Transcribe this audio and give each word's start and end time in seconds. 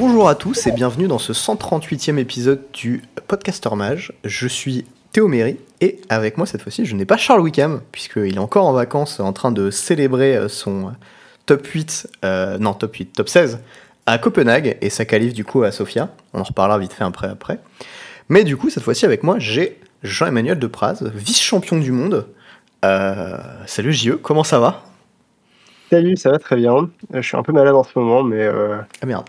Bonjour 0.00 0.30
à 0.30 0.34
tous 0.34 0.66
et 0.66 0.72
bienvenue 0.72 1.08
dans 1.08 1.18
ce 1.18 1.34
138e 1.34 2.16
épisode 2.16 2.62
du 2.72 3.02
Podcaster 3.28 3.68
Mage. 3.76 4.14
Je 4.24 4.48
suis 4.48 4.86
Théo 5.12 5.28
Méry 5.28 5.58
et 5.82 6.00
avec 6.08 6.38
moi 6.38 6.46
cette 6.46 6.62
fois-ci, 6.62 6.86
je 6.86 6.96
n'ai 6.96 7.04
pas 7.04 7.18
Charles 7.18 7.42
Wickham 7.42 7.82
puisqu'il 7.92 8.36
est 8.36 8.38
encore 8.38 8.64
en 8.64 8.72
vacances 8.72 9.20
en 9.20 9.34
train 9.34 9.52
de 9.52 9.70
célébrer 9.70 10.38
euh, 10.38 10.48
son 10.48 10.92
top 11.44 11.66
8, 11.66 12.08
euh, 12.24 12.56
non 12.56 12.72
top 12.72 12.96
8, 12.96 13.12
top 13.12 13.28
16 13.28 13.60
à 14.06 14.16
Copenhague 14.16 14.78
et 14.80 14.88
sa 14.88 15.04
qualif 15.04 15.34
du 15.34 15.44
coup 15.44 15.64
à 15.64 15.70
Sofia. 15.70 16.08
On 16.32 16.40
en 16.40 16.44
reparlera 16.44 16.78
vite 16.78 16.94
fait 16.94 17.04
après 17.04 17.28
après. 17.28 17.58
Mais 18.30 18.42
du 18.42 18.56
coup, 18.56 18.70
cette 18.70 18.84
fois-ci 18.84 19.04
avec 19.04 19.22
moi, 19.22 19.38
j'ai 19.38 19.78
Jean-Emmanuel 20.02 20.58
Depraz, 20.58 21.02
vice-champion 21.14 21.76
du 21.76 21.92
monde. 21.92 22.26
Euh, 22.86 23.36
salut 23.66 23.92
JE, 23.92 24.12
comment 24.12 24.44
ça 24.44 24.60
va? 24.60 24.82
Salut, 25.90 26.16
ça 26.16 26.30
va 26.30 26.38
très 26.38 26.56
bien. 26.56 26.72
Euh, 26.74 26.86
Je 27.14 27.20
suis 27.20 27.36
un 27.36 27.42
peu 27.42 27.52
malade 27.52 27.74
en 27.74 27.82
ce 27.82 27.98
moment, 27.98 28.22
mais 28.22 28.44
euh, 28.44 28.78
Ah 29.02 29.06
merde. 29.06 29.24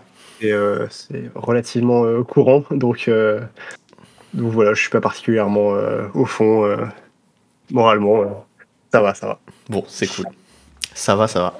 Euh, 0.50 0.86
c'est 0.90 1.30
relativement 1.34 2.04
euh, 2.04 2.22
courant. 2.22 2.64
Donc, 2.70 3.06
euh, 3.08 3.40
donc 4.34 4.52
voilà, 4.52 4.74
je 4.74 4.80
suis 4.80 4.90
pas 4.90 5.00
particulièrement 5.00 5.74
au 6.14 6.24
fond 6.24 6.76
moralement. 7.70 8.46
ça 8.90 9.00
va, 9.02 9.14
ça 9.14 9.26
va. 9.26 9.40
Bon, 9.68 9.84
c'est 9.88 10.06
cool. 10.06 10.26
Ça 10.94 11.16
va, 11.16 11.28
ça 11.28 11.54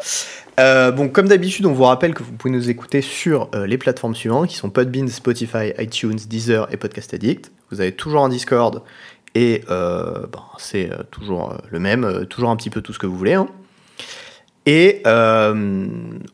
va. 0.59 0.91
Bon, 0.93 1.09
comme 1.09 1.29
d'habitude, 1.29 1.67
on 1.67 1.73
vous 1.73 1.85
rappelle 1.85 2.15
que 2.15 2.23
vous 2.23 2.33
pouvez 2.33 2.53
nous 2.53 2.71
écouter 2.71 3.03
sur 3.03 3.51
les 3.55 3.77
plateformes 3.77 4.15
suivantes 4.15 4.49
qui 4.49 4.57
sont 4.57 4.71
Podbean, 4.71 5.09
Spotify, 5.09 5.73
iTunes, 5.79 6.19
Deezer 6.27 6.67
et 6.73 6.77
Podcast 6.79 7.13
Addict. 7.13 7.53
Vous 7.71 7.81
avez 7.83 7.93
toujours 7.93 8.25
un 8.25 8.31
Discord 8.31 8.83
et 9.35 9.63
ben, 9.69 10.27
c'est 10.57 10.91
toujours 11.11 11.59
le 11.71 11.79
même, 11.79 12.27
toujours 12.27 12.49
un 12.49 12.57
petit 12.57 12.71
peu 12.71 12.81
tout 12.81 12.95
ce 12.95 12.99
que 12.99 13.07
vous 13.07 13.17
voulez. 13.19 13.35
hein. 13.35 13.49
Et 14.65 15.03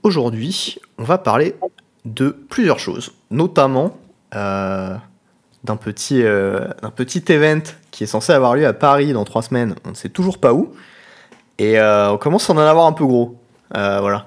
aujourd'hui, 0.04 0.78
on 0.98 1.04
va 1.04 1.19
parler 1.19 1.54
de 2.04 2.30
plusieurs 2.30 2.78
choses, 2.78 3.12
notamment 3.30 3.96
euh, 4.34 4.94
d'un 5.64 5.77
petit, 5.77 6.22
euh, 6.22 6.60
petit 6.94 7.24
event 7.32 7.62
qui 7.91 8.04
est 8.04 8.06
censé 8.06 8.32
avoir 8.32 8.54
lieu 8.54 8.66
à 8.66 8.72
Paris 8.72 9.12
dans 9.12 9.24
trois 9.24 9.42
semaines. 9.42 9.74
On 9.84 9.91
ne 9.91 9.94
sait 9.94 10.08
toujours 10.08 10.38
pas 10.38 10.52
où. 10.52 10.72
Et 11.58 11.78
euh, 11.78 12.12
on 12.12 12.19
commence 12.19 12.48
à 12.48 12.52
en 12.52 12.58
avoir 12.58 12.86
un 12.86 12.92
peu 12.92 13.04
gros. 13.04 13.36
Euh, 13.76 13.98
voilà. 14.00 14.26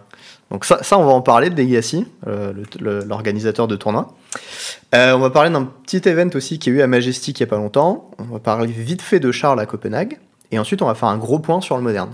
Donc 0.52 0.66
ça, 0.66 0.84
ça, 0.84 0.98
on 0.98 1.06
va 1.06 1.14
en 1.14 1.22
parler 1.22 1.50
de 1.50 1.56
le- 2.80 3.04
l'organisateur 3.06 3.68
de 3.70 3.78
tournoi. 3.78 4.14
On 4.94 5.18
va 5.20 5.30
parler 5.30 5.50
d'un 5.50 5.64
petit 5.64 6.02
event 6.10 6.28
aussi 6.36 6.60
qui 6.60 6.70
a 6.70 6.74
eu 6.74 6.82
à 6.82 6.88
Majestic 6.88 7.40
il 7.40 7.44
n'y 7.44 7.48
a 7.48 7.50
pas 7.50 7.56
longtemps. 7.58 8.12
On 8.20 8.26
va 8.26 8.40
parler 8.40 8.68
vite 8.68 9.02
fait 9.02 9.22
de 9.22 9.32
Charles 9.32 9.62
à 9.62 9.66
Copenhague. 9.66 10.20
Et 10.52 10.60
ensuite, 10.60 10.82
on 10.82 10.88
va 10.88 10.96
faire 10.96 11.08
un 11.08 11.18
gros 11.18 11.40
point 11.40 11.62
sur 11.62 11.78
le 11.78 11.84
moderne. 11.84 12.12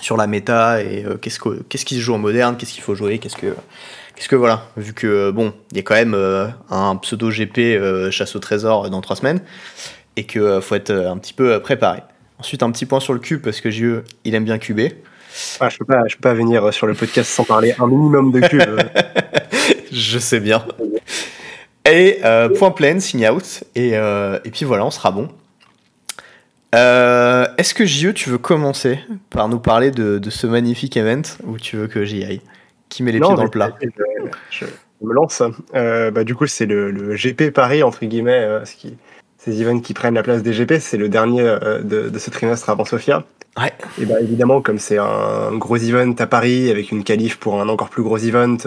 Sur 0.00 0.16
la 0.16 0.26
méta 0.26 0.82
et 0.82 1.04
qu'est-ce, 1.20 1.38
que- 1.38 1.62
qu'est-ce 1.68 1.84
qui 1.84 1.96
se 1.96 2.00
joue 2.00 2.14
en 2.14 2.18
moderne, 2.18 2.56
qu'est-ce 2.56 2.72
qu'il 2.72 2.82
faut 2.82 2.94
jouer, 2.94 3.18
qu'est-ce 3.18 3.36
que... 3.36 3.54
Qu'est-ce 4.14 4.28
que 4.28 4.36
voilà, 4.36 4.66
vu 4.76 4.92
que 4.92 5.06
euh, 5.06 5.32
bon, 5.32 5.52
il 5.72 5.76
y 5.76 5.80
a 5.80 5.82
quand 5.82 5.94
même 5.94 6.14
euh, 6.14 6.46
un 6.70 6.96
pseudo 6.96 7.30
GP 7.30 7.58
euh, 7.58 8.10
chasse 8.10 8.36
au 8.36 8.38
trésor 8.38 8.88
dans 8.90 9.00
trois 9.00 9.16
semaines 9.16 9.40
et 10.16 10.24
que 10.24 10.60
faut 10.60 10.76
être 10.76 10.92
un 10.92 11.18
petit 11.18 11.32
peu 11.32 11.60
préparé. 11.60 12.00
Ensuite, 12.38 12.62
un 12.62 12.70
petit 12.70 12.86
point 12.86 13.00
sur 13.00 13.12
le 13.12 13.18
cube 13.18 13.42
parce 13.42 13.60
que 13.60 13.70
JE, 13.70 14.02
il 14.24 14.34
aime 14.34 14.44
bien 14.44 14.58
cuber. 14.58 15.02
Ah, 15.58 15.68
je 15.68 15.78
peux 15.78 15.84
pas, 15.84 16.02
je 16.06 16.14
peux 16.14 16.20
pas 16.20 16.34
venir 16.34 16.72
sur 16.72 16.86
le 16.86 16.94
podcast 16.94 17.30
sans 17.30 17.44
parler 17.44 17.74
un 17.78 17.86
minimum 17.88 18.30
de 18.30 18.40
cube. 18.40 18.62
Je 19.92 20.18
sais 20.18 20.40
bien. 20.40 20.64
Et 21.88 22.20
euh, 22.24 22.48
point 22.48 22.70
plein, 22.70 22.98
signe 23.00 23.28
out. 23.28 23.64
Et, 23.74 23.96
euh, 23.96 24.38
et 24.44 24.50
puis 24.50 24.64
voilà, 24.64 24.84
on 24.84 24.90
sera 24.90 25.10
bon. 25.10 25.28
Euh, 26.74 27.46
Est-ce 27.58 27.74
que 27.74 27.84
JE, 27.84 28.12
tu 28.12 28.30
veux 28.30 28.38
commencer 28.38 28.98
par 29.30 29.48
nous 29.48 29.60
parler 29.60 29.90
de, 29.90 30.18
de 30.18 30.30
ce 30.30 30.46
magnifique 30.46 30.96
event 30.96 31.22
ou 31.44 31.58
tu 31.58 31.76
veux 31.76 31.86
que 31.86 32.04
j'y 32.04 32.24
aille? 32.24 32.40
Qui 32.94 33.02
met 33.02 33.10
les 33.10 33.18
Non, 33.18 33.26
pieds 33.28 33.36
dans 33.36 33.42
le 33.42 33.50
plat 33.50 33.72
Je, 34.50 34.66
me 35.02 35.12
lance. 35.12 35.42
Euh, 35.74 36.12
bah, 36.12 36.22
du 36.22 36.36
coup, 36.36 36.46
c'est 36.46 36.64
le, 36.64 36.92
le 36.92 37.16
GP 37.16 37.50
Paris, 37.50 37.82
entre 37.82 38.04
guillemets, 38.06 38.38
euh, 38.38 38.64
ce 38.64 38.76
qui, 38.76 38.96
ces 39.36 39.60
events 39.60 39.80
qui 39.80 39.94
prennent 39.94 40.14
la 40.14 40.22
place 40.22 40.44
des 40.44 40.52
GP. 40.52 40.74
C'est 40.78 40.96
le 40.96 41.08
dernier 41.08 41.40
euh, 41.40 41.80
de, 41.80 42.08
de 42.08 42.18
ce 42.20 42.30
trimestre 42.30 42.70
avant 42.70 42.84
Sofia. 42.84 43.24
Ouais. 43.60 43.72
Et 44.00 44.04
bah, 44.04 44.14
évidemment, 44.20 44.60
comme 44.62 44.78
c'est 44.78 44.98
un 44.98 45.50
gros 45.56 45.76
event 45.76 46.14
à 46.20 46.26
Paris 46.28 46.70
avec 46.70 46.92
une 46.92 47.02
qualif 47.02 47.36
pour 47.36 47.60
un 47.60 47.68
encore 47.68 47.88
plus 47.88 48.04
gros 48.04 48.16
event, 48.18 48.58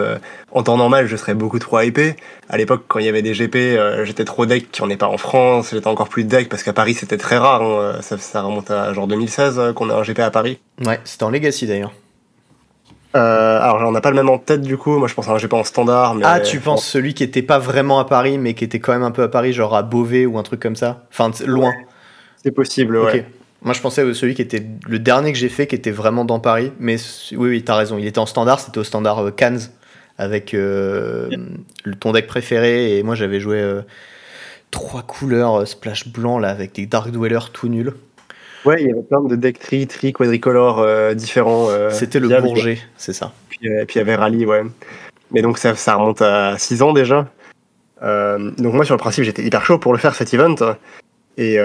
en 0.51 0.63
temps 0.63 0.75
normal, 0.77 1.07
je 1.07 1.15
serais 1.15 1.33
beaucoup 1.33 1.59
trop 1.59 1.79
hypé. 1.79 2.17
À 2.49 2.57
l'époque, 2.57 2.83
quand 2.89 2.99
il 2.99 3.05
y 3.05 3.09
avait 3.09 3.21
des 3.21 3.33
GP, 3.33 3.57
j'étais 4.03 4.25
trop 4.25 4.45
deck 4.45 4.69
qu'il 4.71 4.83
n'y 4.83 4.91
en 4.91 4.93
ait 4.93 4.97
pas 4.97 5.07
en 5.07 5.17
France. 5.17 5.69
J'étais 5.73 5.87
encore 5.87 6.09
plus 6.09 6.25
deck 6.25 6.49
parce 6.49 6.63
qu'à 6.63 6.73
Paris, 6.73 6.95
c'était 6.95 7.17
très 7.17 7.37
rare. 7.37 7.61
hein. 7.63 8.01
Ça, 8.01 8.17
ça 8.17 8.41
remonte 8.41 8.71
à 8.71 8.91
genre 8.93 9.07
2016 9.07 9.57
euh, 9.59 9.73
qu'on 9.73 9.89
a 9.89 9.95
un 9.95 10.03
GP 10.03 10.19
à 10.19 10.31
Paris. 10.31 10.59
Ouais, 10.85 10.99
c'était 11.05 11.23
en 11.23 11.29
Legacy 11.31 11.65
d'ailleurs. 11.65 11.93
Euh, 13.17 13.59
alors, 13.61 13.87
on 13.87 13.91
n'a 13.91 14.01
pas 14.01 14.09
le 14.09 14.15
même 14.15 14.29
en 14.29 14.37
tête 14.37 14.61
du 14.61 14.77
coup. 14.77 14.97
Moi, 14.97 15.07
je 15.07 15.13
pense 15.13 15.27
à 15.27 15.31
un 15.31 15.37
GP 15.37 15.53
en 15.53 15.63
standard. 15.63 16.15
Mais 16.15 16.23
Ah, 16.25 16.39
tu 16.39 16.59
penses 16.59 16.85
celui 16.85 17.13
qui 17.13 17.23
était 17.23 17.41
pas 17.41 17.59
vraiment 17.59 17.99
à 17.99 18.05
Paris, 18.05 18.37
mais 18.37 18.53
qui 18.53 18.63
était 18.63 18.79
quand 18.79 18.93
même 18.93 19.03
un 19.03 19.11
peu 19.11 19.23
à 19.23 19.27
Paris, 19.27 19.53
genre 19.53 19.75
à 19.75 19.83
Beauvais 19.83 20.25
ou 20.25 20.37
un 20.37 20.43
truc 20.43 20.59
comme 20.59 20.75
ça 20.75 21.05
Enfin, 21.11 21.31
loin. 21.45 21.73
C'est 22.43 22.51
possible, 22.51 22.97
ouais. 22.97 23.19
Ok. 23.19 23.25
Moi, 23.63 23.73
je 23.73 23.81
pensais 23.81 24.01
à 24.01 24.13
celui 24.13 24.35
qui 24.35 24.41
était 24.41 24.63
le 24.87 24.99
dernier 24.99 25.33
que 25.33 25.37
j'ai 25.37 25.49
fait, 25.49 25.65
qui 25.67 25.75
était 25.75 25.91
vraiment 25.91 26.25
dans 26.25 26.39
Paris. 26.39 26.71
Mais 26.79 26.97
oui, 27.31 27.49
oui, 27.49 27.63
t'as 27.63 27.75
raison. 27.75 27.97
Il 27.97 28.05
était 28.05 28.19
en 28.19 28.27
standard, 28.27 28.59
c'était 28.59 28.77
au 28.77 28.83
standard 28.83 29.19
euh, 29.25 29.31
Cannes, 29.31 29.59
avec 30.17 30.53
euh, 30.53 31.27
le 31.83 31.95
ton 31.95 32.11
deck 32.11 32.27
préféré. 32.27 32.97
Et 32.97 33.03
moi, 33.03 33.15
j'avais 33.15 33.39
joué 33.39 33.59
euh, 33.59 33.81
trois 34.69 35.01
couleurs 35.01 35.67
splash 35.67 36.07
blanc, 36.07 36.37
là, 36.37 36.49
avec 36.49 36.73
des 36.75 36.85
Dark 36.85 37.09
Dwellers 37.11 37.51
tout 37.51 37.67
nuls. 37.67 37.93
Ouais, 38.67 38.81
il 38.81 38.87
y 38.87 38.91
avait 38.91 39.01
plein 39.01 39.21
de 39.21 39.35
deck 39.35 39.59
tri, 39.59 39.87
tri, 39.87 40.11
quadricolores 40.13 40.79
euh, 40.79 41.13
différents. 41.13 41.69
euh, 41.69 41.89
C'était 41.89 42.19
le. 42.19 42.27
Bourget, 42.41 42.79
c'est 42.97 43.13
ça. 43.13 43.31
Puis, 43.49 43.59
euh, 43.69 43.85
puis 43.85 43.95
il 43.95 43.99
y 43.99 44.01
avait 44.01 44.15
Rally, 44.15 44.45
ouais. 44.45 44.63
Mais 45.31 45.41
donc 45.41 45.57
ça, 45.57 45.73
ça 45.75 45.95
remonte 45.95 46.21
à 46.21 46.57
6 46.57 46.81
ans 46.81 46.93
déjà. 46.93 47.27
Euh, 48.03 48.51
donc 48.57 48.73
moi 48.75 48.85
sur 48.85 48.93
le 48.93 48.99
principe 48.99 49.23
j'étais 49.23 49.43
hyper 49.43 49.65
chaud 49.65 49.79
pour 49.79 49.91
le 49.91 49.97
faire 49.99 50.13
cet 50.15 50.33
event. 50.33 50.55
Et, 51.37 51.57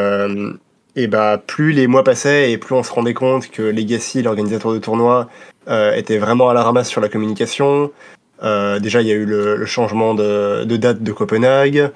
et 0.96 1.06
bah 1.06 1.40
plus 1.46 1.72
les 1.72 1.86
mois 1.86 2.04
passaient 2.04 2.52
et 2.52 2.58
plus 2.58 2.74
on 2.74 2.82
se 2.82 2.92
rendait 2.92 3.14
compte 3.14 3.50
que 3.50 3.62
Legacy, 3.62 4.22
l'organisateur 4.22 4.72
de 4.72 4.78
tournoi, 4.78 5.28
était 5.94 6.18
vraiment 6.18 6.50
à 6.50 6.54
la 6.54 6.62
ramasse 6.62 6.88
sur 6.88 7.00
la 7.00 7.08
communication. 7.08 7.90
Déjà 8.42 9.00
il 9.00 9.06
y 9.06 9.12
a 9.12 9.14
eu 9.14 9.24
le, 9.24 9.56
le 9.56 9.66
changement 9.66 10.14
de, 10.14 10.64
de 10.64 10.76
date 10.76 11.02
de 11.02 11.12
Copenhague 11.12 11.90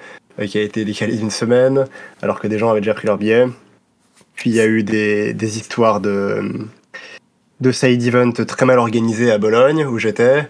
qui 0.46 0.58
a 0.58 0.62
été 0.62 0.84
décalé 0.84 1.16
d'une 1.16 1.30
semaine 1.30 1.84
alors 2.22 2.38
que 2.40 2.46
des 2.46 2.58
gens 2.58 2.70
avaient 2.70 2.80
déjà 2.80 2.94
pris 2.94 3.06
leur 3.06 3.18
billet. 3.18 3.46
Puis 4.36 4.50
il 4.50 4.56
y 4.56 4.60
a 4.60 4.66
eu 4.66 4.82
des, 4.82 5.34
des 5.34 5.58
histoires 5.58 6.00
de, 6.00 6.69
de 7.60 7.72
side 7.72 8.02
event 8.06 8.32
très 8.32 8.66
mal 8.66 8.78
organisés 8.78 9.32
à 9.32 9.38
Bologne 9.38 9.84
où 9.84 9.98
j'étais. 9.98 10.48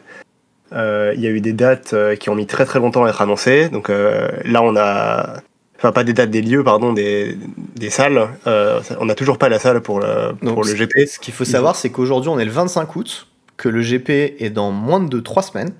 Euh, 0.72 1.12
Il 1.16 1.22
y 1.22 1.26
a 1.26 1.30
eu 1.30 1.40
des 1.40 1.52
dates 1.52 1.92
euh, 1.92 2.16
qui 2.16 2.28
ont 2.28 2.34
mis 2.34 2.46
très 2.46 2.66
très 2.66 2.80
longtemps 2.80 3.04
à 3.04 3.08
être 3.08 3.22
annoncées. 3.22 3.68
Donc 3.68 3.88
euh, 3.88 4.28
là, 4.44 4.62
on 4.62 4.76
a. 4.76 5.40
Enfin, 5.78 5.92
pas 5.92 6.04
des 6.04 6.14
dates, 6.14 6.30
des 6.30 6.40
lieux, 6.40 6.64
pardon, 6.64 6.94
des, 6.94 7.36
des 7.76 7.90
salles. 7.90 8.30
Euh, 8.46 8.80
on 8.98 9.04
n'a 9.04 9.14
toujours 9.14 9.36
pas 9.36 9.50
la 9.50 9.58
salle 9.58 9.82
pour 9.82 10.00
le, 10.00 10.32
Donc, 10.42 10.54
pour 10.54 10.64
le 10.64 10.74
GP. 10.74 11.06
Ce 11.06 11.18
qu'il 11.18 11.34
faut 11.34 11.44
savoir, 11.44 11.76
c'est 11.76 11.90
qu'aujourd'hui, 11.90 12.30
on 12.30 12.38
est 12.38 12.46
le 12.46 12.50
25 12.50 12.96
août, 12.96 13.28
que 13.58 13.68
le 13.68 13.82
GP 13.82 14.08
est 14.40 14.50
dans 14.50 14.70
moins 14.70 15.00
de 15.00 15.20
3 15.20 15.42
semaines. 15.42 15.74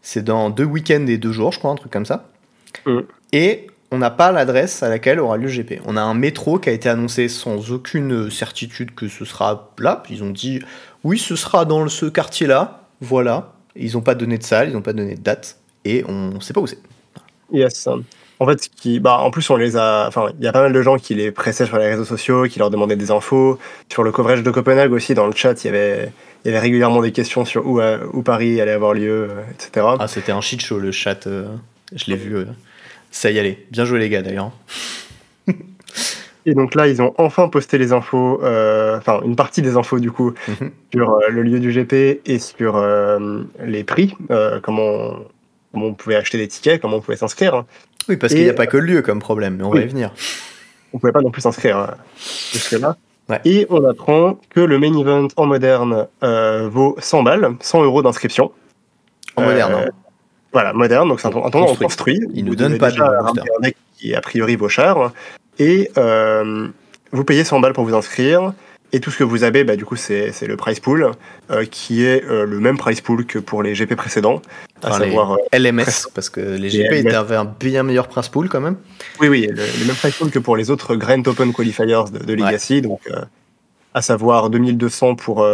C'est 0.00 0.24
dans 0.24 0.48
deux 0.48 0.64
week-ends 0.64 1.06
et 1.08 1.18
deux 1.18 1.32
jours, 1.32 1.52
je 1.52 1.58
crois, 1.58 1.70
un 1.70 1.74
truc 1.74 1.92
comme 1.92 2.06
ça. 2.06 2.30
Mm. 2.86 3.00
Et 3.32 3.66
on 3.90 3.98
n'a 3.98 4.10
pas 4.10 4.32
l'adresse 4.32 4.82
à 4.82 4.88
laquelle 4.88 5.20
aura 5.20 5.36
lieu 5.36 5.44
le 5.46 5.52
GP. 5.52 5.80
On 5.86 5.96
a 5.96 6.02
un 6.02 6.14
métro 6.14 6.58
qui 6.58 6.68
a 6.68 6.72
été 6.72 6.88
annoncé 6.88 7.28
sans 7.28 7.70
aucune 7.72 8.30
certitude 8.30 8.94
que 8.94 9.08
ce 9.08 9.24
sera 9.24 9.72
là. 9.78 10.00
Puis 10.04 10.14
ils 10.16 10.24
ont 10.24 10.30
dit 10.30 10.60
oui, 11.04 11.18
ce 11.18 11.36
sera 11.36 11.64
dans 11.64 11.86
ce 11.88 12.06
quartier-là. 12.06 12.82
Voilà. 13.00 13.52
Ils 13.76 13.92
n'ont 13.92 14.00
pas 14.00 14.14
donné 14.14 14.38
de 14.38 14.42
salle, 14.42 14.68
ils 14.70 14.72
n'ont 14.74 14.82
pas 14.82 14.92
donné 14.92 15.14
de 15.14 15.20
date. 15.20 15.58
Et 15.84 16.04
on 16.08 16.30
ne 16.32 16.40
sait 16.40 16.52
pas 16.52 16.60
où 16.60 16.66
c'est. 16.66 16.78
Yes. 17.52 17.88
En 18.38 18.46
fait, 18.46 18.68
qui, 18.68 19.00
bah, 19.00 19.18
en 19.18 19.30
plus, 19.30 19.48
on 19.50 19.56
les 19.56 19.76
a. 19.76 20.06
Enfin, 20.08 20.26
il 20.38 20.44
y 20.44 20.48
a 20.48 20.52
pas 20.52 20.60
mal 20.62 20.72
de 20.72 20.82
gens 20.82 20.96
qui 20.98 21.14
les 21.14 21.30
pressaient 21.30 21.64
sur 21.66 21.78
les 21.78 21.86
réseaux 21.88 22.04
sociaux, 22.04 22.44
qui 22.48 22.58
leur 22.58 22.70
demandaient 22.70 22.96
des 22.96 23.10
infos. 23.10 23.58
Sur 23.90 24.02
le 24.02 24.12
coverage 24.12 24.42
de 24.42 24.50
Copenhague 24.50 24.92
aussi, 24.92 25.14
dans 25.14 25.26
le 25.26 25.32
chat, 25.34 25.62
il 25.64 25.68
y 25.68 25.70
avait, 25.70 26.12
il 26.44 26.48
y 26.48 26.50
avait 26.50 26.58
régulièrement 26.58 27.00
des 27.02 27.12
questions 27.12 27.44
sur 27.44 27.66
où, 27.66 27.80
euh, 27.80 27.98
où 28.12 28.22
Paris 28.22 28.60
allait 28.60 28.72
avoir 28.72 28.94
lieu, 28.94 29.28
euh, 29.30 29.42
etc. 29.52 29.86
Ah, 29.98 30.08
c'était 30.08 30.32
un 30.32 30.40
shit 30.40 30.60
show 30.60 30.78
le 30.78 30.90
chat. 30.92 31.26
euh, 31.26 31.46
je 31.94 32.06
l'ai 32.10 32.16
vu. 32.16 32.36
euh. 32.36 32.44
Ça 33.16 33.30
y 33.30 33.38
allait. 33.38 33.64
Bien 33.70 33.86
joué 33.86 33.98
les 33.98 34.10
gars 34.10 34.20
d'ailleurs. 34.20 34.50
Et 36.44 36.52
donc 36.54 36.74
là, 36.74 36.86
ils 36.86 37.00
ont 37.00 37.14
enfin 37.16 37.48
posté 37.48 37.78
les 37.78 37.94
infos, 37.94 38.40
euh, 38.44 38.98
enfin 38.98 39.20
une 39.24 39.34
partie 39.36 39.62
des 39.62 39.76
infos 39.78 39.98
du 39.98 40.12
coup, 40.12 40.34
Mhm. 40.48 40.70
sur 40.92 41.14
euh, 41.14 41.28
le 41.30 41.42
lieu 41.42 41.58
du 41.58 41.72
GP 41.72 42.20
et 42.26 42.38
sur 42.38 42.76
euh, 42.76 43.42
les 43.64 43.84
prix, 43.84 44.14
comment, 44.62 45.14
comment 45.72 45.86
on 45.86 45.94
pouvait 45.94 46.14
acheter 46.16 46.36
des 46.36 46.46
tickets, 46.46 46.80
comment 46.82 46.98
on 46.98 47.00
pouvait 47.00 47.16
s'inscrire. 47.16 47.64
Oui, 48.10 48.18
parce 48.18 48.34
qu'il 48.34 48.42
n'y 48.44 48.50
a 48.50 48.54
pas 48.54 48.66
que 48.66 48.76
le 48.76 48.84
lieu 48.86 49.00
comme 49.02 49.18
problème, 49.18 49.56
mais 49.56 49.64
on 49.64 49.70
va 49.70 49.80
y 49.80 49.86
venir. 49.86 50.12
On 50.92 50.98
pouvait 50.98 51.12
pas 51.12 51.22
non 51.22 51.30
plus 51.30 51.40
s'inscrire 51.40 51.94
jusque-là. 52.52 52.96
Ouais. 53.30 53.40
Et 53.46 53.66
on 53.70 53.82
apprend 53.86 54.38
que 54.50 54.60
le 54.60 54.78
main 54.78 54.96
event 54.96 55.26
en 55.36 55.46
moderne 55.46 56.06
vaut 56.20 56.96
100 57.00 57.22
balles, 57.22 57.50
100 57.60 57.82
euros 57.82 58.02
d'inscription. 58.02 58.52
En 59.36 59.42
moderne. 59.42 59.72
Hein. 59.86 60.05
Voilà, 60.56 60.72
moderne, 60.72 61.06
donc 61.10 61.20
c'est 61.20 61.26
un, 61.28 61.36
un 61.36 61.50
tournoi 61.50 61.68
Construit. 61.76 61.84
construit. 61.86 62.20
Ils 62.32 62.42
nous 62.46 62.54
devez 62.54 62.78
pas 62.78 62.90
de 62.90 62.98
un 63.02 63.70
qui 63.98 64.14
a 64.14 64.22
priori 64.22 64.56
vaut 64.56 64.70
cher. 64.70 65.10
Et 65.58 65.90
euh, 65.98 66.68
vous 67.12 67.24
payez 67.24 67.44
100 67.44 67.60
balles 67.60 67.74
pour 67.74 67.84
vous 67.84 67.94
inscrire. 67.94 68.54
Et 68.94 69.00
tout 69.00 69.10
ce 69.10 69.18
que 69.18 69.24
vous 69.24 69.44
avez, 69.44 69.64
bah, 69.64 69.76
du 69.76 69.84
coup, 69.84 69.96
c'est 69.96 70.32
le 70.46 70.56
price 70.56 70.80
pool, 70.80 71.10
euh, 71.50 71.66
qui 71.70 72.06
est 72.06 72.24
euh, 72.24 72.46
le 72.46 72.58
même 72.58 72.78
price 72.78 73.02
pool 73.02 73.26
que 73.26 73.38
pour 73.38 73.62
les 73.62 73.74
GP 73.74 73.96
précédents, 73.96 74.40
Enfin, 74.82 74.98
savoir... 75.00 75.32
euh, 75.32 75.58
LMS, 75.58 76.08
parce 76.14 76.30
que 76.30 76.40
les 76.40 76.70
GP 76.70 77.04
LMS. 77.04 77.14
avaient 77.14 77.36
un 77.36 77.44
bien 77.44 77.82
meilleur 77.82 78.08
price 78.08 78.30
pool 78.30 78.48
quand 78.48 78.62
même. 78.62 78.76
Oui, 79.20 79.28
oui, 79.28 79.46
le, 79.50 79.56
le 79.56 79.86
même 79.86 79.96
price 79.96 80.14
pool 80.16 80.30
que 80.30 80.38
pour 80.38 80.56
les 80.56 80.70
autres 80.70 80.96
Grand 80.96 81.28
Open 81.28 81.52
Qualifiers 81.52 81.84
de, 82.12 82.24
de 82.24 82.32
Legacy, 82.32 82.80
donc 82.80 83.00
euh, 83.10 83.20
à 83.92 84.00
savoir 84.00 84.48
2200 84.48 85.16
pour 85.16 85.44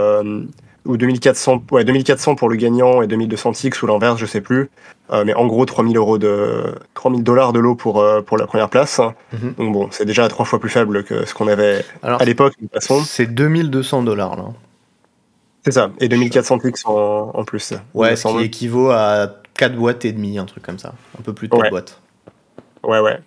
ou 0.84 0.96
2400, 0.96 1.62
ouais, 1.70 1.84
2400 1.84 2.34
pour 2.34 2.48
le 2.48 2.56
gagnant 2.56 3.02
et 3.02 3.06
2200 3.06 3.52
ticks 3.52 3.82
ou 3.82 3.86
l'inverse, 3.86 4.18
je 4.18 4.26
sais 4.26 4.40
plus. 4.40 4.70
Euh, 5.10 5.24
mais 5.24 5.34
en 5.34 5.46
gros, 5.46 5.64
3000 5.64 5.96
euros 5.96 6.18
de 6.18 6.74
3000 6.94 7.22
dollars 7.22 7.52
de 7.52 7.58
lot 7.60 7.74
pour 7.74 8.00
euh, 8.00 8.20
pour 8.22 8.36
la 8.38 8.46
première 8.46 8.68
place. 8.70 9.00
Mhm. 9.32 9.54
Donc 9.58 9.72
bon, 9.72 9.88
c'est 9.90 10.04
déjà 10.04 10.26
trois 10.28 10.44
fois 10.44 10.58
plus 10.58 10.70
faible 10.70 11.04
que 11.04 11.24
ce 11.26 11.34
qu'on 11.34 11.48
avait 11.48 11.84
Alors, 12.02 12.20
à 12.20 12.24
l'époque. 12.24 12.54
De 12.60 12.66
toute 12.66 12.74
façon, 12.74 13.00
c'est 13.04 13.26
2200 13.26 14.02
dollars 14.02 14.36
là. 14.36 14.44
c'est 15.64 15.72
ça. 15.72 15.90
Et 16.00 16.08
2400 16.08 16.58
ticks 16.58 16.76
en, 16.86 17.30
en 17.34 17.44
plus. 17.44 17.74
Ouais, 17.94 18.16
ce 18.16 18.28
qui 18.28 18.44
équivaut 18.44 18.90
à 18.90 19.28
4 19.58 19.76
boîtes 19.76 20.04
et 20.04 20.12
demi, 20.12 20.38
un 20.38 20.46
truc 20.46 20.62
comme 20.64 20.78
ça. 20.78 20.94
Un 21.18 21.22
peu 21.22 21.32
plus 21.32 21.48
de 21.48 21.52
4 21.52 21.62
Ouais. 21.62 21.70
boîtes. 21.70 22.00
Ouais, 22.84 22.98
ouais. 23.00 23.18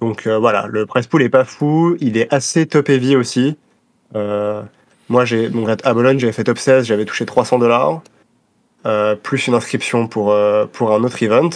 Donc 0.00 0.26
euh, 0.26 0.38
voilà, 0.38 0.66
le 0.68 0.86
press 0.86 1.06
pool 1.06 1.22
est 1.22 1.28
pas 1.28 1.44
fou, 1.44 1.96
il 2.00 2.16
est 2.16 2.32
assez 2.32 2.66
top 2.66 2.88
heavy 2.88 3.14
aussi. 3.16 3.56
Euh, 4.14 4.62
moi, 5.08 5.24
j'ai 5.24 5.48
donc 5.48 5.68
à 5.82 5.94
Bologne, 5.94 6.18
j'avais 6.18 6.32
fait 6.32 6.44
top 6.44 6.58
16, 6.58 6.86
j'avais 6.86 7.04
touché 7.04 7.26
300 7.26 7.58
dollars, 7.58 8.02
plus 9.22 9.46
une 9.46 9.54
inscription 9.54 10.06
pour, 10.06 10.32
euh, 10.32 10.66
pour 10.66 10.92
un 10.92 11.02
autre 11.04 11.22
event. 11.22 11.50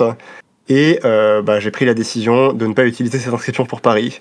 Et 0.68 1.00
euh, 1.04 1.42
bah, 1.42 1.60
j'ai 1.60 1.70
pris 1.70 1.84
la 1.84 1.94
décision 1.94 2.52
de 2.52 2.66
ne 2.66 2.74
pas 2.74 2.84
utiliser 2.86 3.18
cette 3.18 3.34
inscription 3.34 3.66
pour 3.66 3.80
Paris, 3.80 4.20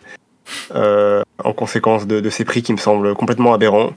euh, 0.75 1.22
en 1.44 1.54
conséquence 1.54 2.07
de, 2.07 2.19
de 2.19 2.30
ces 2.30 2.45
prix 2.45 2.62
qui 2.62 2.74
me 2.74 2.78
semblent 2.78 3.13
complètement 3.16 3.54
aberrants. 3.54 3.92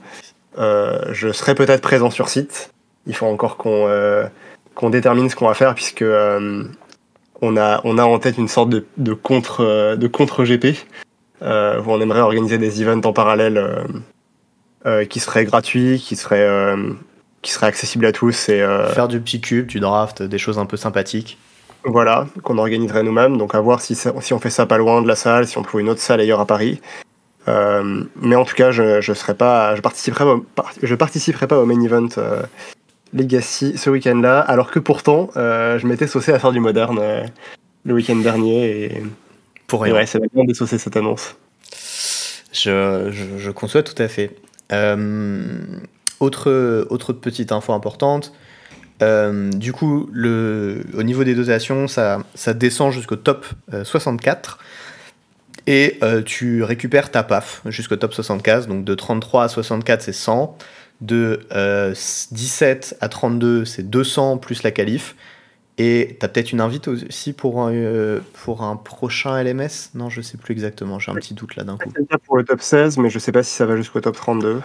Euh, 0.57 1.11
je 1.11 1.31
serai 1.31 1.55
peut-être 1.55 1.81
présent 1.81 2.09
sur 2.09 2.29
site. 2.29 2.71
Il 3.07 3.15
faut 3.15 3.25
encore 3.25 3.57
qu'on 3.57 3.87
euh, 3.87 4.25
qu'on 4.73 4.89
détermine 4.89 5.29
ce 5.29 5.35
qu'on 5.35 5.47
va 5.47 5.53
faire, 5.53 5.73
puisque 5.73 6.01
euh, 6.01 6.63
on 7.41 7.57
a, 7.57 7.81
on 7.83 7.97
a 7.97 8.03
en 8.03 8.19
tête 8.19 8.37
une 8.37 8.47
sorte 8.47 8.69
de, 8.69 8.85
de 8.97 9.13
contre, 9.13 9.61
euh, 9.61 9.95
de 9.95 10.07
contre 10.07 10.43
euh, 11.41 11.81
où 11.81 11.91
on 11.91 12.01
aimerait 12.01 12.21
organiser 12.21 12.57
des 12.57 12.81
events 12.81 13.05
en 13.05 13.13
parallèle 13.13 13.57
euh, 13.57 13.83
euh, 13.83 13.83
qui 15.05 15.19
seraient 15.19 15.45
gratuits, 15.45 15.99
qui 15.99 16.15
seraient, 16.15 16.45
euh, 16.47 16.91
qui 17.41 17.51
seraient 17.51 17.67
accessibles 17.67 18.05
à 18.05 18.11
tous 18.11 18.49
et 18.49 18.61
euh, 18.61 18.87
Faire 18.93 19.07
du 19.07 19.19
petit 19.19 19.41
cube, 19.41 19.67
du 19.67 19.79
draft, 19.79 20.21
des 20.23 20.37
choses 20.37 20.57
un 20.59 20.65
peu 20.65 20.77
sympathiques. 20.77 21.37
voilà 21.83 22.27
qu'on 22.43 22.57
organiserait 22.57 23.03
nous-mêmes. 23.03 23.37
Donc 23.37 23.55
à 23.55 23.59
voir 23.59 23.81
si, 23.81 23.95
ça- 23.95 24.13
si 24.21 24.33
on 24.33 24.39
fait 24.39 24.49
ça 24.49 24.65
pas 24.65 24.77
loin 24.77 25.01
de 25.01 25.07
la 25.07 25.15
salle, 25.15 25.47
si 25.47 25.57
on 25.57 25.63
trouve 25.63 25.81
une 25.81 25.89
autre 25.89 26.01
salle 26.01 26.19
ailleurs 26.19 26.39
à 26.39 26.45
Paris. 26.45 26.81
Euh, 27.47 28.03
mais 28.15 28.35
en 28.35 28.43
tout 28.45 28.55
cas, 28.55 28.71
je, 28.71 29.01
je 29.01 29.13
serai 29.13 29.35
pas, 29.35 29.75
je 29.75 29.81
participerai, 29.81 30.25
je 30.81 30.95
participerai 30.95 31.45
pas 31.47 31.59
au 31.59 31.65
main 31.67 31.79
event 31.83 32.07
euh, 32.17 32.41
Legacy 33.13 33.77
ce 33.77 33.89
week-end-là, 33.91 34.39
alors 34.39 34.71
que 34.71 34.79
pourtant, 34.79 35.29
euh, 35.37 35.77
je 35.77 35.85
m'étais 35.85 36.07
saucé 36.07 36.33
à 36.33 36.39
faire 36.39 36.51
du 36.51 36.59
moderne 36.59 36.97
euh, 36.99 37.23
le 37.85 37.93
week-end 37.93 38.15
dernier 38.15 38.65
et, 38.85 39.03
Pour 39.67 39.85
et 39.85 39.91
rien. 39.91 39.99
ouais, 39.99 40.05
ça 40.07 40.17
va 40.19 40.25
bien 40.33 40.43
cette 40.65 40.97
annonce. 40.97 41.35
Je, 42.51 43.09
je, 43.11 43.37
je 43.37 43.51
conçois 43.51 43.83
tout 43.83 44.01
à 44.01 44.07
fait. 44.07 44.35
Euh, 44.71 45.57
autre, 46.19 47.13
petite 47.13 47.51
info 47.51 47.73
importante. 47.73 48.33
euh, 49.01 49.51
du 49.51 49.73
coup, 49.73 50.09
au 50.13 51.03
niveau 51.03 51.23
des 51.23 51.35
dotations, 51.35 51.87
ça, 51.87 52.23
descend 52.53 52.91
jusqu'au 52.91 53.15
top 53.17 53.45
euh, 53.73 53.83
64. 53.83 54.59
Et 55.67 55.97
euh, 56.03 56.21
tu 56.21 56.63
récupères 56.63 57.09
ta 57.09 57.23
PAF 57.23 57.61
jusqu'au 57.65 57.95
top 57.95 58.13
75. 58.13 58.67
Donc 58.67 58.85
de 58.85 58.93
33 58.95 59.45
à 59.45 59.47
64, 59.47 60.01
c'est 60.01 60.13
100. 60.13 60.57
De 61.01 61.41
euh, 61.53 61.93
17 62.31 62.97
à 63.01 63.09
32, 63.09 63.65
c'est 63.65 63.89
200 63.89 64.37
plus 64.37 64.63
la 64.63 64.71
qualif. 64.71 65.15
Et 65.77 66.15
t'as 66.19 66.29
peut-être 66.29 66.53
une 66.53 66.61
invite 66.61 66.87
aussi 66.87 67.33
pour 67.33 67.61
un, 67.61 67.73
euh, 67.73 68.21
pour 68.45 68.63
un 68.63 68.77
prochain 68.77 69.41
LMS 69.43 69.89
Non, 69.93 70.09
je 70.09 70.21
sais 70.21 70.37
plus 70.37 70.53
exactement. 70.53 70.99
J'ai 70.99 71.11
un 71.11 71.15
petit 71.15 71.33
doute 71.33 71.57
là 71.57 71.63
d'un 71.65 71.77
coup. 71.77 71.91
Pour 72.25 72.37
le 72.37 72.45
top 72.45 72.61
16, 72.61 72.97
mais 72.97 73.09
je 73.09 73.19
sais 73.19 73.33
pas 73.33 73.43
si 73.43 73.51
ça 73.51 73.65
va 73.65 73.75
jusqu'au 73.75 73.99
top 73.99 74.15
32. 74.15 74.61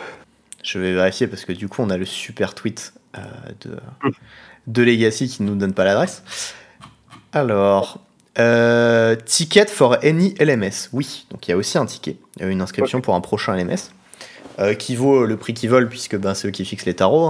Je 0.62 0.78
vais 0.78 0.92
vérifier 0.94 1.26
parce 1.26 1.44
que 1.44 1.52
du 1.52 1.68
coup, 1.68 1.82
on 1.82 1.90
a 1.90 1.96
le 1.96 2.04
super 2.04 2.54
tweet 2.54 2.92
euh, 3.18 3.20
de, 3.62 3.76
de 4.68 4.82
Legacy 4.82 5.26
qui 5.28 5.42
ne 5.42 5.48
nous 5.48 5.56
donne 5.56 5.72
pas 5.74 5.84
l'adresse. 5.84 6.22
Alors, 7.32 7.98
euh, 8.38 9.16
ticket 9.16 9.66
for 9.66 9.96
any 10.04 10.34
LMS. 10.38 10.90
Oui, 10.92 11.26
donc 11.32 11.48
il 11.48 11.50
y 11.50 11.54
a 11.54 11.56
aussi 11.56 11.76
un 11.76 11.86
ticket. 11.86 12.18
Une 12.38 12.60
inscription 12.60 13.00
pour 13.00 13.14
un 13.16 13.20
prochain 13.20 13.56
LMS 13.56 13.90
qui 14.78 14.94
vaut 14.94 15.24
le 15.24 15.36
prix 15.38 15.54
qu'ils 15.54 15.70
veulent 15.70 15.88
puisque 15.88 16.16
ben, 16.18 16.34
c'est 16.34 16.48
eux 16.48 16.50
qui 16.50 16.64
fixent 16.66 16.84
les 16.84 16.94
tarots. 16.94 17.26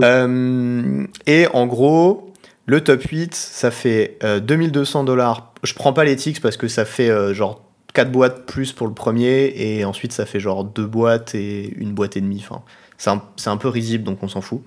hein. 0.00 1.08
Et 1.26 1.46
en 1.52 1.66
gros, 1.66 2.32
le 2.68 2.80
top 2.84 3.02
8, 3.02 3.34
ça 3.34 3.70
fait 3.72 4.16
euh, 4.22 4.38
2200 4.40 5.02
dollars. 5.04 5.52
Je 5.64 5.74
prends 5.74 5.92
pas 5.92 6.04
les 6.04 6.14
ticks 6.14 6.40
parce 6.40 6.56
que 6.56 6.68
ça 6.68 6.84
fait 6.84 7.08
euh, 7.10 7.34
genre 7.34 7.64
4 7.94 8.12
boîtes 8.12 8.44
plus 8.46 8.72
pour 8.72 8.86
le 8.86 8.94
premier 8.94 9.52
et 9.56 9.84
ensuite 9.84 10.12
ça 10.12 10.26
fait 10.26 10.38
genre 10.38 10.62
2 10.64 10.86
boîtes 10.86 11.34
et 11.34 11.72
une 11.78 11.92
boîte 11.94 12.16
et 12.16 12.20
demie. 12.20 12.44
Enfin, 12.48 12.62
c'est 12.98 13.10
un, 13.10 13.22
un 13.46 13.56
peu 13.56 13.68
risible 13.68 14.04
donc 14.04 14.22
on 14.22 14.28
s'en 14.28 14.40
fout. 14.42 14.62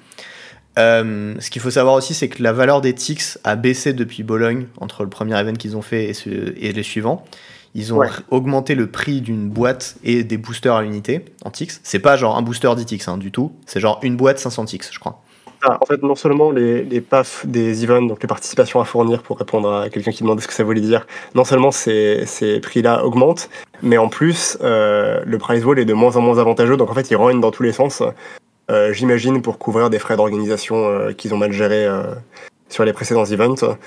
Euh, 0.80 1.36
ce 1.40 1.50
qu'il 1.50 1.62
faut 1.62 1.70
savoir 1.72 1.96
aussi, 1.96 2.14
c'est 2.14 2.30
que 2.30 2.42
la 2.42 2.54
valeur 2.54 2.82
des 2.82 2.94
ticks 2.96 3.38
a 3.44 3.56
baissé 3.56 3.94
depuis 3.94 4.24
Bologne 4.24 4.68
entre 4.80 5.04
le 5.04 5.10
premier 5.10 5.38
event 5.40 5.54
qu'ils 5.54 5.76
ont 5.78 5.82
fait 5.82 6.06
et, 6.06 6.14
ce- 6.14 6.54
et 6.58 6.72
les 6.72 6.84
suivants. 6.84 7.24
Ils 7.76 7.94
ont 7.94 7.98
Ouais. 8.00 8.10
augmenté 8.32 8.74
le 8.76 8.88
prix 8.88 9.22
d'une 9.22 9.48
boîte 9.50 9.96
et 10.04 10.24
des 10.24 10.38
boosters 10.38 10.76
à 10.76 10.82
l'unité 10.82 11.24
en 11.46 11.52
ticks. 11.52 11.72
C'est 11.84 12.00
pas 12.00 12.18
genre 12.18 12.36
un 12.38 12.42
booster 12.42 12.70
10 12.76 12.86
ticks 12.86 13.08
hein, 13.08 13.18
du 13.18 13.32
tout. 13.32 13.54
C'est 13.66 13.80
genre 13.80 14.00
une 14.02 14.16
boîte 14.18 14.40
500 14.40 14.66
ticks, 14.66 14.86
je 14.92 15.00
crois. 15.00 15.22
En 15.64 15.86
fait, 15.86 16.02
non 16.02 16.16
seulement 16.16 16.52
les, 16.52 16.84
les 16.84 17.02
PAF 17.02 17.46
des 17.46 17.84
events, 17.84 18.08
donc 18.08 18.22
les 18.22 18.28
participations 18.28 18.80
à 18.82 18.86
fournir 18.86 19.22
pour 19.22 19.38
répondre 19.38 19.72
à 19.72 19.90
quelqu'un 19.90 20.12
qui 20.12 20.24
demandait 20.24 20.42
ce 20.42 20.48
que 20.48 20.54
ça 20.54 20.64
voulait 20.64 20.82
dire, 20.82 21.06
non 21.36 21.44
seulement 21.44 21.72
ces, 21.72 22.26
ces 22.26 22.60
prix-là 22.60 23.06
augmentent, 23.06 23.50
mais 23.84 23.98
en 23.98 24.10
plus, 24.10 24.58
euh, 24.62 25.22
le 25.26 25.38
price 25.38 25.64
wall 25.64 25.78
est 25.80 25.86
de 25.86 25.94
moins 25.94 26.16
en 26.16 26.22
moins 26.22 26.40
avantageux, 26.40 26.78
donc 26.78 26.90
en 26.90 26.94
fait, 26.94 27.12
ils 27.12 27.16
rognent 27.16 27.42
dans 27.42 27.52
tous 27.52 27.64
les 27.64 27.74
sens. 27.74 28.02
Euh, 28.70 28.94
J'imagine 28.94 29.42
pour 29.42 29.60
couvrir 29.60 29.90
des 29.90 30.00
frais 30.00 30.16
d'organisation 30.16 30.88
euh, 30.88 31.12
qu'ils 31.14 31.34
ont 31.34 31.38
mal 31.38 31.52
gérés 31.52 31.88
sur 32.70 32.84
les 32.86 32.94
précédents 32.94 33.26
events. 33.26 33.78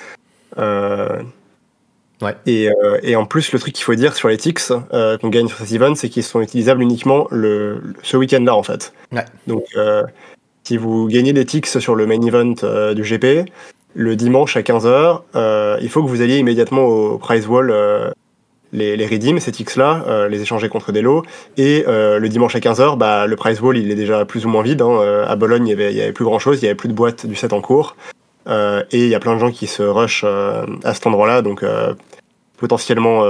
Ouais. 2.23 2.37
Et, 2.47 2.69
euh, 2.71 2.99
et 3.03 3.17
en 3.17 3.27
plus, 3.27 3.53
le 3.53 3.59
truc 3.59 3.75
qu'il 3.75 3.85
faut 3.85 3.95
dire 3.97 4.15
sur 4.15 4.29
les 4.29 4.37
ticks 4.37 4.61
euh, 4.93 5.19
qu'on 5.19 5.29
gagne 5.29 5.49
sur 5.49 5.59
ces 5.59 5.75
events, 5.75 5.97
c'est 5.97 6.09
qu'ils 6.09 6.23
sont 6.23 6.41
utilisables 6.41 6.81
uniquement 6.81 7.27
le, 7.31 7.79
le- 7.81 7.95
ce 8.03 8.17
week-end-là, 8.17 8.55
en 8.55 8.63
fait. 8.63 8.93
Ouais. 9.13 9.25
Donc, 9.49 9.65
euh, 9.77 10.05
si 10.65 10.79
vous 10.79 11.07
gagnez 11.09 11.33
des 11.33 11.45
ticks 11.45 11.67
sur 11.67 11.95
le 11.95 12.07
main 12.07 12.21
event 12.23 12.55
euh, 12.65 12.95
du 12.95 13.03
GP, 13.03 13.49
le 13.95 14.17
dimanche 14.17 14.57
à 14.57 14.63
15h, 14.63 15.21
euh, 15.37 15.79
il 15.83 15.89
faut 15.91 16.03
que 16.03 16.09
vous 16.09 16.23
alliez 16.23 16.39
immédiatement 16.39 16.85
au 16.85 17.19
prize 17.19 17.47
wall 17.47 17.71
euh, 17.71 18.11
les, 18.73 18.97
les 18.97 19.07
redeem, 19.07 19.39
ces 19.39 19.53
ticks-là, 19.53 20.27
les 20.29 20.43
échanger 20.43 20.69
contre 20.69 20.91
des 20.91 21.01
lots. 21.01 21.23
Et 21.57 21.85
le 21.87 22.27
dimanche 22.27 22.57
à 22.57 22.59
15h, 22.59 22.99
bah, 22.99 23.29
le 23.29 23.37
prize 23.37 23.61
wall, 23.61 23.79
il 23.79 23.89
est 23.89 23.95
déjà 23.95 24.25
plus 24.25 24.47
ou 24.47 24.49
moins 24.49 24.65
vide. 24.65 24.83
hein. 24.83 25.25
À 25.29 25.37
Bologne, 25.37 25.69
il 25.69 25.71
y 25.71 25.73
avait, 25.73 26.03
avait 26.03 26.13
plus 26.13 26.25
grand-chose, 26.25 26.59
il 26.61 26.65
y 26.65 26.67
avait 26.67 26.75
plus 26.75 26.89
de 26.89 26.93
boîtes 26.93 27.25
du 27.25 27.37
set 27.37 27.53
en 27.53 27.61
cours. 27.61 27.95
Et 28.49 28.83
il 28.91 29.07
y 29.07 29.15
a 29.15 29.21
plein 29.21 29.35
de 29.35 29.39
gens 29.39 29.53
qui 29.53 29.69
se 29.69 29.85
rushent 29.85 30.25
à 30.25 30.93
cet 30.93 31.07
endroit-là, 31.07 31.41
donc 31.41 31.65
potentiellement 32.57 33.23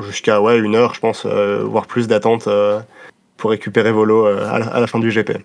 jusqu'à 0.00 0.40
ouais, 0.40 0.58
une 0.58 0.74
heure, 0.74 0.94
je 0.94 1.00
pense, 1.00 1.26
voire 1.26 1.86
plus 1.86 2.08
d'attente 2.08 2.48
pour 3.36 3.50
récupérer 3.50 3.92
vos 3.92 4.04
lots 4.04 4.26
à 4.26 4.80
la 4.80 4.86
fin 4.88 4.98
du 4.98 5.10
GP. 5.10 5.44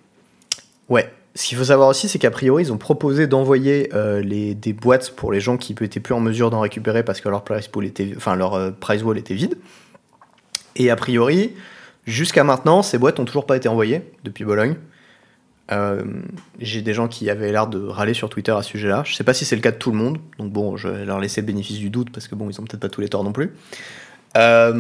Ouais. 0.91 1.11
Ce 1.33 1.47
qu'il 1.47 1.57
faut 1.57 1.63
savoir 1.63 1.87
aussi, 1.87 2.09
c'est 2.09 2.19
qu'a 2.19 2.29
priori, 2.29 2.63
ils 2.63 2.73
ont 2.73 2.77
proposé 2.77 3.25
d'envoyer 3.25 3.89
euh, 3.93 4.21
les, 4.21 4.53
des 4.53 4.73
boîtes 4.73 5.11
pour 5.15 5.31
les 5.31 5.39
gens 5.39 5.55
qui 5.55 5.73
n'étaient 5.79 6.01
plus 6.01 6.13
en 6.13 6.19
mesure 6.19 6.49
d'en 6.49 6.59
récupérer 6.59 7.03
parce 7.03 7.21
que 7.21 7.29
leur 7.29 7.45
price 7.45 7.69
pool 7.69 7.85
était, 7.85 8.11
enfin 8.17 8.35
leur 8.35 8.53
euh, 8.55 8.71
prize 8.77 9.01
wall 9.01 9.17
était 9.17 9.33
vide. 9.33 9.57
Et 10.75 10.91
a 10.91 10.97
priori, 10.97 11.53
jusqu'à 12.05 12.43
maintenant, 12.43 12.81
ces 12.81 12.97
boîtes 12.97 13.17
n'ont 13.17 13.23
toujours 13.23 13.45
pas 13.45 13.55
été 13.55 13.69
envoyées 13.69 14.01
depuis 14.25 14.43
Bologne. 14.43 14.75
Euh, 15.71 16.03
J'ai 16.59 16.81
des 16.81 16.93
gens 16.93 17.07
qui 17.07 17.29
avaient 17.29 17.53
l'air 17.53 17.67
de 17.67 17.81
râler 17.81 18.13
sur 18.13 18.27
Twitter 18.29 18.51
à 18.51 18.61
ce 18.61 18.71
sujet-là. 18.71 19.03
Je 19.05 19.15
sais 19.15 19.23
pas 19.23 19.33
si 19.33 19.45
c'est 19.45 19.55
le 19.55 19.61
cas 19.61 19.71
de 19.71 19.77
tout 19.77 19.91
le 19.91 19.97
monde, 19.97 20.17
donc 20.37 20.51
bon, 20.51 20.75
je 20.75 20.89
vais 20.89 21.05
leur 21.05 21.21
laisser 21.21 21.39
le 21.39 21.47
bénéfice 21.47 21.77
du 21.77 21.89
doute 21.89 22.09
parce 22.11 22.27
que 22.27 22.35
bon, 22.35 22.49
ils 22.49 22.59
ont 22.59 22.65
peut-être 22.65 22.81
pas 22.81 22.89
tous 22.89 22.99
les 22.99 23.07
torts 23.07 23.23
non 23.23 23.31
plus. 23.31 23.53
Euh, 24.37 24.73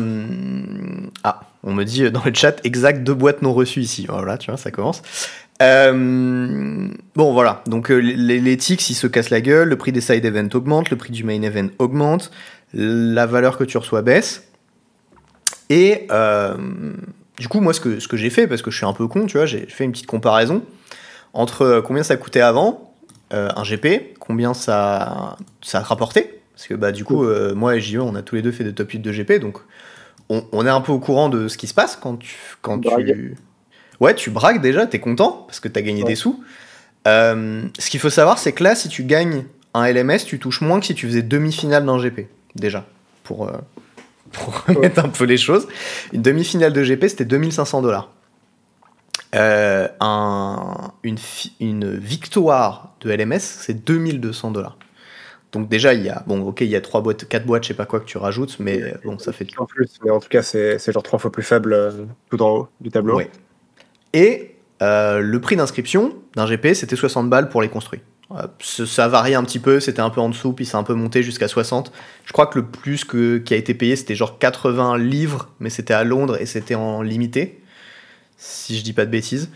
Ah, 1.23 1.41
on 1.63 1.73
me 1.73 1.83
dit 1.83 2.09
dans 2.11 2.23
le 2.25 2.33
chat 2.33 2.59
exact 2.65 3.03
deux 3.03 3.13
boîtes 3.13 3.41
non 3.41 3.53
reçues 3.53 3.81
ici. 3.81 4.05
Voilà, 4.09 4.37
tu 4.37 4.51
vois, 4.51 4.57
ça 4.57 4.71
commence. 4.71 5.01
Euh, 5.61 6.87
bon, 7.15 7.33
voilà. 7.33 7.63
Donc, 7.67 7.91
euh, 7.91 7.97
les, 7.97 8.39
les 8.39 8.57
ticks, 8.57 8.89
ils 8.89 8.95
se 8.95 9.07
cassent 9.07 9.29
la 9.29 9.41
gueule. 9.41 9.69
Le 9.69 9.77
prix 9.77 9.91
des 9.91 10.01
side 10.01 10.25
events 10.25 10.55
augmente. 10.55 10.89
Le 10.89 10.97
prix 10.97 11.11
du 11.11 11.23
main 11.23 11.41
event 11.41 11.69
augmente. 11.79 12.31
La 12.73 13.25
valeur 13.25 13.57
que 13.57 13.63
tu 13.63 13.77
reçois 13.77 14.01
baisse. 14.01 14.47
Et 15.69 16.07
euh, 16.11 16.55
du 17.39 17.47
coup, 17.47 17.61
moi, 17.61 17.73
ce 17.73 17.79
que, 17.79 17.99
ce 17.99 18.07
que 18.07 18.17
j'ai 18.17 18.29
fait, 18.29 18.47
parce 18.47 18.61
que 18.61 18.71
je 18.71 18.77
suis 18.77 18.85
un 18.85 18.93
peu 18.93 19.07
con, 19.07 19.25
tu 19.25 19.37
vois, 19.37 19.45
j'ai 19.45 19.65
fait 19.67 19.83
une 19.83 19.91
petite 19.91 20.07
comparaison 20.07 20.63
entre 21.33 21.81
combien 21.85 22.03
ça 22.03 22.17
coûtait 22.17 22.41
avant 22.41 22.93
euh, 23.33 23.47
un 23.55 23.63
GP, 23.63 24.17
combien 24.19 24.53
ça, 24.53 25.37
ça 25.61 25.79
a 25.79 25.81
rapporté. 25.81 26.41
Parce 26.53 26.67
que, 26.67 26.73
bah, 26.73 26.91
du 26.91 27.05
coup, 27.05 27.25
moi 27.55 27.75
et 27.77 27.81
JE, 27.81 27.99
on 27.99 28.15
a 28.15 28.21
tous 28.21 28.35
les 28.35 28.41
deux 28.41 28.51
fait 28.51 28.63
des 28.63 28.73
top 28.73 28.91
8 28.91 28.99
de 28.99 29.11
GP. 29.11 29.39
Donc, 29.39 29.59
on, 30.29 30.45
on 30.51 30.65
est 30.65 30.69
un 30.69 30.81
peu 30.81 30.91
au 30.91 30.99
courant 30.99 31.29
de 31.29 31.47
ce 31.47 31.57
qui 31.57 31.67
se 31.67 31.73
passe 31.73 31.95
quand 31.95 32.17
tu. 32.17 32.35
Quand 32.61 32.79
tu... 32.79 33.35
Ouais, 34.01 34.15
tu 34.15 34.31
braques 34.31 34.61
déjà, 34.61 34.87
t'es 34.87 34.99
content 34.99 35.43
parce 35.45 35.59
que 35.59 35.67
t'as 35.67 35.81
gagné 35.81 36.03
des 36.03 36.15
sous. 36.15 36.43
Euh, 37.07 37.61
ce 37.77 37.89
qu'il 37.91 37.99
faut 37.99 38.09
savoir, 38.09 38.39
c'est 38.39 38.51
que 38.51 38.63
là, 38.63 38.73
si 38.73 38.89
tu 38.89 39.03
gagnes 39.03 39.45
un 39.75 39.87
LMS, 39.87 40.25
tu 40.25 40.39
touches 40.39 40.61
moins 40.61 40.79
que 40.79 40.87
si 40.87 40.95
tu 40.95 41.05
faisais 41.05 41.21
demi-finale 41.21 41.85
d'un 41.85 41.99
GP, 41.99 42.21
déjà, 42.55 42.83
pour, 43.23 43.47
euh, 43.47 43.53
pour 44.31 44.63
mettre 44.79 45.05
un 45.05 45.09
peu 45.09 45.25
les 45.25 45.37
choses. 45.37 45.67
Une 46.13 46.23
demi-finale 46.23 46.73
de 46.73 46.83
GP, 46.83 47.07
c'était 47.09 47.25
2500 47.25 47.83
dollars. 47.83 48.09
Euh, 49.35 49.87
un, 49.99 50.91
une, 51.03 51.17
une 51.59 51.95
victoire 51.95 52.95
de 53.01 53.11
LMS, 53.11 53.39
c'est 53.39 53.85
2200 53.85 54.49
dollars. 54.49 54.77
Donc 55.51 55.69
déjà, 55.69 55.93
il 55.93 56.01
y 56.01 56.09
a, 56.09 56.23
bon, 56.25 56.41
ok, 56.41 56.61
il 56.61 56.69
y 56.69 56.75
a 56.75 56.81
trois 56.81 57.01
boîtes, 57.01 57.27
quatre 57.27 57.45
boîtes, 57.45 57.63
je 57.63 57.67
sais 57.67 57.73
pas 57.75 57.85
quoi 57.85 57.99
que 57.99 58.05
tu 58.05 58.17
rajoutes, 58.17 58.57
mais 58.59 58.95
bon, 59.05 59.19
ça 59.19 59.31
fait... 59.31 59.45
En 59.59 59.67
plus, 59.67 59.99
mais 60.03 60.09
en 60.09 60.19
tout 60.19 60.29
cas, 60.29 60.41
c'est 60.41 60.91
genre 60.91 61.03
trois 61.03 61.19
fois 61.19 61.31
plus 61.31 61.43
faible 61.43 62.07
tout 62.31 62.41
en 62.41 62.49
haut 62.49 62.69
du 62.79 62.89
tableau. 62.89 63.17
Ouais. 63.17 63.29
Et 64.13 64.55
euh, 64.81 65.19
le 65.19 65.39
prix 65.39 65.55
d'inscription 65.55 66.15
d'un 66.35 66.45
GP, 66.45 66.73
c'était 66.73 66.95
60 66.95 67.29
balles 67.29 67.49
pour 67.49 67.61
les 67.61 67.69
construits. 67.69 68.01
Euh, 68.31 68.47
ça 68.59 69.07
varie 69.07 69.35
un 69.35 69.43
petit 69.43 69.59
peu, 69.59 69.79
c'était 69.79 70.01
un 70.01 70.09
peu 70.09 70.21
en 70.21 70.29
dessous, 70.29 70.53
puis 70.53 70.65
c'est 70.65 70.77
un 70.77 70.83
peu 70.83 70.93
monté 70.93 71.21
jusqu'à 71.23 71.47
60. 71.47 71.91
Je 72.25 72.33
crois 72.33 72.47
que 72.47 72.59
le 72.59 72.65
plus 72.65 73.03
que, 73.03 73.37
qui 73.37 73.53
a 73.53 73.57
été 73.57 73.73
payé, 73.73 73.95
c'était 73.95 74.15
genre 74.15 74.39
80 74.39 74.97
livres, 74.97 75.49
mais 75.59 75.69
c'était 75.69 75.93
à 75.93 76.03
Londres 76.03 76.37
et 76.39 76.45
c'était 76.45 76.75
en 76.75 77.01
limité, 77.01 77.61
si 78.37 78.77
je 78.77 78.83
dis 78.83 78.93
pas 78.93 79.05
de 79.05 79.11
bêtises. 79.11 79.49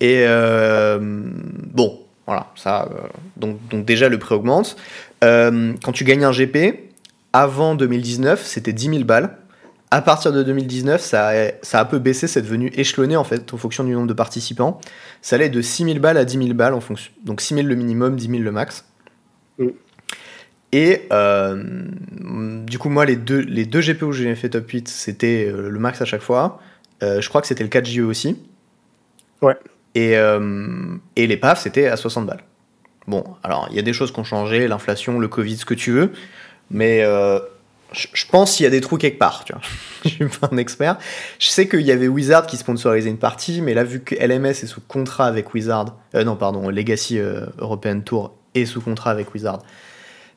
Et 0.00 0.24
euh, 0.26 0.98
bon, 1.00 2.00
voilà, 2.26 2.50
ça. 2.56 2.88
donc, 3.36 3.58
donc, 3.68 3.84
déjà, 3.84 4.08
le 4.08 4.18
prix 4.18 4.34
augmente. 4.34 4.76
quand 5.20 5.92
tu 5.92 6.04
gagnes 6.04 6.24
un 6.24 6.32
GP, 6.32 6.90
avant 7.32 7.74
2019, 7.74 8.44
c'était 8.44 8.72
10 8.72 8.90
000 8.90 9.04
balles. 9.04 9.36
À 9.94 10.02
partir 10.02 10.32
de 10.32 10.42
2019, 10.42 11.00
ça 11.00 11.28
a, 11.28 11.52
ça 11.62 11.78
a 11.78 11.82
un 11.82 11.84
peu 11.84 12.00
baissé, 12.00 12.26
c'est 12.26 12.42
devenu 12.42 12.72
échelonné 12.74 13.14
en 13.14 13.22
fait 13.22 13.54
en 13.54 13.56
fonction 13.56 13.84
du 13.84 13.92
nombre 13.92 14.08
de 14.08 14.12
participants. 14.12 14.80
Ça 15.22 15.36
allait 15.36 15.50
de 15.50 15.62
6 15.62 15.84
000 15.84 15.98
balles 16.00 16.16
à 16.16 16.24
10 16.24 16.36
000 16.36 16.54
balles 16.54 16.74
en 16.74 16.80
fonction. 16.80 17.12
Donc 17.22 17.40
6 17.40 17.54
000 17.54 17.68
le 17.68 17.76
minimum, 17.76 18.16
10 18.16 18.28
000 18.28 18.42
le 18.42 18.50
max. 18.50 18.86
Mm. 19.58 19.68
Et 20.72 21.02
euh, 21.12 21.62
du 22.66 22.76
coup, 22.76 22.88
moi, 22.88 23.04
les 23.04 23.14
deux, 23.14 23.38
les 23.38 23.66
deux 23.66 23.80
GP 23.80 24.02
où 24.02 24.10
j'ai 24.10 24.34
fait 24.34 24.48
top 24.48 24.68
8, 24.68 24.88
c'était 24.88 25.46
euh, 25.48 25.68
le 25.68 25.78
max 25.78 26.02
à 26.02 26.06
chaque 26.06 26.22
fois. 26.22 26.58
Euh, 27.04 27.20
je 27.20 27.28
crois 27.28 27.40
que 27.40 27.46
c'était 27.46 27.62
le 27.62 27.68
4 27.68 27.86
JE 27.86 28.00
aussi. 28.00 28.36
Ouais. 29.42 29.56
Et, 29.94 30.14
et 31.14 31.26
les 31.28 31.36
PAF, 31.36 31.60
c'était 31.60 31.86
à 31.86 31.96
60 31.96 32.26
balles. 32.26 32.42
Bon, 33.06 33.22
alors, 33.44 33.68
il 33.70 33.76
y 33.76 33.78
a 33.78 33.82
des 33.82 33.92
choses 33.92 34.10
qui 34.10 34.18
ont 34.18 34.24
changé, 34.24 34.66
l'inflation, 34.66 35.20
le 35.20 35.28
Covid, 35.28 35.56
ce 35.56 35.64
que 35.64 35.74
tu 35.74 35.92
veux. 35.92 36.10
Mais 36.68 37.04
je 37.94 38.26
pense 38.26 38.56
qu'il 38.56 38.64
y 38.64 38.66
a 38.66 38.70
des 38.70 38.80
trous 38.80 38.96
quelque 38.96 39.18
part, 39.18 39.44
tu 39.44 39.52
vois. 39.52 39.62
je 40.04 40.10
suis 40.10 40.26
pas 40.26 40.48
un 40.50 40.56
expert. 40.56 40.98
Je 41.38 41.48
sais 41.48 41.68
qu'il 41.68 41.82
y 41.82 41.92
avait 41.92 42.08
Wizard 42.08 42.46
qui 42.46 42.56
sponsorisait 42.56 43.10
une 43.10 43.18
partie, 43.18 43.60
mais 43.62 43.74
là, 43.74 43.84
vu 43.84 44.00
que 44.00 44.14
LMS 44.14 44.46
est 44.46 44.66
sous 44.66 44.80
contrat 44.80 45.26
avec 45.26 45.54
Wizard, 45.54 45.96
euh, 46.14 46.24
non, 46.24 46.36
pardon, 46.36 46.68
Legacy 46.68 47.18
euh, 47.18 47.46
European 47.58 48.00
Tour 48.00 48.34
est 48.54 48.66
sous 48.66 48.80
contrat 48.80 49.10
avec 49.10 49.32
Wizard. 49.34 49.62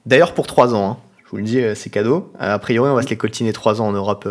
D'ailleurs, 0.06 0.34
pour 0.34 0.48
3 0.48 0.74
ans, 0.74 0.92
hein. 0.92 0.98
je 1.26 1.32
vous 1.32 1.38
le 1.38 1.44
dis, 1.44 1.60
euh, 1.60 1.76
c'est 1.76 1.90
cadeau. 1.90 2.32
a 2.40 2.58
priori, 2.60 2.90
on 2.90 2.96
va 2.96 3.02
se 3.02 3.10
les 3.10 3.18
coltiner 3.18 3.54
3 3.54 3.82
ans 3.82 3.88
en 3.88 3.94
Europe, 3.94 4.28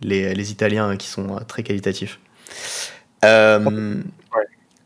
les, 0.00 0.34
les, 0.34 0.52
Italiens 0.52 0.96
qui 0.96 1.08
sont 1.08 1.38
très 1.48 1.62
qualitatifs. 1.62 2.20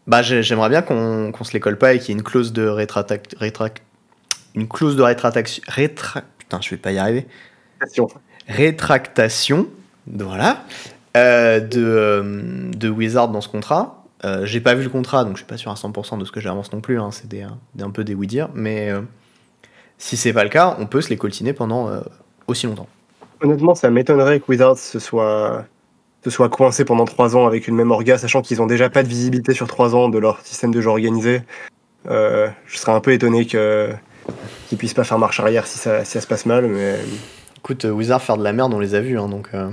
Bah, 0.07 0.23
j'aimerais 0.23 0.69
bien 0.69 0.83
qu'on 0.83 1.33
se 1.43 1.53
les 1.53 1.61
colle 1.61 1.79
pas 1.79 1.95
et 1.95 1.99
qu'il 1.99 2.11
y 2.11 2.13
ait 2.13 2.19
une 2.19 2.23
clause 2.23 2.53
de 2.53 2.65
rétract, 2.67 3.35
une 4.55 4.69
clause 4.69 4.95
de 4.95 5.03
rétraction, 5.03 5.63
rétra, 5.67 6.23
putain, 6.39 6.61
je 6.63 6.71
vais 6.71 6.77
pas 6.77 6.93
y 6.93 6.99
arriver 6.99 7.27
Rétractation, 8.49 9.67
voilà, 10.07 10.65
euh, 11.17 11.61
de, 11.61 11.85
euh, 11.85 12.71
de 12.77 12.89
Wizard 12.89 13.29
dans 13.29 13.41
ce 13.41 13.49
contrat. 13.49 14.05
Euh, 14.25 14.47
j'ai 14.47 14.61
pas 14.61 14.75
vu 14.75 14.85
le 14.85 14.89
contrat, 14.89 15.25
donc 15.25 15.33
je 15.33 15.39
suis 15.39 15.47
pas 15.47 15.57
sûr 15.57 15.71
à 15.71 15.75
100% 15.75 16.19
de 16.19 16.25
ce 16.25 16.33
que 16.33 16.41
j'avance 16.41 16.73
non 16.73 16.81
plus. 16.81 16.99
Hein, 17.01 17.11
c'est 17.11 17.29
des, 17.29 17.43
un 17.43 17.91
peu 17.91 18.05
des 18.05 18.15
oui-dire. 18.15 18.49
Mais 18.55 18.91
si 19.99 20.17
c'est 20.17 20.33
pas 20.33 20.45
le 20.45 20.51
cas, 20.51 20.77
on 20.79 20.87
peut 20.87 21.01
se 21.01 21.11
les 21.11 21.17
coltiner 21.17 21.53
pendant 21.53 21.91
aussi 22.47 22.67
longtemps. 22.67 22.89
Honnêtement, 23.43 23.75
ça 23.75 23.91
m'étonnerait 23.91 24.41
que 24.41 24.47
Wizard 24.49 24.79
se 24.79 24.99
soit, 24.99 25.65
se 26.25 26.31
soit 26.31 26.49
coincé 26.49 26.85
pendant 26.85 27.05
3 27.05 27.37
ans 27.37 27.47
avec 27.47 27.69
une 27.69 27.75
même 27.75 27.91
orga, 27.91 28.17
sachant 28.17 28.41
qu'ils 28.41 28.63
ont 28.63 28.67
déjà 28.67 28.89
pas 28.89 29.03
de 29.03 29.09
visibilité 29.09 29.53
sur 29.53 29.67
3 29.67 29.95
ans 29.95 30.09
de 30.09 30.19
leur 30.19 30.41
système 30.41 30.73
de 30.73 30.81
jeu 30.81 30.89
organisé. 30.89 31.43
je 32.07 32.51
serais 32.69 32.93
un 32.93 33.01
peu 33.01 33.13
étonné 33.13 33.47
que 33.47 33.91
qu'ils 34.69 34.79
puissent 34.79 34.95
pas 34.95 35.05
faire 35.05 35.19
marche 35.19 35.39
arrière 35.41 35.67
si 35.67 35.79
ça, 35.79 36.05
si 36.05 36.13
ça 36.13 36.21
se 36.21 36.27
passe 36.27 36.47
mal, 36.47 36.67
mais 36.67 36.97
Écoute, 37.67 37.85
euh, 37.85 37.91
Wizard 37.91 38.23
faire 38.23 38.37
de 38.37 38.45
la 38.45 38.53
merde, 38.53 38.73
on 38.75 38.79
les 38.79 38.95
a 38.95 39.01
vus, 39.01 39.19
hein, 39.19 39.29
donc. 39.29 39.49
Euh, 39.53 39.69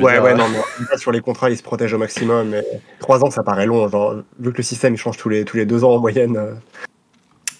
ouais, 0.00 0.18
ouais, 0.18 0.34
non, 0.34 0.44
mais 0.50 0.98
sur 0.98 1.12
les 1.12 1.22
contrats, 1.22 1.48
ils 1.48 1.56
se 1.56 1.62
protègent 1.62 1.94
au 1.94 1.98
maximum. 1.98 2.50
Mais 2.50 2.62
3 3.00 3.24
ans, 3.24 3.30
ça 3.30 3.42
paraît 3.42 3.64
long. 3.64 3.88
Genre, 3.88 4.16
vu 4.38 4.52
que 4.52 4.58
le 4.58 4.62
système 4.62 4.92
il 4.92 4.98
change 4.98 5.16
tous 5.16 5.30
les, 5.30 5.46
tous 5.46 5.56
les 5.56 5.64
2 5.64 5.82
ans 5.82 5.94
en 5.94 5.98
moyenne, 5.98 6.36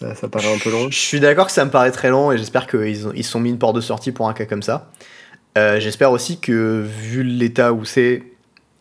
euh, 0.02 0.14
ça 0.14 0.28
paraît 0.28 0.54
un 0.54 0.58
peu 0.58 0.70
long. 0.70 0.90
Je 0.90 0.98
suis 0.98 1.20
d'accord 1.20 1.46
que 1.46 1.52
ça 1.52 1.64
me 1.64 1.70
paraît 1.70 1.90
très 1.90 2.10
long 2.10 2.32
et 2.32 2.36
j'espère 2.36 2.66
qu'ils 2.66 3.12
ils 3.14 3.24
sont 3.24 3.40
mis 3.40 3.48
une 3.48 3.56
porte 3.56 3.74
de 3.74 3.80
sortie 3.80 4.12
pour 4.12 4.28
un 4.28 4.34
cas 4.34 4.44
comme 4.44 4.62
ça. 4.62 4.90
j'espère 5.56 6.12
aussi 6.12 6.38
que, 6.38 6.84
vu 6.86 7.22
l'état 7.22 7.72
où 7.72 7.86
c'est, 7.86 8.24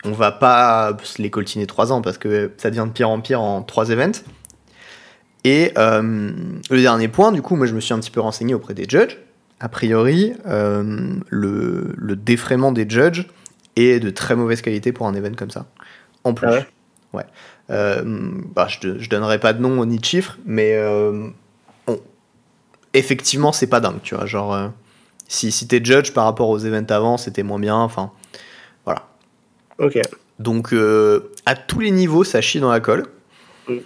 on 0.04 0.12
va 0.12 0.34
pas 0.34 0.98
se 1.04 1.22
les 1.22 1.30
coltiner 1.30 1.68
3 1.68 1.94
ans 1.94 2.02
parce 2.02 2.18
que 2.18 2.52
ça 2.58 2.70
devient 2.70 2.86
de 2.86 2.92
pire 2.92 3.10
en 3.10 3.22
pire 3.22 3.40
en 3.40 3.62
3 3.62 3.92
events. 3.92 4.26
Et 5.46 5.72
le 5.78 6.82
dernier 6.82 7.08
point, 7.08 7.32
du 7.32 7.42
coup, 7.42 7.56
moi 7.56 7.66
je 7.66 7.74
me 7.74 7.80
suis 7.80 7.94
un 7.94 8.00
petit 8.00 8.12
peu 8.12 8.20
renseigné 8.20 8.54
auprès 8.54 8.74
des 8.74 8.84
judges 8.84 9.18
a 9.60 9.69
priori, 9.69 10.33
euh, 10.45 11.15
le, 11.29 11.93
le, 11.95 12.15
défraiement 12.15 12.72
des 12.72 12.89
judges 12.89 13.27
est 13.75 14.00
de 14.00 14.10
très 14.10 14.36
mauvaise 14.36 14.62
qualité 14.62 14.91
pour 14.91 15.07
un 15.07 15.13
event 15.13 15.33
comme 15.36 15.51
ça. 15.51 15.65
En 16.24 16.33
plus. 16.33 16.48
Ah 16.48 16.65
ouais? 17.13 17.25
Euh, 17.69 18.03
bah, 18.53 18.67
je, 18.67 18.88
ne 18.88 19.05
donnerai 19.05 19.39
pas 19.39 19.53
de 19.53 19.62
nom 19.62 19.86
ni 19.86 19.98
de 19.98 20.05
chiffres, 20.05 20.38
mais 20.45 20.74
euh, 20.75 21.27
effectivement, 22.93 23.51
c'est 23.51 23.67
pas 23.67 23.79
dingue, 23.79 24.01
tu 24.03 24.15
vois. 24.15 24.25
Genre, 24.25 24.72
si, 25.27 25.51
si 25.51 25.67
t'es 25.67 25.83
judge 25.83 26.12
par 26.12 26.25
rapport 26.25 26.50
aux 26.50 26.60
events 26.60 26.91
avant, 26.91 27.17
c'était 27.17 27.43
moins 27.43 27.60
bien. 27.60 27.77
Enfin, 27.77 28.12
voilà. 28.86 29.07
Ok. 29.79 30.00
Donc, 30.39 30.74
à 31.45 31.55
tous 31.55 31.79
les 31.79 31.91
niveaux, 31.91 32.24
ça 32.24 32.41
chie 32.41 32.60
dans 32.60 32.72
la 32.72 32.79
colle. 32.79 33.07
Mm. 33.69 33.77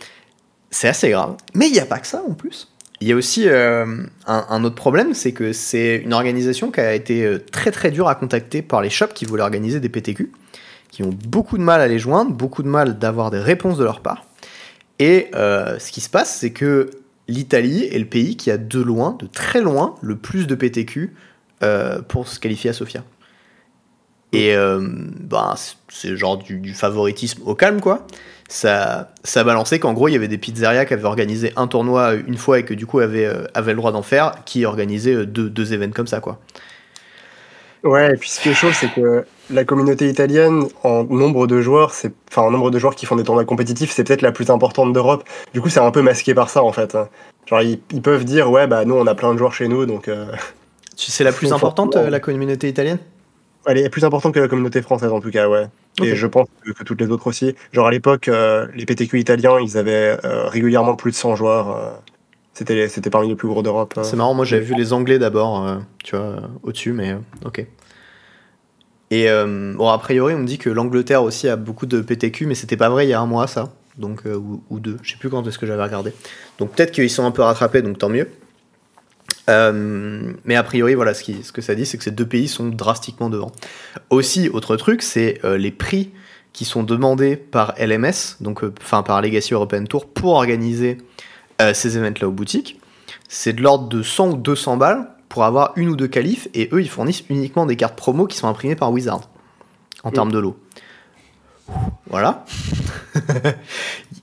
C'est 0.72 0.88
assez 0.88 1.10
grave. 1.10 1.38
Mais 1.54 1.68
il 1.68 1.74
n'y 1.74 1.80
a 1.80 1.86
pas 1.86 2.00
que 2.00 2.08
ça 2.08 2.24
en 2.28 2.34
plus. 2.34 2.68
Il 3.00 3.08
y 3.08 3.12
a 3.12 3.16
aussi 3.16 3.48
euh, 3.48 3.86
un, 4.26 4.64
autre 4.64 4.76
problème, 4.76 5.14
c'est 5.14 5.32
que 5.32 5.54
c'est 5.54 5.98
une 5.98 6.14
organisation 6.14 6.72
qui 6.72 6.80
a 6.80 6.96
été 6.96 7.26
euh, 7.26 7.38
très 7.38 7.70
très 7.70 7.92
dure 7.92 8.08
à 8.08 8.16
contacter 8.16 8.64
par 8.64 8.82
les 8.82 8.90
shops 8.90 9.14
qui 9.14 9.26
voulaient 9.26 9.44
organiser 9.44 9.80
des 9.80 9.90
PTQ, 9.90 10.32
qui 10.90 11.04
ont 11.04 11.16
beaucoup 11.28 11.60
de 11.60 11.64
mal 11.64 11.80
à 11.80 11.88
les 11.88 12.00
joindre, 12.00 12.32
beaucoup 12.32 12.64
de 12.64 12.68
mal 12.68 12.98
d'avoir 12.98 13.30
des 13.30 13.40
réponses 13.40 13.78
de 13.78 13.84
leur 13.84 14.02
part. 14.02 14.26
Et 14.98 15.28
euh, 15.36 15.78
ce 15.78 15.92
qui 15.92 16.02
se 16.02 16.10
passe, 16.10 16.38
c'est 16.38 16.52
que 16.52 16.90
l'Italie 17.28 17.84
est 17.84 18.00
le 18.00 18.06
pays 18.06 18.36
qui 18.36 18.50
a 18.50 18.58
de 18.58 18.82
loin, 18.82 19.16
de 19.20 19.28
très 19.28 19.62
loin, 19.62 19.94
le 20.02 20.16
plus 20.16 20.48
de 20.48 20.56
PTQ 20.56 21.14
pour 22.08 22.28
se 22.28 22.40
qualifier 22.40 22.70
à 22.70 22.74
Sofia. 22.74 23.04
Et 24.32 24.56
bah, 25.20 25.56
c'est 25.90 26.16
genre 26.16 26.38
du, 26.38 26.74
favoritisme 26.74 27.42
au 27.46 27.56
calme, 27.56 27.82
quoi 27.82 28.06
ça, 28.48 29.10
ça 29.24 29.44
balançait 29.44 29.80
qu'en 29.80 29.94
gros, 29.94 30.08
il 30.08 30.14
y 30.14 30.16
avait 30.16 30.28
des 30.28 30.38
pizzerias 30.38 30.86
qui 30.86 30.94
avaient 30.94 31.06
organisé 31.06 31.52
un 31.56 31.68
tournoi 31.68 32.14
une 32.14 32.38
fois 32.38 32.60
et 32.60 32.64
que 32.64 32.74
du 32.74 32.86
coup 32.86 33.00
avaient, 33.00 33.26
euh, 33.26 33.46
avaient 33.54 33.74
le 33.74 33.78
droit 33.78 33.92
d'en 33.92 34.02
faire, 34.02 34.44
qui 34.46 34.66
organisaient 34.66 35.14
euh, 35.14 35.26
deux, 35.26 35.50
deux 35.50 35.74
événements 35.74 35.94
comme 35.94 36.08
ça, 36.08 36.20
quoi. 36.20 36.40
Ouais, 37.84 38.14
et 38.14 38.18
puis 38.18 38.30
ce 38.30 38.42
qui 38.42 38.50
est 38.50 38.54
chaud, 38.54 38.72
c'est 38.74 38.92
que 38.92 39.26
la 39.50 39.64
communauté 39.64 40.10
italienne, 40.10 40.64
en 40.84 41.04
nombre 41.04 41.46
de 41.46 41.62
joueurs, 41.62 41.92
c'est, 41.94 42.12
enfin, 42.30 42.42
en 42.42 42.52
nombre 42.52 42.72
de 42.72 42.80
joueurs 42.80 42.96
qui 42.96 43.06
font 43.06 43.16
des 43.16 43.24
tournois 43.24 43.46
compétitifs, 43.46 43.92
c'est 43.92 44.04
peut-être 44.04 44.24
la 44.24 44.32
plus 44.32 44.50
importante 44.50 44.94
d'Europe. 44.94 45.24
Du 45.54 45.62
coup, 45.62 45.70
c'est 45.70 45.80
un 45.80 45.92
peu 45.92 46.02
masqué 46.02 46.34
par 46.34 46.50
ça, 46.50 46.64
en 46.64 46.72
fait. 46.72 46.98
Genre, 47.46 47.62
ils, 47.62 48.02
peuvent 48.02 48.26
dire, 48.26 48.50
ouais, 48.50 48.68
bah, 48.68 48.84
nous, 48.84 48.96
on 48.96 49.06
a 49.08 49.16
plein 49.16 49.32
de 49.34 49.38
joueurs 49.38 49.54
chez 49.54 49.68
nous, 49.68 49.86
donc. 49.86 50.08
Euh, 50.08 50.26
c'est 50.96 51.24
la 51.24 51.32
plus 51.34 51.54
importante, 51.54 51.96
la 51.96 52.20
communauté 52.20 52.68
italienne? 52.68 52.98
Elle 53.68 53.80
est 53.80 53.90
plus 53.90 54.06
importante 54.06 54.34
que 54.34 54.40
la 54.40 54.48
communauté 54.48 54.82
française, 54.82 55.12
en 55.12 55.20
tout 55.20 55.30
cas, 55.30 55.48
ouais. 55.50 55.68
Et 56.02 56.16
je 56.16 56.28
pense 56.28 56.48
que, 56.64 56.84
toutes 56.84 57.02
les 57.02 57.10
autres 57.10 57.28
aussi. 57.28 57.56
Genre 57.74 57.88
à 57.88 57.92
l'époque, 57.92 58.28
euh, 58.30 58.68
les 58.76 58.86
PTQ 58.86 59.20
italiens, 59.20 59.60
ils 59.60 59.78
avaient 59.78 60.18
euh, 60.24 60.48
régulièrement 60.48 60.96
plus 60.96 61.12
de 61.12 61.16
100 61.16 61.36
joueurs. 61.36 61.76
Euh. 61.76 61.90
c'était, 62.54 62.88
c'était 62.88 63.10
parmi 63.10 63.28
les 63.28 63.36
plus 63.36 63.48
gros 63.48 63.64
d'Europe. 63.64 64.00
C'est 64.04 64.16
marrant, 64.16 64.34
moi 64.34 64.46
j'avais 64.46 64.64
vu 64.64 64.76
les 64.76 64.94
Anglais 64.94 65.20
d'abord, 65.20 65.80
tu 66.04 66.16
vois, 66.16 66.38
au-dessus, 66.64 66.94
mais 66.94 67.18
ok. 67.46 67.66
Et 69.10 69.28
bon, 69.28 69.88
a 69.90 69.98
priori, 69.98 70.34
on 70.34 70.40
me 70.40 70.46
dit 70.46 70.58
que 70.58 70.70
l'Angleterre 70.70 71.24
aussi 71.24 71.50
a 71.50 71.56
beaucoup 71.56 71.86
de 71.86 72.02
PTQ, 72.02 72.46
mais 72.46 72.56
c'était 72.56 72.78
pas 72.78 72.90
vrai 72.90 73.06
il 73.06 73.10
y 73.10 73.14
a 73.14 73.20
un 73.20 73.26
mois, 73.26 73.48
ça. 73.48 73.74
Donc, 73.98 74.22
ou, 74.26 74.62
ou, 74.70 74.80
deux. 74.80 74.98
Je 75.02 75.12
sais 75.12 75.18
plus 75.18 75.30
quand 75.30 75.46
est-ce 75.48 75.58
que 75.58 75.66
j'avais 75.66 75.84
regardé. 75.84 76.14
Donc 76.60 76.72
peut-être 76.72 76.92
qu'ils 76.92 77.10
sont 77.10 77.26
un 77.26 77.32
peu 77.32 77.42
rattrapés, 77.42 77.82
donc 77.82 77.98
tant 77.98 78.10
mieux. 78.10 78.30
Euh, 79.50 80.34
mais 80.46 80.56
a 80.56 80.64
priori, 80.64 80.96
voilà, 80.96 81.14
ce, 81.14 81.52
que 81.52 81.62
ça 81.62 81.76
dit, 81.76 81.86
c'est 81.86 81.98
que 81.98 82.04
ces 82.04 82.12
deux 82.12 82.26
pays 82.26 82.48
sont 82.48 82.68
drastiquement 82.68 83.30
devant. 83.30 83.52
Aussi, 84.10 84.50
autre 84.50 84.76
truc, 84.76 85.02
c'est 85.02 85.40
euh, 85.44 85.58
les 85.58 85.72
prix 85.72 86.12
qui 86.54 86.66
sont 86.66 86.84
demandés 86.84 87.38
par 87.38 87.76
LMS, 87.78 88.38
donc 88.42 88.64
euh, 88.64 88.74
enfin 88.82 89.04
par 89.04 89.22
Legacy 89.22 89.54
European 89.54 89.86
Tour, 89.86 90.08
pour 90.08 90.34
organiser 90.34 90.98
ces 91.74 91.98
événements-là 91.98 92.28
aux 92.28 92.32
boutiques. 92.32 92.80
C'est 93.28 93.54
de 93.54 93.64
l'ordre 93.64 93.90
de 93.90 94.04
100 94.04 94.30
ou 94.30 94.36
200 94.36 94.78
balles 94.78 95.10
pour 95.28 95.44
avoir 95.44 95.74
une 95.76 95.90
ou 95.90 95.96
deux 95.96 96.08
qualifs, 96.08 96.48
et 96.54 96.70
eux, 96.72 96.82
ils 96.82 96.90
fournissent 96.90 97.24
uniquement 97.30 97.66
des 97.66 97.76
cartes 97.76 97.96
promo 97.96 98.28
qui 98.28 98.38
sont 98.38 98.48
imprimées 98.48 98.76
par 98.76 98.92
Wizard, 98.92 99.22
en 100.04 100.12
termes 100.12 100.32
de 100.32 100.38
lot. 100.38 100.56
Voilà. 102.06 102.46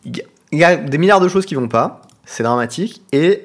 Il 0.05 0.23
y 0.53 0.63
a 0.63 0.77
des 0.77 0.97
milliards 0.97 1.21
de 1.21 1.27
choses 1.27 1.45
qui 1.45 1.57
vont 1.57 1.67
pas. 1.67 2.03
C'est 2.25 2.45
dramatique. 2.45 3.03
Et 3.11 3.43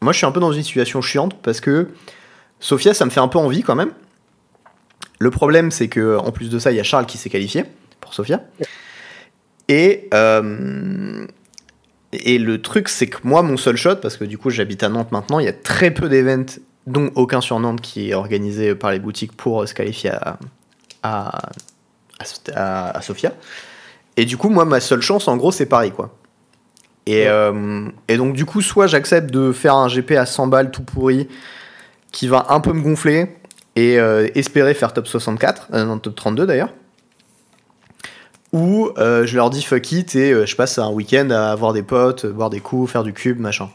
moi, 0.00 0.12
je 0.12 0.18
suis 0.18 0.26
un 0.26 0.32
peu 0.32 0.40
dans 0.40 0.52
une 0.52 0.62
situation 0.62 1.00
chiante 1.02 1.40
parce 1.42 1.60
que 1.60 1.88
Sofia, 2.58 2.94
ça 2.94 3.04
me 3.04 3.10
fait 3.10 3.20
un 3.20 3.28
peu 3.28 3.38
envie 3.38 3.62
quand 3.62 3.74
même. 3.74 3.92
Le 5.18 5.30
problème, 5.30 5.70
c'est 5.70 5.88
que 5.88 6.16
en 6.16 6.32
plus 6.32 6.50
de 6.50 6.58
ça, 6.58 6.72
il 6.72 6.76
y 6.76 6.80
a 6.80 6.82
Charles 6.82 7.06
qui 7.06 7.18
s'est 7.18 7.30
qualifié 7.30 7.64
pour 8.00 8.14
Sofia. 8.14 8.42
Et, 9.68 10.08
euh, 10.14 11.26
et 12.12 12.38
le 12.38 12.62
truc, 12.62 12.88
c'est 12.88 13.06
que 13.06 13.18
moi, 13.24 13.42
mon 13.42 13.56
seul 13.56 13.76
shot, 13.76 13.96
parce 13.96 14.16
que 14.16 14.24
du 14.24 14.38
coup, 14.38 14.50
j'habite 14.50 14.82
à 14.82 14.88
Nantes 14.88 15.12
maintenant, 15.12 15.38
il 15.38 15.44
y 15.44 15.48
a 15.48 15.52
très 15.52 15.90
peu 15.90 16.08
d'événements, 16.08 16.46
dont 16.86 17.10
aucun 17.14 17.40
sur 17.40 17.60
Nantes, 17.60 17.82
qui 17.82 18.10
est 18.10 18.14
organisé 18.14 18.74
par 18.74 18.90
les 18.90 18.98
boutiques 18.98 19.36
pour 19.36 19.68
se 19.68 19.74
qualifier 19.74 20.10
à, 20.10 20.38
à, 21.02 21.48
à, 22.54 22.96
à 22.96 23.02
Sofia. 23.02 23.34
Et 24.16 24.24
du 24.24 24.36
coup, 24.36 24.48
moi, 24.48 24.64
ma 24.64 24.80
seule 24.80 25.02
chance, 25.02 25.28
en 25.28 25.36
gros, 25.36 25.52
c'est 25.52 25.66
Paris, 25.66 25.92
quoi. 25.92 26.16
Et, 27.10 27.26
euh, 27.26 27.88
et, 28.06 28.16
donc, 28.16 28.34
du 28.34 28.44
coup, 28.44 28.62
soit 28.62 28.86
j'accepte 28.86 29.32
de 29.32 29.50
faire 29.50 29.74
un 29.74 29.88
GP 29.88 30.12
à 30.12 30.26
100 30.26 30.46
balles 30.46 30.70
tout 30.70 30.84
pourri, 30.84 31.28
qui 32.12 32.28
va 32.28 32.46
un 32.50 32.60
peu 32.60 32.72
me 32.72 32.82
gonfler, 32.82 33.36
et 33.74 33.98
euh, 33.98 34.28
espérer 34.36 34.74
faire 34.74 34.92
top 34.92 35.08
64, 35.08 35.68
euh, 35.72 35.84
non, 35.84 35.98
top 35.98 36.14
32 36.14 36.46
d'ailleurs. 36.46 36.72
Ou 38.52 38.90
je 38.96 39.36
leur 39.36 39.50
dis 39.50 39.62
fuck 39.62 39.92
it 39.92 40.16
et 40.16 40.44
je 40.44 40.56
passe 40.56 40.78
un 40.78 40.90
week-end 40.90 41.30
à 41.30 41.52
avoir 41.52 41.72
des 41.72 41.84
potes, 41.84 42.26
boire 42.26 42.50
des 42.50 42.58
coups, 42.58 42.90
faire 42.90 43.04
du 43.04 43.12
cube, 43.12 43.38
machin. 43.38 43.70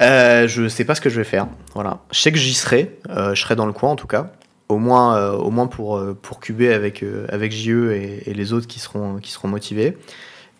je 0.00 0.68
sais 0.68 0.84
pas 0.84 0.96
ce 0.96 1.00
que 1.00 1.08
je 1.08 1.16
vais 1.16 1.24
faire. 1.24 1.46
Voilà. 1.74 2.00
Je 2.10 2.18
sais 2.18 2.32
que 2.32 2.38
j'y 2.38 2.54
serai. 2.54 2.98
je 3.08 3.40
serai 3.40 3.54
dans 3.54 3.66
le 3.66 3.72
coin 3.72 3.90
en 3.90 3.96
tout 3.96 4.08
cas 4.08 4.32
au 4.68 4.78
moins, 4.78 5.30
au 5.30 5.52
moins 5.52 5.68
pour, 5.68 6.02
pour 6.22 6.40
cuber 6.40 6.72
avec, 6.72 7.04
avec 7.28 7.52
JE 7.52 7.92
et, 7.92 8.24
et, 8.26 8.34
les 8.34 8.52
autres 8.52 8.66
qui 8.66 8.80
seront, 8.80 9.18
qui 9.18 9.30
seront 9.30 9.46
motivés. 9.46 9.96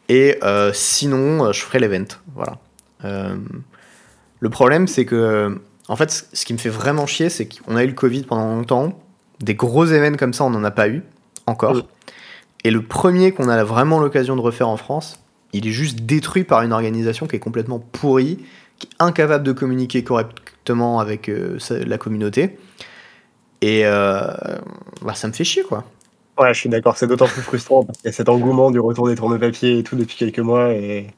Et 0.08 0.38
sinon, 0.72 1.52
je 1.52 1.60
ferai 1.60 1.78
l'event. 1.78 2.06
Voilà. 2.34 2.58
le 4.40 4.50
problème, 4.50 4.86
c'est 4.86 5.04
que, 5.04 5.60
en 5.88 5.96
fait, 5.96 6.28
ce 6.32 6.44
qui 6.44 6.52
me 6.52 6.58
fait 6.58 6.70
vraiment 6.70 7.06
chier, 7.06 7.28
c'est 7.28 7.48
qu'on 7.48 7.76
a 7.76 7.84
eu 7.84 7.88
le 7.88 7.92
Covid 7.92 8.22
pendant 8.22 8.54
longtemps. 8.54 8.98
Des 9.40 9.54
gros 9.54 9.84
événements 9.84 10.16
comme 10.16 10.32
ça, 10.32 10.44
on 10.44 10.50
n'en 10.50 10.64
a 10.64 10.70
pas 10.70 10.88
eu 10.88 11.02
encore. 11.46 11.74
Oui. 11.74 11.84
Et 12.64 12.70
le 12.70 12.82
premier 12.82 13.32
qu'on 13.32 13.48
a 13.48 13.62
vraiment 13.64 14.00
l'occasion 14.00 14.36
de 14.36 14.40
refaire 14.40 14.68
en 14.68 14.76
France, 14.76 15.20
il 15.52 15.66
est 15.66 15.72
juste 15.72 16.00
détruit 16.00 16.44
par 16.44 16.62
une 16.62 16.72
organisation 16.72 17.26
qui 17.26 17.36
est 17.36 17.40
complètement 17.40 17.78
pourrie, 17.78 18.38
qui 18.78 18.86
est 18.86 19.02
incapable 19.02 19.44
de 19.44 19.52
communiquer 19.52 20.04
correctement 20.04 21.00
avec 21.00 21.28
euh, 21.28 21.58
la 21.70 21.98
communauté. 21.98 22.58
Et 23.60 23.82
euh, 23.84 24.22
bah, 25.02 25.14
ça 25.14 25.28
me 25.28 25.32
fait 25.32 25.44
chier, 25.44 25.62
quoi. 25.62 25.84
Ouais, 26.38 26.54
je 26.54 26.60
suis 26.60 26.68
d'accord, 26.68 26.96
c'est 26.96 27.08
d'autant 27.08 27.26
plus 27.26 27.42
frustrant 27.42 27.84
parce 27.84 27.98
qu'il 27.98 28.06
y 28.06 28.10
a 28.10 28.12
cet 28.12 28.28
engouement 28.28 28.70
du 28.70 28.78
retour 28.78 29.08
des 29.08 29.16
tournois 29.16 29.38
papier 29.38 29.78
et 29.78 29.82
tout 29.82 29.96
depuis 29.96 30.16
quelques 30.16 30.38
mois 30.38 30.72
et, 30.72 31.08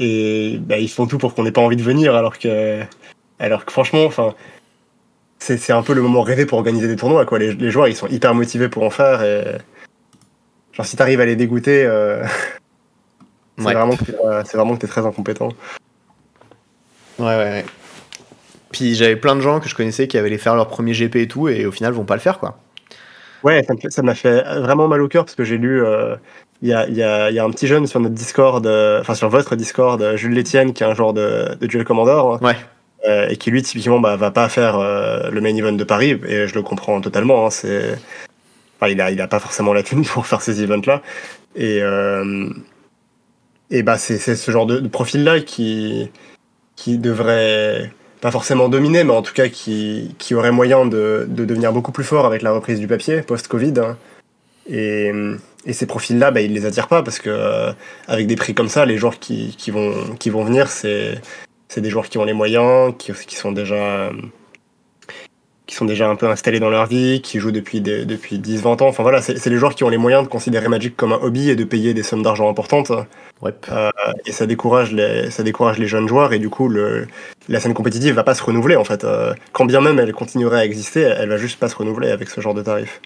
et 0.00 0.58
bah, 0.58 0.78
ils 0.78 0.88
font 0.88 1.06
tout 1.06 1.18
pour 1.18 1.34
qu'on 1.34 1.44
n'ait 1.44 1.52
pas 1.52 1.60
envie 1.60 1.76
de 1.76 1.82
venir 1.82 2.16
alors 2.16 2.36
que, 2.36 2.82
alors 3.38 3.64
que 3.64 3.70
franchement, 3.70 4.04
enfin, 4.04 4.34
c'est 5.38 5.72
un 5.72 5.82
peu 5.82 5.94
le 5.94 6.02
moment 6.02 6.22
rêvé 6.22 6.46
pour 6.46 6.58
organiser 6.58 6.88
des 6.88 6.96
tournois, 6.96 7.26
quoi. 7.26 7.38
Les, 7.38 7.54
les, 7.54 7.70
joueurs, 7.70 7.86
ils 7.86 7.94
sont 7.94 8.08
hyper 8.08 8.34
motivés 8.34 8.68
pour 8.68 8.82
en 8.82 8.90
faire 8.90 9.22
et 9.22 9.58
genre 10.72 10.86
si 10.86 10.96
t'arrives 10.96 11.20
à 11.20 11.26
les 11.26 11.36
dégoûter, 11.36 11.84
euh, 11.84 12.24
c'est 13.58 13.66
ouais. 13.66 13.74
vraiment, 13.74 13.94
vraiment 14.52 14.74
que 14.74 14.80
t'es 14.80 14.88
très 14.88 15.06
incompétent. 15.06 15.50
Ouais, 17.20 17.26
ouais, 17.26 17.36
ouais. 17.36 17.64
Puis 18.72 18.96
j'avais 18.96 19.16
plein 19.16 19.36
de 19.36 19.40
gens 19.40 19.60
que 19.60 19.68
je 19.68 19.74
connaissais 19.76 20.08
qui 20.08 20.18
avaient 20.18 20.30
les 20.30 20.38
faire 20.38 20.56
leur 20.56 20.68
premier 20.68 20.92
GP 20.92 21.16
et 21.16 21.28
tout, 21.28 21.48
et 21.48 21.66
au 21.66 21.72
final 21.72 21.92
vont 21.92 22.04
pas 22.04 22.14
le 22.14 22.20
faire, 22.20 22.40
quoi. 22.40 22.58
Ouais, 23.42 23.64
ça 23.88 24.02
m'a 24.02 24.14
fait 24.14 24.42
vraiment 24.60 24.88
mal 24.88 25.00
au 25.00 25.08
cœur 25.08 25.24
parce 25.24 25.34
que 25.34 25.44
j'ai 25.44 25.58
lu. 25.58 25.78
Il 25.78 25.84
euh, 25.84 26.16
y, 26.62 26.72
a, 26.72 26.88
y, 26.88 27.02
a, 27.02 27.30
y, 27.30 27.38
a, 27.38 27.44
un 27.44 27.50
petit 27.50 27.66
jeune 27.66 27.86
sur 27.86 28.00
notre 28.00 28.14
Discord, 28.14 28.66
euh, 28.66 29.00
enfin 29.00 29.14
sur 29.14 29.28
votre 29.28 29.56
Discord, 29.56 30.16
Jules 30.16 30.32
Létienne, 30.34 30.72
qui 30.72 30.82
est 30.82 30.86
un 30.86 30.94
joueur 30.94 31.12
de, 31.12 31.54
de 31.58 31.66
Duel 31.66 31.84
Commander. 31.84 32.44
Ouais. 32.44 32.56
Euh, 33.08 33.28
et 33.28 33.36
qui 33.36 33.50
lui, 33.50 33.62
typiquement, 33.62 33.98
bah, 33.98 34.16
va 34.16 34.30
pas 34.30 34.48
faire 34.48 34.78
le 34.78 35.40
main 35.40 35.56
event 35.56 35.72
de 35.72 35.84
Paris, 35.84 36.20
et 36.26 36.46
je 36.46 36.54
le 36.54 36.62
comprends 36.62 37.00
totalement. 37.00 37.46
Hein, 37.46 37.50
c'est. 37.50 37.98
Enfin, 38.78 38.90
il 38.90 39.00
a, 39.00 39.10
il 39.10 39.20
a 39.20 39.28
pas 39.28 39.40
forcément 39.40 39.72
la 39.72 39.82
thune 39.82 40.04
pour 40.06 40.26
faire 40.26 40.42
ces 40.42 40.62
events-là. 40.62 41.02
Et, 41.56 41.80
et 43.70 43.82
bah, 43.82 43.98
c'est 43.98 44.18
ce 44.18 44.50
genre 44.50 44.66
de, 44.66 44.80
de 44.80 44.88
profil-là 44.88 45.40
qui, 45.40 46.10
qui 46.76 46.98
devrait 46.98 47.92
pas 48.20 48.30
forcément 48.30 48.68
dominé, 48.68 49.04
mais 49.04 49.12
en 49.12 49.22
tout 49.22 49.32
cas 49.32 49.48
qui, 49.48 50.14
qui 50.18 50.34
aurait 50.34 50.52
moyen 50.52 50.86
de, 50.86 51.26
de, 51.28 51.44
devenir 51.44 51.72
beaucoup 51.72 51.92
plus 51.92 52.04
fort 52.04 52.26
avec 52.26 52.42
la 52.42 52.52
reprise 52.52 52.78
du 52.78 52.86
papier 52.86 53.22
post-Covid. 53.22 53.74
Et, 54.68 55.10
et, 55.66 55.72
ces 55.72 55.86
profils-là, 55.86 56.30
bah, 56.30 56.40
ils 56.42 56.52
les 56.52 56.66
attirent 56.66 56.88
pas 56.88 57.02
parce 57.02 57.18
que 57.18 57.30
euh, 57.30 57.72
avec 58.06 58.26
des 58.26 58.36
prix 58.36 58.54
comme 58.54 58.68
ça, 58.68 58.84
les 58.84 58.98
joueurs 58.98 59.18
qui, 59.18 59.56
qui 59.56 59.70
vont, 59.70 59.94
qui 60.18 60.30
vont 60.30 60.44
venir, 60.44 60.68
c'est 60.68 61.20
des 61.76 61.90
joueurs 61.90 62.08
qui 62.08 62.18
ont 62.18 62.24
les 62.24 62.34
moyens, 62.34 62.94
qui, 62.98 63.12
qui 63.12 63.36
sont 63.36 63.52
déjà 63.52 64.10
qui 65.70 65.76
sont 65.76 65.84
déjà 65.84 66.08
un 66.08 66.16
peu 66.16 66.28
installés 66.28 66.58
dans 66.58 66.68
leur 66.68 66.86
vie, 66.86 67.20
qui 67.22 67.38
jouent 67.38 67.52
depuis, 67.52 67.80
des, 67.80 68.04
depuis 68.04 68.40
10-20 68.40 68.82
ans. 68.82 68.88
Enfin 68.88 69.04
voilà, 69.04 69.22
c'est 69.22 69.46
les 69.46 69.56
joueurs 69.56 69.76
qui 69.76 69.84
ont 69.84 69.88
les 69.88 69.98
moyens 69.98 70.24
de 70.24 70.28
considérer 70.28 70.66
Magic 70.68 70.96
comme 70.96 71.12
un 71.12 71.18
hobby 71.22 71.48
et 71.48 71.54
de 71.54 71.62
payer 71.62 71.94
des 71.94 72.02
sommes 72.02 72.24
d'argent 72.24 72.50
importantes. 72.50 72.90
Ouais. 73.40 73.54
Euh, 73.70 73.90
et 74.26 74.32
ça 74.32 74.46
décourage, 74.46 74.90
les, 74.92 75.30
ça 75.30 75.44
décourage 75.44 75.78
les 75.78 75.86
jeunes 75.86 76.08
joueurs 76.08 76.32
et 76.32 76.40
du 76.40 76.48
coup, 76.48 76.68
le, 76.68 77.06
la 77.48 77.60
scène 77.60 77.72
compétitive 77.72 78.16
va 78.16 78.24
pas 78.24 78.34
se 78.34 78.42
renouveler 78.42 78.74
en 78.74 78.82
fait. 78.82 79.04
Euh, 79.04 79.32
quand 79.52 79.64
bien 79.64 79.80
même 79.80 80.00
elle 80.00 80.12
continuerait 80.12 80.58
à 80.58 80.64
exister, 80.64 81.02
elle 81.02 81.28
va 81.28 81.36
juste 81.36 81.60
pas 81.60 81.68
se 81.68 81.76
renouveler 81.76 82.10
avec 82.10 82.30
ce 82.30 82.40
genre 82.40 82.54
de 82.54 82.62
tarif. 82.62 83.00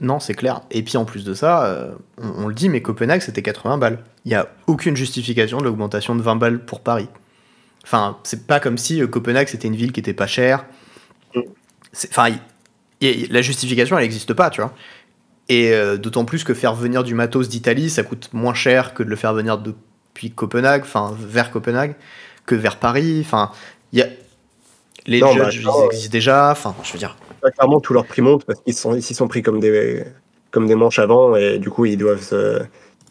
Non, 0.00 0.18
c'est 0.18 0.34
clair. 0.34 0.62
Et 0.72 0.82
puis 0.82 0.96
en 0.96 1.04
plus 1.04 1.22
de 1.22 1.32
ça, 1.32 1.64
euh, 1.64 1.92
on, 2.20 2.42
on, 2.44 2.48
le 2.48 2.54
dit, 2.54 2.68
mais 2.68 2.82
Copenhague 2.82 3.20
c'était 3.20 3.42
80 3.42 3.78
balles. 3.78 4.00
Il 4.24 4.30
n'y 4.30 4.34
a 4.34 4.48
aucune 4.66 4.96
justification 4.96 5.58
de 5.58 5.64
l'augmentation 5.64 6.16
de 6.16 6.22
20 6.22 6.34
balles 6.34 6.58
pour 6.58 6.80
Paris. 6.80 7.08
Enfin, 7.84 8.18
c'est 8.24 8.48
pas 8.48 8.58
comme 8.58 8.78
si 8.78 9.00
Copenhague 9.08 9.46
c'était 9.46 9.68
une 9.68 9.76
ville 9.76 9.92
qui 9.92 10.00
était 10.00 10.12
pas 10.12 10.26
chère. 10.26 10.64
Enfin, 12.08 12.30
la 13.00 13.42
justification, 13.42 13.98
elle 13.98 14.04
n'existe 14.04 14.32
pas, 14.34 14.50
tu 14.50 14.60
vois. 14.60 14.72
Et 15.48 15.72
euh, 15.72 15.96
d'autant 15.96 16.24
plus 16.24 16.44
que 16.44 16.54
faire 16.54 16.74
venir 16.74 17.02
du 17.02 17.14
matos 17.14 17.48
d'Italie, 17.48 17.90
ça 17.90 18.04
coûte 18.04 18.30
moins 18.32 18.54
cher 18.54 18.94
que 18.94 19.02
de 19.02 19.08
le 19.08 19.16
faire 19.16 19.34
venir 19.34 19.58
depuis 19.58 20.30
Copenhague, 20.30 20.82
enfin, 20.82 21.16
vers 21.18 21.50
Copenhague, 21.50 21.96
que 22.46 22.54
vers 22.54 22.76
Paris. 22.76 23.20
Enfin, 23.24 23.50
il 23.92 23.98
y 23.98 24.02
a. 24.02 24.06
Les 25.06 25.20
non, 25.20 25.32
judges, 25.32 25.64
bah, 25.64 25.72
ils 25.80 25.86
existent 25.86 26.12
déjà, 26.12 26.50
enfin, 26.50 26.74
je 26.84 26.92
veux 26.92 26.98
dire. 26.98 27.16
Clairement, 27.56 27.80
tout 27.80 27.94
leur 27.94 28.04
prix 28.04 28.20
monte 28.20 28.44
parce 28.44 28.60
qu'ils 28.60 28.74
sont, 28.74 28.94
ils 28.94 29.02
sont 29.02 29.28
pris 29.28 29.42
comme 29.42 29.60
des, 29.60 30.04
comme 30.50 30.66
des 30.66 30.74
manches 30.74 30.98
avant 30.98 31.34
et 31.36 31.58
du 31.58 31.70
coup, 31.70 31.86
ils 31.86 31.96
doivent 31.96 32.22
se, 32.22 32.62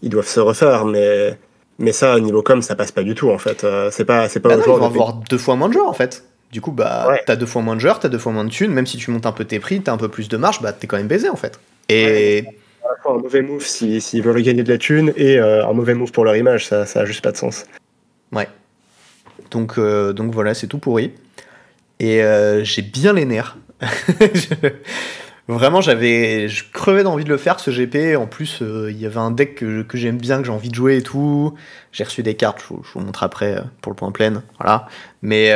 ils 0.02 0.10
doivent 0.10 0.28
se 0.28 0.39
refaire, 0.39 0.86
mais. 0.86 1.38
Mais 1.82 1.94
ça, 1.94 2.18
au 2.18 2.20
niveau 2.20 2.42
com, 2.42 2.62
ça 2.62 2.76
passe 2.76 2.92
pas 2.92 3.04
du 3.04 3.15
tout 3.15 3.30
en 3.30 3.38
fait. 3.38 3.63
Euh, 3.63 3.89
c'est 3.89 4.04
pas, 4.04 4.28
c'est 4.28 4.42
pas 4.42 4.50
bah 4.50 4.58
non, 4.58 4.63
ils 4.76 4.80
vont 4.80 4.86
avoir 4.86 5.13
deux 5.13 5.38
fois 5.38 5.56
moins 5.56 5.70
de 5.70 5.74
joueurs 5.74 5.88
en 5.88 5.94
fait. 5.94 6.26
Du 6.52 6.62
coup, 6.62 6.72
bah, 6.72 7.08
ouais. 7.10 7.22
t'as 7.26 7.36
deux 7.36 7.46
fois 7.46 7.62
moins 7.62 7.76
de 7.76 7.82
joueurs, 7.82 8.00
t'as 8.00 8.10
deux 8.10 8.18
fois 8.18 8.32
moins 8.32 8.46
de 8.46 8.50
thunes, 8.50 8.72
même 8.72 8.88
si 8.88 8.98
tu 8.98 9.12
montes 9.12 9.28
un 9.28 9.32
peu 9.32 9.46
tes 9.46 9.60
prix, 9.60 9.82
t'as 9.82 9.94
un 9.94 9.98
peu 9.98 10.10
plus 10.10 10.30
de 10.30 10.38
marge, 10.38 10.62
bah, 10.62 10.74
t'es 10.74 10.88
quand 10.88 10.98
même 10.98 11.08
baisé 11.08 11.30
en 11.30 11.36
fait. 11.36 11.60
Et. 11.90 12.44
Ouais, 12.46 12.56
un 13.06 13.18
mauvais 13.18 13.42
move 13.42 13.66
s'ils 13.66 14.02
si, 14.02 14.10
si 14.10 14.22
veulent 14.22 14.42
gagner 14.42 14.64
de 14.64 14.72
la 14.72 14.78
thune 14.78 15.14
et 15.16 15.38
euh, 15.38 15.66
un 15.66 15.74
mauvais 15.74 15.94
move 15.94 16.12
pour 16.12 16.26
leur 16.26 16.36
image, 16.36 16.68
ça, 16.68 16.86
ça 16.86 17.02
a 17.02 17.06
juste 17.06 17.22
pas 17.22 17.32
de 17.32 17.38
sens. 17.38 17.66
Ouais. 18.32 18.48
Donc, 19.52 19.78
euh, 19.78 20.14
donc 20.14 20.34
voilà, 20.34 20.54
c'est 20.54 20.68
tout 20.68 20.80
pourri. 20.80 21.14
Et 22.00 22.24
euh, 22.24 22.64
j'ai 22.64 22.82
bien 22.82 23.14
les 23.14 23.26
nerfs. 23.26 23.58
Vraiment, 25.48 25.82
j'avais, 25.82 26.48
je 26.48 26.64
crevais 26.72 27.02
d'envie 27.02 27.24
de 27.24 27.30
le 27.30 27.38
faire 27.38 27.60
ce 27.60 27.72
GP. 27.72 28.16
En 28.18 28.28
plus, 28.28 28.62
il 28.62 29.00
y 29.00 29.08
avait 29.08 29.18
un 29.18 29.32
deck 29.32 29.56
que, 29.56 29.82
que 29.82 29.98
j'aime 29.98 30.18
bien, 30.18 30.40
que 30.40 30.46
j'ai 30.46 30.52
envie 30.52 30.70
de 30.70 30.76
jouer 30.76 30.98
et 30.98 31.02
tout. 31.02 31.56
J'ai 31.92 32.04
reçu 32.04 32.22
des 32.22 32.36
cartes, 32.36 32.62
je, 32.62 32.76
je, 32.84 32.94
vous 32.94 33.00
montre 33.00 33.24
après 33.24 33.60
pour 33.82 33.92
le 33.92 33.96
point 33.96 34.12
plein. 34.12 34.44
Voilà. 34.60 34.88
Mais 35.24 35.52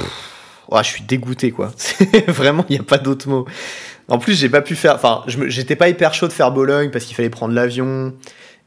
pff, 0.00 0.82
je 0.82 0.88
suis 0.88 1.02
dégoûté 1.02 1.50
quoi. 1.50 1.72
Vraiment, 2.28 2.64
il 2.68 2.74
n'y 2.74 2.80
a 2.80 2.84
pas 2.84 2.98
d'autre 2.98 3.28
mot. 3.28 3.46
En 4.08 4.18
plus, 4.18 4.34
j'ai 4.34 4.48
pas 4.48 4.62
pu 4.62 4.74
faire. 4.74 4.94
Enfin, 4.96 5.22
j'étais 5.26 5.76
pas 5.76 5.88
hyper 5.88 6.14
chaud 6.14 6.26
de 6.26 6.32
faire 6.32 6.50
Bologne 6.50 6.90
parce 6.90 7.04
qu'il 7.04 7.14
fallait 7.14 7.30
prendre 7.30 7.54
l'avion. 7.54 8.14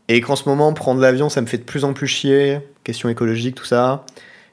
Et 0.09 0.21
qu'en 0.21 0.35
ce 0.35 0.47
moment, 0.47 0.73
prendre 0.73 1.01
l'avion, 1.01 1.29
ça 1.29 1.41
me 1.41 1.47
fait 1.47 1.57
de 1.57 1.63
plus 1.63 1.83
en 1.83 1.93
plus 1.93 2.07
chier. 2.07 2.59
Question 2.83 3.09
écologique, 3.09 3.55
tout 3.55 3.65
ça. 3.65 4.05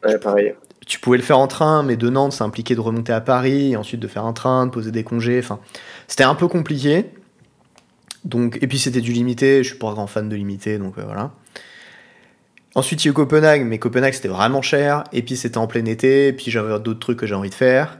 Ouais, 0.04 0.18
pareil 0.18 0.54
tu 0.90 0.98
pouvais 0.98 1.18
le 1.18 1.22
faire 1.22 1.38
en 1.38 1.46
train, 1.46 1.84
mais 1.84 1.96
de 1.96 2.10
Nantes, 2.10 2.32
ça 2.32 2.44
impliquait 2.44 2.74
de 2.74 2.80
remonter 2.80 3.12
à 3.12 3.20
Paris, 3.20 3.72
et 3.72 3.76
ensuite 3.76 4.00
de 4.00 4.08
faire 4.08 4.24
un 4.24 4.32
train, 4.32 4.66
de 4.66 4.72
poser 4.72 4.90
des 4.90 5.04
congés. 5.04 5.38
Enfin, 5.38 5.60
c'était 6.08 6.24
un 6.24 6.34
peu 6.34 6.48
compliqué. 6.48 7.06
Donc, 8.24 8.58
et 8.60 8.66
puis 8.66 8.80
c'était 8.80 9.00
du 9.00 9.12
limité. 9.12 9.62
Je 9.62 9.68
suis 9.68 9.78
pas 9.78 9.88
un 9.88 9.92
grand 9.92 10.08
fan 10.08 10.28
de 10.28 10.34
limité, 10.34 10.78
donc 10.78 10.98
euh, 10.98 11.02
voilà. 11.04 11.30
Ensuite, 12.74 13.04
il 13.04 13.08
y 13.08 13.10
a 13.10 13.10
eu 13.10 13.14
Copenhague, 13.14 13.64
mais 13.64 13.78
Copenhague 13.78 14.12
c'était 14.14 14.28
vraiment 14.28 14.62
cher. 14.62 15.04
Et 15.12 15.22
puis 15.22 15.36
c'était 15.36 15.58
en 15.58 15.66
plein 15.66 15.84
été. 15.84 16.28
Et 16.28 16.32
puis 16.32 16.50
j'avais 16.50 16.78
d'autres 16.80 17.00
trucs 17.00 17.18
que 17.18 17.26
j'ai 17.26 17.34
envie 17.34 17.50
de 17.50 17.54
faire. 17.54 17.98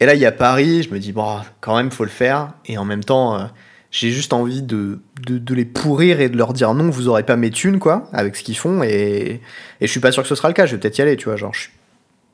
Et 0.00 0.06
là, 0.06 0.14
il 0.14 0.20
y 0.20 0.26
a 0.26 0.32
Paris. 0.32 0.82
Je 0.82 0.90
me 0.92 0.98
dis 0.98 1.12
bon, 1.12 1.38
quand 1.60 1.76
même, 1.76 1.90
faut 1.90 2.04
le 2.04 2.10
faire. 2.10 2.52
Et 2.66 2.78
en 2.78 2.84
même 2.84 3.04
temps, 3.04 3.36
euh, 3.38 3.44
j'ai 3.90 4.10
juste 4.10 4.32
envie 4.32 4.62
de, 4.62 5.00
de, 5.26 5.38
de, 5.38 5.54
les 5.54 5.64
pourrir 5.64 6.20
et 6.20 6.28
de 6.28 6.36
leur 6.36 6.52
dire 6.52 6.72
non, 6.74 6.90
vous 6.90 7.08
aurez 7.08 7.22
pas 7.24 7.36
mes 7.36 7.50
thunes, 7.50 7.78
quoi, 7.78 8.08
avec 8.12 8.36
ce 8.36 8.42
qu'ils 8.42 8.56
font. 8.56 8.82
Et, 8.82 9.40
et 9.80 9.86
je 9.86 9.90
suis 9.90 10.00
pas 10.00 10.12
sûr 10.12 10.22
que 10.22 10.28
ce 10.28 10.34
sera 10.34 10.48
le 10.48 10.54
cas. 10.54 10.66
Je 10.66 10.74
vais 10.76 10.80
peut-être 10.80 10.98
y 10.98 11.02
aller, 11.02 11.16
tu 11.16 11.24
vois. 11.26 11.36
Genre, 11.36 11.52
je 11.54 11.60
suis 11.62 11.70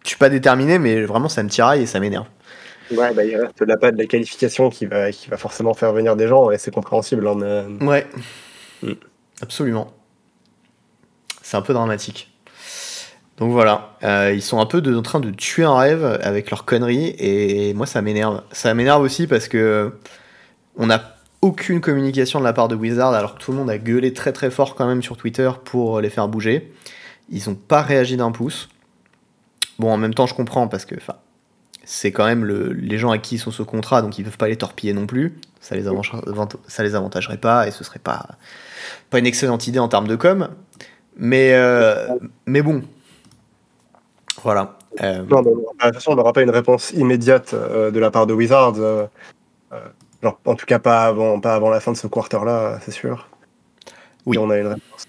je 0.04 0.10
suis 0.10 0.18
pas 0.18 0.28
déterminé, 0.28 0.78
mais 0.78 1.02
vraiment 1.02 1.28
ça 1.28 1.42
me 1.42 1.48
tiraille 1.48 1.82
et 1.82 1.86
ça 1.86 1.98
m'énerve. 1.98 2.26
Ouais, 2.92 3.12
bah, 3.12 3.24
il 3.24 3.36
reste 3.36 3.60
là 3.62 3.76
pas 3.76 3.90
de 3.90 3.98
la 3.98 4.06
qualification 4.06 4.70
qui 4.70 4.86
va, 4.86 5.10
qui 5.10 5.28
va 5.28 5.36
forcément 5.36 5.74
faire 5.74 5.92
venir 5.92 6.14
des 6.14 6.28
gens 6.28 6.52
et 6.52 6.58
c'est 6.58 6.72
compréhensible. 6.72 7.26
Hein, 7.26 7.66
mais... 7.80 7.84
Ouais, 7.86 8.06
Mm. 8.82 8.92
absolument. 9.42 9.92
C'est 11.48 11.56
un 11.56 11.62
peu 11.62 11.74
dramatique. 11.74 12.28
Donc 13.38 13.52
voilà, 13.52 13.92
euh, 14.02 14.32
ils 14.34 14.42
sont 14.42 14.58
un 14.58 14.66
peu 14.66 14.82
en 14.96 15.02
train 15.02 15.20
de 15.20 15.30
tuer 15.30 15.62
un 15.62 15.76
rêve 15.78 16.18
avec 16.20 16.50
leurs 16.50 16.64
conneries 16.64 17.14
et 17.20 17.72
moi 17.72 17.86
ça 17.86 18.02
m'énerve. 18.02 18.42
Ça 18.50 18.74
m'énerve 18.74 19.00
aussi 19.00 19.28
parce 19.28 19.46
que 19.46 19.92
on 20.76 20.86
n'a 20.86 21.14
aucune 21.42 21.80
communication 21.80 22.40
de 22.40 22.44
la 22.44 22.52
part 22.52 22.66
de 22.66 22.74
Wizard 22.74 23.14
alors 23.14 23.36
que 23.36 23.38
tout 23.38 23.52
le 23.52 23.58
monde 23.58 23.70
a 23.70 23.78
gueulé 23.78 24.12
très 24.12 24.32
très 24.32 24.50
fort 24.50 24.74
quand 24.74 24.88
même 24.88 25.04
sur 25.04 25.16
Twitter 25.16 25.48
pour 25.64 26.00
les 26.00 26.10
faire 26.10 26.26
bouger. 26.26 26.72
Ils 27.30 27.48
n'ont 27.48 27.54
pas 27.54 27.82
réagi 27.82 28.16
d'un 28.16 28.32
pouce. 28.32 28.68
Bon, 29.78 29.92
en 29.92 29.98
même 29.98 30.14
temps, 30.14 30.26
je 30.26 30.34
comprends 30.34 30.66
parce 30.66 30.84
que 30.84 30.96
c'est 31.84 32.10
quand 32.10 32.24
même 32.24 32.44
le- 32.44 32.72
les 32.72 32.98
gens 32.98 33.12
à 33.12 33.18
qui 33.18 33.36
ils 33.36 33.38
sont 33.38 33.52
ce 33.52 33.62
contrat 33.62 34.02
donc 34.02 34.18
ils 34.18 34.24
peuvent 34.24 34.36
pas 34.36 34.48
les 34.48 34.56
torpiller 34.56 34.94
non 34.94 35.06
plus. 35.06 35.38
Ça 35.60 35.76
les, 35.76 35.82
les 35.82 36.94
avantagerait 36.96 37.38
pas 37.38 37.68
et 37.68 37.70
ce 37.70 37.84
serait 37.84 38.00
pas, 38.00 38.26
pas 39.10 39.20
une 39.20 39.26
excellente 39.26 39.68
idée 39.68 39.78
en 39.78 39.88
termes 39.88 40.08
de 40.08 40.16
com. 40.16 40.48
Mais, 41.16 41.52
euh, 41.54 42.08
mais 42.46 42.62
bon. 42.62 42.82
Voilà. 44.42 44.76
Euh, 45.02 45.24
Non, 45.30 45.42
mais 45.42 45.50
de 45.50 45.56
toute 45.56 45.94
façon, 45.94 46.12
on 46.12 46.16
n'aura 46.16 46.32
pas 46.32 46.42
une 46.42 46.50
réponse 46.50 46.90
immédiate 46.92 47.54
euh, 47.54 47.90
de 47.90 47.98
la 47.98 48.10
part 48.10 48.26
de 48.26 48.34
Wizards. 48.34 48.78
euh, 48.78 49.06
euh, 49.72 49.80
genre, 50.22 50.38
en 50.44 50.54
tout 50.54 50.66
cas, 50.66 50.78
pas 50.78 51.04
avant, 51.06 51.40
pas 51.40 51.54
avant 51.54 51.70
la 51.70 51.80
fin 51.80 51.92
de 51.92 51.96
ce 51.96 52.06
quarter-là, 52.06 52.78
c'est 52.82 52.92
sûr. 52.92 53.28
Oui. 54.26 54.36
Et 54.36 54.38
on 54.38 54.50
a 54.50 54.58
une 54.58 54.66
réponse. 54.68 55.06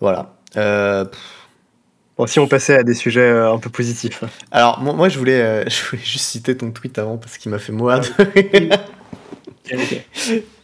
voilà. 0.00 0.34
Euh, 0.56 1.04
Bon, 2.18 2.26
si 2.26 2.38
on 2.40 2.48
passait 2.48 2.78
à 2.78 2.82
des 2.82 2.94
sujets 2.94 3.20
euh, 3.20 3.52
un 3.52 3.58
peu 3.58 3.68
positifs. 3.68 4.24
alors, 4.50 4.80
moi, 4.80 4.94
moi, 4.94 5.10
je, 5.10 5.18
voulais, 5.18 5.38
euh, 5.42 5.64
je 5.68 5.84
voulais 5.90 6.02
juste 6.02 6.24
citer 6.24 6.56
ton 6.56 6.70
tweet 6.70 6.98
avant 6.98 7.18
parce 7.18 7.36
qu'il 7.36 7.50
m'a 7.50 7.58
fait 7.58 7.72
mourir. 7.72 8.00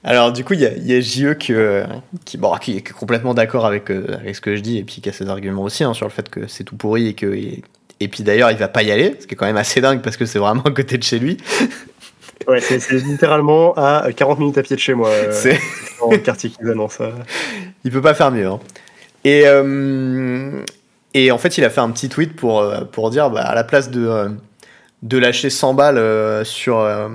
Alors, 0.04 0.32
du 0.32 0.44
coup, 0.44 0.54
il 0.54 0.60
y 0.60 0.66
a, 0.66 0.72
il 0.74 0.84
y 0.86 0.94
a 0.94 1.00
JE 1.00 1.34
qui, 1.34 1.52
euh, 1.52 1.84
qui, 2.24 2.36
bon, 2.36 2.52
qui 2.56 2.76
est 2.78 2.92
complètement 2.92 3.34
d'accord 3.34 3.66
avec, 3.66 3.90
euh, 3.90 4.04
avec 4.20 4.34
ce 4.34 4.40
que 4.40 4.56
je 4.56 4.60
dis 4.60 4.78
et 4.78 4.82
puis 4.82 5.00
qui 5.00 5.08
a 5.08 5.12
ses 5.12 5.28
arguments 5.28 5.62
aussi 5.62 5.84
hein, 5.84 5.94
sur 5.94 6.06
le 6.06 6.12
fait 6.12 6.28
que 6.28 6.46
c'est 6.48 6.64
tout 6.64 6.76
pourri 6.76 7.06
et 7.08 7.14
que. 7.14 7.26
Et, 7.34 7.62
et 8.00 8.08
puis 8.08 8.24
d'ailleurs, 8.24 8.50
il 8.50 8.56
va 8.56 8.66
pas 8.66 8.82
y 8.82 8.90
aller, 8.90 9.14
ce 9.20 9.26
qui 9.28 9.34
est 9.34 9.36
quand 9.36 9.46
même 9.46 9.56
assez 9.56 9.80
dingue 9.80 10.02
parce 10.02 10.16
que 10.16 10.26
c'est 10.26 10.40
vraiment 10.40 10.62
à 10.62 10.70
côté 10.72 10.98
de 10.98 11.02
chez 11.02 11.18
lui. 11.18 11.36
Ouais, 12.48 12.60
c'est 12.60 12.90
littéralement 12.90 13.72
à 13.74 14.08
40 14.16 14.40
minutes 14.40 14.58
à 14.58 14.62
pied 14.64 14.74
de 14.74 14.80
chez 14.80 14.94
moi, 14.94 15.10
euh, 15.10 15.30
C'est- 15.30 15.60
dans 16.00 16.10
le 16.10 16.18
quartier 16.18 16.50
qu'ils 16.50 16.68
annoncent. 16.68 17.04
euh. 17.04 17.12
Il 17.84 17.92
peut 17.92 18.02
pas 18.02 18.14
faire 18.14 18.32
mieux. 18.32 18.48
hein. 18.48 18.58
Et, 19.22 19.42
euh, 19.46 20.50
et 21.14 21.30
en 21.30 21.38
fait, 21.38 21.56
il 21.56 21.62
a 21.64 21.70
fait 21.70 21.80
un 21.80 21.90
petit 21.90 22.08
tweet 22.08 22.34
pour, 22.34 22.58
euh, 22.60 22.80
pour 22.80 23.10
dire 23.10 23.30
bah, 23.30 23.42
à 23.42 23.54
la 23.54 23.62
place 23.62 23.90
de, 23.92 24.04
euh, 24.04 24.28
de 25.02 25.18
lâcher 25.18 25.50
100 25.50 25.74
balles 25.74 25.98
euh, 25.98 26.44
sur, 26.44 26.78
euh, 26.78 27.08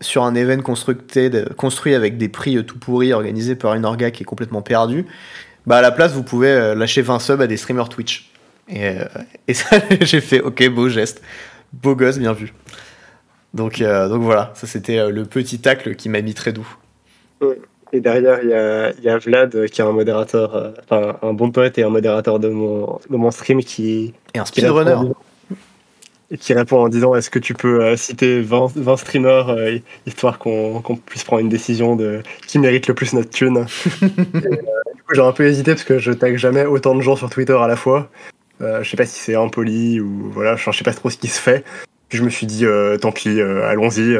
sur 0.00 0.22
un 0.22 0.34
event 0.34 0.62
construit 0.62 1.94
avec 1.94 2.16
des 2.16 2.28
prix 2.28 2.56
euh, 2.56 2.62
tout 2.62 2.78
pourris 2.78 3.12
organisé 3.12 3.56
par 3.56 3.74
une 3.74 3.84
orga 3.84 4.10
qui 4.12 4.22
est 4.22 4.26
complètement 4.26 4.62
perdue, 4.62 5.06
bah, 5.66 5.78
à 5.78 5.82
la 5.82 5.90
place, 5.90 6.12
vous 6.12 6.22
pouvez 6.22 6.74
lâcher 6.74 7.02
20 7.02 7.18
subs 7.18 7.40
à 7.40 7.46
des 7.46 7.56
streamers 7.56 7.88
Twitch. 7.88 8.30
Et, 8.68 8.94
et 9.48 9.54
ça, 9.54 9.76
j'ai 10.00 10.20
fait 10.20 10.40
ok, 10.40 10.68
beau 10.70 10.88
geste. 10.88 11.22
Beau 11.72 11.94
gosse, 11.94 12.18
bien 12.18 12.32
vu. 12.32 12.52
Donc, 13.54 13.80
euh, 13.80 14.08
donc 14.08 14.22
voilà, 14.22 14.52
ça 14.54 14.66
c'était 14.66 15.10
le 15.10 15.24
petit 15.24 15.58
tacle 15.58 15.94
qui 15.94 16.08
m'a 16.08 16.20
mis 16.20 16.34
très 16.34 16.52
doux. 16.52 16.66
Et 17.92 18.00
derrière, 18.00 18.42
il 18.42 18.48
y 18.48 18.54
a, 18.54 18.92
y 19.02 19.08
a 19.08 19.18
Vlad, 19.18 19.66
qui 19.68 19.80
est 19.80 19.84
un 19.84 19.92
modérateur, 19.92 20.72
enfin, 20.82 21.16
un 21.22 21.32
bon 21.32 21.50
pote 21.50 21.76
et 21.76 21.82
un 21.82 21.90
modérateur 21.90 22.38
de 22.38 22.48
mon, 22.48 22.98
de 23.10 23.16
mon 23.16 23.30
stream 23.30 23.62
qui, 23.62 24.14
Et 24.34 24.38
un 24.38 24.44
speedrunner. 24.44 24.96
Qui 26.38 26.54
répond 26.54 26.78
en 26.78 26.88
disant 26.88 27.14
est-ce 27.14 27.30
que 27.30 27.38
tu 27.38 27.54
peux 27.54 27.82
euh, 27.82 27.96
citer 27.96 28.40
20, 28.40 28.72
20 28.76 28.96
streamers 28.96 29.50
euh, 29.50 29.78
histoire 30.06 30.38
qu'on 30.38 30.82
puisse 31.06 31.24
prendre 31.24 31.42
une 31.42 31.48
décision 31.48 31.96
de 31.96 32.22
qui 32.46 32.58
mérite 32.58 32.86
le 32.86 32.94
plus 32.94 33.12
notre 33.12 33.30
thune. 33.30 33.66
Et, 34.02 34.06
euh, 34.06 34.56
du 34.94 35.02
coup 35.02 35.14
j'ai 35.14 35.20
un 35.20 35.32
peu 35.32 35.46
hésité 35.46 35.72
parce 35.72 35.84
que 35.84 35.98
je 35.98 36.12
tag 36.12 36.36
jamais 36.36 36.64
autant 36.64 36.94
de 36.94 37.00
gens 37.00 37.16
sur 37.16 37.30
Twitter 37.30 37.56
à 37.60 37.66
la 37.66 37.76
fois. 37.76 38.10
Je 38.60 38.88
sais 38.88 38.96
pas 38.96 39.06
si 39.06 39.18
c'est 39.18 39.34
impoli 39.34 39.98
ou 39.98 40.30
voilà, 40.32 40.54
je 40.54 40.70
sais 40.70 40.84
pas 40.84 40.94
trop 40.94 41.10
ce 41.10 41.16
qui 41.16 41.26
se 41.26 41.40
fait. 41.40 41.64
Puis 42.08 42.18
je 42.18 42.22
me 42.22 42.30
suis 42.30 42.46
dit 42.46 42.64
tant 43.00 43.10
pis, 43.10 43.40
allons-y, 43.40 44.16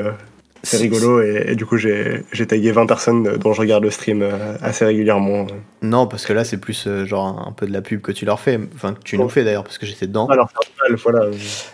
c'est 0.62 0.76
rigolo 0.76 1.20
et, 1.20 1.44
et 1.48 1.54
du 1.56 1.66
coup 1.66 1.76
j'ai 1.76 2.22
tagué 2.46 2.70
20 2.72 2.86
personnes 2.86 3.36
dont 3.36 3.52
je 3.52 3.60
regarde 3.60 3.82
le 3.82 3.90
stream 3.90 4.22
euh, 4.22 4.56
assez 4.62 4.84
régulièrement. 4.84 5.46
Non, 5.82 6.06
parce 6.06 6.24
que 6.24 6.32
là, 6.32 6.44
c'est 6.44 6.58
plus 6.58 6.86
euh, 6.86 7.04
genre 7.04 7.44
un, 7.48 7.52
peu 7.52 7.66
de 7.66 7.72
la 7.72 7.82
pub 7.82 8.00
que 8.00 8.12
tu 8.12 8.24
leur 8.24 8.38
fais. 8.38 8.60
Enfin, 8.76 8.94
que 8.94 9.02
tu 9.02 9.16
nous 9.16 9.24
Bon. 9.24 9.28
fais 9.28 9.42
d'ailleurs, 9.42 9.64
parce 9.64 9.78
que 9.78 9.86
j'étais 9.86 10.06
dedans. 10.06 10.26
Alors 10.26 10.48
mal, 10.82 10.96
voilà. 10.96 11.26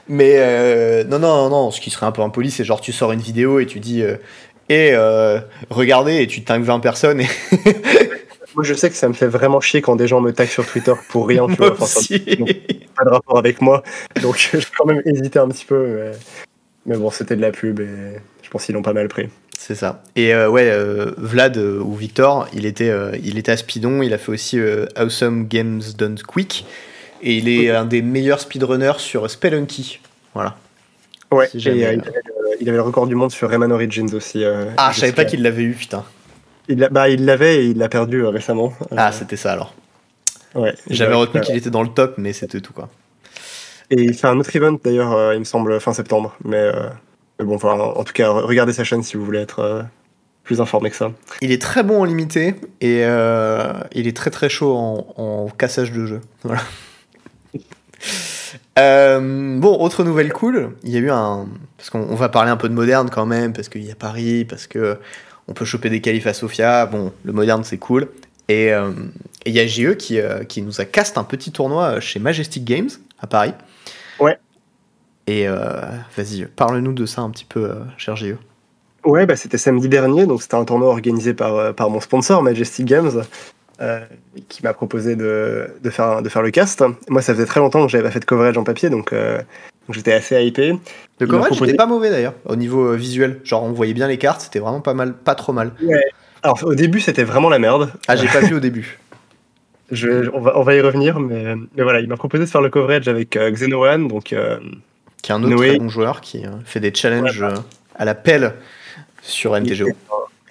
Mais 0.08 0.34
euh, 0.36 1.04
non, 1.04 1.18
non, 1.18 1.48
non, 1.48 1.70
ce 1.70 1.80
qui 1.80 1.90
serait 1.90 2.06
un 2.06 2.12
peu 2.12 2.22
impoli, 2.22 2.50
c'est 2.50 2.64
genre 2.64 2.80
tu 2.80 2.92
sors 2.92 3.12
une 3.12 3.20
vidéo 3.20 3.60
et 3.60 3.66
tu 3.66 3.80
dis 3.80 4.02
euh, 4.02 4.16
et 4.68 4.90
euh, 4.92 5.40
regardez, 5.70 6.22
et 6.22 6.26
tu 6.26 6.42
tagues 6.42 6.62
20 6.62 6.80
personnes. 6.80 7.20
Et 7.20 7.28
Moi 8.54 8.64
je 8.64 8.74
sais 8.74 8.88
que 8.90 8.96
ça 8.96 9.08
me 9.08 9.12
fait 9.12 9.28
vraiment 9.28 9.60
chier 9.60 9.82
quand 9.82 9.94
des 9.94 10.08
gens 10.08 10.20
me 10.20 10.32
taguent 10.32 10.48
sur 10.48 10.66
Twitter 10.66 10.94
pour 11.10 11.28
rien, 11.28 11.46
tu 11.46 11.54
vois. 11.54 11.72
Enfin, 11.72 11.86
ça 11.86 12.00
pas 12.96 13.04
de 13.04 13.10
rapport 13.10 13.38
avec 13.38 13.60
moi. 13.60 13.82
Donc 14.22 14.36
j'ai 14.52 14.58
quand 14.76 14.86
même 14.86 15.02
hésité 15.04 15.38
un 15.38 15.48
petit 15.48 15.66
peu. 15.66 15.86
Mais, 15.86 16.12
mais 16.88 16.96
bon, 16.96 17.10
c'était 17.10 17.36
de 17.36 17.40
la 17.40 17.52
pub 17.52 17.78
et 17.80 17.86
je 18.42 18.50
pense 18.50 18.64
qu'ils 18.64 18.74
l'ont 18.74 18.82
pas 18.82 18.92
mal 18.92 19.06
pris. 19.08 19.28
C'est 19.56 19.74
ça. 19.76 20.02
Et 20.16 20.34
euh, 20.34 20.48
ouais, 20.48 20.68
euh, 20.70 21.12
Vlad 21.18 21.56
euh, 21.56 21.78
ou 21.80 21.94
Victor, 21.94 22.48
il 22.52 22.64
était, 22.66 22.92
il 23.22 23.38
était 23.38 23.52
à 23.52 23.56
Speedon, 23.56 24.02
il 24.02 24.12
a 24.14 24.18
fait 24.18 24.32
aussi 24.32 24.58
Awesome 24.96 25.46
Games 25.46 25.82
Done 25.96 26.18
Quick. 26.26 26.64
Et 27.22 27.36
il 27.36 27.48
est 27.48 27.58
Oui. 27.58 27.70
un 27.70 27.84
des 27.84 28.00
meilleurs 28.02 28.38
speedrunners 28.40 28.98
sur 28.98 29.28
Spelunky. 29.28 30.00
Voilà. 30.34 30.56
Ouais, 31.32 31.48
Si 31.48 31.56
et 31.56 31.60
jamais, 31.60 31.78
il, 31.78 31.84
avait, 31.84 31.96
le- 31.96 32.02
il 32.60 32.68
avait 32.68 32.76
le 32.78 32.82
record 32.82 33.06
du 33.08 33.16
monde 33.16 33.32
sur 33.32 33.48
Rayman 33.50 33.70
Origins 33.72 34.14
aussi. 34.14 34.44
Ah, 34.76 34.90
je 34.94 35.00
savais 35.00 35.12
pas 35.12 35.24
qu'il 35.24 35.42
l'avait 35.42 35.64
eu, 35.64 35.72
putain. 35.74 36.04
Il 36.68 36.86
bah, 36.92 37.08
il 37.08 37.24
l'avait 37.24 37.64
et 37.64 37.66
il 37.70 37.78
l'a 37.78 37.88
perdu 37.88 38.24
récemment. 38.24 38.72
Ah, 38.96 39.10
c'était 39.10 39.36
ça 39.36 39.52
alors. 39.52 39.74
ouais. 40.54 40.74
J'avais 40.88 41.14
retenu 41.14 41.40
qu'il 41.40 41.56
était 41.56 41.70
dans 41.70 41.82
le 41.82 41.88
top, 41.88 42.14
mais 42.18 42.32
c'était 42.32 42.60
tout 42.60 42.72
quoi. 42.72 42.88
Et 43.90 44.02
il 44.02 44.14
fait 44.14 44.26
un 44.26 44.38
autre 44.38 44.54
event 44.54 44.78
d'ailleurs, 44.84 45.12
euh, 45.12 45.34
il 45.34 45.40
me 45.40 45.44
semble, 45.44 45.80
fin 45.80 45.92
septembre. 45.92 46.36
Mais, 46.44 46.56
euh, 46.56 46.88
mais 47.38 47.46
bon, 47.46 47.54
enfin, 47.54 47.78
en 47.78 48.04
tout 48.04 48.12
cas, 48.12 48.28
regardez 48.30 48.72
sa 48.72 48.84
chaîne 48.84 49.02
si 49.02 49.16
vous 49.16 49.24
voulez 49.24 49.40
être 49.40 49.60
euh, 49.60 49.82
plus 50.44 50.60
informé 50.60 50.90
que 50.90 50.96
ça. 50.96 51.10
Il 51.40 51.52
est 51.52 51.62
très 51.62 51.82
bon 51.82 52.02
en 52.02 52.04
limité 52.04 52.54
et 52.80 53.02
il 53.92 54.06
est 54.06 54.16
très 54.16 54.30
très 54.30 54.48
chaud 54.48 54.76
en, 54.76 55.48
cassage 55.56 55.92
de 55.92 56.06
jeu. 56.06 56.20
Voilà. 56.44 56.60
Bon, 59.20 59.76
autre 59.80 60.04
nouvelle 60.04 60.32
cool, 60.32 60.70
il 60.84 60.90
y 60.90 60.96
a 60.96 61.00
eu 61.00 61.10
un. 61.10 61.48
Parce 61.76 61.90
qu'on 61.90 62.00
on 62.00 62.14
va 62.14 62.28
parler 62.28 62.50
un 62.50 62.56
peu 62.56 62.68
de 62.68 62.74
moderne 62.74 63.10
quand 63.10 63.26
même, 63.26 63.52
parce 63.52 63.68
qu'il 63.68 63.84
y 63.84 63.90
a 63.90 63.96
Paris, 63.96 64.44
parce 64.44 64.68
que 64.68 64.98
on 65.48 65.52
peut 65.52 65.64
choper 65.64 65.90
des 65.90 66.00
qualifs 66.00 66.28
à 66.28 66.34
Sofia. 66.34 66.86
Bon, 66.86 67.12
le 67.24 67.32
moderne 67.32 67.64
c'est 67.64 67.78
cool. 67.78 68.08
Et 68.48 68.70
il 69.46 69.52
y 69.52 69.58
a 69.58 69.66
JE 69.66 69.94
qui, 69.94 70.20
qui 70.48 70.62
nous 70.62 70.80
a 70.80 70.84
cast 70.84 71.18
un 71.18 71.24
petit 71.24 71.50
tournoi 71.50 71.98
chez 71.98 72.20
Majestic 72.20 72.64
Games 72.64 72.90
à 73.18 73.26
Paris. 73.26 73.52
Ouais. 74.20 74.38
Et 75.26 75.46
euh, 75.48 75.80
vas-y, 76.16 76.46
parle-nous 76.46 76.92
de 76.92 77.06
ça 77.06 77.22
un 77.22 77.30
petit 77.30 77.44
peu, 77.44 77.64
euh, 77.64 77.74
cher 77.96 78.16
JE. 78.16 78.36
Ouais, 79.04 79.26
bah, 79.26 79.36
c'était 79.36 79.58
samedi 79.58 79.88
dernier, 79.88 80.26
donc 80.26 80.42
c'était 80.42 80.56
un 80.56 80.64
tournoi 80.64 80.88
organisé 80.88 81.34
par, 81.34 81.54
euh, 81.56 81.72
par 81.72 81.90
mon 81.90 82.00
sponsor, 82.00 82.42
Majestic 82.42 82.86
Games, 82.86 83.22
euh, 83.80 84.00
qui 84.48 84.62
m'a 84.64 84.72
proposé 84.74 85.16
de, 85.16 85.68
de, 85.82 85.90
faire, 85.90 86.22
de 86.22 86.28
faire 86.28 86.42
le 86.42 86.50
cast. 86.50 86.82
Moi, 87.08 87.22
ça 87.22 87.34
faisait 87.34 87.46
très 87.46 87.60
longtemps 87.60 87.84
que 87.84 87.90
j'avais 87.92 88.04
pas 88.04 88.10
fait 88.10 88.20
de 88.20 88.24
coverage 88.24 88.56
en 88.58 88.64
papier, 88.64 88.90
donc, 88.90 89.12
euh, 89.12 89.38
donc 89.38 89.94
j'étais 89.94 90.12
assez 90.12 90.42
hypé. 90.44 90.70
Le 90.72 90.78
Il 91.20 91.26
coverage 91.28 91.50
proposé- 91.52 91.68
était 91.68 91.76
pas 91.76 91.86
mauvais 91.86 92.10
d'ailleurs, 92.10 92.34
au 92.46 92.56
niveau 92.56 92.92
visuel. 92.94 93.40
Genre, 93.44 93.62
on 93.62 93.72
voyait 93.72 93.94
bien 93.94 94.08
les 94.08 94.18
cartes, 94.18 94.40
c'était 94.40 94.58
vraiment 94.58 94.80
pas 94.80 94.94
mal, 94.94 95.14
pas 95.14 95.34
trop 95.34 95.52
mal. 95.52 95.72
Alors, 96.42 96.58
au 96.64 96.74
début, 96.74 97.00
c'était 97.00 97.24
vraiment 97.24 97.48
la 97.50 97.58
merde. 97.58 97.92
Ah, 98.08 98.16
j'ai 98.16 98.28
pas 98.28 98.40
vu 98.40 98.54
au 98.54 98.60
début. 98.60 98.98
Je, 99.90 100.28
on, 100.34 100.40
va, 100.40 100.58
on 100.58 100.62
va 100.62 100.74
y 100.74 100.80
revenir, 100.80 101.18
mais, 101.18 101.54
mais 101.76 101.82
voilà, 101.82 102.00
il 102.00 102.08
m'a 102.08 102.16
proposé 102.16 102.44
de 102.44 102.48
faire 102.50 102.60
le 102.60 102.68
coverage 102.70 103.08
avec 103.08 103.36
euh, 103.36 103.50
Xenoan, 103.50 104.06
donc 104.08 104.32
euh, 104.32 104.58
Qui 105.22 105.32
est 105.32 105.34
un 105.34 105.42
autre 105.42 105.54
Noé. 105.54 105.68
très 105.70 105.78
bon 105.78 105.88
joueur 105.88 106.20
qui 106.20 106.44
euh, 106.44 106.50
fait 106.64 106.80
des 106.80 106.92
challenges 106.94 107.42
euh, 107.42 107.50
à 107.96 108.04
la 108.04 108.14
pelle 108.14 108.54
sur 109.22 109.52
MTGO. 109.58 109.86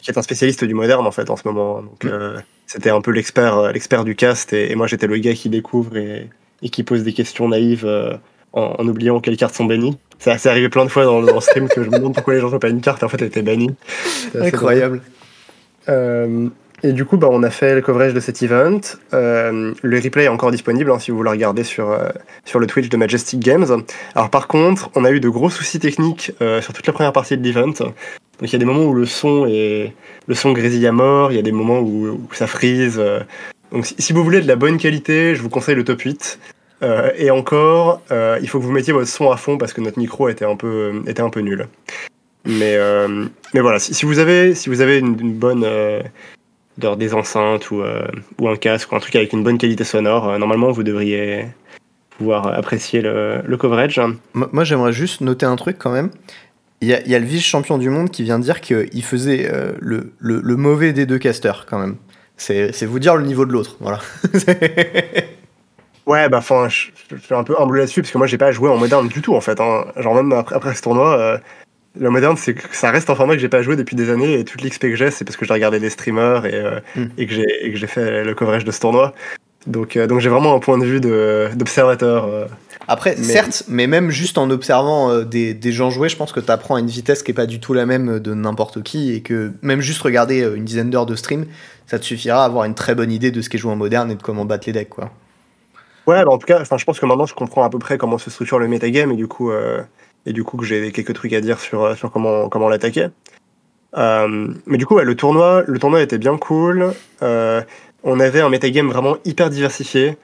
qui 0.01 0.11
est 0.11 0.17
un 0.17 0.21
spécialiste 0.21 0.63
du 0.63 0.73
moderne 0.73 1.05
en 1.05 1.11
fait 1.11 1.29
en 1.29 1.35
ce 1.35 1.47
moment. 1.47 1.81
Donc, 1.83 2.03
Mm. 2.03 2.09
euh, 2.11 2.37
c'était 2.65 2.89
un 2.89 2.99
peu 3.01 3.11
l'expert, 3.11 3.71
l'expert 3.71 4.03
du 4.03 4.15
cast, 4.15 4.53
et, 4.53 4.71
et 4.71 4.75
moi 4.75 4.87
j'étais 4.87 5.07
le 5.07 5.17
gars 5.17 5.33
qui 5.33 5.49
découvre 5.49 5.95
et, 5.97 6.29
et 6.63 6.69
qui 6.69 6.83
pose 6.83 7.03
des 7.03 7.13
questions 7.13 7.47
naïves 7.47 7.85
euh, 7.85 8.13
en, 8.53 8.75
en 8.79 8.87
oubliant 8.87 9.19
quelles 9.21 9.37
cartes 9.37 9.55
sont 9.55 9.65
bannies. 9.65 9.97
Ça 10.19 10.37
c'est 10.39 10.49
arrivé 10.49 10.67
plein 10.69 10.83
de 10.83 10.89
fois 10.89 11.05
dans, 11.05 11.21
le- 11.21 11.27
dans 11.27 11.35
le 11.35 11.41
stream 11.41 11.69
que 11.69 11.83
je 11.83 11.89
me 11.89 11.97
demande 11.97 12.13
pourquoi 12.15 12.33
les 12.33 12.39
gens 12.41 12.49
jouent 12.49 12.57
pas 12.59 12.69
une 12.69 12.81
carte, 12.81 13.03
et 13.03 13.05
en 13.05 13.09
fait 13.09 13.21
elle 13.21 13.27
était 13.27 13.41
bannie. 13.43 13.69
Incroyable. 14.39 15.01
euh, 15.89 16.47
et 16.83 16.93
du 16.93 17.05
coup, 17.05 17.17
bah, 17.17 17.27
on 17.31 17.41
a 17.41 17.49
fait 17.49 17.73
le 17.73 17.81
coverage 17.81 18.13
de 18.13 18.19
cet 18.19 18.43
event. 18.43 18.79
Euh, 19.13 19.73
le 19.81 19.99
replay 19.99 20.25
est 20.25 20.29
encore 20.29 20.51
disponible 20.51 20.91
hein, 20.91 20.99
si 20.99 21.09
vous 21.09 21.17
voulez 21.17 21.31
regarder 21.31 21.63
sur, 21.63 21.89
euh, 21.89 22.09
sur 22.45 22.59
le 22.59 22.67
Twitch 22.67 22.89
de 22.89 22.97
Majestic 22.97 23.39
Games. 23.39 23.65
Alors 24.13 24.29
par 24.29 24.47
contre, 24.47 24.91
on 24.93 25.03
a 25.03 25.11
eu 25.11 25.19
de 25.19 25.29
gros 25.29 25.49
soucis 25.49 25.79
techniques 25.79 26.33
euh, 26.41 26.61
sur 26.61 26.73
toute 26.73 26.85
la 26.85 26.93
première 26.93 27.13
partie 27.13 27.35
de 27.35 27.43
l'event. 27.43 27.65
Donc 27.65 27.93
il 28.43 28.53
y 28.53 28.55
a 28.55 28.59
des 28.59 28.65
moments 28.65 28.85
où 28.85 28.93
le 28.93 29.07
son 29.07 29.47
est 29.47 29.93
le 30.27 30.35
son 30.35 30.51
grésille 30.51 30.85
à 30.85 30.91
mort, 30.91 31.31
il 31.31 31.35
y 31.35 31.39
a 31.39 31.43
des 31.43 31.51
moments 31.51 31.79
où, 31.79 32.19
ça 32.31 32.45
euh. 32.63 33.21
Donc 33.71 33.85
si, 33.97 34.13
vous 34.13 34.23
voulez 34.23 34.41
de 34.41 34.47
la 34.47 34.55
bonne 34.55 34.77
qualité, 34.77 35.33
je 35.33 35.41
vous 35.41 35.49
conseille 35.49 35.75
le 35.75 35.83
top 35.83 36.01
8. 36.01 36.39
Euh, 36.83 37.11
et 37.17 37.31
encore, 37.31 38.03
il 38.11 38.47
faut 38.47 38.59
que 38.59 38.63
vous 38.63 38.71
mettiez 38.71 38.93
votre 38.93 39.07
son 39.07 39.31
à 39.31 39.37
fond 39.37 39.57
parce 39.57 39.73
que 39.73 39.81
notre 39.81 39.97
micro 39.97 40.29
était 40.29 40.45
un 40.45 40.55
peu, 40.55 41.01
était 41.07 41.23
un 41.23 41.31
peu 41.31 41.39
nul. 41.39 41.67
Mais, 42.45 42.77
mais 43.55 43.61
voilà, 43.61 43.79
si, 43.79 44.05
vous 44.05 44.19
avez, 44.19 44.53
si 44.53 44.69
vous 44.69 44.81
avez 44.81 44.99
une 44.99 45.33
bonne 45.33 45.65
genre 46.81 46.97
des 46.97 47.13
enceintes 47.13 47.71
ou, 47.71 47.81
euh, 47.81 48.07
ou 48.39 48.47
un 48.49 48.55
casque 48.55 48.91
ou 48.91 48.95
un 48.95 48.99
truc 48.99 49.15
avec 49.15 49.33
une 49.33 49.43
bonne 49.43 49.57
qualité 49.57 49.83
sonore, 49.83 50.29
euh, 50.29 50.37
normalement 50.37 50.71
vous 50.71 50.83
devriez 50.83 51.45
pouvoir 52.17 52.47
apprécier 52.47 53.01
le, 53.01 53.41
le 53.45 53.57
coverage. 53.57 53.99
Moi, 54.33 54.63
j'aimerais 54.63 54.93
juste 54.93 55.21
noter 55.21 55.45
un 55.45 55.55
truc 55.55 55.77
quand 55.77 55.91
même. 55.91 56.09
Il 56.81 56.87
y 56.87 56.93
a, 56.93 57.01
il 57.01 57.09
y 57.11 57.15
a 57.15 57.19
le 57.19 57.25
vice-champion 57.25 57.77
du 57.77 57.89
monde 57.89 58.09
qui 58.11 58.23
vient 58.23 58.39
dire 58.39 58.61
qu'il 58.61 59.03
faisait 59.03 59.49
euh, 59.51 59.71
le, 59.79 60.13
le- 60.19 60.41
le 60.43 60.55
mauvais 60.55 60.93
des 60.93 61.05
deux 61.05 61.17
casters 61.19 61.65
quand 61.67 61.79
même. 61.79 61.95
C'est 62.37 62.71
c'est 62.71 62.85
vous 62.85 62.99
dire 62.99 63.15
le 63.15 63.23
niveau 63.25 63.45
de 63.47 63.51
l'autre. 63.51 63.77
Voilà. 63.79 63.99
Ouais, 66.05 66.29
bah 66.29 66.37
enfin, 66.37 66.69
je, 66.69 66.87
je 67.11 67.17
suis 67.21 67.35
un 67.35 67.43
peu 67.43 67.53
humble 67.59 67.79
là-dessus 67.79 68.01
parce 68.01 68.11
que 68.13 68.17
moi 68.17 68.27
j'ai 68.27 68.37
pas 68.37 68.53
joué 68.53 68.69
en 68.69 68.77
moderne 68.77 69.09
du 69.09 69.21
tout 69.21 69.35
en 69.35 69.41
fait. 69.41 69.59
hein. 69.59 69.85
Genre 69.97 70.15
même 70.15 70.31
après, 70.31 70.55
après 70.55 70.73
ce 70.73 70.81
tournoi, 70.81 71.17
euh, 71.19 71.37
le 71.99 72.09
moderne 72.09 72.35
c'est 72.37 72.53
que 72.53 72.63
ça 72.75 72.91
reste 72.91 73.09
un 73.09 73.15
format 73.15 73.33
que 73.35 73.39
j'ai 73.39 73.49
pas 73.49 73.61
joué 73.61 73.75
depuis 73.75 73.95
des 73.95 74.09
années 74.09 74.39
et 74.39 74.45
toute 74.45 74.61
l'XP 74.63 74.81
que 74.81 74.95
j'ai 74.95 75.11
c'est 75.11 75.25
parce 75.25 75.37
que 75.37 75.45
j'ai 75.45 75.53
regardé 75.53 75.79
des 75.79 75.89
streamers 75.89 76.45
et, 76.45 76.53
euh, 76.55 76.79
Mm. 76.95 77.05
et 77.17 77.27
que 77.27 77.33
j'ai 77.77 77.87
fait 77.87 78.23
le 78.23 78.33
coverage 78.35 78.65
de 78.65 78.71
ce 78.71 78.79
tournoi. 78.79 79.13
Donc 79.65 79.97
euh, 79.97 80.07
donc 80.07 80.19
j'ai 80.21 80.29
vraiment 80.29 80.53
un 80.55 80.59
point 80.59 80.77
de 80.77 80.85
vue 80.85 81.01
d'observateur. 81.55 82.25
euh. 82.25 82.45
Après, 82.89 83.15
Mais- 83.17 83.23
certes, 83.23 83.63
mais 83.67 83.85
même 83.85 84.09
juste 84.11 84.37
en 84.37 84.49
observant 84.49 85.11
euh, 85.11 85.23
des, 85.25 85.53
des 85.53 85.71
gens 85.73 85.89
jouer, 85.89 86.07
je 86.07 86.15
pense 86.15 86.31
que 86.31 86.39
tu 86.39 86.49
apprends 86.51 86.75
à 86.75 86.79
une 86.79 86.87
vitesse 86.87 87.21
qui 87.21 87.31
est 87.31 87.33
pas 87.33 87.45
du 87.45 87.59
tout 87.59 87.73
la 87.73 87.85
même 87.85 88.19
de 88.19 88.33
n'importe 88.33 88.81
qui 88.81 89.13
et 89.13 89.21
que 89.21 89.51
même 89.61 89.81
juste 89.81 90.01
regarder 90.01 90.41
euh, 90.41 90.55
une 90.55 90.63
dizaine 90.63 90.89
d'heures 90.89 91.05
de 91.05 91.15
stream, 91.15 91.45
ça 91.85 91.99
te 91.99 92.05
suffira 92.05 92.43
à 92.43 92.45
avoir 92.45 92.63
une 92.63 92.75
très 92.75 92.95
bonne 92.95 93.11
idée 93.11 93.31
de 93.31 93.41
ce 93.41 93.49
qui 93.49 93.57
est 93.57 93.59
joué 93.59 93.71
en 93.71 93.75
moderne 93.75 94.09
et 94.11 94.15
de 94.15 94.23
comment 94.23 94.45
battre 94.45 94.67
les 94.67 94.73
decks 94.73 94.89
quoi. 94.89 95.11
Ouais, 96.05 96.23
bah 96.23 96.31
en 96.31 96.37
tout 96.37 96.45
cas, 96.47 96.63
je 96.63 96.85
pense 96.85 96.99
que 97.01 97.05
maintenant 97.05 97.25
je 97.25 97.33
comprends 97.33 97.63
à 97.65 97.69
peu 97.69 97.79
près 97.79 97.97
comment 97.97 98.17
se 98.17 98.29
structure 98.29 98.59
le 98.59 98.69
metagame 98.69 99.11
et 99.11 99.17
du 99.17 99.27
coup 99.27 99.51
euh, 99.51 99.81
et 100.27 100.33
du 100.33 100.43
coup 100.43 100.57
que 100.57 100.65
j'ai 100.65 100.91
quelques 100.91 101.13
trucs 101.13 101.33
à 101.33 101.41
dire 101.41 101.59
sur 101.59 101.83
euh, 101.83 101.95
sur 101.95 102.11
comment 102.11 102.49
comment 102.49 102.69
l'attaquer. 102.69 103.07
Euh, 103.95 104.53
mais 104.65 104.77
du 104.77 104.85
coup, 104.85 104.95
ouais, 104.95 105.05
le 105.05 105.15
tournoi, 105.15 105.63
le 105.65 105.79
tournoi 105.79 106.01
était 106.01 106.17
bien 106.17 106.37
cool. 106.37 106.93
Euh, 107.23 107.61
on 108.03 108.19
avait 108.19 108.41
un 108.41 108.49
metagame 108.49 108.89
vraiment 108.89 109.17
hyper 109.25 109.49
diversifié. 109.49 110.17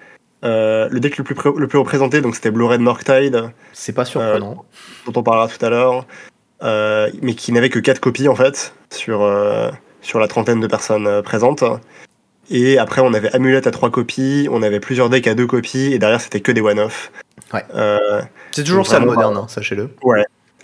Euh, 0.43 0.89
le 0.91 0.99
deck 0.99 1.17
le 1.17 1.23
plus, 1.23 1.35
le 1.57 1.67
plus 1.67 1.79
représenté, 1.79 2.19
donc 2.21 2.35
c'était 2.35 2.51
Blue 2.51 2.65
Red 2.65 2.81
Morktide, 2.81 3.51
C'est 3.71 3.93
pas 3.93 4.03
surprenant. 4.03 4.65
dont 5.05 5.13
on 5.15 5.23
parlera 5.23 5.47
tout 5.47 5.65
à 5.65 5.69
l'heure, 5.69 6.05
mais 7.21 7.33
qui 7.33 7.53
n'avait 7.53 7.69
que 7.69 7.79
4 7.79 7.99
copies 7.99 8.27
en 8.27 8.35
fait, 8.35 8.75
sur, 8.91 9.25
sur 10.01 10.19
la 10.19 10.27
trentaine 10.27 10.59
de 10.59 10.67
personnes 10.67 11.21
présentes. 11.21 11.63
Et 12.49 12.77
après, 12.77 13.01
on 13.01 13.13
avait 13.13 13.33
Amulette 13.33 13.67
à 13.67 13.71
3 13.71 13.89
copies, 13.89 14.47
on 14.51 14.63
avait 14.63 14.79
plusieurs 14.79 15.09
decks 15.09 15.27
à 15.27 15.35
2 15.35 15.47
copies, 15.47 15.93
et 15.93 15.99
derrière, 15.99 16.21
c'était 16.21 16.41
que 16.41 16.51
des 16.51 16.61
one-off. 16.61 17.11
Ouais. 17.53 17.63
Euh, 17.73 18.21
c'est 18.51 18.63
toujours 18.63 18.87
ça 18.87 18.99
le 18.99 19.05
moderne, 19.05 19.37
hein, 19.37 19.45
sachez-le. 19.47 19.89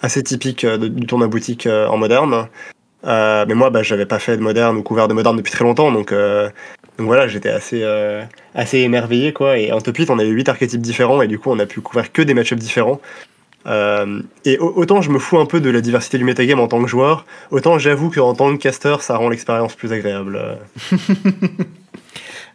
assez 0.02 0.24
typique 0.24 0.64
euh, 0.64 0.78
du 0.78 1.06
tournoi 1.06 1.28
boutique 1.28 1.68
euh, 1.68 1.88
en 1.88 1.98
moderne. 1.98 2.48
Mais 3.04 3.54
moi, 3.56 3.70
bah, 3.70 3.84
j'avais 3.84 4.06
pas 4.06 4.20
fait 4.20 4.36
de 4.36 4.42
moderne 4.42 4.78
ou 4.78 4.84
couvert 4.84 5.08
de 5.08 5.14
moderne 5.14 5.38
depuis 5.38 5.52
très 5.52 5.64
longtemps, 5.64 5.92
donc, 5.92 6.12
donc 6.12 7.08
voilà, 7.08 7.28
j'étais 7.28 7.50
assez, 7.50 7.84
assez 8.54 8.80
émerveillé. 8.80 9.32
Quoi. 9.32 9.58
Et 9.58 9.72
en 9.72 9.80
top 9.80 9.98
8, 9.98 10.10
on 10.10 10.20
avait 10.20 10.30
8 10.30 10.50
archétypes 10.50 10.82
différents, 10.82 11.22
et 11.22 11.28
du 11.28 11.40
coup, 11.40 11.50
on 11.50 11.60
a 11.60 11.66
pu 11.66 11.80
couvrir 11.80 12.12
que 12.12 12.22
des 12.22 12.34
match-ups 12.34 12.62
différents. 12.62 13.00
Euh, 13.68 14.22
et 14.46 14.58
au- 14.58 14.74
autant 14.78 15.02
je 15.02 15.10
me 15.12 15.20
fous 15.20 15.38
un 15.38 15.46
peu 15.46 15.60
de 15.60 15.70
la 15.70 15.82
diversité 15.82 16.18
du 16.18 16.24
metagame 16.24 16.60
en 16.60 16.68
tant 16.68 16.82
que 16.82 16.88
joueur, 16.88 17.26
autant 17.52 17.78
j'avoue 17.78 18.10
qu'en 18.10 18.34
tant 18.34 18.56
que 18.56 18.62
caster, 18.62 18.96
ça 19.02 19.18
rend 19.18 19.30
l'expérience 19.30 19.76
plus 19.76 19.92
agréable. 19.92 20.58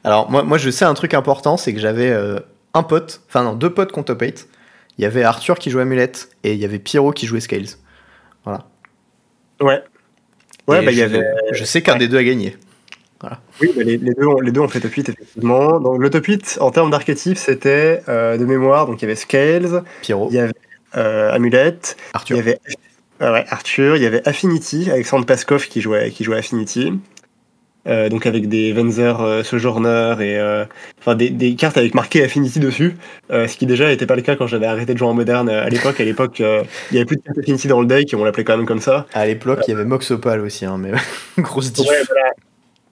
Alors 0.04 0.30
moi, 0.30 0.42
moi 0.42 0.58
je 0.58 0.70
sais 0.70 0.84
un 0.84 0.94
truc 0.94 1.14
important, 1.14 1.56
c'est 1.56 1.72
que 1.74 1.80
j'avais 1.80 2.10
euh, 2.10 2.38
un 2.74 2.82
pote, 2.82 3.22
enfin 3.28 3.42
non, 3.44 3.54
deux 3.54 3.70
potes 3.70 3.92
8. 3.94 4.48
Il 4.98 5.02
y 5.02 5.06
avait 5.06 5.24
Arthur 5.24 5.58
qui 5.58 5.70
jouait 5.70 5.82
Amulette 5.82 6.28
et 6.44 6.52
il 6.52 6.58
y 6.58 6.64
avait 6.64 6.78
Pierrot 6.78 7.12
qui 7.12 7.26
jouait 7.26 7.40
Scales. 7.40 7.66
Voilà. 8.44 8.66
Ouais. 9.60 9.82
Ouais, 10.66 10.82
bah 10.84 10.90
il 10.92 10.94
y 10.94 11.00
je, 11.00 11.04
avait. 11.04 11.24
je 11.52 11.64
sais 11.64 11.82
qu'un 11.82 11.96
des 11.96 12.08
deux 12.08 12.18
a 12.18 12.24
gagné. 12.24 12.56
Oui, 13.60 13.70
bah, 13.74 13.82
les, 13.84 13.96
les 13.96 14.12
deux 14.12 14.26
ont, 14.26 14.38
les 14.40 14.52
deux 14.52 14.60
ont 14.60 14.68
fait 14.68 14.80
top 14.80 14.92
8, 14.92 15.08
effectivement. 15.08 15.80
Donc 15.80 15.98
le 15.98 16.10
top 16.10 16.26
8, 16.26 16.58
en 16.60 16.70
termes 16.70 16.90
d'archétypes, 16.90 17.38
c'était 17.38 18.02
euh, 18.08 18.36
de 18.36 18.44
mémoire, 18.44 18.86
donc 18.86 19.00
il 19.00 19.02
y 19.02 19.06
avait 19.06 19.14
Scales, 19.14 19.82
Pierrot, 20.02 20.28
il 20.30 20.34
y 20.36 20.38
avait 20.38 20.52
euh, 20.96 21.32
Amulette, 21.32 21.96
Il 21.98 22.16
Arthur. 22.16 22.36
y 22.36 22.40
avait 22.40 22.58
ouais, 23.20 23.44
Arthur, 23.48 23.96
il 23.96 24.02
y 24.02 24.06
avait 24.06 24.26
Affinity, 24.28 24.90
Alexandre 24.90 25.26
Paskov 25.26 25.66
qui 25.68 25.80
jouait, 25.80 26.10
qui 26.10 26.24
jouait 26.24 26.38
Affinity. 26.38 26.92
Euh, 27.86 28.08
donc 28.08 28.24
avec 28.24 28.48
des 28.48 28.72
Venzer 28.72 29.20
euh, 29.20 29.42
Sojourner 29.42 30.14
et 30.18 30.38
euh, 30.38 30.64
enfin 31.00 31.14
des, 31.14 31.28
des 31.28 31.54
cartes 31.54 31.76
avec 31.76 31.94
marqué 31.94 32.24
Affinity 32.24 32.58
dessus, 32.58 32.96
ce 33.28 33.54
qui 33.58 33.66
déjà 33.66 33.88
n'était 33.88 34.06
pas 34.06 34.16
le 34.16 34.22
cas 34.22 34.36
quand 34.36 34.46
j'avais 34.46 34.64
arrêté 34.64 34.94
de 34.94 34.98
jouer 34.98 35.08
en 35.08 35.12
moderne 35.14 35.50
à 35.50 35.68
l'époque. 35.68 36.00
À 36.00 36.04
l'époque, 36.04 36.38
il 36.38 36.94
y 36.94 36.96
avait 36.96 37.04
plus 37.04 37.16
de 37.16 37.22
cartes 37.22 37.38
Affinity 37.38 37.68
dans 37.68 37.80
le 37.80 37.86
deck 37.86 38.10
et 38.12 38.16
on 38.16 38.24
l'appelait 38.24 38.44
quand 38.44 38.56
même 38.56 38.64
comme 38.66 38.80
ça. 38.80 39.06
À 39.12 39.26
l'époque, 39.26 39.60
il 39.68 39.72
y 39.72 39.74
avait 39.74 39.84
Mox 39.84 40.10
Opal 40.12 40.40
aussi, 40.40 40.64
hein, 40.64 40.78
mais 40.78 40.92
grosse 41.42 41.72
diff. 41.72 41.86
Ouais, 41.86 42.02
voilà. 42.06 42.30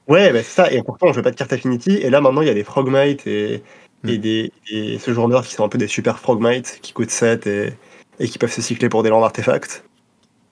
Ouais, 0.09 0.33
bah, 0.33 0.41
c'est 0.43 0.51
ça. 0.63 0.71
Et 0.71 0.83
pourtant, 0.83 1.07
on 1.09 1.13
jouait 1.15 1.23
pas 1.23 1.31
de 1.31 1.37
cartes 1.37 1.53
Affinity. 1.55 1.93
Et 1.97 2.11
là, 2.11 2.21
maintenant, 2.21 2.43
il 2.43 2.49
y 2.49 2.51
a 2.51 2.55
des 2.55 2.65
Frogmite 2.65 3.27
et, 3.27 3.63
et 4.07 4.19
Mm. 4.19 4.21
des 4.21 4.53
et 4.71 4.99
Sojourners 4.99 5.43
qui 5.45 5.55
sont 5.55 5.65
un 5.65 5.69
peu 5.69 5.79
des 5.79 5.87
super 5.87 6.19
Frogmite 6.19 6.81
qui 6.83 6.93
coûtent 6.93 7.11
7 7.11 7.47
et, 7.47 7.73
et 8.21 8.29
qui 8.29 8.39
peuvent 8.39 8.53
se 8.53 8.63
cycler 8.63 8.89
pour 8.89 9.03
des 9.03 9.09
landes 9.11 9.25
artefacts. 9.25 9.85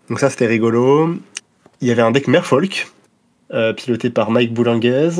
Donc 0.09 0.18
ça, 0.20 0.31
c'était 0.31 0.46
rigolo. 0.46 1.16
Il 1.81 1.88
y 1.88 1.90
avait 1.90 2.03
un 2.03 2.11
deck 2.11 2.27
Merfolk, 2.29 2.88
euh, 3.53 3.73
piloté 3.73 4.11
par 4.11 4.31
Mike 4.31 4.53
Boulanguez. 4.53 5.11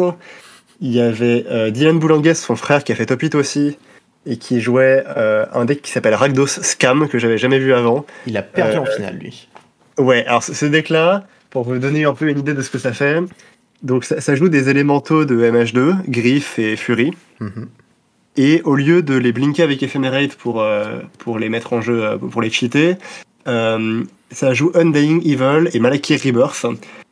Il 0.81 0.93
y 0.93 1.01
avait 1.01 1.45
euh, 1.51 1.71
Dylan 1.71 1.99
Boulanguez, 1.99 2.35
son 2.35 2.57
frère, 2.57 2.83
qui 2.85 2.93
a 2.93 2.95
fait 2.95 3.07
top 3.07 3.21
8 3.21 3.35
aussi, 3.35 3.79
et 4.27 4.37
qui 4.37 4.61
jouait 4.61 5.05
euh, 5.17 5.47
un 5.53 5.65
deck 5.65 5.83
qui 5.83 5.91
s'appelle 5.91 6.15
Rakdos 6.15 6.47
Scam, 6.47 7.09
que 7.09 7.19
j'avais 7.19 7.39
jamais 7.39 7.59
vu 7.59 7.73
avant. 7.73 8.05
Il 8.27 8.37
a 8.37 8.43
perdu 8.43 8.77
Euh, 8.79 8.81
en 8.81 8.87
finale, 8.87 9.17
lui. 9.19 9.49
Ouais, 9.99 10.25
alors 10.27 10.43
ce 10.43 10.55
ce 10.55 10.67
deck-là, 10.67 11.25
pour 11.51 11.65
vous 11.65 11.79
donner 11.79 12.05
un 12.05 12.15
peu 12.15 12.29
une 12.29 12.39
idée 12.39 12.55
de 12.55 12.63
ce 12.63 12.71
que 12.71 12.79
ça 12.79 12.93
fait, 12.93 13.19
donc 13.83 14.05
ça, 14.05 14.21
ça 14.21 14.35
joue 14.35 14.49
des 14.49 14.69
élémentaux 14.71 15.25
de 15.25 15.37
MH2, 15.51 15.97
Griff 16.09 16.59
et 16.59 16.77
Fury, 16.77 17.13
Mhm. 17.41 17.69
Et 18.37 18.63
au 18.63 18.75
lieu 18.75 19.03
de 19.03 19.15
les 19.15 19.33
blinker 19.33 19.63
avec 19.63 19.83
Ephemerate 19.83 20.35
pour, 20.35 20.61
euh, 20.61 21.01
pour 21.19 21.39
les 21.39 21.49
mettre 21.49 21.73
en 21.73 21.81
jeu, 21.81 22.05
euh, 22.05 22.17
pour 22.17 22.43
les 22.43 22.51
cheater, 22.51 22.97
euh, 23.49 24.05
ça 24.31 24.55
joue 24.55 24.71
Undying 24.75 25.21
Evil 25.27 25.69
et 25.73 25.81
Malaki 25.81 26.17
Rebirth, 26.17 26.67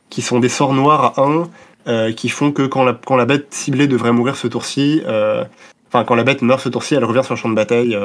qui 0.09 0.21
sont 0.21 0.39
des 0.39 0.49
sorts 0.49 0.73
noirs 0.73 1.19
à 1.19 1.23
1, 1.23 1.49
euh, 1.87 2.11
qui 2.13 2.29
font 2.29 2.51
que 2.51 2.63
quand 2.63 2.83
la, 2.83 2.93
quand 2.93 3.15
la 3.15 3.25
bête 3.25 3.47
ciblée 3.53 3.87
devrait 3.87 4.11
mourir 4.11 4.35
ce 4.35 4.47
tour-ci, 4.47 5.01
euh, 5.07 5.43
enfin 5.87 6.03
quand 6.03 6.15
la 6.15 6.23
bête 6.23 6.41
meurt 6.41 6.61
ce 6.61 6.69
tour-ci, 6.69 6.95
elle 6.95 7.05
revient 7.05 7.23
sur 7.23 7.33
le 7.33 7.39
champ 7.39 7.49
de 7.49 7.55
bataille, 7.55 7.97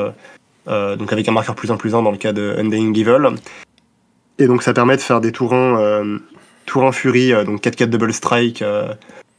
euh, 0.68 0.96
donc 0.96 1.12
avec 1.12 1.29
un 1.29 1.33
marqueur 1.33 1.55
plus 1.55 1.70
1 1.70 1.77
plus 1.77 1.94
1 1.94 2.03
dans 2.03 2.11
le 2.11 2.16
cas 2.16 2.33
de 2.33 2.57
Undying 2.59 2.98
Evil. 2.98 3.37
Et 4.38 4.46
donc 4.46 4.62
ça 4.62 4.72
permet 4.72 4.96
de 4.96 5.03
faire 5.03 5.20
des 5.20 5.31
tours 5.31 5.55
1, 5.55 5.81
euh, 5.81 6.18
tour 6.66 6.85
1 6.85 6.92
Fury, 6.92 7.33
donc 7.44 7.62
4-4 7.62 7.87
Double 7.87 8.12
Strike, 8.12 8.64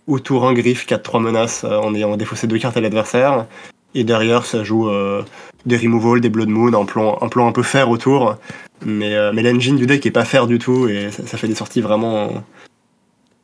ou 0.08 0.20
tour 0.20 0.48
1 0.48 0.54
Griff, 0.54 0.86
4-3 0.86 1.22
menaces 1.22 1.64
euh, 1.64 1.78
en 1.78 1.94
ayant 1.96 2.16
défaussé 2.18 2.48
deux 2.48 2.58
cartes 2.58 2.78
à 2.78 2.82
l'adversaire. 2.82 3.48
Et 3.94 4.04
derrière, 4.04 4.46
ça 4.46 4.64
joue 4.64 4.90
euh, 4.90 5.24
des 5.66 5.78
removals, 5.78 6.22
des 6.22 6.30
Blood 6.30 6.50
Moon, 6.50 6.74
un 6.74 6.86
plan, 6.86 7.18
un 7.22 7.30
plan 7.30 7.48
un 7.48 7.52
peu 7.52 7.64
fer 7.64 7.90
autour. 7.90 8.38
Mais, 8.86 9.16
euh, 9.16 9.32
mais 9.34 9.42
l'engine 9.42 9.78
du 9.78 9.86
deck 9.86 10.06
est 10.06 10.12
pas 10.12 10.26
fer 10.26 10.48
du 10.48 10.60
tout 10.60 10.88
et 10.88 11.12
ça, 11.12 11.26
ça 11.26 11.38
fait 11.38 11.48
des 11.48 11.56
sorties 11.56 11.82
vraiment, 11.82 12.44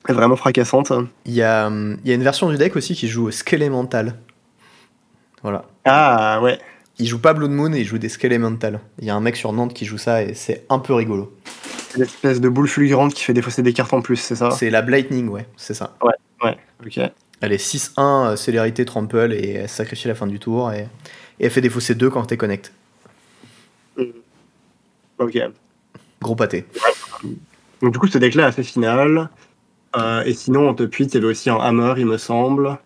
vraiment 0.10 0.36
fracassantes. 0.36 0.92
Il 1.26 1.34
y 1.34 1.42
a, 1.42 1.70
il 1.70 2.10
y 2.10 2.12
a 2.12 2.16
une 2.16 2.24
version 2.24 2.50
du 2.50 2.58
deck 2.58 2.76
aussi 2.76 2.96
qui 2.96 3.08
joue 3.08 3.32
Skelemental. 3.32 4.16
Voilà. 5.42 5.66
Ah 5.86 6.42
ouais, 6.44 6.60
Il 7.00 7.08
joue 7.08 7.20
pas 7.20 7.34
Blood 7.34 7.52
Moon 7.52 7.74
et 7.74 7.80
il 7.80 7.86
joue 7.86 7.98
des 7.98 8.10
Skelemental. 8.10 8.82
Il 9.00 9.06
y 9.06 9.10
a 9.10 9.16
un 9.16 9.22
mec 9.22 9.38
sur 9.38 9.54
Nantes 9.54 9.74
qui 9.74 9.86
joue 9.86 9.98
ça 9.98 10.22
et 10.22 10.34
c'est 10.34 10.66
un 10.70 10.80
peu 10.80 10.94
rigolo. 10.94 11.34
c'est 11.90 12.00
l'espèce 12.00 12.42
de 12.42 12.50
boule 12.50 12.68
fulgurante 12.68 13.14
qui 13.14 13.24
fait 13.24 13.34
défausser 13.34 13.64
des 13.64 13.74
cartes 13.74 13.94
en 13.94 14.02
plus, 14.02 14.18
c'est 14.18 14.36
ça? 14.36 14.52
C'est 14.52 14.70
la 14.70 14.82
Blightning, 14.82 15.30
ouais, 15.30 15.48
c'est 15.56 15.74
ça. 15.74 15.96
Ouais, 16.04 16.14
ok. 16.44 17.00
Elle 17.42 17.54
est 17.54 17.64
6-1, 17.64 17.94
euh, 17.98 18.36
célérité 18.36 18.86
trample 18.86 19.34
et 19.34 19.54
elle 19.54 19.70
sacrifie 19.70 20.08
la 20.08 20.16
fin 20.16 20.28
du 20.28 20.40
tour 20.40 20.72
et, 20.72 20.88
et 21.40 21.46
elle 21.46 21.50
fait 21.52 21.62
défausser 21.62 21.96
2 21.96 22.10
quand 22.10 22.24
t'es 22.26 22.38
connect. 22.38 22.72
Ok. 25.18 25.40
Gros 26.22 26.36
pâté. 26.36 26.66
Donc 27.82 27.94
du 27.94 28.00
coup, 28.00 28.08
ce 28.08 28.18
deck-là 28.18 28.48
a 28.48 28.52
fait 28.52 28.64
finale. 28.64 29.30
Euh, 29.96 30.24
et 30.24 30.34
sinon, 30.34 30.70
en 30.70 30.74
top 30.74 30.94
8, 30.94 31.06
il 31.06 31.14
y 31.16 31.18
avait 31.18 31.28
aussi 31.28 31.50
un 31.50 31.58
Hammer, 31.58 31.96
il 31.98 32.06
me 32.06 32.18
semble, 32.18 32.78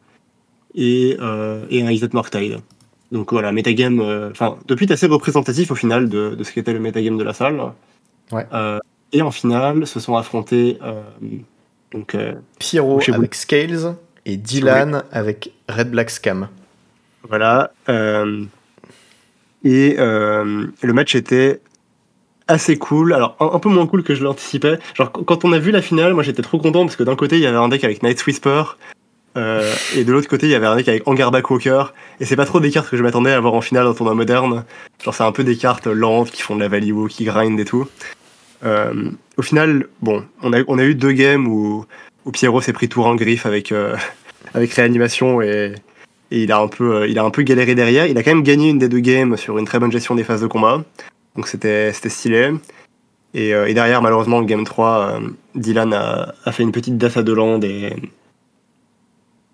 et, 0.73 1.17
euh, 1.19 1.65
et 1.69 1.85
un 1.85 1.91
Izzet 1.91 2.09
Morktide. 2.13 2.59
Donc 3.11 3.31
voilà, 3.31 3.51
metagame, 3.51 3.99
euh, 3.99 4.31
enfin, 4.31 4.57
top 4.67 4.79
8 4.79 4.91
assez 4.91 5.05
représentatif 5.05 5.71
au 5.71 5.75
final 5.75 6.09
de, 6.09 6.33
de 6.35 6.43
ce 6.43 6.51
qu'était 6.51 6.73
le 6.73 6.79
metagame 6.79 7.17
de 7.17 7.23
la 7.23 7.33
salle. 7.33 7.61
Ouais. 8.31 8.45
Et 9.11 9.21
en 9.21 9.31
finale, 9.31 9.85
se 9.85 9.99
sont 9.99 10.15
affrontés 10.15 10.79
donc, 11.93 12.15
euh, 12.15 12.33
Pyro 12.59 12.99
Chez 12.99 13.11
vous. 13.11 13.19
avec 13.19 13.35
Scales 13.35 13.95
et 14.25 14.37
Dylan 14.37 15.03
avec 15.11 15.51
Red 15.69 15.91
Black 15.91 16.09
Scam. 16.09 16.47
Voilà. 17.27 17.71
euh, 17.89 18.43
et 19.63 19.95
euh, 19.97 20.67
le 20.81 20.93
match 20.93 21.15
était 21.15 21.59
assez 22.47 22.77
cool. 22.77 23.13
Alors, 23.13 23.35
un, 23.39 23.55
un 23.55 23.59
peu 23.59 23.69
moins 23.69 23.87
cool 23.87 24.03
que 24.03 24.13
je 24.13 24.23
l'anticipais. 24.23 24.77
Genre, 24.93 25.11
qu- 25.11 25.23
quand 25.23 25.43
on 25.45 25.51
a 25.53 25.57
vu 25.59 25.71
la 25.71 25.81
finale, 25.81 26.13
moi 26.13 26.21
j'étais 26.23 26.43
trop 26.43 26.59
content 26.59 26.83
parce 26.85 26.95
que 26.95 27.03
d'un 27.03 27.15
côté, 27.15 27.37
il 27.37 27.41
y 27.41 27.47
avait 27.47 27.57
un 27.57 27.67
deck 27.69 27.83
avec 27.83 28.03
Night's 28.03 28.25
Whisper 28.25 28.63
Euh, 29.37 29.69
et 29.97 30.05
de 30.05 30.11
l'autre 30.13 30.29
côté, 30.29 30.45
il 30.47 30.51
y 30.51 30.55
avait 30.55 30.65
un 30.67 30.75
deck 30.77 30.87
avec 30.87 31.07
Angarbak 31.07 31.49
Walker. 31.51 31.83
Et 32.21 32.25
c'est 32.25 32.37
pas 32.37 32.45
trop 32.45 32.59
des 32.61 32.71
cartes 32.71 32.89
que 32.89 32.95
je 32.95 33.03
m'attendais 33.03 33.31
à 33.31 33.39
voir 33.41 33.53
en 33.53 33.59
finale 33.61 33.83
dans 33.83 33.93
tournoi 33.93 34.13
moderne. 34.15 34.63
Genre, 35.03 35.13
c'est 35.13 35.23
un 35.23 35.31
peu 35.33 35.43
des 35.43 35.57
cartes 35.57 35.87
lentes 35.87 36.31
qui 36.31 36.41
font 36.41 36.55
de 36.55 36.61
la 36.61 36.69
value, 36.69 37.07
qui 37.07 37.25
grind 37.25 37.59
et 37.59 37.65
tout. 37.65 37.85
Euh, 38.63 39.11
au 39.37 39.41
final, 39.41 39.87
bon, 40.01 40.23
on 40.41 40.53
a, 40.53 40.83
eu 40.83 40.95
deux 40.95 41.11
games 41.11 41.47
où, 41.47 41.85
où 42.25 42.31
Pierrot 42.31 42.61
s'est 42.61 42.73
pris 42.73 42.89
tour 42.89 43.05
en 43.07 43.15
griffe 43.15 43.45
avec, 43.45 43.71
euh, 43.71 43.95
réanimation 44.53 45.41
et, 45.41 45.73
il, 46.31 46.51
a 46.51 46.59
un 46.59 46.67
peu, 46.67 46.95
euh, 46.95 47.07
il 47.07 47.19
a 47.19 47.23
un 47.23 47.29
peu 47.29 47.43
galéré 47.43 47.75
derrière. 47.75 48.07
Il 48.07 48.17
a 48.17 48.23
quand 48.23 48.31
même 48.31 48.43
gagné 48.43 48.69
une 48.69 48.79
des 48.79 48.89
deux 48.89 48.99
games 48.99 49.37
sur 49.37 49.57
une 49.57 49.65
très 49.65 49.79
bonne 49.79 49.91
gestion 49.91 50.15
des 50.15 50.23
phases 50.23 50.41
de 50.41 50.47
combat. 50.47 50.83
Donc 51.35 51.47
c'était 51.47 51.91
stylé. 51.93 52.51
Et, 53.33 53.51
derrière, 53.73 54.01
malheureusement, 54.01 54.39
le 54.39 54.45
game 54.45 54.63
3, 54.63 54.87
euh, 54.87 55.27
Dylan 55.55 55.93
a, 55.93 56.51
fait 56.51 56.63
une 56.63 56.71
petite 56.71 56.97
dash 56.97 57.17
à 57.17 57.23
deux 57.23 57.35
land 57.35 57.59
et, 57.61 57.93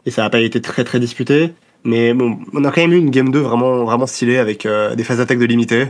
ça 0.08 0.22
n'a 0.22 0.30
pas 0.30 0.40
été 0.40 0.62
très 0.62 0.84
très 0.84 1.00
disputé. 1.00 1.52
Mais 1.84 2.14
bon, 2.14 2.38
on 2.54 2.64
a 2.64 2.72
quand 2.72 2.82
même 2.82 2.94
eu 2.94 2.98
une 2.98 3.10
game 3.10 3.32
2 3.32 3.40
vraiment, 3.40 3.84
vraiment 3.84 4.06
stylée 4.06 4.38
avec 4.38 4.68
des 4.68 5.04
phases 5.04 5.18
d'attaque 5.18 5.40
de 5.40 5.46
limité 5.46 5.88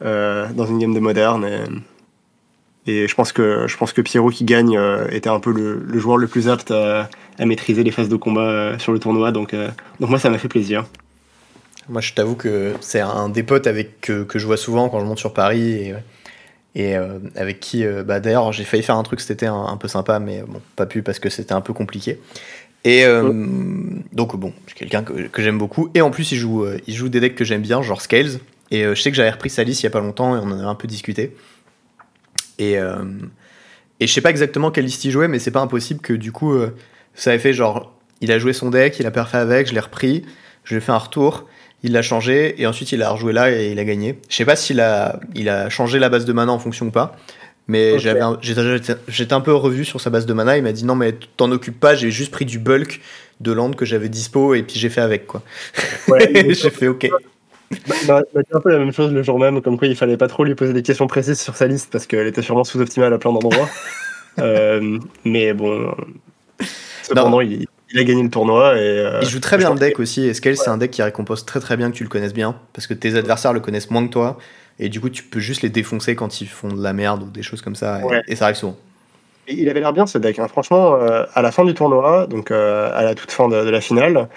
dans 0.00 0.66
une 0.66 0.78
game 0.78 0.94
de 0.94 1.00
moderne. 1.00 1.44
Et 2.86 3.08
je 3.08 3.14
pense 3.14 3.32
que 3.32 3.66
je 3.66 3.76
pense 3.76 3.92
que 3.92 4.00
Pierrot 4.00 4.30
qui 4.30 4.44
gagne 4.44 4.76
euh, 4.76 5.08
était 5.10 5.30
un 5.30 5.40
peu 5.40 5.52
le, 5.52 5.82
le 5.86 5.98
joueur 5.98 6.16
le 6.16 6.26
plus 6.26 6.48
apte 6.48 6.70
à, 6.70 7.08
à 7.38 7.46
maîtriser 7.46 7.82
les 7.82 7.90
phases 7.90 8.08
de 8.08 8.16
combat 8.16 8.42
euh, 8.42 8.78
sur 8.78 8.92
le 8.92 8.98
tournoi. 8.98 9.32
Donc, 9.32 9.54
euh, 9.54 9.68
donc 10.00 10.10
moi, 10.10 10.18
ça 10.18 10.30
m'a 10.30 10.38
fait 10.38 10.48
plaisir. 10.48 10.84
Moi, 11.88 12.00
je 12.00 12.14
t'avoue 12.14 12.34
que 12.34 12.72
c'est 12.80 13.00
un 13.00 13.28
des 13.28 13.42
potes 13.42 13.66
avec 13.66 14.00
que, 14.00 14.24
que 14.24 14.38
je 14.38 14.46
vois 14.46 14.56
souvent 14.56 14.88
quand 14.88 15.00
je 15.00 15.04
monte 15.04 15.18
sur 15.18 15.34
Paris 15.34 15.72
et, 15.72 15.94
et 16.74 16.96
euh, 16.96 17.18
avec 17.36 17.60
qui, 17.60 17.84
euh, 17.84 18.02
bah, 18.02 18.20
d'ailleurs, 18.20 18.52
j'ai 18.52 18.64
failli 18.64 18.82
faire 18.82 18.96
un 18.96 19.02
truc 19.02 19.20
été 19.28 19.46
un, 19.46 19.66
un 19.66 19.76
peu 19.76 19.88
sympa, 19.88 20.18
mais 20.18 20.42
bon, 20.46 20.60
pas 20.76 20.86
pu 20.86 21.02
parce 21.02 21.18
que 21.18 21.28
c'était 21.28 21.52
un 21.52 21.60
peu 21.60 21.72
compliqué. 21.72 22.20
Et 22.84 23.04
euh, 23.04 23.32
donc, 24.12 24.36
bon, 24.36 24.52
c'est 24.66 24.74
quelqu'un 24.74 25.02
que, 25.02 25.28
que 25.28 25.42
j'aime 25.42 25.58
beaucoup. 25.58 25.90
Et 25.94 26.00
en 26.00 26.10
plus, 26.10 26.32
il 26.32 26.38
joue, 26.38 26.64
euh, 26.64 26.78
il 26.86 26.94
joue 26.94 27.08
des 27.08 27.20
decks 27.20 27.34
que 27.34 27.44
j'aime 27.44 27.62
bien, 27.62 27.82
genre 27.82 28.00
Scales. 28.00 28.40
Et 28.70 28.84
euh, 28.84 28.94
je 28.94 29.02
sais 29.02 29.10
que 29.10 29.16
j'avais 29.16 29.30
repris 29.30 29.50
sa 29.50 29.62
liste 29.62 29.82
il 29.82 29.84
y 29.84 29.86
a 29.86 29.90
pas 29.90 30.00
longtemps 30.00 30.36
et 30.36 30.38
on 30.38 30.48
en 30.48 30.58
avait 30.58 30.68
un 30.68 30.74
peu 30.74 30.88
discuté. 30.88 31.34
Et, 32.58 32.78
euh, 32.78 32.96
et 34.00 34.06
je 34.06 34.12
sais 34.12 34.20
pas 34.20 34.30
exactement 34.30 34.70
quelle 34.70 34.84
liste 34.84 35.04
il 35.04 35.10
jouait, 35.10 35.28
mais 35.28 35.38
c'est 35.38 35.50
pas 35.50 35.60
impossible 35.60 36.00
que 36.00 36.12
du 36.12 36.32
coup, 36.32 36.52
euh, 36.54 36.74
ça 37.14 37.30
avait 37.30 37.38
fait 37.38 37.52
genre, 37.52 37.92
il 38.20 38.32
a 38.32 38.38
joué 38.38 38.52
son 38.52 38.70
deck, 38.70 38.98
il 39.00 39.06
a 39.06 39.10
perfait 39.10 39.38
avec, 39.38 39.68
je 39.68 39.74
l'ai 39.74 39.80
repris, 39.80 40.24
je 40.64 40.74
lui 40.74 40.78
ai 40.78 40.80
fait 40.80 40.92
un 40.92 40.98
retour, 40.98 41.48
il 41.82 41.92
l'a 41.92 42.02
changé, 42.02 42.60
et 42.60 42.66
ensuite 42.66 42.92
il 42.92 43.02
a 43.02 43.10
rejoué 43.10 43.32
là 43.32 43.50
et 43.52 43.70
il 43.72 43.78
a 43.78 43.84
gagné. 43.84 44.18
Je 44.28 44.36
sais 44.36 44.44
pas 44.44 44.56
s'il 44.56 44.80
a, 44.80 45.20
il 45.34 45.48
a 45.48 45.68
changé 45.68 45.98
la 45.98 46.08
base 46.08 46.24
de 46.24 46.32
mana 46.32 46.52
en 46.52 46.58
fonction 46.58 46.86
ou 46.86 46.90
pas, 46.90 47.16
mais 47.68 47.92
Ok. 47.94 48.00
j'avais 48.00 48.20
un- 48.20 48.38
j'étais 48.40 49.32
un 49.32 49.40
peu 49.40 49.54
revu 49.54 49.84
sur 49.84 50.00
sa 50.00 50.10
base 50.10 50.26
de 50.26 50.32
mana, 50.32 50.56
il 50.56 50.62
m'a 50.62 50.72
dit 50.72 50.84
non 50.84 50.94
mais 50.94 51.14
t'en 51.36 51.50
occupes 51.52 51.78
pas, 51.78 51.94
j'ai 51.94 52.10
juste 52.10 52.30
pris 52.30 52.44
du 52.44 52.58
bulk 52.58 53.00
de 53.40 53.52
land 53.52 53.72
que 53.72 53.84
j'avais 53.84 54.08
dispo 54.08 54.54
et 54.54 54.62
puis 54.62 54.78
j'ai 54.78 54.88
fait 54.88 55.00
avec 55.00 55.26
quoi. 55.26 55.42
Ouais, 56.08 56.30
j'ai 56.54 56.70
fait 56.70 56.88
ok. 56.88 57.10
Bah, 57.88 57.94
bah, 58.06 58.22
bah, 58.34 58.40
un 58.52 58.60
peu 58.60 58.70
la 58.70 58.78
même 58.78 58.92
chose 58.92 59.12
le 59.12 59.22
jour 59.22 59.38
même, 59.38 59.60
comme 59.62 59.78
quoi 59.78 59.88
il 59.88 59.96
fallait 59.96 60.16
pas 60.16 60.28
trop 60.28 60.44
lui 60.44 60.54
poser 60.54 60.72
des 60.72 60.82
questions 60.82 61.06
précises 61.06 61.40
sur 61.40 61.54
sa 61.56 61.66
liste 61.66 61.90
parce 61.92 62.06
qu'elle 62.06 62.26
était 62.26 62.42
sûrement 62.42 62.64
sous-optimale 62.64 63.12
à 63.12 63.18
plein 63.18 63.32
d'endroits. 63.32 63.68
Euh, 64.40 64.98
mais 65.24 65.52
bon, 65.54 65.94
cependant, 67.04 67.40
il, 67.40 67.66
il 67.92 67.98
a 68.00 68.02
gagné 68.02 68.22
le 68.22 68.28
tournoi 68.30 68.74
et. 68.76 68.80
euh, 68.80 69.20
Il 69.22 69.28
joue 69.28 69.38
très 69.38 69.56
bien 69.56 69.72
le 69.72 69.78
deck 69.78 70.00
aussi, 70.00 70.26
et 70.26 70.34
Scale 70.34 70.56
c'est 70.56 70.70
un 70.70 70.76
deck 70.76 70.90
qui 70.90 71.02
récompense 71.02 71.46
très 71.46 71.60
très 71.60 71.76
bien 71.76 71.90
que 71.92 71.96
tu 71.96 72.02
le 72.02 72.08
connaisses 72.08 72.34
bien, 72.34 72.56
parce 72.72 72.88
que 72.88 72.94
tes 72.94 73.14
adversaires 73.16 73.52
le 73.52 73.60
connaissent 73.60 73.90
moins 73.92 74.04
que 74.04 74.12
toi, 74.12 74.38
et 74.80 74.88
du 74.88 75.00
coup 75.00 75.08
tu 75.08 75.22
peux 75.22 75.38
juste 75.38 75.62
les 75.62 75.68
défoncer 75.68 76.16
quand 76.16 76.40
ils 76.40 76.48
font 76.48 76.66
de 76.66 76.82
la 76.82 76.92
merde 76.92 77.22
ou 77.22 77.30
des 77.30 77.42
choses 77.44 77.62
comme 77.62 77.76
ça, 77.76 78.00
et, 78.00 78.04
Ouais. 78.04 78.22
et 78.26 78.34
ça 78.34 78.46
arrive 78.46 78.56
souvent. 78.56 78.76
Et 79.46 79.54
Il 79.54 79.68
avait 79.68 79.78
l'air 79.78 79.92
bien 79.92 80.06
ce 80.08 80.18
deck. 80.18 80.38
hein. 80.40 80.48
Franchement, 80.48 80.96
euh, 80.96 81.26
à 81.34 81.40
la 81.40 81.52
fin 81.52 81.64
du 81.64 81.72
tournoi, 81.74 82.26
donc 82.26 82.50
à 82.50 83.02
la 83.02 83.14
toute 83.14 83.30
fin 83.30 83.46
de, 83.48 83.62
de 83.64 83.70
la 83.70 83.80
finale, 83.80 84.28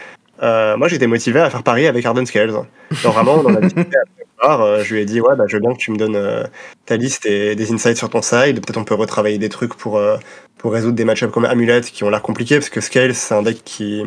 euh, 0.43 0.77
moi 0.77 0.87
j'étais 0.87 1.07
motivé 1.07 1.39
à 1.39 1.49
faire 1.49 1.63
pari 1.63 1.87
avec 1.87 2.05
Arden 2.05 2.25
Scales. 2.25 2.51
Genre 2.91 3.13
vraiment, 3.13 3.35
on 3.35 3.45
en 3.45 3.55
a 3.55 3.61
discuté 3.61 3.95
après 3.97 4.25
euh, 4.61 4.83
je 4.83 4.93
lui 4.93 5.01
ai 5.01 5.05
dit, 5.05 5.19
ouais, 5.19 5.35
bah, 5.35 5.45
je 5.47 5.55
veux 5.57 5.61
bien 5.61 5.73
que 5.73 5.79
tu 5.79 5.91
me 5.91 5.97
donnes 5.97 6.15
euh, 6.15 6.43
ta 6.85 6.95
liste 6.95 7.25
et 7.25 7.55
des 7.55 7.71
insights 7.73 7.97
sur 7.97 8.09
ton 8.09 8.21
side. 8.21 8.61
Peut-être 8.63 8.77
on 8.77 8.83
peut 8.83 8.95
retravailler 8.95 9.37
des 9.39 9.49
trucs 9.49 9.73
pour, 9.73 9.97
euh, 9.97 10.17
pour 10.57 10.73
résoudre 10.73 10.95
des 10.95 11.05
match-ups 11.05 11.33
comme 11.33 11.45
Amulet 11.45 11.81
qui 11.81 12.03
ont 12.03 12.09
l'air 12.09 12.21
compliqués, 12.21 12.55
parce 12.55 12.69
que 12.69 12.79
Scales, 12.79 13.15
c'est 13.15 13.33
un 13.33 13.41
deck 13.41 13.63
qui, 13.65 14.03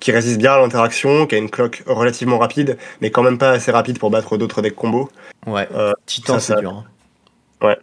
qui 0.00 0.10
résiste 0.10 0.38
bien 0.38 0.52
à 0.54 0.58
l'interaction, 0.58 1.26
qui 1.26 1.34
a 1.34 1.38
une 1.38 1.50
clock 1.50 1.82
relativement 1.86 2.38
rapide, 2.38 2.78
mais 3.02 3.10
quand 3.10 3.22
même 3.22 3.38
pas 3.38 3.50
assez 3.50 3.70
rapide 3.70 3.98
pour 3.98 4.10
battre 4.10 4.36
d'autres 4.38 4.62
decks 4.62 4.74
combo. 4.74 5.10
Ouais, 5.46 5.68
Titan 6.06 6.38
c'est 6.38 6.58
dur. 6.60 6.70
hein. 6.72 7.66
Ouais. 7.66 7.76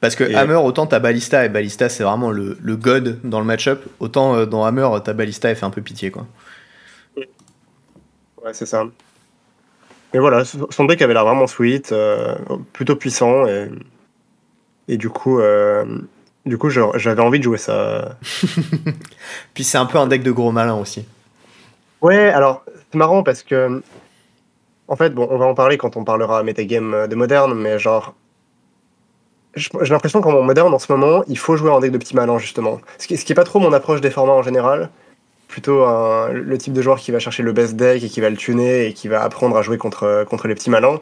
Parce 0.00 0.16
que 0.16 0.24
Et- 0.24 0.34
Hammer, 0.34 0.54
autant 0.56 0.86
t'as 0.86 0.98
Ballista, 0.98 1.44
et 1.44 1.48
Ballista 1.48 1.88
c'est 1.88 2.04
vraiment 2.04 2.30
le, 2.30 2.58
le 2.60 2.76
god 2.76 3.18
dans 3.24 3.40
le 3.40 3.46
match-up, 3.46 3.82
autant 3.98 4.44
dans 4.46 4.64
Hammer, 4.64 4.88
t'as 5.04 5.14
Ballista, 5.14 5.48
elle 5.50 5.56
fait 5.56 5.66
un 5.66 5.70
peu 5.70 5.82
pitié 5.82 6.10
quoi. 6.10 6.26
Ouais, 8.44 8.52
c'est 8.52 8.66
ça. 8.66 8.84
Mais 10.12 10.18
voilà, 10.18 10.44
son 10.44 10.84
deck 10.86 11.02
avait 11.02 11.14
l'air 11.14 11.24
vraiment 11.24 11.46
sweet, 11.46 11.92
euh, 11.92 12.34
plutôt 12.72 12.96
puissant, 12.96 13.46
et, 13.46 13.68
et 14.88 14.96
du 14.96 15.08
coup, 15.08 15.38
euh, 15.38 15.84
du 16.46 16.58
coup 16.58 16.68
j'avais 16.68 17.20
envie 17.20 17.38
de 17.38 17.44
jouer 17.44 17.58
ça. 17.58 18.16
Puis 19.54 19.62
c'est 19.62 19.78
un 19.78 19.86
peu 19.86 19.98
un 19.98 20.08
deck 20.08 20.22
de 20.22 20.32
gros 20.32 20.50
malin 20.50 20.74
aussi. 20.74 21.06
Ouais, 22.00 22.28
alors, 22.30 22.64
c'est 22.90 22.98
marrant 22.98 23.22
parce 23.22 23.42
que, 23.42 23.82
en 24.88 24.96
fait, 24.96 25.10
bon, 25.10 25.28
on 25.30 25.38
va 25.38 25.46
en 25.46 25.54
parler 25.54 25.78
quand 25.78 25.96
on 25.96 26.02
parlera 26.02 26.42
metagame 26.42 27.06
de 27.06 27.14
moderne, 27.14 27.54
mais 27.54 27.78
genre, 27.78 28.14
j'ai 29.54 29.70
l'impression 29.90 30.20
qu'en 30.20 30.42
moderne, 30.42 30.72
en 30.74 30.78
ce 30.78 30.90
moment, 30.90 31.22
il 31.28 31.38
faut 31.38 31.56
jouer 31.56 31.70
en 31.70 31.78
deck 31.78 31.92
de 31.92 31.98
petits 31.98 32.16
malins, 32.16 32.38
justement. 32.38 32.80
Ce 32.98 33.06
qui, 33.06 33.16
ce 33.16 33.24
qui 33.24 33.32
est 33.32 33.36
pas 33.36 33.44
trop 33.44 33.60
mon 33.60 33.72
approche 33.72 34.00
des 34.00 34.10
formats 34.10 34.32
en 34.32 34.42
général. 34.42 34.90
Plutôt 35.50 35.82
un- 35.82 36.30
le 36.32 36.56
type 36.58 36.72
de 36.72 36.80
joueur 36.80 36.98
qui 36.98 37.10
va 37.10 37.18
chercher 37.18 37.42
le 37.42 37.50
best 37.52 37.74
deck 37.74 38.04
et 38.04 38.08
qui 38.08 38.20
va 38.20 38.30
le 38.30 38.36
tuner 38.36 38.86
et 38.86 38.92
qui 38.92 39.08
va 39.08 39.22
apprendre 39.22 39.56
à 39.56 39.62
jouer 39.62 39.78
contre, 39.78 40.24
contre 40.30 40.46
les 40.46 40.54
petits 40.54 40.70
malins. 40.70 41.00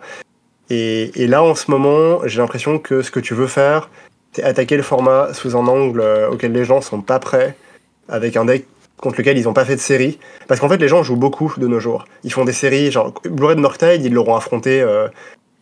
Et, 0.70 1.22
et 1.22 1.26
là, 1.26 1.42
en 1.42 1.54
ce 1.54 1.70
moment, 1.70 2.20
j'ai 2.26 2.38
l'impression 2.40 2.78
que 2.78 3.02
ce 3.02 3.10
que 3.10 3.20
tu 3.20 3.34
veux 3.34 3.46
faire, 3.46 3.90
c'est 4.32 4.42
attaquer 4.42 4.76
le 4.78 4.82
format 4.82 5.34
sous 5.34 5.54
un 5.56 5.66
angle 5.66 6.00
euh, 6.00 6.30
auquel 6.30 6.52
les 6.52 6.64
gens 6.64 6.80
sont 6.80 7.02
pas 7.02 7.18
prêts, 7.18 7.56
avec 8.08 8.36
un 8.36 8.46
deck 8.46 8.66
contre 8.96 9.18
lequel 9.18 9.36
ils 9.38 9.44
n'ont 9.44 9.52
pas 9.52 9.64
fait 9.66 9.76
de 9.76 9.80
série. 9.80 10.18
Parce 10.46 10.60
qu'en 10.60 10.68
fait, 10.68 10.78
les 10.78 10.88
gens 10.88 11.02
jouent 11.02 11.16
beaucoup 11.16 11.52
de 11.58 11.66
nos 11.66 11.78
jours. 11.78 12.06
Ils 12.24 12.32
font 12.32 12.44
des 12.44 12.52
séries, 12.52 12.90
genre 12.90 13.12
Blue 13.24 13.46
Red 13.46 13.58
Murktide, 13.58 14.04
ils 14.04 14.12
l'auront 14.12 14.34
affronté 14.34 14.80
euh, 14.80 15.08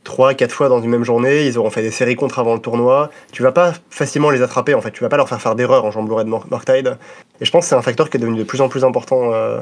3-4 0.06 0.50
fois 0.50 0.68
dans 0.68 0.80
une 0.80 0.90
même 0.90 1.04
journée, 1.04 1.46
ils 1.46 1.58
auront 1.58 1.70
fait 1.70 1.82
des 1.82 1.90
séries 1.90 2.14
contre 2.16 2.38
avant 2.38 2.54
le 2.54 2.60
tournoi. 2.60 3.10
Tu 3.32 3.42
vas 3.42 3.52
pas 3.52 3.72
facilement 3.90 4.30
les 4.30 4.40
attraper, 4.42 4.72
en 4.74 4.80
fait. 4.80 4.92
Tu 4.92 5.02
vas 5.02 5.08
pas 5.08 5.16
leur 5.16 5.28
faire 5.28 5.40
faire 5.42 5.54
d'erreurs 5.56 5.84
en 5.84 5.90
Red 5.90 6.26
Mur- 6.28 6.46
Murktide. 6.50 6.96
Et 7.40 7.44
je 7.44 7.50
pense 7.50 7.64
que 7.64 7.68
c'est 7.70 7.74
un 7.74 7.82
facteur 7.82 8.08
qui 8.08 8.16
est 8.16 8.20
devenu 8.20 8.38
de 8.38 8.44
plus 8.44 8.60
en 8.60 8.68
plus 8.68 8.84
important 8.84 9.32
euh, 9.34 9.60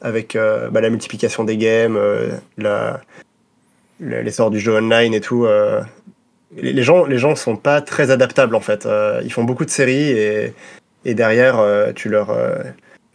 avec 0.00 0.34
euh, 0.34 0.68
bah, 0.70 0.80
la 0.80 0.88
multiplication 0.90 1.44
des 1.44 1.56
games, 1.56 1.96
euh, 1.96 2.30
la, 2.58 3.00
le- 4.00 4.22
l'essor 4.22 4.50
du 4.50 4.58
jeu 4.58 4.74
online 4.76 5.12
et 5.14 5.20
tout. 5.20 5.46
les, 6.56 6.72
les 6.72 6.82
gens, 6.82 7.04
les 7.04 7.18
gens 7.18 7.36
sont 7.36 7.56
pas 7.56 7.80
très 7.80 8.10
adaptables, 8.10 8.54
en 8.56 8.60
fait. 8.60 8.88
Ils 9.24 9.32
font 9.32 9.44
beaucoup 9.44 9.64
de 9.66 9.70
séries 9.70 10.10
et, 10.10 10.52
et 11.04 11.14
derrière, 11.14 11.62
tu 11.94 12.08
leur. 12.08 12.30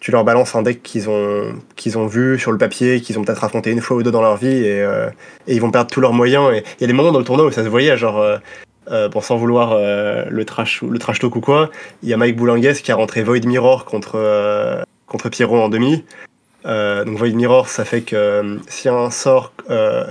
Euh, 0.02 0.06
tu 0.06 0.12
leur 0.12 0.24
balances 0.24 0.56
un 0.56 0.64
deck 0.64 0.82
qu'ils 0.84 1.10
ont, 1.10 1.54
ont 1.96 2.08
vu 2.08 2.40
sur 2.40 2.52
le 2.52 2.58
papier, 2.58 3.02
qu'ils 3.02 3.20
ont 3.20 3.24
peut-être 3.24 3.44
affronté 3.44 3.72
une 3.72 3.82
fois 3.82 3.98
ou 3.98 4.04
deux 4.04 4.12
dans 4.12 4.22
leur 4.22 4.38
vie, 4.38 4.66
et, 4.66 4.82
euh, 4.82 5.10
et 5.48 5.56
ils 5.56 5.62
vont 5.62 5.72
perdre 5.72 5.92
tous 5.92 6.02
leurs 6.02 6.14
moyens. 6.14 6.52
Et 6.54 6.64
il 6.80 6.82
y 6.82 6.84
a 6.84 6.88
des 6.88 6.94
moments 6.94 7.12
dans 7.12 7.20
le 7.20 7.26
tournoi 7.26 7.46
où 7.46 7.52
ça 7.52 7.64
se 7.64 7.70
voyait, 7.70 7.96
genre, 7.98 8.20
euh, 8.20 8.38
euh, 8.90 9.10
bon, 9.10 9.22
sans 9.22 9.38
vouloir 9.38 9.74
euh, 9.74 10.26
le, 10.30 10.46
trash, 10.46 10.82
le 10.82 10.98
talk 10.98 11.36
ou 11.36 11.42
quoi, 11.42 11.70
il 12.02 12.10
y 12.10 12.14
a 12.14 12.18
Mike 12.18 12.36
Boulingues 12.36 12.74
qui 12.74 12.92
a 12.92 12.96
rentré 12.96 13.24
Void 13.24 13.46
Mirror 13.46 13.86
contre, 13.86 14.14
euh, 14.16 14.82
contre 15.06 15.30
Pierrot 15.30 15.62
en 15.62 15.70
demi. 15.70 16.04
Euh, 16.66 17.06
donc 17.06 17.18
Void 17.18 17.34
Mirror, 17.34 17.70
ça 17.70 17.86
fait 17.86 18.02
que 18.02 18.16
euh, 18.16 18.58
si 18.68 18.90
un 18.90 19.10
sort, 19.12 19.54
euh, 19.70 20.06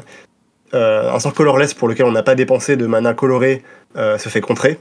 euh, 0.75 1.13
un 1.13 1.19
sort 1.19 1.35
colorless 1.35 1.75
pour 1.75 1.89
lequel 1.89 2.07
on 2.07 2.13
n'a 2.13 2.23
pas 2.23 2.35
dépensé 2.35 2.77
de 2.77 2.87
mana 2.87 3.15
coloré 3.15 3.63
euh, 3.97 4.19
se 4.19 4.29
fait 4.29 4.41
contrer. 4.41 4.79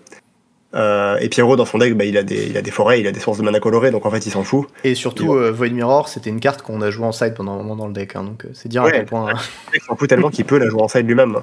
Euh, 0.75 1.17
et 1.19 1.29
Pierrot 1.29 1.55
dans 1.55 1.65
son 1.65 1.79
deck, 1.79 1.95
bah, 1.97 2.05
il, 2.05 2.15
a 2.15 2.21
des, 2.21 2.45
il 2.47 2.55
a 2.55 2.62
des 2.62 2.69
forêts, 2.69 2.99
il 2.99 3.08
a 3.08 3.12
des 3.12 3.19
sources 3.19 3.39
de 3.39 3.44
mana 3.44 3.60
colorées, 3.60 3.89
donc 3.89 4.06
en 4.06 4.12
fait 4.12 4.23
il 4.27 4.29
s'en 4.31 4.44
fout. 4.44 4.67
Et 4.83 4.94
surtout, 4.94 5.33
euh, 5.33 5.52
Void 5.52 5.69
Mirror, 5.71 6.08
c'était 6.08 6.29
une 6.29 6.39
carte 6.39 6.62
qu'on 6.62 6.81
a 6.81 6.91
joué 6.91 7.06
en 7.06 7.12
side 7.12 7.33
pendant 7.33 7.54
un 7.54 7.58
moment 7.58 7.75
dans 7.75 7.87
le 7.87 7.94
deck, 7.94 8.15
hein, 8.15 8.23
donc 8.23 8.46
euh, 8.46 8.50
c'est 8.54 8.69
dire 8.69 8.83
à 8.83 8.85
Ouais. 8.85 8.91
quel 8.91 9.06
point. 9.06 9.33
Il 9.73 9.81
s'en 9.81 9.96
fout 9.96 10.08
tellement 10.08 10.29
qu'il 10.29 10.46
peut 10.46 10.60
la 10.60 10.69
jouer 10.69 10.81
en 10.83 10.87
side 10.87 11.08
lui-même. 11.08 11.37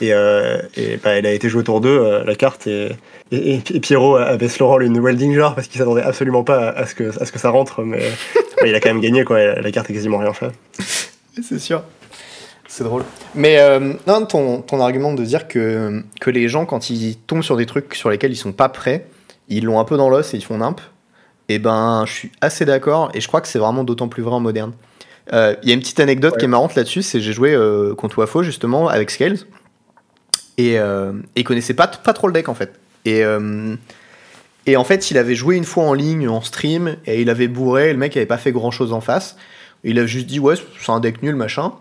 Et, 0.00 0.14
euh, 0.14 0.62
et 0.76 0.98
bah, 0.98 1.10
elle 1.10 1.26
a 1.26 1.32
été 1.32 1.48
jouée 1.48 1.64
tour 1.64 1.80
2, 1.80 1.88
euh, 1.88 2.24
la 2.24 2.34
carte, 2.36 2.68
et, 2.68 2.90
et, 3.32 3.54
et 3.56 3.80
Pierrot 3.80 4.16
avait 4.16 4.46
le 4.46 4.84
une 4.86 5.00
welding 5.00 5.34
jar 5.34 5.54
parce 5.56 5.66
qu'il 5.66 5.78
s'attendait 5.78 6.02
absolument 6.02 6.44
pas 6.44 6.68
à, 6.68 6.80
à 6.82 6.86
ce 6.86 6.94
que, 6.94 7.20
à 7.20 7.24
ce 7.26 7.32
que 7.32 7.38
ça 7.40 7.50
rentre, 7.50 7.82
mais 7.82 7.98
bah, 8.60 8.66
il 8.68 8.74
a 8.76 8.80
quand 8.80 8.90
même 8.90 9.00
gagné, 9.00 9.24
quoi. 9.24 9.38
La, 9.38 9.60
la 9.60 9.70
carte 9.72 9.90
a 9.90 9.92
quasiment 9.92 10.18
rien 10.18 10.32
fait. 10.32 10.50
C'est 11.42 11.58
sûr. 11.58 11.82
C'est 12.72 12.84
drôle. 12.84 13.02
Mais 13.34 13.58
euh, 13.58 13.94
non, 14.06 14.24
ton, 14.26 14.62
ton 14.62 14.80
argument 14.80 15.12
de 15.12 15.24
dire 15.24 15.48
que, 15.48 16.04
que 16.20 16.30
les 16.30 16.48
gens, 16.48 16.66
quand 16.66 16.88
ils 16.88 17.16
tombent 17.16 17.42
sur 17.42 17.56
des 17.56 17.66
trucs 17.66 17.96
sur 17.96 18.10
lesquels 18.10 18.30
ils 18.30 18.36
sont 18.36 18.52
pas 18.52 18.68
prêts, 18.68 19.08
ils 19.48 19.64
l'ont 19.64 19.80
un 19.80 19.84
peu 19.84 19.96
dans 19.96 20.08
l'os 20.08 20.32
et 20.32 20.36
ils 20.36 20.44
font 20.44 20.56
nimp, 20.58 20.80
et 21.48 21.58
ben 21.58 22.04
je 22.06 22.12
suis 22.12 22.32
assez 22.40 22.64
d'accord, 22.64 23.10
et 23.12 23.20
je 23.20 23.26
crois 23.26 23.40
que 23.40 23.48
c'est 23.48 23.58
vraiment 23.58 23.82
d'autant 23.82 24.06
plus 24.06 24.22
vrai 24.22 24.36
en 24.36 24.40
moderne. 24.40 24.72
Euh, 25.32 25.56
Il 25.64 25.68
y 25.68 25.72
a 25.72 25.74
une 25.74 25.80
petite 25.80 25.98
anecdote 25.98 26.34
Ouais. 26.34 26.38
qui 26.38 26.44
est 26.44 26.48
marrante 26.48 26.76
là-dessus, 26.76 27.02
c'est 27.02 27.20
j'ai 27.20 27.32
joué 27.32 27.52
euh, 27.54 27.96
contre 27.96 28.18
Wafo 28.18 28.44
justement 28.44 28.86
avec 28.86 29.10
Scales, 29.10 29.38
et, 30.56 30.78
euh, 30.78 31.12
et 31.34 31.40
ils 31.40 31.44
connaissaient 31.44 31.74
pas, 31.74 31.88
pas 31.88 32.12
trop 32.12 32.28
le 32.28 32.32
deck 32.32 32.48
en 32.48 32.54
fait. 32.54 32.78
Et, 33.04 33.24
Et 34.66 34.76
en 34.76 34.84
fait, 34.84 35.10
il 35.10 35.18
avait 35.18 35.34
joué 35.34 35.56
une 35.56 35.64
fois 35.64 35.84
en 35.84 35.94
ligne, 35.94 36.28
en 36.28 36.40
stream, 36.42 36.96
et 37.06 37.20
il 37.20 37.30
avait 37.30 37.48
bourré, 37.48 37.88
et 37.90 37.92
le 37.92 37.98
mec 37.98 38.16
avait 38.16 38.26
pas 38.26 38.36
fait 38.38 38.52
grand 38.52 38.70
chose 38.70 38.92
en 38.92 39.00
face. 39.00 39.36
Il 39.82 39.98
a 39.98 40.04
juste 40.06 40.26
dit, 40.26 40.38
ouais, 40.38 40.54
c'est 40.78 40.92
un 40.92 41.00
deck 41.00 41.22
nul, 41.22 41.34
machin. 41.34 41.72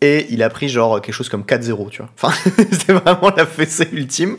Et 0.00 0.26
il 0.30 0.42
a 0.42 0.50
pris 0.50 0.68
genre 0.68 1.00
quelque 1.00 1.14
chose 1.14 1.28
comme 1.28 1.42
4-0, 1.42 1.88
tu 1.90 2.02
vois. 2.02 2.10
Enfin, 2.20 2.34
c'est 2.72 2.92
vraiment 2.92 3.32
la 3.36 3.46
fessée 3.46 3.88
ultime. 3.92 4.36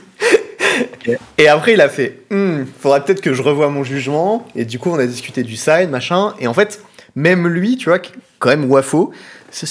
Et 1.38 1.47
après, 1.47 1.74
il 1.74 1.82
a 1.82 1.89
fait, 1.89 2.22
hmm, 2.30 2.64
faudra 2.80 2.99
peut-être 2.99 3.22
que 3.22 3.34
je 3.34 3.41
revoie 3.41 3.70
mon 3.70 3.84
jugement. 3.84 4.45
Et 4.56 4.66
du 4.66 4.80
coup, 4.80 4.89
on 4.89 4.99
a 4.99 5.06
discuté 5.06 5.43
du 5.43 5.56
side, 5.56 5.89
machin. 5.89 6.34
Et 6.39 6.47
en 6.47 6.53
fait, 6.53 6.82
même 7.16 7.47
lui, 7.47 7.78
tu 7.78 7.89
vois, 7.89 7.99
quand 8.39 8.49
même 8.49 8.70
wafo, 8.70 9.12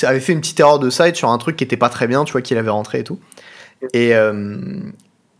avait 0.02 0.20
fait 0.20 0.32
une 0.32 0.40
petite 0.40 0.60
erreur 0.60 0.78
de 0.78 0.90
side 0.90 1.14
sur 1.14 1.28
un 1.28 1.38
truc 1.38 1.56
qui 1.56 1.64
était 1.64 1.76
pas 1.76 1.88
très 1.88 2.06
bien, 2.06 2.24
tu 2.24 2.32
vois, 2.32 2.42
qu'il 2.42 2.56
avait 2.56 2.70
rentré 2.70 3.00
et 3.00 3.04
tout. 3.04 3.18
Et, 3.92 4.14
euh, 4.14 4.56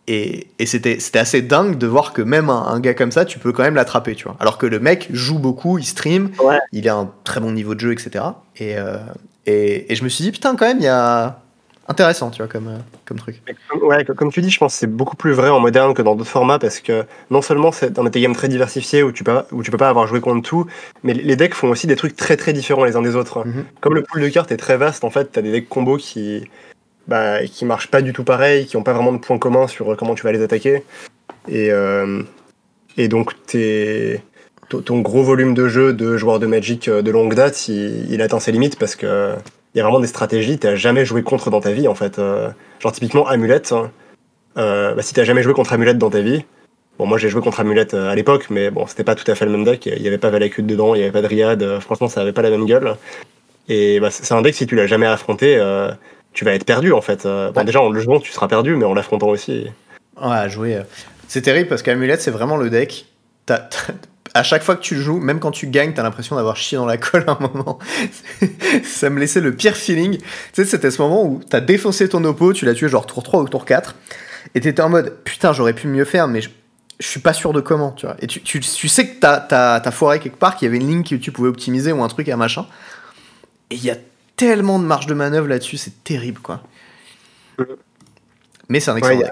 et, 0.06 0.48
et 0.58 0.66
c'était 0.66 0.98
assez 1.14 1.40
dingue 1.40 1.78
de 1.78 1.86
voir 1.86 2.12
que 2.12 2.20
même 2.20 2.50
un, 2.50 2.78
gars 2.80 2.94
comme 2.94 3.12
ça, 3.12 3.24
tu 3.24 3.38
peux 3.38 3.52
quand 3.52 3.62
même 3.62 3.74
l'attraper, 3.74 4.14
tu 4.14 4.24
vois. 4.24 4.36
Alors 4.38 4.58
que 4.58 4.66
le 4.66 4.80
mec 4.80 5.08
joue 5.12 5.38
beaucoup, 5.38 5.78
il 5.78 5.84
stream, 5.84 6.30
il 6.72 6.88
a 6.88 6.96
un 6.96 7.10
très 7.24 7.40
bon 7.40 7.52
niveau 7.52 7.74
de 7.74 7.80
jeu, 7.80 7.92
etc. 7.92 8.24
Et, 8.58 8.76
euh, 8.76 8.98
et, 9.46 9.92
et, 9.92 9.94
je 9.94 10.04
me 10.04 10.08
suis 10.08 10.24
dit, 10.24 10.32
putain, 10.32 10.56
quand 10.56 10.66
même, 10.66 10.78
il 10.78 10.84
y 10.84 10.88
a. 10.88 11.40
Intéressant, 11.86 12.30
tu 12.30 12.38
vois, 12.38 12.48
comme, 12.48 12.68
euh, 12.68 12.78
comme 13.04 13.18
truc. 13.18 13.42
Ouais, 13.82 14.06
comme 14.06 14.32
tu 14.32 14.40
dis, 14.40 14.48
je 14.48 14.58
pense 14.58 14.72
que 14.72 14.78
c'est 14.78 14.86
beaucoup 14.86 15.16
plus 15.16 15.32
vrai 15.32 15.50
en 15.50 15.60
moderne 15.60 15.92
que 15.92 16.00
dans 16.00 16.16
d'autres 16.16 16.30
formats 16.30 16.58
parce 16.58 16.80
que 16.80 17.04
non 17.30 17.42
seulement 17.42 17.72
c'est 17.72 17.92
dans 17.92 18.04
des 18.04 18.20
games 18.22 18.34
très 18.34 18.48
diversifiés 18.48 19.02
où 19.02 19.12
tu, 19.12 19.22
peux, 19.22 19.42
où 19.52 19.62
tu 19.62 19.70
peux 19.70 19.76
pas 19.76 19.90
avoir 19.90 20.06
joué 20.06 20.22
contre 20.22 20.48
tout, 20.48 20.66
mais 21.02 21.12
les 21.12 21.36
decks 21.36 21.52
font 21.52 21.68
aussi 21.68 21.86
des 21.86 21.96
trucs 21.96 22.16
très 22.16 22.38
très 22.38 22.54
différents 22.54 22.84
les 22.84 22.96
uns 22.96 23.02
des 23.02 23.16
autres. 23.16 23.46
Mhm. 23.46 23.66
Comme 23.82 23.94
le 23.94 24.02
pool 24.02 24.22
de 24.22 24.28
cartes 24.30 24.50
est 24.50 24.56
très 24.56 24.78
vaste, 24.78 25.04
en 25.04 25.10
fait, 25.10 25.32
tu 25.32 25.38
as 25.38 25.42
des 25.42 25.52
decks 25.52 25.68
combos 25.68 25.98
qui, 25.98 26.48
bah, 27.06 27.44
qui 27.44 27.66
marchent 27.66 27.90
pas 27.90 28.00
du 28.00 28.14
tout 28.14 28.24
pareil, 28.24 28.64
qui 28.64 28.78
ont 28.78 28.82
pas 28.82 28.94
vraiment 28.94 29.12
de 29.12 29.18
points 29.18 29.38
communs 29.38 29.66
sur 29.66 29.94
comment 29.98 30.14
tu 30.14 30.22
vas 30.22 30.32
les 30.32 30.42
attaquer. 30.42 30.84
Et, 31.48 31.70
euh, 31.70 32.22
et 32.96 33.08
donc, 33.08 33.34
ton 34.80 35.00
gros 35.00 35.22
volume 35.22 35.54
de 35.54 35.68
jeu 35.68 35.92
de 35.92 36.16
joueurs 36.16 36.38
de 36.38 36.46
Magic 36.46 36.88
euh, 36.88 37.02
de 37.02 37.10
longue 37.10 37.34
date, 37.34 37.68
il, 37.68 38.20
atteint 38.22 38.40
ses 38.40 38.52
limites 38.52 38.78
parce 38.78 38.96
que 38.96 39.34
il 39.74 39.78
y 39.78 39.80
a 39.80 39.84
vraiment 39.84 40.00
des 40.00 40.06
stratégies 40.06 40.58
tu 40.58 40.66
n'as 40.66 40.76
jamais 40.76 41.04
joué 41.04 41.22
contre 41.22 41.50
dans 41.50 41.60
ta 41.60 41.72
vie 41.72 41.88
en 41.88 41.94
fait. 41.94 42.16
genre 42.80 42.92
typiquement 42.92 43.26
Amulette, 43.26 43.72
hein. 43.72 43.90
bah, 44.56 45.02
si 45.02 45.14
t'as 45.14 45.24
jamais 45.24 45.42
joué 45.42 45.52
contre 45.52 45.72
Amulette 45.72 45.98
dans 45.98 46.10
ta 46.10 46.20
vie, 46.20 46.44
bon 46.98 47.06
moi 47.06 47.18
j'ai 47.18 47.28
joué 47.28 47.40
contre 47.40 47.60
Amulette 47.60 47.94
à 47.94 48.14
l'époque, 48.14 48.46
mais 48.50 48.70
bon 48.70 48.86
c'était 48.86 49.04
pas 49.04 49.16
tout 49.16 49.28
à 49.30 49.34
fait 49.34 49.44
le 49.44 49.50
même 49.50 49.64
deck, 49.64 49.86
il 49.86 50.00
y 50.00 50.06
avait 50.06 50.18
pas 50.18 50.30
Valakut 50.30 50.62
dedans, 50.62 50.94
il 50.94 51.00
y 51.00 51.02
avait 51.02 51.12
pas 51.12 51.22
Dryad, 51.22 51.80
franchement 51.80 52.08
ça 52.08 52.20
avait 52.20 52.32
pas 52.32 52.42
la 52.42 52.50
même 52.50 52.66
gueule. 52.66 52.94
Et 53.68 53.98
bah, 53.98 54.10
c'est 54.10 54.32
un 54.32 54.42
deck 54.42 54.54
si 54.54 54.66
tu 54.66 54.76
l'as 54.76 54.86
jamais 54.86 55.06
affronté, 55.06 55.58
tu 56.34 56.44
vas 56.44 56.52
être 56.52 56.66
perdu 56.66 56.92
en 56.92 57.00
fait. 57.00 57.24
Euh, 57.24 57.50
déjà 57.64 57.80
en 57.80 57.88
le 57.88 58.00
jouant, 58.00 58.20
tu 58.20 58.32
seras 58.32 58.48
perdu, 58.48 58.76
mais 58.76 58.84
en 58.84 58.92
l'affrontant 58.92 59.28
aussi. 59.28 59.66
Ouais, 60.20 60.50
jouer. 60.50 60.76
Euh, 60.76 60.82
c'est 61.28 61.42
terrible 61.42 61.68
parce 61.68 61.82
qu'Amulette, 61.82 62.20
c'est 62.20 62.30
vraiment 62.30 62.56
le 62.56 62.68
deck. 62.68 63.06
À 64.32 64.42
chaque 64.42 64.62
fois 64.62 64.76
que 64.76 64.80
tu 64.80 64.96
joues, 64.96 65.20
même 65.20 65.38
quand 65.38 65.50
tu 65.50 65.66
gagnes, 65.66 65.92
t'as 65.92 66.02
l'impression 66.02 66.36
d'avoir 66.36 66.56
chié 66.56 66.78
dans 66.78 66.86
la 66.86 66.96
colle 66.96 67.24
à 67.26 67.32
un 67.32 67.38
moment. 67.40 67.78
ça 68.84 69.10
me 69.10 69.20
laissait 69.20 69.40
le 69.40 69.54
pire 69.54 69.76
feeling. 69.76 70.16
Tu 70.18 70.24
sais, 70.52 70.64
c'était 70.64 70.90
ce 70.90 71.02
moment 71.02 71.24
où 71.24 71.40
t'as 71.48 71.60
défoncé 71.60 72.08
ton 72.08 72.24
oppo, 72.24 72.52
tu 72.52 72.64
l'as 72.64 72.74
tué 72.74 72.88
genre 72.88 73.06
tour 73.06 73.22
3 73.22 73.42
ou 73.42 73.48
tour 73.48 73.64
4, 73.64 73.94
et 74.54 74.60
t'étais 74.60 74.82
en 74.82 74.88
mode 74.88 75.18
putain, 75.24 75.52
j'aurais 75.52 75.74
pu 75.74 75.88
mieux 75.88 76.04
faire, 76.04 76.26
mais 76.28 76.40
je, 76.40 76.48
suis 77.00 77.20
pas 77.20 77.32
sûr 77.32 77.52
de 77.52 77.60
comment, 77.60 77.92
tu 77.92 78.06
vois. 78.06 78.16
Et 78.20 78.26
tu, 78.26 78.40
tu, 78.40 78.60
tu 78.60 78.88
sais 78.88 79.08
que 79.08 79.20
t'as 79.20 79.76
as, 79.76 79.90
foiré 79.90 80.20
quelque 80.20 80.38
part, 80.38 80.56
qu'il 80.56 80.66
y 80.66 80.68
avait 80.68 80.78
une 80.78 80.88
ligne 80.88 81.04
que 81.04 81.16
tu 81.16 81.32
pouvais 81.32 81.48
optimiser 81.48 81.92
ou 81.92 82.02
un 82.02 82.08
truc, 82.08 82.28
un 82.28 82.36
machin. 82.36 82.66
Et 83.70 83.74
il 83.74 83.84
y 83.84 83.90
a 83.90 83.96
tellement 84.36 84.78
de 84.78 84.84
marge 84.84 85.06
de 85.06 85.14
manœuvre 85.14 85.48
là-dessus, 85.48 85.76
c'est 85.76 86.02
terrible, 86.02 86.40
quoi. 86.40 86.62
Mais 88.68 88.80
c'est 88.80 88.90
un 88.90 88.96
excellent. 88.96 89.28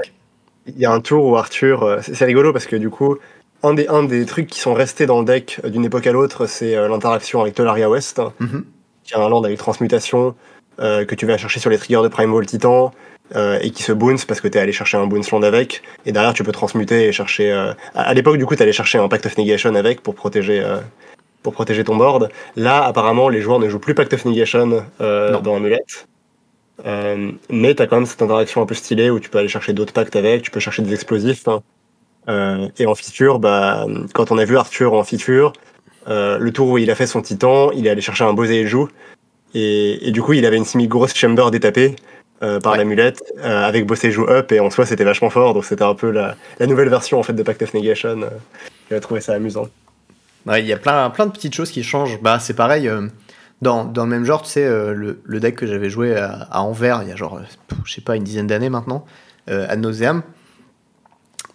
Il 0.67 0.79
y 0.79 0.85
a 0.85 0.93
un 0.93 1.01
tour 1.01 1.27
où 1.27 1.37
Arthur, 1.37 1.83
euh, 1.83 2.01
c'est 2.03 2.25
rigolo 2.25 2.53
parce 2.53 2.67
que 2.67 2.77
du 2.77 2.89
coup, 2.89 3.17
un 3.63 3.75
des, 3.75 3.89
un 3.89 4.03
des 4.03 4.27
trucs 4.27 4.47
qui 4.47 4.61
sont 4.61 4.75
restés 4.75 5.07
dans 5.07 5.21
le 5.21 5.25
deck 5.25 5.61
euh, 5.65 5.71
d'une 5.71 5.85
époque 5.85 6.07
à 6.07 6.13
l'autre, 6.13 6.47
c'est 6.47 6.77
euh, 6.77 6.89
l'interaction 6.89 7.41
avec 7.41 7.55
Tolaria 7.55 7.89
West, 7.89 8.21
mhm. 8.41 8.65
qui 9.05 9.15
est 9.15 9.17
un 9.17 9.29
land 9.29 9.43
avec 9.45 9.59
transmutation 9.59 10.35
que 10.79 11.15
tu 11.15 11.27
vas 11.27 11.37
chercher 11.37 11.61
sur 11.61 11.71
les 11.71 11.79
triggers 11.79 12.03
de 12.03 12.09
Primeval 12.09 12.45
Titan. 12.45 12.93
et 13.37 13.71
qui 13.71 13.85
se 13.85 13.93
bounce 13.93 14.25
parce 14.25 14.41
que 14.41 14.49
tu 14.49 14.59
es 14.59 14.61
allé 14.61 14.73
chercher 14.73 14.97
un 14.97 15.07
bounce 15.07 15.31
land 15.31 15.43
avec 15.43 15.83
et 16.07 16.13
derrière 16.13 16.33
tu 16.33 16.43
peux 16.43 16.51
transmuter 16.51 17.07
et 17.07 17.13
chercher 17.13 17.53
à, 17.95 18.15
l'époque 18.15 18.37
du 18.37 18.47
coup 18.47 18.57
tu 18.57 18.63
allais 18.63 18.73
chercher 18.73 18.99
un 18.99 19.07
Pact 19.07 19.27
of 19.27 19.39
Negation 19.39 19.75
avec 19.77 20.03
pour 20.03 20.17
protéger 20.17 20.65
pour 21.43 21.53
protéger 21.53 21.85
ton 21.85 21.97
board. 21.97 22.31
Là, 22.57 22.85
apparemment, 22.85 23.29
les 23.29 23.41
joueurs 23.41 23.59
ne 23.59 23.69
jouent 23.69 23.79
plus 23.79 23.95
Pact 23.95 24.13
of 24.15 24.25
Negation 24.25 24.85
euh, 25.01 25.39
dans 25.41 25.57
Amulette. 25.57 26.07
Euh, 26.87 27.33
mais 27.51 27.75
tu 27.75 27.83
as 27.83 27.87
quand 27.87 27.97
même 27.97 28.07
cette 28.07 28.23
interaction 28.23 28.63
un 28.63 28.67
peu 28.67 28.75
stylée 28.75 29.11
où 29.11 29.21
tu 29.21 29.29
peux 29.29 29.39
aller 29.39 29.49
chercher 29.49 29.73
d'autres 29.73 29.93
pactes 29.93 30.17
avec, 30.17 30.43
tu 30.43 30.51
peux 30.51 30.61
chercher 30.61 30.83
des 30.83 30.95
explosifs. 30.95 31.47
Hein. 31.49 31.63
Euh, 32.29 32.69
et 32.79 32.87
en 32.87 32.95
feature, 32.95 33.39
bah, 33.39 33.87
quand 34.15 34.31
on 34.31 34.39
a 34.39 34.45
vu 34.45 34.57
Arthur 34.57 34.95
en 34.95 35.05
feature, 35.05 35.53
le 36.07 36.51
tour 36.51 36.69
où 36.69 36.79
il 36.79 36.91
a 36.91 36.95
fait 36.95 37.07
son 37.07 37.23
titan, 37.23 37.71
il 37.73 37.87
est 37.87 37.91
allé 37.91 38.01
chercher 38.01 38.25
un 38.25 38.33
Bosé 38.33 38.61
et 38.61 38.67
joue. 38.67 38.89
Et, 39.55 40.11
du 40.13 40.23
coup, 40.23 40.33
il 40.33 40.47
avait 40.47 40.57
une 40.57 40.65
semi-grosse 40.65 41.15
chamber 41.15 41.51
détapée 41.51 41.97
par 42.63 42.77
l'amulette 42.77 43.23
avec 43.41 43.87
Bossé 43.87 44.11
joue 44.11 44.29
up. 44.29 44.51
Et 44.51 44.61
en 44.61 44.71
soi, 44.71 44.85
c'était 44.87 45.05
vachement 45.05 45.31
fort. 45.31 45.55
Donc 45.55 45.65
c'était 45.65 45.85
un 45.85 45.95
peu 45.95 46.11
la, 46.11 46.37
nouvelle 46.67 46.89
version 46.89 47.21
en 47.21 47.23
fait, 47.23 47.35
de 47.35 47.43
Pact 47.43 47.63
of 47.63 47.75
Negation. 47.75 48.21
J'ai 48.91 49.01
trouvé 49.01 49.21
ça 49.21 49.35
amusant. 49.35 49.69
Il 50.47 50.67
y 50.67 50.73
a 50.73 50.77
plein, 50.77 51.09
plein 51.11 51.27
de 51.27 51.33
petites 51.33 51.55
choses 51.55 51.71
qui 51.71 51.83
changent. 51.83 52.21
Bah, 52.21 52.39
c'est 52.39 52.55
pareil, 52.55 52.89
euh, 52.89 53.07
dans, 53.61 53.85
dans, 53.85 54.05
le 54.05 54.11
même 54.11 54.25
genre, 54.25 54.43
tu 54.43 54.51
sais, 54.51 54.65
euh, 54.65 54.93
le, 54.93 55.21
le, 55.25 55.41
deck 55.41 55.55
que 55.55 55.67
j'avais 55.67 55.89
joué 55.89 56.17
à, 56.17 56.49
Anvers 56.61 57.03
il 57.03 57.09
y 57.09 57.13
a 57.13 57.17
genre, 57.17 57.41
je 57.85 57.93
sais 57.93 58.01
pas, 58.01 58.17
une 58.17 58.25
dizaine 58.25 58.47
d'années 58.47 58.71
maintenant, 58.71 59.05
euh, 59.49 59.67
ad 59.69 59.81
nauseam. 59.81 60.23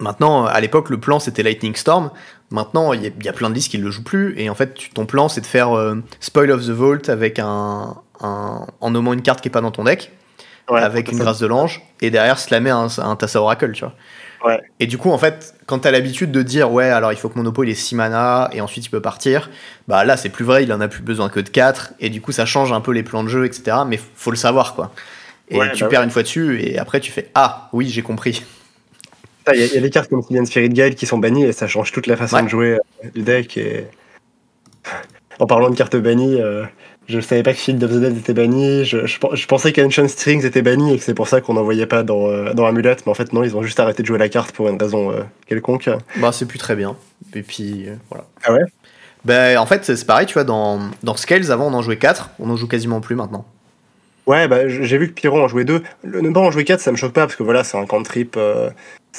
Maintenant, 0.00 0.44
à 0.44 0.60
l'époque, 0.60 0.90
le 0.90 0.98
plan 0.98 1.18
c'était 1.18 1.42
Lightning 1.42 1.74
Storm. 1.74 2.10
Maintenant, 2.50 2.92
il 2.92 3.02
y, 3.02 3.28
a 3.28 3.32
plein 3.32 3.50
de 3.50 3.54
listes 3.54 3.70
qui 3.70 3.78
ne 3.78 3.84
le 3.84 3.90
jouent 3.90 4.04
plus. 4.04 4.38
Et 4.38 4.48
en 4.48 4.54
fait, 4.54 4.74
ton 4.94 5.04
plan 5.04 5.28
c'est 5.28 5.42
de 5.42 5.46
faire 5.46 5.70
Spoil 6.20 6.50
of 6.50 6.64
the 6.64 6.70
Vault 6.70 7.08
avec 7.08 7.38
un, 7.38 7.96
un, 8.20 8.66
en 8.80 8.90
nommant 8.90 9.12
une 9.12 9.22
carte 9.22 9.40
qui 9.40 9.48
est 9.48 9.50
pas 9.50 9.60
dans 9.60 9.70
ton 9.70 9.84
deck, 9.84 10.12
avec 10.68 11.12
une 11.12 11.18
grâce 11.18 11.38
de 11.38 11.46
l'ange, 11.46 11.82
et 12.00 12.10
derrière 12.10 12.38
slammer 12.38 12.70
un, 12.70 12.88
un 12.98 13.16
Tassa 13.16 13.40
Oracle, 13.40 13.72
tu 13.72 13.84
vois. 13.84 13.94
Et 14.78 14.86
du 14.86 14.98
coup, 14.98 15.10
en 15.10 15.18
fait, 15.18 15.54
quand 15.66 15.80
t'as 15.80 15.90
l'habitude 15.90 16.30
de 16.30 16.42
dire, 16.42 16.70
ouais, 16.70 16.88
alors 16.88 17.12
il 17.12 17.18
faut 17.18 17.28
que 17.28 17.38
mon 17.38 17.46
oppo 17.46 17.64
il 17.64 17.70
ait 17.70 17.74
6 17.74 17.96
mana 17.96 18.48
et 18.52 18.60
ensuite 18.60 18.86
il 18.86 18.90
peut 18.90 19.02
partir, 19.02 19.50
bah 19.88 20.04
là 20.04 20.16
c'est 20.16 20.28
plus 20.28 20.44
vrai, 20.44 20.62
il 20.62 20.72
en 20.72 20.80
a 20.80 20.88
plus 20.88 21.02
besoin 21.02 21.28
que 21.28 21.40
de 21.40 21.48
4, 21.48 21.94
et 22.00 22.08
du 22.08 22.20
coup 22.20 22.32
ça 22.32 22.46
change 22.46 22.72
un 22.72 22.80
peu 22.80 22.92
les 22.92 23.02
plans 23.02 23.24
de 23.24 23.28
jeu, 23.28 23.44
etc. 23.44 23.78
Mais 23.86 23.98
faut 24.14 24.30
le 24.30 24.36
savoir, 24.36 24.74
quoi. 24.74 24.92
Et 25.50 25.58
tu 25.74 25.84
bah 25.84 25.90
perds 25.90 26.02
une 26.02 26.10
fois 26.10 26.22
dessus, 26.22 26.60
et 26.62 26.78
après 26.78 27.00
tu 27.00 27.10
fais, 27.10 27.30
ah, 27.34 27.68
oui, 27.72 27.88
j'ai 27.88 28.02
compris. 28.02 28.44
Il 29.54 29.74
y, 29.74 29.76
a 29.76 29.80
des 29.80 29.90
cartes 29.90 30.10
comme 30.10 30.24
Kylian 30.24 30.44
Spirit 30.44 30.68
Guide 30.70 30.94
qui 30.94 31.06
sont 31.06 31.18
bannies 31.18 31.44
et 31.44 31.52
ça 31.52 31.66
change 31.66 31.92
toute 31.92 32.06
la 32.06 32.16
façon 32.16 32.42
de 32.42 32.48
jouer 32.48 32.72
euh, 32.74 33.08
du 33.14 33.22
deck. 33.22 33.56
Et... 33.56 33.86
En 35.40 35.46
parlant 35.46 35.70
de 35.70 35.76
cartes 35.76 35.94
bannies, 35.94 36.40
euh, 36.40 36.64
je 37.08 37.20
savais 37.20 37.42
pas 37.42 37.54
que 37.54 37.58
Field 37.58 37.82
of 37.82 37.90
the 37.90 38.00
Dead 38.00 38.18
était 38.18 38.34
banni. 38.34 38.84
Je, 38.84 39.06
je, 39.06 39.46
pensais 39.46 39.72
qu'Ancient 39.72 40.08
Strings 40.08 40.44
était 40.44 40.60
banni 40.60 40.94
et 40.94 40.98
que 40.98 41.04
c'est 41.04 41.14
pour 41.14 41.26
ça 41.26 41.40
qu'on 41.40 41.54
n'en 41.54 41.62
voyait 41.62 41.86
pas 41.86 42.02
dans, 42.02 42.28
euh, 42.28 42.52
dans 42.52 42.66
Amulette. 42.66 43.06
Mais 43.06 43.10
en 43.10 43.14
fait, 43.14 43.32
non, 43.32 43.42
ils 43.42 43.56
ont 43.56 43.62
juste 43.62 43.80
arrêté 43.80 44.02
de 44.02 44.06
jouer 44.06 44.18
la 44.18 44.28
carte 44.28 44.52
pour 44.52 44.68
une 44.68 44.78
raison 44.78 45.10
euh, 45.10 45.22
quelconque. 45.46 45.88
Bah, 46.16 46.32
c'est 46.32 46.46
plus 46.46 46.58
très 46.58 46.76
bien. 46.76 46.96
Et 47.34 47.42
puis, 47.42 47.88
euh, 47.88 47.94
voilà. 48.10 48.26
Ah 48.44 48.52
ouais? 48.52 48.60
Bah, 49.24 49.60
En 49.60 49.64
fait, 49.64 49.84
c'est 49.84 50.06
pareil, 50.06 50.26
tu 50.26 50.34
vois, 50.34 50.44
dans, 50.44 50.80
dans 51.02 51.16
Scales, 51.16 51.50
avant, 51.50 51.68
on 51.68 51.74
en 51.74 51.82
jouait 51.82 51.96
4. 51.96 52.32
On 52.40 52.50
en 52.50 52.56
joue 52.56 52.68
quasiment 52.68 53.00
plus 53.00 53.14
maintenant. 53.14 53.46
Ouais, 54.26 54.46
bah, 54.46 54.68
j'ai 54.68 54.98
vu 54.98 55.08
que 55.08 55.14
Pyro 55.14 55.40
en 55.40 55.48
jouait 55.48 55.64
2. 55.64 55.82
Ne 56.04 56.30
pas 56.30 56.40
en 56.40 56.50
jouer 56.50 56.64
4, 56.64 56.78
ça 56.78 56.92
me 56.92 56.98
choque 56.98 57.14
pas 57.14 57.22
parce 57.22 57.36
que 57.36 57.42
voilà, 57.42 57.64
c'est 57.64 57.78
un 57.78 57.86
cantrip 57.86 58.38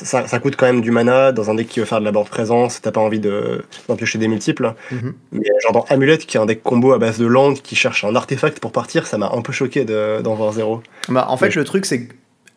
ça, 0.06 0.28
ça, 0.28 0.40
coûte 0.40 0.56
quand 0.56 0.66
même 0.66 0.82
du 0.82 0.92
mana 0.92 1.32
dans 1.32 1.50
un 1.50 1.56
deck 1.56 1.68
qui 1.68 1.80
veut 1.80 1.86
faire 1.86 2.00
de 2.00 2.06
la 2.06 2.12
board 2.12 2.30
présence, 2.30 2.82
t'as 2.82 2.92
pas 2.92 3.02
envie 3.02 3.20
d'en 3.20 3.96
piocher 3.96 4.18
des 4.18 4.28
multiples. 4.28 4.74
Mhm. 4.92 5.14
Mais 5.32 5.46
genre 5.64 5.74
dans 5.74 5.86
Amulette, 5.90 6.26
qui 6.26 6.38
est 6.38 6.40
un 6.40 6.46
deck 6.46 6.64
combo 6.64 6.94
à 6.94 6.98
base 6.98 7.18
de 7.18 7.26
land, 7.26 7.56
qui 7.56 7.76
cherche 7.76 8.04
un 8.04 8.16
artefact 8.16 8.60
pour 8.60 8.72
partir, 8.72 9.08
ça 9.08 9.18
m'a 9.18 9.32
un 9.34 9.42
peu 9.42 9.52
choqué 9.52 9.86
d'en 9.86 10.36
voir 10.36 10.54
zéro. 10.54 10.82
Bah, 11.08 11.26
en 11.30 11.38
fait, 11.38 11.56
le 11.56 11.64
truc, 11.64 11.86
c'est 11.86 12.06
que 12.06 12.14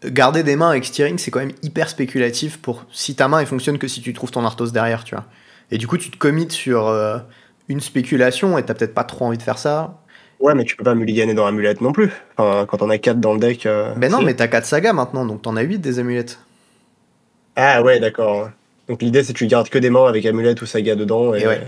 garder 0.08 0.42
des 0.42 0.56
mains 0.56 0.70
avec 0.70 0.84
steering, 0.84 1.18
c'est 1.18 1.30
quand 1.30 1.40
même 1.40 1.52
hyper 1.62 1.88
spéculatif 1.88 2.58
pour 2.58 2.84
si 2.92 3.14
ta 3.14 3.28
main 3.28 3.40
elle 3.40 3.46
fonctionne 3.46 3.78
que 3.78 3.88
si 3.88 4.00
tu 4.00 4.12
trouves 4.12 4.30
ton 4.30 4.44
Arthos 4.44 4.70
derrière, 4.72 5.04
tu 5.04 5.14
vois. 5.14 5.24
Et 5.70 5.78
du 5.78 5.86
coup, 5.86 5.96
tu 5.96 6.10
te 6.10 6.18
commites 6.18 6.52
sur 6.52 6.88
euh, 6.88 7.18
une 7.68 7.80
spéculation 7.80 8.58
et 8.58 8.62
t'as 8.62 8.74
peut-être 8.74 8.94
pas 8.94 9.04
trop 9.04 9.26
envie 9.26 9.38
de 9.38 9.42
faire 9.42 9.58
ça. 9.58 9.98
Ouais, 10.40 10.54
mais 10.54 10.64
tu 10.64 10.76
peux 10.76 10.84
pas 10.84 10.94
mulliganer 10.94 11.34
dans 11.34 11.46
Amulette 11.46 11.80
non 11.80 11.92
plus. 11.92 12.10
Enfin, 12.36 12.66
quand 12.66 12.82
on 12.82 12.90
a 12.90 12.98
4 12.98 13.20
dans 13.20 13.32
le 13.32 13.38
deck. 13.38 13.64
Euh, 13.64 13.94
ben 13.94 14.10
non, 14.10 14.22
mais 14.22 14.34
t'as 14.34 14.48
4 14.48 14.66
sagas 14.66 14.92
maintenant, 14.92 15.24
donc 15.24 15.42
t'en 15.42 15.56
as 15.56 15.62
8 15.62 15.78
des 15.78 16.00
amulettes. 16.00 16.40
Ah 17.56 17.82
ouais, 17.82 18.00
d'accord. 18.00 18.50
Donc 18.88 19.02
l'idée, 19.02 19.22
c'est 19.22 19.32
que 19.32 19.38
tu 19.38 19.46
gardes 19.46 19.68
que 19.68 19.78
des 19.78 19.90
mains 19.90 20.06
avec 20.06 20.26
amulette 20.26 20.60
ou 20.62 20.66
saga 20.66 20.94
dedans. 20.94 21.34
Et, 21.34 21.46
ouais. 21.46 21.60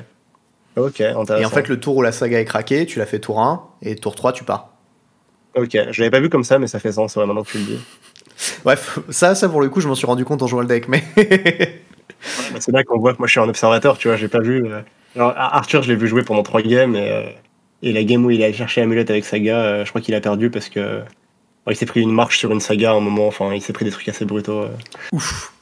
Ok, 0.77 1.01
intéressant. 1.01 1.39
Et 1.39 1.45
en 1.45 1.51
fait, 1.51 1.69
le 1.69 1.79
tour 1.79 1.97
où 1.97 2.03
la 2.03 2.13
saga 2.13 2.41
est 2.41 2.45
craquée, 2.45 2.87
tu 2.87 2.99
l'as 2.99 3.07
fait 3.07 3.21
tour 3.21 3.41
1, 3.41 3.63
et 3.83 3.95
tour 3.95 4.15
3, 4.15 4.33
tu 4.33 4.45
pars. 4.45 4.71
Ok, 5.55 5.71
je 5.73 6.01
l'avais 6.01 6.11
pas 6.11 6.21
vu 6.21 6.29
comme 6.29 6.43
ça, 6.43 6.59
mais 6.59 6.67
ça 6.67 6.81
fait 6.81 6.93
sens 6.93 7.15
ouais, 7.15 7.27
maintenant 7.27 7.45
que 7.45 7.51
tu 7.51 7.59
le 7.59 7.65
dis. 7.65 7.79
Bref, 8.65 8.99
ça, 9.09 9.37
ça 9.37 9.49
pour 9.49 9.61
le 9.61 9.69
coup, 9.69 9.81
je 9.81 9.87
m'en 9.87 9.95
suis 9.95 10.07
rendu 10.07 10.25
compte 10.25 10.43
en 10.43 10.49
jouant 10.49 10.61
le 10.61 10.67
deck, 10.67 10.89
mais. 10.89 11.05
Bah, 12.53 12.59
c'est 12.61 12.73
là 12.73 12.83
qu'on 12.85 12.99
voit 12.99 13.13
que 13.13 13.19
moi 13.19 13.27
je 13.27 13.33
suis 13.33 13.41
un 13.41 13.49
observateur, 13.49 13.99
tu 13.99 14.09
vois, 14.09 14.17
j'ai 14.17 14.29
pas 14.29 14.41
vu. 14.41 14.65
Euh, 14.65 14.81
alors, 15.15 15.35
Arthur, 15.37 15.83
je 15.83 15.93
l'ai 15.93 15.97
vu 15.97 16.09
jouer 16.09 16.23
pendant 16.23 16.43
3 16.43 16.63
games, 16.63 16.97
et, 16.97 17.11
euh, 17.11 17.23
et, 17.83 17.93
la 17.93 18.03
game 18.03 18.25
où 18.25 18.31
il 18.31 18.43
a 18.43 18.53
cherché 18.53 18.81
amulette 18.81 19.11
avec 19.11 19.25
saga, 19.25 19.59
euh, 19.59 19.85
je 19.85 19.91
crois 19.91 20.01
qu'il 20.01 20.15
a 20.15 20.21
perdu 20.21 20.51
parce 20.51 20.69
que. 20.69 21.03
il 21.69 21.77
s'est 21.77 21.87
pris 21.87 22.01
une 22.01 22.13
marche 22.13 22.39
sur 22.39 22.51
une 22.51 22.61
saga 22.61 22.93
à 22.93 22.95
un 22.95 23.01
moment, 23.01 23.27
enfin, 23.27 23.53
il 23.55 23.61
s'est 23.61 23.73
pris 23.73 23.85
des 23.85 23.91
trucs 23.91 24.09
assez 24.09 24.25
brutaux. 24.25 24.65
Ouf! 25.13 25.54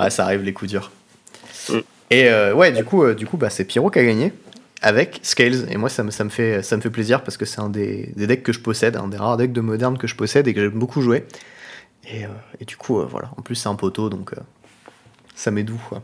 Ouais, 0.00 0.10
ça 0.10 0.24
arrive 0.24 0.42
les 0.42 0.52
coups 0.52 0.70
durs. 0.70 0.90
Mm. 1.68 1.78
Et 2.10 2.28
euh, 2.28 2.54
ouais, 2.54 2.72
du 2.72 2.84
coup, 2.84 3.04
euh, 3.04 3.14
du 3.14 3.26
coup 3.26 3.36
bah, 3.36 3.50
c'est 3.50 3.64
Pyro 3.64 3.90
qui 3.90 3.98
a 3.98 4.04
gagné 4.04 4.32
avec 4.82 5.20
Scales. 5.22 5.70
Et 5.70 5.76
moi, 5.76 5.88
ça 5.88 6.02
me, 6.02 6.10
ça 6.10 6.24
me, 6.24 6.30
fait, 6.30 6.62
ça 6.62 6.76
me 6.76 6.82
fait 6.82 6.90
plaisir 6.90 7.22
parce 7.22 7.36
que 7.36 7.44
c'est 7.44 7.60
un 7.60 7.68
des, 7.68 8.12
des, 8.16 8.26
decks 8.26 8.42
que 8.42 8.52
je 8.52 8.60
possède, 8.60 8.96
un 8.96 9.08
des 9.08 9.16
rares 9.16 9.36
decks 9.36 9.52
de 9.52 9.60
moderne 9.60 9.98
que 9.98 10.06
je 10.06 10.16
possède 10.16 10.48
et 10.48 10.54
que 10.54 10.60
j'aime 10.60 10.78
beaucoup 10.78 11.02
jouer. 11.02 11.26
Et, 12.08 12.24
euh, 12.24 12.28
et, 12.60 12.64
du 12.64 12.76
coup, 12.76 13.00
voilà. 13.06 13.30
En 13.36 13.42
plus, 13.42 13.54
c'est 13.54 13.68
un 13.68 13.74
poteau, 13.74 14.08
donc 14.08 14.32
ça 15.34 15.50
m'est 15.50 15.64
doux. 15.64 15.80
Quoi. 15.88 16.02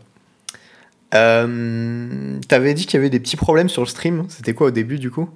T'avais 1.11 2.74
dit 2.74 2.84
qu'il 2.86 2.94
y 2.94 3.01
avait 3.01 3.11
des 3.11 3.20
petits 3.20 3.36
problèmes 3.36 3.70
sur 3.70 3.82
le 3.82 3.88
stream. 3.88 4.26
C'était 4.28 4.53
quoi 4.53 4.68
au 4.68 4.70
début, 4.72 4.99
du 4.99 5.11
coup? 5.11 5.30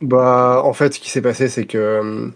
Bah, 0.00 0.62
en 0.64 0.72
fait, 0.72 0.94
ce 0.94 1.00
qui 1.00 1.10
s'est 1.10 1.22
passé, 1.22 1.48
c'est 1.48 1.66
que. 1.66 2.32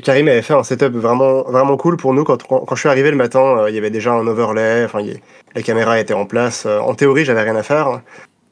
Karim 0.00 0.28
avait 0.28 0.42
fait 0.42 0.54
un 0.54 0.64
setup 0.64 0.92
vraiment, 0.92 1.42
vraiment 1.42 1.76
cool 1.76 1.96
pour 1.96 2.14
nous. 2.14 2.24
Quand, 2.24 2.42
quand, 2.42 2.74
je 2.74 2.80
suis 2.80 2.88
arrivé 2.88 3.10
le 3.10 3.16
matin, 3.16 3.66
il 3.68 3.74
y 3.74 3.78
avait 3.78 3.90
déjà 3.90 4.12
un 4.12 4.26
overlay. 4.26 4.84
Enfin, 4.84 5.00
la 5.54 5.62
caméra 5.62 5.98
était 6.00 6.14
en 6.14 6.26
place. 6.26 6.64
Euh, 6.66 6.78
en 6.80 6.94
théorie, 6.94 7.24
j'avais 7.24 7.42
rien 7.42 7.56
à 7.56 7.62
faire. 7.62 8.00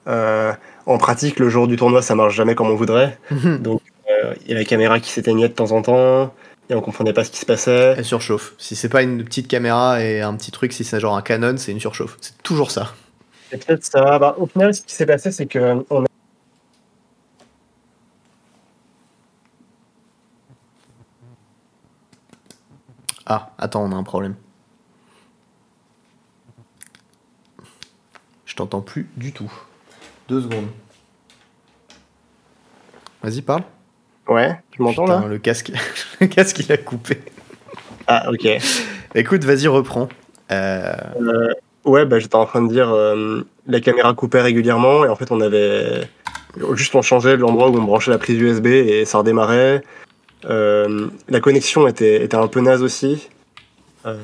Euh, 0.06 0.52
en 0.86 0.98
pratique, 0.98 1.38
le 1.38 1.48
jour 1.48 1.66
du 1.66 1.76
tournoi, 1.76 2.02
ça 2.02 2.14
marche 2.14 2.34
jamais 2.34 2.54
comme 2.54 2.70
on 2.70 2.76
voudrait. 2.76 3.18
Mhm. 3.30 3.58
Donc, 3.58 3.80
euh, 4.10 4.34
il 4.44 4.52
y 4.52 4.54
a 4.54 4.58
la 4.58 4.64
caméra 4.64 5.00
qui 5.00 5.10
s'éteignait 5.10 5.48
de 5.48 5.54
temps 5.54 5.72
en 5.72 5.82
temps. 5.82 6.34
Et 6.70 6.74
on 6.74 6.80
comprenait 6.80 7.12
pas 7.12 7.24
ce 7.24 7.30
qui 7.30 7.38
se 7.38 7.46
passait. 7.46 7.94
Elle 7.98 8.04
surchauffe. 8.04 8.54
Si 8.56 8.76
c'est 8.76 8.88
pas 8.88 9.02
une 9.02 9.24
petite 9.24 9.48
caméra 9.48 10.02
et 10.02 10.20
un 10.20 10.34
petit 10.34 10.52
truc, 10.52 10.72
si 10.72 10.84
c'est 10.84 11.00
genre 11.00 11.16
un 11.16 11.22
Canon, 11.22 11.56
c'est 11.56 11.72
une 11.72 11.80
surchauffe. 11.80 12.16
C'est 12.20 12.40
toujours 12.42 12.70
ça. 12.70 12.94
C'est 13.50 13.66
peut-être 13.66 13.84
ça. 13.84 14.18
Bah, 14.18 14.36
au 14.38 14.46
final, 14.46 14.72
ce 14.72 14.80
qui 14.80 14.94
s'est 14.94 15.04
passé, 15.04 15.32
c'est 15.32 15.46
que 15.46 15.84
Ah, 23.34 23.48
attends, 23.56 23.82
on 23.82 23.92
a 23.92 23.94
un 23.94 24.02
problème. 24.02 24.34
Je 28.44 28.54
t'entends 28.54 28.82
plus 28.82 29.08
du 29.16 29.32
tout. 29.32 29.50
Deux 30.28 30.42
secondes. 30.42 30.66
Vas-y, 33.22 33.40
parle. 33.40 33.62
Ouais, 34.28 34.60
tu 34.70 34.82
m'entends 34.82 35.06
là? 35.06 35.24
Le 35.26 35.38
casque, 35.38 35.72
le 36.20 36.26
casque, 36.26 36.58
il 36.58 36.70
a 36.72 36.76
coupé. 36.76 37.22
Ah, 38.06 38.30
ok. 38.30 38.46
Écoute, 39.14 39.44
vas-y, 39.44 39.66
reprends. 39.66 40.10
Euh, 40.50 40.92
euh, 41.18 41.54
ouais, 41.86 42.04
bah, 42.04 42.18
j'étais 42.18 42.36
en 42.36 42.44
train 42.44 42.60
de 42.60 42.70
dire, 42.70 42.90
euh, 42.90 43.48
la 43.66 43.80
caméra 43.80 44.12
coupait 44.12 44.42
régulièrement 44.42 45.06
et 45.06 45.08
en 45.08 45.16
fait, 45.16 45.32
on 45.32 45.40
avait 45.40 46.06
juste 46.74 46.94
on 46.94 47.00
changeait 47.00 47.38
l'endroit 47.38 47.70
où 47.70 47.78
on 47.78 47.84
branchait 47.84 48.10
la 48.10 48.18
prise 48.18 48.38
USB 48.38 48.66
et 48.66 49.06
ça 49.06 49.16
redémarrait. 49.16 49.82
La 50.44 51.40
connexion 51.40 51.86
était, 51.86 52.24
était 52.24 52.36
un 52.36 52.48
peu 52.48 52.60
naze 52.60 52.82
aussi. 52.82 53.28
à 54.04 54.14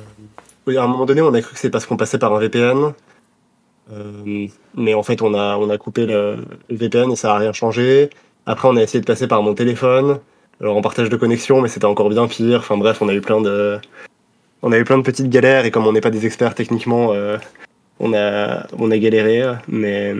un 0.66 0.86
moment 0.86 1.06
donné, 1.06 1.22
on 1.22 1.34
a 1.34 1.40
cru 1.40 1.54
que 1.54 1.58
c'est 1.58 1.70
parce 1.70 1.86
qu'on 1.86 1.96
passait 1.96 2.18
par 2.18 2.34
un 2.34 2.40
VPN. 2.40 2.92
Euh, 3.92 4.46
mais 4.74 4.94
en 4.94 5.02
fait, 5.02 5.22
on 5.22 5.34
a, 5.34 5.56
on 5.56 5.70
a 5.70 5.78
coupé 5.78 6.06
le, 6.06 6.36
VPN 6.70 7.10
et 7.12 7.16
ça 7.16 7.28
n'a 7.28 7.36
rien 7.36 7.52
changé. 7.52 8.10
Après, 8.46 8.68
on 8.68 8.76
a 8.76 8.82
essayé 8.82 9.00
de 9.00 9.06
passer 9.06 9.26
par 9.26 9.42
mon 9.42 9.54
téléphone, 9.54 10.20
alors 10.60 10.76
en 10.76 10.80
partage 10.80 11.10
de 11.10 11.16
connexion, 11.16 11.60
mais 11.60 11.68
c'était 11.68 11.86
encore 11.86 12.08
bien 12.10 12.26
pire. 12.26 12.60
Enfin 12.60 12.76
bref, 12.76 13.02
on 13.02 13.08
a 13.08 13.14
eu 13.14 13.20
plein 13.20 13.40
de, 13.40 13.78
on 14.62 14.72
a 14.72 14.78
eu 14.78 14.84
plein 14.84 14.98
de 14.98 15.02
petites 15.02 15.28
galères 15.28 15.64
et 15.64 15.70
comme 15.70 15.86
on 15.86 15.92
n'est 15.92 16.00
pas 16.00 16.10
des 16.10 16.26
experts 16.26 16.54
techniquement, 16.54 17.12
euh, 17.12 17.36
on 18.00 18.14
a, 18.14 18.66
on 18.78 18.90
a 18.90 18.98
galéré. 18.98 19.42
Mais, 19.68 20.14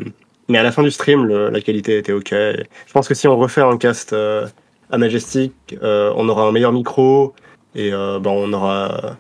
mais 0.49 0.59
à 0.59 0.62
la 0.62 0.72
fin 0.72 0.82
du 0.82 0.90
stream, 0.90 1.26
la 1.26 1.61
qualité 1.61 1.99
était 1.99 2.12
ok. 2.12 2.30
Je 2.30 2.92
pense 2.92 3.09
que 3.09 3.14
si 3.14 3.28
on 3.28 3.36
refait 3.36 3.62
un 3.62 3.76
cast 3.76 4.12
euh, 4.12 4.46
à 4.91 4.99
Majestic, 4.99 5.55
on 5.82 6.28
aura 6.28 6.45
un 6.45 6.53
meilleur 6.53 6.72
micro 6.72 7.34
et 7.74 7.91
ben 7.91 8.22
on 8.26 8.53
aura, 8.53 9.16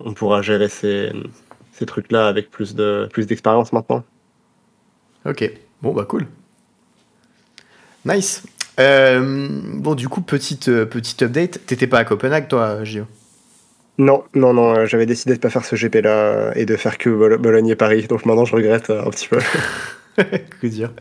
on 0.00 0.12
pourra 0.12 0.42
gérer 0.42 0.68
ces 0.68 1.10
ces 1.74 1.86
trucs-là 1.86 2.28
avec 2.28 2.50
plus 2.50 2.74
de 2.74 3.08
plus 3.12 3.26
d'expérience 3.26 3.72
maintenant. 3.72 4.04
Ok, 5.26 5.50
bon 5.82 5.92
bah 5.92 6.04
cool. 6.04 6.26
Nice. 8.04 8.44
Euh, 8.80 9.48
bon 9.74 9.94
du 9.94 10.08
coup 10.08 10.20
petite 10.20 10.68
euh, 10.68 10.86
petite 10.86 11.22
update. 11.22 11.64
T'étais 11.66 11.86
pas 11.86 11.98
à 11.98 12.04
Copenhague 12.04 12.48
toi, 12.48 12.84
Gio? 12.84 13.04
Non, 13.98 14.24
non, 14.34 14.52
non. 14.52 14.74
Euh, 14.74 14.86
j'avais 14.86 15.06
décidé 15.06 15.34
de 15.34 15.38
pas 15.38 15.50
faire 15.50 15.64
ce 15.64 15.76
GP 15.76 15.96
là 16.02 16.52
et 16.56 16.66
de 16.66 16.76
faire 16.76 16.98
que 16.98 17.36
Bologne 17.36 17.68
et 17.68 17.76
Paris. 17.76 18.06
Donc 18.08 18.26
maintenant 18.26 18.44
je 18.44 18.54
regrette 18.54 18.90
un 18.90 19.10
petit 19.10 19.28
peu. 19.28 19.38
que 20.60 20.66
dire. 20.66 20.92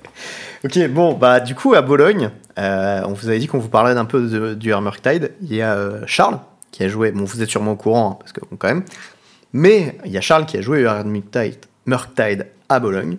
Ok, 0.65 0.79
bon 0.87 1.13
bah 1.13 1.41
du 1.41 1.55
coup 1.55 1.73
à 1.73 1.81
Bologne, 1.81 2.31
on 2.57 3.13
vous 3.13 3.27
avait 3.27 3.39
dit 3.39 3.47
qu'on 3.47 3.59
vous 3.59 3.69
parlait 3.69 3.93
d'un 3.93 4.05
peu 4.05 4.55
du 4.55 4.73
Tide. 5.03 5.31
Il 5.41 5.53
y 5.53 5.61
a 5.61 6.05
Charles 6.07 6.39
qui 6.71 6.83
a 6.83 6.89
joué. 6.89 7.11
Bon, 7.11 7.23
vous 7.23 7.41
êtes 7.41 7.49
sûrement 7.49 7.73
au 7.73 7.75
courant 7.75 8.11
hein, 8.11 8.17
parce 8.19 8.31
que 8.31 8.41
bon, 8.41 8.57
quand 8.57 8.67
même. 8.67 8.83
Mais 9.53 9.97
il 10.05 10.11
y 10.11 10.17
a 10.17 10.21
Charles 10.21 10.45
qui 10.45 10.57
a 10.57 10.61
joué 10.61 10.85
à 10.85 11.03
Murktide 11.03 12.47
à 12.69 12.79
Bologne, 12.79 13.17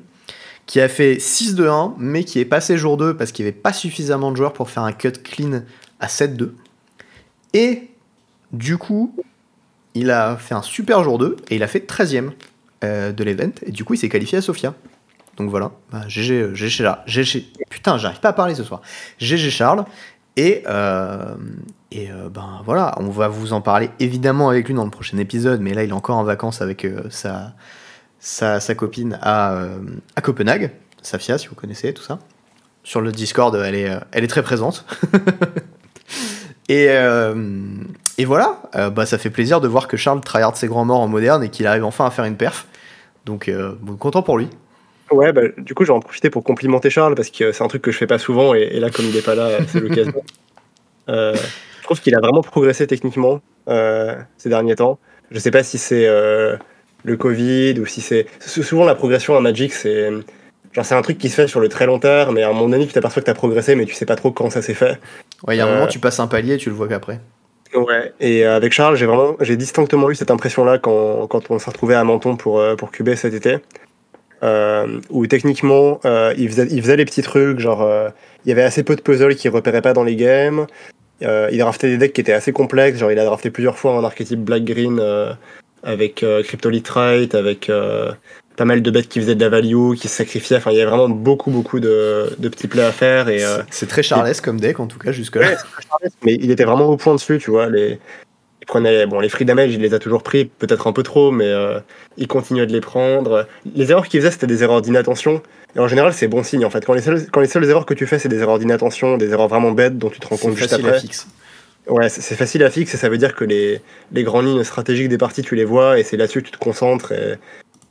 qui 0.66 0.80
a 0.80 0.88
fait 0.88 1.18
6 1.18 1.54
2 1.54 1.68
1, 1.68 1.94
mais 1.98 2.24
qui 2.24 2.40
est 2.40 2.44
passé 2.44 2.76
jour 2.76 2.96
2 2.96 3.16
parce 3.16 3.30
qu'il 3.30 3.44
n'y 3.44 3.50
avait 3.50 3.58
pas 3.58 3.72
suffisamment 3.72 4.32
de 4.32 4.36
joueurs 4.36 4.52
pour 4.52 4.68
faire 4.68 4.82
un 4.82 4.92
cut 4.92 5.12
clean 5.12 5.62
à 6.00 6.08
7-2. 6.08 6.50
Et 7.52 7.90
du 8.52 8.76
coup, 8.78 9.14
il 9.94 10.10
a 10.10 10.36
fait 10.36 10.54
un 10.54 10.62
super 10.62 11.04
jour 11.04 11.18
2 11.18 11.36
et 11.50 11.56
il 11.56 11.62
a 11.62 11.68
fait 11.68 11.88
13ème 11.88 12.30
euh, 12.82 13.12
de 13.12 13.22
l'event. 13.22 13.52
Et 13.64 13.70
du 13.70 13.84
coup, 13.84 13.94
il 13.94 13.98
s'est 13.98 14.08
qualifié 14.08 14.38
à 14.38 14.42
Sofia. 14.42 14.74
Donc 15.36 15.50
voilà, 15.50 15.72
bah, 15.90 16.02
GG, 16.06 16.54
GG, 16.54 16.84
là, 16.84 17.02
GG, 17.06 17.52
putain, 17.68 17.98
j'arrive 17.98 18.20
pas 18.20 18.28
à 18.28 18.32
parler 18.32 18.54
ce 18.54 18.64
soir. 18.64 18.82
GG 19.18 19.50
Charles. 19.50 19.84
Et, 20.36 20.64
euh, 20.66 21.36
et 21.94 22.10
euh, 22.10 22.28
ben 22.28 22.60
voilà, 22.64 22.96
on 22.98 23.08
va 23.08 23.28
vous 23.28 23.52
en 23.52 23.60
parler 23.60 23.88
évidemment 24.00 24.48
avec 24.48 24.66
lui 24.66 24.74
dans 24.74 24.84
le 24.84 24.90
prochain 24.90 25.16
épisode, 25.18 25.60
mais 25.60 25.74
là 25.74 25.84
il 25.84 25.90
est 25.90 25.94
encore 25.94 26.16
en 26.16 26.24
vacances 26.24 26.60
avec 26.60 26.84
euh, 26.84 27.04
sa, 27.08 27.52
sa, 28.18 28.74
copine 28.74 29.16
à, 29.22 29.54
euh, 29.54 29.78
à, 30.16 30.20
Copenhague, 30.20 30.72
Safia 31.02 31.38
si 31.38 31.46
vous 31.46 31.54
connaissez 31.54 31.94
tout 31.94 32.02
ça. 32.02 32.18
Sur 32.82 33.00
le 33.00 33.12
Discord, 33.12 33.54
elle 33.54 33.76
est, 33.76 33.88
elle 34.10 34.24
est 34.24 34.28
très 34.28 34.42
présente. 34.42 34.84
et, 36.68 36.88
et 38.18 38.24
voilà, 38.26 38.60
bah, 38.90 39.06
ça 39.06 39.16
fait 39.16 39.30
plaisir 39.30 39.62
de 39.62 39.68
voir 39.68 39.88
que 39.88 39.96
Charles 39.96 40.20
tryhard 40.20 40.54
ses 40.54 40.66
grands 40.66 40.84
morts 40.84 41.00
en 41.00 41.08
moderne 41.08 41.42
et 41.42 41.48
qu'il 41.48 41.66
arrive 41.66 41.84
enfin 41.84 42.04
à 42.04 42.10
faire 42.10 42.26
une 42.26 42.36
perf. 42.36 42.66
Donc 43.24 43.50
bon, 43.80 43.96
content 43.96 44.20
pour 44.20 44.36
lui. 44.36 44.50
Ouais, 45.10 45.32
bah, 45.32 45.42
du 45.58 45.74
coup, 45.74 45.84
j'en 45.84 46.00
profiter 46.00 46.30
pour 46.30 46.42
complimenter 46.42 46.90
Charles 46.90 47.14
parce 47.14 47.30
que 47.30 47.52
c'est 47.52 47.62
un 47.62 47.68
truc 47.68 47.82
que 47.82 47.90
je 47.90 47.98
fais 47.98 48.06
pas 48.06 48.18
souvent 48.18 48.54
et, 48.54 48.62
et 48.72 48.80
là, 48.80 48.90
comme 48.90 49.04
il 49.06 49.16
est 49.16 49.24
pas 49.24 49.34
là, 49.34 49.58
c'est 49.68 49.80
l'occasion. 49.80 50.22
Euh, 51.08 51.36
je 51.80 51.82
trouve 51.82 52.00
qu'il 52.00 52.14
a 52.14 52.18
vraiment 52.18 52.40
progressé 52.40 52.86
techniquement 52.86 53.40
euh, 53.68 54.14
ces 54.38 54.48
derniers 54.48 54.76
temps. 54.76 54.98
Je 55.30 55.38
sais 55.38 55.50
pas 55.50 55.62
si 55.62 55.78
c'est 55.78 56.06
euh, 56.06 56.56
le 57.02 57.16
Covid 57.18 57.78
ou 57.78 57.84
si 57.84 58.00
c'est. 58.00 58.26
Souvent, 58.40 58.86
la 58.86 58.94
progression 58.94 59.36
à 59.36 59.40
Magic, 59.40 59.72
c'est. 59.74 60.10
Genre, 60.72 60.84
c'est 60.84 60.94
un 60.94 61.02
truc 61.02 61.18
qui 61.18 61.28
se 61.28 61.34
fait 61.34 61.46
sur 61.46 61.60
le 61.60 61.68
très 61.68 61.84
long 61.84 61.98
terme, 61.98 62.34
mais 62.34 62.42
à 62.42 62.48
un 62.48 62.52
moment 62.52 62.70
donné, 62.70 62.86
tu 62.86 62.92
t'aperçois 62.94 63.20
que 63.20 63.26
tu 63.26 63.30
as 63.30 63.34
progressé, 63.34 63.74
mais 63.74 63.84
tu 63.84 63.94
sais 63.94 64.06
pas 64.06 64.16
trop 64.16 64.32
quand 64.32 64.48
ça 64.48 64.62
s'est 64.62 64.72
fait. 64.72 64.98
Ouais, 65.46 65.56
il 65.56 65.58
y 65.58 65.60
a 65.60 65.66
un 65.66 65.74
moment, 65.74 65.86
tu 65.86 65.98
passes 65.98 66.18
un 66.20 66.26
palier 66.26 66.54
et 66.54 66.56
tu 66.56 66.70
le 66.70 66.74
vois 66.74 66.88
qu'après. 66.88 67.20
Ouais, 67.74 68.12
et 68.18 68.44
avec 68.44 68.72
Charles, 68.72 68.96
j'ai 68.96 69.04
vraiment, 69.04 69.36
j'ai 69.40 69.56
distinctement 69.56 70.10
eu 70.10 70.14
cette 70.14 70.30
impression-là 70.30 70.78
quand, 70.78 71.26
quand 71.26 71.50
on 71.50 71.58
s'est 71.58 71.70
retrouvé 71.70 71.94
à 71.94 72.02
Menton 72.02 72.36
pour, 72.36 72.62
pour 72.76 72.90
QB 72.90 73.14
cet 73.14 73.34
été. 73.34 73.58
Euh, 74.44 75.00
où 75.08 75.26
techniquement, 75.26 76.00
il, 76.36 76.48
faisait, 76.50 76.68
il 76.70 76.82
faisait 76.82 76.96
les 76.96 77.04
petits 77.04 77.22
trucs, 77.22 77.58
genre, 77.58 77.88
il 78.44 78.48
y 78.48 78.52
avait 78.52 78.62
assez 78.62 78.82
peu 78.82 78.94
de 78.94 79.00
puzzles 79.00 79.36
qu'il 79.36 79.50
repérait 79.50 79.82
pas 79.82 79.94
dans 79.94 80.04
les 80.04 80.16
games. 80.16 80.66
Euh, 81.22 81.48
il 81.52 81.60
a 81.60 81.64
drafté 81.64 81.88
des 81.88 81.98
decks 81.98 82.12
qui 82.12 82.20
étaient 82.20 82.32
assez 82.32 82.52
complexes, 82.52 82.98
genre 82.98 83.12
il 83.12 83.18
a 83.18 83.24
drafté 83.24 83.50
plusieurs 83.50 83.78
fois 83.78 83.96
un 83.96 84.04
archétype 84.04 84.40
black-green 84.40 84.98
euh, 85.00 85.32
avec 85.82 86.22
euh, 86.22 86.42
Cryptolithrite, 86.42 87.34
avec 87.34 87.70
pas 88.56 88.64
mal 88.64 88.82
de 88.82 88.90
bêtes 88.90 89.08
qui 89.08 89.20
faisaient 89.20 89.34
de 89.34 89.40
la 89.40 89.48
value, 89.48 89.94
qui 89.94 90.08
se 90.08 90.16
sacrifiaient. 90.16 90.56
Enfin, 90.56 90.70
il 90.70 90.76
y 90.76 90.80
avait 90.80 90.90
vraiment 90.90 91.08
beaucoup, 91.08 91.50
beaucoup 91.50 91.80
de, 91.80 92.30
de 92.38 92.48
petits 92.48 92.68
plays 92.68 92.84
à 92.84 92.92
faire. 92.92 93.28
Et, 93.28 93.42
c'est 93.70 93.88
très 93.88 94.02
charlesque 94.02 94.44
comme 94.44 94.60
deck, 94.60 94.78
en 94.80 94.86
tout 94.86 94.98
cas, 94.98 95.12
jusque-là. 95.12 95.56
mais 96.22 96.34
il 96.34 96.50
était 96.50 96.64
vraiment 96.64 96.86
au 96.86 96.96
point 96.96 97.14
dessus, 97.14 97.38
tu 97.38 97.50
vois. 97.50 97.68
Les, 97.68 97.98
il 98.64 98.66
prenait, 98.66 99.04
bon, 99.06 99.20
les 99.20 99.28
free 99.28 99.44
damage, 99.44 99.74
il 99.74 99.82
les 99.82 99.92
a 99.92 99.98
toujours 99.98 100.22
pris, 100.22 100.46
peut-être 100.46 100.86
un 100.86 100.92
peu 100.92 101.02
trop, 101.02 101.30
mais 101.30 101.52
il 102.16 102.26
continuait 102.26 102.64
de 102.66 102.72
les 102.72 102.80
prendre. 102.80 103.46
Les 103.74 103.90
erreurs 103.90 104.08
qu'il 104.08 104.20
faisait, 104.20 104.30
c'était 104.30 104.46
des 104.46 104.62
erreurs 104.62 104.80
d'inattention. 104.80 105.42
Et 105.76 105.80
en 105.80 105.88
général, 105.88 106.12
c'est 106.12 106.28
bon 106.28 106.42
signe 106.42 106.64
en 106.64 106.70
fait. 106.70 106.84
Quand 106.84 106.94
les, 106.94 107.02
seules, 107.02 107.26
quand 107.30 107.40
les 107.40 107.46
seules 107.46 107.68
erreurs 107.68 107.84
que 107.84 107.94
tu 107.94 108.06
fais, 108.06 108.18
c'est 108.18 108.28
des 108.28 108.38
erreurs 108.38 108.58
d'inattention, 108.58 109.18
des 109.18 109.30
erreurs 109.30 109.48
vraiment 109.48 109.72
bêtes 109.72 109.98
dont 109.98 110.08
tu 110.08 110.20
te 110.20 110.26
rends 110.26 110.36
compte 110.36 110.56
juste 110.56 110.72
après. 110.72 111.00
Fixe. 111.00 111.26
Ouais, 111.86 112.08
c'est 112.08 112.36
facile 112.36 112.62
à 112.64 112.70
fixe 112.70 112.94
et 112.94 112.96
ça 112.96 113.10
veut 113.10 113.18
dire 113.18 113.34
que 113.34 113.44
les, 113.44 113.82
les 114.12 114.22
grandes 114.22 114.46
lignes 114.46 114.64
stratégiques 114.64 115.10
des 115.10 115.18
parties, 115.18 115.42
tu 115.42 115.54
les 115.54 115.66
vois 115.66 115.98
et 115.98 116.02
c'est 116.02 116.16
là-dessus 116.16 116.40
que 116.40 116.46
tu 116.46 116.52
te 116.52 116.58
concentres 116.58 117.12
et, 117.12 117.34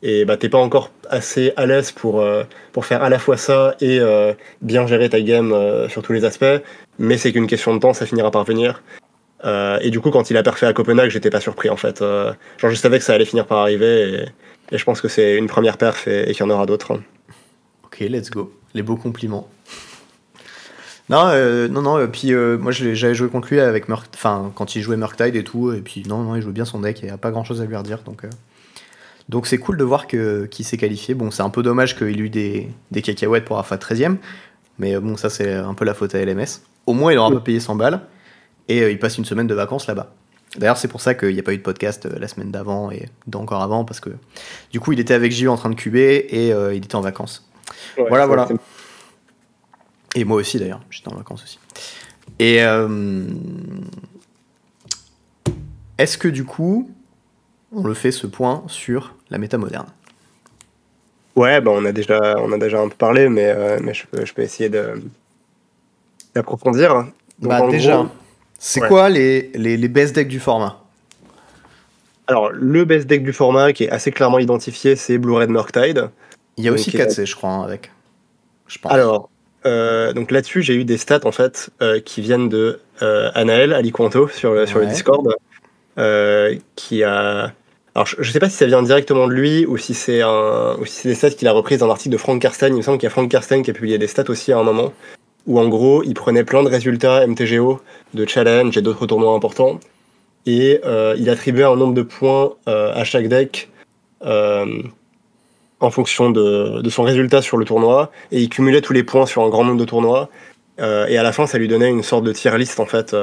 et 0.01 0.26
bah, 0.26 0.36
t'es 0.36 0.49
pas 0.49 0.57
encore 0.57 0.91
assez 1.09 1.53
à 1.57 1.67
l'aise 1.67 1.91
pour, 1.91 2.19
euh, 2.19 2.43
pour 2.71 2.86
faire 2.86 3.03
à 3.03 3.09
la 3.09 3.19
fois 3.19 3.38
ça 3.38 3.76
et 3.82 3.99
euh, 3.99 4.34
bien 4.61 4.88
gérer 4.88 5.09
ta 5.09 5.21
game 5.21 5.53
euh, 5.53 5.88
sur 5.89 6.01
tous 6.01 6.13
les 6.13 6.26
aspects. 6.26 6.45
Mais 6.97 7.17
c'est 7.17 7.32
qu'une 7.32 7.45
question 7.45 7.74
de 7.76 7.80
temps, 7.80 7.93
ça 7.93 8.07
finira 8.07 8.32
par 8.32 8.45
venir. 8.45 8.82
Et 9.43 9.89
du 9.89 9.99
coup, 9.99 10.11
quand 10.11 10.29
il 10.29 10.37
a 10.37 10.43
parfait 10.43 10.65
à 10.65 10.73
Copenhague, 10.73 11.09
j'étais 11.09 11.29
pas 11.29 11.41
surpris 11.41 11.69
en 11.69 11.77
fait. 11.77 11.99
genre, 11.99 12.35
je 12.61 12.75
savais 12.75 12.99
que 12.99 13.05
ça 13.05 13.13
allait 13.13 13.25
finir 13.25 13.45
par 13.45 13.59
arriver 13.59 14.25
et, 14.69 14.75
et 14.75 14.77
je 14.77 14.83
pense 14.85 15.01
que 15.01 15.07
c'est 15.07 15.35
une 15.35 15.47
première 15.47 15.77
perf 15.77 16.07
et, 16.07 16.29
et 16.29 16.33
qu'il 16.33 16.39
y 16.39 16.43
en 16.43 16.49
aura 16.49 16.65
d'autres. 16.65 16.99
Ok, 17.83 17.99
let's 17.99 18.29
go. 18.31 18.53
Les 18.73 18.81
beaux 18.81 18.97
compliments. 18.97 19.49
Non, 21.09 21.27
euh, 21.27 21.67
non, 21.67 21.81
non, 21.81 22.07
puis 22.07 22.33
euh, 22.33 22.57
moi 22.57 22.71
j'avais 22.71 23.13
joué 23.13 23.27
contre 23.27 23.49
lui 23.49 23.59
avec 23.59 23.89
enfin 23.89 24.51
quand 24.55 24.75
il 24.75 24.81
jouait 24.81 24.95
Murktide 24.95 25.35
et 25.35 25.43
tout, 25.43 25.73
et 25.73 25.81
puis 25.81 26.03
non, 26.07 26.23
non, 26.23 26.35
il 26.35 26.41
joue 26.41 26.51
bien 26.51 26.65
son 26.65 26.79
deck, 26.79 26.99
il 27.01 27.05
n'y 27.05 27.11
a 27.11 27.17
pas 27.17 27.31
grand 27.31 27.43
chose 27.43 27.61
à 27.61 27.65
lui 27.65 27.75
redire, 27.75 27.99
donc, 28.03 28.23
euh, 28.23 28.29
Donc 29.27 29.47
c'est 29.47 29.57
cool 29.57 29.77
de 29.77 29.83
voir 29.83 30.07
qu'il 30.07 30.47
s'est 30.65 30.77
qualifié. 30.77 31.13
Bon, 31.13 31.29
c'est 31.29 31.43
un 31.43 31.49
peu 31.49 31.61
dommage 31.61 31.97
qu'il 31.97 32.07
ait 32.07 32.23
eu 32.23 32.29
des, 32.29 32.69
des 32.91 33.01
cacahuètes 33.01 33.45
pour 33.45 33.63
fait 33.65 33.75
13ème. 33.75 34.15
Mais 34.79 34.95
euh, 34.95 35.01
bon, 35.01 35.17
ça 35.17 35.29
c'est 35.29 35.53
un 35.53 35.73
peu 35.73 35.83
la 35.85 35.93
faute 35.93 36.15
à 36.15 36.23
LMS. 36.23 36.61
Au 36.85 36.93
moins, 36.93 37.11
il 37.11 37.17
aura 37.17 37.31
pas 37.31 37.39
payé 37.39 37.59
100 37.59 37.75
balles. 37.75 38.01
Et 38.68 38.82
euh, 38.82 38.91
il 38.91 38.99
passe 38.99 39.18
une 39.18 39.26
semaine 39.26 39.47
de 39.47 39.53
vacances 39.53 39.88
là-bas. 39.88 40.14
D'ailleurs, 40.57 40.78
c'est 40.78 40.88
pour 40.88 41.01
ça 41.01 41.16
qu'il 41.16 41.34
n'y 41.34 41.39
a 41.39 41.43
pas 41.43 41.53
eu 41.53 41.57
de 41.57 41.64
podcast 41.64 42.05
euh, 42.05 42.18
la 42.20 42.28
semaine 42.28 42.51
d'avant 42.51 42.91
et 42.91 43.09
d'encore 43.28 43.61
avant, 43.61 43.86
parce 43.86 43.99
que 43.99 44.11
du 44.72 44.80
coup, 44.80 44.93
il 44.93 44.99
était 44.99 45.16
avec 45.16 45.32
JU 45.32 45.49
en 45.49 45.57
train 45.57 45.70
de 45.70 45.76
cuber 45.76 46.28
et 46.30 46.53
euh, 46.53 46.74
il 46.74 46.86
était 46.86 46.95
en 46.95 47.01
vacances. 47.01 47.49
Ouais, 47.97 48.05
voilà, 48.07 48.28
voilà. 48.28 48.47
Et 50.16 50.26
moi 50.26 50.38
aussi, 50.38 50.59
d'ailleurs, 50.59 50.82
j'étais 50.91 51.11
en 51.11 51.16
vacances 51.16 51.43
aussi. 51.43 51.59
Et 52.39 52.64
euh, 52.64 53.26
est-ce 55.97 56.18
que 56.18 56.28
du 56.28 56.45
coup, 56.45 56.89
on 57.72 57.84
le 57.84 57.93
fait 57.93 58.11
ce 58.11 58.28
point 58.28 58.64
sur 58.68 59.16
la 59.30 59.38
méta 59.39 59.57
moderne? 59.57 59.88
Ouais, 61.36 61.61
bah 61.61 61.72
on 61.74 61.84
a 61.86 61.91
déjà, 61.91 62.36
on 62.38 62.51
a 62.51 62.59
déjà 62.59 62.80
un 62.80 62.89
peu 62.89 62.95
parlé, 62.95 63.28
mais, 63.28 63.47
euh, 63.47 63.80
mais 63.82 63.95
je, 63.95 64.05
peux, 64.05 64.24
je 64.24 64.34
peux 64.34 64.43
essayer 64.43 64.70
d'approfondir. 66.36 67.07
Bah 67.39 67.68
déjà, 67.68 67.95
gros, 67.97 68.09
c'est 68.66 68.82
ouais. 68.82 68.88
quoi 68.88 69.09
les, 69.09 69.51
les, 69.55 69.76
les 69.76 69.88
best 69.89 70.16
decks 70.16 70.30
du 70.30 70.39
format? 70.39 70.80
Alors 72.28 72.49
le 72.53 72.86
best 72.86 73.07
deck 73.07 73.22
du 73.22 73.34
format 73.34 73.74
qui 73.74 73.84
est 73.84 73.89
assez 73.89 74.11
clairement 74.11 74.39
identifié, 74.39 74.95
c'est 74.95 75.18
Blue-Red 75.18 75.49
Murktide. 75.49 76.09
Il 76.55 76.64
y 76.64 76.70
a 76.70 76.72
aussi 76.72 76.89
Ok. 76.89 76.95
4C, 76.95 77.26
je 77.26 77.36
crois, 77.36 77.49
hein, 77.49 77.64
avec. 77.64 77.91
Je 78.68 78.80
pense. 78.80 78.91
Alors, 78.93 79.30
euh, 79.66 80.14
donc 80.14 80.32
là-dessus, 80.32 80.61
j'ai 80.61 80.76
eu 80.76 80.86
des 80.86 80.97
stats 80.97 81.26
en 81.26 81.34
fait 81.34 81.70
euh, 81.82 81.99
qui 81.99 82.22
viennent 82.22 82.47
de 82.47 82.80
euh, 83.01 83.30
Anaël 83.36 83.74
Aliquanto 83.74 84.30
sur, 84.30 84.53
le- 84.53 84.66
sur 84.66 84.80
le. 84.80 84.86
Discord, 84.86 85.28
qui 86.76 87.03
a. 87.03 87.51
Alors, 87.95 88.07
je, 88.07 88.16
je 88.20 88.32
sais 88.32 88.39
pas 88.39 88.49
si 88.49 88.55
ça 88.55 88.66
vient 88.66 88.82
directement 88.82 89.28
de 89.28 89.34
lui 89.34 89.66
ou 89.66 89.78
si 89.78 89.93
c'est 89.93 90.22
un, 90.22 90.76
ou 90.80 90.86
si 90.86 91.07
des 91.09 91.16
stats 91.16 91.32
qu'il 91.32 91.47
a 91.49 91.51
reprises 91.51 91.80
d'un 91.80 91.89
article 91.89 92.11
de 92.14 92.18
Frank 92.18 92.41
Karsten. 92.41 92.74
Il 92.74 92.78
me 92.78 92.82
semble 92.82 92.97
qu'il 92.99 93.05
y 93.05 93.07
a 93.07 93.11
Frank 93.11 93.30
Karsten 93.30 93.61
qui 93.64 93.70
a 93.72 93.74
publié 93.74 93.97
des 93.97 94.07
stats 94.07 94.30
aussi 94.30 94.53
à 94.53 94.57
un 94.57 94.64
moment 94.64 94.93
où 95.47 95.59
en 95.59 95.67
gros, 95.67 96.03
il 96.03 96.13
prenait 96.13 96.43
plein 96.43 96.63
de 96.63 96.69
résultats 96.69 97.25
MTGO 97.27 97.81
de 98.13 98.25
challenge 98.25 98.77
et 98.77 98.81
d'autres 98.81 99.05
tournois 99.05 99.33
importants 99.35 99.79
et 100.45 100.81
euh, 100.85 101.15
il 101.17 101.29
attribuait 101.29 101.63
un 101.63 101.75
nombre 101.75 101.93
de 101.93 102.01
points 102.01 102.53
euh, 102.67 102.93
à 102.93 103.03
chaque 103.03 103.27
deck. 103.27 103.69
euh, 104.25 104.81
en 105.79 105.91
fonction 105.91 106.29
de, 106.31 106.81
de 106.81 106.89
son 106.89 107.03
résultat 107.03 107.41
sur 107.41 107.57
le 107.57 107.65
tournoi 107.65 108.09
et 108.31 108.41
il 108.41 108.47
cumulait 108.47 108.79
tous 108.79 108.93
les 108.93 109.03
points 109.03 109.25
sur 109.25 109.43
un 109.43 109.49
grand 109.49 109.65
nombre 109.65 109.79
de 109.79 109.85
tournois 109.85 110.29
et 110.79 111.17
à 111.17 111.23
la 111.23 111.33
fin 111.33 111.45
ça 111.45 111.57
lui 111.57 111.67
donnait 111.67 111.89
une 111.89 112.03
sorte 112.03 112.23
de 112.23 112.31
tier 112.31 112.57
list 112.57 112.79
en 112.79 112.85
fait 112.85 113.13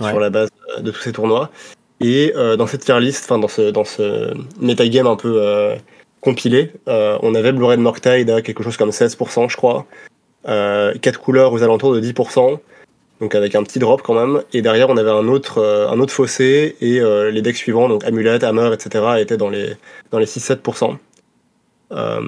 Ouais. 0.00 0.08
sur 0.08 0.18
la 0.18 0.30
base 0.30 0.48
de 0.80 0.90
tous 0.90 1.02
ces 1.02 1.12
tournois 1.12 1.50
et 2.00 2.32
dans 2.56 2.66
cette 2.66 2.80
tier 2.80 2.98
list 2.98 3.24
enfin 3.26 3.38
dans 3.38 3.46
ce 3.48 3.70
dans 3.70 3.84
ce 3.84 4.32
metagame 4.58 5.06
un 5.06 5.16
peu 5.16 5.76
compilé 6.22 6.72
on 6.86 7.34
avait 7.34 7.52
Blue 7.52 7.66
Red 7.66 7.78
Murktide 7.80 8.30
à 8.30 8.40
quelque 8.40 8.62
chose 8.62 8.78
comme 8.78 8.88
16% 8.90 9.50
je 9.50 9.56
crois 9.58 9.84
euh, 10.48 10.94
4 11.00 11.20
couleurs 11.20 11.52
aux 11.52 11.62
alentours 11.62 11.94
de 11.94 12.00
10% 12.00 12.58
donc 13.22 13.36
avec 13.36 13.54
un 13.54 13.62
petit 13.62 13.78
drop 13.78 14.02
quand 14.02 14.14
même 14.14 14.42
et 14.52 14.62
derrière 14.62 14.90
on 14.90 14.96
avait 14.96 15.10
un 15.10 15.28
autre 15.28 15.58
euh, 15.58 15.88
un 15.88 16.00
autre 16.00 16.12
fossé 16.12 16.76
et 16.80 17.00
euh, 17.00 17.30
les 17.30 17.40
decks 17.40 17.56
suivants 17.56 17.88
donc 17.88 18.04
Amulet, 18.04 18.44
Hammer 18.44 18.70
etc 18.74 19.04
étaient 19.20 19.36
dans 19.36 19.48
les 19.48 19.76
dans 20.10 20.18
les 20.18 20.26
6-7% 20.26 20.96
euh, 21.92 22.20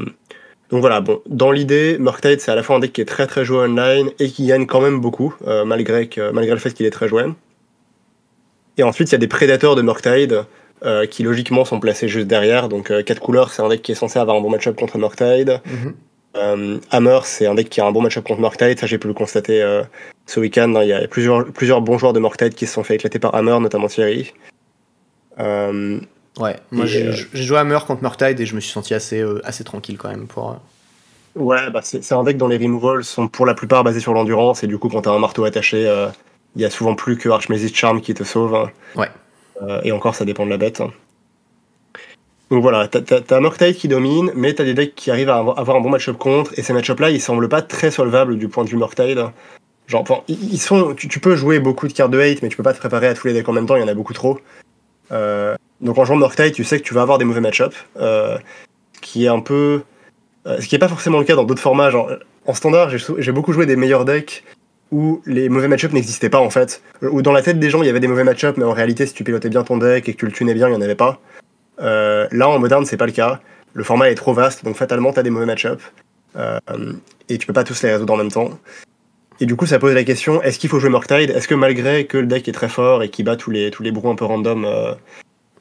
donc 0.70 0.80
voilà, 0.80 1.00
bon, 1.00 1.20
dans 1.26 1.52
l'idée, 1.52 1.98
Murktide 1.98 2.40
c'est 2.40 2.50
à 2.50 2.54
la 2.54 2.62
fois 2.62 2.76
un 2.76 2.78
deck 2.78 2.92
qui 2.92 3.00
est 3.00 3.06
très 3.06 3.26
très 3.26 3.44
joué 3.44 3.58
online 3.58 4.10
et 4.18 4.28
qui 4.28 4.46
gagne 4.46 4.66
quand 4.66 4.80
même 4.80 5.00
beaucoup, 5.00 5.34
malgré, 5.66 6.08
le 6.16 6.56
fait 6.56 6.72
qu'il 6.72 6.86
est 6.86 6.90
très 6.90 7.06
joué. 7.06 7.24
Et 8.78 8.82
ensuite, 8.82 9.10
il 9.10 9.12
y 9.12 9.14
a 9.14 9.18
des 9.18 9.28
prédateurs 9.28 9.76
de 9.76 9.82
Murktide 9.82 10.44
qui 11.10 11.22
logiquement 11.22 11.64
sont 11.64 11.78
placés 11.78 12.08
juste 12.08 12.26
derrière. 12.26 12.68
Donc 12.68 12.90
4 13.04 13.20
couleurs, 13.20 13.52
c'est 13.52 13.62
un 13.62 13.68
deck 13.68 13.82
qui 13.82 13.92
est 13.92 13.94
censé 13.94 14.18
avoir 14.18 14.36
un 14.36 14.40
bon 14.40 14.50
match-up 14.50 14.74
contre 14.74 14.98
Murktide. 14.98 15.60
Mhm. 15.66 15.94
Euh, 16.37 16.78
Hammer, 16.91 17.20
c'est 17.24 17.47
un 17.47 17.55
deck 17.55 17.68
qui 17.68 17.80
a 17.80 17.87
un 17.87 17.93
bon 17.93 18.03
match-up 18.03 18.24
contre 18.24 18.41
Murktide, 18.41 18.78
ça 18.80 18.87
j'ai 18.87 18.99
pu 18.99 19.07
le 19.07 19.14
constater 19.14 19.62
euh, 19.62 19.82
ce 20.26 20.41
week-end. 20.41 20.74
hein. 20.74 20.82
Il 20.82 20.89
y 20.89 20.93
a 20.93 21.07
plusieurs, 21.07 21.45
plusieurs 21.53 21.80
bons 21.80 21.97
joueurs 21.99 22.12
de 22.12 22.18
Murktide 22.20 22.55
qui 22.55 22.66
se 22.66 22.74
sont 22.74 22.82
fait 22.82 22.97
éclater 22.97 23.18
par 23.20 23.35
Hammer, 23.35 23.59
notamment 23.61 23.87
Thierry. 23.89 24.32
Euh, 25.39 26.01
Ouais, 26.41 26.57
moi 26.72 26.85
j'ai 26.85 27.12
joué 27.32 27.62
Meur 27.62 27.87
contre 27.87 28.03
Murktide 28.03 28.41
et 28.41 28.45
je 28.47 28.57
me 28.57 28.61
suis 28.61 28.72
senti 28.72 28.93
assez, 28.93 29.24
assez 29.45 29.62
tranquille 29.62 29.97
quand 29.97 30.09
même 30.09 30.26
pour. 30.26 30.57
Ouais, 31.37 31.70
bah 31.70 31.78
c'est 31.85 32.11
un 32.12 32.24
deck 32.24 32.37
dont 32.37 32.49
les 32.49 32.57
removals 32.59 33.05
sont 33.05 33.28
pour 33.28 33.47
la 33.47 33.55
plupart 33.55 33.85
basés 33.85 34.01
sur 34.01 34.12
l'endurance, 34.14 34.64
et 34.64 34.66
du 34.66 34.76
coup, 34.76 34.89
quand 34.89 35.03
t'as 35.03 35.12
un 35.12 35.18
marteau 35.20 35.45
attaché, 35.45 35.82
il 36.57 36.62
y 36.62 36.64
a 36.64 36.70
souvent 36.70 36.97
plus 36.97 37.16
que 37.16 37.28
Archmage's 37.28 37.72
Charm 37.72 38.01
qui 38.01 38.14
te 38.14 38.24
sauve. 38.24 38.55
hein. 38.57 38.70
Ouais. 38.97 39.09
Et 39.85 39.93
encore, 39.93 40.16
ça 40.16 40.24
dépend 40.24 40.45
de 40.45 40.51
la 40.51 40.57
bête. 40.57 40.82
Donc 42.51 42.62
voilà, 42.62 42.88
t'as- 42.88 43.01
t'as 43.01 43.40
Murktide 43.40 43.74
qui 43.74 43.88
domine, 43.88 44.30
mais 44.34 44.53
t'as 44.53 44.64
des 44.64 44.74
decks 44.74 44.95
qui 44.95 45.11
arrivent 45.11 45.30
à 45.30 45.38
avoir 45.38 45.76
un 45.76 45.80
bon 45.80 45.88
match-up 45.88 46.18
contre, 46.18 46.53
et 46.59 46.62
ces 46.62 46.72
match-up-là, 46.72 47.11
ils 47.11 47.20
semblent 47.20 47.49
pas 47.49 47.62
très 47.62 47.90
solvables 47.90 48.36
du 48.38 48.49
point 48.49 48.64
de 48.64 48.68
vue 48.68 48.76
Murktide. 48.76 49.24
Genre, 49.86 50.24
ils 50.28 50.61
tu, 50.97 51.20
peux 51.20 51.36
jouer 51.36 51.59
beaucoup 51.59 51.88
de 51.88 51.92
cartes 51.92 52.11
de 52.11 52.20
hate, 52.20 52.42
mais 52.42 52.49
tu 52.49 52.57
peux 52.57 52.62
pas 52.62 52.72
te 52.72 52.78
préparer 52.78 53.09
à 53.09 53.14
tous 53.14 53.26
les 53.26 53.34
decks 53.34 53.49
en 53.49 53.53
même 53.53 53.66
temps, 53.66 53.76
il 53.76 53.80
y 53.80 53.84
en 53.84 53.88
a 53.88 53.95
beaucoup 53.95 54.14
trop. 54.14 54.38
Euh, 55.12 55.55
donc 55.80 55.99
en 55.99 56.05
jouant 56.05 56.16
Murktide, 56.16 56.53
tu 56.53 56.64
sais 56.64 56.78
que 56.78 56.84
tu 56.84 56.95
vas 56.95 57.03
avoir 57.03 57.18
des 57.18 57.24
mauvais 57.24 57.40
match-up, 57.40 57.74
euh, 57.99 58.38
qui 59.01 59.24
est 59.24 59.28
un 59.28 59.40
peu... 59.40 59.82
euh, 60.47 60.61
ce 60.61 60.66
qui 60.66 60.74
n'est 60.74 60.78
pas 60.78 60.88
forcément 60.88 61.18
le 61.18 61.24
cas 61.24 61.34
dans 61.34 61.45
d'autres 61.45 61.62
formats. 61.62 61.90
Genre, 61.90 62.11
en 62.47 62.55
standard, 62.55 62.90
j'ai 62.90 63.32
beaucoup 63.32 63.53
joué 63.53 63.66
des 63.66 63.76
meilleurs 63.76 64.05
decks 64.05 64.45
où 64.90 65.22
les 65.26 65.49
mauvais 65.49 65.68
match-up 65.68 65.92
n'existaient 65.92 66.30
pas 66.30 66.40
en 66.40 66.51
fait. 66.51 66.82
Où 67.03 67.20
dans 67.20 67.32
la 67.32 67.42
tête 67.42 67.59
des 67.59 67.68
gens, 67.68 67.82
il 67.82 67.86
y 67.86 67.90
avait 67.90 68.01
des 68.01 68.09
mauvais 68.09 68.24
match-up, 68.24 68.57
mais 68.57 68.64
en 68.64 68.72
réalité, 68.72 69.07
si 69.07 69.14
tu 69.14 69.24
pilotais 69.24 69.49
bien 69.49 69.64
ton 69.64 69.76
deck 69.76 70.09
et 70.09 70.14
que 70.14 70.18
tu 70.18 70.26
le 70.26 70.32
tunais 70.32 70.55
bien, 70.55 70.68
il 70.68 70.72
n'y 70.72 70.76
en 70.76 70.82
avait 70.82 70.95
pas. 70.95 71.20
Euh, 71.80 72.28
là, 72.30 72.48
en 72.48 72.58
moderne, 72.58 72.84
c'est 72.84 72.96
pas 72.96 73.06
le 73.06 73.12
cas. 73.12 73.40
Le 73.72 73.84
format 73.84 74.10
est 74.10 74.14
trop 74.14 74.32
vaste, 74.32 74.64
donc 74.64 74.76
fatalement, 74.76 75.12
tu 75.12 75.18
as 75.18 75.22
des 75.22 75.30
mauvais 75.30 75.46
match-up. 75.46 75.80
Euh, 76.36 76.58
et 77.28 77.38
tu 77.38 77.46
peux 77.46 77.52
pas 77.52 77.64
tous 77.64 77.82
les 77.82 77.92
résoudre 77.92 78.12
en 78.12 78.16
même 78.16 78.30
temps. 78.30 78.50
Et 79.40 79.46
du 79.46 79.56
coup, 79.56 79.66
ça 79.66 79.78
pose 79.78 79.94
la 79.94 80.04
question 80.04 80.42
est-ce 80.42 80.58
qu'il 80.58 80.70
faut 80.70 80.78
jouer 80.78 80.90
Murktide 80.90 81.30
Est-ce 81.30 81.48
que 81.48 81.54
malgré 81.54 82.06
que 82.06 82.18
le 82.18 82.26
deck 82.26 82.48
est 82.48 82.52
très 82.52 82.68
fort 82.68 83.02
et 83.02 83.08
qu'il 83.08 83.24
bat 83.24 83.36
tous 83.36 83.50
les, 83.50 83.70
tous 83.70 83.82
les 83.82 83.90
brous 83.90 84.10
un 84.10 84.14
peu 84.14 84.24
random 84.24 84.64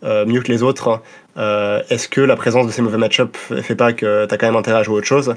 euh, 0.03 0.25
mieux 0.25 0.41
que 0.41 0.51
les 0.51 0.61
autres, 0.61 1.01
est-ce 1.37 2.07
que 2.07 2.21
la 2.21 2.35
présence 2.35 2.67
de 2.67 2.71
ces 2.71 2.81
mauvais 2.81 2.97
match-up 2.97 3.35
fait 3.37 3.75
pas 3.75 3.93
que 3.93 4.25
t'as 4.25 4.37
quand 4.37 4.47
même 4.47 4.55
intérêt 4.55 4.79
à 4.79 4.83
jouer 4.83 4.97
autre 4.97 5.07
chose? 5.07 5.35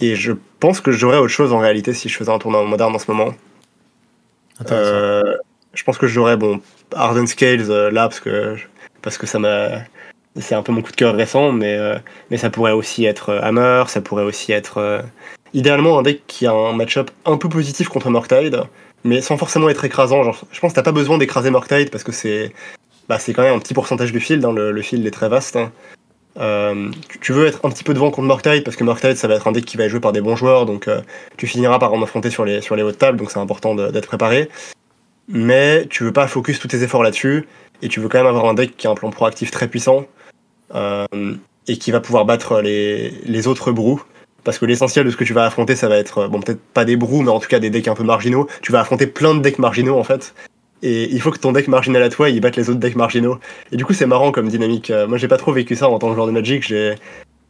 Et 0.00 0.16
je 0.16 0.32
pense 0.60 0.80
que 0.80 0.92
j'aurais 0.92 1.18
autre 1.18 1.32
chose 1.32 1.52
en 1.52 1.58
réalité 1.58 1.92
si 1.92 2.08
je 2.08 2.16
faisais 2.16 2.30
un 2.30 2.38
tournoi 2.38 2.64
moderne 2.64 2.94
en 2.94 2.98
ce 2.98 3.10
moment. 3.10 3.34
Je 4.60 5.82
pense 5.84 5.98
que 5.98 6.06
j'aurais 6.06 6.36
bon 6.36 6.60
Arden 6.94 7.26
Scales 7.26 7.66
là 7.90 8.08
parce 8.08 8.20
que 8.20 8.56
parce 9.02 9.18
que 9.18 9.26
ça 9.26 9.38
m'a 9.38 9.82
c'est 10.40 10.54
un 10.54 10.62
peu 10.62 10.72
mon 10.72 10.82
coup 10.82 10.90
de 10.90 10.96
cœur 10.96 11.14
récent, 11.14 11.52
mais 11.52 11.76
euh, 11.76 11.96
mais 12.30 12.36
ça 12.36 12.50
pourrait 12.50 12.72
aussi 12.72 13.04
être 13.04 13.30
euh, 13.30 13.40
Hammer, 13.42 13.84
ça 13.88 14.00
pourrait 14.00 14.24
aussi 14.24 14.52
être 14.52 14.78
euh, 14.78 15.00
idéalement 15.52 15.98
un 15.98 16.02
deck 16.02 16.22
qui 16.26 16.46
a 16.46 16.52
un 16.52 16.72
match-up 16.72 17.10
un 17.24 17.36
peu 17.36 17.48
positif 17.48 17.88
contre 17.88 18.10
Murktide, 18.10 18.62
mais 19.04 19.20
sans 19.20 19.36
forcément 19.36 19.68
être 19.68 19.84
écrasant. 19.84 20.22
Genre, 20.24 20.40
je 20.50 20.60
pense 20.60 20.72
que 20.72 20.76
t'as 20.76 20.82
pas 20.82 20.92
besoin 20.92 21.18
d'écraser 21.18 21.50
Murktide 21.50 21.90
parce 21.90 22.04
que 22.04 22.12
c'est 22.12 22.52
bah, 23.08 23.18
quand 23.34 23.42
même 23.42 23.54
un 23.54 23.58
petit 23.58 23.74
pourcentage 23.74 24.12
du 24.12 24.20
field, 24.20 24.44
hein, 24.44 24.52
le, 24.52 24.72
le 24.72 24.82
field 24.82 25.06
est 25.06 25.10
très 25.10 25.28
vaste. 25.28 25.56
hein. 25.56 25.70
Euh, 26.40 26.90
tu- 27.20 27.32
veux 27.32 27.46
être 27.46 27.60
un 27.64 27.70
petit 27.70 27.84
peu 27.84 27.94
devant 27.94 28.10
contre 28.10 28.26
Murktide 28.26 28.64
parce 28.64 28.76
que 28.76 28.82
Murktide 28.82 29.16
ça 29.16 29.28
va 29.28 29.36
être 29.36 29.46
un 29.46 29.52
deck 29.52 29.64
qui 29.64 29.76
va 29.76 29.84
être 29.84 29.90
joué 29.90 30.00
par 30.00 30.10
des 30.10 30.20
bons 30.20 30.34
joueurs, 30.34 30.66
donc 30.66 30.88
euh, 30.88 31.00
tu 31.36 31.46
finiras 31.46 31.78
par 31.78 31.92
en 31.92 32.02
affronter 32.02 32.30
sur 32.30 32.44
les, 32.44 32.60
sur 32.60 32.74
les 32.74 32.82
hautes 32.82 32.98
tables, 32.98 33.18
donc 33.18 33.30
c'est 33.30 33.38
important 33.38 33.76
d'être 33.76 34.06
préparé. 34.08 34.48
Mais 35.28 35.86
tu 35.88 36.02
veux 36.02 36.12
pas 36.12 36.26
focus 36.26 36.58
tous 36.58 36.66
tes 36.68 36.82
efforts 36.82 37.04
là-dessus, 37.04 37.46
et 37.82 37.88
tu 37.88 38.00
veux 38.00 38.08
quand 38.08 38.18
même 38.18 38.26
avoir 38.26 38.46
un 38.46 38.54
deck 38.54 38.76
qui 38.76 38.88
a 38.88 38.90
un 38.90 38.94
plan 38.94 39.10
proactif 39.10 39.52
très 39.52 39.68
puissant, 39.68 40.06
et 40.72 41.76
qui 41.78 41.90
va 41.90 42.00
pouvoir 42.00 42.24
battre 42.24 42.60
les, 42.60 43.10
les 43.24 43.46
autres 43.46 43.72
brous. 43.72 44.02
Parce 44.44 44.58
que 44.58 44.66
l'essentiel 44.66 45.06
de 45.06 45.10
ce 45.10 45.16
que 45.16 45.24
tu 45.24 45.32
vas 45.32 45.46
affronter, 45.46 45.74
ça 45.74 45.88
va 45.88 45.96
être, 45.96 46.18
euh, 46.18 46.28
bon, 46.28 46.40
peut-être 46.40 46.60
pas 46.60 46.84
des 46.84 46.96
brous, 46.96 47.22
mais 47.22 47.30
en 47.30 47.40
tout 47.40 47.48
cas 47.48 47.58
des 47.58 47.70
decks 47.70 47.88
un 47.88 47.94
peu 47.94 48.04
marginaux. 48.04 48.46
Tu 48.60 48.72
vas 48.72 48.80
affronter 48.80 49.06
plein 49.06 49.34
de 49.34 49.40
decks 49.40 49.58
marginaux, 49.58 49.98
en 49.98 50.04
fait. 50.04 50.34
Et 50.82 51.10
il 51.10 51.20
faut 51.22 51.30
que 51.30 51.38
ton 51.38 51.52
deck 51.52 51.66
marginal 51.66 52.02
à 52.02 52.10
toi, 52.10 52.28
il 52.28 52.40
batte 52.42 52.56
les 52.56 52.68
autres 52.68 52.78
decks 52.78 52.94
marginaux. 52.94 53.38
Et 53.72 53.76
du 53.76 53.86
coup, 53.86 53.94
c'est 53.94 54.06
marrant 54.06 54.32
comme 54.32 54.48
dynamique. 54.48 54.90
Euh, 54.90 55.06
Moi, 55.06 55.16
j'ai 55.16 55.28
pas 55.28 55.38
trop 55.38 55.52
vécu 55.52 55.76
ça 55.76 55.88
en 55.88 55.98
tant 55.98 56.10
que 56.10 56.14
joueur 56.14 56.26
de 56.26 56.32
Magic. 56.32 56.62
J'ai, 56.62 56.94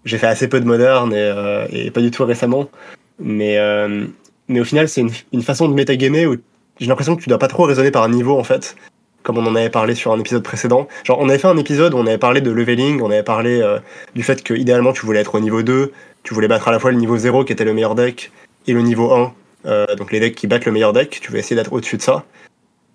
j'ai 0.05 0.19
fait 0.19 0.29
assez 0.29 0.47
peu 0.47 0.61
de 0.61 0.67
moderne 0.67 1.13
et, 1.13 1.17
euh, 1.19 1.91
pas 1.91 2.01
du 2.01 2.13
tout 2.13 2.25
récemment. 2.25 2.71
Mais, 3.19 3.59
euh, 3.59 4.07
mais 4.47 4.61
au 4.61 4.65
final, 4.65 4.89
c'est 4.89 5.01
une, 5.01 5.11
une 5.33 5.43
façon 5.43 5.69
de 5.69 5.75
métagamer 5.75 6.27
où 6.27 6.37
j'ai 6.79 6.87
l'impression 6.87 7.17
que 7.17 7.23
tu 7.23 7.29
dois 7.29 7.39
pas 7.39 7.49
trop 7.49 7.65
raisonner 7.65 7.91
par 7.91 8.09
niveau, 8.09 8.39
en 8.39 8.45
fait. 8.45 8.77
Comme 9.25 9.39
on 9.39 9.47
en 9.47 9.57
avait 9.57 9.71
parlé 9.71 9.97
sur 9.97 10.13
un 10.13 10.21
épisode 10.21 10.45
précédent. 10.45 10.87
Genre, 11.03 11.19
on 11.19 11.29
avait 11.29 11.39
fait 11.39 11.49
un 11.49 11.57
épisode 11.57 11.95
où 11.95 11.97
on 11.97 12.07
avait 12.07 12.19
parlé 12.19 12.41
de 12.41 12.51
leveling, 12.51 13.01
on 13.03 13.11
avait 13.11 13.25
parlé 13.25 13.61
euh, 13.61 13.81
du 14.15 14.23
fait 14.23 14.45
que 14.45 14.55
idéalement 14.55 14.93
tu 14.93 15.05
voulais 15.05 15.21
être 15.21 15.35
au 15.35 15.41
niveau 15.41 15.63
2, 15.63 15.93
tu 16.23 16.35
voulais 16.35 16.47
battre 16.47 16.69
à 16.69 16.73
la 16.73 16.79
fois 16.79 16.93
le 16.93 16.99
niveau 16.99 17.17
0 17.17 17.45
qui 17.45 17.53
était 17.53 17.65
le 17.65 17.75
meilleur 17.75 17.97
deck 17.97 18.31
et 18.67 18.73
le 18.73 18.83
niveau 18.83 19.13
1, 19.13 19.33
euh, 19.67 19.87
donc 19.97 20.13
les 20.13 20.21
decks 20.21 20.35
qui 20.35 20.47
battent 20.47 20.67
le 20.67 20.73
meilleur 20.73 20.93
deck, 20.93 21.19
tu 21.21 21.33
veux 21.33 21.39
essayer 21.39 21.57
d'être 21.57 21.73
au-dessus 21.73 21.97
de 21.97 22.03
ça. 22.03 22.25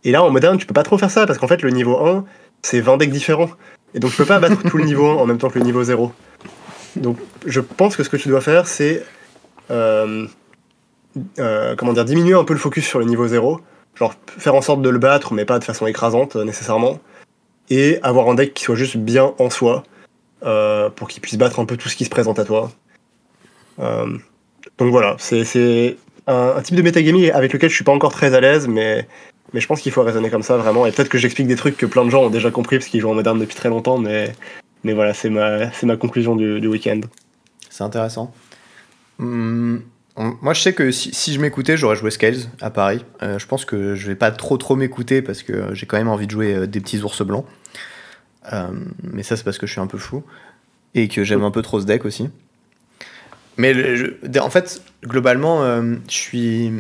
Et 0.04 0.12
là 0.12 0.24
en 0.24 0.30
moderne, 0.30 0.58
tu 0.58 0.66
peux 0.66 0.74
pas 0.74 0.84
trop 0.84 0.98
faire 0.98 1.12
ça 1.12 1.26
parce 1.26 1.40
qu'en 1.40 1.48
fait 1.48 1.62
le 1.64 1.72
niveau 1.72 1.98
1, 1.98 2.24
c'est 2.62 2.80
20 2.80 2.98
decks 2.98 3.10
différents. 3.10 3.50
Et 3.96 4.00
donc 4.00 4.12
tu 4.12 4.18
peux 4.18 4.26
pas 4.26 4.40
battre 4.40 4.62
tout 4.70 4.78
le 4.78 4.86
niveau 4.86 5.10
1 5.10 5.16
en 5.16 5.26
même 5.26 5.40
temps 5.40 5.50
que 5.50 5.58
le 5.60 5.66
niveau 5.66 5.84
0. 5.84 6.14
Donc 6.96 7.18
je 7.46 7.60
pense 7.60 7.98
que 7.98 8.04
ce 8.04 8.10
que 8.10 8.18
tu 8.18 8.30
dois 8.30 8.42
faire, 8.42 8.68
c'est 8.68 9.04
euh, 11.40 11.76
comment 11.76 11.94
dire, 11.94 12.06
diminuer 12.06 12.36
un 12.36 12.44
peu 12.44 12.54
le 12.54 12.60
focus 12.60 12.86
sur 12.86 13.00
le 13.00 13.06
niveau 13.06 13.28
0, 13.28 13.62
genre 14.00 14.16
faire 14.28 14.56
en 14.56 14.62
sorte 14.62 14.82
de 14.82 14.90
le 14.90 15.00
battre, 15.00 15.34
mais 15.34 15.46
pas 15.46 15.60
de 15.60 15.64
façon 15.64 15.86
écrasante 15.86 16.36
euh, 16.38 16.44
nécessairement, 16.46 17.00
et 17.70 18.00
avoir 18.02 18.30
un 18.30 18.36
deck 18.36 18.54
qui 18.54 18.64
soit 18.64 18.76
juste 18.76 18.98
bien 18.98 19.34
en 19.38 19.50
soi. 19.50 19.84
euh, 20.44 20.90
pour 20.90 21.08
qu'il 21.08 21.22
puisse 21.22 21.38
battre 21.38 21.60
un 21.60 21.66
peu 21.66 21.78
tout 21.78 21.90
ce 21.90 21.96
qui 21.96 22.06
se 22.06 22.10
présente 22.10 22.40
à 22.40 22.46
toi. 22.46 22.72
Euh, 23.80 24.18
donc 24.78 24.92
voilà, 24.92 25.16
c'est 25.20 25.98
un, 26.28 26.54
un, 26.56 26.62
type 26.62 26.76
de 26.76 26.82
metagaming 26.82 27.32
avec 27.32 27.54
lequel 27.54 27.70
je 27.70 27.76
suis 27.76 27.84
pas 27.84 27.92
encore 27.92 28.14
très 28.14 28.34
à 28.34 28.40
l'aise, 28.40 28.68
mais, 28.68 29.08
mais 29.54 29.60
je 29.60 29.68
pense 29.68 29.82
qu'il 29.82 29.92
faut 29.92 30.04
raisonner 30.04 30.30
comme 30.30 30.44
ça 30.44 30.58
vraiment. 30.58 30.86
Et 30.86 30.92
peut-être 30.92 31.10
que 31.10 31.18
j'explique 31.18 31.48
des 31.48 31.56
trucs 31.56 31.78
que 31.78 31.86
plein 31.86 32.06
de 32.06 32.10
gens 32.10 32.24
ont 32.24 32.30
déjà 32.30 32.52
compris 32.52 32.78
parce 32.78 32.90
qu'ils 32.90 33.02
jouent 33.02 33.10
en 33.10 33.16
moderne 33.16 33.40
depuis 33.40 33.56
très 33.56 33.70
longtemps, 33.70 33.98
mais, 33.98 34.34
mais 34.84 34.94
voilà, 34.94 35.14
c'est 35.14 35.30
ma, 35.30 35.70
ma 35.84 35.98
conclusion 35.98 36.36
du, 36.36 36.62
du 36.62 36.68
week-end. 36.68 37.02
C'est 37.70 37.84
intéressant. 37.84 38.34
Hum, 39.20 39.84
moi, 40.20 40.54
je 40.54 40.62
sais 40.62 40.74
que 40.74 40.92
si, 40.92 41.34
je 41.34 41.40
m'écoutais, 41.40 41.78
j'aurais 41.78 41.96
joué 41.96 42.12
Scales 42.12 42.40
à 42.60 42.70
Paris. 42.70 43.06
Euh, 43.24 43.40
je 43.40 43.48
pense 43.48 43.64
que 43.64 43.96
je 43.96 44.08
vais 44.08 44.16
pas 44.16 44.32
trop 44.32 44.58
trop 44.58 44.76
m'écouter 44.76 45.22
parce 45.22 45.44
que 45.44 45.74
j'ai 45.74 45.86
quand 45.86 45.98
même 45.98 46.10
envie 46.10 46.28
de 46.28 46.32
jouer 46.32 46.54
euh, 46.54 46.68
des 46.68 46.82
petits 46.82 47.02
ours 47.02 47.22
blancs. 47.22 47.46
Euh, 48.52 48.68
mais 49.02 49.24
ça, 49.24 49.38
c'est 49.38 49.46
parce 49.46 49.58
que 49.58 49.66
je 49.66 49.72
suis 49.72 49.80
un 49.80 49.88
peu 49.88 49.98
fou 49.98 50.24
et 50.94 51.08
que 51.08 51.24
j'aime 51.24 51.46
un 51.46 51.52
peu 51.52 51.62
trop 51.62 51.80
ce 51.80 51.86
deck 51.86 52.04
aussi. 52.04 52.30
Mais 53.58 53.74
en 54.40 54.50
fait, 54.50 54.82
globalement, 55.04 55.64
je, 55.64 55.98
suis, 56.08 56.72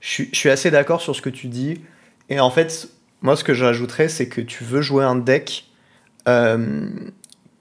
je, 0.00 0.08
suis, 0.08 0.28
je 0.32 0.38
suis 0.38 0.50
assez 0.50 0.70
d'accord 0.70 1.00
sur 1.00 1.14
ce 1.14 1.22
que 1.22 1.30
tu 1.30 1.46
dis. 1.48 1.80
Et 2.28 2.40
en 2.40 2.50
fait, 2.50 2.88
moi, 3.22 3.36
ce 3.36 3.44
que 3.44 3.54
je 3.54 3.64
rajouterais, 3.64 4.08
c'est 4.08 4.28
que 4.28 4.40
tu 4.40 4.64
veux 4.64 4.82
jouer 4.82 5.04
un 5.04 5.16
deck 5.16 5.66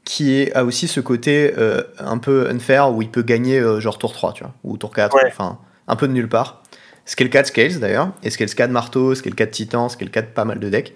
qui 0.10 0.52
a 0.56 0.66
aussi 0.66 0.88
ce 0.88 1.00
côté 1.00 1.54
euh, 1.60 1.84
un 2.00 2.18
peu 2.18 2.50
unfair 2.50 2.92
où 2.92 3.04
il 3.04 3.10
peut 3.12 3.22
gagner 3.22 3.60
euh, 3.60 3.80
genre 3.80 4.00
tour 4.00 4.12
3, 4.12 4.34
tu 4.34 4.44
vois, 4.44 4.56
ou 4.64 4.76
tour 4.76 4.92
4, 4.92 5.16
Ouais. 5.16 5.22
enfin, 5.28 5.60
un 5.88 5.96
peu 5.96 6.08
de 6.08 6.14
nulle 6.14 6.28
part. 6.28 6.64
Ce 7.06 7.16
qui 7.16 7.22
est 7.22 7.28
le 7.28 7.32
cas 7.32 7.44
de 7.44 7.48
Scales 7.48 7.80
d'ailleurs, 7.80 8.10
et 8.24 8.32
ce 8.32 8.38
qui 8.38 8.42
est 8.42 8.48
le 8.52 8.56
cas 8.56 8.66
de 8.66 8.72
Marteau, 8.74 9.14
ce 9.14 9.22
qui 9.22 9.30
est 9.30 9.32
le 9.32 9.36
cas 9.36 9.46
de 9.46 9.52
Titan, 9.52 9.88
ce 9.88 9.98
qui 9.98 10.04
est 10.04 10.08
le 10.08 10.12
cas 10.12 10.24
de 10.24 10.28
pas 10.28 10.46
mal 10.46 10.60
de 10.60 10.68
decks. 10.68 10.96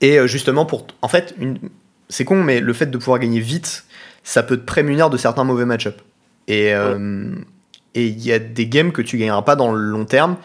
Et 0.00 0.18
euh, 0.18 0.26
justement, 0.26 0.66
pour. 0.66 0.84
En 1.00 1.06
fait, 1.06 1.32
une... 1.38 1.60
c'est 2.08 2.24
con, 2.24 2.42
mais 2.42 2.58
le 2.58 2.72
fait 2.72 2.86
de 2.86 2.98
pouvoir 2.98 3.20
gagner 3.20 3.38
vite, 3.38 3.84
ça 4.24 4.42
peut 4.42 4.56
te 4.56 4.64
prémunir 4.64 5.08
de 5.08 5.16
certains 5.16 5.44
mauvais 5.44 5.64
match-up. 5.64 6.00
Et 6.48 6.74
euh, 6.74 7.36
et 7.94 8.06
il 8.08 8.20
y 8.20 8.32
a 8.32 8.40
des 8.40 8.66
games 8.66 8.90
que 8.90 9.02
tu 9.02 9.16
gagneras 9.16 9.42
pas 9.42 9.54
dans 9.54 9.70
le 9.70 9.80
long 9.80 10.06
terme. 10.06 10.36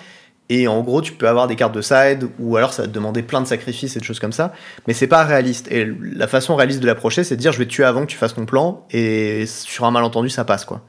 Et 0.50 0.68
en 0.68 0.82
gros, 0.82 1.02
tu 1.02 1.14
peux 1.14 1.28
avoir 1.28 1.48
des 1.48 1.56
cartes 1.56 1.74
de 1.74 1.82
side, 1.82 2.28
ou 2.40 2.56
alors 2.56 2.72
ça 2.72 2.84
va 2.84 2.88
te 2.88 2.94
demander 2.94 3.24
plein 3.24 3.42
de 3.42 3.48
sacrifices 3.48 3.96
et 3.96 4.00
de 4.00 4.04
choses 4.04 4.20
comme 4.20 4.32
ça. 4.32 4.54
Mais 4.88 4.94
c'est 4.94 5.08
pas 5.08 5.24
réaliste. 5.24 5.72
Et 5.72 5.88
la 6.02 6.28
façon 6.28 6.56
réaliste 6.56 6.82
de 6.82 6.86
l'approcher, 6.86 7.24
c'est 7.24 7.36
de 7.36 7.42
dire 7.42 7.52
je 7.52 7.58
vais 7.58 7.66
te 7.66 7.72
tuer 7.72 7.84
avant 7.84 8.02
que 8.02 8.06
tu 8.12 8.18
fasses 8.18 8.36
ton 8.36 8.46
plan, 8.46 8.86
et 8.92 9.46
sur 9.48 9.86
un 9.86 9.92
malentendu, 9.92 10.30
ça 10.30 10.46
passe 10.46 10.64
quoi. 10.66 10.82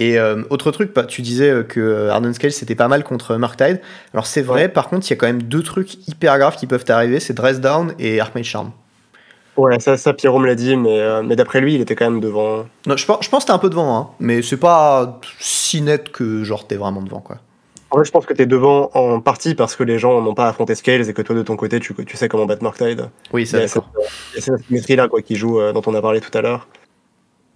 Et 0.00 0.18
euh, 0.18 0.42
autre 0.50 0.70
truc, 0.70 0.94
bah, 0.94 1.04
tu 1.04 1.22
disais 1.22 1.50
euh, 1.50 1.62
que 1.64 2.08
Harden 2.08 2.32
Scale 2.32 2.52
c'était 2.52 2.76
pas 2.76 2.86
mal 2.88 3.02
contre 3.02 3.36
Murktide. 3.36 3.80
Alors 4.14 4.26
c'est 4.26 4.42
vrai, 4.42 4.62
Ouais. 4.62 4.68
par 4.68 4.88
contre, 4.88 5.06
il 5.06 5.10
y 5.10 5.12
a 5.12 5.16
quand 5.16 5.26
même 5.26 5.42
deux 5.42 5.62
trucs 5.62 6.06
hyper 6.08 6.38
graves 6.38 6.56
qui 6.56 6.66
peuvent 6.68 6.84
t'arriver 6.84 7.18
c'est 7.20 7.34
Dress 7.34 7.60
Down 7.60 7.94
et 7.98 8.20
Archmage 8.20 8.46
Charm. 8.46 8.70
Ouais, 9.56 9.80
ça, 9.80 9.96
ça 9.96 10.12
Pierrot 10.14 10.38
me 10.38 10.46
l'a 10.46 10.54
dit, 10.54 10.76
mais, 10.76 11.00
euh, 11.00 11.22
mais 11.24 11.34
d'après 11.34 11.60
lui, 11.60 11.74
il 11.74 11.80
était 11.80 11.96
quand 11.96 12.08
même 12.08 12.20
devant. 12.20 12.66
Non, 12.86 12.96
je, 12.96 13.04
pense- 13.06 13.24
je 13.24 13.28
pense 13.28 13.42
que 13.42 13.48
t'es 13.48 13.52
un 13.52 13.58
peu 13.58 13.70
devant, 13.70 13.96
hein, 13.98 14.08
mais 14.20 14.40
c'est 14.42 14.56
pas 14.56 15.18
si 15.40 15.82
net 15.82 16.10
que 16.12 16.44
genre 16.44 16.66
t'es 16.68 16.76
vraiment 16.76 17.02
devant 17.02 17.20
quoi. 17.20 17.38
En 17.90 17.98
fait, 17.98 18.04
je 18.04 18.10
pense 18.10 18.26
que 18.26 18.34
t'es 18.34 18.46
devant 18.46 18.90
en 18.94 19.20
partie 19.20 19.54
parce 19.54 19.74
que 19.74 19.82
les 19.82 19.98
gens 19.98 20.20
n'ont 20.20 20.34
pas 20.34 20.48
affronté 20.48 20.74
Scales 20.74 21.08
et 21.08 21.14
que 21.14 21.22
toi, 21.22 21.34
de 21.34 21.42
ton 21.42 21.56
côté, 21.56 21.80
tu, 21.80 21.94
tu 21.94 22.16
sais 22.16 22.28
comment 22.28 22.44
battre 22.44 22.62
Murktide. 22.62 23.08
Oui, 23.32 23.48
Il 23.48 23.56
a 23.56 23.66
cette, 23.66 23.82
il 24.36 24.42
cette 24.42 24.62
symétrie-là 24.66 25.08
quoi, 25.08 25.22
qui 25.22 25.36
joue, 25.36 25.58
euh, 25.58 25.72
dont 25.72 25.82
on 25.86 25.94
a 25.94 26.02
parlé 26.02 26.20
tout 26.20 26.36
à 26.36 26.42
l'heure. 26.42 26.68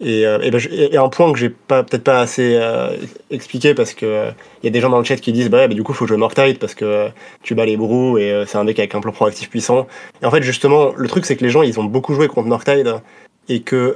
Et, 0.00 0.26
euh, 0.26 0.40
et, 0.40 0.50
ben, 0.50 0.60
et 0.72 0.96
un 0.96 1.08
point 1.08 1.30
que 1.32 1.38
j'ai 1.38 1.50
pas 1.50 1.84
peut-être 1.84 2.02
pas 2.02 2.20
assez 2.20 2.56
euh, 2.56 2.96
expliqué 3.30 3.72
parce 3.72 3.94
que 3.94 4.30
il 4.62 4.66
y 4.66 4.66
a 4.66 4.70
des 4.70 4.80
gens 4.80 4.88
dans 4.88 4.98
le 4.98 5.04
chat 5.04 5.16
qui 5.16 5.32
disent 5.32 5.48
bah, 5.48 5.58
ouais, 5.58 5.68
bah, 5.68 5.74
du 5.74 5.84
coup 5.84 5.92
faut 5.92 6.08
jouer 6.08 6.16
Murktide 6.16 6.58
parce 6.58 6.74
que 6.74 7.08
tu 7.42 7.54
bats 7.54 7.66
les 7.66 7.76
brous 7.76 8.18
et 8.18 8.42
c'est 8.48 8.58
un 8.58 8.64
deck 8.64 8.80
avec 8.80 8.96
un 8.96 9.00
plan 9.00 9.12
proactif 9.12 9.48
puissant. 9.48 9.86
Et 10.20 10.26
en 10.26 10.30
fait 10.32 10.42
justement 10.42 10.92
le 10.96 11.06
truc 11.06 11.24
c'est 11.24 11.36
que 11.36 11.44
les 11.44 11.50
gens 11.50 11.62
ils 11.62 11.78
ont 11.78 11.84
beaucoup 11.84 12.14
joué 12.14 12.26
contre 12.26 12.48
Murktide 12.48 12.94
et 13.48 13.60
que 13.60 13.94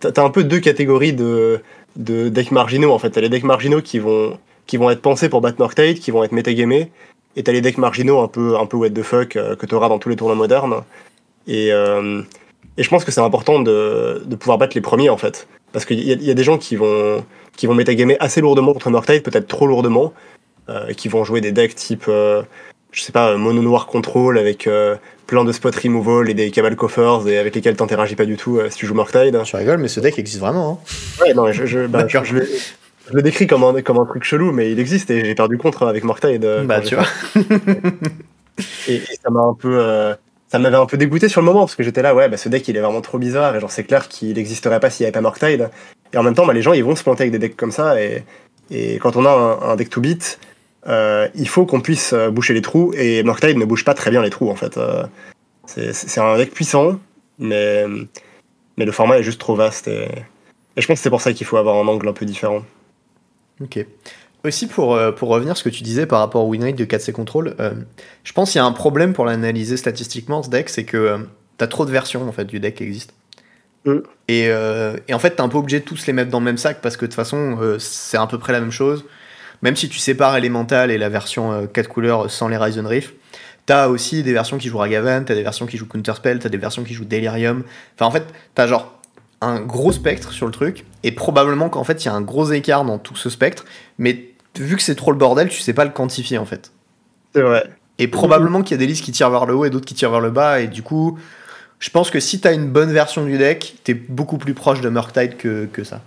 t'as 0.00 0.12
t'as 0.12 0.24
un 0.24 0.30
peu 0.30 0.42
deux 0.44 0.60
catégories 0.60 1.12
de, 1.12 1.60
de 1.96 2.30
decks 2.30 2.52
marginaux 2.52 2.92
en 2.92 2.98
fait. 2.98 3.10
T'as 3.10 3.20
les 3.20 3.28
decks 3.28 3.44
marginaux 3.44 3.82
qui 3.82 3.98
vont 3.98 4.38
qui 4.66 4.76
vont 4.76 4.90
être 4.90 5.02
pensés 5.02 5.28
pour 5.28 5.40
battre 5.40 5.58
Murktide, 5.58 5.98
qui 5.98 6.10
vont 6.10 6.24
être 6.24 6.32
métagamés, 6.32 6.90
et 7.36 7.42
t'as 7.42 7.52
les 7.52 7.60
decks 7.60 7.78
marginaux 7.78 8.20
un 8.20 8.28
peu 8.28 8.56
un 8.56 8.66
peu 8.66 8.76
what 8.76 8.90
the 8.90 9.02
fuck 9.02 9.36
euh, 9.36 9.56
que 9.56 9.66
t'auras 9.66 9.88
dans 9.88 9.98
tous 9.98 10.08
les 10.08 10.16
tournois 10.16 10.36
modernes. 10.36 10.82
Et 11.46 11.72
euh, 11.72 12.22
et 12.78 12.82
je 12.82 12.88
pense 12.88 13.04
que 13.04 13.10
c'est 13.10 13.20
important 13.20 13.60
de, 13.60 14.22
de 14.24 14.36
pouvoir 14.36 14.58
battre 14.58 14.74
les 14.74 14.80
premiers 14.80 15.10
en 15.10 15.16
fait. 15.16 15.46
Parce 15.72 15.84
qu'il 15.84 16.00
y, 16.00 16.12
y 16.12 16.30
a 16.30 16.34
des 16.34 16.44
gens 16.44 16.58
qui 16.58 16.76
vont, 16.76 17.24
qui 17.56 17.66
vont 17.66 17.74
métagamer 17.74 18.16
assez 18.20 18.40
lourdement 18.40 18.72
contre 18.72 18.90
Murktide, 18.90 19.22
peut-être 19.22 19.48
trop 19.48 19.66
lourdement, 19.66 20.12
euh, 20.68 20.92
qui 20.92 21.08
vont 21.08 21.24
jouer 21.24 21.40
des 21.40 21.52
decks 21.52 21.74
type, 21.74 22.04
euh, 22.08 22.42
je 22.92 23.00
sais 23.02 23.12
pas, 23.12 23.36
mono 23.36 23.62
noir 23.62 23.86
control 23.86 24.38
avec 24.38 24.66
euh, 24.66 24.96
plein 25.26 25.44
de 25.44 25.52
spot 25.52 25.74
removal 25.74 26.28
et 26.28 26.34
des 26.34 26.50
cabal 26.50 26.76
coffers 26.76 27.26
et 27.26 27.38
avec 27.38 27.54
lesquels 27.54 27.76
t'interagis 27.76 28.16
pas 28.16 28.26
du 28.26 28.36
tout 28.36 28.60
si 28.68 28.76
tu 28.76 28.86
joues 28.86 28.94
Murktide. 28.94 29.38
Tu 29.44 29.56
rigoles, 29.56 29.78
mais 29.78 29.88
ce 29.88 30.00
deck 30.00 30.18
existe 30.18 30.40
vraiment. 30.40 30.82
Hein. 30.82 31.22
Ouais, 31.24 31.34
non, 31.34 31.50
je, 31.52 31.64
je, 31.64 31.86
bah, 31.86 32.06
je, 32.06 32.18
je 32.22 32.36
je 33.12 33.16
le 33.16 33.22
décris 33.22 33.46
comme 33.46 33.62
un, 33.62 33.80
comme 33.82 33.98
un 33.98 34.06
truc 34.06 34.24
chelou, 34.24 34.50
mais 34.52 34.72
il 34.72 34.80
existe 34.80 35.10
et 35.10 35.24
j'ai 35.24 35.34
perdu 35.34 35.58
contre 35.58 35.86
avec 35.86 36.02
Murktide. 36.04 36.44
euh, 36.44 36.64
bah 36.64 36.80
tu 36.80 36.96
vois. 36.96 37.04
et, 38.88 38.94
et 38.96 39.18
ça 39.22 39.30
m'a 39.30 39.40
un 39.40 39.54
peu 39.54 39.78
euh, 39.80 40.14
ça 40.48 40.58
m'avait 40.58 40.76
un 40.76 40.86
peu 40.86 40.96
dégoûté 40.96 41.28
sur 41.28 41.40
le 41.40 41.46
moment 41.46 41.60
parce 41.60 41.74
que 41.74 41.82
j'étais 41.82 42.02
là 42.02 42.14
ouais 42.14 42.28
bah 42.28 42.36
ce 42.36 42.48
deck 42.48 42.66
il 42.68 42.76
est 42.76 42.80
vraiment 42.80 43.00
trop 43.00 43.18
bizarre 43.18 43.56
et 43.56 43.60
genre 43.60 43.70
c'est 43.70 43.84
clair 43.84 44.08
qu'il 44.08 44.34
n'existerait 44.36 44.80
pas 44.80 44.90
s'il 44.90 45.04
n'y 45.04 45.06
avait 45.08 45.12
pas 45.12 45.20
Murktide 45.22 45.70
et 46.12 46.18
en 46.18 46.22
même 46.22 46.34
temps 46.34 46.46
bah, 46.46 46.52
les 46.52 46.62
gens 46.62 46.72
ils 46.74 46.84
vont 46.84 46.96
se 46.96 47.02
planter 47.02 47.22
avec 47.22 47.32
des 47.32 47.38
decks 47.38 47.56
comme 47.56 47.72
ça 47.72 48.00
et, 48.02 48.22
et 48.70 48.98
quand 48.98 49.16
on 49.16 49.24
a 49.24 49.30
un, 49.30 49.70
un 49.70 49.76
deck 49.76 49.88
to 49.90 50.00
beat 50.00 50.38
euh, 50.88 51.28
il 51.34 51.48
faut 51.48 51.64
qu'on 51.64 51.80
puisse 51.80 52.12
euh, 52.12 52.30
boucher 52.30 52.54
les 52.54 52.60
trous 52.62 52.92
et 52.96 53.22
Murktide 53.22 53.56
ne 53.56 53.64
bouge 53.64 53.84
pas 53.84 53.94
très 53.94 54.10
bien 54.10 54.20
les 54.22 54.30
trous 54.30 54.50
en 54.50 54.56
fait 54.56 54.76
Euh, 54.76 55.04
c'est 55.66 55.92
c'est 55.94 56.20
un 56.20 56.36
deck 56.36 56.52
puissant 56.52 56.98
mais 57.38 57.84
mais 58.76 58.84
le 58.84 58.92
format 58.92 59.18
est 59.18 59.22
juste 59.22 59.40
trop 59.40 59.54
vaste 59.54 59.88
et, 59.88 60.08
et 60.76 60.80
je 60.82 60.86
pense 60.86 60.98
que 60.98 61.02
c'est 61.02 61.10
pour 61.10 61.20
ça 61.22 61.32
qu'il 61.32 61.46
faut 61.46 61.56
avoir 61.56 61.76
un 61.76 61.86
angle 61.88 62.08
un 62.08 62.12
peu 62.12 62.26
différent 62.26 62.62
Ok. 63.62 63.86
Aussi, 64.44 64.66
pour, 64.66 64.94
euh, 64.94 65.12
pour 65.12 65.28
revenir 65.28 65.52
à 65.52 65.54
ce 65.54 65.62
que 65.62 65.68
tu 65.68 65.82
disais 65.82 66.04
par 66.04 66.18
rapport 66.18 66.44
au 66.44 66.48
win 66.48 66.64
rate 66.64 66.74
de 66.74 66.84
4C 66.84 67.12
Control, 67.12 67.54
euh, 67.60 67.72
je 68.24 68.32
pense 68.32 68.50
qu'il 68.50 68.58
y 68.58 68.62
a 68.62 68.64
un 68.64 68.72
problème 68.72 69.12
pour 69.12 69.24
l'analyser 69.24 69.76
statistiquement, 69.76 70.42
ce 70.42 70.50
deck, 70.50 70.68
c'est 70.68 70.84
que 70.84 70.96
euh, 70.96 71.18
t'as 71.58 71.68
trop 71.68 71.86
de 71.86 71.92
versions 71.92 72.28
en 72.28 72.32
fait, 72.32 72.44
du 72.44 72.58
deck 72.58 72.74
qui 72.74 72.82
existent. 72.82 73.14
Mm. 73.84 73.98
Et, 74.26 74.48
euh, 74.48 74.96
et 75.06 75.14
en 75.14 75.20
fait, 75.20 75.30
t'es 75.36 75.42
un 75.42 75.48
peu 75.48 75.58
obligé 75.58 75.78
de 75.78 75.84
tous 75.84 76.06
les 76.06 76.12
mettre 76.12 76.30
dans 76.30 76.40
le 76.40 76.44
même 76.44 76.58
sac 76.58 76.80
parce 76.80 76.96
que 76.96 77.04
de 77.04 77.10
toute 77.10 77.14
façon, 77.14 77.76
c'est 77.78 78.16
à 78.16 78.26
peu 78.26 78.38
près 78.38 78.52
la 78.52 78.60
même 78.60 78.72
chose. 78.72 79.04
Même 79.62 79.76
si 79.76 79.88
tu 79.88 79.98
sépares 79.98 80.36
Elemental 80.36 80.90
et 80.90 80.98
la 80.98 81.08
version 81.08 81.68
4 81.68 81.88
couleurs 81.88 82.28
sans 82.28 82.48
les 82.48 82.56
Ryzen 82.56 82.86
Rift, 82.86 83.14
t'as 83.66 83.86
aussi 83.86 84.24
des 84.24 84.32
versions 84.32 84.58
qui 84.58 84.66
jouent 84.66 84.78
Ragavan, 84.78 85.22
t'as 85.24 85.34
des 85.34 85.44
versions 85.44 85.66
qui 85.66 85.76
jouent 85.76 85.86
Counterspell, 85.86 86.40
t'as 86.40 86.48
des 86.48 86.58
versions 86.58 86.82
qui 86.82 86.94
jouent 86.94 87.04
Delirium. 87.04 87.62
Enfin, 87.94 88.06
en 88.06 88.10
fait, 88.10 88.24
t'as 88.56 88.66
genre 88.66 89.00
un 89.42 89.60
gros 89.60 89.92
spectre 89.92 90.32
sur 90.32 90.46
le 90.46 90.52
truc, 90.52 90.84
et 91.02 91.12
probablement 91.12 91.68
qu'en 91.68 91.84
fait, 91.84 92.04
il 92.04 92.06
y 92.06 92.08
a 92.08 92.14
un 92.14 92.22
gros 92.22 92.50
écart 92.52 92.84
dans 92.84 92.98
tout 92.98 93.16
ce 93.16 93.28
spectre, 93.28 93.64
mais 93.98 94.28
vu 94.56 94.76
que 94.76 94.82
c'est 94.82 94.94
trop 94.94 95.10
le 95.10 95.18
bordel, 95.18 95.48
tu 95.48 95.60
sais 95.60 95.74
pas 95.74 95.84
le 95.84 95.90
quantifier 95.90 96.38
en 96.38 96.44
fait. 96.44 96.72
c'est 97.34 97.42
vrai 97.42 97.64
Et 97.98 98.08
probablement 98.08 98.62
qu'il 98.62 98.72
y 98.72 98.74
a 98.74 98.78
des 98.78 98.86
listes 98.86 99.04
qui 99.04 99.12
tirent 99.12 99.30
vers 99.30 99.46
le 99.46 99.54
haut 99.54 99.64
et 99.64 99.70
d'autres 99.70 99.86
qui 99.86 99.94
tirent 99.94 100.10
vers 100.10 100.20
le 100.20 100.30
bas, 100.30 100.60
et 100.60 100.68
du 100.68 100.82
coup, 100.82 101.18
je 101.80 101.90
pense 101.90 102.10
que 102.10 102.20
si 102.20 102.40
t'as 102.40 102.54
une 102.54 102.68
bonne 102.68 102.92
version 102.92 103.24
du 103.24 103.36
deck, 103.36 103.78
t'es 103.84 103.94
beaucoup 103.94 104.38
plus 104.38 104.54
proche 104.54 104.80
de 104.80 104.88
Murktide 104.88 105.36
que, 105.36 105.66
que 105.66 105.82
ça. 105.82 106.00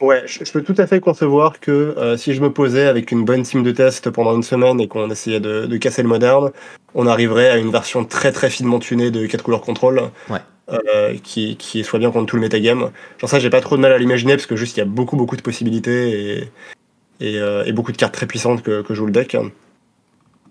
Ouais, 0.00 0.22
je, 0.26 0.44
je 0.44 0.52
peux 0.52 0.62
tout 0.62 0.76
à 0.78 0.86
fait 0.86 1.00
concevoir 1.00 1.58
que 1.58 1.72
euh, 1.72 2.16
si 2.16 2.32
je 2.32 2.40
me 2.40 2.52
posais 2.52 2.86
avec 2.86 3.10
une 3.10 3.24
bonne 3.24 3.42
team 3.42 3.64
de 3.64 3.72
test 3.72 4.10
pendant 4.10 4.36
une 4.36 4.44
semaine 4.44 4.80
et 4.80 4.86
qu'on 4.86 5.10
essayait 5.10 5.40
de, 5.40 5.66
de 5.66 5.76
casser 5.76 6.02
le 6.02 6.08
moderne, 6.08 6.52
on 6.94 7.08
arriverait 7.08 7.50
à 7.50 7.56
une 7.56 7.72
version 7.72 8.04
très 8.04 8.30
très 8.30 8.48
finement 8.48 8.78
tunée 8.78 9.10
de 9.10 9.26
4 9.26 9.42
couleurs 9.42 9.60
contrôle. 9.60 10.02
Ouais. 10.30 10.38
Euh, 10.70 11.14
qui, 11.22 11.56
qui 11.56 11.82
soit 11.82 11.98
bien 11.98 12.10
contre 12.10 12.26
tout 12.26 12.36
le 12.36 12.42
metagame. 12.42 12.90
Genre 13.16 13.30
ça, 13.30 13.38
j'ai 13.38 13.48
pas 13.48 13.62
trop 13.62 13.78
de 13.78 13.80
mal 13.80 13.90
à 13.90 13.96
l'imaginer 13.96 14.34
parce 14.34 14.44
que 14.44 14.54
juste 14.54 14.76
il 14.76 14.80
y 14.80 14.82
a 14.82 14.86
beaucoup 14.86 15.16
beaucoup 15.16 15.34
de 15.34 15.40
possibilités 15.40 16.10
et, 16.10 16.50
et, 17.20 17.38
euh, 17.38 17.64
et 17.64 17.72
beaucoup 17.72 17.90
de 17.90 17.96
cartes 17.96 18.12
très 18.12 18.26
puissantes 18.26 18.62
que, 18.62 18.82
que 18.82 18.92
joue 18.92 19.06
le 19.06 19.12
deck. 19.12 19.34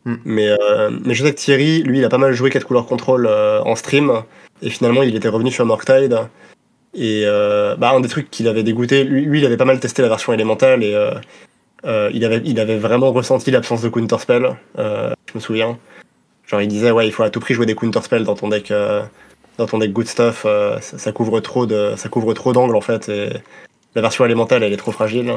Mm. 0.06 0.16
Mais, 0.26 0.48
euh, 0.48 0.90
mais 1.06 1.14
je 1.14 1.24
sais 1.24 1.32
que 1.32 1.38
Thierry, 1.38 1.84
lui, 1.84 2.00
il 2.00 2.06
a 2.06 2.10
pas 2.10 2.18
mal 2.18 2.34
joué 2.34 2.50
4 2.50 2.66
couleurs 2.66 2.88
contrôle 2.88 3.28
en 3.28 3.76
stream 3.76 4.24
et 4.64 4.72
finalement 4.72 5.04
il 5.04 5.16
était 5.16 5.28
revenu 5.28 5.52
sur 5.52 5.68
Murktide. 5.68 6.18
Et 6.96 7.26
bah, 7.78 7.92
un 7.92 8.00
des 8.00 8.10
trucs 8.10 8.32
qu'il 8.32 8.48
avait 8.48 8.64
dégoûté, 8.64 9.04
lui, 9.04 9.24
lui, 9.24 9.40
il 9.40 9.46
avait 9.46 9.58
pas 9.58 9.66
mal 9.66 9.80
testé 9.80 10.02
la 10.02 10.10
version 10.10 10.34
élémentale 10.34 10.84
et 10.84 10.98
il, 11.86 12.26
avait, 12.26 12.42
il 12.44 12.60
avait 12.60 12.78
vraiment 12.78 13.12
ressenti 13.12 13.52
l'absence 13.52 13.84
de 13.84 13.90
counterspell, 13.90 14.58
je 14.78 15.36
me 15.36 15.40
souviens. 15.40 15.78
Genre 16.48 16.62
il 16.62 16.70
disait 16.70 16.90
ouais 16.90 17.06
il 17.06 17.12
faut 17.12 17.24
à 17.24 17.30
tout 17.30 17.42
prix 17.42 17.54
jouer 17.54 17.68
des 17.68 17.76
counterspell 17.76 18.24
dans 18.24 18.34
ton 18.34 18.48
deck 18.48 18.72
dans 19.58 19.66
ton 19.66 19.78
deck 19.78 19.92
good 19.92 20.08
stuff, 20.08 20.44
euh, 20.46 20.80
ça, 20.82 21.12
couvre 21.12 21.40
trop 21.40 21.66
de 21.66 21.94
ça 21.98 22.10
couvre 22.10 22.34
trop 22.34 22.54
d'angles 22.54 22.76
en 22.76 22.82
fait 22.82 23.10
et 23.10 23.30
la 23.96 24.02
version 24.02 24.26
élémentale 24.26 24.64
elle 24.64 24.74
est 24.74 24.78
trop 24.78 24.92
fragile. 24.92 25.34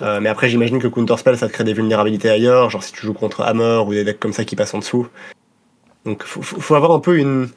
Euh, 0.00 0.20
mais 0.20 0.28
après 0.28 0.48
j'imagine 0.48 0.80
que 0.80 0.88
counterspell 0.88 1.36
ça 1.36 1.48
te 1.48 1.52
crée 1.52 1.64
des 1.64 1.74
vulnérabilités 1.74 2.30
ailleurs, 2.30 2.70
genre 2.70 2.82
si 2.82 2.92
tu 2.92 3.06
joues 3.06 3.12
contre 3.12 3.42
Hammer 3.42 3.82
ou 3.86 3.92
des 3.92 4.04
decks 4.04 4.20
comme 4.20 4.32
ça 4.32 4.44
qui 4.44 4.56
passent 4.56 4.74
en 4.74 4.78
dessous. 4.78 5.06
Donc 6.04 6.24
faut, 6.24 6.42
faut, 6.42 6.74
avoir 6.74 6.92
un 6.92 6.98
peu 6.98 7.18
une 7.18 7.48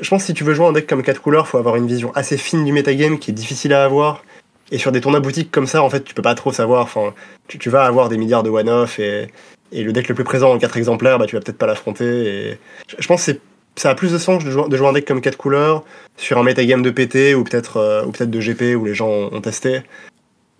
je 0.00 0.08
pense 0.08 0.22
que 0.22 0.26
si 0.26 0.34
tu 0.34 0.44
veux 0.44 0.54
jouer 0.54 0.66
un 0.66 0.72
deck 0.72 0.86
comme 0.86 1.02
4 1.02 1.20
couleurs, 1.20 1.46
faut 1.46 1.58
avoir 1.58 1.76
une 1.76 1.86
vision 1.86 2.12
assez 2.14 2.36
fine 2.36 2.64
du 2.64 2.72
metagame 2.72 3.18
qui 3.18 3.30
est 3.30 3.34
difficile 3.34 3.72
à 3.72 3.84
avoir. 3.84 4.24
Et 4.72 4.78
sur 4.78 4.92
des 4.92 5.00
tournois 5.00 5.20
boutiques 5.20 5.50
comme 5.50 5.66
ça, 5.66 5.82
en 5.82 5.90
fait, 5.90 6.02
tu 6.02 6.14
peux 6.14 6.22
pas 6.22 6.34
trop 6.34 6.52
savoir. 6.52 6.82
Enfin, 6.82 7.14
tu, 7.46 7.70
vas 7.70 7.84
avoir 7.84 8.08
des 8.08 8.16
milliards 8.16 8.42
de 8.42 8.50
one-off 8.50 8.98
et, 8.98 9.28
et 9.72 9.84
le 9.84 9.92
deck 9.92 10.08
le 10.08 10.14
plus 10.14 10.24
présent 10.24 10.52
en 10.52 10.58
4 10.58 10.76
exemplaires, 10.76 11.18
bah, 11.18 11.26
tu 11.26 11.36
vas 11.36 11.42
peut-être 11.42 11.58
pas 11.58 11.66
l'affronter. 11.66 12.04
Et 12.04 12.58
je 12.98 13.06
pense 13.06 13.24
que 13.24 13.32
c'est 13.32 13.40
ça 13.76 13.90
a 13.90 13.94
plus 13.94 14.12
de 14.12 14.18
sens 14.18 14.44
de 14.44 14.50
jouer, 14.50 14.88
un 14.88 14.92
deck 14.92 15.06
comme 15.06 15.20
4 15.20 15.36
couleurs 15.36 15.84
sur 16.16 16.38
un 16.38 16.42
metagame 16.42 16.82
de 16.82 16.90
PT 16.90 17.34
ou 17.34 17.44
peut-être 17.44 17.78
euh, 17.78 18.06
peut-être 18.06 18.30
de 18.30 18.40
GP 18.40 18.76
où 18.76 18.84
les 18.84 18.94
gens 18.94 19.08
ont, 19.08 19.40
testé. 19.40 19.82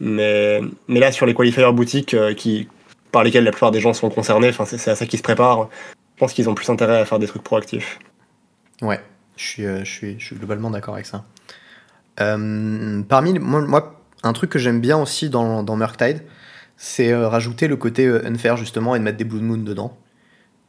Mais, 0.00 0.60
mais 0.88 0.98
là, 0.98 1.12
sur 1.12 1.26
les 1.26 1.34
qualifiers 1.34 1.70
boutiques 1.72 2.14
euh, 2.14 2.34
qui, 2.34 2.68
par 3.12 3.22
lesquels 3.22 3.44
la 3.44 3.52
plupart 3.52 3.70
des 3.70 3.80
gens 3.80 3.92
sont 3.92 4.10
concernés, 4.10 4.50
c'est 4.52 4.90
à 4.90 4.96
ça 4.96 5.06
qu'ils 5.06 5.18
se 5.18 5.22
préparent. 5.22 5.68
Je 6.16 6.20
pense 6.20 6.32
qu'ils 6.32 6.48
ont 6.48 6.54
plus 6.54 6.68
intérêt 6.70 6.98
à 6.98 7.04
faire 7.04 7.18
des 7.18 7.26
trucs 7.26 7.42
proactifs. 7.42 7.98
Ouais, 8.82 9.00
je 9.36 9.44
suis, 9.44 9.66
euh, 9.66 9.84
je 9.84 9.90
suis, 9.90 10.16
je 10.18 10.26
suis 10.26 10.36
globalement 10.36 10.70
d'accord 10.70 10.94
avec 10.94 11.06
ça. 11.06 11.24
Parmi 12.16 13.38
moi, 13.38 14.00
un 14.22 14.32
truc 14.32 14.50
que 14.50 14.58
j'aime 14.58 14.80
bien 14.80 14.98
aussi 14.98 15.30
dans, 15.30 15.62
dans 15.62 15.76
Murktide, 15.76 16.22
c'est 16.76 17.14
rajouter 17.14 17.68
le 17.68 17.76
côté 17.76 18.08
unfair 18.08 18.56
justement 18.56 18.94
et 18.94 18.98
de 18.98 19.04
mettre 19.04 19.18
des 19.18 19.24
Blood 19.24 19.42
Moon 19.42 19.58
dedans. 19.58 19.96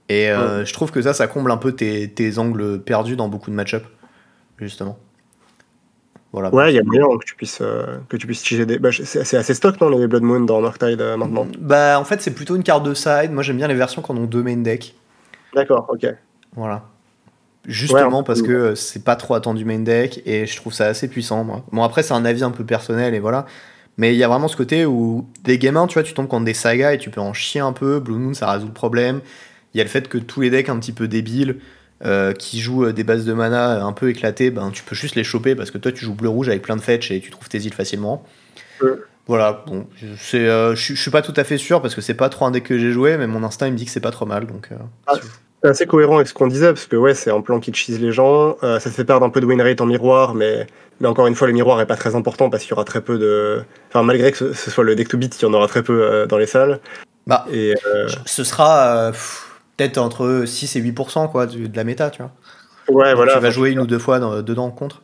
Et 0.07 0.29
euh, 0.29 0.65
je 0.65 0.73
trouve 0.73 0.91
que 0.91 1.01
ça, 1.01 1.13
ça 1.13 1.27
comble 1.27 1.51
un 1.51 1.57
peu 1.57 1.71
tes, 1.71 2.11
tes 2.11 2.37
angles 2.37 2.81
perdus 2.81 3.15
dans 3.15 3.27
beaucoup 3.27 3.49
de 3.49 3.55
match-up, 3.55 3.83
justement. 4.59 4.97
Voilà. 6.35 6.53
Ouais, 6.53 6.73
il 6.73 6.75
y 6.75 6.79
a 6.79 6.83
moyen 6.83 7.05
que 7.17 7.23
tu 7.23 7.33
puisses, 7.33 7.59
euh, 7.61 7.97
que 8.09 8.17
tu 8.17 8.27
puisses 8.27 8.43
cheater 8.43 8.65
des. 8.65 8.77
bah, 8.77 8.89
c'est 8.91 9.37
assez 9.37 9.53
stock, 9.53 9.79
non, 9.79 9.87
les 9.87 10.05
Blood 10.05 10.21
Moon 10.21 10.41
dans 10.41 10.59
Murktide 10.59 10.99
euh, 10.99 11.15
maintenant? 11.15 11.47
Bah, 11.57 11.97
en 11.97 12.03
fait, 12.03 12.21
c'est 12.21 12.31
plutôt 12.31 12.57
une 12.57 12.63
carte 12.63 12.83
de 12.83 12.93
side. 12.93 13.31
Moi, 13.31 13.41
j'aime 13.41 13.55
bien 13.55 13.69
les 13.69 13.73
versions 13.73 14.01
qui 14.01 14.11
en 14.11 14.17
ont 14.17 14.25
deux 14.25 14.43
main 14.43 14.57
deck. 14.57 14.95
D'accord, 15.55 15.87
ok. 15.87 16.05
Voilà. 16.53 16.83
Justement 17.65 18.17
Ouais, 18.17 18.23
parce 18.25 18.41
que 18.41 18.51
euh, 18.51 18.75
c'est 18.75 19.05
pas 19.05 19.15
trop 19.15 19.33
attendu 19.33 19.63
main 19.63 19.79
deck 19.79 20.21
et 20.25 20.45
je 20.45 20.57
trouve 20.57 20.73
ça 20.73 20.87
assez 20.87 21.07
puissant, 21.07 21.45
moi. 21.45 21.63
Bon, 21.71 21.83
après, 21.83 22.03
c'est 22.03 22.13
un 22.13 22.25
avis 22.25 22.43
un 22.43 22.51
peu 22.51 22.65
personnel 22.65 23.15
et 23.15 23.19
voilà. 23.19 23.45
Mais 23.97 24.13
il 24.13 24.17
y 24.17 24.23
a 24.25 24.27
vraiment 24.27 24.49
ce 24.49 24.57
côté 24.57 24.85
où 24.85 25.25
des 25.45 25.57
gamins, 25.57 25.87
tu 25.87 25.93
vois, 25.93 26.03
tu 26.03 26.13
tombes 26.13 26.27
contre 26.27 26.43
des 26.43 26.53
sagas 26.53 26.95
et 26.95 26.97
tu 26.97 27.09
peux 27.11 27.21
en 27.21 27.31
chier 27.31 27.61
un 27.61 27.71
peu. 27.71 28.01
Blue 28.01 28.15
Moon, 28.15 28.33
ça 28.33 28.51
résout 28.51 28.67
le 28.67 28.73
problème. 28.73 29.21
Il 29.75 29.77
y 29.77 29.81
a 29.81 29.83
le 29.83 29.89
fait 29.89 30.07
que 30.07 30.17
tous 30.17 30.39
les 30.39 30.49
decks 30.49 30.69
un 30.69 30.79
petit 30.79 30.93
peu 30.93 31.09
débiles 31.09 31.57
euh, 32.05 32.31
qui 32.31 32.61
jouent 32.61 32.85
euh, 32.85 32.93
des 32.93 33.03
bases 33.03 33.25
de 33.25 33.33
mana 33.33 33.83
un 33.83 33.91
peu 33.91 34.09
éclatées, 34.09 34.49
ben, 34.49 34.71
tu 34.71 34.83
peux 34.83 34.95
juste 34.95 35.15
les 35.15 35.25
choper 35.25 35.53
parce 35.53 35.69
que 35.69 35.77
toi, 35.77 35.91
tu 35.91 36.05
joues 36.05 36.13
bleu-rouge 36.13 36.47
avec 36.47 36.61
plein 36.61 36.77
de 36.77 36.81
fetch 36.81 37.11
et 37.11 37.19
tu 37.19 37.29
trouves 37.29 37.49
tes 37.49 37.57
îles 37.59 37.73
facilement. 37.73 38.23
Ouais. 38.81 38.91
Voilà, 39.27 39.63
bon, 39.67 39.85
c'est, 40.17 40.47
euh, 40.47 40.75
je 40.75 40.81
suis- 40.81 40.95
je 40.95 41.01
suis 41.01 41.11
pas 41.11 41.21
tout 41.21 41.33
à 41.35 41.43
fait 41.43 41.57
sûr 41.57 41.81
parce 41.81 41.93
que 41.93 41.99
c'est 41.99 42.13
pas 42.13 42.29
trop 42.29 42.45
un 42.45 42.51
deck 42.51 42.63
que 42.63 42.79
j'ai 42.79 42.91
joué, 42.93 43.17
mais 43.17 43.27
mon 43.27 43.43
instinct 43.43 43.67
il 43.67 43.73
me 43.73 43.77
dit 43.77 43.83
que 43.83 43.91
c'est 43.91 43.99
pas 43.99 44.11
trop 44.11 44.25
mal. 44.25 44.47
Donc, 44.47 44.69
euh, 44.71 44.75
Ah, 45.07 45.15
C'est 45.61 45.69
assez 45.69 45.85
cohérent 45.87 46.15
avec 46.17 46.27
ce 46.27 46.33
qu'on 46.33 46.47
disait, 46.47 46.67
parce 46.67 46.85
que 46.85 46.95
ouais, 46.95 47.13
c'est 47.15 47.31
un 47.31 47.41
plan 47.41 47.59
qui 47.59 47.73
cheese 47.73 47.97
les 47.99 48.11
gens, 48.13 48.55
euh, 48.63 48.79
ça 48.79 48.89
te 48.89 48.95
fait 48.95 49.03
perdre 49.03 49.25
un 49.25 49.29
peu 49.29 49.41
de 49.41 49.45
win 49.45 49.61
rate 49.61 49.81
en 49.81 49.87
miroir, 49.87 50.35
mais, 50.35 50.67
mais 51.01 51.07
encore 51.09 51.25
une 51.27 51.35
fois, 51.35 51.47
le 51.47 51.53
miroir 51.53 51.81
est 51.81 51.85
pas 51.87 51.95
très 51.97 52.15
important 52.15 52.49
parce 52.49 52.63
qu'il 52.63 52.69
y 52.69 52.73
aura 52.73 52.85
très 52.85 53.01
peu 53.01 53.17
de. 53.17 53.63
Enfin, 53.89 54.03
malgré 54.03 54.31
que 54.31 54.53
ce, 54.53 54.71
soit 54.71 54.83
le 54.85 54.95
deck 54.95 55.09
to 55.09 55.17
beat, 55.17 55.35
il 55.41 55.43
y 55.43 55.45
en 55.47 55.53
aura 55.53 55.67
très 55.67 55.81
peu 55.83 56.01
euh, 56.03 56.27
dans 56.27 56.37
les 56.37 56.45
salles. 56.45 56.79
bah, 57.27 57.45
Et 57.51 57.73
euh, 57.87 58.07
ce 58.25 58.43
sera 58.43 59.07
euh, 59.07 59.11
pff, 59.11 59.44
peut-être 59.77 59.97
entre 59.97 60.43
6 60.45 60.75
et 60.75 60.81
8% 60.81 61.27
quoi, 61.29 61.45
de 61.47 61.75
la 61.75 61.83
méta, 61.83 62.09
tu 62.09 62.21
vois. 62.21 62.31
ouais, 62.89 63.07
Donc, 63.09 63.15
voilà. 63.17 63.33
tu 63.33 63.39
vas 63.39 63.49
jouer 63.49 63.71
une 63.71 63.79
ou 63.79 63.87
deux 63.87 63.99
fois 63.99 64.19
dans- 64.19 64.41
dedans 64.41 64.69
contre. 64.71 65.01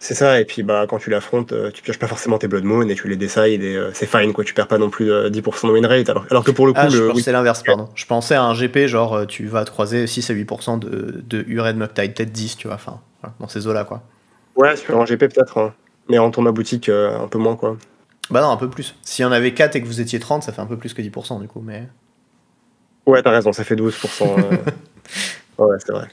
C'est 0.00 0.14
ça, 0.14 0.38
et 0.38 0.44
puis 0.44 0.62
bah, 0.62 0.84
quand 0.86 0.98
tu 0.98 1.08
l'affrontes, 1.08 1.52
euh, 1.52 1.70
tu 1.70 1.82
pioches 1.82 1.98
pas 1.98 2.06
forcément 2.06 2.36
tes 2.36 2.46
Blood 2.46 2.64
Moon 2.64 2.86
et 2.88 2.94
tu 2.94 3.08
les 3.08 3.16
décides, 3.16 3.62
et 3.62 3.74
euh, 3.74 3.90
c'est 3.94 4.04
fine, 4.04 4.34
quoi, 4.34 4.44
tu 4.44 4.52
perds 4.52 4.68
pas 4.68 4.76
non 4.76 4.90
plus 4.90 5.10
euh, 5.10 5.30
10% 5.30 5.66
de 5.68 5.72
win 5.72 5.86
rate, 5.86 6.10
alors, 6.10 6.26
alors 6.30 6.44
que 6.44 6.50
pour 6.50 6.66
le 6.66 6.74
coup, 6.74 6.80
Ah, 6.82 6.90
je 6.90 6.98
le. 7.04 7.08
pensais 7.08 7.32
l'inverse, 7.32 7.62
pardon. 7.62 7.88
Je 7.94 8.04
pensais 8.04 8.34
à 8.34 8.42
un 8.42 8.52
GP, 8.52 8.86
genre 8.86 9.14
euh, 9.14 9.24
tu 9.24 9.46
vas 9.46 9.64
te 9.64 9.70
croiser 9.70 10.06
6 10.06 10.28
à 10.28 10.34
8% 10.34 10.78
de, 10.78 11.22
de 11.26 11.44
Ured 11.48 11.78
Moctide, 11.78 12.12
peut-être 12.14 12.32
10, 12.32 12.56
tu 12.58 12.66
vois, 12.66 12.76
enfin, 12.76 13.00
dans 13.40 13.48
ces 13.48 13.66
eaux-là, 13.66 13.84
quoi. 13.84 14.02
Ouais, 14.56 14.76
sur 14.76 15.00
un 15.00 15.04
GP 15.06 15.20
peut-être, 15.20 15.56
hein. 15.56 15.72
mais 16.10 16.18
en 16.18 16.30
tournoi 16.30 16.52
boutique, 16.52 16.90
euh, 16.90 17.18
un 17.18 17.28
peu 17.28 17.38
moins, 17.38 17.56
quoi. 17.56 17.78
Bah 18.30 18.42
non, 18.42 18.50
un 18.50 18.56
peu 18.58 18.68
plus. 18.68 18.94
S'il 19.02 19.22
y 19.22 19.26
en 19.26 19.32
avait 19.32 19.54
4 19.54 19.76
et 19.76 19.80
que 19.82 19.86
vous 19.86 20.02
étiez 20.02 20.18
30, 20.18 20.42
ça 20.42 20.52
fait 20.52 20.60
un 20.60 20.66
peu 20.66 20.76
plus 20.76 20.92
que 20.92 21.00
10% 21.00 21.40
du 21.40 21.48
coup, 21.48 21.62
mais. 21.64 21.88
Ouais, 23.06 23.22
t'as 23.22 23.30
raison, 23.30 23.52
ça 23.52 23.64
fait 23.64 23.76
12%. 23.76 24.22
euh. 24.22 24.56
ouais, 25.58 25.76
c'est 25.84 25.92
vrai. 25.92 26.08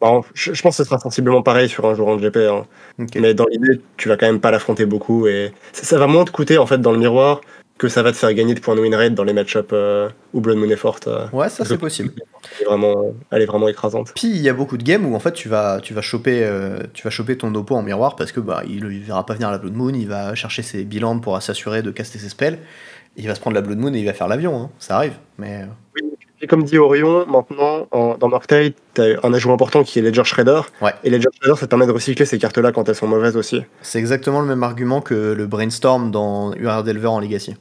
Bon, 0.00 0.22
je, 0.34 0.52
je 0.52 0.62
pense 0.62 0.76
que 0.76 0.82
ce 0.82 0.88
sera 0.88 0.98
sensiblement 0.98 1.42
pareil 1.42 1.68
sur 1.68 1.86
un 1.86 1.94
joueur 1.94 2.08
en 2.08 2.16
GP. 2.16 2.36
hein. 2.36 2.66
Mais 3.16 3.32
dans 3.32 3.46
l'idée, 3.46 3.80
tu 3.96 4.08
vas 4.08 4.16
quand 4.16 4.26
même 4.26 4.40
pas 4.40 4.50
l'affronter 4.50 4.84
beaucoup 4.84 5.26
et 5.26 5.52
ça, 5.72 5.84
ça 5.84 5.98
va 5.98 6.06
moins 6.06 6.24
te 6.24 6.30
coûter 6.30 6.58
en 6.58 6.66
fait 6.66 6.78
dans 6.78 6.92
le 6.92 6.98
miroir 6.98 7.40
que 7.78 7.88
ça 7.88 8.02
va 8.02 8.12
te 8.12 8.16
faire 8.16 8.32
gagner 8.34 8.54
de 8.54 8.60
points 8.60 8.76
de 8.76 8.80
win 8.80 8.94
rate 8.94 9.14
dans 9.14 9.24
les 9.24 9.32
match-up 9.32 9.70
euh, 9.72 10.08
où 10.32 10.40
Blood 10.40 10.58
Moon 10.58 10.68
est 10.70 10.76
forte. 10.76 11.08
euh, 11.08 11.26
Ouais, 11.32 11.48
ça 11.48 11.64
c'est 11.64 11.78
possible. 11.78 12.12
Elle 12.58 12.62
est 12.62 12.64
vraiment, 12.66 13.14
elle 13.32 13.42
est 13.42 13.46
vraiment 13.46 13.66
écrasante. 13.68 14.12
Puis 14.14 14.28
il 14.28 14.42
y 14.42 14.48
a 14.48 14.52
beaucoup 14.52 14.76
de 14.76 14.84
games 14.84 15.04
où 15.06 15.16
en 15.16 15.18
fait 15.18 15.32
tu 15.32 15.48
vas, 15.48 15.80
tu 15.80 15.92
vas, 15.94 16.02
choper, 16.02 16.44
euh, 16.44 16.78
tu 16.92 17.02
vas 17.02 17.10
choper 17.10 17.36
ton 17.38 17.52
oppo 17.54 17.74
en 17.74 17.82
miroir 17.82 18.14
parce 18.14 18.30
que 18.30 18.38
bah, 18.40 18.62
il, 18.66 18.84
il 18.92 19.00
verra 19.02 19.24
pas 19.26 19.34
venir 19.34 19.50
la 19.50 19.58
Blood 19.58 19.74
Moon, 19.74 19.92
il 19.94 20.06
va 20.06 20.34
chercher 20.36 20.62
ses 20.62 20.84
bilans 20.84 21.18
pour 21.18 21.40
s'assurer 21.42 21.82
de 21.82 21.90
caster 21.90 22.18
ses 22.20 22.28
spells, 22.28 22.58
il 23.16 23.26
va 23.26 23.34
se 23.34 23.40
prendre 23.40 23.54
la 23.56 23.62
Blood 23.62 23.78
Moon 23.78 23.92
et 23.94 23.98
il 23.98 24.06
va 24.06 24.12
faire 24.12 24.28
l'avion, 24.28 24.54
hein. 24.60 24.70
ça 24.78 24.96
arrive. 24.96 25.14
Mais 25.38 25.62
euh, 25.62 26.00
Et 26.44 26.46
comme 26.46 26.62
dit 26.62 26.76
Orion, 26.76 27.24
maintenant 27.26 27.88
en- 27.90 28.18
dans 28.18 28.28
Murktide, 28.28 28.74
t'as 28.92 29.14
un 29.22 29.32
ajout 29.32 29.50
important 29.50 29.82
qui 29.82 29.98
est 29.98 30.02
Ledger 30.02 30.24
Shredder. 30.24 30.60
Ouais. 30.82 30.92
Et 31.02 31.08
Ledger 31.08 31.28
Shredder, 31.40 31.58
ça 31.58 31.64
te 31.66 31.70
permet 31.70 31.86
de 31.86 31.92
recycler 31.92 32.26
ces 32.26 32.38
cartes-là 32.38 32.70
quand 32.70 32.86
elles 32.86 32.94
sont 32.94 33.06
mauvaises 33.06 33.34
aussi. 33.38 33.62
c'est 33.80 33.98
exactement 33.98 34.42
le 34.42 34.46
même 34.46 34.62
argument 34.62 35.00
que 35.00 35.14
le 35.32 35.46
Brainstorm 35.46 36.10
dans 36.10 36.52
UR 36.52 36.82
Delver 36.82 37.06
en 37.06 37.20
Legacy. 37.20 37.56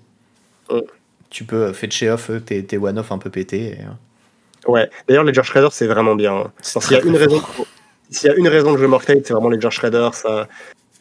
Ouais. 0.70 0.84
Tu 1.30 1.46
peux 1.46 1.72
fetcher 1.72 2.10
off 2.10 2.30
euh, 2.30 2.42
tes, 2.42 2.62
tes 2.66 2.78
one-off 2.78 3.14
un 3.14 3.18
peu 3.20 3.30
pétés. 3.30 3.68
et, 3.68 3.78
euh, 3.80 4.72
Ouais. 4.72 4.90
D'ailleurs, 5.08 5.24
Ledger 5.24 5.44
Shredder, 5.44 5.70
c'est 5.72 5.88
vraiment 5.88 6.16
bien. 6.16 6.34
hein. 6.36 6.52
S'il 6.62 6.92
y, 6.92 7.00
a 7.00 7.04
une 7.04 7.16
raison 7.16 7.42
y 8.24 8.28
a 8.30 8.36
une 8.36 8.48
raison 8.50 8.74
de 8.74 8.78
jouer 8.78 8.88
Murktide, 8.90 9.22
c'est 9.26 9.34
vraiment 9.34 9.50
Ledger 9.50 9.72
Shredder. 9.72 10.10
Ça, 10.12 10.48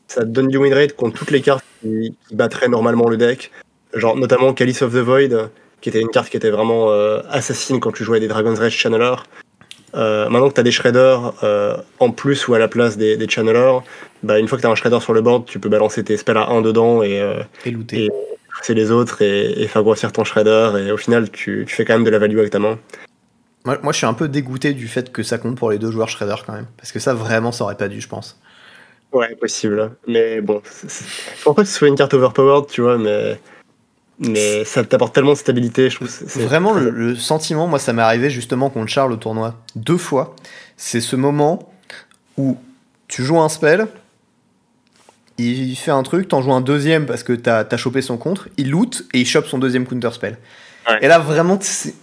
ça 0.06 0.24
donne 0.24 0.46
du 0.48 0.56
win 0.58 0.72
rate 0.72 0.94
contre 0.94 1.18
toutes 1.18 1.30
les 1.32 1.40
cartes 1.40 1.64
qui, 1.80 2.14
qui 2.28 2.34
battraient 2.36 2.68
normalement 2.68 3.08
le 3.08 3.16
deck. 3.16 3.50
Genre, 3.94 4.16
notamment 4.16 4.52
Calice 4.54 4.82
of 4.82 4.92
the 4.92 4.98
Void, 4.98 5.50
qui 5.82 5.90
était 5.90 6.00
une 6.00 6.08
carte 6.08 6.30
qui 6.30 6.36
était 6.38 6.50
vraiment 6.50 6.90
euh, 6.90 7.20
assassine 7.28 7.78
quand 7.80 7.92
tu 7.92 8.04
jouais 8.04 8.20
des 8.20 8.28
Dragon's 8.28 8.58
Rage 8.58 8.72
Channeler. 8.76 9.14
Euh, 9.94 10.26
maintenant 10.30 10.48
que 10.48 10.54
tu 10.54 10.60
as 10.60 10.64
des 10.64 10.70
shredders 10.70 11.34
euh, 11.42 11.76
en 11.98 12.10
plus 12.10 12.48
ou 12.48 12.54
à 12.54 12.58
la 12.58 12.68
place 12.68 12.96
des, 12.96 13.18
des 13.18 13.28
channelers, 13.28 13.80
bah, 14.22 14.38
une 14.38 14.48
fois 14.48 14.56
que 14.56 14.62
tu 14.62 14.66
as 14.66 14.70
un 14.70 14.74
shredder 14.74 15.00
sur 15.00 15.12
le 15.12 15.20
board, 15.20 15.44
tu 15.44 15.58
peux 15.60 15.68
balancer 15.68 16.02
tes 16.02 16.16
spells 16.16 16.38
à 16.38 16.48
1 16.48 16.62
dedans 16.62 17.02
et 17.02 17.22
Et 17.66 17.70
looter. 17.70 18.04
Et- 18.06 18.10
pousser 18.58 18.74
les 18.74 18.90
autres 18.90 19.22
et, 19.22 19.62
et 19.62 19.66
faire 19.66 19.82
grossir 19.82 20.12
ton 20.12 20.24
shredder. 20.24 20.84
Et 20.86 20.92
au 20.92 20.96
final, 20.96 21.30
tu, 21.30 21.64
tu 21.66 21.74
fais 21.74 21.84
quand 21.84 21.94
même 21.94 22.04
de 22.04 22.10
la 22.10 22.18
value 22.18 22.38
avec 22.38 22.50
ta 22.52 22.58
main. 22.58 22.78
Moi, 23.64 23.78
moi, 23.82 23.92
je 23.92 23.98
suis 23.98 24.06
un 24.06 24.14
peu 24.14 24.28
dégoûté 24.28 24.72
du 24.74 24.88
fait 24.88 25.10
que 25.12 25.22
ça 25.22 25.38
compte 25.38 25.56
pour 25.56 25.70
les 25.70 25.78
deux 25.78 25.90
joueurs 25.90 26.08
Shredder 26.08 26.34
quand 26.46 26.52
même. 26.52 26.66
Parce 26.76 26.90
que 26.92 26.98
ça, 26.98 27.14
vraiment, 27.14 27.50
ça 27.52 27.64
aurait 27.64 27.76
pas 27.76 27.88
dû, 27.88 28.00
je 28.00 28.08
pense. 28.08 28.38
Ouais, 29.12 29.34
possible. 29.36 29.92
Mais 30.06 30.40
bon, 30.40 30.60
c'est- 30.64 30.90
c'est- 30.90 31.04
je 31.38 31.42
pense 31.44 31.54
pas 31.56 31.62
que 31.62 31.68
ce 31.68 31.74
soit 31.78 31.88
une 31.88 31.96
carte 31.96 32.12
overpowered, 32.14 32.66
tu 32.66 32.80
vois, 32.82 32.98
mais, 32.98 33.38
mais 34.26 34.64
ça 34.64 34.84
t'apporte 34.84 35.14
tellement 35.14 35.32
de 35.32 35.38
stabilité, 35.38 35.90
je 35.90 35.96
trouve. 35.96 36.10
Vraiment, 36.44 36.72
le, 36.72 36.90
le 36.90 37.14
sentiment, 37.16 37.66
moi, 37.66 37.78
ça 37.78 37.92
m'est 37.92 38.02
arrivé 38.02 38.30
justement 38.30 38.70
contre 38.70 38.88
Charles 38.90 39.12
au 39.12 39.16
tournoi 39.16 39.56
deux 39.76 39.96
fois. 39.96 40.36
C'est 40.76 41.00
ce 41.00 41.16
moment 41.16 41.72
où 42.36 42.56
tu 43.08 43.22
joues 43.24 43.40
un 43.40 43.48
spell, 43.48 43.86
il 45.38 45.76
fait 45.76 45.90
un 45.90 46.02
truc, 46.02 46.28
t'en 46.28 46.42
joues 46.42 46.52
un 46.52 46.60
deuxième 46.60 47.06
parce 47.06 47.22
que 47.22 47.32
t'as 47.32 47.64
as 47.68 47.76
chopé 47.76 48.02
son 48.02 48.16
contre, 48.16 48.48
il 48.56 48.70
loot 48.70 49.06
et 49.12 49.20
il 49.20 49.26
chope 49.26 49.46
son 49.46 49.58
deuxième 49.58 49.86
counter 49.86 50.12
spell. 50.12 50.38
Ouais. 50.88 50.98
Et 51.02 51.08
là, 51.08 51.18
vraiment, 51.18 51.58
c'est. 51.60 51.94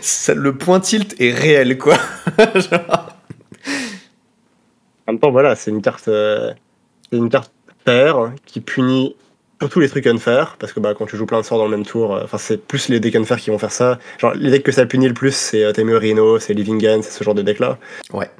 Ça, 0.00 0.34
le 0.34 0.56
point 0.56 0.80
tilt 0.80 1.14
est 1.20 1.32
réel, 1.32 1.78
quoi. 1.78 1.96
Genre, 2.54 3.16
En 5.06 5.12
même 5.12 5.18
temps, 5.18 5.30
voilà, 5.30 5.56
c'est 5.56 5.70
une 5.70 5.82
carte, 5.82 6.08
euh, 6.08 6.52
c'est 7.10 7.16
une 7.16 7.28
carte 7.28 7.52
paire 7.84 8.32
qui 8.46 8.60
punit 8.60 9.14
surtout 9.60 9.80
les 9.80 9.88
trucs 9.88 10.06
unfair, 10.06 10.56
parce 10.58 10.72
que 10.72 10.80
bah, 10.80 10.94
quand 10.96 11.06
tu 11.06 11.16
joues 11.16 11.26
plein 11.26 11.38
de 11.40 11.44
sorts 11.44 11.58
dans 11.58 11.64
le 11.64 11.70
même 11.76 11.86
tour, 11.86 12.14
euh, 12.14 12.26
c'est 12.38 12.66
plus 12.66 12.88
les 12.88 13.00
decks 13.00 13.16
unfair 13.16 13.38
qui 13.38 13.50
vont 13.50 13.58
faire 13.58 13.72
ça. 13.72 13.98
Genre 14.18 14.34
les 14.34 14.50
decks 14.50 14.62
que 14.64 14.72
ça 14.72 14.84
punit 14.84 15.08
le 15.08 15.14
plus, 15.14 15.34
c'est 15.34 15.64
euh, 15.64 15.72
Temurino, 15.72 16.38
c'est 16.38 16.52
Living 16.54 16.86
End, 16.86 17.00
c'est 17.02 17.10
ce 17.12 17.24
genre 17.24 17.34
de 17.34 17.42
deck 17.42 17.60
là. 17.60 17.78
Ouais. 18.12 18.30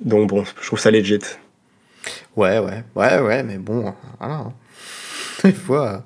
Donc 0.00 0.28
bon, 0.28 0.44
je 0.60 0.66
trouve 0.66 0.78
ça 0.78 0.90
legit. 0.92 1.18
Ouais, 2.36 2.58
ouais, 2.60 2.84
ouais, 2.94 3.18
ouais, 3.20 3.42
mais 3.42 3.58
bon, 3.58 3.92
voilà. 4.20 4.34
hein. 4.34 4.52
Des 5.44 5.52
fois. 5.52 5.88
euh, 5.88 5.98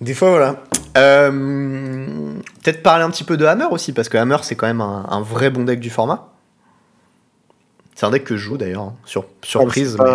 Des 0.00 0.14
fois, 0.14 0.30
voilà. 0.30 0.62
Euh, 0.96 2.32
Peut-être 2.62 2.82
parler 2.82 3.04
un 3.04 3.10
petit 3.10 3.24
peu 3.24 3.36
de 3.36 3.44
Hammer 3.44 3.66
aussi, 3.70 3.92
parce 3.92 4.08
que 4.08 4.16
Hammer, 4.16 4.38
c'est 4.42 4.54
quand 4.56 4.66
même 4.66 4.80
un, 4.80 5.04
un 5.10 5.20
vrai 5.20 5.50
bon 5.50 5.64
deck 5.64 5.80
du 5.80 5.90
format. 5.90 6.30
C'est 7.94 8.06
un 8.06 8.10
deck 8.10 8.24
que 8.24 8.36
je 8.36 8.42
joue 8.44 8.56
d'ailleurs, 8.56 8.82
hein, 8.82 8.94
sur, 9.04 9.26
surprise. 9.42 9.96
Ah, 10.00 10.14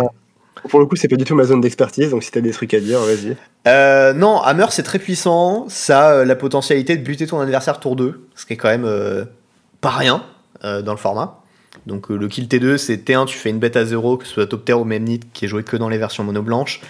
Pour 0.68 0.80
le 0.80 0.86
coup, 0.86 0.96
c'est 0.96 1.08
pas 1.08 1.16
du 1.16 1.24
tout 1.24 1.34
ma 1.34 1.44
zone 1.44 1.60
d'expertise, 1.60 2.10
donc 2.10 2.22
si 2.22 2.30
t'as 2.30 2.40
des 2.40 2.50
trucs 2.50 2.74
à 2.74 2.80
dire, 2.80 3.00
vas-y. 3.00 3.36
Euh, 3.66 4.12
non, 4.12 4.40
Hammer, 4.40 4.66
c'est 4.70 4.82
très 4.82 4.98
puissant. 4.98 5.66
Ça 5.68 6.08
a 6.08 6.12
euh, 6.14 6.24
la 6.24 6.36
potentialité 6.36 6.96
de 6.96 7.02
buter 7.02 7.26
ton 7.26 7.40
adversaire 7.40 7.80
tour 7.80 7.96
2, 7.96 8.28
ce 8.34 8.46
qui 8.46 8.54
est 8.54 8.56
quand 8.56 8.68
même 8.68 8.84
euh, 8.84 9.24
pas 9.80 9.90
rien 9.90 10.24
dans 10.62 10.92
le 10.92 10.98
format. 10.98 11.40
Donc 11.86 12.10
le 12.10 12.28
kill 12.28 12.46
T2, 12.46 12.76
c'est 12.76 12.96
T1, 12.96 13.24
tu 13.24 13.38
fais 13.38 13.48
une 13.48 13.58
bête 13.58 13.78
à 13.78 13.86
0, 13.86 14.18
que 14.18 14.26
ce 14.26 14.34
soit 14.34 14.46
Top 14.46 14.66
Tier 14.66 14.74
ou 14.74 14.84
Memnit, 14.84 15.20
qui 15.32 15.46
est 15.46 15.48
joué 15.48 15.62
que 15.62 15.74
dans 15.78 15.88
les 15.88 15.96
versions 15.96 16.22
mono 16.22 16.42
blanche. 16.42 16.82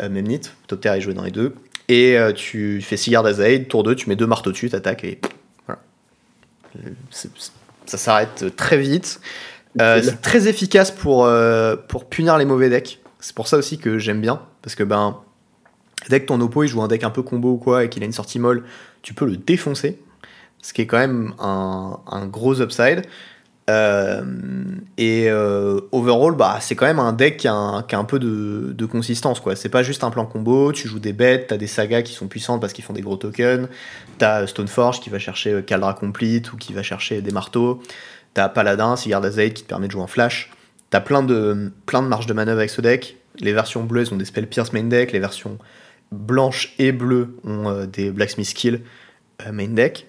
Euh, 0.00 0.10
Memnit, 0.10 0.42
Top 0.66 0.82
Tier 0.82 0.90
est 0.90 1.00
joué 1.00 1.14
dans 1.14 1.22
les 1.22 1.30
deux. 1.30 1.54
Et 1.88 2.18
tu 2.36 2.82
fais 2.82 2.98
6 2.98 3.10
gardes 3.10 3.26
à 3.26 3.32
Zaid, 3.32 3.68
tour 3.68 3.84
2, 3.84 3.94
tu 3.94 4.10
mets 4.10 4.16
deux 4.16 4.26
marteaux 4.26 4.52
dessus, 4.52 4.68
t'attaques 4.68 5.02
et 5.02 5.18
voilà. 5.66 5.80
Ça 7.86 7.96
s'arrête 7.96 8.54
très 8.54 8.76
vite. 8.76 9.18
Euh, 9.80 10.00
c'est 10.02 10.20
très 10.20 10.48
efficace 10.48 10.90
pour, 10.90 11.26
euh, 11.26 11.76
pour 11.76 12.06
punir 12.06 12.38
les 12.38 12.44
mauvais 12.44 12.68
decks. 12.68 13.00
C'est 13.20 13.34
pour 13.34 13.46
ça 13.46 13.56
aussi 13.56 13.78
que 13.78 13.98
j'aime 13.98 14.20
bien. 14.20 14.40
Parce 14.62 14.74
que 14.74 14.82
ben, 14.82 15.18
dès 16.08 16.20
que 16.20 16.26
ton 16.26 16.40
oppo 16.40 16.64
il 16.64 16.68
joue 16.68 16.82
un 16.82 16.88
deck 16.88 17.04
un 17.04 17.10
peu 17.10 17.22
combo 17.22 17.52
ou 17.52 17.56
quoi 17.56 17.84
et 17.84 17.88
qu'il 17.88 18.02
a 18.02 18.06
une 18.06 18.12
sortie 18.12 18.38
molle, 18.38 18.64
tu 19.02 19.14
peux 19.14 19.26
le 19.26 19.36
défoncer. 19.36 19.98
ce 20.62 20.72
qui 20.72 20.82
est 20.82 20.86
quand 20.86 20.98
même 20.98 21.34
un, 21.38 21.98
un 22.06 22.26
gros 22.26 22.60
upside. 22.60 23.02
Euh, 23.68 24.24
et 24.98 25.30
overall, 25.92 26.34
bah, 26.34 26.58
c'est 26.60 26.74
quand 26.74 26.86
même 26.86 26.98
un 26.98 27.12
deck 27.12 27.36
qui 27.36 27.46
a 27.46 27.54
un, 27.54 27.82
qui 27.82 27.94
a 27.94 27.98
un 27.98 28.04
peu 28.04 28.18
de, 28.18 28.72
de 28.76 28.86
consistance. 28.86 29.38
quoi. 29.38 29.54
C'est 29.54 29.68
pas 29.68 29.84
juste 29.84 30.02
un 30.02 30.10
plan 30.10 30.26
combo, 30.26 30.72
tu 30.72 30.88
joues 30.88 30.98
des 30.98 31.12
bêtes, 31.12 31.46
t'as 31.48 31.56
des 31.56 31.68
sagas 31.68 32.02
qui 32.02 32.12
sont 32.12 32.26
puissantes 32.26 32.60
parce 32.60 32.72
qu'ils 32.72 32.84
font 32.84 32.92
des 32.92 33.02
gros 33.02 33.16
tokens, 33.16 33.68
t'as 34.18 34.46
Stoneforge 34.48 35.00
qui 35.00 35.08
va 35.08 35.20
chercher 35.20 35.62
Caldra 35.62 35.94
Complete 35.94 36.52
ou 36.52 36.56
qui 36.56 36.72
va 36.72 36.82
chercher 36.82 37.22
des 37.22 37.30
marteaux, 37.30 37.80
t'as 38.34 38.48
Paladin, 38.48 38.96
Sigard 38.96 39.24
Azaid 39.24 39.54
qui 39.54 39.62
te 39.62 39.68
permet 39.68 39.86
de 39.86 39.92
jouer 39.92 40.02
en 40.02 40.06
flash. 40.06 40.50
T'as 40.90 41.00
plein 41.00 41.22
de, 41.22 41.72
plein 41.86 42.02
de 42.02 42.08
marges 42.08 42.26
de 42.26 42.32
manœuvre 42.32 42.58
avec 42.58 42.70
ce 42.70 42.80
deck. 42.80 43.16
Les 43.38 43.52
versions 43.52 43.84
bleues 43.84 44.12
ont 44.12 44.16
des 44.16 44.24
spells 44.24 44.48
Pierce 44.48 44.72
main 44.72 44.82
deck, 44.84 45.12
les 45.12 45.20
versions 45.20 45.58
blanches 46.10 46.74
et 46.78 46.92
bleues 46.92 47.36
ont 47.44 47.68
euh, 47.68 47.86
des 47.86 48.10
Blacksmith 48.10 48.48
Skill 48.48 48.82
euh, 49.46 49.52
main 49.52 49.68
deck. 49.68 50.08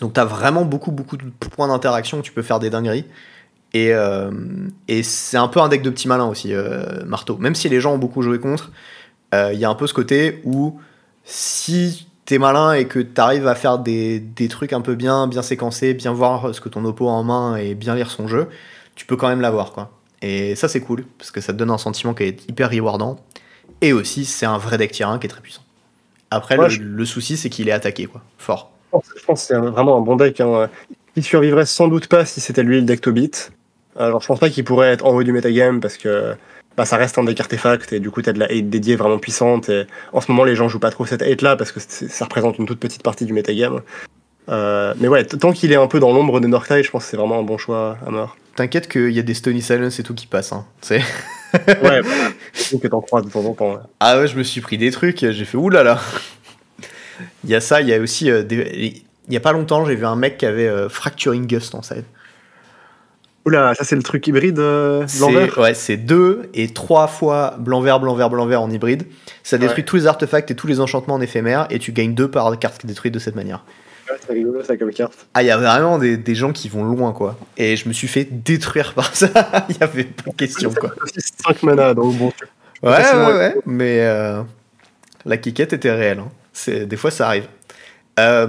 Donc 0.00 0.14
t'as 0.14 0.24
vraiment 0.24 0.64
beaucoup 0.64 0.92
beaucoup 0.92 1.16
de 1.16 1.28
points 1.50 1.68
d'interaction 1.68 2.18
où 2.18 2.22
tu 2.22 2.32
peux 2.32 2.42
faire 2.42 2.60
des 2.60 2.70
dingueries. 2.70 3.04
Et, 3.74 3.92
euh, 3.92 4.30
et 4.86 5.02
c'est 5.02 5.36
un 5.36 5.48
peu 5.48 5.60
un 5.60 5.68
deck 5.68 5.82
de 5.82 5.90
petits 5.90 6.08
malins 6.08 6.26
aussi, 6.26 6.54
Marteau. 7.04 7.36
Même 7.36 7.54
si 7.54 7.68
les 7.68 7.82
gens 7.82 7.94
ont 7.94 7.98
beaucoup 7.98 8.22
joué 8.22 8.38
contre, 8.38 8.70
il 9.34 9.58
y 9.58 9.64
a 9.66 9.68
un 9.68 9.74
peu 9.74 9.86
ce 9.86 9.92
côté 9.92 10.40
où 10.44 10.80
si 11.24 12.08
t'es 12.28 12.36
malin 12.38 12.74
et 12.74 12.86
que 12.86 12.98
t'arrives 12.98 13.46
à 13.46 13.54
faire 13.54 13.78
des, 13.78 14.20
des 14.20 14.48
trucs 14.48 14.74
un 14.74 14.82
peu 14.82 14.94
bien, 14.94 15.26
bien 15.28 15.40
séquencés, 15.40 15.94
bien 15.94 16.12
voir 16.12 16.54
ce 16.54 16.60
que 16.60 16.68
ton 16.68 16.84
oppo 16.84 17.08
a 17.08 17.12
en 17.12 17.24
main 17.24 17.56
et 17.56 17.74
bien 17.74 17.94
lire 17.94 18.10
son 18.10 18.28
jeu, 18.28 18.48
tu 18.94 19.06
peux 19.06 19.16
quand 19.16 19.28
même 19.28 19.40
l'avoir 19.40 19.72
quoi. 19.72 19.90
Et 20.20 20.54
ça 20.54 20.68
c'est 20.68 20.80
cool, 20.80 21.06
parce 21.16 21.30
que 21.30 21.40
ça 21.40 21.54
te 21.54 21.58
donne 21.58 21.70
un 21.70 21.78
sentiment 21.78 22.12
qui 22.12 22.24
est 22.24 22.46
hyper 22.46 22.68
rewardant. 22.70 23.18
Et 23.80 23.94
aussi 23.94 24.26
c'est 24.26 24.44
un 24.44 24.58
vrai 24.58 24.76
deck 24.76 24.92
tier 24.92 25.06
1 25.06 25.18
qui 25.18 25.26
est 25.26 25.30
très 25.30 25.40
puissant. 25.40 25.62
Après 26.30 26.58
Ouais, 26.58 26.64
le, 26.64 26.68
je- 26.68 26.82
le 26.82 27.04
souci 27.06 27.38
c'est 27.38 27.48
qu'il 27.48 27.66
est 27.66 27.72
attaqué 27.72 28.04
quoi, 28.04 28.20
fort. 28.36 28.72
Je 28.92 29.24
pense, 29.24 29.40
que 29.40 29.46
c'est 29.46 29.56
vraiment 29.56 29.96
un 29.96 30.00
bon 30.02 30.16
deck. 30.16 30.38
Hein. 30.42 30.68
Il 31.16 31.24
survivrait 31.24 31.64
sans 31.64 31.88
doute 31.88 32.08
pas 32.08 32.26
si 32.26 32.42
c'était 32.42 32.62
lui 32.62 32.76
le 32.76 32.82
deck 32.82 33.00
Tobit. 33.00 33.30
Alors 33.96 34.20
je 34.20 34.26
pense 34.26 34.38
pas 34.38 34.50
qu'il 34.50 34.64
pourrait 34.64 34.92
être 34.92 35.06
en 35.06 35.14
haut 35.14 35.22
du 35.22 35.32
metagame 35.32 35.80
parce 35.80 35.96
que 35.96 36.34
bah, 36.78 36.84
ça 36.86 36.96
reste 36.96 37.18
un 37.18 37.24
deck 37.24 37.38
artefact 37.40 37.92
et 37.92 37.98
du 38.00 38.08
coup 38.10 38.22
t'as 38.22 38.32
de 38.32 38.38
la 38.38 38.46
hate 38.46 38.70
dédiée 38.70 38.94
vraiment 38.96 39.18
puissante. 39.18 39.68
Et 39.68 39.86
en 40.12 40.20
ce 40.22 40.30
moment 40.30 40.44
les 40.44 40.54
gens 40.54 40.68
jouent 40.68 40.78
pas 40.78 40.90
trop 40.92 41.04
cette 41.04 41.20
hate 41.22 41.42
là 41.42 41.56
parce 41.56 41.72
que 41.72 41.80
ça 41.80 42.24
représente 42.24 42.56
une 42.58 42.66
toute 42.66 42.78
petite 42.80 43.02
partie 43.02 43.26
du 43.26 43.32
metagame. 43.32 43.80
Euh, 44.48 44.94
mais 44.98 45.08
ouais, 45.08 45.24
tant 45.26 45.52
qu'il 45.52 45.72
est 45.72 45.76
un 45.76 45.88
peu 45.88 46.00
dans 46.00 46.12
l'ombre 46.12 46.40
de 46.40 46.46
Northtide, 46.46 46.82
je 46.84 46.90
pense 46.90 47.04
que 47.04 47.10
c'est 47.10 47.16
vraiment 47.18 47.38
un 47.38 47.42
bon 47.42 47.58
choix 47.58 47.98
à 48.06 48.10
mort. 48.10 48.36
T'inquiète 48.56 48.88
qu'il 48.88 49.10
y 49.10 49.18
a 49.18 49.22
des 49.22 49.34
Stony 49.34 49.60
Silence 49.60 49.98
et 50.00 50.02
tout 50.02 50.14
qui 50.14 50.26
passent. 50.26 50.52
Hein. 50.52 50.64
C'est- 50.80 51.02
Ouais. 51.82 52.00
Surtout 52.52 52.78
que 52.78 52.88
t'en 52.88 53.00
croises 53.00 53.24
de 53.24 53.30
temps 53.30 53.44
en 53.44 53.54
temps. 53.54 53.72
ouais. 53.72 53.80
Ah 54.00 54.18
ouais, 54.20 54.26
je 54.28 54.36
me 54.36 54.42
suis 54.42 54.60
pris 54.60 54.78
des 54.78 54.90
trucs, 54.90 55.18
j'ai 55.18 55.44
fait 55.44 55.56
oulala. 55.58 56.00
Il 57.44 57.50
y 57.50 57.54
a 57.54 57.60
ça, 57.60 57.80
il 57.80 57.88
y 57.88 57.94
a 57.94 57.98
aussi 57.98 58.30
euh, 58.30 58.42
des... 58.42 59.02
Il 59.26 59.34
y 59.34 59.36
a 59.36 59.40
pas 59.40 59.52
longtemps, 59.52 59.84
j'ai 59.84 59.94
vu 59.96 60.06
un 60.06 60.16
mec 60.16 60.38
qui 60.38 60.46
avait 60.46 60.68
euh, 60.68 60.88
Fracturing 60.88 61.46
Gust 61.46 61.74
en 61.74 61.82
side. 61.82 62.04
Oula, 63.48 63.74
ça 63.74 63.84
c'est 63.84 63.96
le 63.96 64.02
truc 64.02 64.26
hybride 64.26 64.58
euh, 64.58 65.06
blanc-vert 65.18 65.52
C'est 65.54 65.60
ouais, 65.60 65.74
c'est 65.74 65.96
deux 65.96 66.48
et 66.54 66.68
trois 66.72 67.06
fois 67.06 67.56
blanc-vert, 67.58 67.98
blanc-vert, 68.00 68.30
blanc-vert 68.30 68.62
en 68.62 68.70
hybride. 68.70 69.04
Ça 69.42 69.56
détruit 69.58 69.82
Ouais. 69.82 69.86
tous 69.86 69.96
les 69.96 70.06
artefacts 70.06 70.50
et 70.50 70.54
tous 70.54 70.66
les 70.66 70.80
enchantements 70.80 71.14
en 71.14 71.20
éphémère 71.20 71.66
et 71.70 71.78
tu 71.78 71.92
gagnes 71.92 72.14
deux 72.14 72.28
par 72.30 72.58
carte 72.58 72.84
détruite 72.86 73.14
de 73.14 73.18
cette 73.18 73.36
manière. 73.36 73.64
Ouais, 74.10 74.16
C'est 74.26 74.32
rigolo 74.32 74.62
ça 74.62 74.76
comme 74.76 74.90
carte. 74.90 75.26
Ah, 75.34 75.42
il 75.42 75.46
y 75.46 75.50
a 75.50 75.56
vraiment 75.56 75.98
des, 75.98 76.16
des 76.16 76.34
gens 76.34 76.52
qui 76.52 76.68
vont 76.68 76.84
loin 76.84 77.12
quoi. 77.12 77.38
Et 77.56 77.76
je 77.76 77.88
me 77.88 77.92
suis 77.92 78.08
fait 78.08 78.28
détruire 78.30 78.94
par 78.94 79.14
ça. 79.14 79.28
Il 79.68 79.76
y 79.78 79.82
avait 79.82 80.04
pas 80.04 80.30
de 80.30 80.36
question 80.36 80.70
quoi. 80.72 80.90
5 81.46 81.62
mana, 81.62 81.94
donc 81.94 82.16
bon. 82.16 82.32
Ouais, 82.82 82.92
facilement 82.92 83.28
ouais, 83.28 83.34
ouais. 83.34 83.54
Mais 83.66 84.00
euh, 84.02 84.42
la 85.26 85.36
quiquette 85.36 85.72
était 85.72 85.92
réelle. 85.92 86.20
hein. 86.20 86.28
C'est, 86.52 86.86
des 86.86 86.96
fois, 86.96 87.10
ça 87.10 87.26
arrive. 87.28 87.46
Euh, 88.18 88.46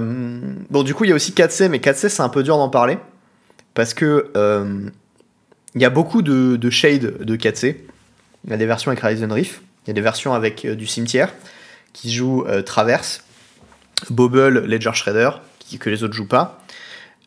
bon, 0.69 0.81
du 0.83 0.93
coup, 0.95 1.03
il 1.03 1.09
y 1.09 1.13
a 1.13 1.15
aussi 1.15 1.31
4C, 1.31 1.67
mais 1.69 1.77
4C, 1.77 2.09
c'est 2.09 2.21
un 2.23 2.29
peu 2.29 2.41
dur 2.41 2.57
d'en 2.57 2.69
parler. 2.69 2.97
Parce 3.79 3.93
que 3.93 4.29
euh, 4.35 4.89
il 5.73 5.81
y 5.81 5.85
a 5.85 5.89
beaucoup 5.89 6.21
de, 6.21 6.57
de 6.57 6.69
shades 6.69 7.23
de 7.23 7.37
4C. 7.37 7.77
Il 8.43 8.49
y 8.49 8.53
a 8.53 8.57
des 8.57 8.65
versions 8.65 8.91
avec 8.91 9.01
Horizon 9.01 9.29
Reef. 9.29 9.61
Il 9.85 9.87
y 9.87 9.91
a 9.91 9.93
des 9.93 10.01
versions 10.01 10.33
avec 10.33 10.65
euh, 10.65 10.75
du 10.75 10.85
cimetière 10.85 11.33
qui 11.93 12.11
jouent 12.11 12.43
euh, 12.45 12.61
Traverse, 12.61 13.23
Bobble, 14.09 14.65
Ledger 14.65 14.91
Shredder, 14.93 15.29
que 15.79 15.89
les 15.89 16.03
autres 16.03 16.13
jouent 16.13 16.27
pas. 16.27 16.61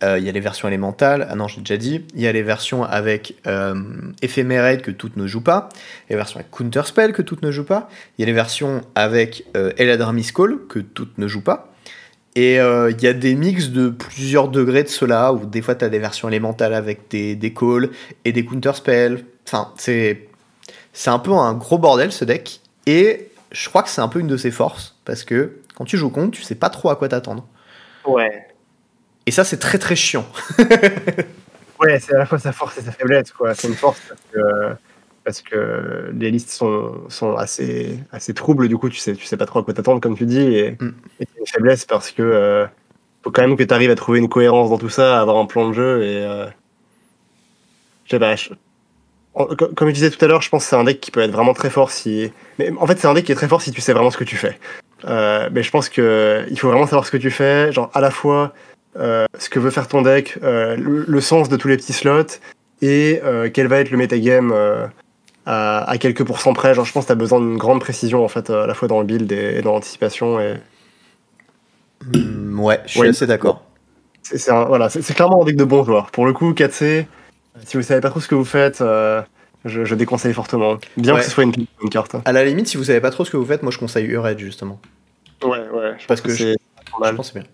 Il 0.03 0.24
y 0.24 0.28
a 0.28 0.32
les 0.32 0.40
versions 0.40 0.68
élémentales, 0.68 1.26
ah 1.30 1.36
non, 1.36 1.48
j'ai 1.48 1.61
déjà 1.61 1.78
dit. 1.78 2.05
Il 2.14 2.20
y 2.20 2.26
a 2.26 2.32
les 2.32 2.42
versions 2.42 2.82
avec 2.82 3.36
euh, 3.46 3.74
que 4.20 4.90
toutes 4.90 5.16
ne 5.16 5.26
jouent 5.26 5.40
pas. 5.40 5.70
Il 5.72 6.11
y 6.11 6.12
a 6.12 6.16
les 6.16 6.16
versions 6.16 6.40
avec 6.40 6.50
Counterspell 6.50 7.14
que 7.14 7.22
toutes 7.22 7.40
ne 7.40 7.50
jouent 7.50 7.64
pas. 7.64 7.88
Il 8.18 8.22
y 8.22 8.24
a 8.24 8.26
les 8.26 8.34
versions 8.34 8.82
avec 8.94 9.46
euh, 9.57 9.72
Eladra 9.78 10.12
Call 10.34 10.59
que 10.68 10.80
toutes 10.80 11.16
ne 11.16 11.26
jouent 11.28 11.40
pas. 11.40 11.72
Et 12.35 12.59
euh, 12.61 12.91
il 12.91 13.03
y 13.03 13.07
a 13.07 13.12
des 13.12 13.35
mix 13.35 13.68
de 13.68 13.91
plusieurs 13.91 14.49
degrés 14.49 14.83
de 14.83 14.89
cela, 14.89 15.33
où 15.33 15.45
des 15.45 15.61
fois 15.61 15.74
tu 15.74 15.85
as 15.85 15.89
des 15.89 15.99
versions 15.99 16.28
élémentales 16.28 16.74
avec 16.74 17.11
des, 17.11 17.37
des 17.37 17.53
calls 17.53 17.91
et 18.24 18.33
des 18.33 18.45
counterspells. 18.45 19.24
Enfin, 19.47 19.72
c'est, 19.76 20.28
c'est 20.93 21.11
un 21.11 21.18
peu 21.18 21.33
un 21.33 21.53
gros 21.55 21.78
bordel 21.78 22.12
ce 22.12 22.24
deck. 22.24 22.61
Et 22.87 23.28
je 23.51 23.68
crois 23.68 23.83
que 23.83 23.91
c'est 23.91 24.01
un 24.01 24.09
peu 24.09 24.20
une 24.20 24.28
de 24.28 24.37
ses 24.37 24.51
forces, 24.51 24.97
parce 25.05 25.24
que 25.24 25.59
quand 25.74 25.85
tu 25.85 25.99
joues 25.99 26.11
contre, 26.11 26.30
tu 26.30 26.43
sais 26.43 26.55
pas 26.55 26.70
trop 26.70 26.91
à 26.91 26.97
quoi 26.97 27.09
t'attendre. 27.09 27.47
Ouais. 28.07 28.47
Et 29.26 29.30
ça, 29.30 29.45
c'est 29.45 29.59
très 29.59 29.78
très 29.78 29.95
chiant. 29.97 30.26
Ouais, 31.83 31.99
c'est 31.99 32.14
à 32.14 32.18
la 32.18 32.26
fois 32.26 32.39
sa 32.39 32.53
force 32.53 32.78
et 32.78 32.83
sa 32.83 32.93
faiblesse, 32.93 33.33
quoi. 33.33 33.55
C'est 33.55 33.66
une 33.66 33.74
force 33.74 34.01
parce 34.09 34.20
que, 34.33 34.76
parce 35.25 35.41
que 35.43 36.11
les 36.18 36.31
listes 36.31 36.51
sont, 36.51 36.95
sont 37.09 37.37
assez, 37.37 37.99
assez 38.11 38.35
troubles, 38.35 38.68
du 38.68 38.77
coup, 38.77 38.89
tu 38.89 38.97
sais, 38.99 39.14
tu 39.14 39.25
sais 39.25 39.37
pas 39.37 39.47
trop 39.47 39.61
à 39.61 39.62
quoi 39.62 39.73
t'attendre, 39.75 40.01
comme 40.01 40.16
tu 40.16 40.27
dis, 40.27 40.41
et, 40.41 40.73
Mm. 40.81 40.93
et 41.20 41.27
c'est 41.33 41.41
une 41.41 41.47
faiblesse 41.47 41.85
parce 41.85 42.11
que 42.11 42.23
euh, 42.23 42.66
faut 43.23 43.31
quand 43.31 43.43
même 43.43 43.57
que 43.57 43.62
tu 43.62 43.73
arrives 43.73 43.91
à 43.91 43.95
trouver 43.95 44.18
une 44.18 44.29
cohérence 44.29 44.70
dans 44.70 44.79
tout 44.79 44.89
ça, 44.89 45.18
à 45.18 45.20
avoir 45.23 45.37
un 45.37 45.47
plan 45.47 45.68
de 45.68 45.75
jeu, 45.75 46.03
et 46.03 46.16
euh, 46.25 46.47
je 48.07 48.11
sais 48.11 48.18
pas. 48.18 48.35
je- 48.37 48.51
en- 49.35 49.47
co- 49.47 49.68
comme 49.75 49.89
je 49.89 49.95
disais 49.95 50.11
tout 50.11 50.23
à 50.25 50.29
l'heure, 50.29 50.43
je 50.43 50.49
pense 50.51 50.64
que 50.64 50.70
c'est 50.70 50.77
un 50.77 50.85
deck 50.85 51.01
qui 51.01 51.11
peut 51.11 51.20
être 51.20 51.31
vraiment 51.31 51.55
très 51.55 51.70
fort 51.70 51.91
si. 51.91 52.31
Mais 52.59 52.70
en 52.79 52.87
fait, 52.87 52.99
c'est 52.99 53.07
un 53.07 53.14
deck 53.14 53.25
qui 53.25 53.33
est 53.33 53.37
très 53.37 53.49
fort 53.49 53.62
si 53.62 53.70
tu 53.73 53.81
sais 53.81 53.93
vraiment 53.93 54.11
ce 54.11 54.18
que 54.18 54.25
tu 54.25 54.37
fais. 54.37 54.59
Euh, 55.07 55.49
mais 55.53 55.62
je 55.62 55.70
pense 55.70 55.89
que 55.89 56.45
il 56.51 56.59
faut 56.59 56.68
vraiment 56.68 56.87
savoir 56.87 57.07
ce 57.07 57.11
que 57.11 57.16
tu 57.16 57.31
fais, 57.31 57.73
genre 57.73 57.91
à 57.95 58.01
la 58.01 58.11
fois 58.11 58.53
euh, 58.99 59.25
ce 59.39 59.49
que 59.49 59.59
veut 59.59 59.70
faire 59.70 59.89
ton 59.89 60.03
deck, 60.03 60.39
euh, 60.43 60.77
le, 60.77 61.05
le 61.09 61.20
sens 61.23 61.49
de 61.49 61.57
tous 61.57 61.66
les 61.68 61.77
petits 61.79 61.93
slots 61.95 62.39
et 62.83 63.20
quel 63.55 63.68
va 63.68 63.79
être 63.79 63.91
le 63.91 63.97
metagame 63.97 64.53
à, 65.47 65.82
à 65.90 65.99
quelques 65.99 66.24
pourcents 66.24 66.53
près. 66.55 66.74
Genre, 66.74 66.84
je 66.84 66.93
pense 66.93 67.05
que 67.05 67.09
tu 67.09 67.12
as 67.12 67.16
besoin 67.16 67.40
d'une 67.40 67.57
grande 67.59 67.80
précision 67.80 68.24
en 68.24 68.28
fait, 68.28 68.51
à 68.51 68.66
la 68.66 68.74
fois 68.74 68.88
dans 68.88 69.01
le 69.01 69.07
build 69.07 69.30
et, 69.32 69.59
et 69.59 69.62
dans 69.62 69.72
l'anticipation. 69.72 70.40
Et 70.40 70.57
Hmm, 72.14 72.59
ouais, 72.61 72.80
je 72.84 72.90
suis 72.90 73.01
Ouais. 73.01 73.09
assez 73.09 73.26
d'accord. 73.26 73.64
c'est 74.22 74.51
voilà, 74.51 74.88
clairement 74.88 75.43
un 75.43 75.45
deck 75.45 75.57
de 75.57 75.64
bons 75.64 75.84
joueurs. 75.84 76.11
Pour 76.11 76.26
le 76.26 76.32
coup, 76.32 76.53
4C, 76.53 77.07
si 77.64 77.76
vous 77.76 77.82
savez 77.82 78.01
pas 78.01 78.11
trop 78.11 78.20
ce 78.20 78.26
que 78.28 78.34
vous 78.34 78.45
faites, 78.45 78.80
euh, 78.80 79.22
je, 79.64 79.84
je 79.84 79.95
déconseille 79.95 80.34
fortement. 80.34 80.78
Bien 80.97 81.12
Ouais. 81.14 81.20
que 81.20 81.24
ce 81.24 81.30
soit 81.30 81.45
une, 81.45 81.53
une 81.82 81.90
carte. 81.90 82.16
À 82.24 82.32
la 82.32 82.45
limite, 82.45 82.66
si 82.66 82.76
vous 82.76 82.84
savez 82.84 83.01
pas 83.01 83.11
trop 83.11 83.24
ce 83.24 83.30
que 83.30 83.36
vous 83.36 83.45
faites, 83.47 83.62
moi 83.62 83.70
je 83.70 83.78
conseille 83.78 84.07
Ured 84.07 84.38
justement. 84.38 84.80
Ouais, 85.45 85.51
ouais. 85.51 85.95
Je 85.99 86.07
Parce 86.07 86.20
pense 86.20 86.22
que 86.22 86.28
que 86.28 86.34
c'est 86.34 86.57
Je 87.05 87.14
pense 87.14 87.30
que 87.30 87.38
bien. 87.38 87.49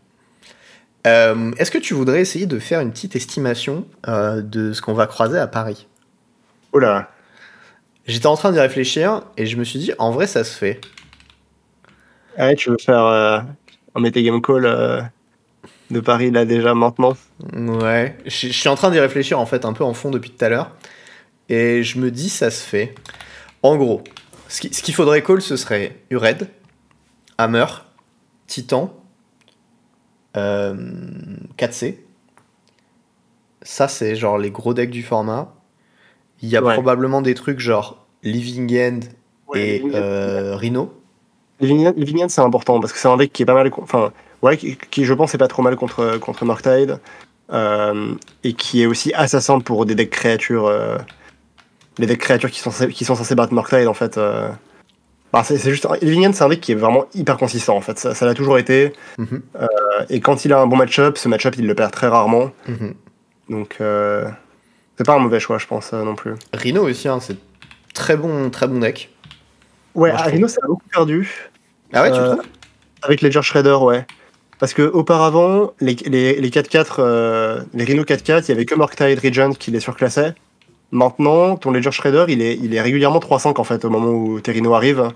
Euh, 1.07 1.53
Est-ce 1.59 1.71
que 1.71 1.79
tu 1.79 1.95
voudrais 1.95 2.21
essayer 2.21 2.47
de 2.47 2.59
faire 2.59 2.81
une 2.81 2.91
petite 2.91 3.17
estimation 3.17 3.87
euh, 4.09 4.41
de 4.43 4.73
ce 4.73 4.83
qu'on 4.83 4.95
va 4.95 5.07
croiser 5.07 5.39
à 5.39 5.47
Paris? 5.47 5.87
Oh 6.73 6.79
là. 6.79 7.11
J'étais 8.09 8.27
en 8.27 8.37
train 8.37 8.53
d'y 8.53 8.59
réfléchir 8.59 9.23
et 9.37 9.45
je 9.45 9.57
me 9.59 9.65
suis 9.65 9.79
dit, 9.79 9.93
en 9.99 10.11
vrai, 10.11 10.27
ça 10.27 10.43
se 10.43 10.57
fait. 10.57 10.81
Ah 12.39 12.47
ouais, 12.47 12.57
tu 12.57 12.71
veux 12.71 12.79
faire 12.79 13.05
euh, 13.05 13.39
un 13.95 14.01
metagame 14.01 14.41
call 14.41 14.65
euh, 14.65 15.03
de 15.91 16.01
Paris 16.01 16.31
là 16.31 16.47
déjà 16.47 16.75
maintenant 16.75 17.15
Ouais, 17.53 18.17
je 18.25 18.49
je 18.49 18.53
suis 18.53 18.69
en 18.69 18.77
train 18.77 18.91
d'y 18.91 18.99
réfléchir 18.99 19.39
en 19.39 19.47
fait 19.47 19.65
un 19.65 19.75
peu 19.75 19.85
en 19.85 19.93
fond 19.93 20.11
depuis 20.11 20.31
tout 20.31 20.43
à 20.43 20.49
l'heure. 20.49 20.71
Et 21.51 21.83
je 21.83 21.99
me 21.99 22.11
dis, 22.11 22.31
ça 22.31 22.51
se 22.51 22.63
fait. 22.63 22.95
En 23.63 23.77
gros, 23.77 24.03
ce 24.49 24.61
qu'il 24.61 24.95
faudrait 24.95 25.23
call, 25.23 25.43
ce 25.43 25.57
serait 25.57 25.97
Ured, 26.11 26.49
Hammer, 27.37 27.67
Titan, 28.47 28.95
euh, 30.37 30.75
4C. 31.59 31.99
Ça, 33.61 33.87
c'est 33.87 34.17
genre 34.17 34.39
les 34.39 34.51
gros 34.51 34.73
decks 34.73 34.91
du 34.91 35.03
format. 35.03 35.55
Il 36.43 36.49
y 36.49 36.57
a 36.57 36.63
Ouais. 36.63 36.75
probablement 36.75 37.21
des 37.23 37.35
trucs 37.35 37.59
genre 37.61 38.07
Living 38.23 38.73
End 38.79 39.01
et 39.55 39.83
euh, 39.95 40.55
Rhino. 40.57 40.93
Living 41.61 41.87
End- 41.87 41.95
Living 41.97 42.23
End, 42.25 42.29
c'est 42.29 42.41
important 42.41 42.79
parce 42.81 42.93
que 42.93 42.99
c'est 42.99 43.09
un 43.09 43.17
deck 43.17 43.33
qui 43.33 43.43
est 43.43 43.47
pas 43.47 43.55
mal. 43.55 43.71
Enfin, 43.83 44.13
ouais, 44.43 44.57
qui, 44.57 44.77
qui, 44.91 45.05
je 45.05 45.15
pense 45.15 45.35
est 45.35 45.39
pas 45.39 45.49
trop 45.49 45.63
mal 45.63 45.75
contre, 45.77 46.19
contre 46.19 46.45
Murktide. 46.45 46.99
euh, 47.51 48.15
et 48.45 48.53
qui 48.53 48.83
est 48.83 48.87
aussi 48.87 49.13
simple 49.27 49.65
pour 49.65 49.87
des 49.87 49.95
decks 49.95 50.11
créatures. 50.11 50.67
euh, 50.67 50.99
les 51.99 52.07
decks 52.07 52.21
créatures 52.21 52.51
qui 52.51 52.61
sont, 52.61 52.71
censés- 52.71 52.93
qui 52.93 53.05
sont 53.05 53.15
censés 53.17 53.35
battre 53.35 53.53
Murktide 53.55 53.89
en 53.89 53.95
fait. 53.95 54.19
euh. 54.19 54.49
Bah, 55.33 55.43
c'est 55.45 55.59
juste. 55.59 55.87
Living 56.03 56.27
End, 56.29 56.33
c'est 56.33 56.45
un 56.45 56.49
deck 56.49 56.61
qui 56.61 56.73
est 56.73 56.77
vraiment 56.77 57.07
hyper 57.15 57.37
consistant 57.37 57.77
en 57.77 57.81
fait. 57.81 57.99
Ça 57.99 58.25
l'a 58.27 58.35
toujours 58.35 58.59
été. 58.59 58.93
Mhm, 59.19 59.43
euh, 59.61 59.67
et 60.09 60.21
quand 60.21 60.45
il 60.45 60.53
a 60.53 60.61
un 60.61 60.67
bon 60.67 60.77
match-up, 60.77 61.19
ce 61.19 61.29
match-up 61.29 61.55
il 61.59 61.67
le 61.67 61.75
perd 61.75 61.91
très 61.91 62.07
rarement. 62.09 62.51
mhm. 62.69 62.95
Donc, 63.51 63.77
euh, 63.81 64.27
c'est 64.99 65.07
pas 65.07 65.15
un 65.15 65.19
mauvais 65.21 65.41
choix, 65.41 65.57
je 65.59 65.67
pense 65.67 65.93
euh, 65.95 66.03
non 66.05 66.15
plus. 66.15 66.35
Rhino 66.53 66.87
aussi, 66.87 67.09
hein, 67.09 67.19
c'est 67.21 67.37
très 67.95 68.17
bon, 68.17 68.51
très 68.51 68.67
bon 68.69 68.81
deck. 68.81 69.11
Ouais, 69.95 70.11
Moi, 70.11 70.19
je 70.19 70.25
Arino, 70.25 70.49
ça 70.49 70.59
a 70.63 70.67
beaucoup 70.67 70.87
perdu. 70.93 71.49
Ah 71.95 72.03
ouais, 72.03 72.13
tu 72.13 72.19
Euh, 72.19 72.33
trouves? 72.35 72.45
Avec 73.03 73.23
Ledger 73.23 73.43
Shredder, 73.43 73.77
ouais. 73.81 74.05
Parce 74.59 74.75
que 74.75 74.83
auparavant, 74.83 75.73
les, 75.81 75.95
les, 76.07 76.35
les 76.41 76.51
4-4, 76.51 76.97
euh, 76.99 77.63
les 77.75 77.85
Rhino 77.85 78.03
4-4, 78.03 78.45
il 78.45 78.49
y 78.49 78.53
avait 78.53 78.65
que 78.65 78.75
Murktide 78.75 79.19
Regent 79.25 79.55
qui 79.57 79.71
les 79.71 79.79
surclassait. 79.81 80.35
Maintenant, 80.91 81.57
ton 81.57 81.71
Ledger 81.71 81.93
Shredder, 81.93 82.25
il 82.29 82.43
est, 82.43 82.57
il 82.57 82.75
est 82.75 82.81
régulièrement 82.81 83.21
3-5 83.21 83.61
en 83.61 83.65
fait 83.65 83.85
au 83.85 83.91
moment 83.91 84.09
où 84.11 84.41
tes 84.41 84.51
Rhino 84.53 84.75
arrivent. 84.75 85.11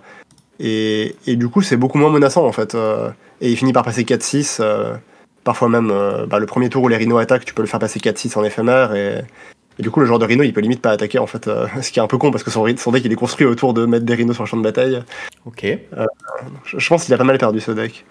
Et, 0.61 1.17
et 1.27 1.35
du 1.35 1.49
coup, 1.49 1.61
c'est 1.63 1.77
beaucoup 1.77 1.99
moins 1.99 2.11
menaçant 2.11 2.47
en 2.47 2.53
fait. 2.53 2.75
euh, 2.77 3.11
et 3.41 3.51
il 3.51 3.57
finit 3.57 3.73
par 3.73 3.83
passer 3.83 4.05
4-6. 4.05 4.59
euh, 4.61 4.95
parfois 5.43 5.69
même, 5.69 5.89
bah, 6.29 6.39
le 6.39 6.47
premier 6.47 6.69
tour 6.69 6.85
où 6.85 6.89
les 6.89 6.97
Rhino 6.97 7.19
attaquent, 7.19 7.45
tu 7.45 7.53
peux 7.55 7.63
le 7.63 7.69
faire 7.69 7.81
passer 7.81 7.99
4-6 7.99 8.39
en 8.39 8.45
éphémère. 8.45 8.95
Et, 8.95 9.23
et 9.79 9.83
du 9.83 9.91
coup, 9.91 10.01
le 10.01 10.07
joueur 10.07 10.19
de 10.19 10.25
Rhino, 10.27 10.43
il 10.43 10.53
peut 10.53 10.61
limite 10.61 10.83
pas 10.83 10.91
attaquer 10.91 11.19
en 11.19 11.27
fait. 11.27 11.49
euh, 11.49 11.67
ce 11.83 11.91
qui 11.91 11.99
est 11.99 12.03
un 12.03 12.07
peu 12.07 12.19
con 12.19 12.31
parce 12.31 12.45
que 12.45 12.51
son, 12.51 12.67
son 12.77 12.93
deck 12.93 13.05
il 13.05 13.13
est 13.13 13.17
construit 13.17 13.47
autour 13.47 13.75
de 13.75 13.87
mettre 13.87 14.05
des 14.05 14.15
Rhinos 14.15 14.35
sur 14.35 14.45
le 14.45 14.49
champ 14.49 14.57
de 14.57 14.63
bataille. 14.63 15.03
Ok. 15.47 15.65
Je, 16.65 16.79
je 16.79 16.89
pense 16.89 17.05
qu'il 17.05 17.15
a 17.15 17.19
pas 17.19 17.25
mal 17.25 17.39
perdu 17.39 17.61
ce 17.61 17.71
deck. 17.71 18.05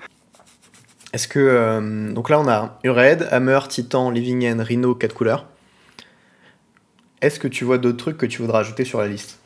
Est-ce 1.14 1.28
que. 1.28 1.40
euh, 1.40 2.12
donc 2.14 2.30
là, 2.30 2.40
on 2.40 2.48
a 2.48 2.80
Ured, 2.84 3.28
Hammer, 3.32 3.60
Titan, 3.68 4.10
Living 4.12 4.48
End, 4.50 4.64
Rhino, 4.64 4.96
4 4.96 5.14
couleurs. 5.14 5.46
Est-ce 7.22 7.40
que 7.40 7.48
tu 7.48 7.66
vois 7.66 7.78
d'autres 7.78 7.98
trucs 7.98 8.18
que 8.18 8.26
tu 8.26 8.42
voudrais 8.42 8.60
ajouter 8.60 8.86
sur 8.86 9.00
la 9.00 9.08
liste? 9.08 9.40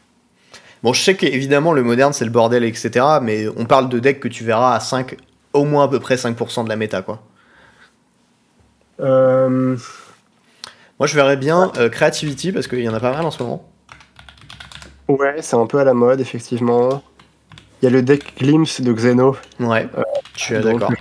Bon, 0.83 0.93
je 0.93 1.01
sais 1.01 1.15
qu'évidemment, 1.15 1.73
le 1.73 1.81
moderne, 1.83 2.13
c'est 2.13 2.25
le 2.25 2.31
bordel, 2.31 2.63
etc. 2.63 3.03
Mais 3.21 3.47
on 3.57 3.65
parle 3.65 3.89
de 3.89 3.97
decks 3.99 4.19
que 4.19 4.27
tu 4.27 4.43
verras 4.43 4.75
à 4.75 4.79
5, 4.79 5.17
au 5.53 5.65
moins 5.65 5.85
à 5.85 5.87
peu 5.87 5.99
près 5.99 6.15
5% 6.15 6.63
de 6.63 6.69
la 6.69 6.75
méta, 6.75 7.01
quoi. 7.01 7.23
Euh, 9.01 9.75
Moi, 10.99 11.07
je 11.07 11.15
verrais 11.15 11.37
bien 11.37 11.71
euh, 11.77 11.89
Creativity, 11.89 12.51
parce 12.51 12.67
qu'il 12.67 12.79
y 12.79 12.89
en 12.89 12.93
a 12.93 12.99
pas 12.99 13.11
mal 13.11 13.25
en 13.25 13.31
ce 13.31 13.43
moment. 13.43 13.65
ouais, 15.07 15.35
c'est 15.41 15.55
un 15.55 15.65
peu 15.67 15.79
à 15.79 15.83
la 15.83 15.93
mode, 15.93 16.19
effectivement. 16.21 17.03
Il 17.81 17.85
y 17.85 17.87
a 17.87 17.91
le 17.91 18.01
deck 18.01 18.37
Glimpse 18.39 18.81
de 18.81 18.93
Xeno. 18.93 19.35
Ouais, 19.59 19.87
je 20.35 20.41
suis 20.43 20.55
Euh, 20.55 20.61
d'accord. 20.61 20.91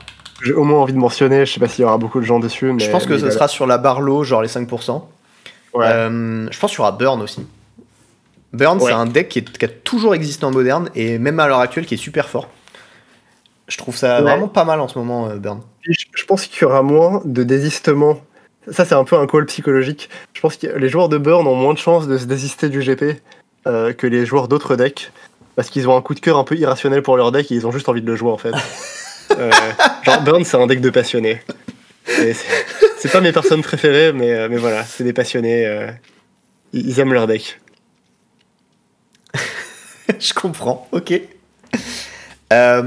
J'ai 0.43 0.53
au 0.53 0.65
moins 0.65 0.81
envie 0.81 0.93
de 0.93 0.99
mentionner, 0.99 1.47
je 1.47 1.53
sais 1.55 1.61
pas 1.61 1.69
s'il 1.69 1.83
y 1.83 1.85
aura 1.85 1.97
beaucoup 1.97 2.21
de 2.21 2.25
gens 2.27 2.39
dessus, 2.41 2.73
mais. 2.73 2.83
Je 2.85 2.91
pense 2.91 3.07
que 3.07 3.17
ce 3.19 3.31
sera 3.31 3.49
sur 3.49 3.67
la 3.67 3.79
barre 3.79 4.01
low, 4.01 4.25
genre 4.25 4.43
les 4.43 4.49
5%. 4.49 5.09
Ouais. 5.73 5.87
Euh, 5.89 6.49
je 6.51 6.59
pense 6.59 6.71
qu'il 6.71 6.79
y 6.79 6.83
aura 6.83 6.93
Burn 6.93 7.23
aussi. 7.23 7.47
Burn, 8.53 8.79
Ouais. 8.79 8.87
c'est 8.87 8.93
un 8.93 9.07
deck 9.07 9.29
qui, 9.29 9.39
est- 9.41 9.59
qui 9.59 9.65
a 9.65 9.69
toujours 9.69 10.15
existé 10.15 10.45
en 10.45 10.51
moderne 10.53 10.89
et 10.95 11.19
même 11.19 11.41
à 11.41 11.49
l'heure 11.49 11.59
actuelle 11.61 11.87
qui 11.87 11.95
est 11.95 11.99
super 11.99 12.29
fort. 12.29 12.49
Je 13.67 13.77
trouve 13.79 13.97
ça 13.97 14.17
Ouais. 14.19 14.23
vraiment 14.23 14.47
pas 14.49 14.65
mal 14.65 14.81
en 14.81 14.87
ce 14.89 14.99
moment, 14.99 15.29
euh, 15.29 15.37
Burn. 15.37 15.61
Je, 15.81 15.93
je 16.15 16.25
pense 16.27 16.47
qu'il 16.47 16.63
y 16.63 16.65
aura 16.65 16.83
moins 16.83 17.23
de 17.25 17.43
désistement. 17.43 18.19
Ça, 18.71 18.85
c'est 18.85 18.95
un 18.95 19.05
peu 19.05 19.17
un 19.17 19.27
call 19.27 19.47
psychologique. 19.47 20.09
Je 20.33 20.41
pense 20.41 20.57
que 20.57 20.67
les 20.67 20.89
joueurs 20.89 21.09
de 21.09 21.19
Burn 21.19 21.47
ont 21.47 21.55
moins 21.55 21.75
de 21.75 21.79
chances 21.79 22.09
de 22.09 22.17
se 22.17 22.25
désister 22.25 22.69
du 22.69 22.81
GP 22.81 23.21
euh, 23.67 23.93
que 23.93 24.07
les 24.07 24.25
joueurs 24.25 24.49
d'autres 24.49 24.77
decks. 24.77 25.13
Parce 25.57 25.71
qu'ils 25.71 25.89
ont 25.89 25.97
un 25.97 26.03
coup 26.03 26.15
de 26.15 26.21
cœur 26.21 26.39
un 26.39 26.45
peu 26.45 26.57
irrationnel 26.57 27.03
pour 27.03 27.17
leur 27.17 27.31
deck 27.31 27.53
et 27.53 27.55
ils 27.55 27.67
ont 27.67 27.73
juste 27.73 27.89
envie 27.89 28.03
de 28.03 28.07
le 28.07 28.17
jouer 28.17 28.31
en 28.31 28.39
fait. 28.39 28.53
Euh, 29.39 29.51
genre, 30.05 30.23
Burn, 30.23 30.45
c'est 30.45 30.57
un 30.59 30.67
deck 30.67 30.81
de 30.81 30.91
passionnés. 30.91 31.41
C'est 32.05 33.11
pas 33.11 33.21
mes 33.21 33.33
personnes 33.33 33.63
préférées, 33.63 34.13
mais, 34.13 34.33
euh, 34.33 34.49
mais 34.49 34.59
voilà, 34.59 34.85
c'est 34.85 35.03
des 35.03 35.13
passionnés. 35.13 35.67
euh, 35.67 35.91
ils 36.73 36.89
ils 36.89 37.01
aiment 37.01 37.15
leur 37.15 37.27
deck. 37.27 37.61
je 40.21 40.35
comprends, 40.35 40.89
ok. 40.93 41.21
Euh... 42.53 42.83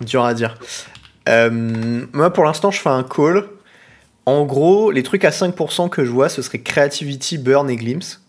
Dur 0.00 0.24
à 0.24 0.34
dire. 0.34 0.56
Euh, 1.28 1.50
Moi, 2.12 2.32
pour 2.32 2.44
l'instant, 2.44 2.70
je 2.70 2.80
fais 2.80 2.88
un 2.88 3.04
call. 3.04 3.44
En 4.26 4.44
gros, 4.44 4.90
les 4.90 5.02
trucs 5.02 5.24
à 5.24 5.30
5% 5.30 5.88
que 5.88 6.04
je 6.04 6.10
vois, 6.10 6.28
ce 6.28 6.42
serait 6.42 6.58
Creativity, 6.58 7.38
Burn 7.38 7.70
et 7.70 7.76
Glimpse. 7.76 8.20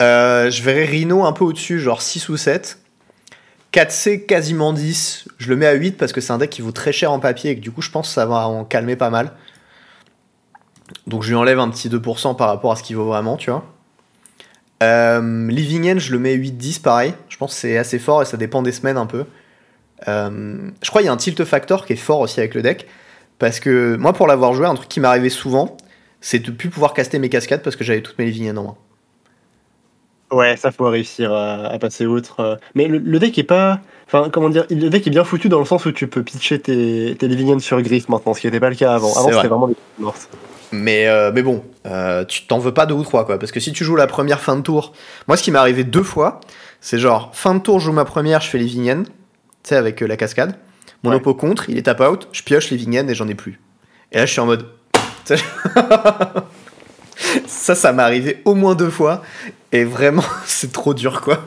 Euh, 0.00 0.50
je 0.50 0.62
verrais 0.62 0.84
Rhino 0.84 1.24
un 1.24 1.32
peu 1.32 1.44
au-dessus, 1.44 1.80
genre 1.80 2.02
6 2.02 2.28
ou 2.28 2.36
7. 2.36 2.78
4C 3.72 4.26
quasiment 4.26 4.72
10. 4.72 5.28
Je 5.38 5.48
le 5.48 5.56
mets 5.56 5.66
à 5.66 5.72
8 5.72 5.96
parce 5.96 6.12
que 6.12 6.20
c'est 6.20 6.32
un 6.32 6.38
deck 6.38 6.50
qui 6.50 6.62
vaut 6.62 6.72
très 6.72 6.92
cher 6.92 7.12
en 7.12 7.18
papier 7.18 7.50
et 7.50 7.56
que 7.56 7.60
du 7.60 7.70
coup, 7.70 7.82
je 7.82 7.90
pense 7.90 8.08
que 8.08 8.14
ça 8.14 8.26
va 8.26 8.46
en 8.46 8.64
calmer 8.64 8.96
pas 8.96 9.10
mal. 9.10 9.32
Donc, 11.06 11.22
je 11.22 11.28
lui 11.28 11.36
enlève 11.36 11.58
un 11.58 11.68
petit 11.68 11.88
2% 11.88 12.36
par 12.36 12.48
rapport 12.48 12.72
à 12.72 12.76
ce 12.76 12.82
qu'il 12.82 12.96
vaut 12.96 13.06
vraiment, 13.06 13.36
tu 13.36 13.50
vois. 13.50 13.64
Euh, 14.82 15.48
Living 15.48 15.90
End, 15.90 15.98
je 15.98 16.12
le 16.12 16.18
mets 16.18 16.34
8-10 16.34 16.80
pareil. 16.80 17.14
Je 17.28 17.36
pense 17.36 17.54
que 17.54 17.60
c'est 17.60 17.76
assez 17.76 17.98
fort 17.98 18.22
et 18.22 18.24
ça 18.24 18.36
dépend 18.36 18.62
des 18.62 18.72
semaines 18.72 18.96
un 18.96 19.06
peu. 19.06 19.24
Euh, 20.06 20.70
je 20.82 20.88
crois 20.90 21.00
qu'il 21.00 21.06
y 21.06 21.10
a 21.10 21.12
un 21.12 21.16
tilt 21.16 21.44
factor 21.44 21.86
qui 21.86 21.94
est 21.94 21.96
fort 21.96 22.20
aussi 22.20 22.38
avec 22.38 22.54
le 22.54 22.62
deck. 22.62 22.86
Parce 23.38 23.60
que 23.60 23.96
moi, 23.96 24.12
pour 24.12 24.26
l'avoir 24.26 24.52
joué, 24.52 24.66
un 24.66 24.74
truc 24.74 24.88
qui 24.88 25.00
m'arrivait 25.00 25.28
souvent, 25.28 25.76
c'est 26.20 26.40
de 26.40 26.50
plus 26.50 26.68
pouvoir 26.70 26.92
caster 26.92 27.18
mes 27.18 27.28
cascades 27.28 27.62
parce 27.62 27.76
que 27.76 27.84
j'avais 27.84 28.00
toutes 28.02 28.18
mes 28.18 28.50
End 28.50 28.56
en 28.56 28.62
main. 28.62 28.76
Ouais, 30.30 30.56
ça 30.56 30.72
faut 30.72 30.84
réussir 30.84 31.32
à, 31.32 31.66
à 31.66 31.78
passer 31.78 32.04
outre. 32.04 32.40
euh. 32.40 32.56
Mais 32.74 32.86
le, 32.86 32.98
le 32.98 33.18
deck 33.18 33.38
est 33.38 33.44
pas. 33.44 33.80
Enfin, 34.06 34.28
comment 34.30 34.50
dire 34.50 34.66
Le 34.70 34.90
deck 34.90 35.06
est 35.06 35.10
bien 35.10 35.24
foutu 35.24 35.48
dans 35.48 35.58
le 35.58 35.64
sens 35.64 35.86
où 35.86 35.92
tu 35.92 36.06
peux 36.06 36.22
pitcher 36.22 36.58
tes, 36.60 37.16
tes 37.18 37.28
Living 37.28 37.60
sur 37.60 37.80
Griff 37.80 38.08
maintenant, 38.08 38.34
ce 38.34 38.40
qui 38.40 38.46
n'était 38.46 38.60
pas 38.60 38.68
le 38.70 38.76
cas 38.76 38.94
avant. 38.94 39.10
Avant, 39.12 39.22
vrai. 39.22 39.34
c'était 39.34 39.48
vraiment 39.48 39.68
des 39.68 39.76
mortes. 39.98 40.28
Mais, 40.70 41.06
euh, 41.06 41.32
mais 41.34 41.42
bon, 41.42 41.62
euh, 41.86 42.24
tu 42.26 42.46
t'en 42.46 42.58
veux 42.58 42.74
pas 42.74 42.84
deux 42.84 42.94
ou 42.94 43.04
trois, 43.04 43.24
quoi. 43.24 43.38
Parce 43.38 43.52
que 43.52 43.60
si 43.60 43.72
tu 43.72 43.84
joues 43.84 43.96
la 43.96 44.06
première 44.06 44.40
fin 44.40 44.56
de 44.56 44.60
tour, 44.62 44.92
moi, 45.28 45.38
ce 45.38 45.42
qui 45.42 45.50
m'est 45.50 45.58
arrivé 45.58 45.82
deux 45.82 46.02
fois, 46.02 46.40
c'est 46.82 46.98
genre, 46.98 47.30
fin 47.32 47.54
de 47.54 47.60
tour, 47.60 47.80
je 47.80 47.86
joue 47.86 47.92
ma 47.92 48.04
première, 48.04 48.42
je 48.42 48.50
fais 48.50 48.58
End, 48.60 49.04
tu 49.04 49.10
sais, 49.68 49.76
avec 49.76 50.02
euh, 50.02 50.06
la 50.06 50.16
cascade. 50.16 50.56
Mon 51.04 51.10
Ouais. 51.10 51.16
oppo 51.16 51.34
contre, 51.34 51.70
il 51.70 51.78
est 51.78 51.82
tap 51.82 52.00
out, 52.00 52.28
je 52.32 52.42
pioche 52.42 52.70
Living 52.70 52.98
End 52.98 53.08
et 53.08 53.14
j'en 53.14 53.28
ai 53.28 53.34
plus. 53.34 53.60
Et 54.12 54.18
là, 54.18 54.26
je 54.26 54.32
suis 54.32 54.40
en 54.40 54.46
mode. 54.46 54.66
ça, 57.46 57.74
ça 57.74 57.92
m'est 57.92 58.02
arrivé 58.02 58.40
au 58.44 58.54
moins 58.54 58.74
deux 58.74 58.90
fois. 58.90 59.22
Et 59.72 59.84
vraiment, 59.84 60.24
c'est 60.46 60.72
trop 60.72 60.94
dur, 60.94 61.20
quoi. 61.20 61.40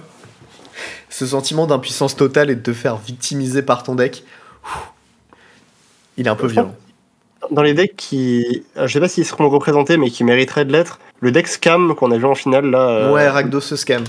Ce 1.09 1.25
sentiment 1.25 1.67
d'impuissance 1.67 2.15
totale 2.15 2.49
et 2.49 2.55
de 2.55 2.61
te 2.61 2.73
faire 2.73 2.97
victimiser 2.97 3.61
par 3.61 3.83
ton 3.83 3.95
deck, 3.95 4.23
il 6.17 6.25
est 6.27 6.29
un 6.29 6.35
peu 6.35 6.47
violent. 6.47 6.75
Dans 7.49 7.63
les 7.63 7.73
decks 7.73 7.95
qui. 7.97 8.63
Je 8.77 8.87
sais 8.87 8.99
pas 8.99 9.07
s'ils 9.09 9.25
seront 9.25 9.49
représentés, 9.49 9.97
mais 9.97 10.09
qui 10.09 10.23
mériteraient 10.23 10.63
de 10.63 10.71
l'être, 10.71 10.99
le 11.19 11.31
deck 11.31 11.47
Scam 11.47 11.95
qu'on 11.95 12.11
a 12.11 12.17
vu 12.17 12.25
en 12.25 12.35
finale 12.35 12.67
là. 12.69 12.79
euh, 12.89 13.11
Ouais, 13.13 13.27
Rakdos 13.27 13.59
scam. 13.75 14.03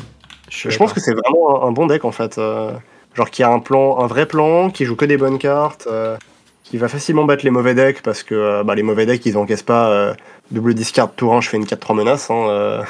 Je 0.51 0.77
pense 0.77 0.93
que 0.93 1.01
c'est 1.01 1.15
vraiment 1.15 1.65
un, 1.65 1.69
un 1.69 1.73
bon 1.73 1.87
deck 1.87 2.05
en 2.05 2.13
fait. 2.13 2.37
euh, 2.39 2.73
genre 3.15 3.31
qui 3.31 3.43
a 3.43 3.51
un 3.51 3.59
plan, 3.59 3.99
un 4.01 4.07
vrai 4.07 4.27
plan, 4.27 4.71
qui 4.71 4.85
joue 4.85 4.97
que 4.97 5.05
des 5.05 5.17
bonnes 5.17 5.39
cartes, 5.39 5.87
euh, 5.91 6.17
qui 6.65 6.79
va 6.79 6.89
facilement 6.89 7.25
battre 7.25 7.45
les 7.45 7.51
mauvais 7.51 7.75
decks 7.75 8.03
parce 8.03 8.23
que 8.23 8.35
euh, 8.35 8.65
bah, 8.65 8.75
les 8.75 8.83
mauvais 8.83 9.07
decks 9.07 9.25
ils 9.27 9.37
encaissent 9.37 9.63
pas 9.63 9.91
euh, 9.91 10.15
double 10.51 10.75
discard 10.75 11.13
tour 11.13 11.35
1, 11.35 11.41
je 11.41 11.49
fais 11.49 11.57
une 11.57 11.65
4-3 11.65 11.97
menace. 11.97 12.31
hein, 12.31 12.85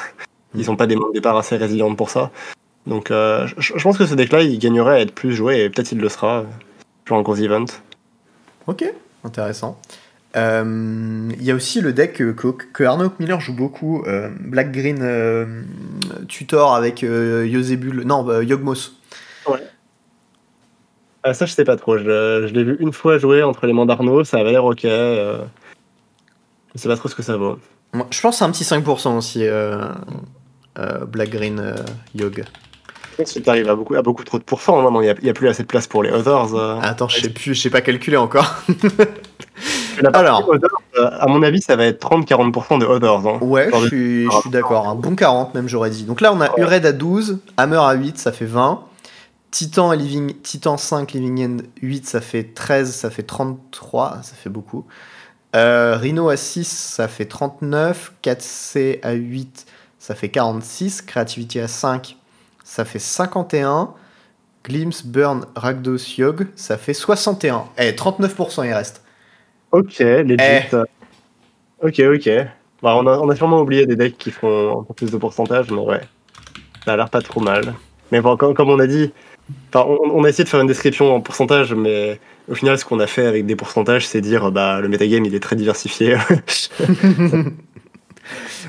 Ils 0.55 0.69
ont 0.71 0.75
pas 0.75 0.87
des 0.87 0.95
mains 0.95 1.07
de 1.09 1.13
départ 1.13 1.37
assez 1.37 1.57
résilientes 1.57 1.97
pour 1.97 2.09
ça. 2.09 2.31
Donc 2.85 3.07
je, 3.09 3.83
pense 3.83 3.97
que 3.97 4.05
ce 4.05 4.13
deck 4.13 4.31
là 4.31 4.41
il 4.41 4.59
gagnerait 4.59 4.95
à 4.95 4.99
être 4.99 5.15
plus 5.15 5.33
joué 5.33 5.61
et 5.61 5.69
peut-être 5.69 5.93
il 5.93 5.99
le 5.99 6.09
sera 6.09 6.43
sur 7.05 7.15
un 7.15 7.21
gros 7.21 7.35
event. 7.35 7.65
Ok, 8.67 8.83
intéressant. 9.23 9.79
Euh, 10.35 11.29
Il 11.37 11.43
y 11.43 11.51
a 11.51 11.55
aussi 11.55 11.81
le 11.81 11.93
deck 11.93 12.13
que, 12.13 12.31
que, 12.31 12.83
Arnaud 12.83 13.11
Miller 13.19 13.39
joue 13.39 13.53
beaucoup, 13.53 14.03
euh, 14.07 14.29
Black 14.39 14.71
Green 14.71 14.99
euh, 15.01 15.63
Tutor 16.27 16.73
avec 16.75 17.01
Yozebul, 17.01 18.03
non, 18.05 18.41
Yogmos. 18.41 18.93
Ah, 21.23 21.33
ça 21.33 21.45
je 21.45 21.53
sais 21.53 21.63
pas 21.63 21.77
trop, 21.77 21.97
je, 21.97 22.03
je 22.03 22.53
l'ai 22.53 22.63
vu 22.63 22.75
une 22.79 22.91
fois 22.91 23.17
jouer 23.17 23.43
entre 23.43 23.65
les 23.65 23.73
mains 23.73 23.85
d'Arnaud, 23.85 24.23
ça 24.23 24.37
avait 24.39 24.51
l'air 24.51 24.65
ok. 24.65 24.83
euh, 24.85 25.39
je 26.75 26.81
sais 26.81 26.89
pas 26.89 26.97
trop 26.97 27.07
ce 27.07 27.15
que 27.15 27.23
ça 27.23 27.37
vaut. 27.37 27.57
Moi, 27.93 28.07
Je 28.09 28.19
pense 28.19 28.39
c'est 28.39 28.43
un 28.45 28.51
petit 28.51 28.63
5% 28.63 29.17
aussi, 29.17 29.45
euh, 29.45 29.77
euh, 30.79 31.05
Black 31.05 31.29
Green 31.29 31.59
euh, 31.59 31.75
Yog. 32.15 32.43
Tu 33.25 33.41
arrives 33.47 33.69
à 33.69 33.75
beaucoup, 33.75 33.93
à 33.95 34.01
beaucoup 34.01 34.23
trop 34.23 34.39
de 34.39 34.43
pourcents 34.43 34.81
maintenant, 34.81 34.99
il 35.01 35.15
n'y 35.21 35.29
a, 35.29 35.33
plus 35.33 35.47
assez 35.47 35.61
de 35.61 35.67
place 35.67 35.85
pour 35.85 36.01
les 36.01 36.09
others. 36.11 36.55
euh. 36.55 36.79
Attends, 36.81 37.07
je 37.07 37.21
sais 37.21 37.29
plus, 37.29 37.53
je 37.53 37.61
sais 37.61 37.69
pas 37.69 37.81
calculer 37.81 38.17
encore. 38.17 38.55
Alors. 40.13 40.49
Others, 40.49 40.69
euh, 40.97 41.09
à 41.19 41.27
mon 41.27 41.43
avis, 41.43 41.61
ça 41.61 41.75
va 41.75 41.85
être 41.85 42.03
30-40% 42.05 42.79
de 42.79 42.85
Others. 42.87 43.27
Hein. 43.27 43.37
Ouais, 43.41 43.69
je 43.83 43.87
suis, 43.87 44.27
d'accord. 44.49 44.87
Un 44.87 44.95
bon 44.95 45.15
40 45.15 45.53
même, 45.53 45.67
j'aurais 45.69 45.91
dit. 45.91 46.03
Donc 46.05 46.21
là, 46.21 46.33
on 46.33 46.41
a. 46.41 46.49
Ured 46.57 46.85
à 46.87 46.91
12, 46.91 47.39
Hammer 47.57 47.77
à 47.77 47.93
8, 47.93 48.17
ça 48.17 48.31
fait 48.31 48.45
20. 48.45 48.81
Titan, 49.53 49.93
et 49.93 49.97
Living, 49.97 50.33
Titan 50.41 50.77
5, 50.77 51.11
Living 51.11 51.45
End 51.45 51.57
8, 51.83 52.07
ça 52.07 52.21
fait 52.21 52.55
13, 52.55 52.91
ça 52.91 53.11
fait 53.11 53.21
33, 53.21 54.23
ça 54.23 54.33
fait 54.33 54.49
beaucoup. 54.49 54.87
Euh, 55.55 55.95
Rhino 55.95 56.29
à 56.29 56.37
6, 56.37 56.67
ça 56.67 57.07
fait 57.07 57.25
39. 57.25 58.13
4C 58.23 58.99
à 59.03 59.11
8, 59.11 59.67
ça 59.99 60.15
fait 60.15 60.29
46. 60.29 61.03
Creativity 61.03 61.59
à 61.59 61.67
5, 61.67 62.17
ça 62.63 62.83
fait 62.83 62.97
51. 62.97 63.93
Glimpse, 64.63 65.05
Burn, 65.05 65.45
Rakdos, 65.55 66.17
Yog, 66.17 66.47
ça 66.55 66.79
fait 66.79 66.95
61. 66.95 67.65
Eh, 67.77 67.91
39% 67.91 68.65
il 68.65 68.73
reste. 68.73 69.03
Ok, 69.71 69.99
legit. 69.99 70.37
Eh. 70.39 70.75
Ok, 71.83 71.99
ok. 71.99 72.29
Bah, 72.81 72.95
on, 72.95 73.05
a, 73.05 73.19
on 73.19 73.29
a 73.29 73.35
sûrement 73.35 73.61
oublié 73.61 73.85
des 73.85 73.95
decks 73.95 74.17
qui 74.17 74.31
font 74.31 74.81
un 74.81 74.83
peu 74.83 74.95
plus 74.95 75.11
de 75.11 75.17
pourcentage, 75.17 75.69
mais 75.69 75.77
ouais. 75.77 76.01
Ça 76.85 76.93
a 76.93 76.97
l'air 76.97 77.11
pas 77.11 77.21
trop 77.21 77.39
mal. 77.39 77.75
Mais 78.11 78.19
bon, 78.19 78.35
comme, 78.35 78.55
comme 78.55 78.69
on 78.69 78.79
a 78.79 78.87
dit, 78.87 79.13
enfin, 79.73 79.85
on, 79.87 80.11
on 80.19 80.23
a 80.23 80.29
essayé 80.29 80.43
de 80.43 80.49
faire 80.49 80.61
une 80.61 80.67
description 80.67 81.13
en 81.15 81.21
pourcentage, 81.21 81.73
mais 81.73 82.19
au 82.49 82.55
final, 82.55 82.77
ce 82.77 82.85
qu'on 82.85 82.99
a 82.99 83.07
fait 83.07 83.25
avec 83.25 83.45
des 83.45 83.55
pourcentages, 83.55 84.07
c'est 84.07 84.21
dire 84.21 84.51
bah, 84.51 84.79
le 84.81 84.87
metagame 84.89 85.25
il 85.25 85.35
est 85.35 85.39
très 85.41 85.55
diversifié. 85.55 86.17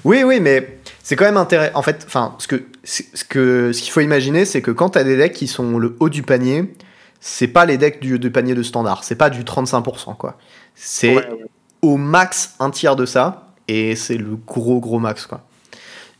Oui, 0.05 0.23
oui, 0.25 0.41
mais 0.41 0.79
c'est 1.03 1.17
quand 1.17 1.25
même 1.25 1.37
intéressant. 1.37 1.77
En 1.79 1.83
fait, 1.83 2.05
enfin, 2.07 2.35
ce 2.39 2.49
que 2.49 2.65
ce 2.83 3.03
que 3.25 3.73
ce 3.73 3.81
qu'il 3.83 3.93
faut 3.93 4.01
imaginer, 4.01 4.45
c'est 4.45 4.63
que 4.63 4.71
quand 4.71 4.91
tu 4.91 4.99
as 4.99 5.05
des 5.05 5.17
decks 5.17 5.33
qui 5.33 5.47
sont 5.47 5.79
le 5.79 5.97
haut 6.01 6.09
du 6.09 6.23
panier, 6.23 6.75
c'est 7.21 7.47
pas 7.49 7.65
les 7.65 7.79
decks 7.79 8.01
du, 8.01 8.19
du 8.19 8.31
panier 8.31 8.55
de 8.55 8.63
standard, 8.63 9.05
c'est 9.05 9.15
pas 9.15 9.31
du 9.31 9.43
35%, 9.45 10.17
quoi. 10.17 10.37
C'est 10.75 11.15
Ouais, 11.15 11.27
ouais. 11.29 11.45
au 11.83 11.97
max 11.97 12.55
un 12.59 12.71
tiers 12.71 12.97
de 12.97 13.07
ça, 13.07 13.53
et 13.69 13.95
c'est 13.97 14.17
le 14.19 14.37
gros 14.37 14.81
gros 14.81 14.99
max, 14.99 15.27
quoi. 15.27 15.43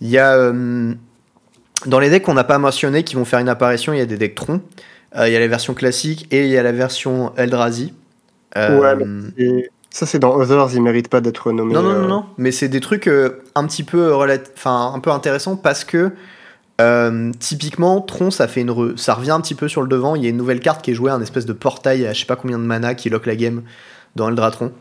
Il 0.01 0.09
y 0.09 0.19
a. 0.19 0.35
euh, 0.37 0.95
dans 1.87 1.99
les 1.99 2.11
decks 2.11 2.23
qu'on 2.23 2.35
n'a 2.35 2.45
pas 2.45 2.59
mentionné 2.59 3.03
qui 3.05 3.15
vont 3.15 3.25
faire 3.25 3.39
une 3.39 3.49
apparition, 3.49 3.93
il 3.93 3.99
y 3.99 4.03
a 4.03 4.07
des 4.07 4.17
decks 4.17 4.35
Tron. 4.35 4.61
Euh, 5.17 5.29
Il 5.29 5.33
y 5.33 5.37
a 5.37 5.41
la 5.41 5.49
version 5.49 5.75
classique 5.75 6.27
et 6.33 6.45
il 6.45 6.51
y 6.51 6.59
a 6.59 6.63
la 6.63 6.73
version 6.73 7.33
Eldrazi. 7.37 7.93
Euh, 8.57 8.79
Ouais, 8.97 9.05
Et 9.39 9.71
ça, 9.91 10.07
c'est 10.07 10.19
dans 10.19 10.35
Others, 10.35 10.69
il 10.75 10.83
mérite 10.83 11.09
pas 11.09 11.21
d'être 11.21 11.53
nommé. 11.53 11.73
non, 11.73 11.83
non, 11.83 11.93
non, 11.93 12.05
euh, 12.05 12.09
non, 12.09 12.25
mais 12.37 12.51
c'est 12.51 12.69
des 12.69 12.81
trucs 12.81 13.07
euh, 13.07 13.43
un 13.55 13.65
petit 13.67 13.85
peu, 13.85 14.13
enfin, 14.15 14.93
un 14.95 14.99
peu 15.01 15.11
intéressants 15.11 15.57
parce 15.57 15.85
que 15.85 16.11
euh, 16.81 17.31
typiquement, 17.39 18.01
Tron, 18.01 18.33
ça, 18.33 18.49
fait 18.49 18.61
une 18.63 18.71
re- 18.71 18.97
ça 18.97 19.15
revient 19.15 19.31
un 19.31 19.41
petit 19.41 19.55
peu 19.55 19.69
sur 19.69 19.83
le 19.83 19.89
devant. 19.89 20.17
Il 20.17 20.25
y 20.25 20.27
a 20.27 20.31
une 20.31 20.37
nouvelle 20.37 20.59
carte 20.61 20.83
qui 20.83 20.91
est 20.91 20.95
jouée, 20.95 21.13
un 21.13 21.21
espèce 21.23 21.47
de 21.47 21.53
portail 21.53 22.05
à 22.07 22.13
je 22.13 22.19
sais 22.21 22.27
pas 22.27 22.35
combien 22.37 22.59
de 22.59 22.65
mana 22.65 22.97
qui 22.97 23.09
lock 23.11 23.27
la 23.27 23.37
game 23.37 23.63
dans 24.17 24.29
Eldratron. 24.29 24.73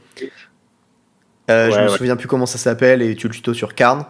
Euh, 1.52 1.70
je 1.70 1.76
Ouais, 1.76 1.84
me 1.86 1.90
ouais. 1.92 1.98
souviens 1.98 2.16
plus 2.16 2.28
comment 2.28 2.46
ça 2.48 2.58
s'appelle 2.58 3.02
et 3.02 3.16
tu 3.16 3.28
le 3.28 3.34
tuto 3.34 3.54
sur 3.54 3.76
Karn. 3.76 4.06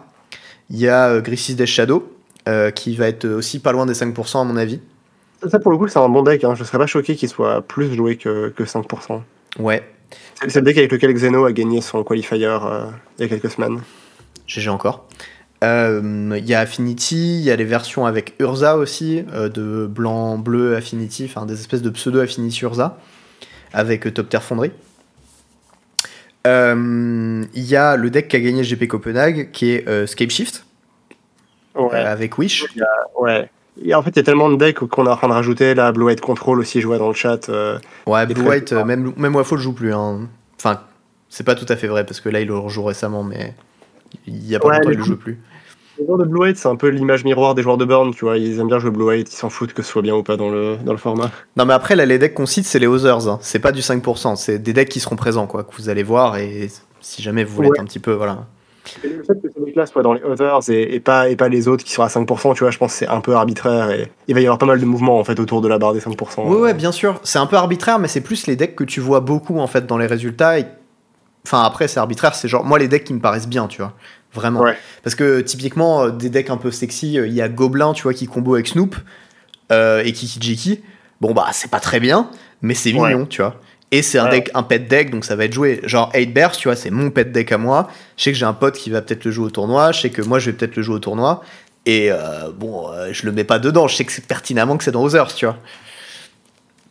Il 0.70 0.78
y 0.78 0.88
a 0.88 1.08
euh, 1.08 1.20
Grissis 1.20 1.54
Death 1.56 1.66
Shadow 1.66 2.10
euh, 2.46 2.70
qui 2.70 2.94
va 2.94 3.08
être 3.08 3.26
aussi 3.26 3.58
pas 3.58 3.72
loin 3.72 3.86
des 3.86 3.94
5% 3.94 4.42
à 4.42 4.44
mon 4.44 4.58
avis. 4.58 4.78
Ça, 5.48 5.58
pour 5.58 5.72
le 5.72 5.78
coup, 5.78 5.88
c'est 5.88 5.98
un 5.98 6.10
bon 6.10 6.22
deck. 6.22 6.44
Hein. 6.44 6.54
Je 6.54 6.62
serais 6.62 6.76
pas 6.76 6.86
choqué 6.86 7.16
qu'il 7.16 7.28
soit 7.30 7.62
plus 7.62 7.94
joué 7.94 8.16
que, 8.16 8.50
que 8.50 8.64
5%. 8.64 9.22
Ouais, 9.58 9.82
C'est 10.46 10.56
le 10.56 10.62
deck 10.62 10.76
avec 10.76 10.92
lequel 10.92 11.14
Xeno 11.14 11.46
a 11.46 11.52
gagné 11.52 11.80
son 11.80 12.04
qualifier 12.04 12.44
euh, 12.44 12.86
il 13.18 13.22
y 13.22 13.24
a 13.24 13.28
quelques 13.28 13.50
semaines. 13.50 13.80
GG 14.46 14.68
encore. 14.68 15.08
Euh, 15.62 16.36
Il 16.36 16.44
y 16.44 16.52
a 16.52 16.60
Affinity, 16.60 17.38
il 17.38 17.44
y 17.44 17.50
a 17.50 17.56
les 17.56 17.64
versions 17.64 18.04
avec 18.04 18.34
Urza 18.38 18.76
aussi, 18.76 19.22
de 19.22 19.86
blanc, 19.86 20.36
bleu, 20.36 20.76
Affinity, 20.76 21.24
enfin 21.24 21.46
des 21.46 21.54
espèces 21.54 21.80
de 21.80 21.88
pseudo 21.88 22.20
Affinity 22.20 22.64
Urza, 22.64 22.98
avec 23.72 24.12
Top 24.12 24.28
Terre 24.28 24.42
Fonderie. 24.42 24.72
Il 26.44 27.46
y 27.54 27.76
a 27.76 27.96
le 27.96 28.10
deck 28.10 28.28
qui 28.28 28.36
a 28.36 28.40
gagné 28.40 28.62
GP 28.62 28.86
Copenhague, 28.86 29.50
qui 29.52 29.70
est 29.70 30.06
Scapeshift, 30.06 30.63
Ouais. 31.74 31.88
euh, 31.94 32.12
avec 32.12 32.38
Wish. 32.38 32.66
ouais. 33.20 33.48
Et 33.84 33.92
en 33.94 34.02
fait, 34.02 34.10
il 34.10 34.16
y 34.16 34.20
a 34.20 34.22
tellement 34.22 34.48
de 34.50 34.56
decks 34.56 34.78
qu'on 34.78 35.06
est 35.06 35.08
en 35.10 35.16
train 35.16 35.26
de 35.28 35.32
rajouter. 35.32 35.74
Là, 35.74 35.90
Blue 35.90 36.04
White 36.04 36.20
Control 36.20 36.60
aussi, 36.60 36.80
je 36.80 36.86
vois 36.86 36.98
dans 36.98 37.08
le 37.08 37.14
chat. 37.14 37.48
euh, 37.48 37.78
Ouais, 38.06 38.24
Blue 38.26 38.42
White, 38.42 38.72
euh, 38.72 38.84
même, 38.84 39.12
même 39.16 39.34
Wafo 39.34 39.56
le 39.56 39.60
joue 39.60 39.72
plus. 39.72 39.92
hein. 39.92 40.28
Enfin, 40.60 40.80
c'est 41.28 41.42
pas 41.44 41.56
tout 41.56 41.66
à 41.68 41.74
fait 41.74 41.88
vrai, 41.88 42.04
parce 42.06 42.20
que 42.20 42.28
là, 42.28 42.40
il 42.40 42.46
le 42.46 42.56
rejoue 42.56 42.84
récemment, 42.84 43.24
mais 43.24 43.54
il 44.28 44.46
y 44.46 44.54
a 44.54 44.60
pas 44.60 44.68
Ouais, 44.68 44.76
longtemps, 44.76 44.90
il 44.90 44.98
le 44.98 45.02
joue 45.02 45.16
plus. 45.16 45.40
Les 45.98 46.06
joueurs 46.06 46.18
de 46.18 46.24
Blue 46.24 46.40
White, 46.40 46.56
c'est 46.56 46.68
un 46.68 46.76
peu 46.76 46.88
l'image 46.88 47.24
miroir 47.24 47.54
des 47.56 47.62
joueurs 47.62 47.76
de 47.76 47.84
Burn, 47.84 48.12
tu 48.14 48.24
vois. 48.24 48.36
Ils 48.38 48.60
aiment 48.60 48.68
bien 48.68 48.78
jouer 48.78 48.90
Blue 48.92 49.04
White, 49.06 49.32
ils 49.32 49.36
s'en 49.36 49.50
foutent 49.50 49.72
que 49.74 49.82
ce 49.82 49.90
soit 49.90 50.02
bien 50.02 50.14
ou 50.14 50.22
pas 50.22 50.36
dans 50.36 50.50
le, 50.50 50.76
dans 50.84 50.92
le 50.92 50.98
format. 50.98 51.30
Non, 51.56 51.64
mais 51.66 51.74
après, 51.74 51.94
là, 51.96 52.04
les 52.06 52.18
decks 52.18 52.34
qu'on 52.34 52.46
cite, 52.46 52.66
c'est 52.66 52.78
les 52.80 52.86
Others. 52.86 53.28
hein. 53.28 53.38
C'est 53.42 53.58
pas 53.60 53.72
du 53.72 53.80
5%. 53.80 54.36
C'est 54.36 54.58
des 54.60 54.72
decks 54.72 54.88
qui 54.88 55.00
seront 55.00 55.16
présents, 55.16 55.46
quoi, 55.48 55.62
que 55.64 55.74
vous 55.76 55.88
allez 55.88 56.02
voir. 56.04 56.36
Et 56.36 56.68
si 57.00 57.22
jamais 57.22 57.42
vous 57.44 57.54
voulez 57.56 57.68
Ouais. 57.70 57.74
être 57.76 57.82
un 57.82 57.86
petit 57.86 57.98
peu. 58.00 58.12
Voilà. 58.12 58.46
Et 59.02 59.08
le 59.08 59.22
fait 59.24 59.34
que 59.40 59.48
ces 59.54 59.60
decks-là 59.64 59.86
soient 59.86 60.02
dans 60.02 60.12
les 60.12 60.22
Others 60.22 60.60
et, 60.68 60.94
et, 60.94 61.00
pas, 61.00 61.28
et 61.28 61.36
pas 61.36 61.48
les 61.48 61.68
autres 61.68 61.84
qui 61.84 61.92
sont 61.92 62.02
à 62.02 62.08
5%, 62.08 62.54
tu 62.54 62.60
vois, 62.64 62.70
je 62.70 62.78
pense 62.78 62.92
que 62.92 62.98
c'est 62.98 63.08
un 63.08 63.20
peu 63.20 63.34
arbitraire 63.34 63.90
et 63.90 64.10
il 64.28 64.34
va 64.34 64.40
y 64.40 64.44
avoir 64.44 64.58
pas 64.58 64.66
mal 64.66 64.80
de 64.80 64.84
mouvements 64.84 65.18
en 65.18 65.24
fait 65.24 65.38
autour 65.40 65.60
de 65.60 65.68
la 65.68 65.78
barre 65.78 65.92
des 65.94 66.00
5%. 66.00 66.46
Ouais, 66.48 66.56
ouais, 66.60 66.74
bien 66.74 66.92
sûr. 66.92 67.18
C'est 67.22 67.38
un 67.38 67.46
peu 67.46 67.56
arbitraire, 67.56 67.98
mais 67.98 68.08
c'est 68.08 68.20
plus 68.20 68.46
les 68.46 68.56
decks 68.56 68.74
que 68.76 68.84
tu 68.84 69.00
vois 69.00 69.20
beaucoup, 69.20 69.58
en 69.58 69.66
fait, 69.66 69.86
dans 69.86 69.98
les 69.98 70.06
résultats. 70.06 70.58
et- 70.58 70.66
Enfin, 71.46 71.62
après, 71.62 71.88
c'est 71.88 72.00
arbitraire. 72.00 72.34
C'est 72.34 72.48
genre, 72.48 72.64
moi, 72.64 72.78
les 72.78 72.88
decks 72.88 73.04
qui 73.04 73.12
me 73.14 73.20
paraissent 73.20 73.48
bien, 73.48 73.66
tu 73.68 73.82
vois. 73.82 73.92
Vraiment. 74.32 74.60
Ouais. 74.62 74.76
Parce 75.02 75.14
que, 75.14 75.40
typiquement, 75.42 76.04
euh, 76.04 76.10
des 76.10 76.30
decks 76.30 76.48
un 76.50 76.56
peu 76.56 76.70
sexy, 76.70 77.18
euh, 77.18 77.26
il 77.26 77.34
y 77.34 77.42
a 77.42 77.48
Gobelin, 77.50 77.92
tu 77.92 78.02
vois, 78.04 78.14
qui 78.14 78.26
combo 78.26 78.54
avec 78.54 78.66
Snoop 78.68 78.96
euh, 79.70 80.02
et 80.04 80.12
Kiki 80.12 80.38
Jiki. 80.40 80.82
Bon, 81.20 81.32
bah, 81.32 81.46
c'est 81.52 81.70
pas 81.70 81.80
très 81.80 82.00
bien, 82.00 82.30
mais 82.62 82.74
c'est 82.74 82.92
Ouais. 82.94 83.10
mignon, 83.12 83.26
tu 83.26 83.42
vois. 83.42 83.56
Et 83.96 84.02
c'est 84.02 84.18
un 84.18 84.24
Ouais. 84.24 84.30
deck, 84.30 84.50
un 84.54 84.62
pet 84.64 84.80
deck, 84.88 85.10
donc 85.10 85.24
ça 85.24 85.36
va 85.36 85.44
être 85.44 85.52
joué. 85.52 85.80
Genre 85.84 86.10
8 86.14 86.26
Bears, 86.32 86.52
tu 86.52 86.66
vois, 86.68 86.74
c'est 86.76 86.90
mon 86.90 87.10
pet 87.10 87.30
deck 87.30 87.52
à 87.52 87.58
moi. 87.58 87.88
Je 88.16 88.24
sais 88.24 88.32
que 88.32 88.38
j'ai 88.38 88.44
un 88.44 88.52
pote 88.52 88.74
qui 88.76 88.90
va 88.90 89.00
peut-être 89.02 89.24
le 89.24 89.30
jouer 89.30 89.46
au 89.46 89.50
tournoi. 89.50 89.92
Je 89.92 90.00
sais 90.00 90.10
que 90.10 90.20
moi, 90.22 90.38
je 90.40 90.50
vais 90.50 90.56
peut-être 90.56 90.74
le 90.76 90.82
jouer 90.82 90.96
au 90.96 90.98
tournoi. 90.98 91.42
Et 91.86 92.08
euh, 92.10 92.50
bon, 92.56 92.88
euh, 92.90 93.10
je 93.12 93.24
le 93.26 93.30
mets 93.32 93.44
pas 93.44 93.58
dedans. 93.60 93.86
Je 93.86 93.94
sais 93.94 94.04
que 94.04 94.10
c'est 94.12 94.26
pertinemment 94.26 94.76
que 94.76 94.82
c'est 94.84 94.90
dans 94.90 95.04
Others, 95.04 95.34
tu 95.34 95.44
vois. 95.46 95.56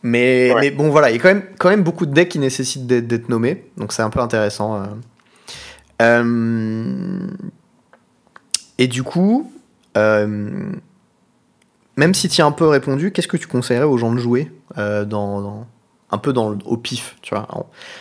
Mais, 0.02 0.52
Ouais. 0.54 0.60
mais 0.62 0.70
bon, 0.70 0.88
voilà, 0.90 1.10
il 1.10 1.16
y 1.16 1.18
a 1.18 1.22
quand 1.22 1.28
même, 1.28 1.42
quand 1.58 1.68
même 1.68 1.82
beaucoup 1.82 2.06
de 2.06 2.12
decks 2.14 2.28
qui 2.30 2.38
nécessitent 2.38 2.86
d'être, 2.86 3.28
nommés. 3.28 3.64
Donc 3.76 3.92
c'est 3.92 4.02
un 4.02 4.10
peu 4.10 4.20
intéressant. 4.20 4.82
euh. 6.00 7.26
Et 8.78 8.88
du 8.88 9.02
coup, 9.02 9.50
même 9.96 10.80
si 12.14 12.28
tu 12.28 12.40
as 12.40 12.46
un 12.46 12.52
peu 12.52 12.66
répondu, 12.66 13.12
qu'est-ce 13.12 13.28
que 13.28 13.36
tu 13.36 13.46
conseillerais 13.46 13.84
aux 13.84 13.98
gens 13.98 14.12
de 14.12 14.18
jouer 14.18 14.50
dans, 14.76 15.04
dans- 15.04 15.66
un 16.14 16.18
peu 16.18 16.32
dans 16.32 16.50
le- 16.50 16.58
au 16.64 16.76
pif, 16.76 17.16
tu 17.22 17.34
vois 17.34 17.46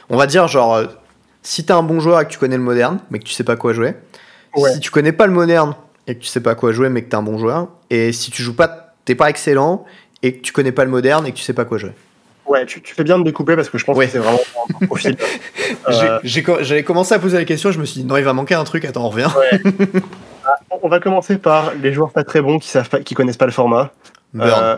on, 0.10 0.16
va 0.18 0.28
dire 0.28 0.48
genre, 0.48 0.76
euh, 0.76 0.86
si 1.42 1.66
t'es 1.66 1.74
un 1.74 1.84
bon 1.84 2.00
joueur 2.00 2.22
et 2.22 2.26
que 2.26 2.30
tu 2.32 2.38
connais 2.38 2.58
le 2.58 2.64
moderne, 2.64 3.00
mais 3.10 3.20
que 3.20 3.24
tu 3.26 3.34
sais 3.34 3.44
pas 3.44 3.56
quoi 3.56 3.74
jouer, 3.74 3.96
Ouais. 4.56 4.72
si 4.74 4.80
tu 4.80 4.92
connais 4.92 5.12
pas 5.12 5.26
le 5.28 5.34
moderne 5.34 5.76
et 6.08 6.16
que 6.16 6.20
tu 6.22 6.28
sais 6.28 6.40
pas 6.42 6.54
quoi 6.56 6.72
jouer, 6.72 6.90
mais 6.90 7.02
que 7.04 7.10
t'es 7.10 7.16
un 7.16 7.24
bon 7.24 7.38
joueur, 7.38 7.68
et 7.90 8.12
si 8.14 8.30
tu 8.32 8.44
joues 8.44 8.56
pas, 8.56 8.94
t'es 9.06 9.16
pas 9.16 9.30
excellent 9.30 9.84
et 10.22 10.36
que 10.38 10.42
tu 10.42 10.54
connais 10.54 10.72
pas 10.72 10.86
le 10.86 10.92
moderne 10.92 11.26
et 11.28 11.32
que 11.32 11.38
tu 11.38 11.44
sais 11.44 11.54
pas 11.54 11.66
quoi 11.66 11.78
jouer. 11.80 11.92
Ouais, 12.46 12.66
tu, 12.66 12.82
tu 12.82 12.94
fais 12.94 13.04
bien 13.04 13.18
de 13.18 13.24
découper 13.24 13.56
parce 13.56 13.70
que 13.70 13.78
je 13.78 13.86
pense 13.86 13.98
Ouais. 13.98 14.06
que 14.06 14.12
c'est 14.12 14.20
vraiment 14.20 14.40
un 14.82 14.86
profil. 14.86 15.18
Euh, 15.90 16.20
J'avais 16.24 16.84
commencé 16.84 17.14
à 17.14 17.20
poser 17.20 17.38
la 17.38 17.46
question, 17.46 17.72
je 17.72 17.80
me 17.80 17.86
suis 17.86 18.02
dit 18.02 18.08
non, 18.08 18.16
il 18.16 18.24
va 18.24 18.32
manquer 18.34 18.54
un 18.56 18.64
truc, 18.64 18.86
attends, 18.86 19.06
on 19.06 19.10
revient. 19.10 19.30
on 20.82 20.88
va 20.88 21.00
commencer 21.00 21.38
par 21.38 21.74
les 21.76 21.92
joueurs 21.94 22.12
pas 22.12 22.24
très 22.24 22.42
bons 22.42 22.60
qui 22.60 22.70
savent 22.70 22.90
pas, 22.90 23.00
qui 23.02 23.16
connaissent 23.16 23.38
pas 23.38 23.46
le 23.48 23.52
format. 23.52 23.92
Euh, 24.40 24.78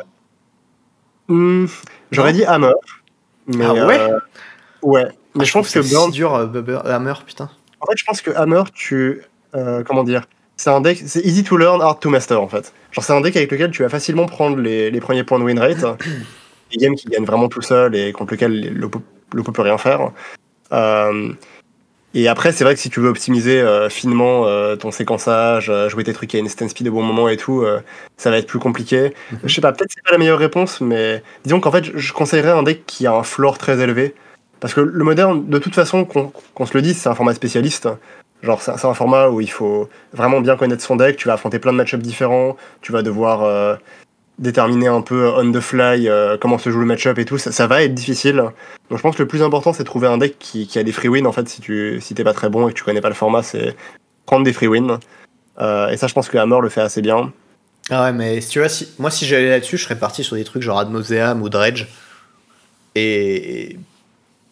hmm, 1.27 1.65
J'aurais 2.11 2.33
dit 2.33 2.45
Hammer. 2.45 2.71
Mais, 3.47 3.65
Ah 3.65 3.73
ouais 3.85 3.99
euh, 3.99 4.19
Ouais. 4.81 5.05
Mais 5.35 5.41
Ah, 5.41 5.43
je 5.43 5.51
pense 5.51 5.71
que 5.71 5.81
ça 5.81 5.89
Burn. 5.95 6.11
si 6.11 6.17
dur, 6.17 6.33
euh, 6.35 6.79
Hammer, 6.85 7.13
putain. 7.25 7.49
En 7.81 7.85
fait, 7.87 7.97
je 7.97 8.05
pense 8.05 8.21
que 8.21 8.31
Hammer, 8.31 8.63
tu. 8.73 9.21
euh, 9.55 9.83
comment 9.83 10.03
dire 10.03 10.23
C'est 10.57 10.69
un 10.69 10.81
deck. 10.81 11.01
C'est 11.05 11.21
easy 11.25 11.43
to 11.43 11.57
learn, 11.57 11.81
hard 11.81 11.99
to 11.99 12.09
master, 12.09 12.41
en 12.41 12.47
fait. 12.47 12.73
Genre, 12.91 13.03
c'est 13.03 13.13
un 13.13 13.21
deck 13.21 13.35
avec 13.35 13.51
lequel 13.51 13.71
tu 13.71 13.83
vas 13.83 13.89
facilement 13.89 14.25
prendre 14.25 14.57
les, 14.57 14.89
les 14.91 14.99
premiers 15.01 15.23
points 15.23 15.39
de 15.39 15.43
win 15.43 15.59
rate. 15.59 15.83
des 16.71 16.77
games 16.77 16.95
qui 16.95 17.07
gagnent 17.07 17.25
vraiment 17.25 17.47
tout 17.47 17.61
seul 17.61 17.95
et 17.95 18.11
contre 18.11 18.31
lesquels 18.31 18.73
l'oppo 18.73 19.01
l'oppo 19.33 19.51
peut 19.51 19.61
rien 19.61 19.77
faire. 19.77 20.11
Euh, 20.71 21.29
et 22.17 22.27
après, 22.29 22.51
c'est 22.51 22.63
vrai 22.63 22.73
que 22.75 22.79
si 22.79 22.89
tu 22.89 23.01
veux 23.01 23.09
optimiser 23.09 23.61
euh, 23.61 23.89
finement 23.89 24.47
euh, 24.47 24.75
ton 24.75 24.89
séquençage, 24.89 25.69
euh, 25.69 25.89
jouer 25.89 26.03
tes 26.05 26.13
trucs 26.13 26.33
à 26.33 26.37
instant 26.39 26.67
speed 26.67 26.87
au 26.87 26.91
bon 26.91 27.03
moment 27.03 27.27
et 27.29 27.37
tout, 27.37 27.65
ça 28.17 28.31
va 28.31 28.37
être 28.37 28.47
plus 28.47 28.59
compliqué. 28.59 29.13
Mhm. 29.31 29.39
Je 29.43 29.53
sais 29.53 29.61
pas, 29.61 29.71
peut-être 29.73 29.91
c'est 29.93 30.03
pas 30.03 30.11
la 30.11 30.17
meilleure 30.17 30.39
réponse, 30.39 30.79
mais 30.81 31.21
disons 31.43 31.59
qu'en 31.59 31.71
fait, 31.71 31.85
je- 31.95 32.13
conseillerais 32.13 32.51
un 32.51 32.63
deck 32.63 32.85
qui 32.85 33.05
a 33.05 33.13
un 33.13 33.23
floor 33.23 33.57
très 33.57 33.79
élevé. 33.81 34.15
Parce 34.61 34.73
que 34.73 34.79
le 34.81 35.03
moderne, 35.03 35.47
de 35.47 35.57
toute 35.59 35.75
façon, 35.75 36.05
qu'on 36.05 36.65
se 36.65 36.73
le 36.73 36.81
dise, 36.81 36.97
c'est 36.97 37.09
un 37.09 37.15
format 37.15 37.33
spécialiste. 37.33 37.89
Genre, 38.41 38.61
c'est 38.61 38.71
un 38.71 38.93
format 38.93 39.27
où 39.29 39.41
il 39.41 39.49
faut 39.51 39.89
vraiment 40.13 40.39
bien 40.39 40.55
connaître 40.55 40.83
son 40.83 40.95
deck. 40.95 41.17
Tu 41.17 41.27
vas 41.27 41.33
affronter 41.33 41.59
plein 41.59 41.73
de 41.73 41.77
match-ups 41.77 42.01
différents. 42.01 42.55
Tu 42.81 42.91
vas 42.91 43.01
devoir 43.01 43.77
déterminer 44.39 44.87
un 44.87 45.01
peu 45.01 45.29
on 45.35 45.51
the 45.51 45.59
fly 45.61 46.09
euh, 46.09 46.37
comment 46.39 46.57
se 46.57 46.69
joue 46.69 46.79
le 46.79 46.85
match-up 46.85 47.17
et 47.19 47.25
tout. 47.25 47.37
Ça, 47.37 47.51
ça 47.51 47.67
va 47.67 47.83
être 47.83 47.93
difficile. 47.93 48.35
Donc, 48.89 48.97
je 48.97 49.01
pense 49.01 49.15
que 49.15 49.21
le 49.23 49.27
plus 49.27 49.41
important, 49.41 49.71
c'est 49.73 49.83
de 49.83 49.87
trouver 49.87 50.07
un 50.07 50.17
deck 50.17 50.37
qui, 50.39 50.67
qui 50.67 50.77
a 50.79 50.83
des 50.83 50.91
free 50.91 51.07
wins. 51.07 51.25
En 51.25 51.31
fait, 51.31 51.47
si 51.49 51.61
tu 51.61 51.99
si 52.01 52.13
t'es 52.15 52.23
pas 52.23 52.33
très 52.33 52.49
bon 52.49 52.67
et 52.67 52.71
que 52.73 52.77
tu 52.77 52.83
connais 52.83 53.01
pas 53.01 53.09
le 53.09 53.15
format, 53.15 53.43
c'est 53.43 53.75
prendre 54.25 54.43
des 54.43 54.53
free 54.53 54.67
wins. 54.67 54.99
Euh, 55.61 55.89
et 55.89 55.97
ça, 55.97 56.07
je 56.07 56.13
pense 56.13 56.27
que 56.27 56.37
Hammer 56.37 56.57
le 56.61 56.69
fait 56.69 56.81
assez 56.81 57.01
bien. 57.01 57.31
Ah 57.89 58.05
ouais, 58.05 58.13
mais 58.13 58.41
si 58.41 58.49
tu 58.49 58.59
vois, 58.59 58.67
si, 58.67 58.89
moi 58.99 59.09
si 59.11 59.25
j'allais 59.25 59.49
là-dessus, 59.49 59.77
je 59.77 59.83
serais 59.83 59.97
parti 59.97 60.23
sur 60.23 60.35
des 60.35 60.43
trucs 60.43 60.63
genre 60.63 60.79
Admoseam 60.79 61.41
ou 61.41 61.49
Dredge. 61.49 61.85
Et 62.95 63.77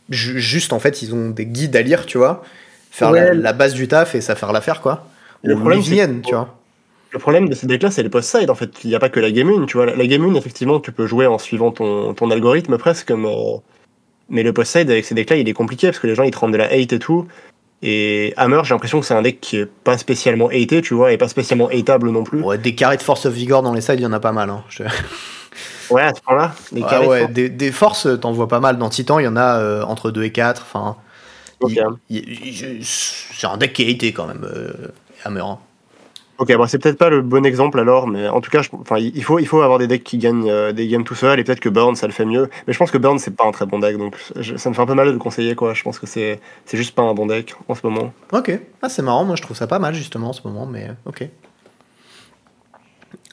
ju- 0.09 0.39
juste 0.39 0.73
en 0.73 0.79
fait, 0.79 1.01
ils 1.01 1.13
ont 1.13 1.29
des 1.29 1.45
guides 1.45 1.75
à 1.75 1.81
lire, 1.81 2.05
tu 2.05 2.17
vois. 2.17 2.43
Faire 2.91 3.11
la, 3.11 3.21
Ouais. 3.29 3.33
la 3.33 3.53
base 3.53 3.73
du 3.73 3.87
taf 3.87 4.15
et 4.15 4.21
ça 4.21 4.35
faire 4.35 4.51
l'affaire, 4.53 4.81
quoi. 4.81 5.07
Le 5.43 5.55
Ou 5.55 5.59
problème, 5.59 5.81
que- 5.81 6.27
tu 6.27 6.33
vois. 6.35 6.55
Le 7.13 7.19
problème 7.19 7.47
de 7.47 7.53
ces 7.53 7.67
decks-là, 7.67 7.91
c'est 7.91 8.01
les 8.03 8.09
post-side. 8.09 8.49
En 8.49 8.55
fait, 8.55 8.71
il 8.83 8.89
n'y 8.89 8.95
a 8.95 8.99
pas 8.99 9.09
que 9.09 9.19
la 9.19 9.31
game 9.31 9.47
1. 9.47 9.65
Tu 9.67 9.77
vois, 9.77 9.85
la, 9.85 10.07
game 10.07 10.23
1, 10.25 10.33
effectivement, 10.35 10.79
tu 10.79 10.91
peux 10.91 11.05
jouer 11.05 11.27
en 11.27 11.37
suivant 11.37 11.71
ton, 11.71 12.13
ton 12.15 12.31
algorithme 12.31 12.77
presque, 12.79 13.11
mais, 13.11 13.35
mais 14.29 14.41
le 14.43 14.51
post-side 14.51 14.89
avec 14.89 15.05
ces 15.05 15.13
decks-là, 15.15 15.35
il 15.37 15.47
est 15.47 15.53
compliqué 15.53 15.87
parce 15.87 15.99
que 15.99 16.07
les 16.07 16.15
gens 16.15 16.23
ils 16.23 16.31
te 16.31 16.39
rendent 16.39 16.53
de 16.53 16.57
la 16.57 16.65
hate 16.65 16.91
et 16.93 16.99
tout. 16.99 17.27
Et 17.83 18.33
Hammer, 18.37 18.61
j'ai 18.63 18.73
l'impression 18.73 18.99
que 18.99 19.05
c'est 19.05 19.13
un 19.13 19.21
deck 19.21 19.41
qui 19.41 19.57
est 19.57 19.65
pas 19.65 19.97
spécialement 19.97 20.47
haté, 20.47 20.81
tu 20.81 20.93
vois, 20.93 21.11
et 21.11 21.17
pas 21.17 21.27
spécialement 21.27 21.67
hateable 21.67 22.09
non 22.09 22.23
plus. 22.23 22.41
Ouais, 22.41 22.57
des 22.57 22.73
carrés 22.75 22.97
de 22.97 23.01
Force 23.03 23.25
of 23.25 23.33
Vigor 23.33 23.61
dans 23.61 23.73
les 23.73 23.81
sides, 23.81 23.99
il 23.99 24.03
y 24.03 24.05
en 24.05 24.13
a 24.13 24.19
pas 24.21 24.31
mal. 24.31 24.49
Hein. 24.49 24.63
Je- 24.69 24.83
Ouais, 25.89 26.01
à 26.01 26.13
ce 26.15 26.21
point-là, 26.21 26.55
carrés 26.89 27.07
ouais, 27.07 27.27
des, 27.27 27.49
des 27.49 27.71
forces, 27.71 28.07
t'en 28.21 28.31
vois 28.31 28.47
pas 28.47 28.61
mal. 28.61 28.77
Dans 28.77 28.89
Titan, 28.89 29.19
il 29.19 29.25
y 29.25 29.27
en 29.27 29.35
a 29.35 29.59
euh, 29.59 29.83
entre 29.83 30.09
2 30.11 30.23
et 30.23 30.31
4. 30.31 30.61
Enfin, 30.63 30.95
c'est 32.81 33.47
un 33.47 33.57
deck 33.57 33.73
qui 33.73 33.83
est 33.83 33.93
haté 33.93 34.13
quand 34.13 34.25
même, 34.25 34.43
euh, 34.45 34.71
Hammer. 35.25 35.41
hein. 35.41 35.59
Ok, 36.39 36.51
bon, 36.55 36.65
c'est 36.65 36.79
peut-être 36.79 36.97
pas 36.97 37.09
le 37.09 37.21
bon 37.21 37.45
exemple 37.45 37.79
alors, 37.79 38.07
mais 38.07 38.27
en 38.27 38.41
tout 38.41 38.49
cas, 38.49 38.61
enfin, 38.73 38.97
il 38.97 39.23
faut, 39.23 39.37
il 39.37 39.45
faut 39.45 39.61
avoir 39.61 39.77
des 39.77 39.85
decks 39.85 40.03
qui 40.03 40.17
gagnent 40.17 40.49
euh, 40.49 40.71
des 40.71 40.87
games 40.87 41.03
tout 41.03 41.13
seul, 41.13 41.39
et 41.39 41.43
peut-être 41.43 41.59
que 41.59 41.69
Burn, 41.69 41.95
ça 41.95 42.07
le 42.07 42.13
fait 42.13 42.25
mieux. 42.25 42.49
Mais 42.65 42.73
je 42.73 42.79
pense 42.79 42.89
que 42.89 42.97
Burn, 42.97 43.19
c'est 43.19 43.35
pas 43.35 43.45
un 43.45 43.51
très 43.51 43.67
bon 43.67 43.77
deck, 43.77 43.97
donc 43.97 44.15
ça 44.57 44.69
me 44.69 44.73
fait 44.73 44.81
un 44.81 44.85
peu 44.87 44.95
mal 44.95 45.07
de 45.07 45.11
le 45.11 45.19
conseiller, 45.19 45.53
quoi. 45.53 45.75
Je 45.75 45.83
pense 45.83 45.99
que 45.99 46.07
c'est 46.07 46.39
c'est 46.65 46.77
juste 46.77 46.95
pas 46.95 47.03
un 47.03 47.13
bon 47.13 47.27
deck 47.27 47.53
en 47.67 47.75
ce 47.75 47.81
moment. 47.85 48.13
Ok, 48.31 48.59
ah, 48.81 48.89
c'est 48.89 49.03
marrant, 49.03 49.25
moi 49.25 49.35
je 49.35 49.43
trouve 49.43 49.55
ça 49.55 49.67
pas 49.67 49.77
mal 49.77 49.93
justement 49.93 50.29
en 50.29 50.33
ce 50.33 50.41
moment, 50.45 50.65
mais 50.65 50.89
euh, 50.89 50.93
ok. 51.05 51.29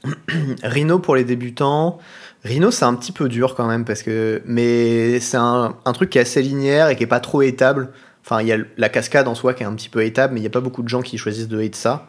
Rhino 0.62 0.98
pour 0.98 1.16
les 1.16 1.24
débutants. 1.24 1.98
Rhino, 2.44 2.70
c'est 2.70 2.85
un 2.85 2.94
petit 2.94 3.12
peu 3.12 3.31
dur 3.31 3.55
quand 3.55 3.66
même, 3.66 3.86
parce 3.86 4.02
que. 4.02 4.43
Mais 4.44 5.20
c'est 5.20 5.39
un, 5.39 5.74
un 5.86 5.93
truc 5.94 6.10
qui 6.10 6.18
est 6.18 6.22
assez 6.22 6.43
linéaire 6.43 6.89
et 6.89 6.97
qui 6.97 7.05
est 7.05 7.09
pas 7.09 7.20
trop 7.20 7.40
étable. 7.40 7.93
Enfin, 8.24 8.43
il 8.43 8.48
y 8.48 8.52
a 8.52 8.59
la 8.77 8.89
cascade 8.90 9.27
en 9.27 9.35
soi 9.35 9.55
qui 9.55 9.62
est 9.62 9.66
un 9.66 9.74
petit 9.74 9.89
peu 9.89 10.05
étable, 10.05 10.35
mais 10.35 10.40
il 10.40 10.43
n'y 10.43 10.47
a 10.47 10.51
pas 10.51 10.60
beaucoup 10.60 10.82
de 10.82 10.89
gens 10.89 11.01
qui 11.01 11.16
choisissent 11.16 11.48
de 11.48 11.59
hate 11.59 11.74
ça. 11.74 12.06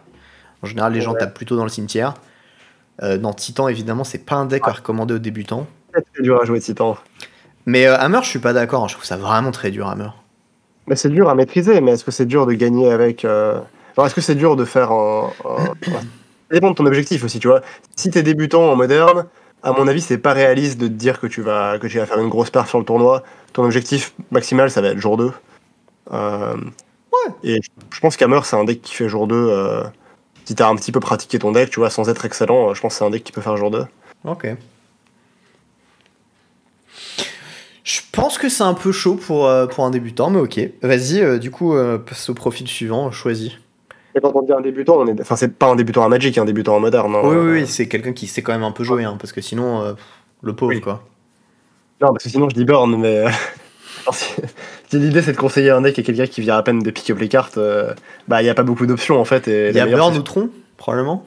En 0.63 0.67
général, 0.67 0.93
les 0.93 1.01
gens 1.01 1.13
Ouais. 1.13 1.19
tapent 1.19 1.33
plutôt 1.33 1.55
dans 1.55 1.63
le 1.63 1.69
cimetière. 1.69 2.13
Euh, 3.01 3.17
dans 3.17 3.33
Titan, 3.33 3.67
évidemment, 3.67 4.03
c'est 4.03 4.25
pas 4.25 4.35
un 4.35 4.45
deck 4.45 4.67
à 4.67 4.71
recommander 4.71 5.13
aux 5.15 5.19
débutants. 5.19 5.65
C'est 5.95 6.05
très 6.13 6.23
dur 6.23 6.39
à 6.41 6.45
jouer 6.45 6.59
Titan. 6.59 6.97
Mais 7.65 7.88
euh, 7.88 7.97
Hammer, 7.97 8.19
je 8.23 8.27
suis 8.29 8.39
pas 8.39 8.53
d'accord. 8.53 8.83
hein. 8.83 8.88
Je 8.88 8.93
trouve 8.93 9.05
ça 9.05 9.17
vraiment 9.17 9.51
très 9.51 9.71
dur, 9.71 9.88
Hammer. 9.88 10.09
Mais 10.88 10.95
c'est 10.95 11.09
dur 11.09 11.29
à 11.29 11.35
maîtriser, 11.35 11.79
mais 11.81 11.91
est-ce 11.91 12.03
que 12.03 12.11
c'est 12.11 12.25
dur 12.25 12.45
de 12.45 12.53
gagner 12.53 12.91
avec. 12.91 13.25
euh, 13.25 13.59
Genre, 13.95 14.05
est-ce 14.05 14.15
que 14.15 14.21
c'est 14.21 14.35
dur 14.35 14.55
de 14.55 14.65
faire 14.65 14.91
un. 14.91 15.31
un- 15.45 15.73
Ça 15.91 16.55
dépend 16.55 16.71
de 16.71 16.75
ton 16.75 16.85
objectif 16.85 17.23
aussi, 17.23 17.39
tu 17.39 17.47
vois. 17.47 17.61
Si 17.95 18.09
t'es 18.09 18.23
débutant 18.23 18.69
en 18.71 18.75
moderne, 18.75 19.25
à 19.63 19.71
mon 19.71 19.88
avis, 19.88 20.01
c'est 20.01 20.17
pas 20.17 20.33
réaliste 20.33 20.79
de 20.79 20.88
te 20.88 20.93
dire 20.93 21.19
que 21.21 21.27
tu 21.27 21.41
vas, 21.41 21.79
que 21.79 21.88
tu 21.88 21.97
vas 21.97 22.05
faire 22.05 22.19
une 22.19 22.27
grosse 22.29 22.49
perf 22.49 22.67
sur 22.67 22.77
le 22.77 22.83
tournoi. 22.85 23.23
Ton 23.53 23.63
objectif 23.63 24.13
maximal, 24.31 24.69
ça 24.69 24.81
va 24.81 24.89
être 24.89 24.97
jour 24.99 25.15
2. 25.17 25.31
Euh, 26.13 26.55
Et 27.43 27.61
je- 27.61 27.69
je 27.95 27.99
pense 28.01 28.17
qu'Hammer, 28.17 28.39
c'est 28.43 28.55
un 28.57 28.63
deck 28.65 28.81
qui 28.81 28.93
fait 28.95 29.07
jour 29.07 29.27
2. 29.27 29.83
Si 30.45 30.55
t'as 30.55 30.68
un 30.68 30.76
petit 30.76 30.91
peu 30.91 30.99
pratiqué 30.99 31.39
ton 31.39 31.51
deck, 31.51 31.69
tu 31.69 31.80
vois, 31.80 31.89
sans 31.89 32.09
être 32.09 32.26
excellent, 32.26 32.69
euh, 32.69 32.73
je 32.73 32.81
pense 32.81 32.93
que 32.93 32.97
c'est 32.99 33.05
un 33.05 33.09
deck 33.09 33.23
qui 33.23 33.31
peut 33.31 33.41
faire 33.41 33.57
jour 33.57 33.72
2. 33.72 33.85
Ok. 34.26 34.47
Je 37.84 37.99
pense 38.11 38.38
que 38.38 38.49
c'est 38.49 38.63
un 38.63 38.73
peu 38.73 38.91
chaud 38.91 39.15
pour, 39.15 39.47
euh, 39.47 39.65
pour 39.68 39.85
un 39.85 39.89
débutant, 39.89 40.30
mais 40.30 40.39
ok. 40.39 40.59
Vas-y, 40.81 41.19
euh, 41.22 41.38
du 41.39 41.49
coup, 41.51 41.73
euh, 41.76 41.97
passe 41.97 42.30
au 42.30 42.34
profil 42.34 42.68
suivant, 42.68 43.11
choisis. 43.11 43.53
Et 44.13 44.19
quand 44.19 44.31
on 44.35 44.41
dit 44.43 44.51
un 44.51 44.61
débutant, 44.61 44.97
on 44.99 45.07
est... 45.07 45.19
enfin, 45.22 45.35
c'est 45.35 45.57
pas 45.57 45.68
un 45.68 45.76
débutant 45.76 46.03
à 46.03 46.09
Magic, 46.09 46.38
un 46.38 46.45
débutant 46.45 46.76
en 46.76 46.80
moderne. 46.80 47.15
hein. 47.15 47.22
oui, 47.23 47.35
oui, 47.38 47.51
oui, 47.61 47.68
c'est 47.68 47.88
quelqu'un 47.88 48.13
qui 48.13 48.27
sait 48.27 48.41
quand 48.41 48.51
même 48.51 48.63
un 48.63 48.72
peu 48.72 48.84
jouer, 48.84 49.03
hein, 49.05 49.15
parce 49.19 49.31
que 49.31 49.41
sinon, 49.41 49.95
le 50.41 50.53
pauvre, 50.53 50.73
Oui. 50.73 50.81
quoi. 50.81 51.03
Non, 52.01 52.07
parce 52.09 52.23
que 52.26 52.30
sinon 52.30 52.49
je 52.49 52.55
dis 52.55 52.65
burn, 52.65 52.95
mais. 52.99 53.26
Si 54.89 54.99
l'idée 54.99 55.21
c'est 55.21 55.31
de 55.31 55.37
conseiller 55.37 55.69
un 55.69 55.81
deck 55.81 55.97
à 55.99 56.03
quelqu'un 56.03 56.27
qui 56.27 56.41
vient 56.41 56.57
à 56.57 56.63
peine 56.63 56.79
de 56.79 56.91
pick 56.91 57.09
up 57.11 57.19
les 57.19 57.29
cartes, 57.29 57.57
euh, 57.57 57.93
bah 58.27 58.41
il 58.41 58.45
n'y 58.45 58.49
a 58.49 58.53
pas 58.53 58.63
beaucoup 58.63 58.85
d'options 58.85 59.19
en 59.19 59.25
fait. 59.25 59.47
Il 59.47 59.75
y 59.75 59.79
a 59.79 59.85
Burn 59.85 60.17
ou 60.17 60.21
Tron, 60.21 60.49
probablement. 60.77 61.25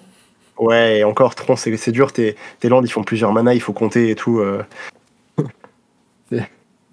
Ouais, 0.58 0.98
et 0.98 1.04
encore, 1.04 1.34
Tron 1.34 1.56
c'est 1.56 1.90
dur, 1.90 2.12
tes, 2.12 2.36
tes 2.60 2.68
landes 2.68 2.86
ils 2.86 2.90
font 2.90 3.02
plusieurs 3.02 3.32
mana, 3.32 3.54
il 3.54 3.60
faut 3.60 3.72
compter 3.72 4.10
et 4.10 4.14
tout. 4.14 4.40
euh. 4.40 4.62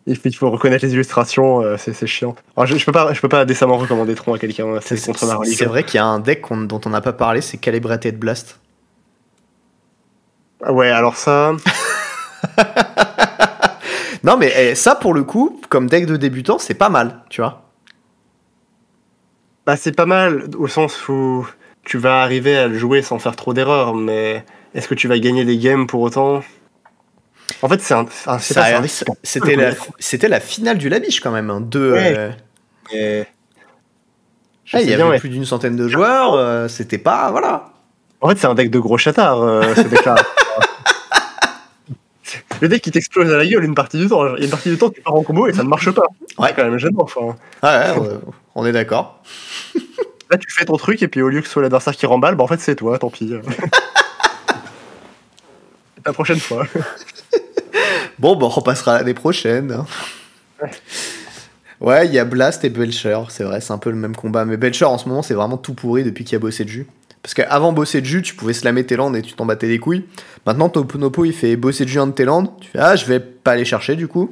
Il, 0.08 0.16
faut, 0.16 0.22
il 0.30 0.36
faut 0.36 0.50
reconnaître 0.50 0.84
les 0.84 0.94
illustrations, 0.94 1.62
euh, 1.62 1.76
c'est 1.78 2.08
chiant. 2.08 2.36
Alors, 2.58 2.66
je, 2.66 2.76
je, 2.76 2.84
peux 2.86 2.92
pas, 2.92 3.14
je 3.14 3.22
peux 3.22 3.30
pas 3.30 3.46
décemment 3.46 3.78
recommander 3.78 4.16
Tron 4.16 4.34
à 4.34 4.40
quelqu'un, 4.40 4.80
c'est 4.82 5.00
contre 5.06 5.28
ma 5.28 5.36
religion. 5.36 5.58
c'est 5.60 5.66
vrai 5.66 5.84
qu'il 5.84 5.98
y 5.98 6.00
a 6.00 6.06
un 6.06 6.20
deck 6.20 6.44
dont 6.50 6.82
on 6.86 6.90
n'a 6.90 7.02
pas 7.02 7.14
parlé, 7.14 7.40
c'est 7.42 7.58
Calibrated 7.58 8.18
Blast. 8.18 8.60
Ah 10.64 10.74
Ouais, 10.74 10.90
alors 10.90 11.18
ça. 11.18 11.54
Non, 14.24 14.38
mais 14.38 14.54
eh, 14.56 14.76
ça, 14.76 14.96
pour 14.96 15.14
le 15.14 15.24
coup, 15.24 15.60
comme 15.70 15.88
deck 15.88 16.06
de 16.06 16.16
débutant, 16.18 16.60
c'est 16.60 16.74
pas 16.76 16.90
mal, 16.90 17.22
tu 17.30 17.42
vois. 17.42 17.64
Bah, 19.66 19.76
c'est 19.78 19.96
pas 19.96 20.06
mal 20.06 20.50
au 20.58 20.68
sens 20.68 21.08
où 21.08 21.48
tu 21.84 21.98
vas 21.98 22.22
arriver 22.22 22.58
à 22.58 22.68
le 22.68 22.78
jouer 22.78 23.02
sans 23.02 23.20
faire 23.20 23.36
trop 23.36 23.54
d'erreurs, 23.54 23.94
mais 23.96 24.44
est-ce 24.76 24.88
que 24.88 24.94
tu 24.96 25.08
vas 25.08 25.18
gagner 25.20 25.46
des 25.46 25.58
games 25.58 25.88
pour 25.88 26.02
autant? 26.02 26.42
En 27.64 27.70
fait, 27.70 27.82
c'est 27.82 27.94
un, 27.94 28.06
C'était 29.24 30.28
la, 30.28 30.40
finale 30.40 30.78
du 30.78 30.90
Labiche, 30.90 31.20
quand 31.20 31.32
même. 31.32 31.50
Hein. 31.50 31.62
Deux, 31.62 31.94
Ouais. 31.94 32.32
euh, 32.96 33.24
Je 34.66 34.78
ah, 34.78 34.82
il 34.82 34.90
y 34.90 34.94
avait 34.94 35.04
ouais. 35.04 35.20
plus 35.20 35.30
d'une 35.30 35.46
centaine 35.46 35.76
de 35.76 35.88
joueurs. 35.88 36.34
euh, 36.36 36.68
c'était 36.68 36.98
pas. 36.98 37.30
Voilà. 37.32 37.66
En 38.22 38.30
fait, 38.30 38.38
c'est 38.38 38.48
un 38.48 38.54
deck 38.56 38.70
de 38.72 38.80
gros 38.80 38.98
chattards, 38.98 39.42
euh, 39.42 39.76
ce 39.76 39.82
deck-là. 39.82 40.16
Le 42.62 42.68
deck 42.68 42.82
qui 42.82 42.92
t'explose 42.92 43.32
à 43.34 43.38
la 43.38 43.46
gueule 43.46 43.64
une 43.64 43.76
partie 43.76 43.98
du 43.98 44.08
temps. 44.08 44.36
Il 44.36 44.40
y 44.40 44.44
a 44.44 44.46
une 44.46 44.52
partie 44.52 44.70
du 44.70 44.78
temps, 44.78 44.90
tu 44.90 45.02
pars 45.02 45.16
en 45.16 45.24
combo 45.24 45.48
et 45.48 45.54
ça 45.54 45.64
ne 45.64 45.68
marche 45.68 45.90
pas. 45.92 46.04
Ouais. 46.38 46.50
C'est 46.50 46.56
quand 46.56 46.64
même 46.64 46.78
gênant. 46.78 47.00
Enfin. 47.02 47.36
Ouais, 47.64 48.00
ouais, 48.00 48.10
on- 48.56 48.66
est 48.66 48.72
d'accord. 48.72 49.24
Là, 50.30 50.38
tu 50.38 50.50
fais 50.52 50.66
ton 50.66 50.78
truc 50.78 51.02
et 51.04 51.08
puis 51.08 51.22
au 51.22 51.30
lieu 51.30 51.42
que 51.42 51.48
ce 51.48 51.54
soit 51.54 51.62
l'adversaire 51.64 51.96
qui 51.96 52.06
remballe, 52.06 52.36
bah 52.36 52.44
en 52.44 52.48
fait, 52.48 52.60
c'est 52.60 52.76
toi, 52.76 52.98
tant 53.00 53.10
pis. 53.10 53.34
la 56.06 56.14
prochaine 56.14 56.40
fois. 56.40 56.66
Bon, 58.20 58.36
bon, 58.36 58.46
on 58.46 58.50
repassera 58.50 58.98
l'année 59.00 59.14
prochaine. 59.14 59.72
hein. 59.72 60.68
Ouais, 61.80 62.06
il 62.06 62.14
y 62.14 62.20
a 62.20 62.26
Blast 62.26 62.64
et 62.64 62.70
Belcher, 62.70 63.18
c'est 63.30 63.44
vrai, 63.44 63.60
c'est 63.60 63.74
un 63.74 63.80
peu 63.80 63.90
le 63.90 63.96
même 63.96 64.16
combat. 64.16 64.46
Mais 64.46 64.56
Belcher, 64.58 64.86
en 64.86 65.00
ce 65.00 65.10
moment, 65.10 65.24
c'est 65.24 65.34
vraiment 65.34 65.58
tout 65.58 65.74
pourri 65.74 66.04
depuis 66.04 66.24
qu'il 66.24 66.36
a 66.36 66.40
bossé 66.40 66.64
de 66.64 66.70
jus. 66.70 66.88
Parce 67.24 67.34
qu'avant 67.36 67.72
bosser 67.72 68.02
de 68.02 68.06
jus, 68.06 68.22
tu 68.24 68.34
pouvais 68.36 68.54
slammer 68.54 68.84
tes 68.86 68.96
landes 68.96 69.16
et 69.16 69.22
tu 69.22 69.34
t'en 69.34 69.46
battais 69.46 69.68
les 69.68 69.78
couilles. 69.80 70.06
Maintenant, 70.46 70.70
Toponopo, 70.70 71.24
il 71.26 71.34
fait 71.34 71.56
bosser 71.56 71.84
de 71.86 71.90
jus 71.90 72.00
un 72.00 72.08
de 72.08 72.14
tes 72.14 72.26
landes. 72.26 72.50
Tu 72.60 72.70
fais, 72.70 72.80
ah, 72.80 72.96
je 72.96 73.06
vais 73.06 73.20
pas 73.20 73.52
aller 73.52 73.66
chercher 73.66 73.96
du 73.96 74.08
coup. 74.08 74.32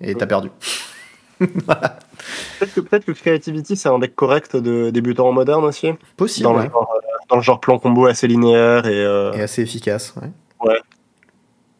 Et 0.00 0.14
t'as 0.14 0.26
perdu. 0.26 0.50
Peut-être 1.40 3.04
que, 3.06 3.12
Creativity, 3.12 3.76
c'est 3.76 3.88
un 3.88 3.98
deck 3.98 4.14
correct 4.14 4.56
de 4.56 4.90
débutant 4.90 5.28
en 5.28 5.32
moderne 5.32 5.64
aussi. 5.64 5.88
Possible, 6.16 6.44
Dans, 6.44 6.56
ouais. 6.56 6.64
le 6.66 6.70
genre, 6.70 6.92
euh, 6.94 7.00
dans 7.28 7.36
le 7.36 7.42
genre 7.42 7.60
plan 7.60 7.78
combo 7.78 8.06
assez 8.06 8.26
linéaire 8.28 8.86
et. 8.86 9.04
euh, 9.04 9.32
Et 9.32 9.42
assez 9.42 9.62
efficace, 9.62 10.14
ouais. 10.20 10.28
Ouais. 10.68 10.78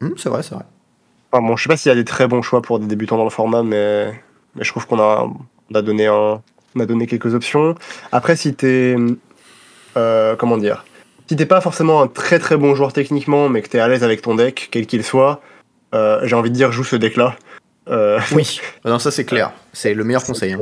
Hum, 0.01 0.13
c'est 0.17 0.29
vrai, 0.29 0.41
c'est 0.43 0.55
vrai. 0.55 0.63
Enfin, 1.31 1.45
bon, 1.45 1.55
je 1.55 1.63
sais 1.63 1.69
pas 1.69 1.77
s'il 1.77 1.89
y 1.89 1.93
a 1.93 1.95
des 1.95 2.03
très 2.05 2.27
bons 2.27 2.41
choix 2.41 2.61
pour 2.61 2.79
des 2.79 2.87
débutants 2.87 3.17
dans 3.17 3.23
le 3.23 3.29
format, 3.29 3.63
mais, 3.63 4.07
mais 4.55 4.63
je 4.63 4.69
trouve 4.71 4.85
qu'on 4.87 4.99
a, 4.99 5.29
on 5.71 5.75
a, 5.75 5.81
donné 5.81 6.07
un, 6.07 6.41
on 6.75 6.79
a 6.79 6.85
donné 6.85 7.07
quelques 7.07 7.33
options. 7.35 7.75
Après, 8.11 8.35
si 8.35 8.53
t'es. 8.53 8.95
Euh, 9.97 10.35
comment 10.35 10.57
dire? 10.57 10.85
Si 11.27 11.35
t'es 11.35 11.45
pas 11.45 11.61
forcément 11.61 12.01
un 12.01 12.07
très 12.07 12.39
très 12.39 12.57
bon 12.57 12.75
joueur 12.75 12.91
techniquement, 12.93 13.47
mais 13.49 13.61
que 13.61 13.69
t'es 13.69 13.79
à 13.79 13.87
l'aise 13.87 14.03
avec 14.03 14.21
ton 14.21 14.35
deck, 14.35 14.67
quel 14.71 14.85
qu'il 14.85 15.03
soit, 15.03 15.41
euh, 15.95 16.19
j'ai 16.23 16.35
envie 16.35 16.49
de 16.49 16.55
dire 16.55 16.71
joue 16.71 16.83
ce 16.83 16.95
deck-là. 16.95 17.35
Euh, 17.89 18.19
Oui. 18.33 18.59
non, 18.85 18.99
ça 18.99 19.11
c'est 19.11 19.25
clair. 19.25 19.51
C'est 19.73 19.93
le 19.93 20.03
meilleur 20.03 20.23
conseil. 20.23 20.53
hein. 20.53 20.59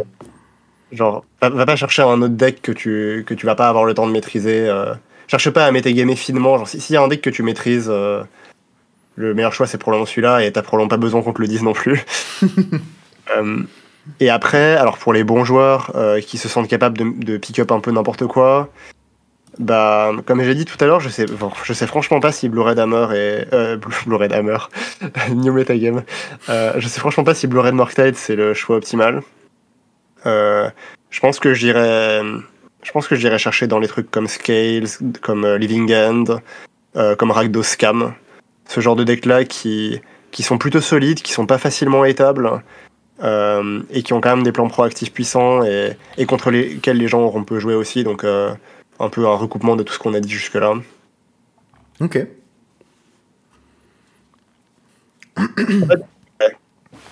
genre, 0.91 1.23
va, 1.41 1.65
pas 1.65 1.76
chercher 1.76 2.01
un 2.03 2.22
autre 2.22 2.35
deck 2.35 2.61
que 2.61 2.72
tu, 2.72 3.23
que 3.27 3.34
tu 3.34 3.45
vas 3.45 3.56
pas 3.56 3.68
avoir 3.69 3.85
le 3.85 3.93
temps 3.93 4.07
de 4.07 4.11
maîtriser. 4.11 4.72
cherche 5.27 5.49
pas 5.49 5.65
à 5.65 5.72
métagamer 5.72 6.15
finement. 6.15 6.57
Genre, 6.57 6.68
si- 6.68 6.80
s'il 6.81 6.93
y 6.93 6.97
a 6.97 7.01
un 7.01 7.07
deck 7.07 7.22
que 7.22 7.30
tu 7.30 7.41
maîtrises. 7.43 7.89
le 7.89 9.34
meilleur 9.34 9.51
choix 9.53 9.68
c'est 9.68 9.77
probablement 9.77 10.06
celui-là 10.06 10.43
et 10.45 10.51
t'as 10.51 10.61
probablement 10.61 10.88
pas 10.89 10.97
besoin 10.97 11.22
qu'on 11.22 11.34
te 11.34 11.41
le 11.41 11.47
dise 11.47 11.61
non 11.64 11.73
plus. 11.73 12.06
Et 14.19 14.30
après, 14.30 14.76
alors 14.76 14.97
pour 14.97 15.14
les 15.14 15.23
bons 15.23 15.43
joueurs 15.43 15.91
euh, 15.95 16.19
qui 16.22 16.38
se 16.39 16.47
sentent 16.49 16.68
capables 16.68 16.97
de, 16.97 17.03
de 17.23 17.38
pick 17.38 17.60
up 17.60 17.72
un 17.72 17.80
peu 17.80 17.91
n'importe 17.91 18.26
quoi, 18.26 18.69
bah 19.60 20.14
comme 20.26 20.41
j'ai 20.41 20.56
dit 20.56 20.64
tout 20.64 20.77
à 20.80 20.88
l'heure, 20.88 21.02
je 21.02 21.10
sais, 21.10 21.26
je 21.64 21.73
sais 21.73 21.86
franchement 21.86 22.22
pas 22.22 22.31
si 22.31 22.48
Blue 22.48 22.61
Red 22.61 22.80
Hammer 22.80 23.07
et 23.14 23.45
euh, 23.53 23.77
Red 24.07 24.31
Hammer, 24.31 24.57
New 25.31 25.52
Metagame, 25.52 26.03
euh, 26.48 26.73
je 26.77 26.88
sais 26.88 27.02
franchement 27.02 27.26
pas 27.26 27.36
si 27.36 27.45
Blue 27.45 27.60
Red 27.60 27.73
Murktide 27.73 28.15
c'est 28.15 28.38
le 28.38 28.53
choix 28.53 28.77
optimal. 28.77 29.22
Euh, 30.26 30.69
je 31.10 31.19
pense 31.19 31.40
que 31.40 31.53
j'irais, 31.53 32.22
je 32.84 32.91
pense 32.94 33.10
que 33.10 33.15
j'irais 33.15 33.38
chercher 33.38 33.68
dans 33.68 33.80
les 33.80 33.90
trucs 33.90 34.10
comme 34.10 34.27
Scales, 34.27 34.88
comme 35.22 35.44
euh, 35.44 35.57
Living 35.57 35.94
End, 35.94 36.40
euh, 36.95 37.18
comme 37.18 37.31
Rakdos 37.31 37.64
Scam, 37.64 38.14
ce 38.65 38.80
genre 38.80 38.95
de 38.95 39.03
deck 39.03 39.26
là 39.26 39.44
qui 39.44 39.99
qui 40.31 40.44
sont 40.44 40.57
plutôt 40.57 40.80
solides, 40.80 41.22
qui 41.22 41.34
sont 41.34 41.48
pas 41.48 41.57
facilement 41.57 42.06
étables 42.06 42.61
euh, 43.23 43.81
et 43.90 44.03
qui 44.03 44.14
ont 44.14 44.22
quand 44.22 44.36
même 44.36 44.44
des 44.44 44.52
plans 44.53 44.69
proactifs 44.69 45.11
puissants 45.11 45.64
et, 45.64 45.98
et 46.18 46.26
contre 46.26 46.49
lesquels 46.49 46.98
les 46.98 47.10
gens 47.10 47.22
auront 47.22 47.44
peu 47.44 47.60
joué 47.60 47.73
aussi. 47.73 48.06
Donc 48.06 48.23
un 48.99 49.09
peu 49.09 49.26
un 49.27 49.35
recoupement 49.35 49.76
de 49.76 49.84
tout 49.84 49.93
ce 49.93 49.99
qu'on 49.99 50.13
a 50.13 50.19
dit 50.19 50.30
jusque-là. 50.30 50.73
Ok. 52.01 52.26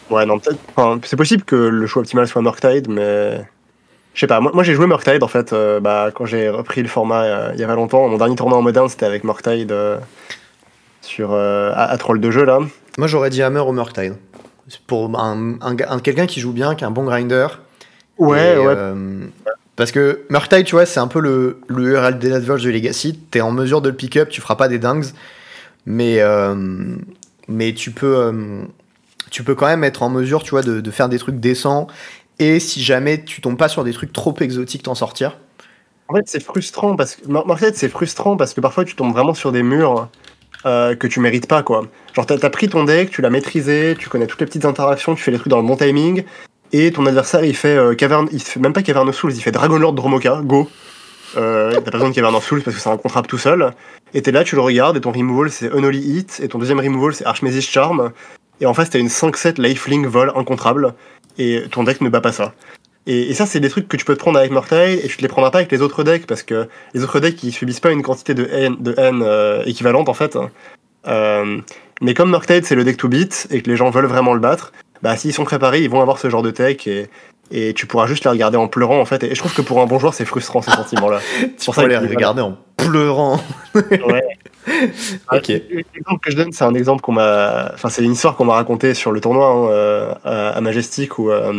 Ouais, 0.09 0.25
non, 0.25 0.39
peut-être. 0.39 0.59
enfin, 0.75 0.99
c'est 1.03 1.17
possible 1.17 1.43
que 1.43 1.55
le 1.55 1.85
choix 1.85 2.01
optimal 2.01 2.27
soit 2.27 2.41
Murktide, 2.41 2.87
mais. 2.89 3.41
Je 4.13 4.21
sais 4.21 4.27
pas, 4.27 4.39
moi, 4.39 4.51
moi 4.53 4.63
j'ai 4.63 4.73
joué 4.73 4.87
Murktide 4.87 5.21
en 5.21 5.27
fait 5.27 5.53
euh, 5.53 5.79
bah, 5.79 6.09
quand 6.11 6.25
j'ai 6.25 6.49
repris 6.49 6.81
le 6.81 6.87
format 6.87 7.21
euh, 7.23 7.51
il 7.53 7.59
y 7.59 7.63
a 7.63 7.67
pas 7.67 7.75
longtemps. 7.75 8.07
Mon 8.07 8.17
dernier 8.17 8.35
tournoi 8.35 8.57
en 8.57 8.63
moderne 8.63 8.89
c'était 8.89 9.05
avec 9.05 9.23
Murktide 9.23 9.71
euh, 9.71 9.99
sur, 11.01 11.35
à, 11.35 11.83
à 11.83 11.97
troll 11.97 12.19
de 12.19 12.31
jeu 12.31 12.43
là. 12.43 12.57
Moi 12.97 13.05
j'aurais 13.05 13.29
dit 13.29 13.43
Hammer 13.43 13.59
ou 13.59 13.73
Murktide. 13.73 14.15
C'est 14.69 14.81
Pour 14.81 15.19
un, 15.19 15.57
un 15.61 15.75
gars- 15.75 15.91
un- 15.91 15.99
quelqu'un 15.99 16.25
qui 16.25 16.39
joue 16.39 16.51
bien, 16.51 16.73
qui 16.73 16.83
est 16.83 16.87
un 16.87 16.91
bon 16.91 17.03
grinder. 17.03 17.47
Ouais, 18.17 18.55
Et, 18.55 18.57
ouais. 18.57 18.75
Parce 19.77 19.91
que 19.91 20.25
Murktide, 20.29 20.65
tu 20.65 20.75
vois, 20.75 20.85
c'est 20.85 20.99
un 20.99 21.07
peu 21.07 21.21
le, 21.21 21.61
le 21.67 21.83
URL 21.93 22.19
des 22.19 22.33
Adverse 22.33 22.61
du 22.61 22.71
Legacy. 22.71 23.17
T'es 23.31 23.41
en 23.41 23.51
mesure 23.51 23.81
de 23.81 23.89
le 23.89 23.95
pick 23.95 24.17
up, 24.17 24.27
tu 24.29 24.41
feras 24.41 24.55
pas 24.55 24.67
des 24.67 24.79
dingues. 24.79 25.05
Mais, 25.85 26.19
euh, 26.19 26.55
mais 27.47 27.73
tu 27.73 27.91
peux. 27.91 28.17
euh, 28.17 28.63
tu 29.31 29.43
peux 29.43 29.55
quand 29.55 29.67
même 29.67 29.83
être 29.83 30.03
en 30.03 30.09
mesure, 30.09 30.43
tu 30.43 30.51
vois, 30.51 30.61
de, 30.63 30.81
de 30.81 30.91
faire 30.91 31.09
des 31.09 31.19
trucs 31.19 31.39
décents. 31.39 31.87
Et 32.39 32.59
si 32.59 32.83
jamais 32.83 33.23
tu 33.23 33.41
tombes 33.41 33.57
pas 33.57 33.67
sur 33.69 33.83
des 33.83 33.93
trucs 33.93 34.13
trop 34.13 34.35
exotiques, 34.39 34.83
t'en 34.83 34.95
sortir. 34.95 35.37
En 36.07 36.15
fait, 36.15 36.23
c'est 36.25 36.43
frustrant 36.43 36.95
parce 36.95 37.15
que. 37.15 37.27
Murktide, 37.27 37.75
c'est 37.75 37.89
frustrant 37.89 38.37
parce 38.37 38.53
que 38.53 38.61
parfois 38.61 38.85
tu 38.85 38.95
tombes 38.95 39.11
vraiment 39.13 39.33
sur 39.33 39.51
des 39.51 39.63
murs 39.63 40.09
euh, 40.65 40.95
que 40.95 41.07
tu 41.07 41.19
mérites 41.19 41.47
pas, 41.47 41.63
quoi. 41.63 41.83
Genre, 42.15 42.25
t'as 42.25 42.37
as 42.41 42.49
pris 42.49 42.69
ton 42.69 42.83
deck, 42.83 43.11
tu 43.11 43.21
l'as 43.21 43.29
maîtrisé, 43.29 43.95
tu 43.99 44.09
connais 44.09 44.27
toutes 44.27 44.39
les 44.39 44.47
petites 44.47 44.65
interactions, 44.65 45.15
tu 45.15 45.23
fais 45.23 45.31
les 45.31 45.37
trucs 45.37 45.49
dans 45.49 45.61
le 45.61 45.67
bon 45.67 45.75
timing, 45.75 46.23
et 46.73 46.91
ton 46.91 47.05
adversaire 47.05 47.43
il 47.43 47.55
fait 47.55 47.77
euh, 47.77 47.95
caverne. 47.95 48.27
Il 48.31 48.41
fait 48.41 48.59
même 48.59 48.73
pas 48.73 48.81
Cavern 48.81 49.07
of 49.07 49.15
Souls, 49.15 49.33
il 49.33 49.41
fait 49.41 49.51
Dragon 49.51 49.77
Lord 49.77 49.93
Dromoka, 49.93 50.41
go. 50.43 50.69
euh, 51.37 51.71
t'as 51.73 51.81
pas 51.81 51.91
besoin 51.91 52.09
de 52.09 52.15
Cavern 52.15 52.35
of 52.35 52.45
Souls 52.45 52.61
parce 52.61 52.75
que 52.75 52.81
c'est 52.81 52.89
un 52.89 53.21
tout 53.23 53.37
seul. 53.37 53.73
Et 54.13 54.21
t'es 54.21 54.31
là, 54.31 54.43
tu 54.43 54.55
le 54.55 54.61
regardes, 54.61 54.97
et 54.97 55.01
ton 55.01 55.11
removal 55.11 55.51
c'est 55.51 55.71
Unholy 55.73 55.99
Hit, 55.99 56.39
et 56.43 56.47
ton 56.47 56.59
deuxième 56.59 56.79
removal 56.79 57.13
c'est 57.13 57.25
Archmage's 57.25 57.67
Charm. 57.67 58.11
Et 58.59 58.65
en 58.65 58.73
face, 58.73 58.89
t'as 58.89 58.99
une 58.99 59.07
5-7 59.07 59.61
Lifelink 59.61 60.07
Vol 60.07 60.31
incontrable, 60.35 60.93
et 61.37 61.63
ton 61.69 61.83
deck 61.83 62.01
ne 62.01 62.09
bat 62.09 62.21
pas 62.21 62.31
ça. 62.31 62.53
Et, 63.05 63.33
ça, 63.33 63.45
c'est 63.45 63.61
des 63.61 63.69
trucs 63.69 63.87
que 63.87 63.95
tu 63.95 64.03
peux 64.03 64.15
te 64.15 64.19
prendre 64.19 64.37
avec 64.37 64.51
Murktide, 64.51 64.99
et 65.03 65.07
tu 65.07 65.17
te 65.17 65.21
les 65.21 65.29
prendras 65.29 65.51
pas 65.51 65.59
avec 65.59 65.71
les 65.71 65.81
autres 65.81 66.03
decks, 66.03 66.25
parce 66.25 66.43
que 66.43 66.67
les 66.93 67.03
autres 67.03 67.19
decks, 67.21 67.41
ils 67.43 67.53
subissent 67.53 67.79
pas 67.79 67.91
une 67.91 68.01
quantité 68.01 68.33
de 68.33 68.49
haine, 68.51 68.75
de 68.79 68.93
haine 68.97 69.21
euh, 69.23 69.63
équivalente, 69.65 70.09
en 70.09 70.13
fait. 70.13 70.37
Euh, 71.07 71.61
mais 72.01 72.13
comme 72.13 72.31
Murktide, 72.31 72.65
c'est 72.65 72.75
le 72.75 72.83
deck 72.83 72.97
to 72.97 73.07
beat, 73.07 73.47
et 73.49 73.61
que 73.61 73.69
les 73.69 73.77
gens 73.77 73.89
veulent 73.91 74.07
vraiment 74.07 74.33
le 74.33 74.41
battre, 74.41 74.73
bah 75.01 75.15
s'ils 75.15 75.33
sont 75.33 75.43
préparés, 75.45 75.81
ils 75.81 75.89
vont 75.89 76.01
avoir 76.01 76.19
ce 76.19 76.29
genre 76.29 76.43
de 76.43 76.51
tech, 76.51 76.87
et, 76.87 77.09
et 77.51 77.73
tu 77.73 77.85
pourras 77.85 78.07
juste 78.07 78.23
les 78.23 78.29
regarder 78.29 78.57
en 78.57 78.67
pleurant, 78.67 78.99
en 78.99 79.05
fait. 79.05 79.23
Et 79.23 79.35
je 79.35 79.39
trouve 79.39 79.53
que 79.53 79.61
pour 79.61 79.81
un 79.81 79.85
bon 79.85 79.99
joueur, 79.99 80.13
c'est 80.13 80.25
frustrant, 80.25 80.61
ces 80.61 80.71
sentiments-là. 80.71 81.19
Tu 81.57 81.65
pourrais 81.65 81.87
les 81.87 81.97
regarder 81.97 82.41
en 82.41 82.57
pleurant. 82.77 83.39
Ouais. 83.75 84.23
Ok. 85.31 85.47
L'exemple 85.47 86.19
que 86.21 86.29
je 86.29 86.35
donne, 86.35 86.51
c'est 86.51 86.65
un 86.65 86.73
exemple 86.73 87.01
qu'on 87.01 87.13
m'a. 87.13 87.71
Enfin, 87.73 87.87
c'est 87.87 88.03
une 88.03 88.11
histoire 88.11 88.35
qu'on 88.35 88.43
m'a 88.43 88.55
racontée 88.55 88.93
sur 88.93 89.13
le 89.13 89.21
tournoi 89.21 89.47
hein, 89.47 89.69
euh, 89.71 90.13
à, 90.25 90.59
Majestic 90.59 91.17
où 91.19 91.31
euh, 91.31 91.53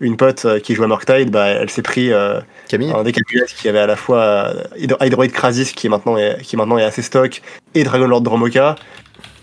une 0.00 0.16
pote 0.16 0.44
euh, 0.46 0.58
qui 0.58 0.74
jouait 0.74 0.86
à 0.86 0.88
Murktide, 0.88 1.30
bah, 1.30 1.46
elle 1.46 1.70
s'est 1.70 1.82
pris 1.82 2.12
euh, 2.12 2.40
Camille 2.68 2.90
un 2.90 3.06
APS 3.06 3.52
qui 3.56 3.68
avait 3.68 3.78
à 3.78 3.86
la 3.86 3.94
fois 3.94 4.52
Hydro- 4.76 5.00
Hydroid 5.00 5.28
Krasis 5.28 5.72
qui 5.72 5.86
est 5.86 5.90
maintenant 5.90 6.16
est, 6.16 6.42
qui 6.42 6.56
maintenant 6.56 6.76
est 6.76 6.82
assez 6.82 7.02
stock 7.02 7.40
et 7.74 7.84
Dragon 7.84 8.08
Lord 8.08 8.22
Dromoka. 8.22 8.74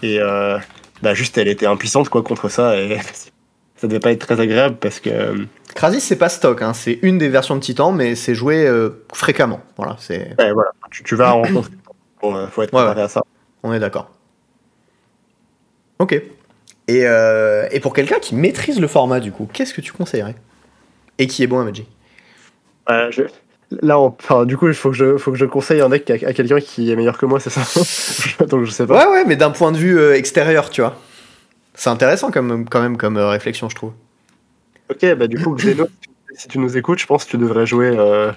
Et 0.03 0.19
euh, 0.19 0.57
bah, 1.01 1.13
juste, 1.13 1.37
elle 1.37 1.47
était 1.47 1.65
impuissante 1.65 2.09
quoi 2.09 2.23
contre 2.23 2.49
ça 2.49 2.77
et 2.77 2.97
ça 3.77 3.87
devait 3.87 3.99
pas 3.99 4.11
être 4.11 4.25
très 4.25 4.39
agréable 4.39 4.77
parce 4.79 4.99
que. 4.99 5.09
euh, 5.09 5.45
Krasis, 5.75 6.03
c'est 6.03 6.15
pas 6.17 6.29
stock, 6.29 6.61
hein. 6.61 6.73
c'est 6.73 6.99
une 7.03 7.17
des 7.17 7.29
versions 7.29 7.55
de 7.55 7.61
Titan, 7.61 7.91
mais 7.91 8.15
c'est 8.15 8.33
joué 8.35 8.65
euh, 8.67 9.05
fréquemment. 9.13 9.61
Voilà, 9.77 9.95
c'est... 9.99 10.35
ouais, 10.39 10.51
voilà, 10.51 10.71
tu, 10.91 11.03
tu 11.03 11.15
vas 11.15 11.31
rencontrer. 11.31 11.71
Bon, 12.21 12.35
euh, 12.35 12.47
faut 12.47 12.63
être 12.63 12.73
Ouais, 12.73 12.81
préparé 12.83 13.01
à 13.03 13.07
ça. 13.07 13.21
on 13.63 13.73
est 13.73 13.79
d'accord. 13.79 14.11
Ok. 15.99 16.13
Et, 16.87 17.05
euh, 17.05 17.67
et 17.71 17.79
pour 17.79 17.93
quelqu'un 17.93 18.19
qui 18.19 18.35
maîtrise 18.35 18.79
le 18.79 18.87
format, 18.87 19.19
du 19.19 19.31
coup, 19.31 19.47
qu'est-ce 19.51 19.73
que 19.73 19.81
tu 19.81 19.91
conseillerais? 19.91 20.35
Et 21.19 21.27
qui 21.27 21.43
est 21.43 21.47
bon 21.47 21.59
à 21.59 21.63
Magic? 21.63 21.87
Je- 23.11 23.27
Là, 23.81 23.99
on- 23.99 24.15
enfin, 24.19 24.45
du 24.45 24.55
coup, 24.57 24.67
il 24.67 24.73
faut 24.73 24.91
que 24.91 24.95
je, 24.95 25.17
faut 25.17 25.31
que 25.31 25.37
je 25.37 25.45
conseille 25.45 25.81
un 25.81 25.89
deck 25.89 26.09
à, 26.09 26.13
à 26.13 26.33
quelqu'un 26.33 26.59
qui 26.61 26.89
est 26.91 26.95
meilleur 26.95 27.17
que 27.17 27.25
moi, 27.25 27.39
c'est 27.39 27.49
ça 27.49 27.61
Donc 28.45 28.63
je 28.63 28.71
sais 28.71 28.85
pas. 28.87 29.05
Ouais, 29.07 29.11
ouais, 29.13 29.25
mais 29.25 29.35
d'un 29.35 29.51
point 29.51 29.71
de 29.71 29.77
vue 29.77 29.97
euh, 29.99 30.15
extérieur, 30.15 30.69
tu 30.69 30.81
vois. 30.81 30.95
C'est 31.73 31.89
intéressant 31.89 32.31
comme, 32.31 32.67
quand 32.69 32.81
même 32.81 32.97
comme 32.97 33.17
euh, 33.17 33.27
réflexion, 33.29 33.69
je 33.69 33.75
trouve. 33.75 33.91
Ok, 34.89 35.05
bah 35.15 35.27
du 35.27 35.37
coup, 35.37 35.53
Xeno, 35.55 35.87
si 36.33 36.47
tu 36.47 36.59
nous 36.59 36.77
écoutes, 36.77 36.99
je 36.99 37.05
pense 37.05 37.25
que 37.25 37.31
tu 37.31 37.37
devrais 37.37 37.65
jouer 37.65 37.91
euh, 37.93 38.31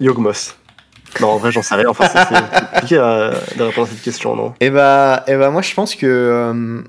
Yogmos. 0.00 0.56
Non, 1.20 1.28
en 1.28 1.36
vrai, 1.38 1.50
j'en 1.50 1.62
sais 1.62 1.74
rien. 1.74 1.88
Enfin, 1.88 2.06
c'est 2.12 2.28
compliqué 2.28 2.96
euh, 2.98 3.32
de 3.56 3.62
répondre 3.62 3.86
à 3.86 3.90
cette 3.90 4.02
question, 4.02 4.36
non 4.36 4.54
Et 4.60 4.70
bah, 4.70 5.24
et 5.26 5.36
bah 5.36 5.50
moi, 5.50 5.62
je 5.62 5.74
pense 5.74 5.94
que. 5.94 6.82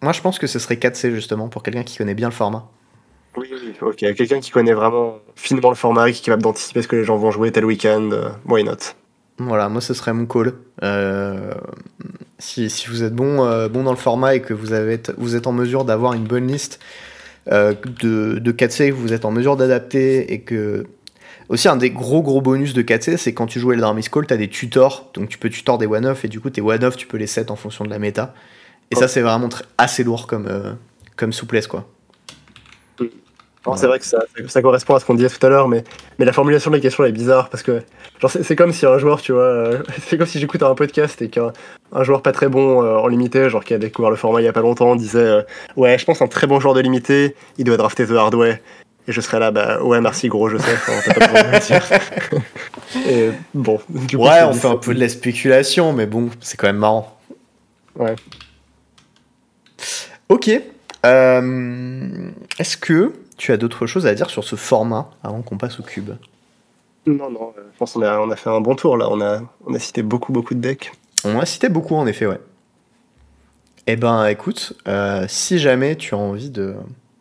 moi, 0.00 0.12
je 0.12 0.20
pense 0.22 0.38
que 0.38 0.46
ce 0.46 0.58
serait 0.58 0.76
4C, 0.76 1.14
justement, 1.14 1.48
pour 1.48 1.62
quelqu'un 1.62 1.82
qui 1.82 1.98
connaît 1.98 2.14
bien 2.14 2.28
le 2.28 2.34
format. 2.34 2.66
Oui, 3.36 3.48
oui, 3.52 3.74
ok. 3.80 3.96
Quelqu'un 3.96 4.40
qui 4.40 4.50
connaît 4.50 4.72
vraiment 4.72 5.18
finement 5.36 5.68
le 5.68 5.76
format, 5.76 6.10
qui 6.10 6.20
est 6.20 6.24
capable 6.24 6.42
d'anticiper 6.42 6.82
ce 6.82 6.88
que 6.88 6.96
les 6.96 7.04
gens 7.04 7.16
vont 7.16 7.30
jouer 7.30 7.52
tel 7.52 7.64
week-end, 7.64 8.10
euh, 8.12 8.30
why 8.46 8.64
not? 8.64 8.94
Voilà, 9.38 9.68
moi 9.68 9.80
ce 9.80 9.94
serait 9.94 10.12
mon 10.12 10.26
call. 10.26 10.54
Euh, 10.82 11.54
si, 12.38 12.68
si 12.70 12.88
vous 12.88 13.04
êtes 13.04 13.14
bon, 13.14 13.44
euh, 13.44 13.68
bon 13.68 13.84
dans 13.84 13.92
le 13.92 13.96
format 13.96 14.34
et 14.34 14.42
que 14.42 14.52
vous, 14.52 14.72
avez, 14.72 15.00
vous 15.16 15.36
êtes 15.36 15.46
en 15.46 15.52
mesure 15.52 15.84
d'avoir 15.84 16.14
une 16.14 16.24
bonne 16.24 16.48
liste 16.48 16.80
euh, 17.52 17.74
de, 18.02 18.38
de 18.38 18.52
4C, 18.52 18.88
que 18.88 18.94
vous 18.94 19.12
êtes 19.12 19.24
en 19.24 19.30
mesure 19.30 19.56
d'adapter 19.56 20.32
et 20.32 20.40
que. 20.40 20.86
Aussi, 21.48 21.66
un 21.66 21.76
des 21.76 21.90
gros 21.90 22.20
gros 22.20 22.42
bonus 22.42 22.74
de 22.74 22.82
4C, 22.82 23.16
c'est 23.16 23.32
quand 23.32 23.46
tu 23.46 23.58
joues 23.58 23.72
Eldramis 23.72 24.04
Call, 24.12 24.26
tu 24.26 24.34
as 24.34 24.36
des 24.36 24.48
tutors, 24.48 25.10
donc 25.14 25.30
tu 25.30 25.38
peux 25.38 25.48
tutor 25.48 25.78
des 25.78 25.86
one-off 25.86 26.26
et 26.26 26.28
du 26.28 26.40
coup, 26.40 26.50
tes 26.50 26.60
one-off, 26.60 26.98
tu 26.98 27.06
peux 27.06 27.16
les 27.16 27.26
set 27.26 27.50
en 27.50 27.56
fonction 27.56 27.86
de 27.86 27.90
la 27.90 27.98
méta. 27.98 28.34
Et 28.90 28.96
ça, 28.96 29.08
c'est 29.08 29.22
vraiment 29.22 29.48
assez 29.78 30.04
lourd 30.04 30.26
comme, 30.26 30.46
euh, 30.46 30.74
comme 31.16 31.32
souplesse, 31.32 31.66
quoi. 31.66 31.88
C'est 33.76 33.86
vrai 33.86 33.98
que 33.98 34.04
ça, 34.04 34.62
correspond 34.62 34.94
à 34.94 35.00
ce 35.00 35.04
qu'on 35.04 35.14
disait 35.14 35.28
tout 35.28 35.44
à 35.44 35.48
l'heure, 35.48 35.68
mais, 35.68 35.84
mais 36.18 36.24
la 36.24 36.32
formulation 36.32 36.70
de 36.70 36.76
la 36.76 36.80
question 36.80 37.04
elle 37.04 37.10
est 37.10 37.12
bizarre 37.12 37.48
parce 37.50 37.62
que 37.62 37.82
genre, 38.20 38.30
c'est 38.30 38.56
comme 38.56 38.72
si 38.72 38.86
un 38.86 38.98
joueur, 38.98 39.20
tu 39.20 39.32
vois, 39.32 39.42
euh, 39.42 39.82
c'est 40.06 40.16
comme 40.18 40.26
si 40.26 40.38
j'écoute 40.38 40.62
un 40.62 40.74
podcast 40.74 41.20
et 41.22 41.28
qu'un 41.28 41.52
un 41.92 42.02
joueur 42.02 42.22
pas 42.22 42.32
très 42.32 42.48
bon 42.48 42.82
euh, 42.82 42.96
en 42.96 43.06
limité, 43.08 43.48
genre 43.50 43.64
qui 43.64 43.74
a 43.74 43.78
découvert 43.78 44.10
le 44.10 44.16
format 44.16 44.40
il 44.40 44.44
y 44.44 44.48
a 44.48 44.52
pas 44.52 44.60
longtemps, 44.60 44.94
disait 44.96 45.18
euh, 45.18 45.42
Ouais, 45.76 45.98
je 45.98 46.04
pense 46.04 46.20
un 46.22 46.26
très 46.28 46.46
bon 46.46 46.60
joueur 46.60 46.74
de 46.74 46.80
limité, 46.80 47.34
il 47.56 47.64
doit 47.64 47.76
drafter 47.76 48.06
The 48.06 48.12
Hard 48.12 48.34
Way. 48.34 48.60
Et 49.06 49.12
je 49.12 49.20
serais 49.22 49.38
là, 49.40 49.50
bah 49.50 49.82
ouais, 49.82 50.02
merci 50.02 50.28
gros, 50.28 50.50
je 50.50 50.58
sais, 50.58 50.74
enfin. 50.74 52.36
Et 53.08 53.30
bon, 53.54 53.80
du 53.88 54.18
coup, 54.18 54.24
Ouais, 54.24 54.42
on 54.44 54.52
fait 54.52 54.60
ça. 54.68 54.70
un 54.72 54.76
peu 54.76 54.94
de 54.94 55.00
la 55.00 55.08
spéculation, 55.08 55.94
mais 55.94 56.04
bon, 56.04 56.28
c'est 56.40 56.58
quand 56.58 56.66
même 56.66 56.76
marrant. 56.76 57.18
Ouais. 57.96 58.14
Ok. 60.28 60.50
Euh, 61.06 62.30
Est-ce 62.58 62.76
que 62.76 63.12
tu 63.38 63.52
as 63.52 63.56
d'autres 63.56 63.86
choses 63.86 64.06
à 64.06 64.14
dire 64.14 64.28
sur 64.28 64.44
ce 64.44 64.56
format 64.56 65.08
avant 65.22 65.40
qu'on 65.40 65.56
passe 65.56 65.80
au 65.80 65.82
cube? 65.82 66.10
Non, 67.06 67.30
non, 67.30 67.54
euh, 67.56 67.62
je 67.72 67.78
pense 67.78 67.92
qu'on 67.94 68.02
a, 68.02 68.18
on 68.18 68.30
a 68.30 68.36
fait 68.36 68.50
un 68.50 68.60
bon 68.60 68.74
tour 68.74 68.98
là, 68.98 69.08
on 69.10 69.20
a, 69.22 69.40
on 69.64 69.72
a 69.72 69.78
cité 69.78 70.02
beaucoup, 70.02 70.32
beaucoup 70.32 70.54
de 70.54 70.60
decks. 70.60 70.92
On 71.24 71.38
a 71.38 71.46
cité 71.46 71.68
beaucoup 71.70 71.94
en 71.94 72.06
effet, 72.06 72.26
ouais. 72.26 72.40
Eh 73.86 73.96
ben 73.96 74.26
écoute, 74.26 74.74
euh, 74.86 75.24
si 75.28 75.58
jamais 75.58 75.96
tu 75.96 76.14
as 76.14 76.18
envie 76.18 76.50
de, 76.50 76.74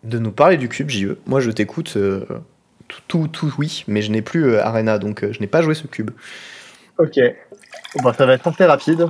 de 0.03 0.19
nous 0.19 0.31
parler 0.31 0.57
du 0.57 0.67
cube, 0.67 0.89
JE, 0.89 1.15
moi 1.25 1.39
je 1.39 1.51
t'écoute 1.51 1.93
euh, 1.95 2.25
tout, 2.89 2.99
tout, 3.07 3.27
tout, 3.29 3.53
oui, 3.57 3.85
mais 3.87 4.01
je 4.01 4.11
n'ai 4.11 4.21
plus 4.21 4.45
euh, 4.49 4.61
Arena, 4.63 4.97
donc 4.99 5.25
je 5.31 5.39
n'ai 5.39 5.47
pas 5.47 5.61
joué 5.61 5.75
ce 5.75 5.87
cube. 5.87 6.11
Ok. 6.97 7.19
Bon, 8.03 8.11
ça 8.11 8.25
va 8.25 8.33
être 8.33 8.47
assez 8.47 8.65
rapide, 8.65 9.07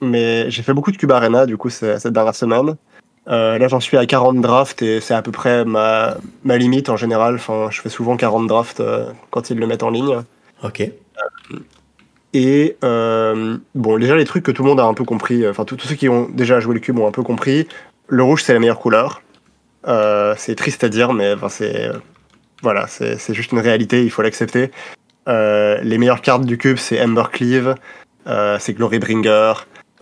mais 0.00 0.50
j'ai 0.50 0.62
fait 0.62 0.72
beaucoup 0.74 0.92
de 0.92 0.96
Cube 0.96 1.10
Arena 1.10 1.46
du 1.46 1.56
coup 1.56 1.70
c'est- 1.70 1.98
cette 1.98 2.12
dernière 2.12 2.34
semaine. 2.34 2.76
Euh, 3.28 3.56
là 3.56 3.68
j'en 3.68 3.78
suis 3.78 3.96
à 3.96 4.04
40 4.04 4.40
drafts 4.40 4.82
et 4.82 5.00
c'est 5.00 5.14
à 5.14 5.22
peu 5.22 5.30
près 5.30 5.64
ma, 5.64 6.16
ma 6.44 6.56
limite 6.58 6.88
en 6.88 6.96
général. 6.96 7.36
Enfin, 7.36 7.68
je 7.70 7.80
fais 7.80 7.88
souvent 7.88 8.16
40 8.16 8.46
drafts 8.46 8.80
euh, 8.80 9.10
quand 9.30 9.50
ils 9.50 9.58
le 9.58 9.66
mettent 9.66 9.82
en 9.82 9.90
ligne. 9.90 10.22
Ok. 10.62 10.82
Et 12.34 12.76
euh, 12.82 13.58
bon, 13.74 13.98
déjà 13.98 14.16
les 14.16 14.24
trucs 14.24 14.44
que 14.44 14.50
tout 14.50 14.62
le 14.62 14.70
monde 14.70 14.80
a 14.80 14.84
un 14.84 14.94
peu 14.94 15.04
compris, 15.04 15.46
enfin 15.46 15.64
tous 15.64 15.78
ceux 15.78 15.94
qui 15.94 16.08
ont 16.08 16.28
déjà 16.30 16.60
joué 16.60 16.74
le 16.74 16.80
cube 16.80 16.98
ont 16.98 17.06
un 17.06 17.12
peu 17.12 17.22
compris. 17.22 17.68
Le 18.08 18.22
rouge 18.22 18.42
c'est 18.42 18.54
la 18.54 18.58
meilleure 18.58 18.80
couleur. 18.80 19.22
C'est 20.36 20.54
triste 20.56 20.84
à 20.84 20.88
dire, 20.88 21.12
mais 21.12 21.34
enfin, 21.34 21.48
c'est 21.48 21.90
voilà, 22.62 22.86
c'est 22.86 23.34
juste 23.34 23.52
une 23.52 23.58
réalité, 23.58 24.04
il 24.04 24.10
faut 24.10 24.22
l'accepter. 24.22 24.70
Les 25.26 25.98
meilleures 25.98 26.22
cartes 26.22 26.46
du 26.46 26.56
cube 26.56 26.78
c'est 26.78 27.02
Ember 27.02 27.24
Cleave, 27.30 27.74
c'est 28.58 28.72
Glorybringer, 28.72 29.52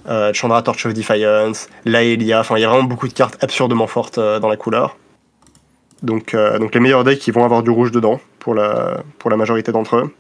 euh, 0.08 0.32
Chandra 0.32 0.62
Torch 0.62 0.86
of 0.86 0.94
Defiance, 0.94 1.68
Laelia. 1.84 2.40
Enfin, 2.40 2.56
il 2.56 2.62
y 2.62 2.64
a 2.64 2.68
vraiment 2.68 2.84
beaucoup 2.84 3.08
de 3.08 3.12
cartes 3.12 3.42
absurdement 3.42 3.86
fortes 3.86 4.18
euh, 4.18 4.38
dans 4.38 4.48
la 4.48 4.56
couleur. 4.56 4.96
Donc, 6.02 6.34
euh, 6.34 6.58
donc 6.58 6.74
les 6.74 6.80
meilleurs 6.80 7.04
decks 7.04 7.18
qui 7.18 7.30
vont 7.30 7.44
avoir 7.44 7.62
du 7.62 7.70
rouge 7.70 7.90
dedans 7.90 8.20
pour 8.38 8.54
la 8.54 9.02
pour 9.18 9.30
la 9.30 9.36
majorité 9.36 9.70
d'entre 9.72 9.96
eux. 9.96 10.14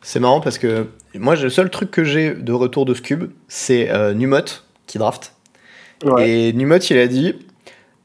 C'est 0.00 0.20
marrant 0.20 0.40
parce 0.40 0.58
que 0.58 0.86
moi, 1.14 1.34
le 1.34 1.50
seul 1.50 1.70
truc 1.70 1.90
que 1.90 2.04
j'ai 2.04 2.34
de 2.34 2.52
retour 2.52 2.84
de 2.84 2.94
ce 2.94 3.02
cube, 3.02 3.32
c'est 3.48 3.90
Numot 4.14 4.62
qui 4.86 4.98
draft. 4.98 5.32
Ouais. 6.04 6.30
Et 6.30 6.52
Numot, 6.52 6.78
il 6.78 6.98
a 6.98 7.08
dit, 7.08 7.34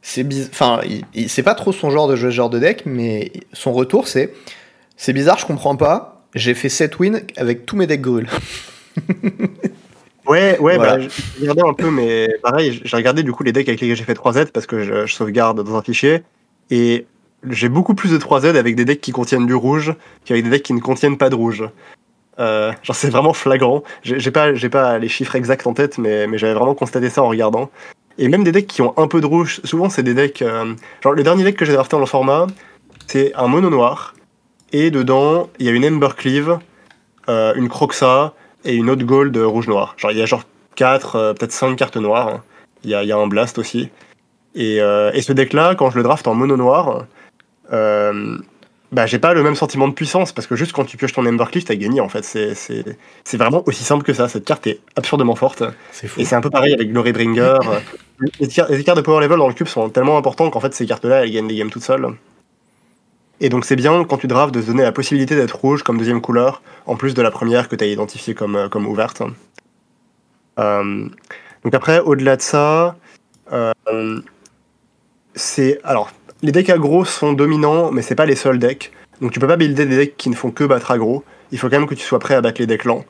c'est 0.02 0.28
enfin, 0.50 0.82
c'est 1.28 1.44
pas 1.44 1.54
trop 1.54 1.72
son 1.72 1.92
genre 1.92 2.08
de 2.08 2.16
jeu, 2.16 2.32
ce 2.32 2.36
genre 2.36 2.50
de 2.50 2.58
deck, 2.58 2.84
mais 2.88 3.32
son 3.54 3.74
retour, 3.74 4.08
c'est, 4.08 4.34
c'est 4.98 5.14
bizarre, 5.14 5.38
je 5.38 5.46
comprends 5.46 5.76
pas. 5.76 6.26
J'ai 6.34 6.56
fait 6.56 6.70
7 6.70 6.98
wins 7.00 7.22
avec 7.38 7.68
tous 7.68 7.76
mes 7.76 7.86
decks 7.86 8.02
Grul. 8.02 8.28
Ouais, 10.34 10.58
ouais, 10.60 10.76
Voilà. 10.78 10.98
bah, 10.98 11.04
j'ai 11.40 11.42
regardé 11.50 11.62
un 11.70 11.74
peu, 11.74 11.92
mais 11.92 12.28
pareil, 12.42 12.82
j'ai 12.84 12.98
regardé 12.98 13.22
du 13.24 13.32
coup 13.32 13.44
les 13.44 13.52
decks 13.52 13.68
avec 13.70 13.80
lesquels 13.82 13.96
j'ai 13.96 14.04
fait 14.04 14.14
3Z 14.18 14.48
parce 14.52 14.66
que 14.66 14.84
je, 14.84 15.06
je 15.06 15.14
sauvegarde 15.14 15.64
dans 15.64 15.76
un 15.76 15.82
fichier. 15.84 16.24
Et 16.72 17.06
j'ai 17.50 17.70
beaucoup 17.70 17.94
plus 17.94 18.12
de 18.12 18.18
3Z 18.18 18.56
avec 18.58 18.76
des 18.76 18.86
decks 18.86 19.02
qui 19.02 19.12
contiennent 19.12 19.46
du 19.46 19.54
rouge 19.54 19.94
qu'avec 20.26 20.44
des 20.44 20.50
decks 20.50 20.64
qui 20.64 20.74
ne 20.74 20.80
contiennent 20.80 21.18
pas 21.18 21.30
de 21.30 21.36
rouge. 21.36 21.64
Euh, 22.40 22.72
genre, 22.82 22.96
c'est 22.96 23.10
vraiment 23.10 23.34
flagrant. 23.34 23.84
J'ai 24.02 24.32
pas, 24.32 24.52
pas 24.72 24.98
les 24.98 25.08
chiffres 25.08 25.36
exacts 25.36 25.68
en 25.68 25.74
tête, 25.74 25.98
mais, 26.00 26.26
mais 26.26 26.38
j'avais 26.40 26.54
vraiment 26.56 26.74
constaté 26.74 27.10
ça 27.10 27.22
en 27.22 27.28
regardant. 27.28 27.70
Et 28.18 28.28
même 28.28 28.44
des 28.44 28.52
decks 28.52 28.68
qui 28.68 28.82
ont 28.82 28.94
un 28.98 29.08
peu 29.08 29.22
de 29.22 29.26
rouge, 29.28 29.62
souvent 29.64 29.90
c'est 29.90 30.04
des 30.04 30.14
decks. 30.16 30.42
euh, 30.42 30.74
genre, 31.04 31.14
le 31.14 31.24
dernier 31.24 31.44
deck 31.44 31.56
que 31.58 31.66
j'ai 31.66 31.74
drafté 31.74 31.96
en 31.96 32.06
format, 32.06 32.48
c'est 33.08 33.34
un 33.36 33.48
mono 33.48 33.70
noir. 33.70 34.16
Et 34.72 34.90
dedans, 34.90 35.50
il 35.60 35.66
y 35.68 35.70
a 35.70 35.72
une 35.74 35.86
Ember 35.86 36.16
Cleave, 36.18 36.58
euh, 37.30 37.54
une 37.56 37.70
Croxa 37.70 38.34
et 38.66 38.74
une 38.76 38.90
autre 38.90 39.04
gold 39.06 39.36
rouge-noir. 39.38 39.96
Genre, 39.98 40.12
il 40.12 40.18
y 40.18 40.22
a 40.22 40.26
genre 40.26 40.44
4, 40.76 41.34
peut-être 41.38 41.52
5 41.52 41.76
cartes 41.76 41.98
noires. 41.98 42.28
hein. 42.28 42.44
Il 42.84 42.90
y 42.90 42.96
a, 42.96 43.04
il 43.04 43.10
y 43.10 43.12
a 43.12 43.18
un 43.18 43.28
blast 43.28 43.58
aussi. 43.60 43.90
Et, 44.56 44.82
euh, 44.82 45.12
et 45.14 45.22
ce 45.22 45.32
deck-là, 45.34 45.76
quand 45.76 45.90
je 45.92 45.98
le 45.98 46.04
draft 46.04 46.28
en 46.28 46.36
mono 46.36 46.58
noir, 46.58 47.06
euh, 47.72 48.38
bah, 48.92 49.06
j'ai 49.08 49.18
pas 49.20 49.34
le 49.34 49.42
même 49.42 49.56
sentiment 49.56 49.88
de 49.88 49.94
puissance 49.94 50.32
parce 50.32 50.46
que 50.48 50.56
juste 50.56 50.74
quand 50.74 50.86
tu 50.86 50.98
pioches 50.98 51.14
ton 51.14 51.26
Ember 51.26 51.46
Cleave, 51.50 51.64
t'as 51.64 51.76
gagné 51.76 52.02
en 52.02 52.10
fait. 52.10 52.24
C'est- 52.24 52.54
C'est 52.54 52.84
c'est 53.24 53.38
vraiment 53.38 53.64
aussi 53.66 53.84
simple 53.84 54.04
que 54.04 54.14
ça. 54.14 54.28
Cette 54.28 54.46
carte 54.46 54.68
est 54.68 54.80
absurdement 54.96 55.36
forte. 55.36 55.64
Fou. 55.92 56.20
Et 56.22 56.26
c'est 56.26 56.36
un 56.36 56.42
peu 56.42 56.50
pareil 56.52 56.74
avec 56.74 56.92
Glorybringer. 56.92 57.56
les, 58.40 58.48
car- 58.48 58.70
les 58.70 58.84
cartes 58.84 58.98
de 58.98 59.02
power 59.04 59.22
level 59.24 59.38
dans 59.40 59.48
le 59.48 59.54
cube 59.56 59.68
sont 59.68 59.90
tellement 59.90 60.18
importantes 60.18 60.52
qu'en 60.54 60.60
fait 60.60 60.74
ces 60.76 60.86
cartes-là 60.86 61.24
elles 61.24 61.32
gagnent 61.32 61.48
des 61.48 61.56
games 61.56 61.72
toutes 61.72 61.84
seules. 61.84 62.08
Et 63.40 63.50
donc 63.50 63.66
c'est 63.66 63.76
bien 63.76 64.04
quand 64.06 64.18
tu 64.18 64.28
drafts 64.28 64.54
de 64.54 64.62
se 64.62 64.68
donner 64.68 64.84
la 64.84 64.92
possibilité 64.92 65.36
d'être 65.36 65.56
rouge 65.58 65.84
comme 65.84 65.98
deuxième 65.98 66.22
couleur, 66.22 66.62
en 66.86 66.96
plus 66.96 67.14
de 67.14 67.22
la 67.22 67.32
première 67.32 67.68
que 67.68 67.76
tu 67.76 67.84
as 67.84 67.88
identifiée 67.88 68.34
comme, 68.34 68.56
euh, 68.56 68.70
comme 68.70 68.88
ouverte. 68.88 69.22
Euh, 70.60 71.10
donc 71.64 71.74
après, 71.74 72.00
au-delà 72.00 72.38
de 72.38 72.42
ça, 72.42 72.96
euh, 73.52 73.72
c'est... 75.36 75.80
Alors, 75.84 76.12
les 76.42 76.52
decks 76.52 76.70
aggro 76.70 77.06
sont 77.06 77.34
dominants, 77.34 77.92
mais 77.92 78.02
c'est 78.02 78.16
pas 78.16 78.26
les 78.26 78.36
seuls 78.36 78.60
decks. 78.60 78.92
Donc 79.22 79.32
tu 79.32 79.40
peux 79.40 79.48
pas 79.48 79.58
builder 79.58 79.86
des 79.86 79.98
decks 79.98 80.18
qui 80.18 80.30
ne 80.30 80.36
font 80.36 80.52
que 80.52 80.64
battre 80.64 80.92
aggro. 80.92 81.24
Il 81.52 81.58
faut 81.58 81.70
quand 81.70 81.80
même 81.80 81.88
que 81.88 81.96
tu 81.96 82.04
sois 82.04 82.20
prêt 82.20 82.36
à 82.36 82.42
battre 82.42 82.62
les 82.62 82.68
decks 82.68 82.86
lents. 82.86 83.06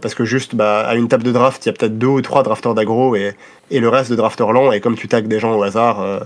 Parce 0.00 0.14
que 0.14 0.24
juste 0.24 0.54
bah, 0.54 0.80
à 0.86 0.94
une 0.94 1.08
table 1.08 1.24
de 1.24 1.32
draft, 1.32 1.66
il 1.66 1.68
y 1.68 1.70
a 1.70 1.72
peut-être 1.72 1.98
deux 1.98 2.06
ou 2.06 2.22
trois 2.22 2.44
drafteurs 2.44 2.74
d'aggro 2.74 3.16
et, 3.16 3.34
et, 3.72 3.80
le 3.80 3.88
reste 3.88 4.08
de 4.08 4.14
drafteurs 4.14 4.52
lents. 4.52 4.70
Et 4.70 4.80
comme 4.80 4.94
tu 4.94 5.08
tags 5.08 5.20
des 5.22 5.40
gens 5.40 5.56
au 5.56 5.62
hasard, 5.64 6.24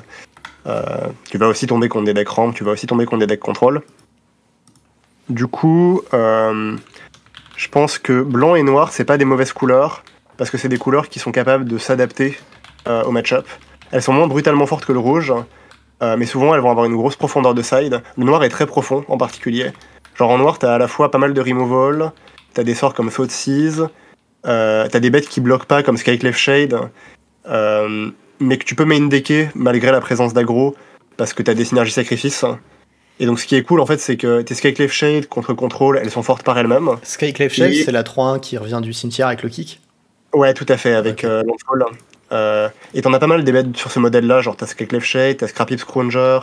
tu 0.64 1.38
vas 1.38 1.48
aussi 1.48 1.66
tomber 1.66 1.88
contre 1.88 2.06
des 2.06 2.14
decks 2.14 2.28
ramp, 2.28 2.52
tu 2.52 2.64
vas 2.64 2.72
aussi 2.72 2.86
tomber 2.86 3.04
contre 3.06 3.20
des 3.20 3.26
decks 3.26 3.40
contrôle. 3.40 3.82
Du 5.28 5.46
coup, 5.46 6.02
euh, 6.12 6.76
je 7.56 7.68
pense 7.68 7.98
que 7.98 8.22
blanc 8.22 8.56
et 8.56 8.62
noir, 8.62 8.92
c'est 8.92 9.04
pas 9.04 9.16
des 9.16 9.24
mauvaises 9.24 9.52
couleurs 9.52 10.04
parce 10.36 10.50
que 10.50 10.58
c'est 10.58 10.68
des 10.68 10.76
couleurs 10.76 11.08
qui 11.08 11.18
sont 11.18 11.32
capables 11.32 11.64
de 11.64 11.78
s'adapter 11.78 12.38
euh, 12.88 13.02
au 13.04 13.10
match-up. 13.10 13.46
Elles 13.90 14.02
sont 14.02 14.12
moins 14.12 14.26
brutalement 14.26 14.66
fortes 14.66 14.84
que 14.84 14.92
le 14.92 14.98
rouge, 14.98 15.32
euh, 16.02 16.16
mais 16.18 16.26
souvent 16.26 16.54
elles 16.54 16.60
vont 16.60 16.70
avoir 16.70 16.84
une 16.86 16.96
grosse 16.96 17.16
profondeur 17.16 17.54
de 17.54 17.62
side. 17.62 18.02
Le 18.18 18.24
noir 18.24 18.44
est 18.44 18.50
très 18.50 18.66
profond 18.66 19.04
en 19.08 19.16
particulier. 19.16 19.72
Genre 20.14 20.30
en 20.30 20.38
noir, 20.38 20.58
t'as 20.58 20.74
à 20.74 20.78
la 20.78 20.88
fois 20.88 21.10
pas 21.10 21.18
mal 21.18 21.32
de 21.32 21.40
removal, 21.40 22.12
t'as 22.52 22.62
des 22.62 22.74
sorts 22.74 22.92
comme 22.92 23.10
Thought 23.10 23.30
Seize, 23.30 23.88
euh, 24.46 24.88
t'as 24.90 25.00
des 25.00 25.10
bêtes 25.10 25.28
qui 25.28 25.40
bloquent 25.40 25.66
pas 25.66 25.82
comme 25.82 25.96
Skyclave 25.96 26.36
Shade, 26.36 26.78
euh, 27.46 28.10
mais 28.40 28.58
que 28.58 28.64
tu 28.64 28.74
peux 28.74 28.84
main 28.84 29.06
decker 29.06 29.48
malgré 29.54 29.90
la 29.92 30.00
présence 30.00 30.34
d'aggro 30.34 30.74
parce 31.16 31.32
que 31.32 31.42
t'as 31.42 31.54
des 31.54 31.64
synergies 31.64 31.92
sacrifices. 31.92 32.44
Et 33.20 33.26
donc 33.26 33.38
ce 33.38 33.46
qui 33.46 33.54
est 33.54 33.62
cool 33.62 33.80
en 33.80 33.86
fait, 33.86 33.98
c'est 33.98 34.16
que 34.16 34.42
tes 34.42 34.54
Skyclave 34.54 34.90
Shade 34.90 35.26
contre 35.28 35.52
contrôle, 35.54 35.98
elles 36.02 36.10
sont 36.10 36.22
fortes 36.22 36.42
par 36.42 36.58
elles-mêmes. 36.58 36.90
Skyclave 37.04 37.50
Shade, 37.52 37.72
Et- 37.72 37.84
c'est 37.84 37.92
la 37.92 38.02
3-1 38.02 38.38
qui 38.40 38.58
revient 38.58 38.80
du 38.82 38.92
cimetière 38.92 39.28
avec 39.28 39.42
le 39.42 39.48
kick. 39.48 39.80
Ouais, 40.32 40.52
tout 40.52 40.66
à 40.68 40.76
fait, 40.76 40.94
avec 40.94 41.18
Ok. 41.18 41.24
euh. 41.24 41.42
Euh, 42.32 42.68
et 42.94 43.02
t'en 43.02 43.12
as 43.12 43.18
pas 43.20 43.26
mal 43.28 43.44
des 43.44 43.52
bêtes 43.52 43.76
sur 43.76 43.92
ce 43.92 44.00
modèle-là, 44.00 44.40
genre 44.40 44.56
t'as 44.56 44.66
Skyclave 44.66 45.04
Shade, 45.04 45.36
t'as 45.36 45.46
Scrappy 45.46 45.78
Scrounger, 45.78 46.40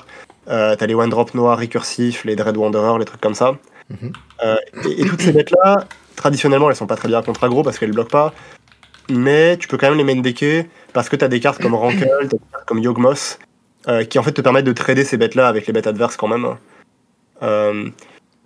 euh, 0.48 0.76
t'as 0.78 0.86
les 0.86 0.94
One 0.94 1.10
Drop 1.10 1.34
noirs 1.34 1.58
récursifs, 1.58 2.24
les 2.24 2.36
Dread 2.38 2.56
Wanderer, 2.56 2.98
les 3.00 3.06
trucs 3.06 3.20
comme 3.20 3.34
ça. 3.34 3.58
Mhm. 3.90 4.14
Euh, 4.46 4.56
et, 4.88 5.02
et 5.02 5.06
toutes 5.06 5.22
ces 5.22 5.34
bêtes-là, 5.34 5.86
traditionnellement, 6.16 6.70
elles 6.70 6.76
sont 6.78 6.88
pas 6.88 6.96
très 6.96 7.10
bien 7.10 7.22
contre 7.22 7.44
aggro 7.44 7.64
parce 7.64 7.78
qu'elles 7.78 7.92
bloquent 7.92 8.12
pas, 8.12 8.34
mais 9.12 9.58
tu 9.58 9.68
peux 9.68 9.78
quand 9.78 9.90
même 9.90 9.98
les 9.98 10.04
main 10.04 10.20
decker 10.22 10.66
parce 10.94 11.10
que 11.10 11.16
t'as 11.16 11.28
des 11.28 11.40
cartes 11.40 11.62
comme 11.62 11.76
Rankle, 11.76 12.08
t'as 12.22 12.28
des 12.28 12.40
cartes 12.52 12.66
comme 12.66 12.80
Yogmoth, 12.80 13.40
euh, 13.88 14.04
qui 14.04 14.20
en 14.20 14.24
fait 14.24 14.32
te 14.32 14.42
permettent 14.42 14.66
de 14.66 14.74
trader 14.74 15.04
ces 15.04 15.18
bêtes-là 15.18 15.48
avec 15.48 15.68
les 15.68 15.74
bêtes 15.74 15.88
adverses 15.88 16.18
quand 16.18 16.28
même. 16.28 16.56
Euh, 17.44 17.90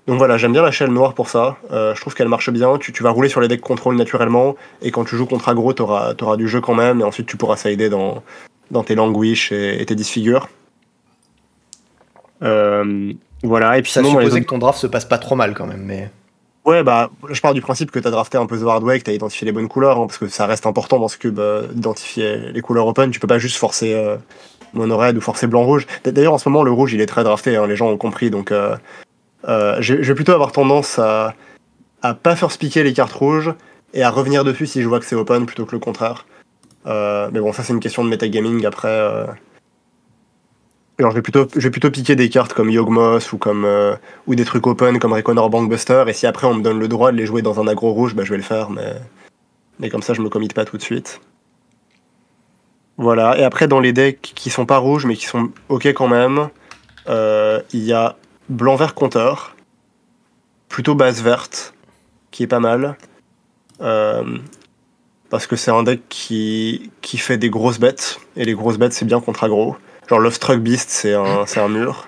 donc 0.08 0.18
voilà, 0.20 0.38
j'aime 0.38 0.52
bien 0.52 0.62
la 0.62 0.72
shell 0.72 0.92
noire 0.92 1.14
pour 1.16 1.30
ça. 1.30 1.58
Euh, 1.72 1.96
je 1.96 2.02
trouve 2.02 2.14
qu'elle 2.14 2.28
marche 2.28 2.50
bien. 2.52 2.78
Tu, 2.78 2.94
tu 2.94 3.02
vas 3.02 3.10
rouler 3.10 3.28
sur 3.30 3.42
les 3.42 3.48
decks 3.48 3.62
contrôle 3.62 3.96
naturellement. 3.96 4.56
Et 4.82 4.92
quand 4.92 5.04
tu 5.04 5.16
joues 5.16 5.26
contre 5.26 5.50
aggro, 5.50 5.74
tu 5.74 5.82
auras, 5.82 6.14
du 6.38 6.48
jeu 6.48 6.62
quand 6.62 6.76
même. 6.76 7.02
Et 7.02 7.04
ensuite, 7.04 7.26
tu 7.28 7.38
pourras 7.38 7.58
sider 7.58 7.90
dans, 7.90 8.22
dans 8.70 8.84
tes 8.84 8.94
languish 8.96 9.52
et, 9.52 9.82
et 9.82 9.86
tes 9.86 9.96
disfigures. 9.96 10.48
Voilà. 12.42 13.78
Et 13.78 13.82
puis 13.82 13.92
Ça 13.92 14.02
sinon, 14.02 14.12
moi, 14.14 14.22
les 14.22 14.28
supposait 14.28 14.42
autres- 14.42 14.46
que 14.46 14.50
ton 14.54 14.58
draft 14.60 14.80
se 14.80 14.88
passe 14.88 15.06
pas 15.06 15.18
trop 15.18 15.36
mal 15.36 15.54
quand 15.54 15.66
même, 15.68 15.84
mais. 15.84 16.10
Ouais, 16.66 16.82
bah, 16.82 17.12
je 17.30 17.40
pars 17.42 17.54
du 17.54 17.62
principe 17.62 17.92
que 17.92 18.00
tu 18.00 18.08
as 18.08 18.12
drafté 18.12 18.40
un 18.40 18.48
peu 18.48 18.58
The 18.58 18.64
Hard 18.64 18.84
Way, 18.84 19.00
que 19.00 19.04
tu 19.06 19.12
as 19.12 19.14
identifié 19.14 19.46
les 19.46 19.52
bonnes 19.52 19.68
couleurs, 19.68 20.00
hein, 20.00 20.08
parce 20.08 20.18
que 20.18 20.28
ça 20.28 20.48
reste 20.48 20.66
important 20.66 20.98
dans 20.98 21.08
ce 21.08 21.18
cube 21.18 21.38
euh, 21.38 21.68
d'identifier 21.68 22.52
les 22.52 22.62
couleurs 22.62 22.88
open. 22.88 23.12
Tu 23.12 23.20
peux 23.20 23.28
pas 23.28 23.38
juste 23.38 23.58
forcer 23.58 23.94
euh, 23.94 24.18
mono 24.74 24.98
red 24.98 25.16
ou 25.16 25.22
forcer 25.22 25.46
blanc-rouge. 25.46 25.86
D'ailleurs, 26.04 26.34
en 26.34 26.38
ce 26.40 26.50
moment, 26.50 26.64
le 26.64 26.72
rouge, 26.72 26.94
il 26.94 27.02
est 27.02 27.06
très 27.06 27.24
drafté, 27.24 27.56
hein, 27.56 27.68
les 27.68 27.76
gens 27.76 27.90
ont 27.90 27.98
compris. 27.98 28.32
Donc, 28.32 28.52
euh, 28.52 28.76
euh, 29.48 29.78
je 29.80 29.94
vais 29.94 30.16
plutôt 30.16 30.32
avoir 30.32 30.52
tendance 30.52 30.98
à, 30.98 31.36
à 32.02 32.16
pas 32.16 32.36
first 32.36 32.60
piquer 32.60 32.84
les 32.84 32.94
cartes 32.94 33.14
rouges 33.14 33.54
et 33.94 34.02
à 34.02 34.10
revenir 34.10 34.44
dessus 34.44 34.66
si 34.66 34.82
je 34.82 34.88
vois 34.88 35.00
que 35.00 35.06
c'est 35.06 35.16
open 35.16 35.46
plutôt 35.46 35.68
que 35.68 35.74
le 35.74 35.80
contraire. 35.80 36.26
Euh, 36.88 37.30
mais 37.32 37.42
bon, 37.42 37.54
ça, 37.54 37.62
c'est 37.62 37.74
une 37.74 37.80
question 37.80 38.04
de 38.04 38.10
metagaming 38.10 38.66
après. 38.66 39.28
Genre, 40.98 41.12
je 41.12 41.16
vais 41.16 41.22
plutôt, 41.22 41.46
je 41.56 41.68
piquer 41.68 42.16
des 42.16 42.30
cartes 42.30 42.54
comme 42.54 42.70
Yogmoth 42.70 43.30
euh, 43.46 43.96
ou 44.28 44.36
des 44.36 44.46
trucs 44.46 44.66
open 44.66 44.98
comme 44.98 45.12
Reconnor 45.12 45.50
Bankbuster 45.50 46.06
et 46.08 46.14
si 46.14 46.26
après 46.26 46.48
on 46.48 46.54
me 46.54 46.64
donne 46.64 46.80
le 46.80 46.88
droit 46.88 47.12
de 47.12 47.18
les 47.18 47.26
jouer 47.26 47.42
dans 47.42 47.60
un 47.60 47.68
aggro 47.68 47.92
rouge, 47.92 48.16
bah, 48.16 48.24
je 48.24 48.32
vais 48.32 48.38
le 48.38 48.44
faire, 48.44 48.70
mais 48.70 48.94
mais 49.80 49.90
comme 49.90 50.02
ça 50.02 50.14
je 50.14 50.22
me 50.22 50.30
commit 50.30 50.48
pas 50.48 50.64
tout 50.64 50.78
de 50.78 50.82
suite. 50.82 51.20
Voilà. 52.98 53.38
Et 53.38 53.44
après 53.44 53.68
dans 53.68 53.82
les 53.82 53.92
decks 53.92 54.32
qui 54.36 54.50
sont 54.50 54.66
pas 54.66 54.78
rouges 54.78 55.06
mais 55.06 55.18
qui 55.18 55.26
sont 55.26 55.52
ok 55.68 55.88
quand 55.88 56.08
même, 56.08 56.48
euh, 57.10 57.62
il 57.74 57.84
y 57.84 57.92
a 57.92 58.16
blanc 58.48 58.78
vert 58.78 58.94
compteur, 58.94 59.58
plutôt 60.70 60.96
base 60.96 61.22
verte, 61.22 61.74
qui 62.32 62.44
est 62.44 62.48
pas 62.48 62.62
mal. 62.62 62.98
Euh, 63.82 64.38
parce 65.30 65.46
que 65.46 65.58
c'est 65.58 65.72
un 65.72 65.84
deck 65.84 66.04
qui, 66.08 66.90
qui 67.02 67.18
fait 67.18 67.38
des 67.38 67.50
grosses 67.50 67.80
bêtes, 67.80 68.22
et 68.38 68.46
les 68.46 68.54
grosses 68.54 68.78
bêtes 68.78 68.94
c'est 68.94 69.04
bien 69.04 69.20
contre 69.20 69.44
aggro. 69.44 69.76
Genre 70.10 70.20
Love 70.20 70.34
Struck 70.34 70.60
Beast 70.60 70.90
c'est 70.90 71.14
un, 71.14 71.46
c'est 71.46 71.60
un 71.60 71.68
mur. 71.70 72.08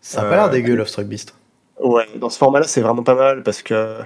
Ça 0.00 0.22
a 0.22 0.24
pas 0.24 0.36
l'air 0.36 0.44
Euh, 0.44 0.48
dégueu, 0.48 0.74
Love 0.74 0.88
Struck 0.88 1.06
Beast. 1.06 1.34
Ouais, 1.80 2.06
dans 2.16 2.28
ce 2.30 2.38
format-là, 2.38 2.66
c'est 2.66 2.80
vraiment 2.80 3.02
pas 3.02 3.14
mal 3.14 3.42
parce 3.42 3.62
que 3.62 3.96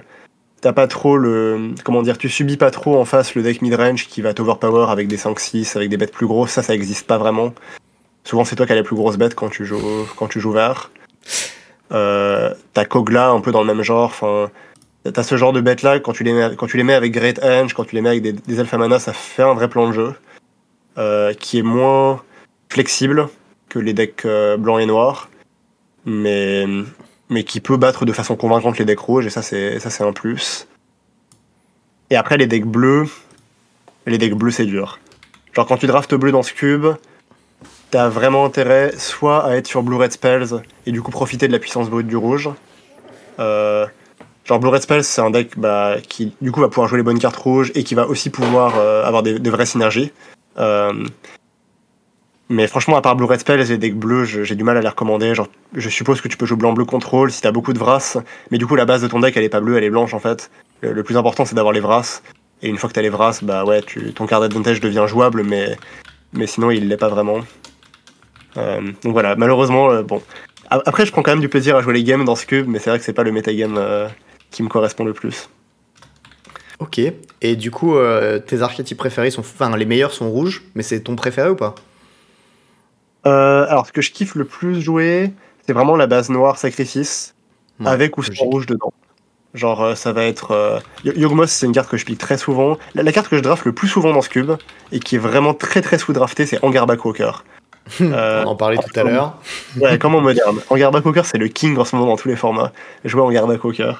t'as 0.61 0.73
pas 0.73 0.87
trop 0.87 1.17
le. 1.17 1.71
Comment 1.83 2.01
dire, 2.01 2.17
tu 2.17 2.29
subis 2.29 2.57
pas 2.57 2.71
trop 2.71 2.99
en 2.99 3.05
face 3.05 3.35
le 3.35 3.43
deck 3.43 3.61
midrange 3.61 4.07
qui 4.07 4.21
va 4.21 4.33
t'overpower 4.33 4.87
avec 4.89 5.07
des 5.07 5.17
5-6, 5.17 5.75
avec 5.75 5.89
des 5.89 5.97
bêtes 5.97 6.11
plus 6.13 6.27
grosses. 6.27 6.51
Ça, 6.51 6.63
ça 6.63 6.73
existe 6.73 7.05
pas 7.07 7.17
vraiment. 7.17 7.53
Souvent, 8.23 8.45
c'est 8.45 8.55
toi 8.55 8.65
qui 8.65 8.71
as 8.73 8.75
les 8.75 8.83
plus 8.83 8.95
grosses 8.95 9.17
bêtes 9.17 9.35
quand 9.35 9.49
tu 9.49 9.65
joues, 9.65 10.07
quand 10.17 10.27
tu 10.27 10.39
joues 10.39 10.51
vert. 10.51 10.89
Euh, 11.93 12.53
t'as 12.73 12.85
Kogla 12.85 13.29
un 13.29 13.39
peu 13.41 13.51
dans 13.51 13.61
le 13.61 13.67
même 13.67 13.83
genre. 13.83 14.05
Enfin, 14.05 14.49
t'as 15.13 15.23
ce 15.23 15.37
genre 15.37 15.53
de 15.53 15.61
bêtes-là, 15.61 15.99
quand, 15.99 16.13
tu 16.13 16.23
les 16.23 16.33
mets- 16.33 16.55
quand 16.57 16.67
tu 16.67 16.77
les 16.77 16.83
mets 16.83 16.93
avec 16.95 17.11
Great 17.13 17.39
Henge, 17.43 17.73
quand 17.73 17.85
tu 17.85 17.95
les 17.95 18.01
mets 18.01 18.09
avec 18.09 18.21
des, 18.21 18.33
des 18.33 18.59
Alpha 18.59 18.77
Mana, 18.77 18.99
ça 18.99 19.13
fait 19.13 19.43
un 19.43 19.53
vrai 19.53 19.69
plan 19.69 19.87
de 19.87 19.93
jeu 19.93 20.13
euh, 20.97 21.33
qui 21.33 21.59
est 21.59 21.63
moins 21.63 22.21
flexible 22.69 23.27
que 23.69 23.79
les 23.79 23.93
decks 23.93 24.25
euh, 24.25 24.57
blancs 24.57 24.81
et 24.81 24.85
noirs. 24.85 25.29
Mais 26.05 26.65
mais 27.29 27.43
qui 27.43 27.59
peut 27.59 27.77
battre 27.77 28.05
de 28.05 28.13
façon 28.13 28.35
convaincante 28.35 28.77
les 28.77 28.85
decks 28.85 28.99
rouges, 28.99 29.25
et 29.25 29.29
ça 29.29 29.41
c'est 29.41 29.79
ça 29.79 29.89
c'est 29.89 30.03
un 30.03 30.13
plus. 30.13 30.67
Et 32.09 32.15
après 32.15 32.37
les 32.37 32.47
decks 32.47 32.65
bleus, 32.65 33.07
les 34.05 34.17
decks 34.17 34.33
bleus 34.33 34.51
c'est 34.51 34.65
dur. 34.65 34.99
Genre 35.53 35.65
quand 35.65 35.77
tu 35.77 35.87
draftes 35.87 36.15
bleu 36.15 36.31
dans 36.31 36.43
ce 36.43 36.53
cube, 36.53 36.87
t'as 37.91 38.09
vraiment 38.09 38.45
intérêt 38.45 38.93
soit 38.97 39.45
à 39.45 39.55
être 39.55 39.67
sur 39.67 39.83
Blue 39.83 39.97
Red 39.97 40.13
Spells 40.13 40.61
et 40.85 40.91
du 40.91 41.01
coup 41.01 41.11
profiter 41.11 41.47
de 41.47 41.53
la 41.53 41.59
puissance 41.59 41.89
brute 41.89 42.07
du 42.07 42.17
rouge. 42.17 42.49
Euh, 43.39 43.85
genre 44.45 44.59
Blue 44.59 44.69
Red 44.69 44.83
Spells 44.83 45.03
c'est 45.03 45.21
un 45.21 45.29
deck 45.29 45.57
bah, 45.57 45.97
qui 46.07 46.33
du 46.41 46.51
coup 46.51 46.61
va 46.61 46.69
pouvoir 46.69 46.87
jouer 46.87 46.97
les 46.97 47.03
bonnes 47.03 47.19
cartes 47.19 47.35
rouges 47.35 47.71
et 47.75 47.83
qui 47.83 47.95
va 47.95 48.07
aussi 48.07 48.29
pouvoir 48.29 48.77
euh, 48.77 49.03
avoir 49.03 49.23
des, 49.23 49.49
vraies 49.49 49.65
synergies. 49.65 50.11
Mais 52.49 52.67
franchement, 52.67 52.95
à 52.95 53.01
part 53.01 53.15
Blue 53.15 53.25
Red 53.25 53.41
Spell, 53.41 53.59
les 53.59 53.77
decks 53.77 53.95
bleus, 53.95 54.23
j'ai 54.23 54.55
du 54.55 54.63
mal 54.63 54.77
à 54.77 54.81
les 54.81 54.87
recommander. 54.87 55.35
Genre, 55.35 55.49
je 55.73 55.89
suppose 55.89 56.21
que 56.21 56.29
tu 56.29 56.37
peux 56.37 56.45
jouer 56.45 56.57
blanc-bleu 56.57 56.85
contrôle 56.85 57.29
si 57.29 57.41
t'as 57.41 57.51
beaucoup 57.51 57.73
de 57.73 57.79
Vras, 57.79 58.17
mais 58.51 58.57
du 58.57 58.65
coup, 58.65 58.75
la 58.75 58.85
base 58.85 59.01
de 59.01 59.07
ton 59.07 59.19
deck, 59.19 59.35
elle 59.35 59.43
est 59.43 59.49
pas 59.49 59.59
bleue, 59.59 59.77
elle 59.77 59.83
est 59.83 59.89
blanche 59.89 60.13
en 60.13 60.19
fait. 60.19 60.49
Le, 60.81 61.03
plus 61.03 61.17
important, 61.17 61.43
c'est 61.43 61.55
d'avoir 61.55 61.73
les 61.73 61.81
Vras. 61.81 62.21
Et 62.61 62.69
une 62.69 62.77
fois 62.77 62.89
que 62.89 62.93
t'as 62.93 63.01
les 63.01 63.09
Vras, 63.09 63.39
bah 63.41 63.65
ouais, 63.65 63.81
tu, 63.81 64.13
ton 64.13 64.25
card 64.27 64.39
d'advantage 64.39 64.79
devient 64.79 65.05
jouable, 65.07 65.43
mais, 65.43 65.77
sinon, 66.45 66.71
il 66.71 66.87
l'est 66.87 66.97
pas 66.97 67.09
vraiment. 67.09 67.39
Euh, 68.55 68.81
donc 69.03 69.11
voilà, 69.11 69.35
malheureusement, 69.35 69.91
euh, 69.91 70.03
bon. 70.03 70.21
Après, 70.69 71.05
je 71.05 71.11
prends 71.11 71.23
quand 71.23 71.31
même 71.31 71.41
du 71.41 71.49
plaisir 71.49 71.75
à 71.75 71.81
jouer 71.81 71.93
les 71.93 72.03
games 72.03 72.25
dans 72.25 72.35
ce 72.35 72.45
cube, 72.45 72.67
mais 72.67 72.79
c'est 72.79 72.89
vrai 72.89 72.99
que 72.99 73.05
c'est 73.05 73.13
pas 73.13 73.23
le 73.23 73.31
metagame 73.31 73.75
euh, 73.77 74.07
qui 74.51 74.63
me 74.63 74.69
correspond 74.69 75.05
le 75.05 75.13
plus. 75.13 75.49
Ok. 76.79 76.99
Et 77.41 77.55
du 77.55 77.71
coup, 77.71 77.95
tes 78.45 78.61
archétypes 78.61 78.97
préférés 78.97 79.31
sont. 79.31 79.39
Enfin, 79.39 79.75
les 79.75 79.85
meilleurs 79.85 80.11
sont 80.11 80.29
rouges, 80.29 80.63
mais 80.75 80.83
c'est 80.83 80.99
ton 80.99 81.15
préféré 81.15 81.49
ou 81.49 81.55
pas? 81.55 81.75
Euh, 83.25 83.65
alors, 83.69 83.87
ce 83.87 83.91
que 83.91 84.01
je 84.01 84.11
kiffe 84.11 84.35
le 84.35 84.45
plus 84.45 84.81
jouer, 84.81 85.31
c'est 85.65 85.73
vraiment 85.73 85.95
la 85.95 86.07
base 86.07 86.29
noire 86.29 86.57
sacrifice. 86.57 87.33
Ouais, 87.79 87.87
avec 87.87 88.17
ou 88.17 88.23
sans 88.23 88.45
rouge 88.45 88.65
dedans. 88.65 88.91
Genre, 89.53 89.81
euh, 89.83 89.95
ça 89.95 90.11
va 90.11 90.23
être. 90.23 90.51
Euh... 90.51 90.79
Yo- 91.03 91.13
Yogmoth, 91.15 91.49
c'est 91.49 91.65
une 91.65 91.71
carte 91.71 91.89
que 91.89 91.97
je 91.97 92.05
pique 92.05 92.19
très 92.19 92.37
souvent. 92.37 92.77
La, 92.95 93.03
la 93.03 93.11
carte 93.11 93.27
que 93.27 93.37
je 93.37 93.41
draft 93.41 93.65
le 93.65 93.71
plus 93.73 93.87
souvent 93.87 94.13
dans 94.13 94.21
ce 94.21 94.29
cube, 94.29 94.51
et 94.91 94.99
qui 94.99 95.15
est 95.15 95.19
vraiment 95.19 95.53
très 95.53 95.81
très 95.81 95.97
sous-draftée, 95.97 96.45
c'est 96.45 96.63
Angarbak 96.63 97.03
Walker. 97.05 97.31
Euh, 98.01 98.43
On 98.45 98.49
en 98.49 98.55
parlait 98.55 98.77
tout 98.77 98.99
à 98.99 99.03
l'heure. 99.03 99.37
Ouais, 99.79 99.97
comment 99.97 100.21
moderne. 100.21 100.59
Angarbak 100.69 101.05
Walker, 101.05 101.21
c'est 101.23 101.37
le 101.37 101.47
king 101.47 101.77
en 101.77 101.85
ce 101.85 101.95
moment 101.95 102.09
dans 102.11 102.17
tous 102.17 102.27
les 102.27 102.35
formats. 102.35 102.71
Jouer 103.05 103.21
Angarbak 103.21 103.63
Walker. 103.63 103.93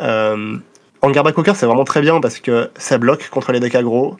Euh... 0.00 0.56
Angarbak 1.02 1.36
Walker, 1.36 1.52
c'est 1.54 1.66
vraiment 1.66 1.84
très 1.84 2.00
bien 2.00 2.20
parce 2.20 2.38
que 2.38 2.70
ça 2.76 2.98
bloque 2.98 3.28
contre 3.30 3.52
les 3.52 3.60
decks 3.60 3.74
aggro. 3.74 4.16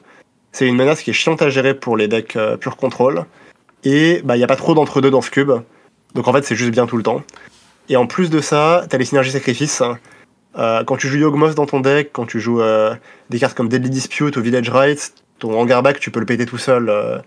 C'est 0.51 0.67
une 0.67 0.75
menace 0.75 1.01
qui 1.01 1.09
est 1.09 1.13
chiante 1.13 1.41
à 1.41 1.49
gérer 1.49 1.73
pour 1.73 1.97
les 1.97 2.07
decks 2.07 2.35
euh, 2.35 2.55
pure 2.57 2.77
contrôle. 2.77 3.25
Et 3.87 4.21
bah, 4.25 4.35
il 4.35 4.39
n'y 4.39 4.43
a 4.43 4.47
pas 4.47 4.57
trop 4.57 4.73
d'entre-deux 4.73 5.09
dans 5.09 5.21
ce 5.21 5.31
cube. 5.31 5.53
Donc 6.13 6.27
en 6.27 6.33
fait, 6.33 6.43
c'est 6.43 6.57
juste 6.57 6.71
bien 6.71 6.87
tout 6.87 6.97
le 6.97 7.03
temps. 7.03 7.23
Et 7.87 7.95
en 7.95 8.05
plus 8.05 8.29
de 8.29 8.41
ça, 8.41 8.85
t'as 8.89 8.97
les 8.97 9.05
synergies 9.05 9.31
sacrifices. 9.31 9.81
Euh, 10.57 10.83
quand 10.83 10.97
tu 10.97 11.07
joues 11.07 11.19
Yogmoth 11.19 11.55
dans 11.55 11.65
ton 11.65 11.79
deck, 11.79 12.09
quand 12.11 12.25
tu 12.25 12.41
joues 12.41 12.59
euh, 12.59 12.93
des 13.29 13.39
cartes 13.39 13.55
comme 13.55 13.69
Deadly 13.69 13.89
Dispute 13.89 14.35
ou 14.35 14.41
Village 14.41 14.69
Rights, 14.69 15.13
ton 15.39 15.57
Angarbak, 15.57 16.01
tu 16.01 16.11
peux 16.11 16.19
le 16.19 16.25
péter 16.25 16.45
tout 16.45 16.57
seul 16.57 16.89
euh, 16.89 17.19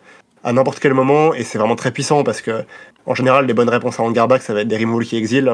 à 0.44 0.52
n'importe 0.52 0.80
quel 0.80 0.92
moment 0.92 1.32
et 1.32 1.44
c'est 1.44 1.56
vraiment 1.56 1.76
très 1.76 1.92
puissant 1.92 2.24
parce 2.24 2.42
que 2.42 2.62
en 3.06 3.14
général 3.14 3.46
les 3.46 3.54
bonnes 3.54 3.68
réponses 3.70 3.98
à 3.98 4.02
Angarback 4.02 4.42
ça 4.42 4.52
va 4.52 4.60
être 4.62 4.68
des 4.68 4.76
removals 4.76 5.06
qui 5.06 5.16
exilent 5.16 5.52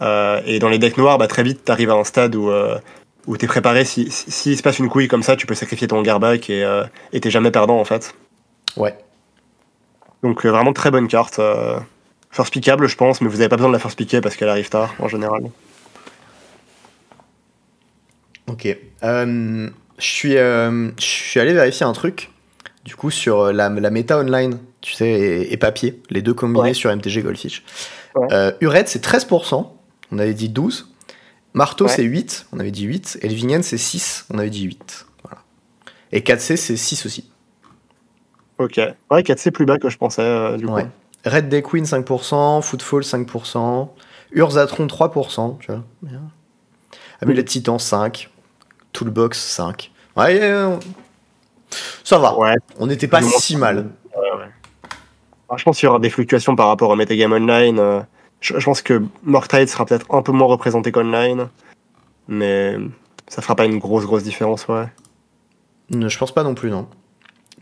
et 0.00 0.58
dans 0.58 0.68
les 0.68 0.78
decks 0.78 0.98
noirs 0.98 1.16
bah, 1.16 1.26
très 1.26 1.42
vite 1.42 1.64
tu 1.64 1.72
arrives 1.72 1.90
à 1.90 1.94
un 1.94 2.04
stade 2.04 2.34
où 2.34 2.50
où 3.28 3.36
t'es 3.36 3.46
préparé 3.46 3.84
si 3.84 4.10
s'il 4.10 4.32
si, 4.32 4.56
se 4.56 4.62
passe 4.62 4.80
une 4.80 4.88
couille 4.88 5.06
comme 5.06 5.22
ça 5.22 5.36
tu 5.36 5.46
peux 5.46 5.54
sacrifier 5.54 5.86
ton 5.86 5.98
Angarback 5.98 6.50
et 6.50 6.64
euh, 6.64 6.84
t'es 7.12 7.30
jamais 7.30 7.52
perdant 7.52 7.78
en 7.78 7.84
fait 7.84 8.14
Ouais. 8.76 8.96
Donc 10.22 10.44
euh, 10.44 10.50
vraiment 10.50 10.72
très 10.72 10.90
bonne 10.90 11.08
carte 11.08 11.38
euh, 11.38 11.78
first 12.30 12.52
pickable 12.52 12.86
je 12.88 12.96
pense 12.96 13.20
mais 13.20 13.28
vous 13.28 13.40
avez 13.40 13.48
pas 13.48 13.56
besoin 13.56 13.70
de 13.70 13.74
la 13.74 13.78
first 13.80 13.96
picker 13.96 14.20
parce 14.20 14.36
qu'elle 14.36 14.48
arrive 14.48 14.68
tard 14.68 14.94
en 14.98 15.08
général 15.08 15.42
Ok. 18.46 18.66
Euh, 19.04 19.70
je 19.98 20.04
suis, 20.04 20.36
euh, 20.36 20.90
je 20.98 21.04
suis 21.04 21.38
allé 21.40 21.52
vérifier 21.52 21.86
un 21.86 21.92
truc, 21.92 22.30
du 22.84 22.96
coup, 22.96 23.10
sur 23.10 23.52
la, 23.52 23.68
la 23.68 23.90
méta 23.90 24.18
online, 24.18 24.58
tu 24.80 24.94
sais, 24.94 25.08
et, 25.08 25.52
et 25.52 25.56
papier, 25.56 26.02
les 26.10 26.20
deux 26.22 26.34
combinés 26.34 26.60
Ouais. 26.60 26.74
sur 26.74 26.90
MTG 26.94 27.22
Goldfish. 27.22 27.62
Ouais. 28.16 28.26
Euh, 28.32 28.52
Ured, 28.60 28.88
c'est 28.88 29.04
13%, 29.04 29.68
on 30.10 30.18
avait 30.18 30.34
dit 30.34 30.48
12. 30.48 30.88
Marteau, 31.54 31.84
Ouais. 31.86 31.92
c'est 31.94 32.02
8, 32.02 32.46
on 32.52 32.58
avait 32.60 32.70
dit 32.72 32.84
8. 32.84 33.18
Et 33.22 33.26
Elvingen, 33.26 33.62
c'est 33.62 33.78
6, 33.78 34.26
on 34.30 34.38
avait 34.38 34.50
dit 34.50 34.62
8. 34.64 35.06
Voilà. 35.22 35.38
Et 36.10 36.20
4C, 36.22 36.56
c'est 36.56 36.76
6 36.76 37.06
aussi. 37.06 37.29
Ok 38.60 38.80
ouais 39.10 39.22
4 39.24 39.38
c'est 39.38 39.50
plus 39.50 39.66
bas 39.66 39.78
que 39.78 39.88
je 39.88 39.98
pensais 39.98 40.22
euh, 40.22 40.56
du 40.56 40.66
coup 40.66 40.72
Ouais. 40.74 40.86
Red 41.26 41.48
Day 41.50 41.60
Queen, 41.62 41.84
5%, 41.84 42.62
Footfall, 42.62 43.02
5%, 43.02 43.88
Urzatron, 44.32 44.86
3%, 44.86 45.58
tu 45.58 45.66
vois. 45.70 45.82
Bien. 46.00 46.22
Amulet 47.20 47.42
de 47.42 47.48
Titan, 47.48 47.78
5. 47.78 48.30
Toolbox, 48.94 49.38
5. 49.38 49.90
Ouais, 50.16 50.38
euh, 50.40 50.76
ça 52.04 52.18
va. 52.18 52.38
ouais 52.38 52.54
On 52.78 52.86
n'était 52.86 53.06
pas 53.06 53.20
si 53.20 53.56
mal. 53.58 53.90
Ouais, 54.16 54.30
ouais. 54.38 54.44
Alors, 55.48 55.58
je 55.58 55.64
pense 55.64 55.78
qu'il 55.78 55.86
y 55.86 55.90
aura 55.90 55.98
des 55.98 56.08
fluctuations 56.08 56.56
par 56.56 56.68
rapport 56.68 56.88
au 56.88 56.96
metagame 56.96 57.32
online. 57.34 57.78
euh, 57.78 58.00
Je, 58.40 58.58
je 58.58 58.64
pense 58.64 58.80
que 58.80 59.02
Morktide 59.22 59.68
sera 59.68 59.84
peut-être 59.84 60.06
un 60.14 60.22
peu 60.22 60.32
moins 60.32 60.46
représenté 60.46 60.90
qu'online. 60.90 61.48
Mais 62.28 62.76
ça 63.28 63.42
fera 63.42 63.56
pas 63.56 63.66
une 63.66 63.78
grosse, 63.78 64.06
grosse 64.06 64.22
différence, 64.22 64.66
ouais. 64.68 64.86
Ne, 65.90 66.08
Je 66.08 66.16
pense 66.16 66.32
pas 66.32 66.44
non 66.44 66.54
plus, 66.54 66.70
non. 66.70 66.88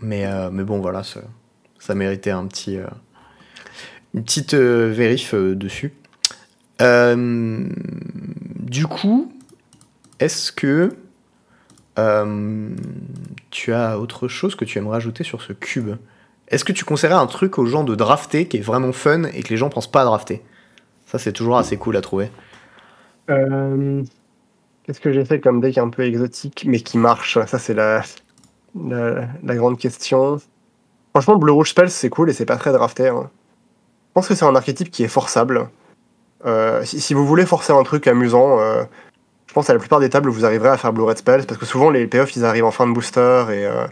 Mais, 0.00 0.26
euh, 0.26 0.50
mais 0.50 0.64
bon, 0.64 0.80
voilà, 0.80 1.02
ça, 1.02 1.94
méritait 1.94 2.30
un 2.30 2.46
petit, 2.46 2.76
euh, 2.76 2.86
une 4.14 4.22
petite 4.22 4.54
euh, 4.54 4.92
vérif 4.92 5.34
euh, 5.34 5.54
dessus. 5.54 5.92
Du 6.80 8.86
coup, 8.86 9.32
est-ce 10.20 10.52
que 10.52 10.96
tu 13.50 13.72
as 13.72 13.98
autre 13.98 14.28
chose 14.28 14.54
que 14.54 14.64
tu 14.64 14.78
aimerais 14.78 14.98
ajouter 14.98 15.24
sur 15.24 15.42
ce 15.42 15.52
cube? 15.52 15.96
Est-ce 16.46 16.64
que 16.64 16.72
tu 16.72 16.84
conseillerais 16.84 17.16
un 17.16 17.26
truc 17.26 17.58
aux 17.58 17.66
gens 17.66 17.82
de 17.82 17.96
drafter 17.96 18.46
qui 18.46 18.58
est 18.58 18.60
vraiment 18.60 18.92
fun 18.92 19.24
et 19.24 19.42
que 19.42 19.48
les 19.48 19.56
gens 19.56 19.70
pensent 19.70 19.90
pas 19.90 20.02
à 20.02 20.04
drafter? 20.04 20.42
Ça, 21.06 21.18
c'est 21.18 21.32
toujours 21.32 21.58
assez 21.58 21.76
cool 21.76 21.96
à 21.96 22.00
trouver. 22.00 22.30
Qu'est-ce 23.26 25.00
que 25.00 25.12
j'ai 25.12 25.24
fait 25.24 25.40
comme 25.40 25.60
deck 25.60 25.78
un 25.78 25.88
peu 25.88 26.04
exotique, 26.04 26.64
mais 26.68 26.78
qui 26.78 26.96
marche? 26.96 27.44
Ça, 27.46 27.58
c'est 27.58 27.74
la, 27.74 28.04
la, 28.74 29.26
la 29.42 29.54
grande 29.54 29.78
question. 29.78 30.40
Franchement, 31.14 31.36
Blue 31.36 31.52
Rouge 31.52 31.70
Spells, 31.70 31.90
c'est 31.90 32.10
cool 32.10 32.30
et 32.30 32.32
c'est 32.32 32.44
pas 32.46 32.56
très 32.56 32.72
drafté. 32.72 33.08
hein. 33.08 33.30
Je 34.08 34.12
pense 34.14 34.28
que 34.28 34.34
c'est 34.34 34.44
un 34.44 34.54
archétype 34.54 34.90
qui 34.90 35.04
est 35.04 35.08
forçable. 35.08 35.68
Euh, 36.46 36.84
si, 36.84 37.00
si 37.00 37.14
vous 37.14 37.26
voulez 37.26 37.46
forcer 37.46 37.72
un 37.72 37.82
truc 37.82 38.06
amusant, 38.06 38.60
euh, 38.60 38.84
je 39.46 39.54
pense 39.54 39.70
à 39.70 39.72
la 39.72 39.78
plupart 39.78 40.00
des 40.00 40.10
tables, 40.10 40.28
vous 40.28 40.44
arriverez 40.44 40.68
à 40.68 40.76
faire 40.76 40.92
Blue 40.92 41.04
Red 41.04 41.18
Spells, 41.18 41.46
parce 41.46 41.58
que 41.58 41.66
souvent 41.66 41.90
les 41.90 42.06
payoffs, 42.06 42.36
ils 42.36 42.44
arrivent 42.44 42.64
en 42.64 42.70
fin 42.70 42.86
de 42.86 42.92
booster, 42.92 43.46
et, 43.50 43.66
euh, 43.66 43.86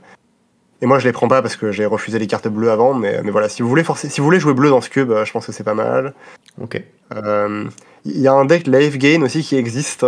et 0.83 0.87
moi 0.87 0.99
je 0.99 1.05
les 1.07 1.13
prends 1.13 1.29
pas 1.29 1.43
parce 1.43 1.57
que 1.57 1.73
j'ai 1.73 1.87
refusé 1.87 2.19
les 2.19 2.27
cartes 2.27 2.49
bleues 2.49 2.71
avant, 2.71 2.95
mais, 2.95 3.23
mais 3.23 3.31
voilà, 3.31 3.49
si 3.49 3.63
vous 3.63 3.69
voulez 3.69 3.85
forcer, 3.85 4.09
si 4.09 4.21
vous 4.21 4.25
voulez 4.25 4.41
jouer 4.41 4.55
bleu 4.55 4.69
dans 4.69 4.81
ce 4.81 4.91
cube, 4.91 5.13
je 5.25 5.33
pense 5.33 5.47
que 5.47 5.53
c'est 5.53 5.65
pas 5.65 5.75
mal. 5.75 6.15
Ok. 6.61 6.83
Il 7.13 8.21
y 8.21 8.29
a 8.29 8.33
un 8.33 8.45
deck 8.45 8.67
Life 8.69 8.99
Gain 8.99 9.23
aussi 9.23 9.43
qui 9.43 9.57
existe 9.57 10.07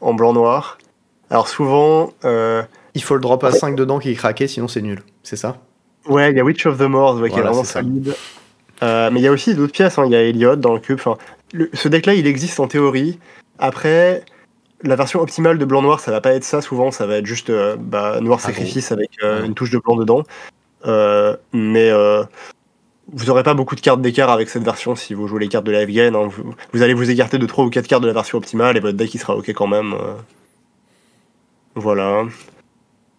en 0.00 0.14
blanc-noir. 0.14 0.78
Alors 1.30 1.48
souvent, 1.48 2.12
Il 2.94 3.02
faut 3.02 3.14
le 3.14 3.20
drop 3.20 3.42
à 3.44 3.52
5 3.52 3.74
dedans 3.76 3.98
qui 3.98 4.10
est 4.10 4.14
craqué, 4.14 4.46
sinon 4.48 4.68
c'est 4.68 4.82
nul. 4.82 5.02
C'est 5.22 5.36
ça 5.36 5.56
ouais, 6.06 6.30
il 6.30 6.36
y 6.36 6.40
a 6.40 6.44
Witch 6.44 6.66
of 6.66 6.78
the 6.78 6.82
Moors 6.82 7.16
ouais, 7.20 7.28
qui 7.30 7.36
est 7.36 7.40
Voilà, 7.40 7.50
vraiment 7.50 7.64
solide. 7.64 8.14
Euh, 8.82 9.10
mais 9.12 9.20
il 9.20 9.22
y 9.22 9.28
a 9.28 9.32
aussi 9.32 9.54
d'autres 9.54 9.72
pièces, 9.72 9.98
hein. 9.98 10.04
il 10.06 10.12
y 10.12 10.16
a 10.16 10.22
Elliot 10.22 10.56
dans 10.56 10.74
le 10.74 10.80
cube. 10.80 10.98
Enfin, 10.98 11.16
le- 11.52 11.70
ce 11.72 11.88
deck-là, 11.88 12.14
il 12.14 12.26
existe 12.26 12.58
en 12.60 12.66
théorie. 12.66 13.18
Après, 13.58 14.24
la 14.82 14.96
version 14.96 15.20
optimale 15.20 15.56
de 15.58 15.64
blanc-noir, 15.64 16.00
ça 16.00 16.10
va 16.10 16.20
pas 16.20 16.32
être 16.34 16.42
ça 16.44 16.60
souvent, 16.60 16.90
ça 16.90 17.06
va 17.06 17.16
être 17.18 17.26
juste 17.26 17.48
euh, 17.50 17.76
bah, 17.78 18.20
noir 18.20 18.40
Ah, 18.42 18.46
sacrifice 18.48 18.90
avec 18.92 19.10
euh, 19.22 19.44
une 19.44 19.54
touche 19.54 19.70
de 19.70 19.78
blanc 19.78 19.94
dedans. 19.96 20.24
Mais 21.52 21.90
vous 23.12 23.30
aurez 23.30 23.42
pas 23.42 23.54
beaucoup 23.54 23.74
de 23.74 23.80
cartes 23.80 24.00
d'écart 24.00 24.30
avec 24.30 24.48
cette 24.48 24.62
version 24.64 24.96
si 24.96 25.12
vous 25.14 25.26
jouez 25.28 25.40
les 25.40 25.48
cartes 25.48 25.64
de 25.64 25.72
Life 25.72 25.88
Gain. 25.88 26.14
hein. 26.14 26.28
Vous, 26.30 26.54
vous 26.72 26.82
allez 26.82 26.94
vous 26.94 27.10
écarter 27.10 27.38
de 27.38 27.46
3 27.46 27.64
ou 27.64 27.70
4 27.70 27.86
cartes 27.86 28.02
de 28.02 28.06
la 28.08 28.12
version 28.14 28.38
optimale 28.38 28.76
et 28.76 28.80
votre 28.80 28.96
deck 28.96 29.12
il 29.14 29.18
sera 29.18 29.36
ok 29.36 29.48
quand 29.52 29.66
même. 29.66 29.94
Voilà. 31.74 32.24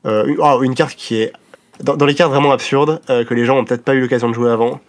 Euh, 0.06 0.26
une, 0.26 0.38
ah, 0.42 0.58
une 0.62 0.76
carte 0.76 0.96
qui 0.96 1.22
est. 1.22 1.34
Dans, 1.82 1.96
dans 1.98 2.06
les 2.06 2.14
cartes 2.16 2.32
vraiment 2.32 2.52
absurdes, 2.52 3.02
euh, 3.10 3.26
que 3.26 3.34
les 3.34 3.46
gens 3.46 3.58
ont 3.58 3.66
peut-être 3.66 3.84
pas 3.84 3.94
eu 3.96 4.02
l'occasion 4.02 4.30
de 4.30 4.34
jouer 4.36 4.52
avant, 4.52 4.80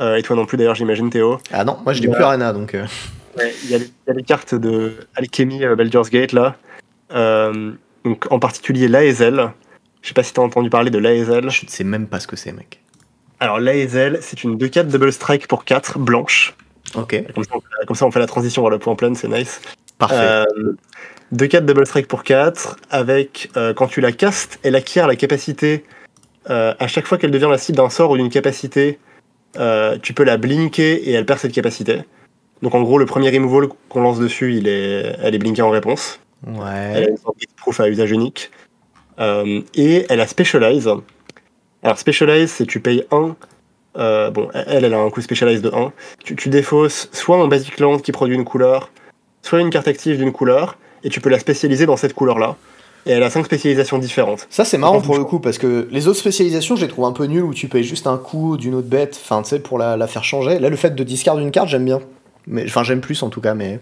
euh, 0.00 0.16
et 0.16 0.22
toi 0.22 0.36
non 0.36 0.44
plus 0.46 0.56
d'ailleurs, 0.58 0.74
j'imagine, 0.74 1.08
Théo. 1.10 1.38
Ah 1.52 1.64
non, 1.64 1.78
moi 1.84 1.92
je 1.94 2.00
n'ai 2.02 2.08
Ouais. 2.08 2.14
plus 2.14 2.22
Arena 2.24 2.52
donc. 2.52 2.74
Il 2.74 3.70
y, 3.70 3.74
a 3.74 3.78
les- 3.78 3.84
il 3.84 4.08
y 4.08 4.10
a 4.10 4.14
les 4.14 4.22
cartes 4.22 4.54
de 4.54 4.92
Alchemy 5.16 5.60
Baldur's 5.76 6.10
Gate 6.10 6.32
là. 6.32 6.56
Donc, 8.04 8.26
en 8.30 8.38
particulier 8.38 8.88
l'Aezel. 8.88 9.50
Je 10.02 10.08
sais 10.08 10.14
pas 10.14 10.22
si 10.22 10.34
tu 10.34 10.40
as 10.40 10.42
entendu 10.42 10.68
parler 10.68 10.90
de 10.90 10.98
l'Aezel. 10.98 11.48
Je 11.50 11.64
ne 11.64 11.70
sais 11.70 11.84
même 11.84 12.06
pas 12.06 12.20
ce 12.20 12.26
que 12.26 12.36
c'est, 12.36 12.52
mec. 12.52 12.80
Alors 13.40 13.58
l'Aezel, 13.58 14.18
c'est 14.20 14.44
une 14.44 14.56
2-4 14.58 14.88
double 14.88 15.12
strike 15.12 15.48
pour 15.48 15.64
4 15.64 15.98
blanche. 15.98 16.54
Ok, 16.94 17.16
comme 17.34 17.96
ça, 17.96 18.06
on 18.06 18.10
fait 18.10 18.20
la 18.20 18.26
transition 18.26 18.62
vers 18.62 18.70
le 18.70 18.78
point 18.78 18.94
plein, 18.94 19.14
c'est 19.14 19.26
nice. 19.28 19.60
Parfait. 19.98 20.16
Euh, 20.18 20.44
2-4 21.34 21.64
double 21.64 21.86
strike 21.86 22.06
pour 22.08 22.22
4, 22.22 22.76
avec 22.90 23.50
euh, 23.56 23.74
quand 23.74 23.86
tu 23.88 24.00
la 24.00 24.12
castes, 24.12 24.58
elle 24.62 24.76
acquiert 24.76 25.06
la 25.06 25.16
capacité, 25.16 25.84
euh, 26.50 26.74
à 26.78 26.86
chaque 26.86 27.06
fois 27.06 27.18
qu'elle 27.18 27.30
devient 27.32 27.48
la 27.50 27.58
cible 27.58 27.76
d'un 27.78 27.90
sort 27.90 28.10
ou 28.10 28.16
d'une 28.16 28.28
capacité, 28.30 28.98
euh, 29.56 29.98
tu 30.02 30.12
peux 30.14 30.24
la 30.24 30.36
blinker 30.36 31.00
et 31.08 31.12
elle 31.12 31.26
perd 31.26 31.38
cette 31.40 31.52
capacité. 31.52 32.02
Donc 32.62 32.74
en 32.74 32.82
gros, 32.82 32.98
le 32.98 33.06
premier 33.06 33.30
removal 33.30 33.68
qu'on 33.88 34.02
lance 34.02 34.18
dessus, 34.18 34.54
il 34.56 34.68
est, 34.68 35.16
elle 35.22 35.34
est 35.34 35.38
blinkée 35.38 35.62
en 35.62 35.70
réponse. 35.70 36.20
Elle 36.46 36.54
a 36.54 36.60
Ouais. 37.00 37.08
une 37.10 37.16
sorte 37.16 37.40
de 37.40 37.46
proof 37.56 37.80
à 37.80 37.88
usage 37.88 38.10
unique. 38.10 38.50
Euh, 39.18 39.60
et 39.74 40.04
elle 40.08 40.20
a 40.20 40.26
Specialize. 40.26 40.88
Alors 41.82 41.98
Specialize, 41.98 42.50
c'est 42.50 42.66
tu 42.66 42.80
payes 42.80 43.04
1. 43.10 43.34
euh, 43.96 44.30
bon, 44.30 44.48
elle, 44.54 44.84
elle 44.84 44.94
a 44.94 44.98
un 44.98 45.10
coût 45.10 45.20
Specialize 45.20 45.62
de 45.62 45.70
1. 45.72 45.92
Tu, 46.24 46.36
tu 46.36 46.48
défausses 46.48 47.08
soit 47.12 47.36
un 47.38 47.46
Basic 47.48 47.78
Land 47.80 47.98
qui 47.98 48.12
produit 48.12 48.34
une 48.36 48.44
couleur, 48.44 48.90
soit 49.44 49.60
une 49.60 49.70
carte 49.70 49.86
active 49.86 50.16
d'une 50.16 50.32
couleur, 50.32 50.76
et 51.04 51.10
tu 51.10 51.20
peux 51.20 51.30
la 51.30 51.38
spécialiser 51.38 51.86
dans 51.86 51.96
cette 51.96 52.14
couleur-là. 52.14 52.56
Et 53.06 53.10
elle 53.10 53.22
a 53.22 53.28
5 53.28 53.44
spécialisations 53.44 53.98
différentes. 53.98 54.46
Ça 54.48 54.64
c'est 54.64 54.78
marrant 54.78 55.02
pour 55.02 55.18
le 55.18 55.24
coup 55.24 55.38
parce 55.38 55.58
que 55.58 55.86
les 55.90 56.08
autres 56.08 56.18
spécialisations 56.18 56.74
je 56.74 56.80
les 56.82 56.88
trouve 56.88 57.04
un 57.04 57.12
peu 57.12 57.26
nulles 57.26 57.42
où 57.42 57.52
tu 57.52 57.68
payes 57.68 57.84
juste 57.84 58.06
un 58.06 58.16
coup 58.16 58.56
d'une 58.56 58.74
autre 58.74 58.88
bête, 58.88 59.20
enfin 59.22 59.42
tu 59.42 59.50
sais 59.50 59.58
pour 59.60 59.76
la, 59.78 59.98
la 59.98 60.06
faire 60.06 60.24
changer. 60.24 60.58
Là 60.58 60.70
le 60.70 60.76
fait 60.76 60.94
de 60.94 61.04
discard 61.04 61.38
une 61.38 61.50
carte 61.50 61.68
j'aime 61.68 61.84
bien. 61.84 62.00
Mais 62.46 62.64
enfin 62.64 62.82
j'aime 62.82 63.02
plus 63.02 63.22
en 63.22 63.28
tout 63.28 63.42
cas 63.42 63.52
mais. 63.52 63.78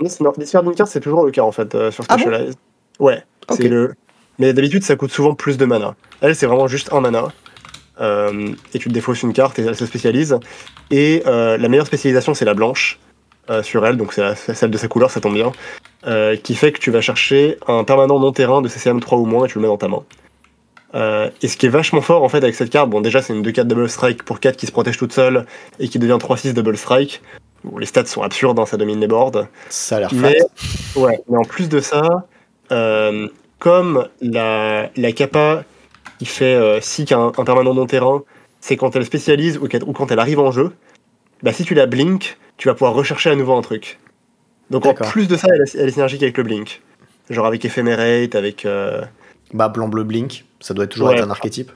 Non, 0.00 0.32
discard 0.36 0.64
d'une 0.64 0.74
carte, 0.74 0.90
c'est 0.90 1.00
toujours 1.00 1.24
le 1.24 1.30
cas 1.30 1.42
en 1.42 1.52
fait 1.52 1.76
euh, 1.76 1.92
sur 1.92 2.04
Ah 2.08 2.16
bon 2.16 2.22
Specialize. 2.22 2.54
ouais, 2.98 3.22
c'est 3.50 3.68
le. 3.68 3.94
Mais 4.40 4.52
d'habitude, 4.52 4.82
ça 4.82 4.96
coûte 4.96 5.12
souvent 5.12 5.34
plus 5.34 5.56
de 5.56 5.64
mana. 5.64 5.94
Elle, 6.20 6.34
c'est 6.34 6.46
vraiment 6.46 6.66
juste 6.66 6.92
un 6.92 7.00
mana. 7.00 7.28
Euh, 8.00 8.50
et 8.74 8.78
tu 8.78 8.88
te 8.88 8.94
défausses 8.94 9.22
une 9.22 9.32
carte 9.32 9.58
et 9.58 9.62
elle 9.62 9.76
se 9.76 9.86
spécialise. 9.86 10.38
Et 10.90 11.22
euh, 11.26 11.56
la 11.56 11.68
meilleure 11.68 11.86
spécialisation, 11.86 12.34
c'est 12.34 12.44
la 12.44 12.52
blanche 12.52 12.98
euh, 13.50 13.62
sur 13.62 13.86
elle, 13.86 13.96
donc 13.96 14.12
c'est 14.12 14.54
celle 14.54 14.70
de 14.70 14.78
sa 14.78 14.88
couleur, 14.88 15.10
ça 15.10 15.20
tombe 15.20 15.34
bien. 15.34 15.52
euh, 16.06 16.36
qui 16.36 16.54
fait 16.54 16.72
que 16.72 16.78
tu 16.78 16.90
vas 16.90 17.00
chercher 17.00 17.58
un 17.66 17.84
permanent 17.84 18.18
non-terrain 18.20 18.62
de 18.62 18.68
CCM 18.68 19.00
3 19.00 19.18
ou 19.18 19.26
moins 19.26 19.46
et 19.46 19.48
tu 19.48 19.58
le 19.58 19.62
mets 19.62 19.68
dans 19.68 19.76
ta 19.76 19.88
main. 19.88 20.04
Euh, 20.94 21.28
et 21.42 21.48
ce 21.48 21.56
qui 21.56 21.66
est 21.66 21.70
vachement 21.70 22.00
fort 22.00 22.22
en 22.22 22.28
fait 22.28 22.38
avec 22.38 22.54
cette 22.54 22.70
carte, 22.70 22.88
bon 22.88 23.00
déjà 23.00 23.20
c'est 23.20 23.32
une 23.34 23.42
2-4 23.42 23.64
double 23.64 23.88
strike 23.88 24.22
pour 24.22 24.38
4 24.40 24.56
qui 24.56 24.66
se 24.66 24.72
protège 24.72 24.96
toute 24.96 25.12
seule 25.12 25.44
et 25.80 25.88
qui 25.88 25.98
devient 25.98 26.18
3-6 26.20 26.52
double 26.52 26.76
strike. 26.76 27.22
Bon, 27.64 27.78
les 27.78 27.86
stats 27.86 28.06
sont 28.06 28.22
absurdes, 28.22 28.58
hein, 28.60 28.66
ça 28.66 28.76
domine 28.76 29.00
les 29.00 29.08
boards. 29.08 29.46
Ça 29.68 29.96
a 29.96 30.00
l'air. 30.00 30.10
Mais, 30.14 30.38
ouais, 30.94 31.18
mais 31.28 31.36
en 31.36 31.42
plus 31.42 31.68
de 31.68 31.80
ça, 31.80 32.02
comme 33.58 34.08
la, 34.20 34.90
la 34.96 35.12
capa 35.12 35.64
qui 36.18 36.26
fait 36.26 36.78
si 36.80 37.04
qu'un 37.04 37.32
un 37.36 37.44
permanent 37.44 37.74
non-terrain, 37.74 38.22
c'est 38.60 38.76
quand 38.76 38.94
elle 38.94 39.04
spécialise 39.04 39.58
ou, 39.58 39.66
ou 39.86 39.92
quand 39.92 40.10
elle 40.12 40.18
arrive 40.20 40.38
en 40.38 40.52
jeu, 40.52 40.72
bah 41.42 41.52
si 41.52 41.64
tu 41.64 41.74
la 41.74 41.86
blink, 41.86 42.38
tu 42.56 42.68
vas 42.68 42.74
pouvoir 42.74 42.94
rechercher 42.94 43.30
à 43.30 43.36
nouveau 43.36 43.54
un 43.54 43.62
truc. 43.62 43.98
Donc 44.70 44.86
en 44.86 44.94
plus 44.94 45.28
de 45.28 45.36
ça, 45.36 45.48
elle, 45.52 45.62
est- 45.62 45.74
elle 45.74 45.88
est 45.88 45.92
synergique 45.92 46.22
avec 46.22 46.36
le 46.36 46.42
blink. 46.44 46.82
Genre 47.30 47.46
avec 47.46 47.64
Ephemerate, 47.64 48.34
avec... 48.34 48.64
euh, 48.64 49.02
Bah 49.54 49.68
blanc 49.68 49.88
bleu 49.88 50.02
blink, 50.04 50.44
ça 50.60 50.74
doit 50.74 50.86
toujours 50.86 51.08
Ouais. 51.08 51.16
être 51.18 51.24
un 51.24 51.30
archétype. 51.30 51.70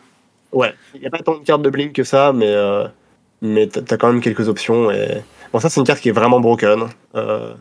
Ouais, 0.52 0.74
il 0.94 1.00
n'y 1.00 1.06
a 1.06 1.10
pas 1.10 1.18
tant 1.18 1.38
de 1.38 1.44
cartes 1.44 1.62
de 1.62 1.70
blink 1.70 1.92
que 1.92 2.02
ça, 2.02 2.32
mais, 2.32 2.48
euh, 2.48 2.86
mais 3.42 3.68
t'as 3.68 3.96
quand 3.96 4.12
même 4.12 4.20
quelques 4.20 4.48
options. 4.48 4.90
Et... 4.90 5.22
Bon, 5.52 5.60
ça, 5.60 5.68
c'est 5.70 5.78
une 5.80 5.86
carte 5.86 6.00
qui 6.00 6.08
est 6.08 6.12
vraiment 6.12 6.40
broken, 6.40 6.88
euh, 7.14 7.54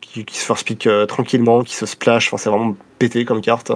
qui, 0.00 0.24
qui 0.24 0.38
se 0.38 0.44
first 0.46 0.66
pick 0.66 0.88
tranquillement, 1.08 1.62
qui 1.62 1.74
se 1.74 1.84
splash, 1.84 2.28
enfin, 2.28 2.38
c'est 2.38 2.48
vraiment 2.48 2.74
pété 2.98 3.26
comme 3.26 3.42
carte. 3.42 3.72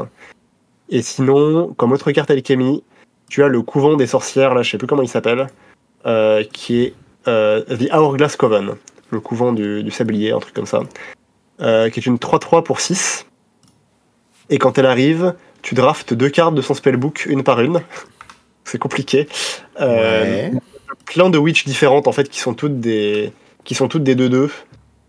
Et 0.89 1.03
sinon, 1.03 1.75
comme 1.77 1.93
autre 1.93 2.11
carte 2.13 2.31
alchimie, 2.31 2.83
tu 3.29 3.43
as 3.43 3.49
le 3.49 3.61
couvent 3.61 3.97
des 3.97 4.07
sorcières, 4.07 4.55
là, 4.55 4.63
je 4.63 4.71
sais 4.71 4.79
plus 4.79 4.87
comment 4.87 5.03
il 5.03 5.09
s'appelle, 5.09 5.49
qui 6.53 6.81
est 6.83 6.95
The 7.27 7.89
Hourglass 7.93 8.37
Coven, 8.37 8.75
le 9.11 9.21
couvent 9.21 9.53
du, 9.53 9.83
du 9.83 9.91
sablier, 9.91 10.33
un 10.33 10.39
truc 10.39 10.55
comme 10.55 10.67
ça, 10.67 10.81
euh, 11.61 11.91
qui 11.91 12.01
est 12.01 12.07
une 12.07 12.17
3-3 12.19 12.63
pour 12.63 12.81
6. 12.81 13.27
Et 14.51 14.59
quand 14.59 14.79
elle 14.79 14.87
arrive, 14.87 15.35
tu 15.63 15.75
draftes 15.75 16.15
deux 16.15 16.29
cartes 16.29 16.55
de 16.55 16.63
son 16.63 16.75
spellbook, 16.75 17.27
une 17.27 17.43
par 17.43 17.61
une. 17.61 17.81
C'est 18.65 18.79
compliqué. 18.79 19.29
Euh, 19.81 20.51
Ouais. 20.51 20.53
plein 21.05 21.31
de 21.31 21.39
witch 21.39 21.65
différentes 21.67 22.09
en 22.09 22.13
fait 22.13 22.29
qui 22.29 22.41
sont 22.41 22.55
toutes 22.55 22.81
des 22.81 23.33
qui 23.65 23.75
sont 23.75 23.87
toutes 23.89 24.03
des 24.03 24.15
2-2 24.17 24.51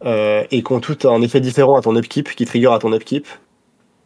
euh, 0.06 0.44
et 0.52 0.62
qui 0.64 0.72
ont 0.72 0.80
toutes 0.80 1.06
un 1.06 1.22
effet 1.22 1.40
différent 1.40 1.76
à 1.76 1.82
ton 1.82 1.96
upkeep 1.96 2.36
qui 2.36 2.46
trigger 2.46 2.72
à 2.74 2.80
ton 2.80 2.94
upkeep 2.94 3.26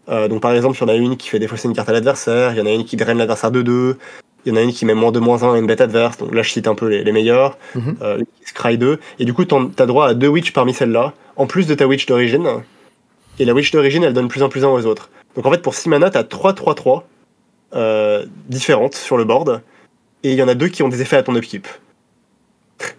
Euh, 0.10 0.28
donc 0.28 0.42
par 0.42 0.54
exemple 0.54 0.78
il 0.78 0.82
y 0.82 0.84
en 0.86 0.88
a 0.88 0.96
une 0.96 1.16
qui 1.18 1.30
fait 1.30 1.38
défausser 1.40 1.68
une 1.68 1.76
carte 1.76 1.90
à 1.90 1.94
l'adversaire 1.94 2.52
il 2.54 2.58
y 2.58 2.62
en 2.62 2.66
a 2.66 2.72
une 2.72 2.86
qui 2.86 2.96
draine 2.98 3.18
l'adversaire 3.20 3.52
de 3.52 3.62
2 3.62 3.98
il 4.46 4.52
y 4.52 4.54
en 4.54 4.58
a 4.58 4.62
une 4.62 4.72
qui 4.74 4.86
met 4.86 4.94
moins 4.94 5.12
2 5.12 5.20
moins 5.20 5.44
1 5.44 5.54
à 5.54 5.58
une 5.58 5.68
bête 5.68 5.82
adverse 5.82 6.18
donc 6.18 6.34
là 6.34 6.42
je 6.42 6.50
cite 6.52 6.68
un 6.68 6.76
peu 6.76 6.88
les, 6.88 7.04
les 7.04 7.12
meilleurs 7.12 7.58
Mhm. 7.76 7.96
euh, 8.02 8.18
une 8.20 8.26
qui 8.26 8.46
scry 8.48 8.78
2 8.78 9.00
et 9.20 9.26
du 9.26 9.34
coup 9.34 9.46
t'as 9.46 9.86
droit 9.86 10.08
à 10.08 10.14
deux 10.14 10.28
witch 10.28 10.52
parmi 10.54 10.74
celles-là 10.74 11.14
en 11.36 11.46
plus 11.48 11.68
de 11.68 11.76
ta 11.76 11.88
witch 11.88 12.06
d'origine 12.06 12.48
et 13.40 13.46
la 13.46 13.54
witch 13.54 13.72
d'origine 13.72 14.04
elle 14.04 14.14
donne 14.14 14.28
plus 14.28 14.44
en 14.44 14.50
plus 14.50 14.64
un 14.66 14.70
aux 14.70 14.86
autres 14.86 15.10
donc 15.36 15.46
en 15.46 15.52
fait 15.52 15.62
pour 15.62 15.74
6 15.76 15.90
mana 15.90 16.10
t'as 16.10 16.24
3 16.24 16.54
3 16.54 16.76
3 16.76 17.08
euh, 17.74 18.26
différentes 18.50 18.96
sur 18.96 19.16
le 19.18 19.24
board 19.24 19.62
et 20.24 20.32
il 20.32 20.36
y 20.38 20.44
en 20.44 20.48
a 20.48 20.56
deux 20.56 20.68
qui 20.68 20.84
ont 20.84 20.90
des 20.90 21.02
effets 21.02 21.16
à 21.18 21.24
ton 21.24 21.36
upkeep. 21.36 21.68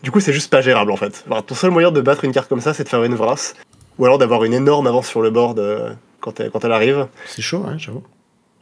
Du 0.03 0.11
coup, 0.11 0.19
c'est 0.21 0.33
juste 0.33 0.51
pas 0.51 0.61
gérable 0.61 0.91
en 0.91 0.97
fait. 0.97 1.25
Enfin, 1.29 1.43
ton 1.43 1.55
seul 1.55 1.71
moyen 1.71 1.91
de 1.93 2.01
battre 2.01 2.25
une 2.25 2.33
carte 2.33 2.49
comme 2.49 2.61
ça, 2.61 2.73
c'est 2.75 2.85
de 2.85 2.89
faire 2.89 3.05
une 3.05 3.15
vrasse, 3.15 3.55
ou 3.99 4.05
alors 4.05 4.19
d'avoir 4.19 4.43
une 4.45 4.55
énorme 4.55 4.87
avance 4.87 5.07
sur 5.09 5.21
le 5.23 5.31
board 5.31 5.59
euh, 5.59 5.91
quand, 6.21 6.41
elle, 6.41 6.51
quand 6.51 6.65
elle 6.65 6.73
arrive. 6.73 7.07
C'est 7.27 7.43
chaud, 7.43 7.65
hein, 7.67 7.75
j'avoue. 7.79 8.03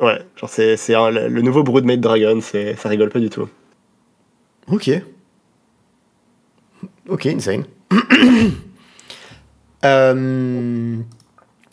Ouais, 0.01 0.19
genre 0.37 0.49
c'est, 0.51 0.77
c'est 0.77 0.95
un- 0.95 1.11
le 1.11 1.43
nouveau 1.43 1.63
Broodmate 1.63 2.01
Dragon, 2.01 2.41
c'est, 2.41 2.75
ça 2.77 2.89
rigole 2.89 3.11
pas 3.11 3.19
du 3.21 3.29
tout. 3.31 3.49
Ok. 4.69 4.91
Ok, 7.09 7.27
insane. 7.27 7.65
Euh, 9.83 10.97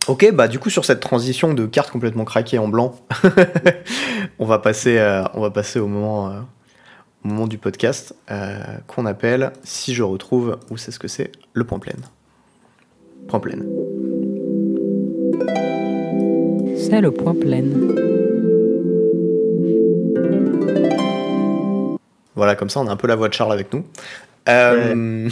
Ok, 0.08 0.32
bah 0.34 0.48
du 0.48 0.60
coup 0.60 0.70
sur 0.70 0.86
cette 0.86 1.02
transition 1.02 1.54
de 1.54 1.66
cartes 1.66 1.91
complètement 1.91 2.24
craquées 2.24 2.58
en 2.58 2.70
blanc, 2.70 2.95
on 4.40 4.45
va 4.45 4.60
passer, 4.60 4.98
euh, 4.98 5.24
on 5.34 5.41
va 5.41 5.49
passer 5.52 5.80
au 5.82 5.88
moment, 5.88 6.30
euh, 6.30 6.40
au 7.26 7.28
moment 7.28 7.45
du 7.48 7.58
podcast 7.58 8.16
euh, 8.32 8.56
qu'on 8.88 9.06
appelle, 9.06 9.52
si 9.66 9.94
je 9.94 10.04
retrouve 10.04 10.58
où 10.70 10.78
c'est 10.78 10.91
ce 10.91 10.99
que 10.99 11.10
c'est, 11.10 11.34
le 11.52 11.66
point 11.66 11.80
plein. 11.80 11.95
Point 13.28 13.41
plein. 13.41 13.58
C'est 16.78 17.02
le 17.02 17.12
point 17.12 17.36
plein. 17.36 17.64
Voilà, 22.38 22.55
comme 22.55 22.69
ça 22.69 22.80
on 22.80 22.88
a 22.88 22.91
un 22.91 22.95
peu 22.95 23.07
la 23.07 23.15
voix 23.15 23.27
de 23.27 23.34
Charles 23.34 23.51
avec 23.51 23.73
nous. 23.73 23.84
Euh, 24.47 25.30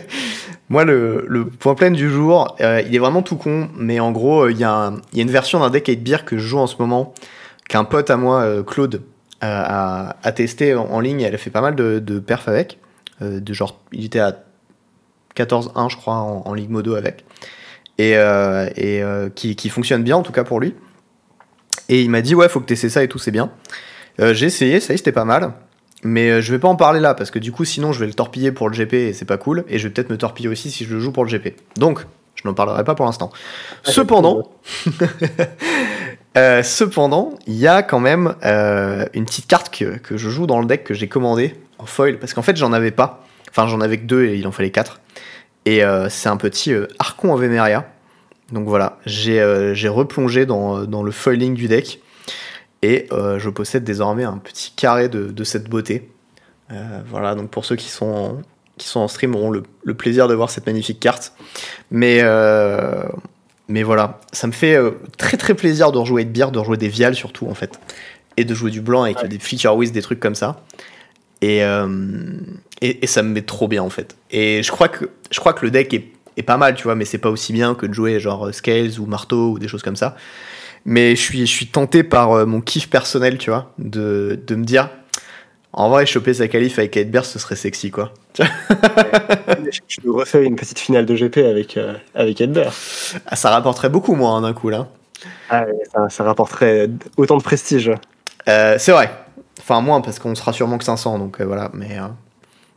Moi, 0.68 0.84
le, 0.84 1.44
point 1.58 1.74
plein 1.74 1.90
du 1.90 2.10
jour, 2.10 2.56
euh, 2.60 2.82
il 2.86 2.94
est 2.94 2.98
vraiment 2.98 3.22
tout 3.22 3.36
con, 3.36 3.68
mais 3.76 4.00
en 4.00 4.10
gros, 4.10 4.44
euh, 4.44 4.50
il 4.50 4.58
y, 4.58 4.64
a 4.64 4.92
y 5.12 5.20
a 5.20 5.22
une 5.22 5.30
version 5.30 5.60
d'un 5.60 5.70
deck 5.70 5.86
8 5.86 5.96
beer 5.96 6.24
que 6.24 6.38
je 6.38 6.46
joue 6.46 6.58
en 6.58 6.66
ce 6.66 6.76
moment, 6.78 7.14
qu'un 7.68 7.84
pote 7.84 8.10
à 8.10 8.16
moi, 8.16 8.62
Claude, 8.66 9.02
a, 9.40 10.14
testé 10.34 10.74
en, 10.74 11.00
ligne. 11.00 11.20
Elle 11.20 11.34
a 11.34 11.38
fait 11.38 11.50
pas 11.50 11.60
mal 11.60 11.76
de, 11.76 11.98
de 11.98 12.18
perfs 12.18 12.48
avec. 12.48 12.78
de 13.20 13.52
genre, 13.52 13.80
il 13.92 14.04
était 14.06 14.20
à 14.20 14.38
14-1, 15.36 15.90
je 15.90 15.96
crois, 15.96 16.14
en, 16.14 16.42
en 16.44 16.54
Ligue 16.54 16.70
Modo 16.70 16.94
avec. 16.94 17.24
Et, 17.98 18.12
et 18.12 19.02
qui, 19.34 19.68
fonctionne 19.68 20.02
bien, 20.02 20.16
en 20.16 20.22
tout 20.22 20.32
cas 20.32 20.44
pour 20.44 20.58
lui. 20.58 20.74
Et 21.88 22.02
il 22.02 22.10
m'a 22.10 22.22
dit, 22.22 22.34
ouais, 22.34 22.48
faut 22.48 22.60
que 22.60 22.66
tu 22.66 22.72
essaies 22.72 22.88
ça 22.88 23.04
et 23.04 23.08
tout, 23.08 23.18
c'est 23.18 23.30
bien. 23.30 23.50
J'ai 24.18 24.46
essayé, 24.46 24.80
ça 24.80 24.94
y 24.94 24.98
c'était 24.98 25.12
pas 25.12 25.24
mal. 25.26 25.52
Mais 26.02 26.30
euh, 26.30 26.40
je 26.40 26.50
vais 26.52 26.58
pas 26.58 26.68
en 26.68 26.76
parler 26.76 27.00
là 27.00 27.14
parce 27.14 27.30
que 27.30 27.38
du 27.38 27.52
coup 27.52 27.64
sinon 27.64 27.92
je 27.92 28.00
vais 28.00 28.06
le 28.06 28.14
torpiller 28.14 28.50
pour 28.50 28.68
le 28.68 28.74
GP 28.76 28.94
et 28.94 29.12
c'est 29.12 29.24
pas 29.24 29.36
cool 29.36 29.64
et 29.68 29.78
je 29.78 29.86
vais 29.86 29.94
peut-être 29.94 30.10
me 30.10 30.18
torpiller 30.18 30.48
aussi 30.48 30.70
si 30.70 30.84
je 30.84 30.94
le 30.94 31.00
joue 31.00 31.12
pour 31.12 31.24
le 31.24 31.30
GP. 31.30 31.54
Donc 31.76 32.04
je 32.34 32.48
n'en 32.48 32.54
parlerai 32.54 32.82
pas 32.82 32.94
pour 32.94 33.06
l'instant. 33.06 33.30
Cependant, 33.84 34.50
euh, 36.36 36.62
cependant, 36.62 37.34
il 37.46 37.54
y 37.54 37.68
a 37.68 37.82
quand 37.82 38.00
même 38.00 38.34
euh, 38.44 39.06
une 39.14 39.26
petite 39.26 39.46
carte 39.46 39.72
que, 39.72 39.96
que 39.98 40.16
je 40.16 40.28
joue 40.28 40.46
dans 40.46 40.60
le 40.60 40.66
deck 40.66 40.82
que 40.82 40.94
j'ai 40.94 41.08
commandé 41.08 41.54
en 41.78 41.86
foil 41.86 42.18
parce 42.18 42.34
qu'en 42.34 42.42
fait 42.42 42.56
j'en 42.56 42.72
avais 42.72 42.90
pas. 42.90 43.24
Enfin 43.50 43.68
j'en 43.68 43.80
avais 43.80 43.98
que 43.98 44.06
deux 44.06 44.24
et 44.24 44.36
il 44.36 44.46
en 44.48 44.52
fallait 44.52 44.70
quatre. 44.70 45.00
Et 45.66 45.84
euh, 45.84 46.08
c'est 46.08 46.28
un 46.28 46.36
petit 46.36 46.72
Archon 46.98 47.32
Avemeria. 47.32 47.86
Donc 48.50 48.66
voilà, 48.66 48.98
j'ai 49.06 49.72
j'ai 49.74 49.88
replongé 49.88 50.46
dans, 50.46 50.84
dans 50.84 51.02
le 51.02 51.12
foiling 51.12 51.54
du 51.54 51.68
deck. 51.68 52.00
Et 52.82 53.06
euh, 53.12 53.38
je 53.38 53.48
possède 53.48 53.84
désormais 53.84 54.24
un 54.24 54.38
petit 54.38 54.72
carré 54.74 55.08
de, 55.08 55.30
de 55.30 55.44
cette 55.44 55.68
beauté. 55.68 56.10
Euh, 56.72 57.00
voilà, 57.08 57.34
donc 57.34 57.50
pour 57.50 57.64
ceux 57.64 57.76
qui 57.76 57.88
sont 57.88 58.06
en, 58.06 58.42
qui 58.76 58.88
sont 58.88 59.00
en 59.00 59.08
stream 59.08 59.34
auront 59.34 59.50
le, 59.50 59.62
le 59.84 59.94
plaisir 59.94 60.26
de 60.26 60.34
voir 60.34 60.50
cette 60.50 60.66
magnifique 60.66 60.98
carte. 60.98 61.32
Mais, 61.90 62.20
euh, 62.22 63.04
mais 63.68 63.82
voilà, 63.82 64.20
ça 64.32 64.46
me 64.46 64.52
fait 64.52 64.76
très 65.16 65.36
très 65.36 65.54
plaisir 65.54 65.92
de 65.92 65.98
rejouer 65.98 66.24
de 66.24 66.30
bière, 66.30 66.50
de 66.50 66.58
rejouer 66.58 66.76
des 66.76 66.88
viales 66.88 67.14
surtout 67.14 67.46
en 67.48 67.54
fait. 67.54 67.78
Et 68.36 68.44
de 68.44 68.54
jouer 68.54 68.70
du 68.70 68.80
blanc 68.80 69.04
avec 69.04 69.24
des 69.26 69.38
feature 69.38 69.76
whiz, 69.76 69.92
des 69.92 70.02
trucs 70.02 70.20
comme 70.20 70.34
ça. 70.34 70.64
Et, 71.42 71.58
et, 72.80 73.04
et 73.04 73.06
ça 73.06 73.22
me 73.22 73.28
met 73.28 73.42
trop 73.42 73.68
bien 73.68 73.82
en 73.82 73.90
fait. 73.90 74.16
Et 74.30 74.62
je 74.62 74.72
crois 74.72 74.88
que, 74.88 75.10
je 75.30 75.38
crois 75.38 75.52
que 75.52 75.64
le 75.66 75.70
deck 75.70 75.92
est, 75.92 76.06
est 76.38 76.42
pas 76.42 76.56
mal, 76.56 76.74
tu 76.74 76.84
vois, 76.84 76.94
mais 76.94 77.04
c'est 77.04 77.18
pas 77.18 77.28
aussi 77.28 77.52
bien 77.52 77.74
que 77.74 77.84
de 77.84 77.92
jouer 77.92 78.18
genre 78.20 78.52
Scales 78.54 78.98
ou 78.98 79.06
Marteau 79.06 79.50
ou 79.50 79.58
des 79.58 79.68
choses 79.68 79.82
comme 79.82 79.96
ça. 79.96 80.16
Mais 80.84 81.14
je 81.16 81.20
suis, 81.20 81.46
je 81.46 81.52
suis 81.52 81.66
tenté 81.66 82.02
par 82.02 82.32
euh, 82.32 82.46
mon 82.46 82.60
kiff 82.60 82.90
personnel, 82.90 83.38
tu 83.38 83.50
vois, 83.50 83.72
de, 83.78 84.40
de 84.46 84.54
me 84.54 84.64
dire, 84.64 84.88
en 85.74 85.88
vrai, 85.88 86.04
choper 86.04 86.34
sa 86.34 86.48
qualif 86.48 86.78
avec 86.78 86.96
Edberg, 86.96 87.24
ce 87.24 87.38
serait 87.38 87.56
sexy, 87.56 87.90
quoi. 87.90 88.12
Je 88.38 89.98
nous 90.04 90.14
refais 90.14 90.44
une 90.44 90.56
petite 90.56 90.78
finale 90.78 91.06
de 91.06 91.14
GP 91.14 91.38
avec, 91.38 91.78
euh, 91.78 91.94
avec 92.14 92.40
Edbert. 92.40 92.74
Ah, 93.26 93.36
ça 93.36 93.50
rapporterait 93.50 93.88
beaucoup, 93.88 94.14
moi, 94.14 94.32
hein, 94.32 94.42
d'un 94.42 94.52
coup, 94.52 94.68
là. 94.68 94.88
Ah, 95.48 95.64
ça, 95.94 96.08
ça 96.10 96.24
rapporterait 96.24 96.90
autant 97.16 97.38
de 97.38 97.42
prestige. 97.42 97.90
Euh, 98.48 98.76
c'est 98.78 98.92
vrai. 98.92 99.10
Enfin, 99.60 99.80
moins, 99.80 100.02
parce 100.02 100.18
qu'on 100.18 100.34
sera 100.34 100.52
sûrement 100.52 100.76
que 100.76 100.84
500, 100.84 101.18
donc 101.18 101.40
euh, 101.40 101.44
voilà. 101.44 101.70
Mais 101.72 101.96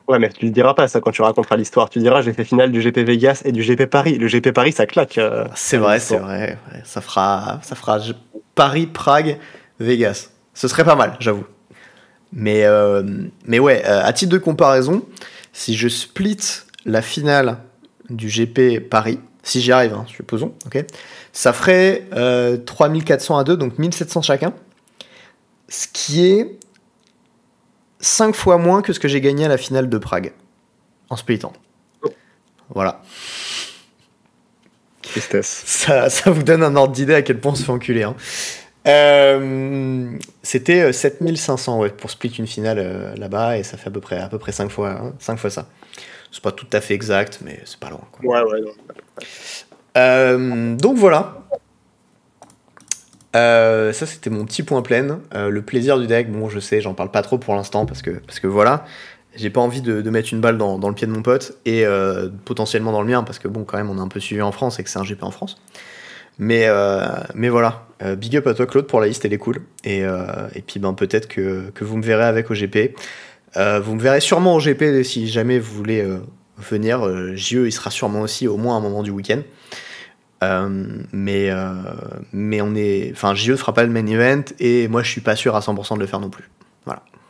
Ouais, 0.07 0.19
mais 0.19 0.29
tu 0.29 0.45
le 0.45 0.51
diras 0.51 0.73
pas 0.75 0.87
ça 0.87 1.01
quand 1.01 1.11
tu 1.11 1.21
raconteras 1.21 1.55
l'histoire. 1.57 1.89
Tu 1.89 1.99
diras 1.99 2.21
j'ai 2.21 2.33
fait 2.33 2.43
finale 2.43 2.71
du 2.71 2.79
GP 2.81 2.99
Vegas 2.99 3.41
et 3.43 3.51
du 3.51 3.63
GP 3.63 3.85
Paris. 3.87 4.17
Le 4.17 4.27
GP 4.27 4.51
Paris, 4.51 4.71
ça 4.71 4.85
claque. 4.85 5.17
euh, 5.17 5.45
c'est 5.55 5.77
vrai, 5.77 5.99
c'est 5.99 6.17
vrai. 6.17 6.59
ouais. 6.71 6.81
Ça 6.83 7.01
fera, 7.01 7.59
ça 7.63 7.75
fera 7.75 7.99
Paris, 8.53 8.85
Prague, 8.85 9.39
Vegas. 9.79 10.29
Ce 10.53 10.67
serait 10.67 10.83
pas 10.85 10.95
mal, 10.95 11.17
j'avoue. 11.19 11.45
Mais, 12.31 12.65
euh, 12.65 13.03
mais 13.45 13.59
ouais, 13.59 13.83
euh, 13.85 14.03
à 14.03 14.13
titre 14.13 14.31
de 14.31 14.37
comparaison, 14.37 15.03
si 15.53 15.75
je 15.75 15.87
split 15.87 16.37
la 16.85 17.01
finale 17.01 17.57
du 18.09 18.27
GP 18.27 18.87
Paris, 18.89 19.19
si 19.41 19.61
j'y 19.61 19.71
arrive, 19.71 19.93
hein, 19.93 20.05
supposons, 20.07 20.53
ok, 20.65 20.83
ça 21.33 21.53
ferait 21.53 22.05
euh, 22.13 22.57
3400 22.57 23.37
à 23.37 23.43
2, 23.43 23.57
donc 23.57 23.77
1700 23.79 24.21
chacun. 24.21 24.53
Ce 25.67 25.87
qui 25.91 26.25
est 26.27 26.59
5 27.99 28.35
fois 28.35 28.57
moins 28.57 28.81
que 28.81 28.93
ce 28.93 28.99
que 28.99 29.07
j'ai 29.07 29.21
gagné 29.21 29.45
à 29.45 29.47
la 29.47 29.57
finale 29.57 29.89
de 29.89 29.97
Prague, 29.97 30.33
en 31.09 31.15
splittant. 31.15 31.53
Voilà. 32.69 33.01
Tristesse. 35.01 35.63
Ça, 35.65 36.09
ça 36.09 36.31
vous 36.31 36.43
donne 36.43 36.63
un 36.63 36.75
ordre 36.75 36.93
d'idée 36.93 37.13
à 37.13 37.21
quel 37.21 37.39
point 37.39 37.51
on 37.51 37.55
se 37.55 37.63
fait 37.63 37.71
enculer. 37.71 38.03
Hein. 38.03 38.15
Euh, 38.87 40.11
C'était 40.43 40.81
euh, 40.81 40.91
7500 40.91 41.79
ouais, 41.79 41.89
pour 41.89 42.11
split 42.11 42.29
une 42.37 42.47
finale 42.47 42.77
euh, 42.79 43.15
là-bas 43.15 43.57
et 43.57 43.63
ça 43.63 43.77
fait 43.77 43.87
à 43.87 43.91
peu 43.91 44.01
près, 44.01 44.19
à 44.19 44.29
peu 44.29 44.37
près 44.37 44.51
5 44.51 44.69
fois, 44.69 44.91
hein, 44.91 45.13
5 45.19 45.37
fois 45.37 45.49
ça. 45.49 45.67
C'est 46.31 46.43
pas 46.43 46.51
tout 46.51 46.67
à 46.73 46.81
fait 46.81 46.93
exact, 46.93 47.39
mais 47.43 47.61
c'est 47.65 47.79
pas 47.79 47.89
loin. 47.89 48.01
Quoi. 48.11 48.25
Ouais, 48.25 48.51
ouais, 48.51 48.61
non. 48.61 48.71
Euh, 49.97 50.75
donc 50.75 50.97
voilà. 50.97 51.41
Euh, 53.35 53.91
ça 53.91 54.05
c'était 54.05 54.29
mon 54.29 54.45
petit 54.45 54.63
point 54.63 54.81
plein. 54.81 55.19
Euh, 55.33 55.49
le 55.49 55.61
plaisir 55.61 55.99
du 55.99 56.07
deck, 56.07 56.31
bon 56.31 56.49
je 56.49 56.59
sais, 56.59 56.81
j'en 56.81 56.93
parle 56.93 57.11
pas 57.11 57.21
trop 57.21 57.37
pour 57.37 57.53
l'instant 57.55 57.85
parce 57.85 58.01
que, 58.01 58.47
voilà, 58.47 58.85
j'ai 59.35 59.49
pas 59.49 59.61
envie 59.61 59.81
de, 59.81 60.09
mettre 60.09 60.33
une 60.33 60.41
balle 60.41 60.57
dans, 60.57 60.77
le 60.87 60.95
pied 60.95 61.05
de 61.05 61.11
mon 61.11 61.21
pote 61.21 61.57
et 61.65 61.85
euh, 61.85 62.29
potentiellement 62.45 62.91
dans 62.91 63.01
le 63.01 63.07
mien 63.07 63.23
parce 63.23 63.39
que 63.39 63.47
bon 63.47 63.65
quand 63.65 63.77
même 63.77 63.89
on 63.89 63.97
est 63.97 64.01
un 64.01 64.07
peu 64.07 64.19
suivi 64.19 64.41
en 64.41 64.51
France 64.51 64.79
et 64.79 64.83
que 64.83 64.89
c'est 64.89 64.99
un 64.99 65.03
GP 65.03 65.23
en 65.23 65.31
France. 65.31 65.57
Mais, 66.37 66.67
voilà, 67.49 67.85
big 68.17 68.37
up 68.37 68.47
à 68.47 68.53
toi 68.53 68.65
Claude 68.65 68.87
pour 68.87 68.99
la 68.99 69.07
liste, 69.07 69.25
elle 69.25 69.33
est 69.33 69.37
cool. 69.37 69.61
Et, 69.83 70.03
puis 70.65 70.79
ben, 70.79 70.93
peut-être 70.93 71.27
que, 71.27 71.71
vous 71.81 71.97
me 71.97 72.03
verrez 72.03 72.25
avec 72.25 72.49
au 72.51 72.53
GP. 72.53 72.95
Euh, 73.57 73.79
vous 73.79 73.95
me 73.95 74.01
verrez 74.01 74.19
sûrement 74.19 74.55
au 74.55 74.59
GP 74.59 75.03
si 75.03 75.27
jamais 75.29 75.59
vous 75.59 75.73
voulez 75.73 76.05
venir. 76.57 77.35
JE 77.35 77.65
il 77.65 77.71
sera 77.71 77.89
sûrement 77.89 78.21
aussi 78.21 78.47
au 78.47 78.57
moins 78.57 78.77
un 78.77 78.81
moment 78.81 79.03
du 79.03 79.11
week-end. 79.11 79.41
Euh, 80.45 80.69
mais, 81.11 81.49
euh, 81.49 81.73
mais 82.33 82.61
on 82.61 82.75
est. 82.75 83.11
Enfin, 83.11 83.35
JE 83.35 83.55
fera 83.55 83.73
pas 83.73 83.83
le 83.83 83.89
main 83.89 84.05
event 84.05 84.43
et 84.59 84.87
moi 84.87 85.03
je 85.03 85.11
suis 85.11 85.21
pas 85.21 85.35
sûr 85.35 85.55
à 85.55 85.59
100% 85.59 85.95
de 85.95 85.99
le 85.99 86.07
faire 86.07 86.19
non 86.19 86.29
plus. 86.29 86.49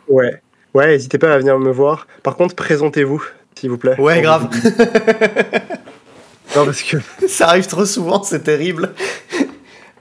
Ouais. 0.07 0.39
Ouais, 0.73 0.87
n'hésitez 0.87 1.17
pas 1.17 1.33
à 1.33 1.37
venir 1.37 1.57
me 1.57 1.71
voir. 1.71 2.05
Par 2.21 2.35
contre, 2.35 2.53
présentez-vous, 2.53 3.23
s'il 3.55 3.69
vous 3.69 3.77
plaît. 3.77 3.99
Ouais, 3.99 4.21
grave. 4.21 4.49
Non, 6.55 6.63
parce 6.63 6.83
que. 6.83 6.97
Ça 7.27 7.49
arrive 7.49 7.67
trop 7.67 7.85
souvent, 7.85 8.23
c'est 8.23 8.43
terrible. 8.43 8.93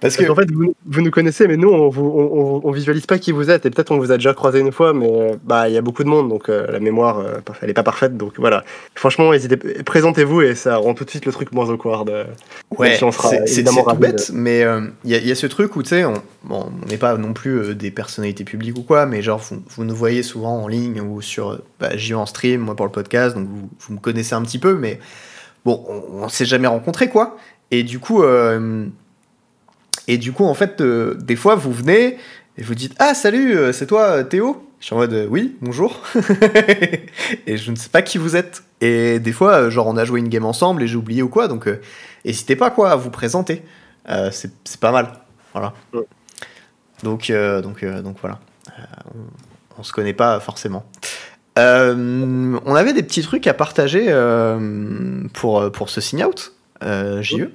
Parce 0.04 0.16
que 0.16 0.24
qu'en 0.24 0.34
fait, 0.34 0.50
vous, 0.52 0.74
vous 0.86 1.00
nous 1.02 1.10
connaissez, 1.10 1.48
mais 1.48 1.56
nous, 1.56 1.68
on, 1.70 1.88
vous, 1.88 2.04
on, 2.04 2.38
on- 2.56 2.60
on 2.62 2.70
visualise 2.70 3.06
pas 3.06 3.18
qui 3.18 3.32
vous 3.32 3.50
êtes. 3.50 3.66
Et 3.66 3.70
peut-être 3.70 3.90
on 3.90 3.98
vous 3.98 4.12
a 4.12 4.16
déjà 4.16 4.34
croisé 4.34 4.60
une 4.60 4.70
fois, 4.72 4.92
mais 4.92 5.10
euh, 5.10 5.34
bah 5.44 5.68
il 5.68 5.74
y 5.74 5.78
a 5.78 5.80
beaucoup 5.82 6.04
de 6.04 6.08
monde, 6.08 6.28
donc 6.28 6.48
euh, 6.48 6.66
la 6.70 6.78
mémoire, 6.78 7.18
euh, 7.18 7.38
elle 7.62 7.70
est 7.70 7.74
pas 7.74 7.82
parfaite. 7.82 8.16
Donc 8.16 8.34
voilà. 8.38 8.62
Franchement, 8.94 9.32
hésitez, 9.32 9.56
présentez-vous 9.56 10.42
et 10.42 10.54
ça 10.54 10.76
rend 10.76 10.94
tout 10.94 11.04
de 11.04 11.10
suite 11.10 11.26
le 11.26 11.32
truc 11.32 11.52
moins 11.52 11.68
awkward. 11.70 12.08
euh. 12.10 12.24
Ouais, 12.78 12.94
si 12.96 12.98
c'est 12.98 13.28
c'est- 13.46 13.52
évidemment 13.54 13.84
c'est 13.88 13.94
tout 13.94 14.00
bête, 14.00 14.30
mais 14.34 14.64
il 15.04 15.10
y, 15.10 15.14
a- 15.14 15.18
y 15.20 15.30
a 15.32 15.34
ce 15.34 15.46
truc 15.46 15.74
où, 15.76 15.82
tu 15.82 15.88
sais, 15.90 16.04
on 16.04 16.14
bon, 16.44 16.66
n'est 16.90 16.96
pas 16.98 17.16
non 17.16 17.32
plus 17.32 17.58
euh, 17.58 17.74
des 17.74 17.90
personnalités 17.90 18.44
publiques 18.44 18.76
ou 18.78 18.82
quoi, 18.82 19.06
mais 19.06 19.22
genre, 19.22 19.38
vous, 19.40 19.62
vous 19.76 19.84
nous 19.84 19.94
voyez 19.94 20.22
souvent 20.22 20.62
en 20.62 20.68
ligne 20.68 21.00
ou 21.00 21.22
sur 21.22 21.60
bah, 21.80 21.96
JO 21.96 22.18
en 22.18 22.26
stream, 22.26 22.60
moi 22.60 22.74
pour 22.76 22.84
le 22.86 22.92
podcast, 22.92 23.34
donc 23.36 23.46
vous, 23.48 23.68
vous 23.80 23.94
me 23.94 23.98
connaissez 24.00 24.34
un 24.34 24.42
petit 24.42 24.58
peu, 24.58 24.74
mais 24.74 24.98
bon, 25.64 25.82
on, 25.88 26.24
on 26.24 26.28
s'est 26.28 26.44
jamais 26.44 26.66
rencontrés, 26.68 27.08
quoi. 27.08 27.36
Et 27.70 27.82
du 27.82 27.98
coup, 27.98 28.22
euh, 28.22 28.86
et 30.08 30.18
du 30.18 30.32
coup, 30.32 30.44
en 30.44 30.54
fait, 30.54 30.80
euh, 30.80 31.14
des 31.14 31.36
fois, 31.36 31.54
vous 31.54 31.72
venez 31.72 32.18
et 32.56 32.62
vous 32.62 32.74
dites 32.74 32.94
Ah, 32.98 33.14
salut, 33.14 33.56
euh, 33.56 33.72
c'est 33.72 33.86
toi, 33.86 34.02
euh, 34.02 34.24
Théo? 34.24 34.68
Je 34.80 34.86
suis 34.86 34.94
en 34.94 34.98
mode 34.98 35.26
Oui, 35.30 35.56
bonjour. 35.60 36.02
et 37.46 37.56
je 37.56 37.70
ne 37.70 37.76
sais 37.76 37.88
pas 37.88 38.02
qui 38.02 38.18
vous 38.18 38.36
êtes. 38.36 38.62
Et 38.80 39.18
des 39.18 39.32
fois, 39.32 39.70
genre, 39.70 39.86
on 39.86 39.96
a 39.96 40.04
joué 40.04 40.20
une 40.20 40.28
game 40.28 40.44
ensemble 40.44 40.82
et 40.82 40.86
j'ai 40.86 40.96
oublié 40.96 41.22
ou 41.22 41.28
quoi, 41.28 41.48
donc 41.48 41.66
euh, 41.66 41.80
n'hésitez 42.24 42.54
pas 42.54 42.70
quoi 42.70 42.90
à 42.90 42.96
vous 42.96 43.10
présenter. 43.10 43.62
Euh, 44.10 44.30
c'est 44.30 44.52
pas 44.78 44.92
mal. 44.92 45.12
Voilà. 45.52 45.72
Ouais. 45.94 46.02
Donc, 47.02 47.30
donc, 47.30 47.84
donc 47.84 48.16
voilà. 48.20 48.40
On, 49.14 49.78
on 49.78 49.82
se 49.82 49.92
connaît 49.92 50.14
pas 50.14 50.38
forcément. 50.40 50.84
On 51.56 52.74
avait 52.74 52.92
des 52.92 53.02
petits 53.02 53.22
trucs 53.22 53.46
à 53.46 53.54
partager 53.54 54.06
pour, 55.32 55.72
pour 55.72 55.90
ce 55.90 56.00
sign 56.00 56.24
out, 56.24 56.52
JE. 56.82 57.50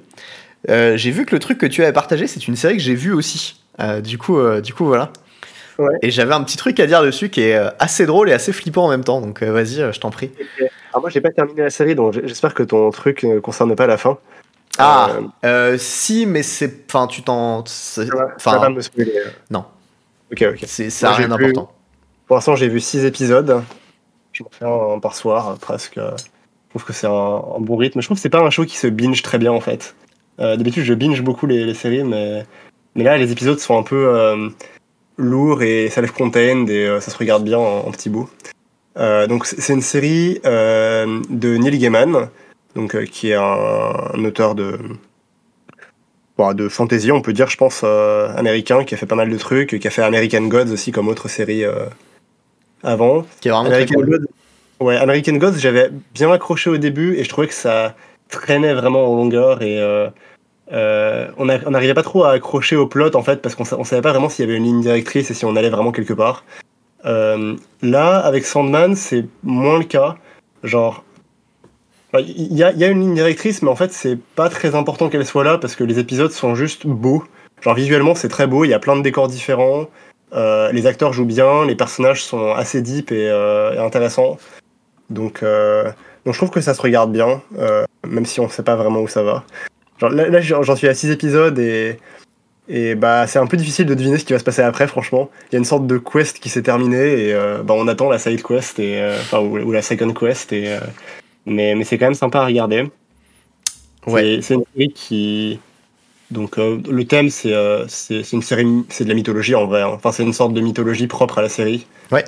Euh, 0.68 0.96
j'ai 0.96 1.10
vu 1.10 1.24
que 1.24 1.34
le 1.34 1.38
truc 1.38 1.58
que 1.58 1.66
tu 1.66 1.82
avais 1.82 1.92
partagé, 1.92 2.26
c'est 2.26 2.46
une 2.46 2.56
série 2.56 2.76
que 2.76 2.82
j'ai 2.82 2.94
vue 2.94 3.12
aussi. 3.12 3.60
Euh, 3.80 4.00
du, 4.00 4.18
coup, 4.18 4.38
euh, 4.38 4.60
du 4.60 4.74
coup, 4.74 4.84
voilà. 4.84 5.12
Ouais. 5.78 5.94
Et 6.02 6.10
j'avais 6.10 6.34
un 6.34 6.42
petit 6.42 6.58
truc 6.58 6.78
à 6.80 6.86
dire 6.86 7.02
dessus 7.02 7.30
qui 7.30 7.40
est 7.40 7.54
assez 7.78 8.04
drôle 8.04 8.28
et 8.28 8.34
assez 8.34 8.52
flippant 8.52 8.84
en 8.84 8.90
même 8.90 9.04
temps. 9.04 9.20
Donc 9.22 9.42
vas-y, 9.42 9.76
je 9.92 9.98
t'en 9.98 10.10
prie. 10.10 10.30
Alors 10.92 11.00
moi, 11.00 11.08
j'ai 11.10 11.22
pas 11.22 11.30
terminé 11.30 11.62
la 11.62 11.70
série, 11.70 11.94
donc 11.94 12.12
j'espère 12.24 12.52
que 12.52 12.62
ton 12.62 12.90
truc 12.90 13.22
ne 13.22 13.38
concerne 13.38 13.74
pas 13.74 13.86
la 13.86 13.96
fin. 13.96 14.18
Ah, 14.78 15.10
si, 15.78 16.26
mais 16.26 16.42
c'est. 16.42 16.84
Enfin, 16.86 17.06
tu 17.06 17.22
t'en. 17.22 17.60
Enfin, 18.36 18.74
euh. 18.76 19.10
non. 19.50 19.64
Ok, 20.32 20.44
ok. 20.52 20.58
c'est- 20.66 20.90
ça 20.90 21.06
a 21.08 21.10
Moi, 21.10 21.18
j'ai 21.20 21.24
rien 21.26 21.36
vu- 21.36 21.44
d'important. 21.52 21.72
Pour 22.26 22.36
l'instant, 22.36 22.54
j'ai 22.56 22.68
vu 22.68 22.78
6 22.78 23.04
épisodes. 23.04 23.62
Je 24.32 24.42
m'en 24.44 24.50
fais 24.50 24.64
un, 24.64 24.96
un 24.96 24.98
par 25.00 25.14
soir, 25.16 25.56
presque. 25.58 25.96
Je 25.96 26.70
trouve 26.70 26.84
que 26.84 26.92
c'est 26.92 27.08
un, 27.08 27.10
un 27.10 27.60
bon 27.60 27.76
rythme. 27.76 28.00
Je 28.00 28.06
trouve 28.06 28.16
que 28.16 28.20
c'est 28.22 28.28
pas 28.28 28.38
un 28.40 28.50
show 28.50 28.64
qui 28.64 28.76
se 28.76 28.86
binge 28.86 29.22
très 29.22 29.38
bien, 29.38 29.50
en 29.50 29.60
fait. 29.60 29.94
Euh, 30.40 30.56
D'habitude, 30.56 30.84
je 30.84 30.94
binge 30.94 31.22
beaucoup 31.22 31.46
les, 31.46 31.64
les 31.64 31.74
séries, 31.74 32.04
mais, 32.04 32.44
mais 32.94 33.04
là, 33.04 33.18
les 33.18 33.30
épisodes 33.32 33.58
sont 33.58 33.78
un 33.78 33.82
peu 33.82 34.14
euh, 34.14 34.48
lourds 35.16 35.62
et 35.62 35.88
self-contained 35.90 36.70
et 36.70 36.86
euh, 36.86 37.00
ça 37.00 37.10
se 37.10 37.18
regarde 37.18 37.44
bien 37.44 37.58
en, 37.58 37.86
en 37.86 37.90
petits 37.90 38.10
bouts. 38.10 38.30
Donc, 38.96 39.46
c'est 39.46 39.72
une 39.72 39.80
série 39.80 40.40
de 40.44 41.56
Neil 41.56 41.78
Gaiman, 41.78 42.28
donc, 42.74 43.02
qui 43.06 43.30
est 43.30 43.34
un, 43.34 44.12
un 44.14 44.24
auteur 44.24 44.54
de, 44.54 44.78
bon, 46.36 46.52
de 46.54 46.68
fantasy, 46.68 47.10
on 47.12 47.20
peut 47.22 47.32
dire, 47.32 47.48
je 47.48 47.56
pense, 47.56 47.82
euh, 47.84 48.28
américain, 48.36 48.84
qui 48.84 48.94
a 48.94 48.98
fait 48.98 49.06
pas 49.06 49.14
mal 49.14 49.30
de 49.30 49.38
trucs, 49.38 49.78
qui 49.78 49.86
a 49.86 49.90
fait 49.90 50.02
American 50.02 50.42
Gods 50.42 50.72
aussi 50.72 50.92
comme 50.92 51.08
autre 51.08 51.28
série 51.28 51.64
euh, 51.64 51.86
avant. 52.82 53.24
Qui 53.40 53.48
est 53.48 53.50
vraiment 53.50 53.68
très 53.68 53.76
American 53.76 54.00
cool. 54.00 54.10
Gods, 54.10 54.26
ouais, 54.80 54.96
American 54.96 55.36
Gods, 55.36 55.58
j'avais 55.58 55.90
bien 56.14 56.30
accroché 56.32 56.70
au 56.70 56.76
début 56.76 57.16
et 57.16 57.24
je 57.24 57.28
trouvais 57.28 57.48
que 57.48 57.54
ça 57.54 57.94
traînait 58.28 58.74
vraiment 58.74 59.10
en 59.10 59.16
longueur 59.16 59.62
et 59.62 59.78
euh, 59.78 60.08
euh, 60.72 61.28
on 61.36 61.46
n'arrivait 61.46 61.94
pas 61.94 62.02
trop 62.02 62.24
à 62.24 62.32
accrocher 62.32 62.76
au 62.76 62.86
plot 62.86 63.16
en 63.16 63.22
fait 63.22 63.42
parce 63.42 63.54
qu'on 63.54 63.64
on 63.76 63.84
savait 63.84 64.02
pas 64.02 64.10
vraiment 64.10 64.28
s'il 64.28 64.44
y 64.44 64.48
avait 64.48 64.56
une 64.56 64.64
ligne 64.64 64.80
directrice 64.80 65.30
et 65.30 65.34
si 65.34 65.44
on 65.44 65.56
allait 65.56 65.70
vraiment 65.70 65.92
quelque 65.92 66.12
part. 66.12 66.44
Euh, 67.06 67.56
là, 67.82 68.18
avec 68.18 68.44
Sandman, 68.44 68.94
c'est 68.94 69.26
moins 69.42 69.78
le 69.78 69.84
cas. 69.84 70.16
Genre, 70.62 71.02
il 72.14 72.56
y 72.56 72.62
a, 72.62 72.88
une 72.88 73.00
ligne 73.00 73.14
directrice, 73.14 73.62
mais 73.62 73.70
en 73.70 73.76
fait, 73.76 73.92
c'est 73.92 74.18
pas 74.36 74.48
très 74.48 74.74
important 74.74 75.08
qu'elle 75.08 75.26
soit 75.26 75.44
là 75.44 75.58
parce 75.58 75.74
que 75.74 75.84
les 75.84 75.98
épisodes 75.98 76.30
sont 76.30 76.54
juste 76.54 76.86
beaux. 76.86 77.24
Genre, 77.62 77.74
visuellement, 77.74 78.14
c'est 78.14 78.28
très 78.28 78.46
beau, 78.46 78.64
il 78.64 78.68
y 78.68 78.74
a 78.74 78.78
plein 78.78 78.96
de 78.96 79.02
décors 79.02 79.28
différents. 79.28 79.86
Euh, 80.32 80.70
les 80.72 80.86
acteurs 80.86 81.12
jouent 81.12 81.24
bien, 81.24 81.66
les 81.66 81.74
personnages 81.74 82.22
sont 82.22 82.52
assez 82.52 82.82
deep 82.82 83.10
et, 83.10 83.24
et 83.24 83.78
intéressants. 83.78 84.38
Donc, 85.08 85.42
donc, 86.24 86.34
je 86.34 86.38
trouve 86.38 86.50
que 86.50 86.60
ça 86.60 86.74
se 86.74 86.82
regarde 86.82 87.10
bien, 87.12 87.40
même 88.06 88.26
si 88.26 88.40
on 88.40 88.48
sait 88.48 88.62
pas 88.62 88.76
vraiment 88.76 89.00
où 89.00 89.08
ça 89.08 89.22
va. 89.22 89.44
Genre, 90.00 90.10
là, 90.10 90.28
là, 90.28 90.40
j'en 90.40 90.76
suis 90.76 90.88
à 90.88 90.94
6 90.94 91.10
épisodes 91.10 91.58
et, 91.58 91.98
et 92.68 92.94
bah, 92.94 93.26
c'est 93.26 93.38
un 93.38 93.46
peu 93.46 93.56
difficile 93.56 93.86
de 93.86 93.94
deviner 93.94 94.16
ce 94.18 94.24
qui 94.24 94.32
va 94.32 94.38
se 94.38 94.44
passer 94.44 94.62
après, 94.62 94.86
franchement. 94.86 95.30
Il 95.50 95.54
y 95.54 95.56
a 95.56 95.58
une 95.58 95.64
sorte 95.64 95.86
de 95.86 95.98
quest 95.98 96.38
qui 96.38 96.48
s'est 96.48 96.62
terminée 96.62 97.26
et 97.28 97.34
euh, 97.34 97.62
bah, 97.62 97.74
on 97.76 97.86
attend 97.88 98.08
la 98.08 98.18
side 98.18 98.42
quest, 98.42 98.78
et, 98.78 99.00
euh, 99.00 99.16
enfin, 99.20 99.40
ou, 99.40 99.58
ou 99.58 99.72
la 99.72 99.82
second 99.82 100.12
quest. 100.12 100.52
Et, 100.52 100.68
euh, 100.72 100.80
mais 101.46 101.74
mais 101.74 101.84
c'est 101.84 101.98
quand 101.98 102.06
même 102.06 102.14
sympa 102.14 102.40
à 102.40 102.46
regarder. 102.46 102.84
Ouais. 104.06 104.40
C'est- 104.42 104.54
une 104.54 104.64
série 104.74 104.92
qui. 104.94 105.60
Donc, 106.30 106.56
le 106.58 107.02
thème, 107.04 107.28
c'est 107.28 107.52
c'est 107.88 108.32
une 108.32 108.42
série, 108.42 108.64
c'est 108.88 109.02
de 109.02 109.08
la 109.08 109.16
mythologie 109.16 109.56
en 109.56 109.66
vrai. 109.66 109.82
hein. 109.82 109.90
Enfin, 109.94 110.12
c'est 110.12 110.22
une 110.22 110.32
sorte 110.32 110.54
de 110.54 110.60
mythologie 110.60 111.08
propre 111.08 111.38
à 111.38 111.42
la 111.42 111.48
série. 111.48 111.86
Ouais. 112.12 112.24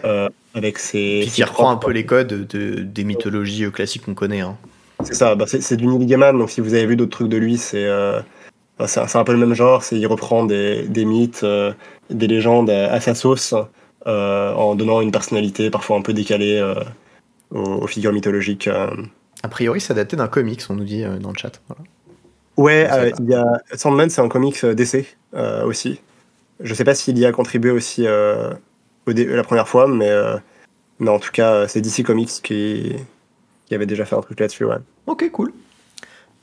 Avec 0.54 0.78
ses. 0.78 1.20
Puis 1.22 1.30
qui 1.30 1.44
reprend 1.44 1.70
un 1.70 1.76
peu 1.76 1.92
les 1.92 2.04
codes 2.04 2.48
de, 2.48 2.80
des 2.80 3.04
mythologies 3.04 3.70
classiques 3.70 4.04
qu'on 4.04 4.14
connaît. 4.14 4.40
hein. 4.40 4.56
C'est 5.04 5.14
ça, 5.14 5.34
bah, 5.34 5.44
c'est 5.46 5.76
du 5.76 5.86
Neil 5.86 6.06
Gaiman, 6.06 6.36
donc 6.38 6.50
si 6.50 6.60
vous 6.60 6.74
avez 6.74 6.86
vu 6.86 6.96
d'autres 6.96 7.10
trucs 7.12 7.28
de 7.28 7.36
lui, 7.36 7.58
c'est 7.58 7.84
euh, 7.86 8.20
bah, 8.78 8.86
c'est 8.86 9.00
un- 9.16 9.24
peu 9.24 9.32
le 9.32 9.38
même 9.38 9.54
genre. 9.54 9.82
c'est 9.82 9.96
Il 9.96 10.06
reprend 10.06 10.44
des, 10.44 10.86
des 10.88 11.04
mythes, 11.04 11.42
euh, 11.44 11.72
des 12.10 12.26
légendes 12.26 12.70
à, 12.70 12.92
à 12.92 13.00
sa 13.00 13.14
sauce, 13.14 13.54
euh, 14.06 14.52
en 14.54 14.74
donnant 14.74 15.00
une 15.00 15.12
personnalité 15.12 15.70
parfois 15.70 15.96
un 15.96 16.02
peu 16.02 16.12
décalée 16.12 16.58
euh, 16.58 16.74
aux, 17.50 17.82
aux 17.82 17.86
figures 17.86 18.12
mythologiques. 18.12 18.68
A 18.68 19.48
priori, 19.48 19.80
c'est 19.80 19.92
adapté 19.92 20.16
d'un 20.16 20.28
comics, 20.28 20.62
on 20.70 20.74
nous 20.74 20.84
dit 20.84 21.04
dans 21.20 21.30
le 21.30 21.36
chat. 21.38 21.60
Voilà. 21.68 21.82
Ouais, 22.56 23.12
il 23.18 23.28
y 23.30 23.34
a 23.34 23.44
Sandman, 23.74 24.10
c'est 24.10 24.20
un 24.20 24.28
comics 24.28 24.62
euh, 24.64 25.64
aussi. 25.64 26.00
Je 26.60 26.74
sais 26.74 26.84
pas 26.84 26.94
s'il 26.94 27.18
y 27.18 27.24
a 27.26 27.32
contribué 27.32 27.70
aussi 27.70 28.06
au 28.06 29.10
la 29.12 29.42
première 29.42 29.66
fois, 29.68 29.88
mais, 29.88 30.10
mais 31.00 31.10
en 31.10 31.18
tout 31.18 31.32
cas, 31.32 31.66
c'est 31.66 31.80
DC 31.80 32.04
Comics 32.04 32.30
qui, 32.42 32.94
qui 33.66 33.74
avait 33.74 33.86
déjà 33.86 34.04
fait 34.04 34.14
un 34.14 34.20
truc 34.20 34.38
là-dessus. 34.38 34.64
Ouais. 34.64 34.76
Ok, 35.06 35.30
cool. 35.30 35.52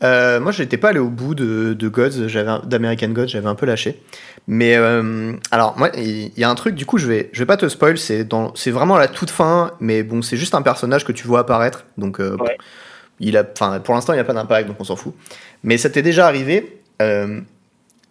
Euh, 0.01 0.39
moi, 0.39 0.51
j'étais 0.51 0.77
pas 0.77 0.89
allé 0.89 0.99
au 0.99 1.09
bout 1.09 1.35
de, 1.35 1.73
de 1.73 1.87
Gods, 1.89 2.27
d'American 2.63 3.09
Gods, 3.09 3.27
j'avais 3.27 3.47
un 3.47 3.55
peu 3.55 3.65
lâché. 3.65 4.01
Mais 4.47 4.75
euh, 4.77 5.33
alors, 5.51 5.77
moi, 5.77 5.89
il 5.95 6.37
y, 6.37 6.43
a 6.43 6.49
un 6.49 6.55
truc, 6.55 6.75
du 6.75 6.85
coup, 6.85 6.97
je 6.97 7.07
vais, 7.07 7.29
je 7.33 7.39
vais 7.39 7.45
pas 7.45 7.57
te 7.57 7.67
spoil, 7.67 7.97
c'est 7.97 8.23
dans, 8.23 8.55
c'est 8.55 8.71
vraiment 8.71 8.95
à 8.95 8.99
la 8.99 9.07
toute 9.07 9.29
fin, 9.29 9.71
mais 9.79 10.03
bon, 10.03 10.21
c'est 10.21 10.37
juste 10.37 10.55
un 10.55 10.61
personnage 10.61 11.03
que 11.05 11.11
tu 11.11 11.27
vois 11.27 11.39
apparaître, 11.39 11.85
donc 11.97 12.19
euh, 12.19 12.37
Ouais. 12.37 12.57
il 13.19 13.35
a, 13.37 13.43
enfin, 13.51 13.79
pour 13.79 13.93
l'instant, 13.93 14.13
il 14.13 14.19
a 14.19 14.23
pas 14.23 14.33
d'impact, 14.33 14.67
donc 14.67 14.77
on 14.79 14.85
s'en 14.85 14.95
fout. 14.95 15.13
Mais 15.63 15.77
ça 15.77 15.89
t'est 15.89 16.01
déjà 16.01 16.25
arrivé 16.27 16.79
euh, 17.01 17.41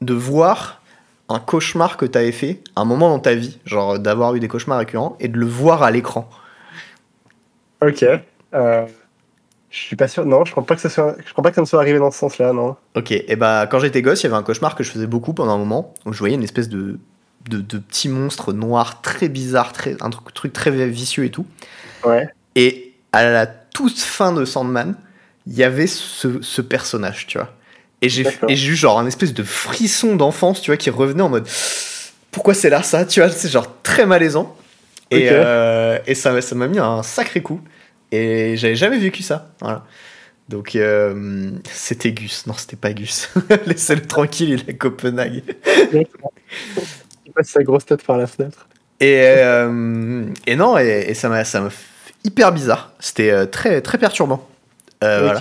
de 0.03 0.15
voir 0.15 0.83
un 1.31 1.39
cauchemar 1.41 1.97
que 1.97 2.07
t'avais 2.07 2.33
fait, 2.33 2.61
un 2.77 2.85
moment 2.85 3.09
dans 3.09 3.19
ta 3.19 3.35
vie, 3.35 3.59
genre 3.65 3.99
d'avoir 3.99 4.35
eu 4.35 4.41
des 4.41 4.49
cauchemars 4.49 4.79
récurrents, 4.79 5.17
et 5.21 5.29
de 5.29 5.39
le 5.39 5.47
voir 5.47 5.83
à 5.83 5.91
l'écran. 5.91 6.29
Ok. 7.81 8.05
Je 9.71 9.79
suis 9.79 9.97
pas 9.97 10.09
sûr. 10.09 10.25
Non, 10.25 10.45
je 10.45 10.51
crois 10.53 10.65
pas 10.65 10.75
que 10.75 10.81
ça 10.81 10.89
soit. 10.89 11.17
Je 11.25 11.33
crois 11.33 11.43
pas 11.43 11.51
que 11.51 11.57
ça 11.57 11.61
me 11.61 11.67
soit 11.67 11.81
arrivé 11.81 11.99
dans 11.99 12.11
ce 12.11 12.19
sens-là, 12.19 12.53
non. 12.53 12.77
Ok, 12.97 13.11
et 13.13 13.37
bah 13.37 13.67
quand 13.71 13.79
j'étais 13.81 14.01
gosse, 14.03 14.23
il 14.23 14.25
y 14.25 14.27
avait 14.29 14.37
un 14.37 14.43
cauchemar 14.43 14.75
que 14.75 14.83
je 14.83 14.91
faisais 14.91 15.07
beaucoup 15.07 15.35
pendant 15.35 15.53
un 15.55 15.59
moment, 15.59 15.95
où 16.07 16.13
je 16.13 16.19
voyais 16.19 16.35
une 16.37 16.43
espèce 16.43 16.69
de, 16.69 16.99
de, 17.49 17.61
de 17.61 17.79
petit 17.79 18.09
monstre 18.09 18.53
noir 18.53 19.03
très 19.03 19.29
bizarre, 19.29 19.73
très, 19.73 19.97
un 20.01 20.11
truc, 20.11 20.33
truc 20.33 20.53
très 20.53 20.71
vicieux 20.71 21.25
et 21.25 21.31
tout. 21.31 21.47
Ouais. 22.05 22.29
Et 22.55 22.95
à 23.13 23.29
la 23.29 23.47
toute 23.47 23.99
fin 23.99 24.33
de 24.33 24.45
Sandman, 24.45 24.95
il 25.47 25.55
y 25.55 25.65
avait 25.65 25.87
ce, 25.87 26.41
ce 26.41 26.63
personnage, 26.63 27.27
tu 27.27 27.39
vois. 27.39 27.53
Et 28.01 28.09
j'ai 28.09 28.27
et 28.49 28.53
eu 28.53 28.77
genre 28.77 28.99
un 28.99 29.07
espèce 29.07 29.35
de 29.35 29.43
frisson 29.43 30.17
d'enfance, 30.17 30.63
tu 30.63 30.71
vois, 30.71 30.77
qui 30.77 30.89
revenait 30.89 31.23
en 31.23 31.29
mode 31.29 31.49
pourquoi 32.31 32.55
c'est 32.55 32.71
là 32.71 32.83
ça, 32.83 33.05
tu 33.05 33.21
vois, 33.21 33.31
c'est 33.31 33.49
genre 33.49 33.69
très 33.83 34.07
malaisant. 34.07 34.57
Et, 35.11 35.29
Ok. 35.29 35.33
euh, 35.33 35.99
et 36.07 36.15
ça 36.15 36.41
ça 36.41 36.55
m'a 36.55 36.69
mis 36.69 36.79
un 36.79 37.03
sacré 37.03 37.43
coup. 37.43 37.61
Et 38.13 38.57
j'avais 38.57 38.77
jamais 38.77 38.99
vécu 38.99 39.23
ça. 39.23 39.51
Voilà. 39.61 39.85
Donc 40.49 40.77
euh, 40.77 41.51
c'était 41.71 42.13
Gus. 42.13 42.47
Non, 42.47 42.55
c'était 42.55 42.77
pas 42.77 42.93
Gus. 42.93 43.29
Laissez-le 43.67 44.03
tranquille, 44.03 44.51
il 44.51 44.61
est 44.61 44.71
à 44.71 44.73
Copenhague. 44.75 45.43
Il 45.93 47.33
passe 47.35 47.49
sa 47.49 47.63
grosse 47.63 47.85
tête 47.85 48.03
par 48.03 48.17
la 48.17 48.27
fenêtre. 48.27 48.67
Et, 49.01 49.23
euh, 49.27 50.25
et 50.47 50.57
non, 50.57 50.79
et, 50.79 51.05
et 51.09 51.15
ça 51.15 51.29
m'a 51.29 51.43
hyper 52.25 52.53
bizarre. 52.53 52.93
C'était 52.99 53.31
euh, 53.31 53.47
très 53.47 53.81
très 53.83 53.99
perturbant. 53.99 54.49
Euh, 55.05 55.21
voilà. 55.21 55.39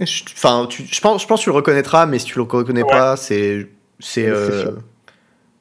Je- 0.00 0.22
Enfin, 0.34 0.66
tu- 0.68 0.84
je 0.90 1.00
pense, 1.00 1.22
je 1.22 1.26
pense 1.28 1.40
que 1.40 1.44
tu 1.44 1.50
le 1.50 1.54
reconnaîtras, 1.56 2.06
mais 2.06 2.18
si 2.18 2.26
tu 2.26 2.36
le 2.38 2.42
reconnais 2.42 2.82
Ouais. 2.82 2.90
pas, 2.90 3.16
c'est 3.16 3.68
c'est 4.00 4.28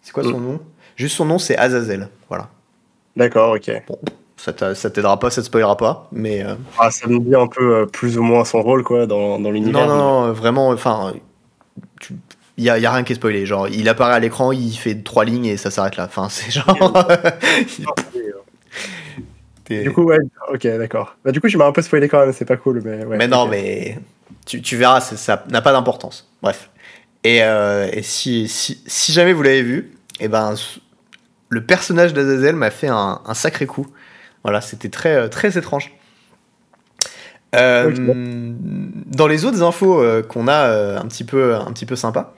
C'est 0.01 0.11
quoi 0.11 0.23
son 0.23 0.39
nom? 0.39 0.59
Juste 0.95 1.15
son 1.15 1.25
nom, 1.25 1.37
c'est 1.37 1.55
Azazel. 1.57 2.09
Voilà. 2.29 2.49
D'accord, 3.15 3.53
ok. 3.55 3.65
T'a- 3.65 3.81
ça 4.51 4.89
t'aidera 4.89 5.19
pas, 5.19 5.29
ça 5.29 5.41
te 5.41 5.47
spoilera 5.47 5.77
pas, 5.77 6.07
mais 6.11 6.43
euh, 6.43 6.55
Ah, 6.79 6.91
ça 6.91 7.07
me 7.07 7.19
dit 7.19 7.35
un 7.35 7.47
peu 7.47 7.75
euh, 7.75 7.85
plus 7.85 8.17
ou 8.17 8.23
moins 8.23 8.43
son 8.45 8.61
rôle, 8.61 8.83
quoi, 8.83 9.05
dans, 9.05 9.39
dans 9.39 9.51
l'univers. 9.51 9.87
non, 9.87 9.95
non, 9.95 10.25
non, 10.27 10.33
vraiment. 10.33 10.69
Enfin, 10.69 11.13
il 12.57 12.63
y 12.63 12.69
a, 12.69 12.77
y 12.77 12.85
a 12.85 12.91
rien 12.91 13.03
qui 13.03 13.13
est 13.13 13.15
spoilé. 13.15 13.45
Genre, 13.45 13.67
il 13.69 13.87
apparaît 13.89 14.13
à 14.15 14.19
l'écran, 14.19 14.51
il 14.51 14.73
fait 14.73 14.95
trois 15.03 15.25
lignes 15.25 15.45
et 15.45 15.57
ça 15.57 15.71
s'arrête 15.71 15.95
là. 15.97 16.05
Enfin, 16.05 16.27
c'est 16.29 16.51
genre. 16.51 16.65
Du 19.69 19.91
coup, 19.91 20.03
ouais, 20.03 20.17
ok, 20.53 20.67
d'accord. 20.77 21.15
Bah, 21.23 21.31
du 21.31 21.39
coup, 21.39 21.47
je 21.47 21.57
m'as 21.57 21.65
un 21.65 21.71
peu 21.71 21.81
spoilé 21.81 22.09
quand 22.09 22.19
même, 22.19 22.33
c'est 22.33 22.45
pas 22.45 22.57
cool, 22.57 22.81
mais 22.83 23.05
ouais. 23.05 23.17
mais 23.17 23.27
non, 23.27 23.47
mais 23.47 23.97
tu, 24.45 24.61
tu 24.61 24.75
verras, 24.75 24.99
ça 24.99 25.43
n'a 25.49 25.61
pas 25.61 25.71
d'importance. 25.71 26.29
Bref. 26.41 26.69
Et, 27.23 27.41
euh, 27.43 27.87
et 27.91 28.03
si, 28.03 28.49
si, 28.49 28.83
si 28.85 29.13
jamais 29.13 29.31
vous 29.31 29.41
l'avez 29.41 29.61
vu, 29.63 29.93
et 30.19 30.27
ben, 30.27 30.51
s- 30.53 30.79
le 31.49 31.65
personnage 31.65 32.13
d'Azazel 32.13 32.55
m'a 32.55 32.71
fait 32.71 32.89
un, 32.89 33.21
un 33.25 33.33
sacré 33.33 33.65
coup. 33.65 33.87
Voilà, 34.43 34.61
c'était 34.61 34.89
très, 34.89 35.15
euh, 35.15 35.27
très 35.27 35.57
étrange. 35.57 35.93
Euh. 37.55 37.91
Dans 39.05 39.27
les 39.27 39.45
autres 39.45 39.61
infos 39.61 40.01
euh, 40.01 40.23
qu'on 40.23 40.47
a 40.47 40.67
euh, 40.69 40.97
un 40.99 41.05
petit 41.05 41.23
peu, 41.23 41.55
un 41.55 41.71
petit 41.71 41.85
peu 41.85 41.95
sympa, 41.95 42.33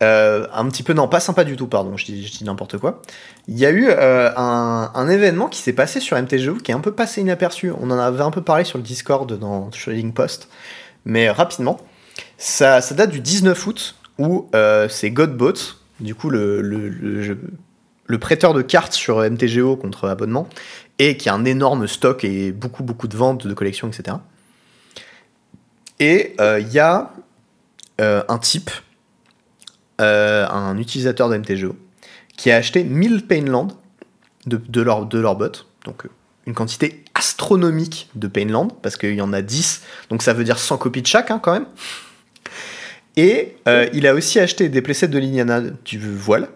un 0.00 0.68
petit 0.68 0.82
peu 0.82 0.92
non 0.92 1.08
pas 1.08 1.20
sympa 1.20 1.44
du 1.44 1.56
tout, 1.56 1.66
pardon, 1.68 1.96
je 1.96 2.04
dis, 2.06 2.40
n'importe 2.44 2.78
quoi. 2.78 3.02
Il 3.46 3.58
y 3.58 3.66
a 3.66 3.70
eu 3.70 3.88
un, 3.90 4.90
un 4.94 5.08
événement 5.08 5.48
qui 5.48 5.60
s'est 5.60 5.72
passé 5.72 6.00
sur 6.00 6.20
MTGO 6.20 6.54
qui 6.56 6.70
est 6.72 6.74
un 6.74 6.80
peu 6.80 6.92
passé 6.92 7.20
inaperçu. 7.20 7.72
On 7.80 7.90
en 7.90 7.98
avait 7.98 8.22
un 8.22 8.30
peu 8.30 8.42
parlé 8.42 8.64
sur 8.64 8.78
le 8.78 8.84
Discord 8.84 9.32
dans 9.38 9.70
Trading 9.70 10.12
Post, 10.12 10.48
mais 11.04 11.30
rapidement. 11.30 11.78
Ça, 12.36 12.80
ça 12.80 12.94
date 12.94 13.10
du 13.10 13.20
19 13.20 13.66
août 13.66 13.96
où 14.18 14.48
c'est 14.88 15.10
Godbot, 15.10 15.54
du 16.00 16.14
coup 16.14 16.30
le, 16.30 16.60
le, 16.62 16.88
le 16.88 17.22
jeu- 17.22 17.40
le 18.06 18.18
prêteur 18.18 18.54
de 18.54 18.62
cartes 18.62 18.92
sur 18.94 19.18
MTGO 19.18 19.76
contre 19.76 20.08
abonnement, 20.08 20.48
et 20.98 21.16
qui 21.16 21.28
a 21.28 21.34
un 21.34 21.44
énorme 21.44 21.86
stock 21.86 22.24
et 22.24 22.52
beaucoup 22.52 22.82
beaucoup 22.82 23.08
de 23.08 23.16
ventes 23.16 23.46
de 23.46 23.54
collections, 23.54 23.88
etc. 23.88 24.16
Et 26.00 26.34
euh, 26.40 26.60
il 26.60 26.72
y 26.72 26.78
a 26.78 27.12
euh, 28.00 28.22
un 28.28 28.38
type, 28.38 28.70
euh, 30.00 30.46
un 30.48 30.78
utilisateur 30.78 31.28
de 31.28 31.36
MTGO, 31.36 31.76
qui 32.36 32.50
a 32.50 32.56
acheté 32.56 32.84
1000 32.84 33.26
Painland 33.26 33.68
de, 34.46 34.56
de, 34.56 34.80
leur, 34.80 35.04
bot, 35.36 35.66
donc 35.84 36.04
une 36.46 36.54
quantité 36.54 37.04
astronomique 37.14 38.08
de 38.14 38.28
Painland, 38.28 38.68
parce 38.80 38.96
qu'il 38.96 39.14
y 39.14 39.20
en 39.20 39.32
a 39.32 39.42
10, 39.42 39.82
donc 40.10 40.22
ça 40.22 40.32
veut 40.32 40.44
dire 40.44 40.58
100 40.58 40.78
copies 40.78 41.02
de 41.02 41.06
chaque 41.06 41.30
hein, 41.30 41.40
quand 41.42 41.52
même. 41.52 41.66
Et 43.16 43.56
il 43.92 44.06
a 44.06 44.14
aussi 44.14 44.38
acheté 44.38 44.68
des 44.68 44.80
playsets 44.80 45.08
de 45.08 45.18
Liliana 45.18 45.60
du 45.60 45.98
voile, 45.98 46.48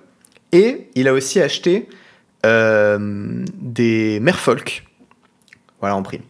et 0.53 0.89
il 0.95 1.09
a 1.09 1.13
aussi 1.13 1.41
acheté 1.41 1.89
euh, 2.45 3.45
des 3.55 4.21
Merfolk, 4.21 4.85
voilà 5.81 5.97
en 5.97 6.03
prime. 6.03 6.23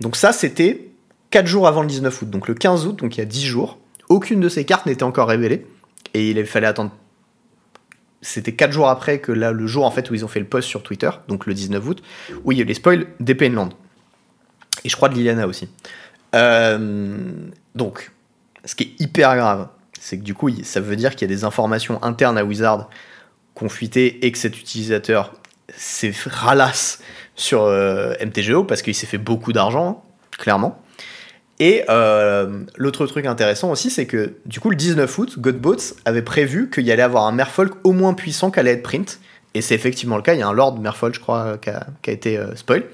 Donc 0.00 0.16
ça 0.16 0.32
c'était 0.32 0.88
4 1.30 1.46
jours 1.46 1.68
avant 1.68 1.82
le 1.82 1.88
19 1.88 2.22
août, 2.22 2.30
donc 2.30 2.48
le 2.48 2.54
15 2.54 2.86
août, 2.86 2.96
donc 2.96 3.16
il 3.16 3.20
y 3.20 3.22
a 3.22 3.26
10 3.26 3.46
jours. 3.46 3.78
Aucune 4.08 4.40
de 4.40 4.48
ces 4.48 4.64
cartes 4.64 4.86
n'était 4.86 5.04
encore 5.04 5.28
révélée, 5.28 5.66
et 6.14 6.30
il 6.30 6.46
fallait 6.46 6.66
attendre 6.66 6.92
c'était 8.22 8.52
4 8.52 8.72
jours 8.72 8.88
après 8.88 9.18
que 9.18 9.32
là, 9.32 9.52
le 9.52 9.66
jour 9.66 9.84
en 9.84 9.90
fait 9.90 10.10
où 10.10 10.14
ils 10.14 10.24
ont 10.24 10.28
fait 10.28 10.40
le 10.40 10.46
post 10.46 10.68
sur 10.68 10.82
Twitter, 10.82 11.10
donc 11.28 11.46
le 11.46 11.54
19 11.54 11.86
août, 11.86 12.02
où 12.44 12.52
il 12.52 12.58
y 12.58 12.60
a 12.60 12.64
les 12.64 12.74
spoils 12.74 13.06
des 13.18 13.34
Painland. 13.34 13.70
Et 14.84 14.88
je 14.88 14.96
crois 14.96 15.08
de 15.08 15.14
Liliana 15.14 15.46
aussi. 15.46 15.68
Euh, 16.34 17.18
donc, 17.74 18.12
ce 18.64 18.74
qui 18.74 18.84
est 18.84 19.00
hyper 19.02 19.36
grave, 19.36 19.68
c'est 19.98 20.18
que 20.18 20.22
du 20.22 20.34
coup, 20.34 20.50
ça 20.62 20.80
veut 20.80 20.96
dire 20.96 21.16
qu'il 21.16 21.28
y 21.28 21.32
a 21.32 21.34
des 21.34 21.44
informations 21.44 22.02
internes 22.02 22.38
à 22.38 22.44
Wizard 22.44 22.88
qui 23.60 23.66
ont 23.66 23.68
fuité 23.68 24.24
et 24.24 24.32
que 24.32 24.38
cet 24.38 24.58
utilisateur 24.58 25.34
s'est 25.76 26.12
ralasse 26.26 27.00
sur 27.36 27.64
euh, 27.64 28.14
MTGO 28.24 28.64
parce 28.64 28.80
qu'il 28.80 28.94
s'est 28.94 29.06
fait 29.06 29.18
beaucoup 29.18 29.52
d'argent, 29.52 30.02
clairement. 30.38 30.80
Et 31.58 31.84
euh, 31.90 32.62
l'autre 32.76 33.06
truc 33.06 33.26
intéressant 33.26 33.70
aussi, 33.70 33.90
c'est 33.90 34.06
que 34.06 34.32
du 34.46 34.60
coup, 34.60 34.70
le 34.70 34.76
19 34.76 35.18
août, 35.18 35.38
Godbots 35.38 35.94
avait 36.06 36.22
prévu 36.22 36.70
qu'il 36.70 36.86
y 36.86 36.92
allait 36.92 37.02
avoir 37.02 37.26
un 37.26 37.32
Merfolk 37.32 37.74
au 37.84 37.92
moins 37.92 38.14
puissant 38.14 38.50
qu'allait 38.50 38.72
être 38.72 38.82
print. 38.82 39.20
Et 39.52 39.60
c'est 39.60 39.74
effectivement 39.74 40.16
le 40.16 40.22
cas. 40.22 40.32
Il 40.32 40.40
y 40.40 40.42
a 40.42 40.48
un 40.48 40.54
Lord 40.54 40.78
Merfolk, 40.78 41.14
je 41.14 41.20
crois, 41.20 41.58
qui 41.58 41.68
a, 41.68 41.86
qui 42.00 42.08
a 42.08 42.12
été 42.14 42.38
euh, 42.38 42.56
spoil, 42.56 42.84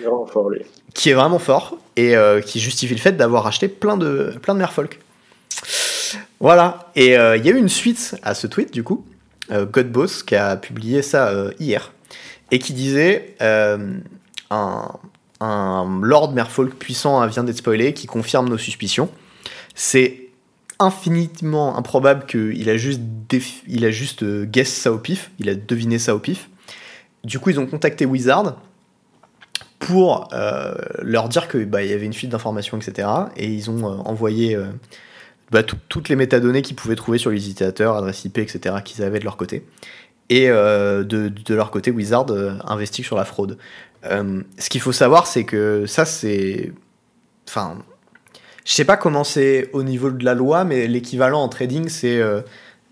Il 0.00 0.06
est 0.06 0.08
vraiment 0.08 0.26
fort, 0.26 0.50
lui. 0.50 0.62
qui 0.92 1.10
est 1.10 1.14
vraiment 1.14 1.38
fort 1.38 1.78
et 1.96 2.16
qui 2.46 2.58
justifie 2.58 2.94
le 2.94 3.00
fait 3.00 3.12
d'avoir 3.12 3.46
acheté 3.46 3.68
plein 3.68 3.98
de, 3.98 4.32
plein 4.42 4.54
de 4.54 4.58
Merfolk. 4.58 4.98
Voilà. 6.40 6.90
Et 6.96 7.08
il 7.10 7.44
y 7.44 7.48
a 7.48 7.50
eu 7.52 7.58
une 7.58 7.68
suite 7.68 8.16
à 8.22 8.34
ce 8.34 8.46
tweet, 8.46 8.72
du 8.72 8.82
coup. 8.82 9.04
Euh, 9.52 9.66
Godboss 9.66 10.22
qui 10.22 10.36
a 10.36 10.56
publié 10.56 11.02
ça 11.02 11.28
euh, 11.28 11.50
hier 11.58 11.92
et 12.52 12.60
qui 12.60 12.72
disait 12.72 13.34
euh, 13.42 13.98
un, 14.50 14.98
Lord 15.40 16.32
Merfolk 16.32 16.74
puissant 16.74 17.26
vient 17.26 17.42
d'être 17.42 17.56
spoilé 17.56 17.94
qui 17.94 18.06
confirme 18.06 18.48
nos 18.48 18.58
suspicions. 18.58 19.08
C'est 19.74 20.28
infiniment 20.78 21.76
improbable 21.76 22.26
qu'il 22.26 22.68
a 22.68 22.76
juste, 22.76 23.00
il 23.66 23.84
a 23.84 23.90
juste 23.90 24.24
guess 24.24 24.68
ça 24.68 24.92
au 24.92 24.98
pif, 24.98 25.30
il 25.38 25.48
a 25.48 25.54
deviné 25.54 25.98
ça 25.98 26.14
au 26.14 26.18
pif. 26.18 26.48
Du 27.24 27.38
coup, 27.38 27.50
ils 27.50 27.60
ont 27.60 27.66
contacté 27.66 28.06
Wizard 28.06 28.56
pour 29.78 30.28
leur 31.02 31.28
dire 31.28 31.48
qu'il 31.48 31.66
bah, 31.66 31.82
y 31.82 31.92
avait 31.92 32.06
une 32.06 32.12
fuite 32.12 32.30
d'informations, 32.30 32.78
etc. 32.78 33.08
Et 33.36 33.46
ils 33.46 33.70
ont 33.70 33.84
envoyé 33.84 34.58
bah, 35.50 35.62
tout- 35.62 35.76
toutes 35.88 36.08
les 36.08 36.16
métadonnées 36.16 36.62
qu'ils 36.62 36.76
pouvaient 36.76 36.96
trouver 36.96 37.18
sur 37.18 37.30
les 37.30 37.38
utilisateurs, 37.38 37.96
adresse 37.96 38.24
IP, 38.24 38.38
etc., 38.38 38.76
qu'ils 38.84 39.02
avaient 39.02 39.18
de 39.18 39.24
leur 39.24 39.36
côté. 39.36 39.66
Et 40.28 40.48
euh, 40.48 41.02
de, 41.02 41.28
de 41.28 41.54
leur 41.54 41.70
côté, 41.70 41.90
Wizard 41.90 42.26
euh, 42.30 42.52
investigue 42.64 43.04
sur 43.04 43.16
la 43.16 43.24
fraude. 43.24 43.58
Euh, 44.04 44.42
ce 44.58 44.70
qu'il 44.70 44.80
faut 44.80 44.92
savoir, 44.92 45.26
c'est 45.26 45.44
que 45.44 45.86
ça, 45.86 46.04
c'est. 46.04 46.72
Enfin. 47.48 47.78
Je 48.64 48.72
sais 48.74 48.84
pas 48.84 48.96
comment 48.96 49.24
c'est 49.24 49.70
au 49.72 49.82
niveau 49.82 50.10
de 50.10 50.24
la 50.24 50.34
loi, 50.34 50.64
mais 50.64 50.86
l'équivalent 50.86 51.42
en 51.42 51.48
trading, 51.48 51.88
c'est. 51.88 52.20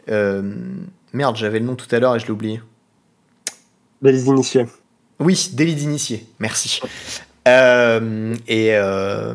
merde, 0.09 1.37
j'avais 1.37 1.59
le 1.61 1.67
nom 1.67 1.77
tout 1.77 1.95
à 1.95 1.99
l'heure 2.01 2.17
et 2.17 2.19
je 2.19 2.25
l'ai 2.25 2.33
oublié. 2.33 2.61
Les 4.03 4.27
initiés. 4.27 4.67
Oui, 5.21 5.51
délit 5.53 5.75
d'initié, 5.75 6.27
merci. 6.39 6.81
Euh, 7.47 8.35
et 8.47 8.77
euh, 8.77 9.35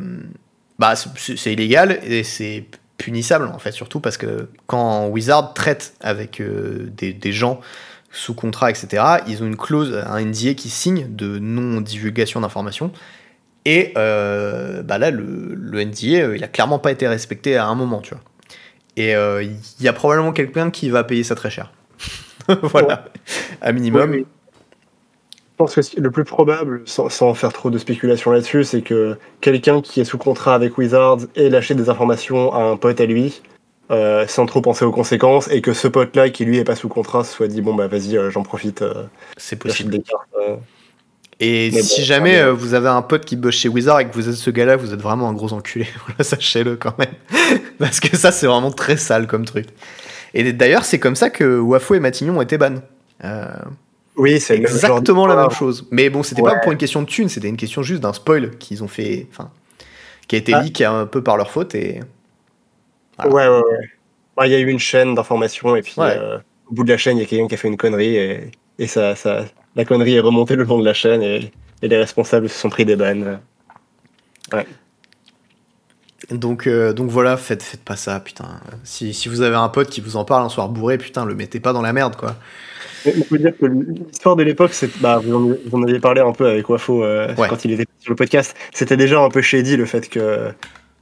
bah, 0.80 0.94
c'est 0.95 1.52
illégal 1.54 2.00
et 2.04 2.24
c'est 2.24 2.66
punissable 3.03 3.47
en 3.47 3.59
fait, 3.59 3.73
surtout 3.73 3.99
parce 3.99 4.15
que 4.15 4.47
quand 4.65 5.07
Wizard 5.07 5.53
traite 5.53 5.93
avec 5.99 6.39
euh, 6.39 6.89
des, 6.95 7.11
des 7.11 7.34
gens 7.34 7.59
sous 8.11 8.34
contrat, 8.34 8.69
etc., 8.69 9.03
ils 9.27 9.43
ont 9.43 9.45
une 9.45 9.57
clause, 9.57 10.01
un 10.07 10.21
NDA 10.23 10.53
qui 10.53 10.69
signe 10.69 11.07
de 11.09 11.38
non-divulgation 11.38 12.39
d'informations. 12.39 12.91
Et 13.65 13.91
euh, 13.97 14.84
bah 14.84 14.97
là, 14.97 15.11
le, 15.11 15.53
le 15.53 15.84
NDA, 15.84 16.21
euh, 16.21 16.38
il 16.38 16.43
a 16.45 16.47
clairement 16.47 16.80
pas 16.80 16.91
été 16.91 17.05
respecté 17.05 17.57
à 17.57 17.65
un 17.65 17.75
moment, 17.75 17.99
tu 17.99 18.11
vois. 18.11 18.23
Et 18.95 19.15
euh, 19.15 19.43
il 19.43 19.84
y 19.84 19.89
a 19.89 19.93
probablement 19.93 20.31
quelqu'un 20.31 20.71
qui 20.71 20.89
va 20.89 21.03
payer 21.03 21.23
ça 21.23 21.35
très 21.35 21.49
cher. 21.49 21.73
voilà, 22.61 23.05
à 23.61 23.73
minimum. 23.73 24.11
Oui, 24.11 24.17
oui. 24.19 24.25
Je 25.53 25.57
pense 25.57 25.75
que 25.75 25.99
le 26.01 26.09
plus 26.09 26.23
probable, 26.23 26.81
sans, 26.85 27.09
sans 27.09 27.35
faire 27.35 27.53
trop 27.53 27.69
de 27.69 27.77
spéculation 27.77 28.31
là-dessus, 28.31 28.63
c'est 28.63 28.81
que 28.81 29.17
quelqu'un 29.39 29.81
qui 29.81 30.01
est 30.01 30.03
sous 30.03 30.17
contrat 30.17 30.55
avec 30.55 30.80
Wizards 30.80 31.19
ait 31.35 31.49
lâché 31.49 31.75
des 31.75 31.89
informations 31.89 32.51
à 32.53 32.63
un 32.63 32.75
pote 32.75 32.99
à 32.99 33.05
lui, 33.05 33.43
euh, 33.91 34.25
sans 34.27 34.47
trop 34.47 34.61
penser 34.61 34.84
aux 34.84 34.91
conséquences, 34.91 35.47
et 35.51 35.61
que 35.61 35.73
ce 35.73 35.88
pote-là, 35.88 36.31
qui 36.31 36.43
lui 36.45 36.57
est 36.57 36.63
pas 36.63 36.75
sous 36.75 36.89
contrat, 36.89 37.23
se 37.23 37.34
soit 37.34 37.47
dit 37.47 37.61
bon 37.61 37.75
bah 37.75 37.85
vas-y, 37.85 38.17
euh, 38.17 38.31
j'en 38.31 38.41
profite, 38.41 38.81
euh, 38.81 39.03
C'est 39.38 39.57
possible. 39.57 39.91
des 39.91 40.01
cartes. 40.01 40.27
Et 41.39 41.69
Mais 41.71 41.84
si 41.84 42.01
bon, 42.01 42.05
jamais 42.07 42.51
vous 42.51 42.73
avez 42.73 42.89
un 42.89 43.03
pote 43.03 43.23
qui 43.23 43.35
bosse 43.35 43.55
chez 43.55 43.69
Wizard 43.69 43.99
et 43.99 44.07
que 44.07 44.13
vous 44.13 44.30
êtes 44.30 44.35
ce 44.35 44.49
gars-là, 44.49 44.75
vous 44.75 44.91
êtes 44.91 45.01
vraiment 45.01 45.30
un 45.30 45.34
gros 45.34 45.53
enculé. 45.53 45.85
Sachez-le 46.19 46.77
quand 46.77 46.97
même. 46.97 47.13
Parce 47.77 47.99
que 47.99 48.17
ça, 48.17 48.31
c'est 48.31 48.47
vraiment 48.47 48.71
très 48.71 48.97
sale 48.97 49.27
comme 49.27 49.45
truc. 49.45 49.67
Et 50.34 50.51
d'ailleurs, 50.51 50.84
c'est 50.84 50.99
comme 50.99 51.15
ça 51.15 51.30
que 51.30 51.59
Wafo 51.59 51.93
et 51.93 51.99
Matignon 51.99 52.38
ont 52.38 52.41
été 52.41 52.57
ban. 52.57 52.75
Oui, 54.15 54.40
c'est 54.40 54.56
exactement 54.56 55.26
la 55.26 55.35
même 55.35 55.49
chose. 55.52 55.88
Mais 55.91 56.10
bon, 56.10 56.22
c'était 56.23 56.41
Ouais. 56.41 56.52
pas 56.53 56.60
pour 56.60 56.72
une 56.72 56.77
question 56.77 57.02
de 57.02 57.07
thune, 57.07 57.30
c'était 57.30 57.49
une 57.49 57.57
question 57.57 57.81
juste 57.81 58.02
d'un 58.02 58.14
spoil 58.14 58.57
qu'ils 58.57 58.84
ont 58.84 58.88
fait. 58.88 59.27
Enfin, 59.31 59.49
qui 60.27 60.35
a 60.35 60.40
été 60.40 60.53
Ah. 60.53 60.61
leak 60.61 60.81
un 60.81 61.06
peu 61.06 61.23
par 61.23 61.35
leur 61.38 61.49
faute. 61.52 61.73
Et 61.76 61.99
Ouais, 63.19 63.27
ouais, 63.31 63.48
ouais. 63.48 63.61
Ouais, 64.38 64.49
Il 64.49 64.52
y 64.52 64.56
a 64.56 64.60
eu 64.60 64.68
une 64.69 64.80
chaîne 64.80 65.14
d'informations, 65.15 65.76
et 65.76 65.81
puis 65.81 65.94
Ouais. 65.98 66.15
euh, 66.18 66.38
au 66.69 66.73
bout 66.73 66.84
de 66.84 66.91
la 66.91 66.98
chaîne, 66.98 67.18
il 67.18 67.22
y 67.22 67.23
a 67.23 67.27
quelqu'un 67.27 67.48
qui 67.48 67.53
a 67.56 67.57
fait 67.57 67.68
une 67.68 67.77
connerie, 67.77 68.15
et, 68.15 68.52
et 68.80 68.88
ça, 68.88 69.15
ça, 69.15 69.45
la 69.76 69.85
connerie 69.85 70.15
est 70.15 70.19
remontée 70.19 70.56
le 70.56 70.64
long 70.64 70.80
de 70.80 70.85
la 70.85 70.94
chaîne, 70.95 71.22
et, 71.22 71.52
et 71.84 71.88
les 71.88 71.98
responsables 71.98 72.49
se 72.49 72.57
sont 72.60 72.69
pris 72.69 72.85
des 72.85 72.95
bannes. 72.95 73.40
donc, 76.31 76.68
euh, 76.68 76.94
donc 76.94 77.10
voilà, 77.10 77.38
faites, 77.38 77.61
faites 77.61 77.84
pas 77.84 77.95
ça, 77.95 78.19
putain. 78.19 78.45
Si, 78.84 79.14
si 79.14 79.30
vous 79.30 79.41
avez 79.41 79.56
un 79.56 79.69
pote 79.69 79.90
qui 79.90 80.02
vous 80.02 80.15
en 80.15 80.26
parle 80.26 80.44
un 80.45 80.49
soir 80.49 80.69
bourré, 80.69 80.98
putain, 80.98 81.26
le 81.26 81.35
mettez 81.35 81.60
pas 81.60 81.73
dans 81.73 81.81
la 81.81 81.94
merde, 81.94 82.15
quoi. 82.15 82.35
On 83.05 83.21
peut 83.23 83.38
dire 83.38 83.51
que 83.59 83.65
l'histoire 83.65 84.35
de 84.35 84.43
l'époque, 84.43 84.73
c'est, 84.73 84.89
bah, 85.01 85.19
vous, 85.23 85.34
en, 85.35 85.39
vous 85.65 85.77
en 85.77 85.84
aviez 85.84 85.99
parlé 85.99 86.21
un 86.21 86.31
peu 86.31 86.47
avec 86.47 86.69
Wafo 86.69 87.03
euh, 87.03 87.34
Ouais. 87.35 87.47
quand 87.49 87.65
il 87.65 87.71
était 87.71 87.85
sur 87.99 88.11
le 88.11 88.15
podcast. 88.15 88.55
C'était 88.73 88.97
déjà 88.97 89.19
un 89.19 89.30
peu 89.30 89.41
shady 89.41 89.75
le 89.77 89.85
fait 89.85 90.07
que, 90.09 90.51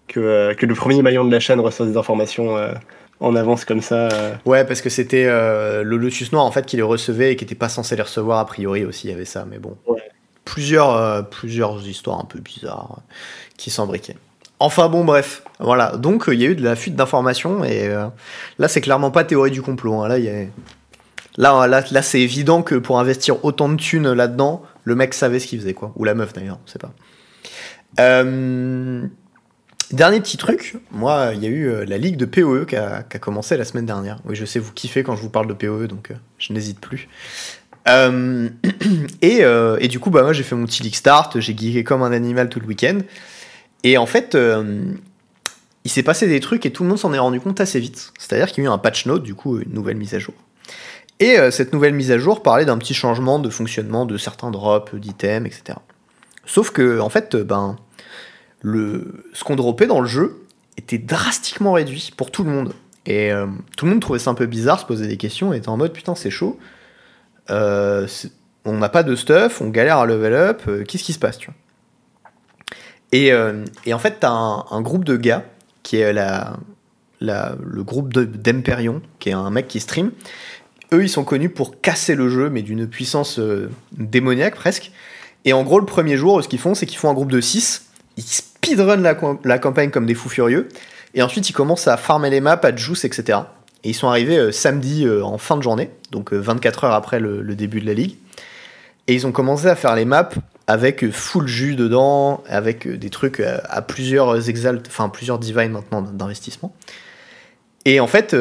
que, 0.07 0.19
euh, 0.19 0.53
que 0.55 0.65
le 0.65 0.73
premier 0.73 1.01
maillon 1.01 1.25
de 1.25 1.31
la 1.31 1.39
chaîne 1.39 1.59
reçoit 1.59 1.85
des 1.85 1.97
informations 1.97 2.57
euh, 2.57 2.73
en 3.19 3.35
avance 3.35 3.65
comme 3.65 3.81
ça. 3.81 4.07
euh. 4.11 4.33
Ouais, 4.45 4.65
parce 4.65 4.81
que 4.81 4.89
c'était 4.89 5.25
le 5.25 5.83
Lotus 5.97 6.31
Noir 6.31 6.43
en 6.43 6.51
fait 6.51 6.65
qui 6.65 6.75
les 6.75 6.81
recevait 6.81 7.33
et 7.33 7.35
qui 7.35 7.43
était 7.45 7.53
pas 7.55 7.69
censé 7.69 7.95
les 7.95 8.01
recevoir 8.01 8.39
a 8.39 8.45
priori 8.45 8.83
aussi, 8.83 9.07
il 9.07 9.11
y 9.11 9.13
avait 9.13 9.25
ça, 9.25 9.45
mais 9.49 9.59
bon. 9.59 9.77
Ouais. 9.87 10.01
Plusieurs, 10.43 11.29
plusieurs 11.29 11.87
histoires 11.87 12.19
un 12.19 12.25
peu 12.25 12.39
bizarres 12.39 12.99
qui 13.57 13.69
s'embriquaient. 13.69 14.17
Enfin 14.59 14.89
bon, 14.89 15.05
bref, 15.05 15.43
voilà. 15.59 15.95
Donc 15.97 16.25
il 16.27 16.41
y 16.41 16.45
a 16.45 16.49
eu 16.49 16.55
de 16.55 16.63
la 16.63 16.75
fuite 16.75 16.95
d'informations 16.95 17.63
et 17.63 17.87
là 18.57 18.67
c'est 18.67 18.81
clairement 18.81 19.11
pas 19.11 19.23
théorie 19.23 19.51
du 19.51 19.61
complot. 19.61 20.01
hein. 20.01 20.07
Là, 20.07 20.17
il 20.17 20.25
y 20.25 20.29
a- 20.29 20.45
là, 21.37 21.67
là, 21.67 21.83
là, 21.91 22.01
c'est 22.01 22.21
évident 22.21 22.61
que 22.61 22.75
pour 22.75 22.99
investir 22.99 23.43
autant 23.45 23.69
de 23.69 23.75
thunes 23.75 24.11
là-dedans, 24.11 24.63
le 24.83 24.95
mec 24.95 25.13
savait 25.13 25.39
ce 25.39 25.47
qu'il 25.47 25.59
faisait 25.59 25.73
quoi, 25.73 25.93
ou 25.95 26.03
la 26.03 26.13
meuf 26.13 26.33
d'ailleurs, 26.33 26.59
on 26.63 26.67
sait 26.67 26.79
pas. 26.79 26.93
Euh, 27.99 29.05
Dernier 29.91 30.21
petit 30.21 30.37
truc, 30.37 30.77
moi, 30.91 31.31
il 31.33 31.43
y 31.43 31.45
a 31.45 31.49
eu 31.49 31.67
euh, 31.67 31.83
la 31.85 31.97
ligue 31.97 32.15
de 32.15 32.23
PoE 32.23 32.65
qui 32.65 32.77
a, 32.77 33.03
commencé 33.19 33.57
la 33.57 33.65
semaine 33.65 33.85
dernière. 33.85 34.19
Oui, 34.23 34.35
je 34.35 34.45
sais, 34.45 34.57
vous 34.57 34.71
kiffez 34.71 35.03
quand 35.03 35.17
je 35.17 35.21
vous 35.21 35.29
parle 35.29 35.47
de 35.47 35.53
PoE, 35.53 35.87
donc 35.87 36.11
euh, 36.11 36.15
je 36.37 36.53
n'hésite 36.53 36.79
plus. 36.79 37.09
Et, 39.21 39.87
du 39.89 39.99
coup, 39.99 40.09
bah, 40.09 40.21
moi, 40.21 40.31
j'ai 40.31 40.43
fait 40.43 40.55
mon 40.55 40.65
petit 40.65 40.81
league 40.81 40.95
start, 40.95 41.41
j'ai 41.41 41.53
geeké 41.53 41.83
comme 41.83 42.03
un 42.03 42.13
animal 42.13 42.47
tout 42.47 42.61
le 42.61 42.67
week-end. 42.67 42.99
Et 43.83 43.97
en 43.97 44.05
fait, 44.05 44.37
il 45.83 45.91
s'est 45.91 46.03
passé 46.03 46.27
des 46.27 46.39
trucs 46.39 46.65
et 46.65 46.71
tout 46.71 46.83
le 46.83 46.89
monde 46.89 46.99
s'en 46.99 47.13
est 47.13 47.19
rendu 47.19 47.41
compte 47.41 47.59
assez 47.59 47.79
vite. 47.79 48.13
C'est-à-dire 48.17 48.47
qu'il 48.47 48.63
y 48.63 48.67
a 48.67 48.69
eu 48.69 48.73
un 48.73 48.77
patch 48.77 49.07
note, 49.07 49.23
du 49.23 49.33
coup, 49.33 49.59
une 49.59 49.73
nouvelle 49.73 49.97
mise 49.97 50.13
à 50.13 50.19
jour. 50.19 50.35
Et 51.21 51.37
euh, 51.37 51.51
cette 51.51 51.71
nouvelle 51.71 51.93
mise 51.93 52.11
à 52.11 52.17
jour 52.17 52.41
parlait 52.41 52.65
d'un 52.65 52.79
petit 52.79 52.95
changement 52.95 53.37
de 53.37 53.49
fonctionnement 53.49 54.07
de 54.07 54.17
certains 54.17 54.49
drops, 54.49 54.95
d'items, 54.95 55.45
etc. 55.45 55.77
Sauf 56.45 56.71
que, 56.71 56.99
en 56.99 57.09
fait, 57.09 57.35
euh, 57.35 57.43
ben, 57.43 57.77
le, 58.61 59.23
ce 59.33 59.43
qu'on 59.43 59.55
dropait 59.55 59.85
dans 59.85 60.01
le 60.01 60.07
jeu 60.07 60.43
était 60.77 60.97
drastiquement 60.97 61.73
réduit 61.73 62.11
pour 62.17 62.31
tout 62.31 62.43
le 62.43 62.49
monde. 62.49 62.73
Et 63.05 63.31
euh, 63.31 63.45
tout 63.77 63.85
le 63.85 63.91
monde 63.91 64.01
trouvait 64.01 64.17
ça 64.17 64.31
un 64.31 64.33
peu 64.33 64.47
bizarre, 64.47 64.79
se 64.79 64.85
posait 64.85 65.07
des 65.07 65.17
questions, 65.17 65.53
et 65.53 65.57
était 65.57 65.69
en 65.69 65.77
mode 65.77 65.93
putain, 65.93 66.15
c'est 66.15 66.31
chaud. 66.31 66.59
On 67.49 68.77
n'a 68.77 68.89
pas 68.89 69.03
de 69.03 69.15
stuff, 69.15 69.61
on 69.61 69.69
galère 69.69 69.97
à 69.97 70.05
level 70.05 70.33
up, 70.33 70.63
qu'est-ce 70.87 71.03
qui 71.03 71.13
se 71.13 71.19
passe, 71.19 71.37
tu 71.37 71.47
vois? 71.47 71.55
Et, 73.11 73.33
en 73.93 73.99
fait, 73.99 74.17
t'as 74.21 74.31
un, 74.31 74.81
groupe 74.81 75.03
de 75.03 75.17
gars 75.17 75.43
qui 75.83 75.97
est 75.97 76.13
la, 76.13 76.57
le 77.19 77.83
groupe 77.83 78.13
de- 78.13 78.23
d'Emperion, 78.23 79.01
qui 79.19 79.29
est 79.29 79.33
un 79.33 79.49
mec 79.49 79.67
qui 79.67 79.79
stream. 79.79 80.11
Eux, 80.93 81.03
ils 81.03 81.09
sont 81.09 81.23
connus 81.23 81.49
pour 81.49 81.79
casser 81.81 82.15
le 82.15 82.29
jeu, 82.29 82.49
mais 82.49 82.61
d'une 82.61 82.87
puissance 82.87 83.39
euh, 83.39 83.69
démoniaque 83.93 84.55
presque. 84.55 84.91
Et 85.45 85.53
en 85.53 85.63
gros, 85.63 85.79
le 85.79 85.85
premier 85.85 86.17
jour, 86.17 86.43
ce 86.43 86.47
qu'ils 86.47 86.59
font, 86.59 86.75
c'est 86.75 86.85
qu'ils 86.85 86.97
font 86.97 87.09
un 87.09 87.13
groupe 87.13 87.31
de 87.31 87.41
6. 87.41 87.87
Ils 88.17 88.23
speedrun 88.61 88.97
la, 89.43 89.59
campagne 89.59 89.89
comme 89.89 90.05
des 90.05 90.13
fous 90.13 90.29
furieux. 90.29 90.69
Et 91.13 91.21
ensuite, 91.21 91.49
ils 91.49 91.53
commencent 91.53 91.87
à 91.87 91.97
farmer 91.97 92.29
les 92.29 92.41
maps, 92.41 92.59
à 92.61 92.75
juice, 92.75 93.03
etc. 93.03 93.39
Et 93.83 93.89
ils 93.89 93.93
sont 93.93 94.07
arrivés 94.07 94.37
euh, 94.37 94.51
samedi 94.51 95.05
euh, 95.05 95.23
en 95.23 95.37
fin 95.37 95.57
de 95.57 95.63
journée, 95.63 95.89
donc 96.11 96.33
euh, 96.33 96.37
24 96.37 96.85
heures 96.85 96.93
après 96.93 97.19
le, 97.19 97.55
début 97.55 97.81
de 97.81 97.87
la 97.87 97.93
ligue. 97.93 98.17
Et 99.07 99.15
ils 99.15 99.25
ont 99.25 99.31
commencé 99.31 99.65
à 99.65 99.75
faire 99.75 99.95
les 99.95 100.05
maps 100.05 100.29
avec 100.67 101.09
full 101.09 101.47
jus 101.47 101.75
dedans, 101.75 102.43
avec 102.47 102.87
des 102.87 103.09
trucs 103.09 103.41
à 103.41 103.81
plusieurs 103.81 104.47
exalt, 104.47 104.87
enfin 104.87 105.09
plusieurs 105.09 105.39
divines 105.39 105.71
maintenant 105.71 106.01
d'investissement. 106.01 106.73
Et 107.83 107.99
en 107.99 108.07
fait, 108.07 108.35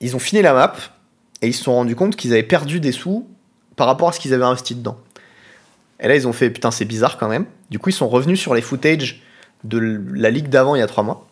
ils 0.00 0.14
ont 0.14 0.20
fini 0.20 0.42
la 0.42 0.52
map 0.52 0.74
et 1.42 1.48
ils 1.48 1.52
se 1.52 1.64
sont 1.64 1.74
rendus 1.74 1.96
compte 1.96 2.16
qu'ils 2.16 2.32
avaient 2.32 2.42
perdu 2.42 2.80
des 2.80 2.92
sous 2.92 3.28
par 3.76 3.86
rapport 3.86 4.08
à 4.08 4.12
ce 4.12 4.20
qu'ils 4.20 4.32
avaient 4.32 4.44
investi 4.44 4.74
dedans. 4.74 4.98
Et 6.00 6.08
là, 6.08 6.16
ils 6.16 6.26
ont 6.26 6.32
fait 6.32 6.50
putain, 6.50 6.70
c'est 6.70 6.84
bizarre 6.84 7.18
quand 7.18 7.28
même. 7.28 7.46
Du 7.70 7.78
coup, 7.78 7.90
ils 7.90 7.94
sont 7.94 8.08
revenus 8.08 8.40
sur 8.40 8.54
les 8.54 8.62
footages 8.62 9.22
de 9.64 9.78
la 10.14 10.30
ligue 10.30 10.48
d'avant 10.48 10.74
il 10.74 10.78
y 10.78 10.82
a 10.82 10.86
trois 10.86 11.04
mois 11.04 11.28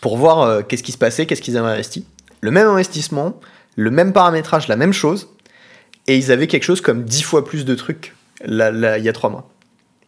pour 0.00 0.16
voir 0.16 0.40
euh, 0.42 0.62
qu'est-ce 0.62 0.82
qui 0.82 0.92
se 0.92 0.98
passait, 0.98 1.26
qu'est-ce 1.26 1.42
qu'ils 1.42 1.56
avaient 1.56 1.68
investi. 1.68 2.06
Le 2.40 2.50
même 2.50 2.66
investissement, 2.68 3.38
le 3.76 3.90
même 3.90 4.12
paramétrage, 4.12 4.68
la 4.68 4.76
même 4.76 4.92
chose, 4.92 5.28
et 6.06 6.16
ils 6.16 6.32
avaient 6.32 6.46
quelque 6.46 6.64
chose 6.64 6.80
comme 6.80 7.04
10 7.04 7.22
fois 7.22 7.44
plus 7.44 7.64
de 7.64 7.74
trucs 7.74 8.14
là, 8.44 8.98
il 8.98 9.04
y 9.04 9.08
a 9.08 9.12
trois 9.12 9.30
mois. 9.30 9.50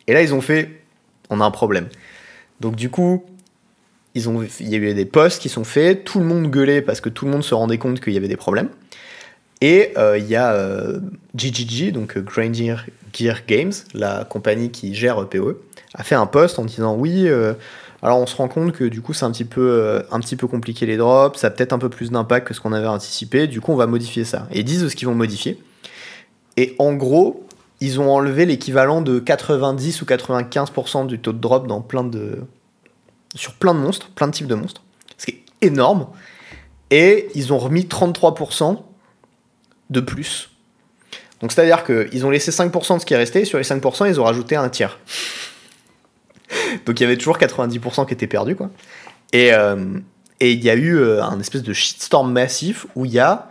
Et 0.06 0.14
là, 0.14 0.22
ils 0.22 0.34
ont 0.34 0.40
fait, 0.40 0.82
on 1.30 1.40
a 1.40 1.44
un 1.44 1.50
problème. 1.50 1.88
Donc 2.60 2.76
du 2.76 2.90
coup, 2.90 3.24
il 4.14 4.22
y 4.60 4.74
a 4.74 4.78
eu 4.78 4.94
des 4.94 5.04
posts 5.04 5.40
qui 5.40 5.48
sont 5.48 5.64
faits, 5.64 6.04
tout 6.04 6.18
le 6.18 6.24
monde 6.24 6.50
gueulait 6.50 6.82
parce 6.82 7.00
que 7.00 7.08
tout 7.08 7.24
le 7.24 7.30
monde 7.30 7.44
se 7.44 7.54
rendait 7.54 7.78
compte 7.78 8.00
qu'il 8.00 8.12
y 8.12 8.16
avait 8.16 8.28
des 8.28 8.36
problèmes. 8.36 8.68
Et 9.62 9.92
euh, 9.96 10.18
il 10.18 10.26
y 10.26 10.34
a 10.34 10.52
euh, 10.54 10.98
GGG, 11.36 11.92
donc 11.92 12.16
euh, 12.16 12.20
Grindr 12.20 12.84
Gear 13.12 13.38
Games, 13.46 13.72
la 13.94 14.24
compagnie 14.24 14.72
qui 14.72 14.92
gère 14.92 15.22
euh, 15.22 15.28
PoE, 15.28 15.62
a 15.94 16.02
fait 16.02 16.16
un 16.16 16.26
post 16.26 16.58
en 16.58 16.64
disant 16.64 16.96
oui, 16.96 17.28
euh, 17.28 17.54
alors 18.02 18.18
on 18.18 18.26
se 18.26 18.34
rend 18.34 18.48
compte 18.48 18.72
que 18.72 18.82
du 18.82 19.02
coup 19.02 19.12
c'est 19.12 19.24
un 19.24 19.30
petit 19.30 19.44
peu 19.44 19.60
euh, 19.60 20.02
un 20.10 20.18
petit 20.18 20.34
peu 20.34 20.48
compliqué 20.48 20.84
les 20.84 20.96
drops, 20.96 21.38
ça 21.38 21.46
a 21.46 21.50
peut-être 21.50 21.72
un 21.72 21.78
peu 21.78 21.88
plus 21.88 22.10
d'impact 22.10 22.48
que 22.48 22.54
ce 22.54 22.60
qu'on 22.60 22.72
avait 22.72 22.88
anticipé, 22.88 23.46
du 23.46 23.60
coup 23.60 23.70
on 23.70 23.76
va 23.76 23.86
modifier 23.86 24.24
ça. 24.24 24.48
Et 24.50 24.60
ils 24.60 24.64
disent 24.64 24.88
ce 24.88 24.96
qu'ils 24.96 25.06
vont 25.06 25.14
modifier. 25.14 25.62
Et 26.56 26.74
en 26.80 26.94
gros, 26.94 27.46
ils 27.80 28.00
ont 28.00 28.12
enlevé 28.12 28.46
l'équivalent 28.46 29.00
de 29.00 29.20
90 29.20 30.02
ou 30.02 30.06
95% 30.06 31.06
du 31.06 31.20
taux 31.20 31.32
de 31.32 31.38
drop 31.38 31.68
dans 31.68 31.82
plein 31.82 32.02
de 32.02 32.40
sur 33.36 33.54
plein 33.54 33.74
de 33.74 33.78
monstres, 33.78 34.10
plein 34.10 34.26
de 34.26 34.32
types 34.32 34.48
de 34.48 34.56
monstres, 34.56 34.82
ce 35.18 35.26
qui 35.26 35.32
est 35.32 35.66
énorme. 35.66 36.08
Et 36.90 37.28
ils 37.36 37.52
ont 37.52 37.58
remis 37.58 37.84
33% 37.84 38.82
de 39.92 40.00
plus. 40.00 40.50
Donc 41.40 41.52
c'est-à-dire 41.52 41.84
qu'ils 41.84 42.24
ont 42.26 42.30
laissé 42.30 42.50
5% 42.50 42.96
de 42.96 43.00
ce 43.00 43.06
qui 43.06 43.14
est 43.14 43.16
resté, 43.16 43.40
et 43.40 43.44
sur 43.44 43.58
les 43.58 43.64
5%, 43.64 44.08
ils 44.08 44.20
ont 44.20 44.24
rajouté 44.24 44.56
un 44.56 44.68
tiers. 44.68 44.98
Donc 46.86 46.98
il 47.00 47.02
y 47.02 47.06
avait 47.06 47.16
toujours 47.16 47.38
90% 47.38 48.06
qui 48.06 48.14
étaient 48.14 48.26
perdus, 48.26 48.56
quoi. 48.56 48.70
Et 49.32 49.52
euh, 49.52 50.00
et 50.42 50.50
il 50.50 50.64
y 50.64 50.70
a 50.70 50.74
eu 50.74 50.96
euh, 50.96 51.22
un 51.22 51.38
espèce 51.38 51.62
de 51.62 51.72
shitstorm 51.72 52.32
massif 52.32 52.88
où 52.96 53.04
il 53.04 53.12
y 53.12 53.20
a 53.20 53.48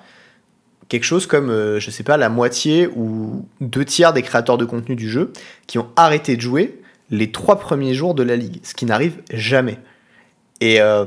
quelque 0.89 1.05
chose 1.05 1.25
comme, 1.25 1.49
euh, 1.49 1.79
je 1.79 1.89
sais 1.89 2.03
pas, 2.03 2.17
la 2.17 2.27
moitié 2.27 2.85
ou 2.87 3.47
deux 3.61 3.85
tiers 3.85 4.11
des 4.11 4.21
créateurs 4.21 4.57
de 4.57 4.65
contenu 4.65 4.97
du 4.97 5.09
jeu 5.09 5.31
qui 5.67 5.79
ont 5.79 5.87
arrêté 5.95 6.35
de 6.35 6.41
jouer 6.41 6.81
les 7.09 7.31
trois 7.31 7.57
premiers 7.59 7.93
jours 7.93 8.13
de 8.13 8.23
la 8.23 8.35
ligue, 8.35 8.59
ce 8.63 8.73
qui 8.73 8.83
n'arrive 8.83 9.15
jamais. 9.31 9.79
Et, 10.59 10.81
euh, 10.81 11.05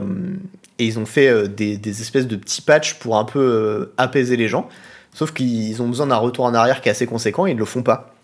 et 0.79 0.87
ils 0.87 0.99
ont 0.99 1.05
fait 1.05 1.49
des, 1.51 1.77
des 1.77 2.01
espèces 2.01 2.27
de 2.27 2.37
petits 2.37 2.63
patchs 2.63 2.95
pour 2.95 3.19
un 3.19 3.25
peu 3.25 3.93
apaiser 3.99 4.39
les 4.39 4.49
gens, 4.49 4.71
sauf 5.15 5.33
qu'ils 5.33 5.81
ont 5.81 5.89
besoin 5.89 6.09
d'un 6.09 6.17
retour 6.17 6.45
en 6.45 6.53
arrière 6.53 6.83
qui 6.83 6.89
est 6.89 6.93
assez 6.93 7.07
conséquent 7.07 7.47
et 7.47 7.53
ils 7.53 7.55
ne 7.55 7.61
le 7.61 7.65
font 7.65 7.83
pas. 7.83 8.15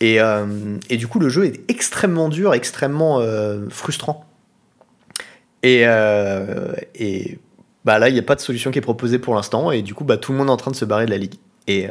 Et, 0.00 0.20
euh, 0.20 0.76
et 0.90 0.98
du 0.98 1.08
coup, 1.08 1.18
le 1.18 1.28
jeu 1.28 1.46
est 1.46 1.60
extrêmement 1.68 2.28
dur, 2.28 2.54
extrêmement 2.54 3.18
euh, 3.20 3.66
frustrant. 3.70 4.24
Et, 5.62 5.82
euh, 5.84 6.72
bah 7.84 7.98
là, 7.98 8.08
il 8.08 8.12
n'y 8.12 8.18
a 8.18 8.22
pas 8.22 8.34
de 8.34 8.40
solution 8.40 8.70
qui 8.70 8.78
est 8.78 8.82
proposée 8.82 9.18
pour 9.18 9.34
l'instant, 9.34 9.72
et 9.72 9.82
du 9.82 9.94
coup, 9.94 10.04
bah, 10.04 10.18
tout 10.18 10.32
le 10.32 10.38
monde 10.38 10.48
est 10.48 10.52
en 10.52 10.56
train 10.56 10.70
de 10.70 10.76
se 10.76 10.84
barrer 10.84 11.06
de 11.06 11.10
la 11.10 11.18
ligue. 11.18 11.34
Et, 11.66 11.88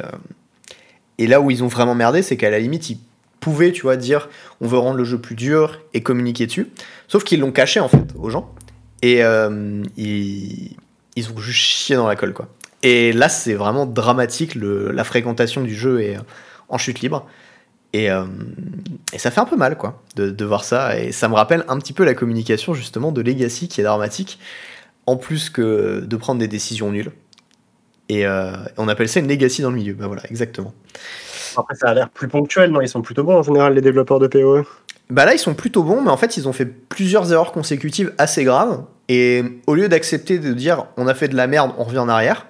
là 1.18 1.40
où 1.40 1.50
ils 1.50 1.64
ont 1.64 1.68
vraiment 1.68 1.94
merdé, 1.94 2.22
c'est 2.22 2.36
qu'à 2.36 2.50
la 2.50 2.60
limite, 2.60 2.88
ils 2.90 2.98
pouvaient, 3.40 3.72
tu 3.72 3.82
vois, 3.82 3.96
dire 3.96 4.28
on 4.60 4.68
veut 4.68 4.78
rendre 4.78 4.96
le 4.96 5.04
jeu 5.04 5.18
plus 5.18 5.34
dur 5.34 5.80
et 5.92 6.02
communiquer 6.02 6.46
dessus. 6.46 6.70
Sauf 7.08 7.24
qu'ils 7.24 7.40
l'ont 7.40 7.52
caché, 7.52 7.80
en 7.80 7.88
fait, 7.88 8.04
aux 8.16 8.30
gens. 8.30 8.54
Et 9.02 9.20
ils, 9.96 10.76
ils 11.16 11.30
ont 11.30 11.38
juste 11.38 11.58
chié 11.58 11.96
dans 11.96 12.06
la 12.06 12.14
colle, 12.14 12.32
quoi. 12.32 12.48
Et 12.88 13.12
là, 13.12 13.28
c'est 13.28 13.54
vraiment 13.54 13.84
dramatique, 13.84 14.54
le, 14.54 14.92
la 14.92 15.02
fréquentation 15.02 15.60
du 15.60 15.74
jeu 15.74 16.02
est 16.02 16.18
euh, 16.18 16.22
en 16.68 16.78
chute 16.78 17.00
libre. 17.00 17.26
Et, 17.92 18.12
euh, 18.12 18.26
et 19.12 19.18
ça 19.18 19.32
fait 19.32 19.40
un 19.40 19.44
peu 19.44 19.56
mal, 19.56 19.76
quoi, 19.76 20.04
de, 20.14 20.30
de 20.30 20.44
voir 20.44 20.62
ça. 20.62 20.96
Et 20.96 21.10
ça 21.10 21.28
me 21.28 21.34
rappelle 21.34 21.64
un 21.66 21.78
petit 21.78 21.92
peu 21.92 22.04
la 22.04 22.14
communication, 22.14 22.74
justement, 22.74 23.10
de 23.10 23.20
Legacy, 23.22 23.66
qui 23.66 23.80
est 23.80 23.84
dramatique, 23.84 24.38
en 25.06 25.16
plus 25.16 25.50
que 25.50 25.98
de 25.98 26.16
prendre 26.16 26.38
des 26.38 26.46
décisions 26.46 26.92
nulles. 26.92 27.10
Et 28.08 28.24
euh, 28.24 28.52
on 28.76 28.86
appelle 28.86 29.08
ça 29.08 29.18
une 29.18 29.26
Legacy 29.26 29.62
dans 29.62 29.70
le 29.70 29.76
milieu. 29.78 29.94
Ben 29.94 30.06
voilà, 30.06 30.22
exactement. 30.30 30.72
Après, 31.56 31.74
ça 31.74 31.88
a 31.88 31.94
l'air 31.94 32.08
plus 32.08 32.28
ponctuel, 32.28 32.70
non 32.70 32.82
Ils 32.82 32.88
sont 32.88 33.02
plutôt 33.02 33.24
bons 33.24 33.34
en 33.34 33.42
général, 33.42 33.74
les 33.74 33.80
développeurs 33.80 34.20
de 34.20 34.28
PoE. 34.28 34.64
Bah 35.10 35.24
là, 35.24 35.34
ils 35.34 35.40
sont 35.40 35.54
plutôt 35.54 35.82
bons, 35.82 36.02
mais 36.02 36.10
en 36.10 36.16
fait, 36.16 36.36
ils 36.36 36.46
ont 36.46 36.52
fait 36.52 36.66
plusieurs 36.66 37.32
erreurs 37.32 37.50
consécutives 37.50 38.12
assez 38.16 38.44
graves. 38.44 38.84
Et 39.08 39.42
au 39.66 39.74
lieu 39.74 39.88
d'accepter 39.88 40.38
de 40.38 40.52
dire 40.52 40.86
on 40.96 41.08
a 41.08 41.14
fait 41.14 41.26
de 41.26 41.34
la 41.34 41.48
merde, 41.48 41.72
on 41.78 41.82
revient 41.82 41.98
en 41.98 42.08
arrière, 42.08 42.46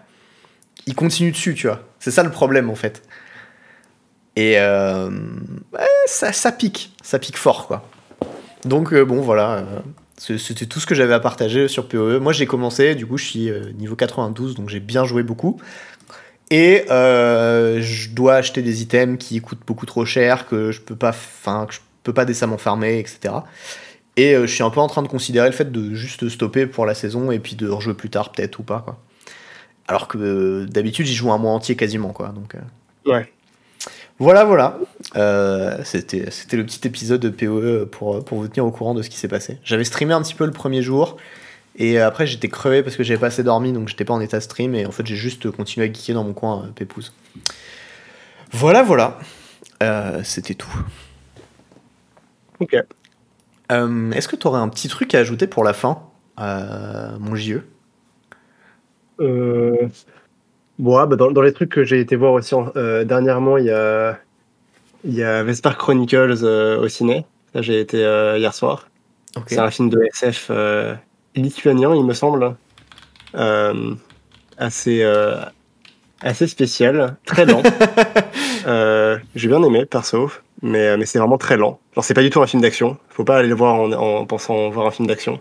ils 0.86 0.94
continuent 0.94 1.32
dessus, 1.32 1.54
tu 1.54 1.66
vois. 1.66 1.82
C'est 1.98 2.10
ça 2.10 2.22
le 2.22 2.30
problème, 2.30 2.70
en 2.70 2.74
fait. 2.74 3.02
Et 4.36 4.54
euh, 4.58 5.10
ça, 6.06 6.32
ça 6.32 6.52
pique, 6.52 6.92
ça 7.02 7.18
pique 7.18 7.36
fort, 7.38 7.66
quoi. 7.66 7.88
Donc, 8.64 8.92
euh, 8.92 9.04
bon, 9.04 9.20
voilà. 9.20 9.64
euh, 10.28 10.38
C'était 10.38 10.66
tout 10.66 10.78
ce 10.80 10.86
que 10.86 10.94
j'avais 10.94 11.14
à 11.14 11.20
partager 11.20 11.68
sur 11.68 11.88
PoE. 11.88 12.18
Moi, 12.20 12.32
j'ai 12.32 12.46
commencé, 12.46 12.94
du 12.94 13.06
coup, 13.06 13.16
je 13.16 13.24
suis 13.24 13.50
niveau 13.78 13.96
92, 13.96 14.54
donc 14.54 14.68
j'ai 14.68 14.80
bien 14.80 15.04
joué 15.04 15.22
beaucoup. 15.22 15.60
Et 16.50 16.84
je 16.88 18.10
dois 18.10 18.34
acheter 18.36 18.62
des 18.62 18.82
items 18.82 19.18
qui 19.18 19.40
coûtent 19.40 19.66
beaucoup 19.66 19.86
trop 19.86 20.04
cher, 20.04 20.46
que 20.46 20.70
je 20.70 20.80
peux 20.80 20.96
pas, 20.96 21.10
enfin, 21.10 21.66
que 21.66 21.74
je 21.74 21.80
peux 22.02 22.14
pas 22.14 22.24
décemment 22.24 22.58
farmer, 22.58 22.98
etc. 22.98 23.34
Et 24.16 24.34
je 24.34 24.46
suis 24.46 24.62
un 24.62 24.70
peu 24.70 24.80
en 24.80 24.86
train 24.86 25.02
de 25.02 25.08
considérer 25.08 25.48
le 25.48 25.54
fait 25.54 25.70
de 25.72 25.94
juste 25.94 26.28
stopper 26.28 26.66
pour 26.66 26.86
la 26.86 26.94
saison 26.94 27.30
et 27.30 27.38
puis 27.38 27.56
de 27.56 27.68
rejouer 27.68 27.94
plus 27.94 28.10
tard, 28.10 28.32
peut-être 28.32 28.58
ou 28.60 28.62
pas, 28.62 28.80
quoi. 28.80 28.98
Alors 29.88 30.08
que 30.08 30.18
euh, 30.18 30.66
d'habitude, 30.66 31.06
j'y 31.06 31.14
joue 31.14 31.30
un 31.32 31.38
mois 31.38 31.52
entier 31.52 31.76
quasiment, 31.76 32.10
quoi. 32.10 32.28
Donc, 32.28 32.54
euh, 32.54 33.10
Ouais. 33.10 33.32
voilà, 34.18 34.44
voilà. 34.44 34.78
Euh, 35.16 35.78
C'était 35.84 36.24
le 36.56 36.64
petit 36.64 36.86
épisode 36.86 37.20
de 37.20 37.28
PoE 37.30 37.86
pour, 37.86 38.24
pour 38.24 38.38
vous 38.38 38.48
tenir 38.48 38.66
au 38.66 38.70
courant 38.72 38.94
de 38.94 39.02
ce 39.02 39.10
qui 39.10 39.16
s'est 39.16 39.28
passé. 39.28 39.58
J'avais 39.64 39.84
streamé 39.84 40.12
un 40.12 40.22
petit 40.22 40.34
peu 40.34 40.44
le 40.44 40.52
premier 40.52 40.82
jour. 40.82 41.16
Et 41.78 42.00
après, 42.00 42.26
j'étais 42.26 42.48
crevé 42.48 42.82
parce 42.82 42.96
que 42.96 43.02
j'avais 43.04 43.20
pas 43.20 43.26
assez 43.26 43.42
dormi, 43.44 43.72
donc 43.72 43.88
j'étais 43.88 44.04
pas 44.06 44.14
en 44.14 44.20
état 44.20 44.40
stream. 44.40 44.74
Et 44.74 44.86
en 44.86 44.90
fait, 44.90 45.06
j'ai 45.06 45.14
juste 45.16 45.50
continué 45.50 45.86
à 45.88 45.92
geeker 45.92 46.14
dans 46.14 46.24
mon 46.24 46.32
coin, 46.32 46.64
euh, 46.64 46.72
pépouze. 46.72 47.12
Voilà, 48.50 48.82
voilà. 48.82 49.18
Euh, 49.82 50.22
C'était 50.24 50.54
tout. 50.54 50.74
Ok. 52.60 52.74
Est-ce 53.68 54.28
que 54.28 54.36
tu 54.36 54.46
aurais 54.46 54.60
un 54.60 54.68
petit 54.68 54.88
truc 54.88 55.14
à 55.14 55.18
ajouter 55.18 55.46
pour 55.46 55.64
la 55.64 55.72
fin, 55.74 56.00
mon 56.38 57.34
JE 57.36 57.60
Euh... 59.20 59.88
Bon, 60.78 60.96
ah, 60.96 61.06
bah, 61.06 61.16
dans, 61.16 61.30
dans 61.30 61.42
les 61.42 61.52
trucs 61.52 61.70
que 61.70 61.84
j'ai 61.84 62.00
été 62.00 62.16
voir 62.16 62.32
aussi 62.34 62.54
euh, 62.76 63.04
dernièrement, 63.04 63.56
il 63.56 63.64
y 63.64 63.70
a, 63.70 64.18
y 65.04 65.22
a 65.22 65.42
Vesper 65.42 65.70
Chronicles 65.78 66.38
euh, 66.42 66.78
au 66.80 66.88
ciné. 66.88 67.24
Ça, 67.54 67.62
j'ai 67.62 67.80
été 67.80 67.98
hier 67.98 68.52
soir. 68.52 68.88
C'est 69.46 69.58
un 69.58 69.70
film 69.70 69.88
de 69.90 69.98
SF 70.12 70.50
lituanien, 71.34 71.94
il 71.94 72.04
me 72.04 72.14
semble. 72.14 72.56
Assez, 74.58 75.04
assez 76.20 76.46
spécial, 76.46 77.16
très 77.24 77.46
lent. 77.46 77.62
J'ai 79.34 79.48
bien 79.48 79.62
aimé, 79.62 79.86
perso, 79.86 80.30
mais, 80.60 80.96
mais 80.96 81.06
c'est 81.06 81.18
vraiment 81.18 81.38
très 81.38 81.56
lent. 81.56 81.78
Genre, 81.94 82.04
c'est 82.04 82.14
pas 82.14 82.22
du 82.22 82.30
tout 82.30 82.42
un 82.42 82.46
film 82.46 82.60
d'action. 82.62 82.98
Faut 83.08 83.24
pas 83.24 83.38
aller 83.38 83.48
le 83.48 83.54
voir 83.54 83.74
en, 83.74 83.92
en 83.92 84.26
pensant 84.26 84.68
voir 84.70 84.86
un 84.86 84.90
film 84.90 85.08
d'action. 85.08 85.40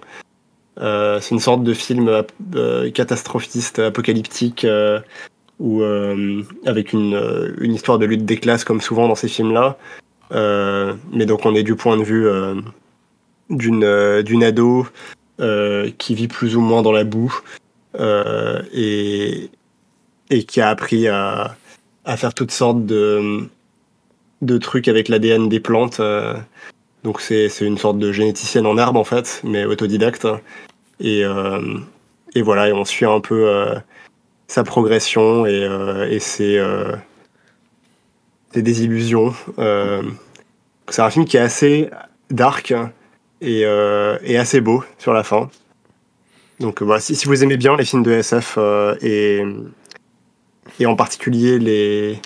Euh, 0.80 1.19
c'est 1.22 1.34
une 1.35 1.39
sorte 1.39 1.64
de 1.64 1.73
film 1.73 2.07
ap- 2.10 2.31
euh, 2.56 2.89
catastrophiste, 2.91 3.80
apocalyptique, 3.80 4.65
euh, 4.65 4.99
où, 5.60 5.81
euh, 5.81 6.41
avec 6.65 6.91
une, 6.93 7.14
euh, 7.15 7.53
une 7.61 7.73
histoire 7.73 7.97
de 7.99 8.06
lutte 8.06 8.26
des 8.26 8.38
classes, 8.38 8.64
comme 8.65 8.81
souvent 8.81 9.07
dans 9.07 9.15
ces 9.15 9.27
films-là. 9.30 9.77
Euh, 10.31 10.93
mais 11.14 11.26
donc, 11.26 11.45
on 11.45 11.56
est 11.56 11.64
du 11.64 11.76
point 11.76 11.97
de 11.97 12.03
vue 12.03 12.27
euh, 12.27 12.56
d'une 13.49 13.84
euh, 13.84 14.22
d'une 14.23 14.43
ado 14.43 14.88
euh, 15.39 15.91
qui 15.97 16.15
vit 16.15 16.27
plus 16.27 16.56
ou 16.57 16.61
moins 16.61 16.81
dans 16.81 16.91
la 16.91 17.03
boue 17.03 17.34
euh, 17.99 18.61
et, 18.73 19.49
et 20.30 20.43
qui 20.43 20.61
a 20.61 20.69
appris 20.69 21.07
à, 21.07 21.56
à 22.06 22.18
faire 22.18 22.34
toutes 22.34 22.52
sortes 22.52 22.85
de, 22.85 23.47
de 24.41 24.57
trucs 24.57 24.88
avec 24.88 25.07
l'ADN 25.10 25.47
des 25.47 25.60
plantes. 25.60 25.99
euh. 25.99 26.34
donc 27.03 27.22
c'est 27.22 27.47
une 27.61 27.77
sorte 27.77 27.99
de 27.99 28.11
généticienne 28.11 28.65
en 28.65 28.77
herbe 28.77 28.97
en 28.97 29.03
fait, 29.03 29.41
mais 29.43 29.64
autodidacte. 29.65 30.27
Et, 30.99 31.23
euh, 31.23 31.77
et 32.34 32.41
voilà, 32.41 32.73
on 32.76 32.85
suit 32.85 33.05
un 33.05 33.19
peu 33.19 33.47
euh, 33.47 33.76
sa 34.47 34.63
progression 34.63 35.45
et, 35.45 35.63
euh, 35.63 36.09
et 36.09 36.19
ses, 36.19 36.63
ses 38.53 38.61
désillusions. 38.61 39.34
C'est 40.89 41.01
un 41.01 41.09
film 41.09 41.26
qui 41.26 41.38
est 41.38 41.41
assez 41.41 41.89
dark 42.30 42.73
et, 43.41 43.61
et 43.61 44.38
assez 44.38 44.61
beau 44.61 44.84
sur 44.97 45.13
la 45.13 45.23
fin. 45.23 45.49
Donc 46.59 46.81
voilà, 46.81 47.01
si, 47.01 47.22
vous 47.26 47.43
aimez 47.43 47.57
bien 47.57 47.76
les 47.76 47.84
films 47.84 48.03
de 48.03 48.11
SF 48.11 48.57
et, 49.01 49.43
et 50.80 50.85
en 50.85 50.95
particulier 50.95 51.59
les... 51.59 52.19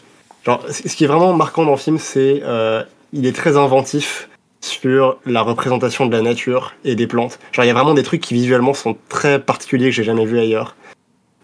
Genre, 0.45 0.63
ce 0.69 0.95
qui 0.95 1.03
est 1.03 1.07
vraiment 1.07 1.33
marquant 1.33 1.65
dans 1.65 1.71
le 1.71 1.77
film, 1.77 1.99
c'est 1.99 2.41
euh, 2.43 2.83
il 3.11 3.25
est 3.25 3.35
très 3.35 3.57
inventif 3.57 4.28
sur 4.61 5.19
la 5.25 5.41
représentation 5.41 6.05
de 6.05 6.11
la 6.11 6.21
nature 6.21 6.73
et 6.83 6.95
des 6.95 7.07
plantes. 7.07 7.39
Genre, 7.51 7.65
il 7.65 7.67
y 7.67 7.71
a 7.71 7.73
vraiment 7.73 7.93
des 7.93 8.03
trucs 8.03 8.21
qui 8.21 8.33
visuellement 8.33 8.73
sont 8.73 8.97
très 9.07 9.39
particuliers 9.39 9.85
que 9.85 9.91
j'ai 9.95 10.03
jamais 10.03 10.25
vu 10.25 10.39
ailleurs. 10.39 10.75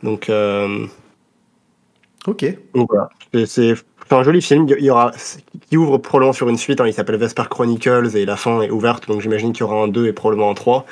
Donc, 0.04 0.30
euh, 0.30 0.86
Ok. 2.28 2.46
donc 2.74 2.90
voilà, 2.90 3.10
c'est 3.46 3.76
un 4.12 4.24
joli 4.24 4.42
film. 4.42 4.68
Il 4.78 4.84
y 4.84 4.90
aura, 4.90 5.12
qui 5.70 5.78
ouvre 5.78 5.98
probablement 6.00 6.34
sur 6.34 6.50
une 6.50 6.58
suite. 6.58 6.82
hein, 6.82 6.88
il 6.88 6.94
s'appelle 6.94 7.18
Vesper 7.18 7.44
Chronicles 7.50 8.16
et 8.16 8.26
la 8.26 8.36
fin 8.36 8.62
est 8.62 8.72
ouverte, 8.72 9.08
donc 9.08 9.22
j'imagine 9.22 9.54
qu'il 9.54 9.62
y 9.62 9.64
aura 9.64 9.84
un 9.84 9.88
2 9.88 10.08
et 10.08 10.14
probablement 10.14 10.50
un 10.50 10.54
3 10.56 10.86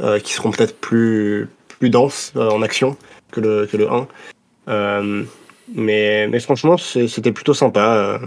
euh, 0.00 0.18
qui 0.18 0.32
seront 0.32 0.50
peut-être 0.50 0.76
plus, 0.78 1.48
plus 1.78 1.88
denses 1.90 2.32
euh, 2.36 2.50
en 2.50 2.62
action 2.62 2.96
que 3.30 3.40
le, 3.40 3.66
que 3.66 3.76
le 3.76 3.90
1. 3.90 4.08
Euh, 4.68 5.22
mais, 5.74 6.26
mais 6.28 6.40
franchement, 6.40 6.76
c'était 6.76 7.32
plutôt 7.32 7.54
sympa. 7.54 8.20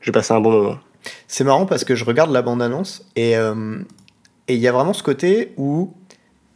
J'ai 0.00 0.12
passé 0.12 0.34
un 0.34 0.40
bon 0.40 0.50
moment. 0.50 0.78
C'est 1.28 1.44
marrant 1.44 1.66
parce 1.66 1.84
que 1.84 1.94
je 1.94 2.04
regarde 2.04 2.30
la 2.32 2.42
bande-annonce 2.42 3.04
et 3.16 3.36
euh, 3.36 3.78
et 4.48 4.54
il 4.54 4.60
y 4.60 4.68
a 4.68 4.72
vraiment 4.72 4.92
ce 4.92 5.02
côté 5.02 5.52
où 5.56 5.92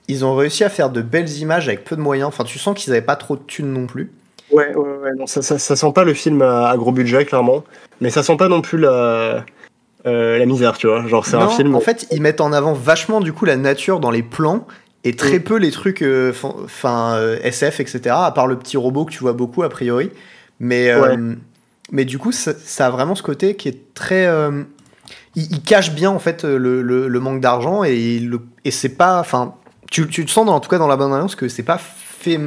ils 0.09 0.25
ont 0.25 0.35
réussi 0.35 0.65
à 0.65 0.69
faire 0.69 0.91
de 0.91 1.03
belles 1.03 1.31
images 1.39 1.69
avec 1.69 1.85
peu 1.85 1.97
de 1.97 2.01
moyens. 2.01 2.29
Enfin, 2.29 2.45
tu 2.45 2.59
sens 2.59 2.77
qu'ils 2.81 2.93
n'avaient 2.93 3.05
pas 3.05 3.17
trop 3.17 3.37
de 3.37 3.43
thunes 3.43 3.73
non 3.73 3.87
plus. 3.87 4.11
Ouais, 4.53 4.75
ouais, 4.75 4.89
ouais. 5.03 5.11
Non, 5.17 5.27
ça, 5.27 5.43
ça, 5.43 5.59
ça 5.59 5.77
sent 5.77 5.93
pas 5.95 6.03
le 6.05 6.15
film 6.15 6.43
à, 6.43 6.75
gros 6.77 6.91
budget, 6.93 7.25
clairement. 7.25 7.63
Mais 8.01 8.11
ça 8.11 8.23
sent 8.25 8.37
pas 8.37 8.49
non 8.49 8.61
plus 8.63 8.79
la, 8.79 9.45
euh, 10.07 10.39
la 10.39 10.47
misère, 10.47 10.77
tu 10.77 10.89
vois. 10.89 11.07
Genre, 11.07 11.25
c'est 11.25 11.37
un 11.37 11.49
film. 11.49 11.75
En 11.77 11.81
fait, 11.81 12.07
ils 12.11 12.21
mettent 12.21 12.41
en 12.41 12.53
avant 12.53 12.73
vachement 12.73 13.21
du 13.21 13.33
coup 13.33 13.45
la 13.45 13.57
nature 13.57 14.01
dans 14.01 14.11
les 14.11 14.23
plans 14.25 14.67
et 15.05 15.15
très 15.15 15.39
Mm. 15.39 15.43
peu 15.45 15.57
les 15.57 15.71
trucs, 15.71 16.03
euh, 16.03 16.33
fin- 16.33 16.55
enfin 16.65 17.15
euh, 17.15 17.39
SF, 17.43 17.79
etc. 17.81 18.01
À 18.19 18.33
part 18.33 18.47
le 18.49 18.57
petit 18.59 18.77
robot 18.77 19.05
que 19.05 19.13
tu 19.13 19.19
vois 19.21 19.33
beaucoup 19.35 19.63
a 19.63 19.69
priori. 19.69 20.11
Mais 20.59 20.91
euh, 20.91 21.01
Ouais. 21.17 21.35
Mais 21.91 22.05
du 22.05 22.19
coup, 22.19 22.33
ça, 22.33 22.53
ça 22.55 22.87
a 22.87 22.91
vraiment 22.91 23.15
ce 23.15 23.23
côté 23.23 23.57
qui 23.57 23.69
est 23.69 23.95
très. 23.95 24.27
euh, 24.27 24.63
il, 25.37 25.51
il 25.53 25.63
cache 25.63 25.93
bien 25.93 26.11
en 26.11 26.19
fait 26.19 26.45
le, 26.45 26.83
le- 26.83 27.09
le 27.09 27.21
manque 27.21 27.41
d'argent 27.41 27.85
et 27.85 27.95
il 27.97 28.29
le- 28.31 28.41
et 28.65 28.71
c'est 28.71 28.97
pas. 28.97 29.21
Enfin, 29.21 29.55
tu, 29.91 30.07
tu 30.09 30.25
te 30.25 30.31
sens 30.31 30.47
dans, 30.47 30.55
en 30.55 30.61
tout 30.61 30.71
cas 30.71 30.79
dans 30.79 30.87
la 30.89 30.97
bande 30.97 31.13
annonce 31.15 31.35
que 31.35 31.49
c'est 31.49 31.63
pas 31.63 31.79
fait. 31.79 32.39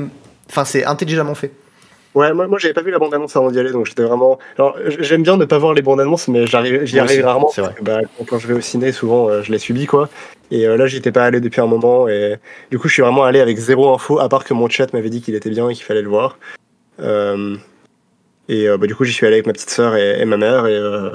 Enfin, 0.50 0.66
c'est 0.66 0.86
intelligemment 0.86 1.36
fait. 1.36 1.52
Ouais, 2.16 2.32
moi, 2.32 2.46
moi 2.48 2.60
j'avais 2.60 2.76
pas 2.76 2.84
vu 2.84 2.92
la 2.92 3.00
bande-annonce 3.00 3.36
avant 3.36 3.50
d'y 3.50 3.60
aller, 3.60 3.72
donc 3.72 3.88
j'étais 3.88 4.04
vraiment. 4.04 4.38
Alors, 4.60 4.78
j'aime 5.00 5.24
bien 5.24 5.36
ne 5.36 5.46
pas 5.46 5.58
voir 5.58 5.74
les 5.74 5.82
bandes-annonces, 5.82 6.28
mais 6.28 6.46
j'arrive, 6.46 6.86
j'y 6.86 6.98
Moi 6.98 7.06
aussi, 7.06 7.14
arrive 7.16 7.26
rarement. 7.26 7.50
c'est 7.52 7.62
parce 7.64 7.74
que, 7.74 7.82
bah, 7.84 8.02
quand, 8.20 8.26
quand 8.26 8.38
je 8.38 8.46
vais 8.48 8.54
au 8.54 8.62
ciné, 8.62 8.92
souvent, 8.92 9.30
euh, 9.30 9.42
je 9.42 9.52
les 9.52 9.58
subis, 9.58 9.88
quoi. 9.88 10.10
Et 10.52 10.68
euh, 10.68 10.78
là, 10.78 10.86
j'y 10.86 10.98
étais 10.98 11.12
pas 11.12 11.24
allé 11.24 11.40
depuis 11.40 11.60
un 11.60 11.66
moment, 11.66 12.08
et 12.08 12.36
du 12.70 12.78
coup, 12.78 12.88
je 12.88 12.94
suis 12.94 13.02
vraiment 13.02 13.24
allé 13.24 13.40
avec 13.40 13.58
zéro 13.58 13.92
info, 13.92 14.20
à 14.20 14.30
part 14.30 14.44
que 14.44 14.54
mon 14.54 14.70
chat 14.70 14.94
m'avait 14.94 15.10
dit 15.10 15.22
qu'il 15.24 15.34
était 15.34 15.50
bien 15.50 15.68
et 15.70 15.74
qu'il 15.74 15.86
fallait 15.86 16.04
le 16.04 16.10
voir. 16.10 16.38
Euh, 17.00 17.56
et 18.50 18.68
euh, 18.68 18.78
bah, 18.78 18.88
du 18.88 18.96
coup, 18.96 19.04
j'y 19.04 19.14
suis 19.14 19.26
allé 19.26 19.36
avec 19.36 19.48
ma 19.48 19.54
petite 19.54 19.70
sœur 19.70 19.96
et, 19.96 20.20
et 20.22 20.26
ma 20.26 20.38
mère, 20.38 20.66
et, 20.68 20.76
euh, 20.76 21.10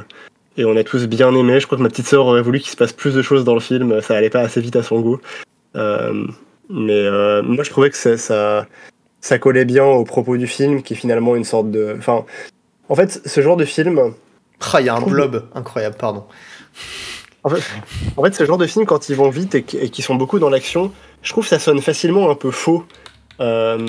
et 0.57 0.65
on 0.65 0.77
a 0.77 0.85
tous 0.85 1.07
bien 1.07 1.35
aimé. 1.35 1.61
Je 1.61 1.67
crois 1.67 1.79
que 1.79 1.83
ma 1.83 1.89
petite 1.89 2.07
sœur 2.09 2.27
aurait 2.27 2.43
voulu 2.43 2.59
qu'il 2.61 2.71
se 2.71 2.77
passe 2.77 2.93
plus 2.93 3.15
de 3.15 3.23
choses 3.23 3.45
dans 3.45 3.55
le 3.55 3.61
film, 3.61 4.01
ça 4.03 4.17
allait 4.17 4.31
pas 4.31 4.41
assez 4.41 4.61
vite 4.61 4.77
à 4.77 4.83
son 4.83 5.01
goût. 5.01 5.21
Euh, 5.77 6.27
mais 6.71 6.93
euh, 6.93 7.43
moi, 7.43 7.65
je 7.65 7.71
trouvais 7.71 7.91
que 7.91 7.97
ça- 7.97 8.17
ça 8.19 8.67
ça 9.21 9.39
collait 9.39 9.65
bien 9.65 9.85
au 9.85 10.05
propos 10.05 10.37
du 10.37 10.47
film, 10.47 10.83
qui 10.83 10.95
est 10.95 10.97
finalement 10.97 11.35
une 11.35 11.45
sorte 11.45 11.71
de. 11.73 11.95
Enfin, 11.99 12.25
en 12.89 12.95
fait, 12.95 13.21
ce 13.27 13.41
genre 13.41 13.57
de 13.57 13.65
film, 13.65 14.15
Ah, 14.73 14.81
il 14.81 14.87
y 14.87 14.89
a 14.89 14.95
un 14.95 15.01
blob 15.01 15.45
incroyable, 15.55 15.97
pardon. 15.99 16.25
en 17.45 17.51
fait, 17.51 17.63
en 18.17 18.23
fait, 18.23 18.35
ce 18.35 18.45
genre 18.45 18.59
de 18.59 18.67
film, 18.67 18.87
quand 18.87 19.09
ils 19.09 19.17
vont 19.17 19.29
vite 19.31 19.55
et 19.57 19.63
qui 19.65 19.77
et 19.79 19.91
qui 19.91 20.03
sont 20.03 20.15
beaucoup 20.15 20.39
dans 20.39 20.51
l'action, 20.51 20.93
je 21.23 21.31
trouve 21.33 21.45
que 21.45 21.51
ça 21.51 21.59
sonne 21.59 21.81
facilement 21.83 22.31
un 22.31 22.35
peu 22.35 22.51
faux, 22.51 22.85
Euh, 23.41 23.89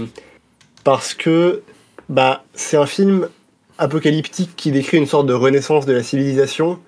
parce 0.84 1.14
que 1.16 1.62
bah 2.10 2.44
c'est 2.54 2.78
un 2.78 2.86
film 2.86 3.30
apocalyptique 3.78 4.52
qui 4.56 4.72
décrit 4.72 4.98
une 4.98 5.06
sorte 5.06 5.26
de 5.26 5.34
renaissance 5.34 5.86
de 5.86 5.94
la 5.94 6.04
civilisation. 6.04 6.80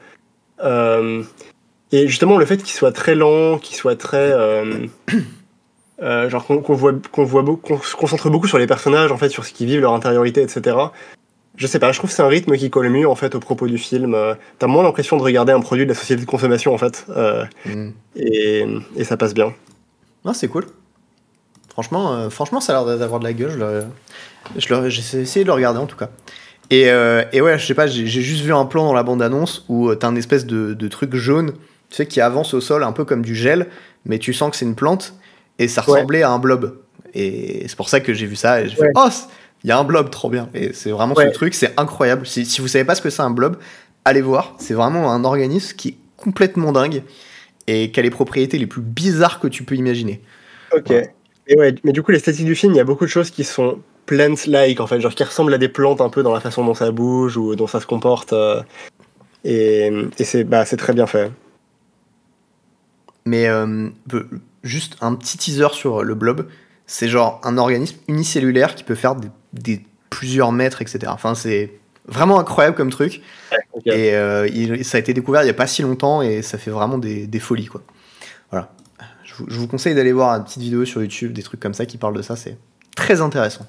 Euh, 0.64 1.24
et 1.92 2.08
justement, 2.08 2.38
le 2.38 2.46
fait 2.46 2.58
qu'il 2.58 2.74
soit 2.74 2.92
très 2.92 3.16
lent, 3.16 3.58
qu'il 3.58 3.76
soit 3.76 3.96
très. 3.96 4.32
euh, 4.32 4.88
euh, 6.02 6.30
genre 6.30 6.46
qu'on 6.46 6.74
voit, 6.74 6.94
qu'on 7.12 7.24
voit 7.24 7.42
beaucoup, 7.44 7.76
qu'on 7.76 7.82
se 7.82 7.96
concentre 7.96 8.30
beaucoup 8.30 8.48
sur 8.48 8.58
les 8.58 8.68
personnages, 8.68 9.12
en 9.12 9.18
fait, 9.18 9.30
sur 9.30 9.46
ce 9.46 9.54
qu'ils 9.54 9.68
vivent, 9.68 9.82
leur 9.82 9.94
intériorité, 9.94 10.42
etc. 10.42 10.78
Je 11.56 11.68
sais 11.68 11.80
pas, 11.80 11.92
je 11.92 11.98
trouve 11.98 12.10
que 12.10 12.16
c'est 12.16 12.24
un 12.24 12.28
rythme 12.28 12.56
qui 12.58 12.70
colle 12.70 12.90
mieux, 12.90 13.08
en 13.08 13.16
fait, 13.16 13.36
au 13.36 13.40
propos 13.40 13.68
du 13.68 13.78
film. 13.78 14.18
T'as 14.58 14.68
moins 14.68 14.84
l'impression 14.84 15.18
de 15.18 15.22
regarder 15.22 15.54
un 15.54 15.60
produit 15.60 15.86
de 15.86 15.90
la 15.90 15.96
société 15.96 16.22
de 16.22 16.28
consommation, 16.28 16.74
en 16.74 16.78
fait. 16.78 17.06
Mm. 17.66 17.90
et, 18.16 18.66
et 18.96 19.04
ça 19.04 19.18
passe 19.18 19.34
bien. 19.34 19.54
Ah, 20.26 20.34
c'est 20.34 20.48
cool. 20.48 20.66
Franchement, 21.72 22.14
euh, 22.14 22.30
franchement, 22.30 22.60
ça 22.60 22.78
a 22.78 22.86
l'air 22.86 22.98
d'avoir 22.98 23.20
de 23.20 23.26
la 23.26 23.34
gueule. 23.34 23.86
Je 24.58 24.90
J'ai 24.90 25.20
essayé 25.22 25.44
de 25.44 25.48
le 25.50 25.54
regarder 25.54 25.80
en 25.80 25.86
tout 25.86 25.96
cas. 25.98 26.10
Et, 26.70 26.90
euh, 26.90 27.24
et 27.34 27.42
ouais, 27.42 27.58
je 27.60 27.66
sais 27.66 27.74
pas, 27.74 27.88
j'ai 27.88 28.06
juste 28.08 28.44
vu 28.44 28.54
un 28.54 28.66
plan 28.66 28.86
dans 28.86 28.94
la 28.94 29.04
bande-annonce 29.04 29.66
où 29.68 29.90
euh, 29.90 29.96
t'as 29.96 30.08
un 30.08 30.16
espèce 30.16 30.46
de, 30.46 30.74
de 30.74 30.88
truc 30.88 31.16
jaune, 31.16 31.52
tu 31.90 31.96
sais, 31.98 32.06
qui 32.06 32.22
avance 32.22 32.54
au 32.54 32.62
sol 32.62 32.84
un 32.84 32.94
peu 32.94 33.04
comme 33.04 33.22
du 33.24 33.36
gel, 33.36 33.68
mais 34.06 34.20
tu 34.20 34.34
sens 34.34 34.52
que 34.52 34.56
c'est 34.58 34.66
une 34.66 34.76
plante 34.76 35.14
et 35.60 35.68
ça 35.68 35.82
Ouais. 35.86 35.94
ressemblait 35.96 36.24
à 36.24 36.32
un 36.32 36.40
blob. 36.40 36.78
Et 37.14 37.66
c'est 37.68 37.76
pour 37.76 37.90
ça 37.90 38.00
que 38.00 38.14
j'ai 38.14 38.26
vu 38.26 38.38
ça 38.38 38.62
et 38.62 38.70
j'ai 38.70 38.76
fait. 38.78 38.88
Oh, 38.96 39.08
il 39.66 39.68
y 39.70 39.72
a 39.72 39.78
un 39.78 39.84
blob, 39.84 40.10
trop 40.10 40.30
bien. 40.30 40.50
Et 40.54 40.72
c'est 40.74 40.92
vraiment 40.92 41.14
Ouais. 41.14 41.28
ce 41.28 41.34
truc, 41.34 41.54
c'est 41.54 41.74
incroyable. 41.78 42.26
Si, 42.26 42.46
si 42.46 42.62
vous 42.62 42.70
savez 42.70 42.86
pas 42.86 42.96
ce 42.96 43.02
que 43.02 43.10
c'est 43.10 43.22
un 43.22 43.32
blob, 43.32 43.58
allez 44.06 44.22
voir. 44.22 44.56
C'est 44.58 44.74
vraiment 44.74 45.12
un 45.12 45.26
organisme 45.26 45.76
qui 45.76 45.90
est 45.90 45.98
complètement 46.16 46.72
dingue 46.72 47.04
et 47.68 47.92
qui 47.92 48.00
a 48.00 48.04
les 48.04 48.10
propriétés 48.12 48.58
les 48.58 48.66
plus 48.68 48.82
bizarres 48.82 49.40
que 49.42 49.48
tu 49.50 49.64
peux 49.64 49.76
imaginer. 49.76 50.22
Ok. 50.74 50.94
Et 51.52 51.56
ouais, 51.58 51.76
mais 51.84 51.92
du 51.92 52.02
coup, 52.04 52.12
l'esthétique 52.12 52.46
du 52.46 52.56
film, 52.56 52.74
il 52.74 52.78
y 52.78 52.80
a 52.80 52.84
beaucoup 52.86 53.06
de 53.06 53.10
choses 53.10 53.30
qui 53.32 53.44
sont 53.44 53.80
plant-like, 54.06 54.80
en 54.80 54.88
fait, 54.88 55.02
genre 55.02 55.14
qui 55.14 55.24
ressemblent 55.24 55.54
à 55.54 55.58
des 55.58 55.70
plantes 55.70 56.02
un 56.02 56.10
peu 56.10 56.24
dans 56.24 56.34
la 56.34 56.40
façon 56.40 56.66
dont 56.66 56.74
ça 56.74 56.92
bouge 56.92 57.38
ou 57.38 57.56
dont 57.56 57.68
ça 57.68 57.80
se 57.82 57.86
comporte. 57.88 58.34
euh, 58.34 58.62
et 59.46 59.92
et 60.20 60.26
c'est 60.26 60.44
bah, 60.46 60.66
très 60.66 60.94
bien 60.94 61.08
fait. 61.08 61.32
Mais 63.26 63.48
euh, 63.48 63.90
juste 64.64 64.98
un 65.02 65.16
petit 65.16 65.38
teaser 65.38 65.70
sur 65.74 66.04
le 66.04 66.16
blob. 66.16 66.48
C'est 66.88 67.08
genre 67.08 67.40
un 67.44 67.58
organisme 67.58 67.98
unicellulaire 68.08 68.76
qui 68.76 68.84
peut 68.84 68.96
faire 68.96 69.16
des, 69.16 69.30
des 69.54 69.82
plusieurs 70.10 70.52
mètres, 70.52 70.82
etc. 70.82 71.14
Enfin, 71.14 71.36
c'est 71.36 71.72
vraiment 72.08 72.40
incroyable 72.40 72.76
comme 72.76 72.90
truc. 72.90 73.22
Et 73.86 74.16
euh, 74.16 74.48
il- 74.50 74.86
ça 74.86 74.98
a 74.98 75.02
été 75.02 75.14
découvert 75.14 75.44
il 75.44 75.46
n'y 75.46 75.52
a 75.52 75.56
pas 75.56 75.68
si 75.68 75.84
longtemps 75.84 76.22
et 76.24 76.42
ça 76.44 76.60
fait 76.60 76.72
vraiment 76.72 77.00
des, 77.00 77.28
des 77.28 77.40
folies, 77.40 77.68
quoi. 77.68 77.84
Je 79.42 79.44
vous, 79.44 79.50
je 79.50 79.60
vous 79.60 79.68
conseille 79.68 79.96
d'aller 79.96 80.12
voir 80.12 80.36
une 80.36 80.44
petite 80.44 80.62
vidéo 80.62 80.86
sur 80.86 81.02
YouTube, 81.02 81.34
des 81.34 81.44
trucs 81.44 81.60
comme 81.60 81.74
ça 81.74 81.86
qui 81.86 81.98
parlent 81.98 82.16
de 82.16 82.22
ça. 82.22 82.36
C'est 82.36 82.58
très 82.96 83.22
intéressant. 83.22 83.66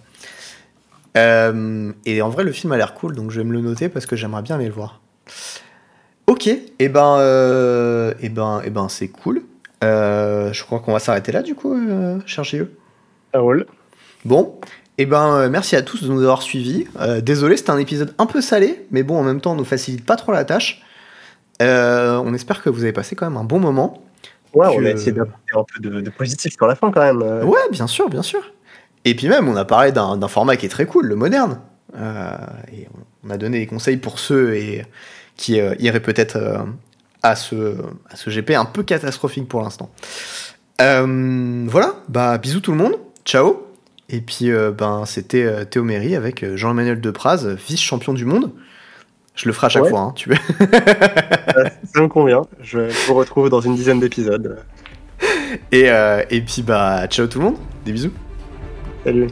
Euh, 1.17 1.93
et 2.07 2.23
en 2.23 2.31
vrai, 2.31 2.45
le 2.45 2.53
film 2.53 2.73
a 2.73 2.77
l'air 2.77 2.95
cool, 2.95 3.15
donc 3.15 3.31
je 3.31 3.41
vais 3.41 3.45
me 3.45 3.53
le 3.53 3.61
noter 3.61 3.89
parce 3.89 4.07
que 4.07 4.17
j'aimerais 4.17 4.43
bien 4.43 4.57
aller 4.57 4.67
le 4.67 4.73
voir. 4.73 5.01
Ok, 6.27 6.47
et 6.47 6.73
eh 6.79 6.89
ben, 6.89 7.17
euh, 7.19 8.15
et 8.21 8.29
ben, 8.29 8.63
et 8.65 8.71
ben 8.71 8.89
c'est 8.89 9.09
cool. 9.09 9.43
Euh, 9.85 10.53
je 10.53 10.65
crois 10.65 10.81
qu'on 10.81 10.93
va 10.93 11.01
s'arrêter 11.01 11.33
là 11.33 11.43
du 11.43 11.55
coup, 11.55 11.77
cher 12.25 12.45
GE. 12.45 12.65
Ça 13.33 13.41
roule. 13.41 13.67
Bon, 14.25 14.59
et 14.99 15.07
ben 15.07 15.49
merci 15.49 15.77
à 15.77 15.83
tous 15.83 16.03
de 16.03 16.09
nous 16.09 16.23
avoir 16.23 16.43
suivis. 16.43 16.87
Désolé, 17.23 17.57
c'était 17.57 17.71
un 17.71 17.79
épisode 17.79 18.15
un 18.19 18.27
peu 18.27 18.41
salé, 18.41 18.87
mais 18.91 19.03
bon, 19.03 19.19
en 19.19 19.23
même 19.23 19.41
temps, 19.41 19.53
on 19.53 19.57
nous 19.57 19.65
facilite 19.65 20.07
pas 20.07 20.17
trop 20.17 20.33
la 20.33 20.45
tâche. 20.45 20.83
On 21.61 22.33
espère 22.35 22.63
que 22.63 22.71
vous 22.71 22.85
avez 22.85 22.93
passé 22.93 23.17
quand 23.17 23.29
même 23.29 23.39
un 23.39 23.45
bon 23.45 23.61
moment. 23.61 24.03
Ouais, 24.55 24.67
on 24.69 24.85
a 24.85 24.91
essayé 24.91 25.13
d'apporter 25.13 25.53
un 25.57 25.65
peu 25.65 25.81
de, 25.81 26.01
de 26.01 26.11
positif 26.11 26.53
sur 26.55 26.67
la 26.67 26.75
fin 26.75 26.91
quand 26.93 27.01
même. 27.01 27.23
euh. 27.23 27.45
Ouais, 27.45 27.59
bien 27.71 27.87
sûr, 27.87 28.09
bien 28.09 28.23
sûr. 28.23 28.41
Et 29.05 29.15
puis 29.15 29.29
même, 29.29 29.49
on 29.49 29.57
a 29.57 29.65
parlé 29.65 29.93
d'un 29.93 30.29
format 30.29 30.57
qui 30.57 30.67
est 30.67 30.69
très 30.71 30.87
cool, 30.87 31.07
le 31.07 31.17
moderne. 31.17 31.61
Euh, 31.97 32.31
et 32.73 32.87
on- 33.25 33.31
a 33.31 33.37
donné 33.37 33.59
des 33.61 33.67
conseils 33.67 33.97
pour 33.99 34.19
ceux 34.19 34.55
et, 34.57 34.85
qui 35.37 35.61
euh, 35.61 35.75
iraient 35.79 36.01
peut-être 36.01 36.37
euh, 36.37 36.59
à, 37.23 37.35
ce, 37.37 37.77
à 38.11 38.17
ce 38.17 38.31
GP 38.31 38.51
un 38.51 38.65
peu 38.65 38.83
catastrophique 38.83 39.49
pour 39.49 39.63
l'instant. 39.63 39.91
Euh, 40.81 41.65
voilà, 41.69 41.95
bah 42.09 42.37
bisous 42.39 42.61
tout 42.61 42.73
le 42.73 42.79
monde, 42.79 42.95
ciao. 43.25 43.67
Et 44.09 44.21
puis 44.21 44.51
euh, 44.51 44.71
ben 44.73 45.05
c'était 45.07 45.45
euh, 45.45 45.65
Théo 45.65 45.85
Méry 45.85 46.17
avec 46.17 46.43
euh, 46.43 46.57
Jean-Emmanuel 46.57 47.01
Depraz, 47.01 47.47
vice-champion 47.69 48.13
du 48.15 48.25
monde. 48.25 48.51
Je 49.35 49.47
le 49.47 49.53
ferai 49.53 49.67
à 49.67 49.71
chaque 49.71 49.85
Ouais. 49.85 49.91
fois, 49.91 50.01
hein, 50.01 50.13
tu 50.15 50.29
veux. 50.29 50.37
Ça 51.95 52.01
me 52.01 52.09
convient. 52.09 52.43
Je 52.61 52.81
vous 53.07 53.15
retrouve 53.15 53.49
dans 53.49 53.61
une 53.61 53.75
dizaine 53.75 53.99
d'épisodes. 54.01 54.59
Et, 55.71 55.91
euh, 55.91 56.23
et 56.31 56.41
puis 56.43 56.63
bah 56.63 57.07
ciao 57.09 57.27
tout 57.27 57.39
le 57.39 57.45
monde, 57.47 57.57
des 57.85 57.93
bisous. 57.93 58.13
Salut. 59.05 59.29